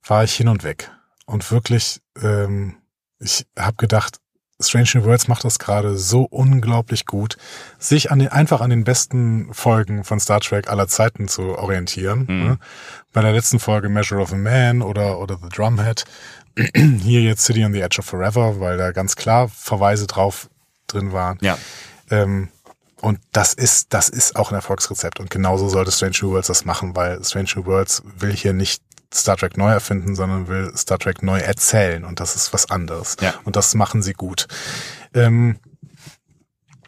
war 0.06 0.24
ich 0.24 0.34
hin 0.34 0.48
und 0.48 0.64
weg. 0.64 0.90
Und 1.26 1.50
wirklich, 1.52 2.02
ähm, 2.22 2.76
ich 3.20 3.46
habe 3.58 3.78
gedacht, 3.78 4.18
Strange 4.60 4.90
New 4.94 5.06
Worlds 5.06 5.28
macht 5.28 5.44
das 5.44 5.58
gerade 5.58 5.98
so 5.98 6.22
unglaublich 6.24 7.06
gut, 7.08 7.38
sich 7.80 8.12
an 8.12 8.20
den, 8.20 8.28
einfach 8.28 8.62
an 8.62 8.70
den 8.70 8.84
besten 8.84 9.52
Folgen 9.54 10.04
von 10.04 10.20
Star 10.20 10.40
Trek 10.40 10.70
aller 10.70 10.88
Zeiten 10.88 11.28
zu 11.28 11.58
orientieren. 11.58 12.26
Mhm. 12.28 12.44
Ne? 12.48 12.60
Bei 13.12 13.22
der 13.22 13.32
letzten 13.32 13.60
Folge 13.60 13.90
Measure 13.90 14.22
of 14.22 14.34
a 14.34 14.36
Man 14.36 14.82
oder, 14.84 15.20
oder 15.20 15.38
The 15.42 15.50
Drumhead. 15.50 16.06
Hier 16.76 17.22
jetzt 17.22 17.44
City 17.46 17.64
on 17.66 17.74
the 17.74 17.82
Edge 17.82 17.98
of 18.00 18.06
Forever, 18.06 18.60
weil 18.60 18.78
da 18.78 18.92
ganz 18.92 19.16
klar 19.16 19.48
Verweise 19.50 20.06
drauf 20.06 20.50
drin 20.88 21.12
waren. 21.12 21.38
Ja. 21.42 21.58
Ähm, 22.12 22.50
und 23.02 23.20
das 23.32 23.54
ist, 23.54 23.94
das 23.94 24.10
ist 24.10 24.36
auch 24.36 24.52
ein 24.52 24.56
Erfolgsrezept. 24.56 25.20
Und 25.20 25.30
genauso 25.30 25.68
sollte 25.70 25.92
Strange 25.92 26.18
New 26.22 26.32
Worlds 26.32 26.48
das 26.48 26.66
machen, 26.66 26.96
weil 26.96 27.24
Strange 27.24 27.50
New 27.56 27.66
Worlds 27.66 28.04
will 28.18 28.32
hier 28.34 28.54
nicht 28.54 28.84
Star 29.14 29.36
Trek 29.36 29.58
neu 29.58 29.72
erfinden, 29.72 30.16
sondern 30.16 30.48
will 30.48 30.72
Star 30.78 31.00
Trek 31.00 31.24
neu 31.24 31.40
erzählen. 31.40 32.06
Und 32.06 32.20
das 32.20 32.36
ist 32.36 32.54
was 32.54 32.70
anderes. 32.70 33.18
Ja. 33.20 33.34
Und 33.44 33.56
das 33.56 33.74
machen 33.74 34.02
sie 34.02 34.14
gut. 34.14 34.48
Ähm, 35.14 35.58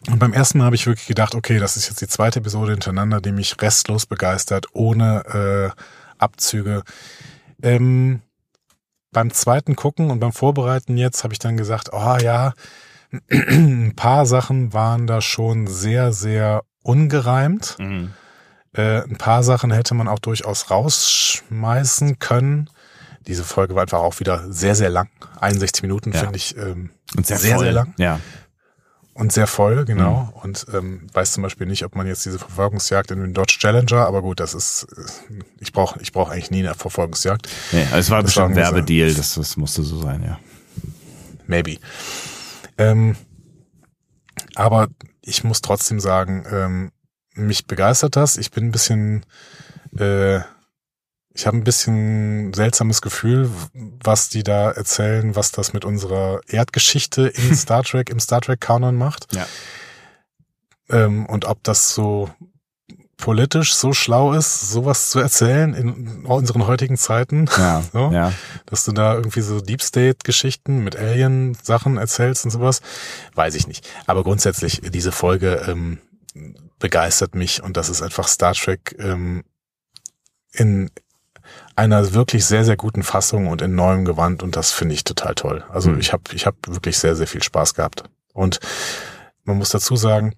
und 0.08 0.18
beim 0.18 0.32
ersten 0.32 0.58
Mal 0.58 0.66
habe 0.66 0.76
ich 0.76 0.86
wirklich 0.86 1.06
gedacht, 1.06 1.34
okay, 1.34 1.58
das 1.58 1.76
ist 1.76 1.88
jetzt 1.88 2.00
die 2.00 2.08
zweite 2.08 2.38
Episode 2.38 2.72
hintereinander, 2.72 3.20
die 3.20 3.32
mich 3.32 3.60
restlos 3.60 4.06
begeistert, 4.06 4.66
ohne 4.72 5.72
äh, 5.74 5.80
Abzüge. 6.18 6.82
Ähm, 7.62 8.20
beim 9.12 9.32
zweiten 9.32 9.76
Gucken 9.76 10.10
und 10.10 10.20
beim 10.20 10.32
Vorbereiten 10.32 10.96
jetzt 10.96 11.24
habe 11.24 11.32
ich 11.32 11.38
dann 11.38 11.56
gesagt, 11.56 11.90
oh 11.92 12.16
ja, 12.20 12.52
ein 13.30 13.92
paar 13.96 14.26
Sachen 14.26 14.72
waren 14.72 15.06
da 15.06 15.20
schon 15.20 15.66
sehr, 15.66 16.12
sehr 16.12 16.62
ungereimt. 16.82 17.76
Mhm. 17.78 18.12
Äh, 18.74 19.02
ein 19.02 19.16
paar 19.16 19.42
Sachen 19.42 19.70
hätte 19.70 19.94
man 19.94 20.08
auch 20.08 20.18
durchaus 20.18 20.70
rausschmeißen 20.70 22.18
können. 22.18 22.70
Diese 23.26 23.44
Folge 23.44 23.74
war 23.74 23.82
einfach 23.82 24.00
auch 24.00 24.20
wieder 24.20 24.52
sehr, 24.52 24.74
sehr 24.74 24.90
lang. 24.90 25.08
61 25.40 25.82
Minuten 25.82 26.12
Ja. 26.12 26.20
finde 26.20 26.36
ich 26.36 26.56
ähm, 26.56 26.90
Und 27.16 27.26
sehr, 27.26 27.38
Sehr, 27.38 27.54
voll. 27.56 27.64
sehr 27.64 27.72
lang. 27.72 27.94
Ja. 27.96 28.20
und 29.14 29.32
sehr 29.32 29.46
voll, 29.46 29.84
genau. 29.84 30.32
Und 30.42 30.66
ähm, 30.74 31.06
weiß 31.12 31.32
zum 31.34 31.44
Beispiel 31.44 31.68
nicht, 31.68 31.84
ob 31.84 31.94
man 31.94 32.06
jetzt 32.08 32.26
diese 32.26 32.40
Verfolgungsjagd 32.40 33.12
in 33.12 33.20
den 33.20 33.32
Dodge 33.32 33.56
Challenger, 33.60 34.06
aber 34.06 34.22
gut, 34.22 34.40
das 34.40 34.54
ist, 34.54 34.88
ich 35.60 35.72
brauche 35.72 36.00
ich 36.02 36.10
brauch 36.12 36.30
eigentlich 36.30 36.50
nie 36.50 36.66
eine 36.66 36.74
Verfolgungsjagd. 36.74 37.48
Nee, 37.70 37.84
also 37.84 37.98
es 37.98 38.10
war 38.10 38.18
Das 38.22 38.26
bestimmt 38.32 38.50
ein 38.50 38.56
Werbedeal, 38.56 39.14
das, 39.14 39.34
das 39.36 39.56
musste 39.56 39.84
so 39.84 40.02
sein, 40.02 40.24
ja. 40.24 40.38
Maybe. 41.46 41.76
Ähm, 42.78 43.16
aber 44.54 44.88
ich 45.22 45.44
muss 45.44 45.62
trotzdem 45.62 46.00
sagen, 46.00 46.44
ähm, 46.50 46.92
mich 47.34 47.66
begeistert 47.66 48.16
das. 48.16 48.36
Ich 48.36 48.50
bin 48.50 48.66
ein 48.66 48.72
bisschen, 48.72 49.24
äh, 49.98 50.38
ich 51.34 51.46
habe 51.46 51.56
ein 51.56 51.64
bisschen 51.64 52.52
seltsames 52.54 53.02
Gefühl, 53.02 53.50
was 53.72 54.28
die 54.28 54.44
da 54.44 54.70
erzählen, 54.70 55.34
was 55.34 55.50
das 55.50 55.72
mit 55.72 55.84
unserer 55.84 56.40
Erdgeschichte 56.46 57.26
in 57.26 57.54
Star 57.56 57.82
Trek, 57.82 58.10
im 58.10 58.20
Star 58.20 58.40
Trek 58.40 58.60
Kanon 58.60 58.96
macht. 58.96 59.34
Ja. 59.34 59.46
Ähm, 60.90 61.26
und 61.26 61.46
ob 61.46 61.62
das 61.64 61.94
so 61.94 62.30
politisch 63.16 63.74
so 63.74 63.92
schlau 63.92 64.32
ist, 64.32 64.70
sowas 64.70 65.10
zu 65.10 65.20
erzählen 65.20 65.72
in 65.74 66.24
unseren 66.26 66.66
heutigen 66.66 66.96
Zeiten. 66.96 67.46
Ja, 67.56 67.82
So. 67.92 68.10
ja. 68.12 68.32
Dass 68.66 68.84
du 68.84 68.92
da 68.92 69.14
irgendwie 69.14 69.40
so 69.40 69.60
Deep 69.60 69.82
State-Geschichten 69.82 70.82
mit 70.84 70.96
Alien-Sachen 70.96 71.96
erzählst 71.96 72.44
und 72.44 72.50
sowas, 72.50 72.80
weiß 73.34 73.54
ich 73.54 73.66
nicht. 73.66 73.88
Aber 74.06 74.22
grundsätzlich, 74.24 74.80
diese 74.82 75.12
Folge 75.12 75.64
ähm, 75.68 75.98
begeistert 76.78 77.34
mich 77.34 77.62
und 77.62 77.76
das 77.76 77.88
ist 77.88 78.02
einfach 78.02 78.28
Star 78.28 78.54
Trek 78.54 78.96
ähm, 78.98 79.44
in 80.52 80.90
einer 81.76 82.14
wirklich 82.14 82.44
sehr, 82.46 82.64
sehr 82.64 82.76
guten 82.76 83.02
Fassung 83.02 83.48
und 83.48 83.62
in 83.62 83.74
neuem 83.74 84.04
Gewand 84.04 84.42
und 84.42 84.56
das 84.56 84.70
finde 84.72 84.94
ich 84.94 85.04
total 85.04 85.34
toll. 85.34 85.64
Also 85.70 85.90
Mhm. 85.90 86.00
ich 86.00 86.12
habe 86.12 86.22
ich 86.32 86.46
hab 86.46 86.56
wirklich 86.66 86.98
sehr, 86.98 87.16
sehr 87.16 87.26
viel 87.26 87.42
Spaß 87.42 87.74
gehabt. 87.74 88.04
Und 88.32 88.60
man 89.44 89.58
muss 89.58 89.70
dazu 89.70 89.94
sagen, 89.96 90.34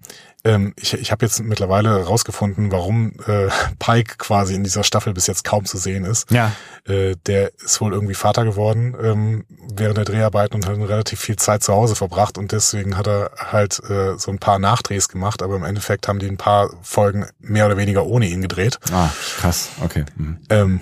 ähm, 0.47 0.73
ich, 0.77 0.93
ich 0.93 1.11
habe 1.11 1.25
jetzt 1.25 1.39
mittlerweile 1.41 1.89
herausgefunden, 1.89 2.71
warum 2.71 3.13
äh, 3.27 3.49
Pike 3.79 4.15
quasi 4.17 4.55
in 4.55 4.63
dieser 4.63 4.83
Staffel 4.83 5.13
bis 5.13 5.27
jetzt 5.27 5.43
kaum 5.43 5.65
zu 5.65 5.77
sehen 5.77 6.05
ist. 6.05 6.31
Ja, 6.31 6.53
Äh, 6.87 7.15
der 7.25 7.51
ist 7.55 7.81
wohl 7.81 7.93
irgendwie 7.93 8.13
Vater 8.13 8.45
geworden 8.45 8.95
ähm, 9.01 9.45
während 9.73 9.97
der 9.97 10.05
Dreharbeiten 10.05 10.55
und 10.55 10.65
hat 10.65 10.77
relativ 10.77 11.19
viel 11.19 11.35
Zeit 11.35 11.63
zu 11.63 11.73
Hause 11.73 11.95
verbracht 11.95 12.37
und 12.37 12.53
deswegen 12.53 12.97
hat 12.97 13.07
er 13.07 13.31
halt 13.37 13.81
äh, 13.89 14.17
so 14.17 14.31
ein 14.31 14.39
paar 14.39 14.57
Nachdrehs 14.57 15.09
gemacht, 15.09 15.41
aber 15.43 15.57
im 15.57 15.65
Endeffekt 15.65 16.07
haben 16.07 16.19
die 16.19 16.27
ein 16.27 16.37
paar 16.37 16.69
Folgen 16.81 17.25
mehr 17.39 17.65
oder 17.65 17.75
weniger 17.75 18.05
ohne 18.05 18.27
ihn 18.27 18.41
gedreht. 18.41 18.79
ah, 18.93 19.09
krass, 19.37 19.69
okay. 19.83 20.05
Mhm. 20.15 20.39
Ähm, 20.49 20.81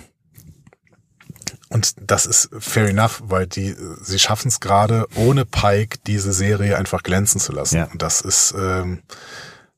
und 1.68 1.94
das 2.00 2.26
ist 2.26 2.50
fair 2.58 2.88
enough, 2.88 3.22
weil 3.24 3.46
die, 3.46 3.74
sie 4.00 4.18
schaffen 4.18 4.48
es 4.48 4.60
gerade 4.60 5.06
ohne 5.16 5.44
Pike 5.44 5.98
diese 6.06 6.32
Serie 6.32 6.78
einfach 6.78 7.02
glänzen 7.02 7.40
zu 7.40 7.52
lassen. 7.52 7.76
Ja. 7.76 7.84
Und 7.92 8.02
das 8.02 8.20
ist 8.20 8.54
ähm, 8.56 9.02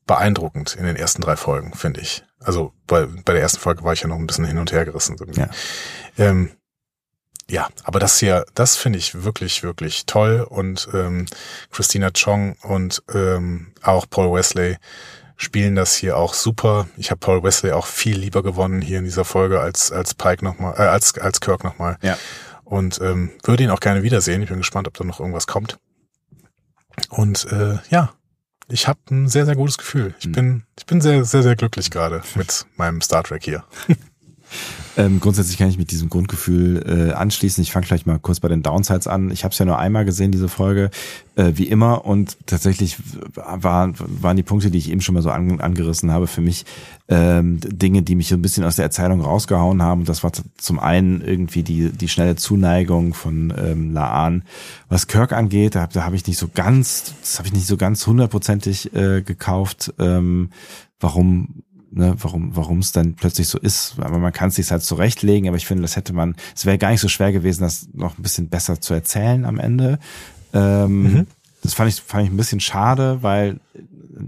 beeindruckend 0.09 0.75
in 0.75 0.85
den 0.85 0.95
ersten 0.95 1.21
drei 1.21 1.35
Folgen, 1.35 1.75
finde 1.75 2.01
ich. 2.01 2.23
Also 2.39 2.73
bei, 2.87 3.05
bei 3.05 3.33
der 3.33 3.43
ersten 3.43 3.59
Folge 3.59 3.83
war 3.83 3.93
ich 3.93 4.01
ja 4.01 4.07
noch 4.07 4.15
ein 4.15 4.25
bisschen 4.25 4.45
hin 4.45 4.57
und 4.57 4.71
her 4.71 4.83
gerissen. 4.83 5.15
Ja. 5.35 5.49
Ähm, 6.17 6.49
ja, 7.47 7.67
aber 7.83 7.99
das 7.99 8.17
hier, 8.17 8.43
das 8.55 8.75
finde 8.75 8.97
ich 8.97 9.23
wirklich, 9.23 9.61
wirklich 9.61 10.07
toll. 10.07 10.47
Und 10.49 10.89
ähm, 10.95 11.27
Christina 11.69 12.09
Chong 12.09 12.55
und 12.63 13.03
ähm, 13.13 13.71
auch 13.83 14.07
Paul 14.09 14.33
Wesley 14.33 14.77
spielen 15.35 15.75
das 15.75 15.93
hier 15.95 16.17
auch 16.17 16.33
super. 16.33 16.87
Ich 16.97 17.11
habe 17.11 17.19
Paul 17.19 17.43
Wesley 17.43 17.71
auch 17.71 17.85
viel 17.85 18.17
lieber 18.17 18.41
gewonnen 18.41 18.81
hier 18.81 18.97
in 18.97 19.05
dieser 19.05 19.25
Folge 19.25 19.59
als 19.59 19.91
als 19.91 20.15
Pike 20.15 20.43
nochmal, 20.43 20.73
äh, 20.75 20.87
als 20.87 21.19
als 21.19 21.39
Kirk 21.39 21.63
nochmal. 21.63 21.97
Ja. 22.01 22.17
Und 22.63 22.99
ähm, 22.99 23.29
würde 23.43 23.63
ihn 23.63 23.69
auch 23.69 23.79
gerne 23.79 24.01
wiedersehen. 24.01 24.41
Ich 24.41 24.49
bin 24.49 24.57
gespannt, 24.57 24.87
ob 24.87 24.95
da 24.95 25.03
noch 25.03 25.19
irgendwas 25.19 25.45
kommt. 25.45 25.77
Und 27.09 27.45
äh, 27.51 27.77
ja, 27.91 28.13
ich 28.71 28.87
habe 28.87 28.99
ein 29.11 29.27
sehr 29.27 29.45
sehr 29.45 29.55
gutes 29.55 29.77
Gefühl. 29.77 30.13
Ich 30.19 30.25
Hm. 30.25 30.31
bin 30.31 30.63
ich 30.77 30.85
bin 30.85 31.01
sehr 31.01 31.23
sehr 31.25 31.43
sehr 31.43 31.55
glücklich 31.55 31.91
gerade 31.91 32.21
mit 32.35 32.65
meinem 32.77 33.01
Star 33.01 33.23
Trek 33.23 33.43
hier. 33.43 33.63
Ähm, 34.97 35.19
grundsätzlich 35.19 35.57
kann 35.57 35.69
ich 35.69 35.77
mit 35.77 35.91
diesem 35.91 36.09
Grundgefühl 36.09 36.83
äh, 36.85 37.13
anschließen. 37.13 37.61
Ich 37.61 37.71
fange 37.71 37.85
gleich 37.85 38.05
mal 38.05 38.19
kurz 38.19 38.39
bei 38.39 38.47
den 38.47 38.63
Downsides 38.63 39.07
an. 39.07 39.31
Ich 39.31 39.43
habe 39.43 39.53
es 39.53 39.59
ja 39.59 39.65
nur 39.65 39.79
einmal 39.79 40.03
gesehen, 40.03 40.31
diese 40.31 40.49
Folge, 40.49 40.89
äh, 41.35 41.53
wie 41.55 41.67
immer. 41.67 42.05
Und 42.05 42.37
tatsächlich 42.45 42.97
waren, 43.35 43.95
waren 43.97 44.35
die 44.35 44.43
Punkte, 44.43 44.71
die 44.71 44.77
ich 44.77 44.91
eben 44.91 45.01
schon 45.01 45.15
mal 45.15 45.21
so 45.21 45.31
an, 45.31 45.61
angerissen 45.61 46.11
habe, 46.11 46.27
für 46.27 46.41
mich 46.41 46.65
ähm, 47.07 47.59
Dinge, 47.61 48.01
die 48.01 48.15
mich 48.15 48.27
so 48.27 48.35
ein 48.35 48.41
bisschen 48.41 48.65
aus 48.65 48.75
der 48.75 48.85
Erzählung 48.85 49.21
rausgehauen 49.21 49.81
haben. 49.81 50.01
Und 50.01 50.09
das 50.09 50.23
war 50.23 50.31
zum 50.57 50.79
einen 50.79 51.21
irgendwie 51.21 51.63
die, 51.63 51.91
die 51.91 52.09
schnelle 52.09 52.35
Zuneigung 52.35 53.13
von 53.13 53.53
ähm, 53.57 53.93
Laan. 53.93 54.43
Was 54.89 55.07
Kirk 55.07 55.31
angeht, 55.31 55.75
da, 55.75 55.87
da 55.87 56.03
habe 56.03 56.17
ich 56.17 56.27
nicht 56.27 56.37
so 56.37 56.49
ganz, 56.53 57.13
das 57.21 57.37
habe 57.37 57.47
ich 57.47 57.53
nicht 57.53 57.67
so 57.67 57.77
ganz 57.77 58.05
hundertprozentig 58.05 58.93
äh, 58.93 59.21
gekauft. 59.21 59.93
Ähm, 59.97 60.49
warum 60.99 61.63
ne, 61.91 62.15
warum 62.19 62.55
warum 62.55 62.79
es 62.79 62.91
dann 62.91 63.15
plötzlich 63.15 63.47
so 63.47 63.57
ist. 63.59 63.95
Aber 63.99 64.17
man 64.19 64.33
kann 64.33 64.49
es 64.49 64.55
sich 64.55 64.71
halt 64.71 64.83
zurechtlegen. 64.83 65.47
Aber 65.47 65.57
ich 65.57 65.65
finde, 65.65 65.83
das 65.83 65.95
hätte 65.95 66.13
man, 66.13 66.35
es 66.55 66.65
wäre 66.65 66.77
gar 66.77 66.91
nicht 66.91 67.01
so 67.01 67.07
schwer 67.07 67.31
gewesen, 67.31 67.61
das 67.61 67.89
noch 67.93 68.17
ein 68.17 68.23
bisschen 68.23 68.49
besser 68.49 68.79
zu 68.81 68.93
erzählen 68.93 69.45
am 69.45 69.59
Ende. 69.59 69.99
Ähm, 70.53 71.03
Mhm. 71.03 71.27
Das 71.61 71.73
fand 71.73 71.89
ich 71.89 72.01
fand 72.01 72.23
ich 72.25 72.31
ein 72.31 72.37
bisschen 72.37 72.61
schade, 72.61 73.21
weil 73.21 73.59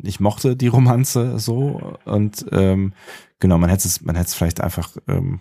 ich 0.03 0.19
mochte 0.19 0.57
die 0.57 0.67
Romanze 0.67 1.40
so 1.40 1.98
und 2.03 2.45
ähm, 2.51 2.91
genau, 3.40 3.57
man 3.57 3.69
hätte 3.69 3.88
es 3.88 4.01
man 4.01 4.15
hätte 4.15 4.27
es 4.27 4.33
vielleicht 4.33 4.59
einfach 4.59 4.98
ähm, 5.07 5.40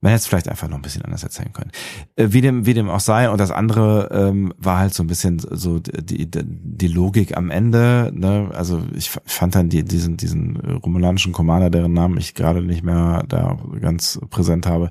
man 0.00 0.10
hätte 0.12 0.20
es 0.20 0.26
vielleicht 0.26 0.48
einfach 0.48 0.68
noch 0.68 0.76
ein 0.76 0.82
bisschen 0.82 1.04
anders 1.04 1.22
erzählen 1.22 1.52
können. 1.52 1.70
Äh, 2.16 2.28
wie 2.30 2.40
dem, 2.40 2.66
wie 2.66 2.74
dem 2.74 2.88
auch 2.90 3.00
sei. 3.00 3.30
Und 3.30 3.40
das 3.40 3.50
andere 3.50 4.08
ähm, 4.12 4.52
war 4.58 4.78
halt 4.78 4.94
so 4.94 5.02
ein 5.02 5.06
bisschen 5.06 5.38
so 5.38 5.78
die, 5.80 6.30
die, 6.30 6.42
die 6.44 6.88
Logik 6.88 7.36
am 7.36 7.50
Ende. 7.50 8.10
Ne? 8.14 8.50
Also 8.54 8.82
ich 8.94 9.10
fand 9.10 9.54
dann 9.54 9.68
die, 9.68 9.84
diesen, 9.84 10.16
diesen 10.16 10.56
romulanischen 10.56 11.32
Commander, 11.32 11.70
deren 11.70 11.92
Namen 11.92 12.18
ich 12.18 12.34
gerade 12.34 12.62
nicht 12.62 12.82
mehr 12.84 13.24
da 13.28 13.58
ganz 13.80 14.18
präsent 14.30 14.66
habe. 14.66 14.90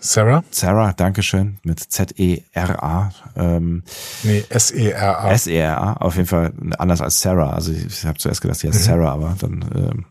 Sarah? 0.00 0.42
Sarah, 0.50 0.92
Dankeschön, 0.92 1.58
mit 1.64 1.80
Z-E-R-A. 1.80 3.10
Ähm, 3.36 3.82
Nee, 4.22 4.44
S-E-R-A. 4.48 5.32
S-E-R-A, 5.32 5.92
auf 5.94 6.16
jeden 6.16 6.26
Fall 6.28 6.52
anders 6.78 7.00
als 7.00 7.20
Sarah. 7.20 7.50
Also 7.50 7.72
ich, 7.72 7.86
ich 7.86 8.04
habe 8.04 8.18
zuerst 8.18 8.40
gedacht, 8.40 8.58
sie 8.58 8.68
heißt 8.68 8.80
Mhm. 8.80 8.84
Sarah, 8.84 9.12
aber 9.12 9.36
dann 9.38 9.64
ähm, 9.74 10.04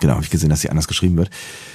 genau 0.00 0.14
habe 0.14 0.22
ich 0.24 0.30
gesehen, 0.30 0.50
dass 0.50 0.60
sie 0.60 0.70
anders 0.70 0.88
geschrieben 0.88 1.16
wird. 1.16 1.30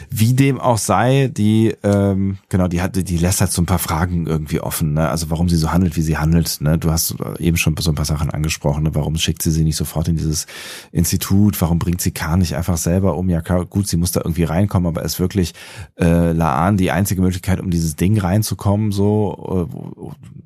Wie 0.09 0.33
dem 0.33 0.59
auch 0.59 0.77
sei, 0.77 1.29
die 1.31 1.75
ähm, 1.83 2.37
genau, 2.49 2.67
die 2.67 2.81
hat, 2.81 2.95
die 2.95 3.17
lässt 3.17 3.41
halt 3.41 3.51
so 3.51 3.61
ein 3.61 3.65
paar 3.65 3.79
Fragen 3.79 4.27
irgendwie 4.27 4.59
offen. 4.59 4.93
Ne? 4.93 5.09
Also 5.09 5.29
warum 5.29 5.49
sie 5.49 5.57
so 5.57 5.71
handelt, 5.71 5.95
wie 5.97 6.01
sie 6.01 6.17
handelt. 6.17 6.61
Ne? 6.61 6.77
Du 6.77 6.91
hast 6.91 7.15
eben 7.39 7.57
schon 7.57 7.75
so 7.77 7.91
ein 7.91 7.95
paar 7.95 8.05
Sachen 8.05 8.29
angesprochen. 8.29 8.83
Ne? 8.83 8.95
Warum 8.95 9.17
schickt 9.17 9.41
sie 9.41 9.51
sie 9.51 9.63
nicht 9.63 9.75
sofort 9.75 10.07
in 10.07 10.15
dieses 10.15 10.45
Institut? 10.91 11.59
Warum 11.61 11.79
bringt 11.79 12.01
sie 12.01 12.11
Khan 12.11 12.39
nicht 12.39 12.55
einfach 12.55 12.77
selber 12.77 13.15
um? 13.17 13.29
Ja 13.29 13.41
klar, 13.41 13.65
gut, 13.65 13.87
sie 13.87 13.97
muss 13.97 14.11
da 14.11 14.21
irgendwie 14.21 14.43
reinkommen, 14.43 14.87
aber 14.87 15.03
ist 15.03 15.19
wirklich 15.19 15.53
äh, 15.99 16.31
Laan 16.31 16.77
die 16.77 16.91
einzige 16.91 17.21
Möglichkeit, 17.21 17.59
um 17.59 17.69
dieses 17.71 17.95
Ding 17.95 18.17
reinzukommen? 18.19 18.91
So, 18.91 19.67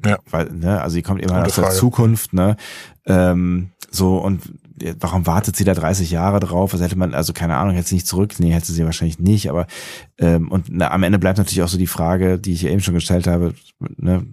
äh, 0.04 0.10
Ja. 0.10 0.20
weil, 0.32 0.52
ne, 0.52 0.82
also 0.82 0.94
sie 0.96 1.02
kommt 1.02 1.22
immer 1.22 1.46
aus 1.46 1.56
der. 1.56 1.68
Zukunft, 1.72 2.34
ne? 2.34 2.56
Ähm, 3.06 3.70
so 3.92 4.18
und 4.18 4.42
warum 5.00 5.26
wartet 5.26 5.56
sie 5.56 5.64
da 5.64 5.74
30 5.74 6.12
Jahre 6.12 6.40
drauf? 6.40 6.74
Was 6.74 6.82
hätte 6.82 6.98
man, 6.98 7.14
also 7.14 7.34
keine 7.34 7.56
Ahnung, 7.58 7.76
hätte 7.76 7.90
sie 7.90 7.96
nicht 7.96 8.08
zurück? 8.08 8.36
Nee, 8.40 8.52
hätte 8.52 8.72
sie 8.72 8.86
wahrscheinlich 8.86 9.20
nicht, 9.20 9.50
aber 9.50 9.68
ähm, 10.20 10.50
und 10.52 10.68
na, 10.70 10.92
am 10.92 11.04
Ende 11.04 11.20
bleibt 11.20 11.38
natürlich 11.38 11.64
auch 11.64 11.68
so 11.68 11.78
die 11.78 11.88
Frage, 11.88 12.38
die 12.40 12.54
ich 12.54 12.66
eben 12.66 12.82
schon 12.82 12.94
gestellt 12.94 13.28
habe, 13.28 13.54
ne, 13.98 14.26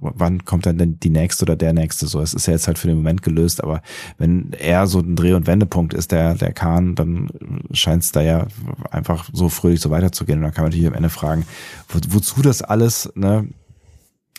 wann 0.00 0.44
kommt 0.44 0.66
dann 0.66 0.78
denn 0.78 0.98
die 1.00 1.10
nächste 1.10 1.44
oder 1.44 1.56
der 1.56 1.72
nächste? 1.72 2.06
So, 2.06 2.20
es 2.20 2.34
ist 2.34 2.46
ja 2.46 2.52
jetzt 2.52 2.66
halt 2.66 2.78
für 2.78 2.88
den 2.88 2.96
Moment 2.96 3.22
gelöst, 3.22 3.62
aber 3.62 3.82
wenn 4.18 4.52
er 4.52 4.86
so 4.86 5.00
ein 5.00 5.16
Dreh- 5.16 5.34
und 5.34 5.46
Wendepunkt 5.46 5.94
ist, 5.94 6.12
der, 6.12 6.34
der 6.34 6.52
Kahn, 6.52 6.94
dann 6.94 7.28
scheint 7.72 8.02
es 8.02 8.12
da 8.12 8.20
ja 8.20 8.46
einfach 8.90 9.28
so 9.32 9.48
fröhlich 9.48 9.80
so 9.80 9.90
weiterzugehen. 9.90 10.38
Und 10.38 10.44
dann 10.44 10.54
kann 10.54 10.64
man 10.64 10.70
natürlich 10.70 10.88
am 10.88 10.94
Ende 10.94 11.10
fragen, 11.10 11.44
wo, 11.88 11.98
wozu 12.08 12.42
das 12.42 12.62
alles, 12.62 13.10
ne? 13.14 13.48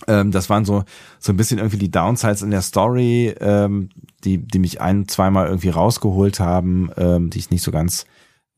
Ähm, 0.07 0.31
das 0.31 0.49
waren 0.49 0.65
so, 0.65 0.83
so 1.19 1.33
ein 1.33 1.37
bisschen 1.37 1.59
irgendwie 1.59 1.77
die 1.77 1.91
Downsides 1.91 2.41
in 2.41 2.51
der 2.51 2.61
Story, 2.61 3.35
ähm, 3.39 3.89
die, 4.23 4.37
die 4.37 4.59
mich 4.59 4.81
ein, 4.81 5.07
zweimal 5.07 5.47
irgendwie 5.47 5.69
rausgeholt 5.69 6.39
haben, 6.39 6.89
ähm, 6.97 7.29
die 7.29 7.39
ich 7.39 7.51
nicht 7.51 7.63
so 7.63 7.71
ganz, 7.71 8.05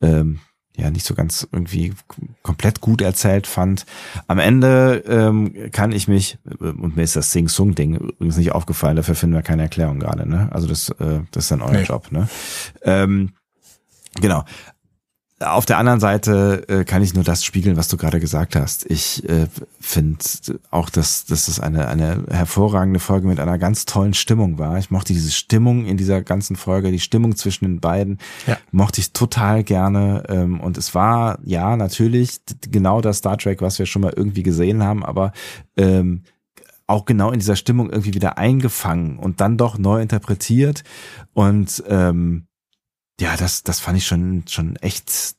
ähm, 0.00 0.40
ja, 0.76 0.90
nicht 0.90 1.04
so 1.04 1.14
ganz 1.14 1.46
irgendwie 1.52 1.92
komplett 2.42 2.80
gut 2.80 3.02
erzählt 3.02 3.46
fand. 3.46 3.84
Am 4.26 4.38
Ende 4.38 5.04
ähm, 5.06 5.70
kann 5.70 5.92
ich 5.92 6.08
mich, 6.08 6.38
und 6.58 6.96
mir 6.96 7.02
ist 7.02 7.16
das 7.16 7.32
Sing-Sung-Ding 7.32 7.96
übrigens 7.96 8.38
nicht 8.38 8.52
aufgefallen, 8.52 8.96
dafür 8.96 9.14
finden 9.14 9.36
wir 9.36 9.42
keine 9.42 9.62
Erklärung 9.62 9.98
gerade, 9.98 10.26
ne? 10.28 10.48
Also 10.50 10.66
das, 10.68 10.88
äh, 10.88 11.20
das 11.30 11.44
ist 11.44 11.50
dann 11.50 11.60
euer 11.60 11.72
nee. 11.72 11.82
Job, 11.82 12.10
ne? 12.10 12.28
Ähm, 12.82 13.32
Genau. 14.20 14.44
Auf 15.42 15.66
der 15.66 15.78
anderen 15.78 16.00
Seite 16.00 16.64
äh, 16.68 16.84
kann 16.84 17.02
ich 17.02 17.14
nur 17.14 17.24
das 17.24 17.44
spiegeln, 17.44 17.76
was 17.76 17.88
du 17.88 17.96
gerade 17.96 18.20
gesagt 18.20 18.56
hast. 18.56 18.88
Ich 18.90 19.28
äh, 19.28 19.46
finde 19.80 20.24
auch, 20.70 20.90
dass, 20.90 21.24
dass 21.24 21.46
das 21.46 21.60
eine, 21.60 21.88
eine 21.88 22.24
hervorragende 22.30 23.00
Folge 23.00 23.26
mit 23.26 23.40
einer 23.40 23.58
ganz 23.58 23.84
tollen 23.84 24.14
Stimmung 24.14 24.58
war. 24.58 24.78
Ich 24.78 24.90
mochte 24.90 25.12
diese 25.12 25.30
Stimmung 25.30 25.86
in 25.86 25.96
dieser 25.96 26.22
ganzen 26.22 26.56
Folge, 26.56 26.90
die 26.90 27.00
Stimmung 27.00 27.36
zwischen 27.36 27.64
den 27.64 27.80
beiden, 27.80 28.18
ja. 28.46 28.56
mochte 28.70 29.00
ich 29.00 29.12
total 29.12 29.64
gerne. 29.64 30.24
Ähm, 30.28 30.60
und 30.60 30.78
es 30.78 30.94
war, 30.94 31.38
ja, 31.44 31.76
natürlich 31.76 32.40
genau 32.70 33.00
das 33.00 33.18
Star 33.18 33.38
Trek, 33.38 33.60
was 33.60 33.78
wir 33.78 33.86
schon 33.86 34.02
mal 34.02 34.12
irgendwie 34.14 34.42
gesehen 34.42 34.82
haben, 34.82 35.04
aber 35.04 35.32
ähm, 35.76 36.22
auch 36.86 37.04
genau 37.04 37.30
in 37.30 37.38
dieser 37.38 37.56
Stimmung 37.56 37.90
irgendwie 37.90 38.14
wieder 38.14 38.38
eingefangen 38.38 39.18
und 39.18 39.40
dann 39.40 39.56
doch 39.56 39.78
neu 39.78 40.00
interpretiert. 40.00 40.84
Und 41.32 41.82
ähm, 41.88 42.46
ja, 43.20 43.36
das, 43.36 43.62
das 43.62 43.80
fand 43.80 43.98
ich 43.98 44.06
schon, 44.06 44.44
schon 44.48 44.76
echt 44.76 45.36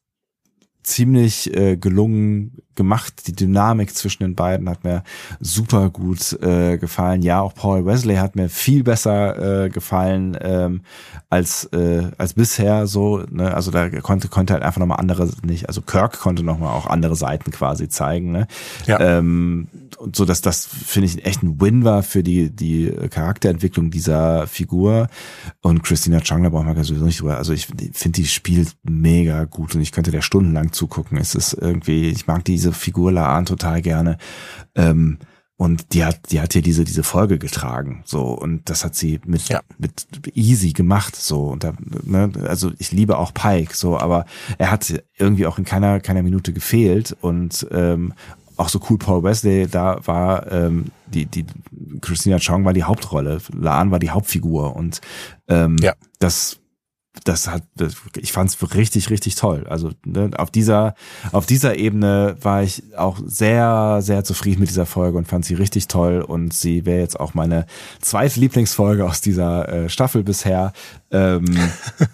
ziemlich 0.84 1.54
äh, 1.56 1.78
gelungen 1.78 2.62
gemacht. 2.76 3.28
Die 3.28 3.34
Dynamik 3.34 3.96
zwischen 3.96 4.24
den 4.24 4.36
beiden 4.36 4.70
hat 4.70 4.84
mir 4.84 5.04
super 5.40 5.90
gut 5.90 6.34
äh, 6.42 6.78
gefallen. 6.78 7.22
Ja, 7.22 7.42
auch 7.42 7.54
Paul 7.54 7.86
Wesley 7.86 8.16
hat 8.16 8.36
mir 8.36 8.50
viel 8.50 8.84
besser 8.84 9.66
äh, 9.66 9.70
gefallen 9.70 10.38
ähm, 10.42 10.82
als 11.30 11.66
äh, 11.66 12.04
als 12.18 12.34
bisher 12.34 12.88
so. 12.88 13.24
Ne? 13.30 13.54
Also 13.54 13.72
da 13.72 13.90
konnte 14.02 14.28
konnte 14.28 14.54
halt 14.54 14.64
einfach 14.64 14.80
nochmal 14.80 15.00
andere 15.00 15.30
nicht. 15.44 15.68
Also 15.68 15.82
Kirk 15.82 16.20
konnte 16.20 16.44
nochmal 16.44 16.74
auch 16.74 16.88
andere 16.88 17.16
Seiten 17.16 17.52
quasi 17.52 17.90
zeigen. 17.90 18.32
Ne? 18.32 18.48
Ja. 18.86 19.00
Ähm, 19.00 19.68
und 20.04 20.16
so 20.16 20.26
dass 20.26 20.42
das 20.42 20.66
finde 20.66 21.08
ich 21.08 21.26
echt 21.26 21.44
ein 21.44 21.62
Win 21.62 21.84
war 21.86 22.04
für 22.04 22.24
die 22.24 22.50
die 22.50 22.92
Charakterentwicklung 23.10 23.90
dieser 23.90 24.48
Figur 24.48 25.08
und 25.62 25.84
Christina 25.84 26.20
Chang 26.20 26.44
da 26.44 26.50
brauchen 26.50 26.76
wir 26.76 26.84
sowieso 26.84 27.06
nicht 27.06 27.22
drüber 27.22 27.38
also 27.38 27.54
ich 27.54 27.68
finde 27.68 28.22
die 28.22 28.26
spielt 28.26 28.76
mega 28.84 29.46
gut 29.46 29.76
und 29.76 29.82
ich 29.82 29.92
könnte 29.92 30.12
der 30.12 30.22
stundenlang 30.22 30.74
zugucken 30.74 31.18
es 31.18 31.36
ist 31.36 31.54
irgendwie 31.54 32.10
ich 32.10 32.28
mag 32.28 32.44
diese 32.64 32.74
Figur 32.74 33.12
Laan 33.12 33.46
total 33.46 33.82
gerne 33.82 34.18
ähm, 34.76 35.20
und 35.56 35.94
die 35.94 36.04
hat, 36.04 36.32
die 36.32 36.42
hat 36.42 36.54
hier 36.54 36.62
diese, 36.62 36.84
diese 36.84 37.04
Folge 37.04 37.38
getragen, 37.38 38.02
so. 38.06 38.24
Und 38.24 38.70
das 38.70 38.84
hat 38.84 38.96
sie 38.96 39.22
mit, 39.26 39.48
ja. 39.50 39.62
mit 39.78 40.08
easy 40.34 40.74
gemacht, 40.74 41.16
so. 41.16 41.46
Und 41.46 41.64
da, 41.64 41.74
ne, 42.04 42.32
also 42.48 42.72
ich 42.80 42.92
liebe 42.92 43.18
auch 43.18 43.34
Pike, 43.34 43.76
so, 43.76 43.98
aber 43.98 44.26
er 44.58 44.72
hat 44.72 45.04
irgendwie 45.18 45.46
auch 45.46 45.60
in 45.60 45.64
keiner, 45.64 46.00
keiner 46.00 46.24
Minute 46.24 46.54
gefehlt 46.54 47.16
und, 47.22 47.68
ähm, 47.72 48.14
auch 48.56 48.70
so 48.70 48.80
cool 48.90 48.98
Paul 48.98 49.24
Wesley, 49.24 49.68
da 49.68 50.00
war 50.06 50.52
ähm, 50.52 50.86
die, 51.08 51.26
die 51.26 51.46
Christina 52.02 52.38
Chong 52.40 52.66
war 52.66 52.74
die 52.74 52.84
Hauptrolle, 52.84 53.40
Laan 53.52 53.90
war 53.90 54.00
die 54.00 54.12
Hauptfigur 54.12 54.76
und 54.76 55.02
ähm, 55.48 55.78
ja. 55.82 55.94
das 56.20 56.60
das 57.24 57.48
hat, 57.48 57.64
ich 58.18 58.32
fand 58.32 58.50
es 58.50 58.76
richtig, 58.76 59.10
richtig 59.10 59.36
toll. 59.36 59.66
Also 59.70 59.92
ne, 60.04 60.32
auf 60.38 60.50
dieser, 60.50 60.96
auf 61.32 61.46
dieser 61.46 61.78
Ebene 61.78 62.36
war 62.42 62.64
ich 62.64 62.84
auch 62.98 63.20
sehr, 63.26 64.00
sehr 64.02 64.24
zufrieden 64.24 64.62
mit 64.62 64.70
dieser 64.70 64.86
Folge 64.86 65.18
und 65.18 65.28
fand 65.28 65.46
sie 65.46 65.54
richtig 65.54 65.88
toll. 65.88 66.22
Und 66.22 66.54
sie 66.54 66.86
wäre 66.86 67.00
jetzt 67.00 67.20
auch 67.20 67.34
meine 67.34 67.66
zweite 68.02 68.40
Lieblingsfolge 68.40 69.06
aus 69.06 69.22
dieser 69.22 69.70
äh, 69.70 69.90
Staffel 69.90 70.24
bisher. 70.24 70.74
Ähm, 71.14 71.46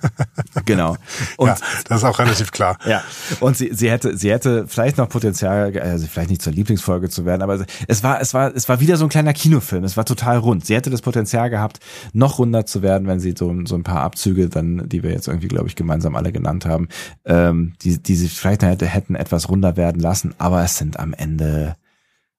genau. 0.66 0.98
Und, 1.38 1.48
ja, 1.48 1.56
das 1.88 2.00
ist 2.00 2.04
auch 2.04 2.20
relativ 2.20 2.52
klar. 2.52 2.78
Ja. 2.90 3.04
Und 3.40 3.56
sie, 3.56 3.70
sie 3.72 3.92
hätte, 3.92 4.18
sie 4.18 4.32
hätte 4.32 4.66
vielleicht 4.68 4.98
noch 4.98 5.10
Potenzial, 5.10 5.78
also 5.80 6.08
vielleicht 6.08 6.32
nicht 6.32 6.42
zur 6.42 6.54
Lieblingsfolge 6.54 7.08
zu 7.10 7.24
werden, 7.24 7.44
aber 7.44 7.64
es 7.88 8.04
war, 8.04 8.20
es 8.20 8.34
war, 8.34 8.56
es 8.56 8.68
war 8.68 8.80
wieder 8.80 8.98
so 8.98 9.06
ein 9.06 9.10
kleiner 9.10 9.34
Kinofilm. 9.34 9.84
Es 9.84 9.96
war 9.96 10.06
total 10.06 10.38
rund. 10.38 10.66
Sie 10.66 10.76
hätte 10.76 10.90
das 10.90 11.02
Potenzial 11.02 11.52
gehabt, 11.52 11.80
noch 12.14 12.40
runder 12.40 12.66
zu 12.66 12.82
werden, 12.82 13.08
wenn 13.08 13.20
sie 13.20 13.36
so, 13.38 13.54
so 13.66 13.76
ein 13.76 13.84
paar 13.84 14.02
Abzüge 14.02 14.50
dann, 14.50 14.90
die 14.90 15.04
wir 15.04 15.12
jetzt 15.12 15.28
irgendwie, 15.28 15.50
glaube 15.50 15.68
ich, 15.68 15.76
gemeinsam 15.76 16.16
alle 16.16 16.32
genannt 16.32 16.66
haben, 16.66 16.88
ähm, 17.26 17.74
die, 17.82 18.02
die 18.02 18.16
sie 18.16 18.28
vielleicht 18.28 18.64
hätte, 18.64 18.88
hätten 18.88 19.16
etwas 19.16 19.50
runder 19.50 19.78
werden 19.78 20.02
lassen, 20.02 20.34
aber 20.40 20.64
es 20.64 20.78
sind 20.78 21.00
am 21.00 21.14
Ende, 21.14 21.76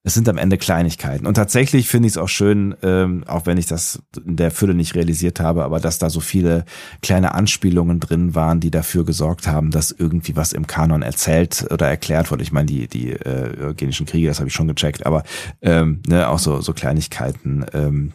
es 0.02 0.14
sind 0.14 0.28
am 0.30 0.38
Ende 0.38 0.56
Kleinigkeiten. 0.56 1.26
Und 1.26 1.34
tatsächlich 1.34 1.88
finde 1.88 2.06
ich 2.06 2.14
es 2.14 2.16
auch 2.16 2.28
schön, 2.28 2.74
ähm, 2.82 3.22
auch 3.26 3.44
wenn 3.44 3.58
ich 3.58 3.66
das 3.66 4.02
in 4.24 4.36
der 4.36 4.50
Fülle 4.50 4.74
nicht 4.74 4.94
realisiert 4.94 5.40
habe, 5.40 5.62
aber 5.62 5.78
dass 5.78 5.98
da 5.98 6.08
so 6.08 6.20
viele 6.20 6.64
kleine 7.02 7.34
Anspielungen 7.34 8.00
drin 8.00 8.34
waren, 8.34 8.60
die 8.60 8.70
dafür 8.70 9.04
gesorgt 9.04 9.46
haben, 9.46 9.70
dass 9.70 9.90
irgendwie 9.90 10.36
was 10.36 10.54
im 10.54 10.66
Kanon 10.66 11.02
erzählt 11.02 11.66
oder 11.70 11.86
erklärt 11.86 12.30
wurde. 12.30 12.42
Ich 12.42 12.52
meine, 12.52 12.66
die, 12.66 12.88
die 12.88 13.10
äh, 13.10 13.62
eugenischen 13.62 14.06
Kriege, 14.06 14.28
das 14.28 14.38
habe 14.38 14.48
ich 14.48 14.54
schon 14.54 14.68
gecheckt, 14.68 15.04
aber 15.04 15.22
ähm, 15.60 16.02
ne, 16.06 16.28
auch 16.28 16.38
so, 16.38 16.62
so 16.62 16.72
Kleinigkeiten, 16.72 17.66
ähm, 17.74 18.12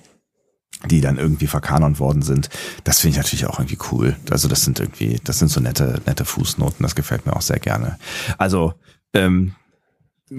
die 0.89 1.01
dann 1.01 1.17
irgendwie 1.17 1.47
verkanont 1.47 1.99
worden 1.99 2.23
sind. 2.23 2.49
Das 2.83 2.99
finde 2.99 3.11
ich 3.11 3.17
natürlich 3.17 3.45
auch 3.45 3.59
irgendwie 3.59 3.77
cool. 3.91 4.15
Also 4.31 4.47
das 4.47 4.63
sind 4.63 4.79
irgendwie, 4.79 5.19
das 5.23 5.37
sind 5.37 5.49
so 5.49 5.61
nette, 5.61 6.01
nette 6.07 6.25
Fußnoten, 6.25 6.83
das 6.83 6.95
gefällt 6.95 7.27
mir 7.27 7.35
auch 7.35 7.41
sehr 7.41 7.59
gerne. 7.59 7.97
Also, 8.39 8.73
ähm, 9.13 9.53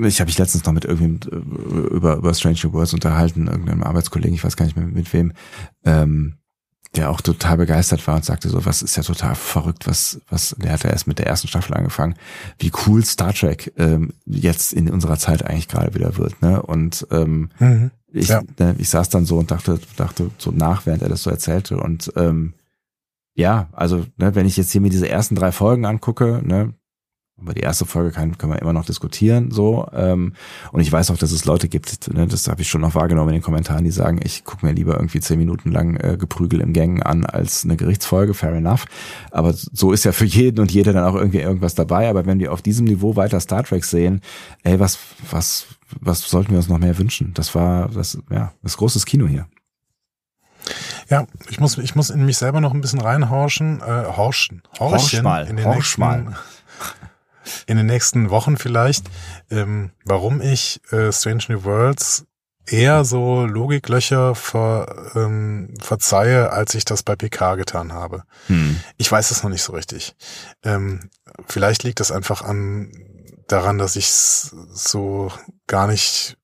ich 0.04 0.20
habe 0.20 0.28
mich 0.28 0.38
letztens 0.38 0.64
noch 0.64 0.72
mit 0.72 0.84
irgendwem 0.84 1.20
äh, 1.30 1.94
über, 1.94 2.16
über 2.16 2.34
Strange 2.34 2.72
Worlds 2.72 2.94
unterhalten, 2.94 3.46
irgendeinem 3.46 3.82
Arbeitskollegen, 3.82 4.34
ich 4.34 4.44
weiß 4.44 4.56
gar 4.56 4.64
nicht 4.64 4.76
mehr 4.76 4.86
mit 4.86 5.12
wem, 5.12 5.32
ähm, 5.84 6.34
der 6.94 7.10
auch 7.10 7.20
total 7.20 7.58
begeistert 7.58 8.06
war 8.06 8.16
und 8.16 8.24
sagte 8.24 8.48
so, 8.48 8.64
was 8.64 8.82
ist 8.82 8.96
ja 8.96 9.02
total 9.02 9.34
verrückt, 9.34 9.86
was, 9.86 10.20
was, 10.28 10.56
der 10.58 10.72
hat 10.72 10.84
ja 10.84 10.90
erst 10.90 11.06
mit 11.06 11.18
der 11.18 11.26
ersten 11.26 11.48
Staffel 11.48 11.74
angefangen, 11.74 12.14
wie 12.58 12.72
cool 12.86 13.04
Star 13.04 13.34
Trek 13.34 13.72
ähm, 13.76 14.12
jetzt 14.24 14.72
in 14.72 14.88
unserer 14.90 15.18
Zeit 15.18 15.44
eigentlich 15.44 15.68
gerade 15.68 15.94
wieder 15.94 16.16
wird, 16.16 16.40
ne? 16.42 16.62
Und 16.62 17.06
ähm, 17.10 17.50
mhm, 17.58 17.90
ich, 18.12 18.28
ja. 18.28 18.42
ne, 18.58 18.74
ich 18.78 18.88
saß 18.88 19.08
dann 19.10 19.26
so 19.26 19.38
und 19.38 19.50
dachte, 19.50 19.78
dachte 19.96 20.30
so 20.38 20.50
nach, 20.50 20.86
während 20.86 21.02
er 21.02 21.08
das 21.08 21.22
so 21.22 21.30
erzählte 21.30 21.76
und 21.78 22.12
ähm, 22.16 22.54
ja, 23.34 23.68
also 23.72 24.06
ne, 24.16 24.34
wenn 24.34 24.46
ich 24.46 24.56
jetzt 24.56 24.72
hier 24.72 24.80
mir 24.80 24.90
diese 24.90 25.08
ersten 25.08 25.34
drei 25.34 25.52
Folgen 25.52 25.84
angucke, 25.84 26.40
ne, 26.42 26.72
über 27.40 27.52
die 27.52 27.60
erste 27.60 27.84
Folge 27.84 28.12
kann, 28.12 28.38
können 28.38 28.54
wir 28.54 28.62
immer 28.62 28.72
noch 28.72 28.86
diskutieren, 28.86 29.50
so. 29.50 29.86
Ähm, 29.92 30.32
und 30.72 30.80
ich 30.80 30.90
weiß 30.90 31.10
auch, 31.10 31.18
dass 31.18 31.32
es 31.32 31.44
Leute 31.44 31.68
gibt, 31.68 32.12
ne, 32.12 32.26
das 32.26 32.48
habe 32.48 32.62
ich 32.62 32.70
schon 32.70 32.80
noch 32.80 32.94
wahrgenommen 32.94 33.28
in 33.28 33.34
den 33.34 33.42
Kommentaren, 33.42 33.84
die 33.84 33.90
sagen, 33.90 34.20
ich 34.24 34.44
gucke 34.44 34.64
mir 34.64 34.72
lieber 34.72 34.94
irgendwie 34.94 35.20
zehn 35.20 35.38
Minuten 35.38 35.70
lang 35.70 35.96
äh, 35.96 36.16
Geprügel 36.16 36.62
im 36.62 36.72
Gang 36.72 37.04
an 37.04 37.26
als 37.26 37.64
eine 37.64 37.76
Gerichtsfolge, 37.76 38.32
fair 38.32 38.54
enough. 38.54 38.86
Aber 39.30 39.52
so 39.52 39.92
ist 39.92 40.04
ja 40.04 40.12
für 40.12 40.24
jeden 40.24 40.60
und 40.60 40.72
jede 40.72 40.94
dann 40.94 41.04
auch 41.04 41.14
irgendwie 41.14 41.40
irgendwas 41.40 41.74
dabei. 41.74 42.08
Aber 42.08 42.24
wenn 42.24 42.38
wir 42.38 42.52
auf 42.52 42.62
diesem 42.62 42.86
Niveau 42.86 43.16
weiter 43.16 43.38
Star 43.40 43.64
Trek 43.64 43.84
sehen, 43.84 44.22
ey, 44.62 44.80
was, 44.80 44.98
was, 45.30 45.66
was 46.00 46.22
sollten 46.22 46.52
wir 46.52 46.58
uns 46.58 46.68
noch 46.68 46.78
mehr 46.78 46.96
wünschen? 46.96 47.34
Das 47.34 47.54
war 47.54 47.90
das, 47.90 48.18
ja, 48.30 48.54
das 48.62 48.78
großes 48.78 49.04
Kino 49.04 49.26
hier. 49.26 49.46
Ja, 51.10 51.26
ich 51.48 51.60
muss, 51.60 51.78
ich 51.78 51.94
muss 51.94 52.10
in 52.10 52.24
mich 52.24 52.38
selber 52.38 52.60
noch 52.60 52.72
ein 52.72 52.80
bisschen 52.80 53.00
reinhorchen, 53.00 53.80
äh, 53.80 54.04
horchen, 54.16 54.62
horchen 54.78 54.98
Horsch 54.98 55.22
mal, 55.22 55.46
in 55.46 55.56
den 55.56 55.64
horch 55.66 55.98
nächsten, 55.98 56.34
in 57.66 57.76
den 57.76 57.86
nächsten 57.86 58.30
Wochen 58.30 58.56
vielleicht, 58.56 59.06
ähm, 59.50 59.90
warum 60.04 60.40
ich 60.40 60.80
äh, 60.92 61.12
Strange 61.12 61.44
New 61.48 61.64
Worlds 61.64 62.26
eher 62.66 63.04
so 63.04 63.46
Logiklöcher 63.46 64.34
ver, 64.34 65.12
ähm, 65.14 65.74
verzeihe, 65.80 66.50
als 66.50 66.74
ich 66.74 66.84
das 66.84 67.02
bei 67.02 67.14
PK 67.14 67.54
getan 67.54 67.92
habe. 67.92 68.24
Hm. 68.48 68.80
Ich 68.96 69.10
weiß 69.10 69.30
es 69.30 69.42
noch 69.42 69.50
nicht 69.50 69.62
so 69.62 69.72
richtig. 69.72 70.16
Ähm, 70.64 71.10
vielleicht 71.46 71.84
liegt 71.84 72.00
es 72.00 72.10
einfach 72.10 72.42
an 72.42 72.90
daran, 73.46 73.78
dass 73.78 73.96
ich 73.96 74.10
so 74.10 75.30
gar 75.66 75.86
nicht 75.86 76.36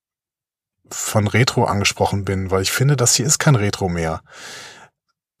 von 0.89 1.27
Retro 1.27 1.65
angesprochen 1.65 2.23
bin, 2.23 2.51
weil 2.51 2.61
ich 2.61 2.71
finde, 2.71 2.95
das 2.95 3.15
hier 3.15 3.25
ist 3.25 3.39
kein 3.39 3.55
Retro 3.55 3.89
mehr. 3.89 4.21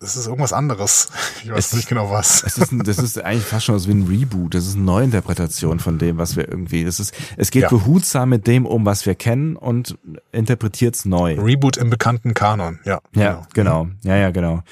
Das 0.03 0.17
ist 0.17 0.27
irgendwas 0.27 0.51
anderes. 0.51 1.07
Ich 1.43 1.51
weiß 1.51 1.67
es 1.67 1.73
nicht 1.73 1.89
genau 1.89 2.09
was. 2.09 2.43
Es 2.43 2.57
ist, 2.57 2.71
ein, 2.71 2.79
das 2.79 2.97
ist 2.99 3.21
eigentlich 3.21 3.45
fast 3.45 3.65
schon 3.65 3.77
so 3.79 3.89
wie 3.89 3.93
ein 3.93 4.07
Reboot. 4.07 4.53
Das 4.53 4.65
ist 4.65 4.75
eine 4.75 4.83
Neuinterpretation 4.83 5.79
von 5.79 5.97
dem, 5.97 6.17
was 6.17 6.35
wir 6.35 6.47
irgendwie. 6.47 6.85
Das 6.85 6.99
ist, 6.99 7.13
es 7.37 7.51
geht 7.51 7.63
ja. 7.63 7.69
behutsam 7.69 8.29
mit 8.29 8.47
dem 8.47 8.65
um, 8.65 8.85
was 8.85 9.05
wir 9.05 9.15
kennen 9.15 9.55
und 9.55 9.97
interpretiert 10.31 10.95
es 10.95 11.05
neu. 11.05 11.39
Reboot 11.39 11.77
im 11.77 11.89
bekannten 11.89 12.33
Kanon, 12.33 12.79
ja. 12.85 13.01
Ja, 13.13 13.45
genau. 13.53 13.85
genau. 13.85 13.87
Ja, 14.03 14.15
ja, 14.15 14.31
genau. 14.31 14.63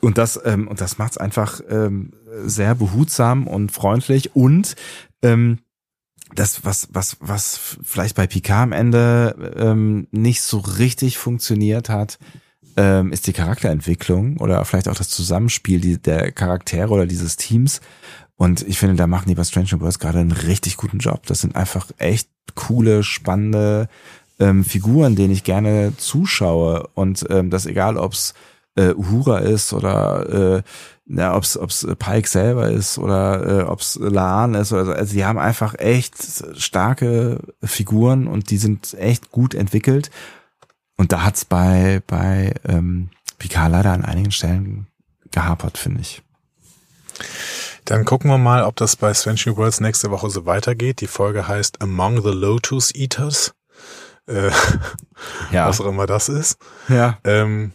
Und 0.00 0.18
das, 0.18 0.40
ähm, 0.44 0.68
und 0.68 0.80
das 0.80 0.98
macht 0.98 1.12
es 1.12 1.18
einfach 1.18 1.60
ähm, 1.68 2.12
sehr 2.44 2.74
behutsam 2.74 3.46
und 3.46 3.70
freundlich 3.70 4.34
und 4.34 4.74
ähm, 5.22 5.58
das, 6.34 6.64
was, 6.64 6.88
was, 6.92 7.16
was 7.20 7.78
vielleicht 7.82 8.16
bei 8.16 8.26
Picard 8.26 8.62
am 8.62 8.72
Ende 8.72 9.54
ähm, 9.56 10.08
nicht 10.10 10.42
so 10.42 10.58
richtig 10.58 11.18
funktioniert 11.18 11.88
hat, 11.88 12.18
ähm, 12.76 13.12
ist 13.12 13.26
die 13.26 13.32
Charakterentwicklung 13.32 14.38
oder 14.38 14.64
vielleicht 14.64 14.88
auch 14.88 14.94
das 14.94 15.08
Zusammenspiel 15.08 15.80
die, 15.80 15.98
der 16.00 16.32
Charaktere 16.32 16.90
oder 16.90 17.06
dieses 17.06 17.36
Teams. 17.36 17.80
Und 18.36 18.66
ich 18.66 18.78
finde, 18.78 18.96
da 18.96 19.06
machen 19.06 19.28
die 19.28 19.34
bei 19.34 19.44
Strange 19.44 19.80
Worlds 19.80 19.98
gerade 19.98 20.18
einen 20.18 20.32
richtig 20.32 20.76
guten 20.76 20.98
Job. 20.98 21.26
Das 21.26 21.40
sind 21.40 21.54
einfach 21.54 21.90
echt 21.98 22.28
coole, 22.54 23.02
spannende 23.02 23.88
ähm, 24.40 24.64
Figuren, 24.64 25.14
denen 25.14 25.32
ich 25.32 25.44
gerne 25.44 25.92
zuschaue 25.96 26.88
und 26.94 27.24
ähm, 27.30 27.50
das 27.50 27.66
egal, 27.66 27.96
ob's 27.96 28.34
äh, 28.74 28.94
Uhura 28.94 29.38
ist 29.38 29.72
oder 29.72 30.56
äh, 30.56 30.62
ja, 31.06 31.36
ob's 31.36 31.56
ob's 31.56 31.86
Pike 31.98 32.28
selber 32.28 32.70
ist 32.70 32.98
oder 32.98 33.60
äh, 33.60 33.62
ob's 33.64 33.98
Laan 34.00 34.54
ist 34.54 34.72
oder 34.72 34.86
so. 34.86 34.92
Also 34.92 35.14
die 35.14 35.24
haben 35.24 35.38
einfach 35.38 35.74
echt 35.78 36.14
starke 36.56 37.38
Figuren 37.62 38.26
und 38.26 38.50
die 38.50 38.58
sind 38.58 38.94
echt 38.94 39.30
gut 39.30 39.54
entwickelt. 39.54 40.10
Und 41.02 41.10
da 41.10 41.24
hat's 41.24 41.44
bei 41.44 42.00
bei 42.06 42.54
ähm, 42.64 43.10
Picard 43.38 43.72
leider 43.72 43.90
an 43.90 44.04
einigen 44.04 44.30
Stellen 44.30 44.86
gehapert, 45.32 45.76
finde 45.76 46.00
ich. 46.00 46.22
Dann 47.84 48.04
gucken 48.04 48.30
wir 48.30 48.38
mal, 48.38 48.62
ob 48.62 48.76
das 48.76 48.94
bei 48.94 49.12
Strange 49.12 49.40
New 49.46 49.56
Worlds 49.56 49.80
nächste 49.80 50.12
Woche 50.12 50.30
so 50.30 50.46
weitergeht. 50.46 51.00
Die 51.00 51.08
Folge 51.08 51.48
heißt 51.48 51.82
Among 51.82 52.22
the 52.22 52.30
Lotus 52.30 52.94
Eaters. 52.94 53.52
Äh, 54.28 54.52
Ja. 55.50 55.66
Was 55.66 55.80
auch 55.80 55.86
immer 55.86 56.06
das 56.06 56.28
ist. 56.28 56.58
Ja. 56.88 57.18
Ähm, 57.24 57.72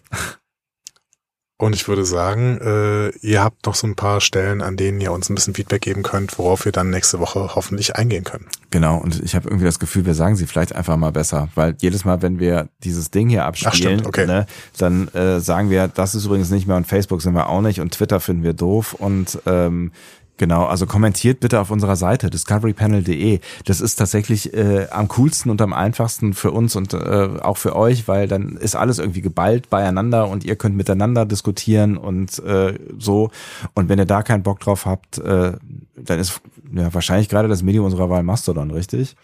und 1.60 1.76
ich 1.76 1.88
würde 1.88 2.06
sagen, 2.06 2.60
äh, 2.61 3.10
ihr 3.26 3.44
habt 3.44 3.66
noch 3.66 3.74
so 3.74 3.88
ein 3.88 3.95
paar 3.95 4.22
Stellen, 4.22 4.61
an 4.61 4.77
denen 4.77 5.02
ihr 5.02 5.11
uns 5.11 5.30
ein 5.30 5.36
bisschen 5.36 5.56
Feedback 5.56 5.82
geben 5.82 6.03
könnt, 6.03 6.38
worauf 6.38 6.66
wir 6.66 6.72
dann 6.72 6.92
nächste 6.92 7.19
Woche 7.19 7.56
hoffentlich 7.56 7.95
eingehen 7.95 8.24
können. 8.24 8.45
Genau, 8.69 8.98
und 8.98 9.24
ich 9.24 9.34
habe 9.34 9.48
irgendwie 9.48 9.66
das 9.66 9.80
Gefühl, 9.80 10.06
wir 10.06 10.14
sagen 10.14 10.36
sie 10.36 10.45
vielleicht 10.45 10.76
einfach 10.76 10.98
mal 10.98 11.11
besser, 11.11 11.50
weil 11.56 11.76
jedes 11.80 12.06
Mal, 12.06 12.22
wenn 12.22 12.40
wir 12.40 12.69
dieses 12.84 13.10
Ding 13.10 13.30
hier 13.30 13.45
abspielen, 13.45 13.74
stimmt, 13.74 14.06
okay. 14.06 14.27
ne, 14.27 14.45
dann 14.77 15.08
äh, 15.10 15.40
sagen 15.40 15.72
wir, 15.72 15.88
das 15.88 16.14
ist 16.14 16.26
übrigens 16.26 16.52
nicht 16.52 16.68
mehr 16.68 16.77
und 16.77 16.86
Facebook 16.86 17.24
sind 17.24 17.34
wir 17.34 17.50
auch 17.50 17.61
nicht 17.61 17.82
und 17.82 17.92
Twitter 17.92 18.19
finden 18.19 18.44
wir 18.44 18.53
doof 18.53 18.94
und 18.94 19.40
ähm, 19.48 19.92
genau, 20.38 20.66
also 20.66 20.85
kommentiert 20.85 21.40
bitte 21.40 21.59
auf 21.59 21.72
unserer 21.72 21.95
Seite 21.95 22.30
discoverypanel.de. 22.30 23.40
Das 23.66 23.82
ist 23.82 23.95
tatsächlich 23.95 24.53
äh, 24.53 24.88
am 24.91 25.07
coolsten 25.09 25.49
und 25.49 25.61
am 25.61 25.74
einfachsten 25.74 26.33
für 26.33 26.51
uns 26.51 26.75
und 26.75 26.93
äh, 26.93 27.30
auch 27.41 27.57
für 27.57 27.75
euch, 27.75 28.07
weil 28.07 28.27
dann 28.27 28.57
ist 28.57 28.75
alles 28.75 28.99
irgendwie 28.99 29.22
geballt 29.22 29.69
beieinander 29.69 30.27
und 30.27 30.45
ihr 30.45 30.56
könnt 30.56 30.75
miteinander 30.75 31.25
diskutieren 31.25 31.98
und 31.98 32.40
äh, 32.40 32.74
so. 32.98 33.32
Und 33.74 33.90
wenn 33.90 33.99
ihr 33.99 34.06
da 34.06 34.24
keinen 34.24 34.43
Bock 34.43 34.59
drauf 34.59 34.85
habt, 34.85 35.17
äh, 35.17 35.53
dann 35.95 36.19
ist 36.19 36.41
ja 36.72 36.93
wahrscheinlich 36.93 37.30
gerade 37.30 37.48
das 37.48 37.64
Medium 37.64 37.85
unserer 37.85 38.09
Wahl 38.09 38.24
Mastodon, 38.24 38.72
richtig? 38.72 39.16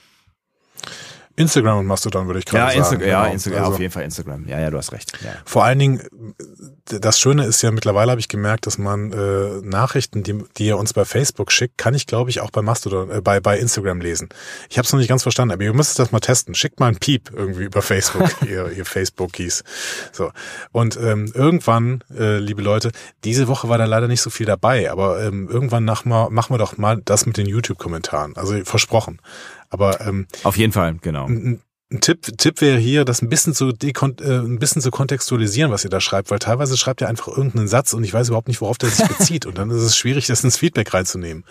Instagram 1.35 1.79
und 1.79 1.85
Mastodon 1.87 2.27
würde 2.27 2.39
ich 2.39 2.45
gerade 2.45 2.75
Ja, 2.75 2.83
sagen. 2.83 3.01
Insta 3.01 3.07
ja, 3.11 3.21
genau. 3.23 3.33
Instagram, 3.33 3.57
ja, 3.57 3.63
Also- 3.63 3.73
auf 3.73 3.79
jeden 3.79 3.91
Fall 3.93 4.03
Instagram. 4.03 4.47
Ja, 4.47 4.59
ja, 4.59 4.69
du 4.69 4.77
hast 4.77 4.91
recht. 4.91 5.13
Ja. 5.23 5.31
Vor 5.45 5.63
allen 5.63 5.79
Dingen, 5.79 6.01
das 6.85 7.19
Schöne 7.19 7.45
ist 7.45 7.61
ja, 7.61 7.71
mittlerweile 7.71 8.11
habe 8.11 8.19
ich 8.19 8.27
gemerkt, 8.27 8.67
dass 8.67 8.77
man 8.77 9.11
äh, 9.11 9.61
Nachrichten, 9.63 10.21
die, 10.23 10.43
die 10.57 10.67
ihr 10.67 10.77
uns 10.77 10.93
bei 10.93 11.05
Facebook 11.05 11.51
schickt, 11.51 11.77
kann 11.77 11.95
ich, 11.95 12.05
glaube 12.07 12.29
ich, 12.29 12.41
auch 12.41 12.51
bei 12.51 12.61
Mastodon, 12.61 13.09
äh, 13.09 13.21
bei, 13.21 13.39
bei 13.39 13.57
Instagram 13.57 13.99
lesen. 14.01 14.29
Ich 14.69 14.77
habe 14.77 14.85
es 14.85 14.91
noch 14.93 14.99
nicht 14.99 15.09
ganz 15.09 15.23
verstanden, 15.23 15.53
aber 15.53 15.63
ihr 15.63 15.73
müsst 15.73 15.97
das 15.97 16.11
mal 16.11 16.19
testen. 16.19 16.53
Schickt 16.55 16.79
mal 16.79 16.87
einen 16.87 16.97
Piep 16.97 17.31
irgendwie 17.35 17.63
über 17.63 17.81
Facebook, 17.81 18.29
ihr, 18.47 18.69
ihr 18.71 18.85
Facebook-Keys. 18.85 19.63
So. 20.11 20.31
Und 20.71 20.97
ähm, 20.97 21.31
irgendwann, 21.33 22.03
äh, 22.15 22.37
liebe 22.37 22.61
Leute, 22.61 22.91
diese 23.23 23.47
Woche 23.47 23.69
war 23.69 23.77
da 23.77 23.85
leider 23.85 24.07
nicht 24.07 24.21
so 24.21 24.29
viel 24.29 24.45
dabei, 24.45 24.91
aber 24.91 25.23
ähm, 25.23 25.49
irgendwann 25.49 25.85
nach 25.85 26.05
mal, 26.05 26.29
machen 26.29 26.53
wir 26.53 26.57
doch 26.59 26.77
mal 26.77 27.01
das 27.05 27.25
mit 27.25 27.37
den 27.37 27.47
YouTube-Kommentaren. 27.47 28.35
Also 28.35 28.63
versprochen. 28.65 29.19
Aber 29.73 29.99
ähm, 30.01 30.27
Auf 30.43 30.55
jeden 30.55 30.71
Fall, 30.71 30.95
genau. 31.01 31.25
ein, 31.25 31.61
Tipp, 31.99 32.37
Tipp 32.37 32.61
wäre 32.61 32.77
hier, 32.77 33.05
das 33.05 33.21
ein 33.21 33.29
bisschen 33.29 33.53
zu 33.53 33.71
dekon 33.71 34.15
äh, 34.19 34.39
ein 34.39 34.59
bisschen 34.59 34.81
zu 34.81 34.91
kontextualisieren, 34.91 35.71
was 35.71 35.83
ihr 35.83 35.89
da 35.89 35.99
schreibt, 35.99 36.31
weil 36.31 36.39
teilweise 36.39 36.77
schreibt 36.77 37.01
ihr 37.01 37.09
einfach 37.09 37.27
irgendeinen 37.27 37.67
Satz 37.67 37.93
und 37.93 38.03
ich 38.03 38.13
weiß 38.13 38.29
überhaupt 38.29 38.47
nicht, 38.47 38.61
worauf 38.61 38.77
der 38.77 38.89
sich 38.89 39.07
bezieht 39.07 39.45
und 39.45 39.57
dann 39.57 39.69
ist 39.69 39.81
es 39.81 39.97
schwierig, 39.97 40.27
das 40.27 40.43
ins 40.43 40.57
Feedback 40.57 40.93
reinzunehmen. 40.93 41.43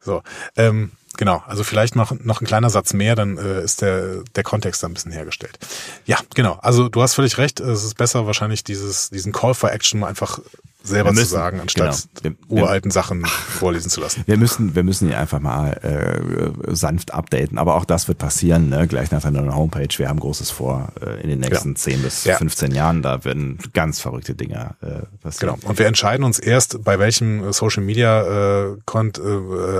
So, 0.00 0.22
ähm, 0.56 0.92
genau. 1.16 1.42
Also 1.46 1.64
vielleicht 1.64 1.96
noch 1.96 2.12
noch 2.20 2.40
ein 2.40 2.46
kleiner 2.46 2.70
Satz 2.70 2.92
mehr, 2.92 3.14
dann 3.14 3.38
äh, 3.38 3.62
ist 3.62 3.82
der 3.82 4.22
der 4.36 4.42
Kontext 4.42 4.82
da 4.82 4.88
ein 4.88 4.94
bisschen 4.94 5.12
hergestellt. 5.12 5.58
Ja, 6.06 6.18
genau. 6.34 6.58
Also 6.62 6.88
du 6.88 7.02
hast 7.02 7.14
völlig 7.14 7.38
recht. 7.38 7.60
Es 7.60 7.84
ist 7.84 7.96
besser 7.96 8.26
wahrscheinlich 8.26 8.64
dieses 8.64 9.10
diesen 9.10 9.32
Call 9.32 9.54
for 9.54 9.70
Action 9.72 10.00
mal 10.00 10.08
einfach 10.08 10.40
selber 10.84 11.10
Wir 11.10 11.14
müssen, 11.14 11.24
zu 11.28 11.30
sagen, 11.34 11.60
anstatt 11.60 12.08
genau. 12.22 12.36
Wir- 12.48 12.56
wir- 12.56 12.62
uralten 12.64 12.90
Sachen 12.90 13.24
vorlesen 13.24 13.90
zu 13.90 14.00
lassen. 14.00 14.22
Wir 14.26 14.36
müssen, 14.36 14.74
wir 14.74 14.82
müssen 14.82 15.08
ihn 15.08 15.14
einfach 15.14 15.40
mal 15.40 15.72
äh, 15.82 16.74
sanft 16.74 17.14
updaten. 17.14 17.58
Aber 17.58 17.74
auch 17.74 17.84
das 17.84 18.08
wird 18.08 18.18
passieren, 18.18 18.68
ne? 18.68 18.86
gleich 18.86 19.10
nach 19.10 19.22
der 19.22 19.30
neuen 19.30 19.54
Homepage. 19.54 19.88
Wir 19.96 20.08
haben 20.08 20.20
Großes 20.20 20.50
vor 20.50 20.88
äh, 21.00 21.20
in 21.22 21.28
den 21.28 21.40
nächsten 21.40 21.70
Ja. 21.70 21.74
10 21.76 22.02
bis 22.02 22.24
Ja. 22.24 22.36
15 22.36 22.72
Jahren. 22.74 23.02
Da 23.02 23.24
werden 23.24 23.58
ganz 23.72 24.00
verrückte 24.00 24.34
Dinge 24.34 24.74
äh, 24.82 25.06
passieren. 25.22 25.54
Genau. 25.56 25.68
Und 25.68 25.78
wir 25.78 25.86
entscheiden 25.86 26.24
uns 26.24 26.38
erst, 26.38 26.82
bei 26.84 26.98
welchem 26.98 27.48
äh, 27.48 27.52
Social 27.52 27.82
Media 27.82 28.70
äh, 28.72 28.76
Kont, 28.84 29.18
äh, 29.18 29.22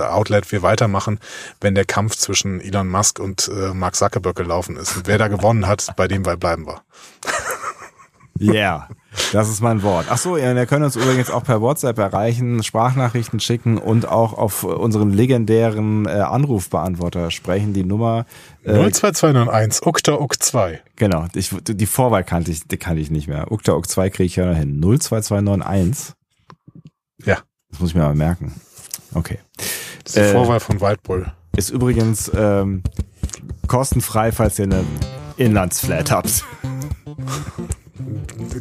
Outlet 0.03 0.51
wir 0.51 0.61
weitermachen, 0.61 1.19
wenn 1.61 1.75
der 1.75 1.85
Kampf 1.85 2.15
zwischen 2.15 2.61
Elon 2.61 2.87
Musk 2.87 3.19
und 3.19 3.49
äh, 3.49 3.73
Mark 3.73 3.95
Zuckerberg 3.95 4.35
gelaufen 4.35 4.77
ist. 4.77 4.95
Und 4.97 5.07
wer 5.07 5.17
da 5.17 5.27
gewonnen 5.27 5.67
hat, 5.67 5.93
bei 5.95 6.07
dem 6.07 6.25
weil 6.25 6.37
bleiben 6.37 6.65
wir. 6.65 6.81
Yeah, 8.41 8.87
das 9.31 9.49
ist 9.49 9.61
mein 9.61 9.83
Wort. 9.83 10.07
Ach 10.09 10.17
so, 10.17 10.37
ja, 10.37 10.55
wir 10.55 10.65
können 10.65 10.85
uns 10.85 10.95
übrigens 10.95 11.29
auch 11.29 11.43
per 11.43 11.61
WhatsApp 11.61 11.97
erreichen, 11.99 12.63
Sprachnachrichten 12.63 13.39
schicken 13.39 13.77
und 13.77 14.07
auch 14.07 14.33
auf 14.33 14.63
unseren 14.63 15.11
legendären 15.11 16.05
äh, 16.05 16.11
Anrufbeantworter 16.11 17.31
sprechen. 17.31 17.73
Die 17.73 17.83
Nummer, 17.83 18.25
äh, 18.63 18.73
02291, 18.91 19.85
Ukta 19.85 20.13
Uk 20.13 20.41
2. 20.41 20.81
genau, 20.95 21.27
ich, 21.35 21.55
die 21.63 21.85
Vorwahl 21.85 22.23
kannte 22.23 22.51
ich, 22.51 22.67
die 22.67 22.77
kannte 22.77 23.01
ich 23.01 23.11
nicht 23.11 23.27
mehr. 23.27 23.51
Ukta 23.51 23.73
Uk 23.73 23.87
2 23.89 24.09
kriege 24.09 24.23
ich 24.25 24.35
ja 24.35 24.45
noch 24.45 24.57
hin. 24.57 24.81
02291. 24.81 26.15
Ja, 27.25 27.37
Das 27.71 27.79
muss 27.79 27.89
ich 27.89 27.95
mir 27.95 28.01
mal 28.01 28.15
merken. 28.15 28.53
Okay. 29.13 29.39
das 29.57 29.67
ist 30.07 30.15
die 30.15 30.19
Äh, 30.21 30.31
Vorwahl 30.31 30.59
von 30.59 30.81
Waldbull. 30.81 31.31
Ist 31.55 31.69
übrigens 31.69 32.31
ähm, 32.35 32.81
kostenfrei, 33.67 34.31
falls 34.31 34.57
ihr 34.57 34.65
eine 34.65 34.83
Inlandsflat 35.37 36.09
habt. 36.11 36.43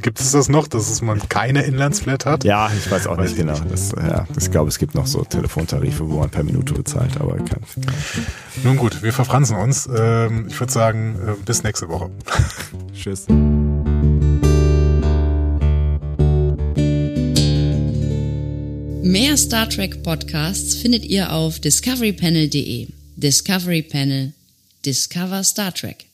Gibt 0.00 0.20
es 0.20 0.32
das 0.32 0.48
noch, 0.48 0.68
dass 0.68 0.90
es 0.90 1.02
man 1.02 1.28
keine 1.28 1.62
Inlandsflat 1.62 2.26
hat? 2.26 2.44
Ja, 2.44 2.70
ich 2.76 2.90
weiß 2.90 3.06
auch 3.06 3.16
Weiß 3.16 3.30
nicht 3.30 3.38
ich 3.38 3.46
genau. 3.46 3.58
Das, 3.68 3.92
ja, 3.92 4.26
ich 4.38 4.50
glaube, 4.50 4.68
es 4.68 4.78
gibt 4.78 4.94
noch 4.94 5.06
so 5.06 5.24
Telefontarife, 5.24 6.08
wo 6.08 6.18
man 6.18 6.30
per 6.30 6.42
Minute 6.42 6.74
bezahlt, 6.74 7.20
aber 7.20 7.36
kann. 7.36 7.60
Nun 8.64 8.76
gut, 8.76 9.02
wir 9.02 9.12
verfransen 9.12 9.56
uns. 9.56 9.88
Ähm, 9.94 10.46
ich 10.48 10.58
würde 10.58 10.72
sagen, 10.72 11.16
äh, 11.26 11.44
bis 11.44 11.62
nächste 11.62 11.88
Woche. 11.88 12.10
Tschüss. 12.94 13.26
Mehr 19.04 19.36
Star 19.36 19.68
Trek 19.68 20.02
Podcasts 20.02 20.74
findet 20.74 21.04
ihr 21.04 21.32
auf 21.32 21.58
discoverypanel.de. 21.58 22.88
Discovery 23.16 23.82
Panel. 23.82 24.32
Discover 24.84 25.44
Star 25.44 25.74
Trek. 25.74 26.06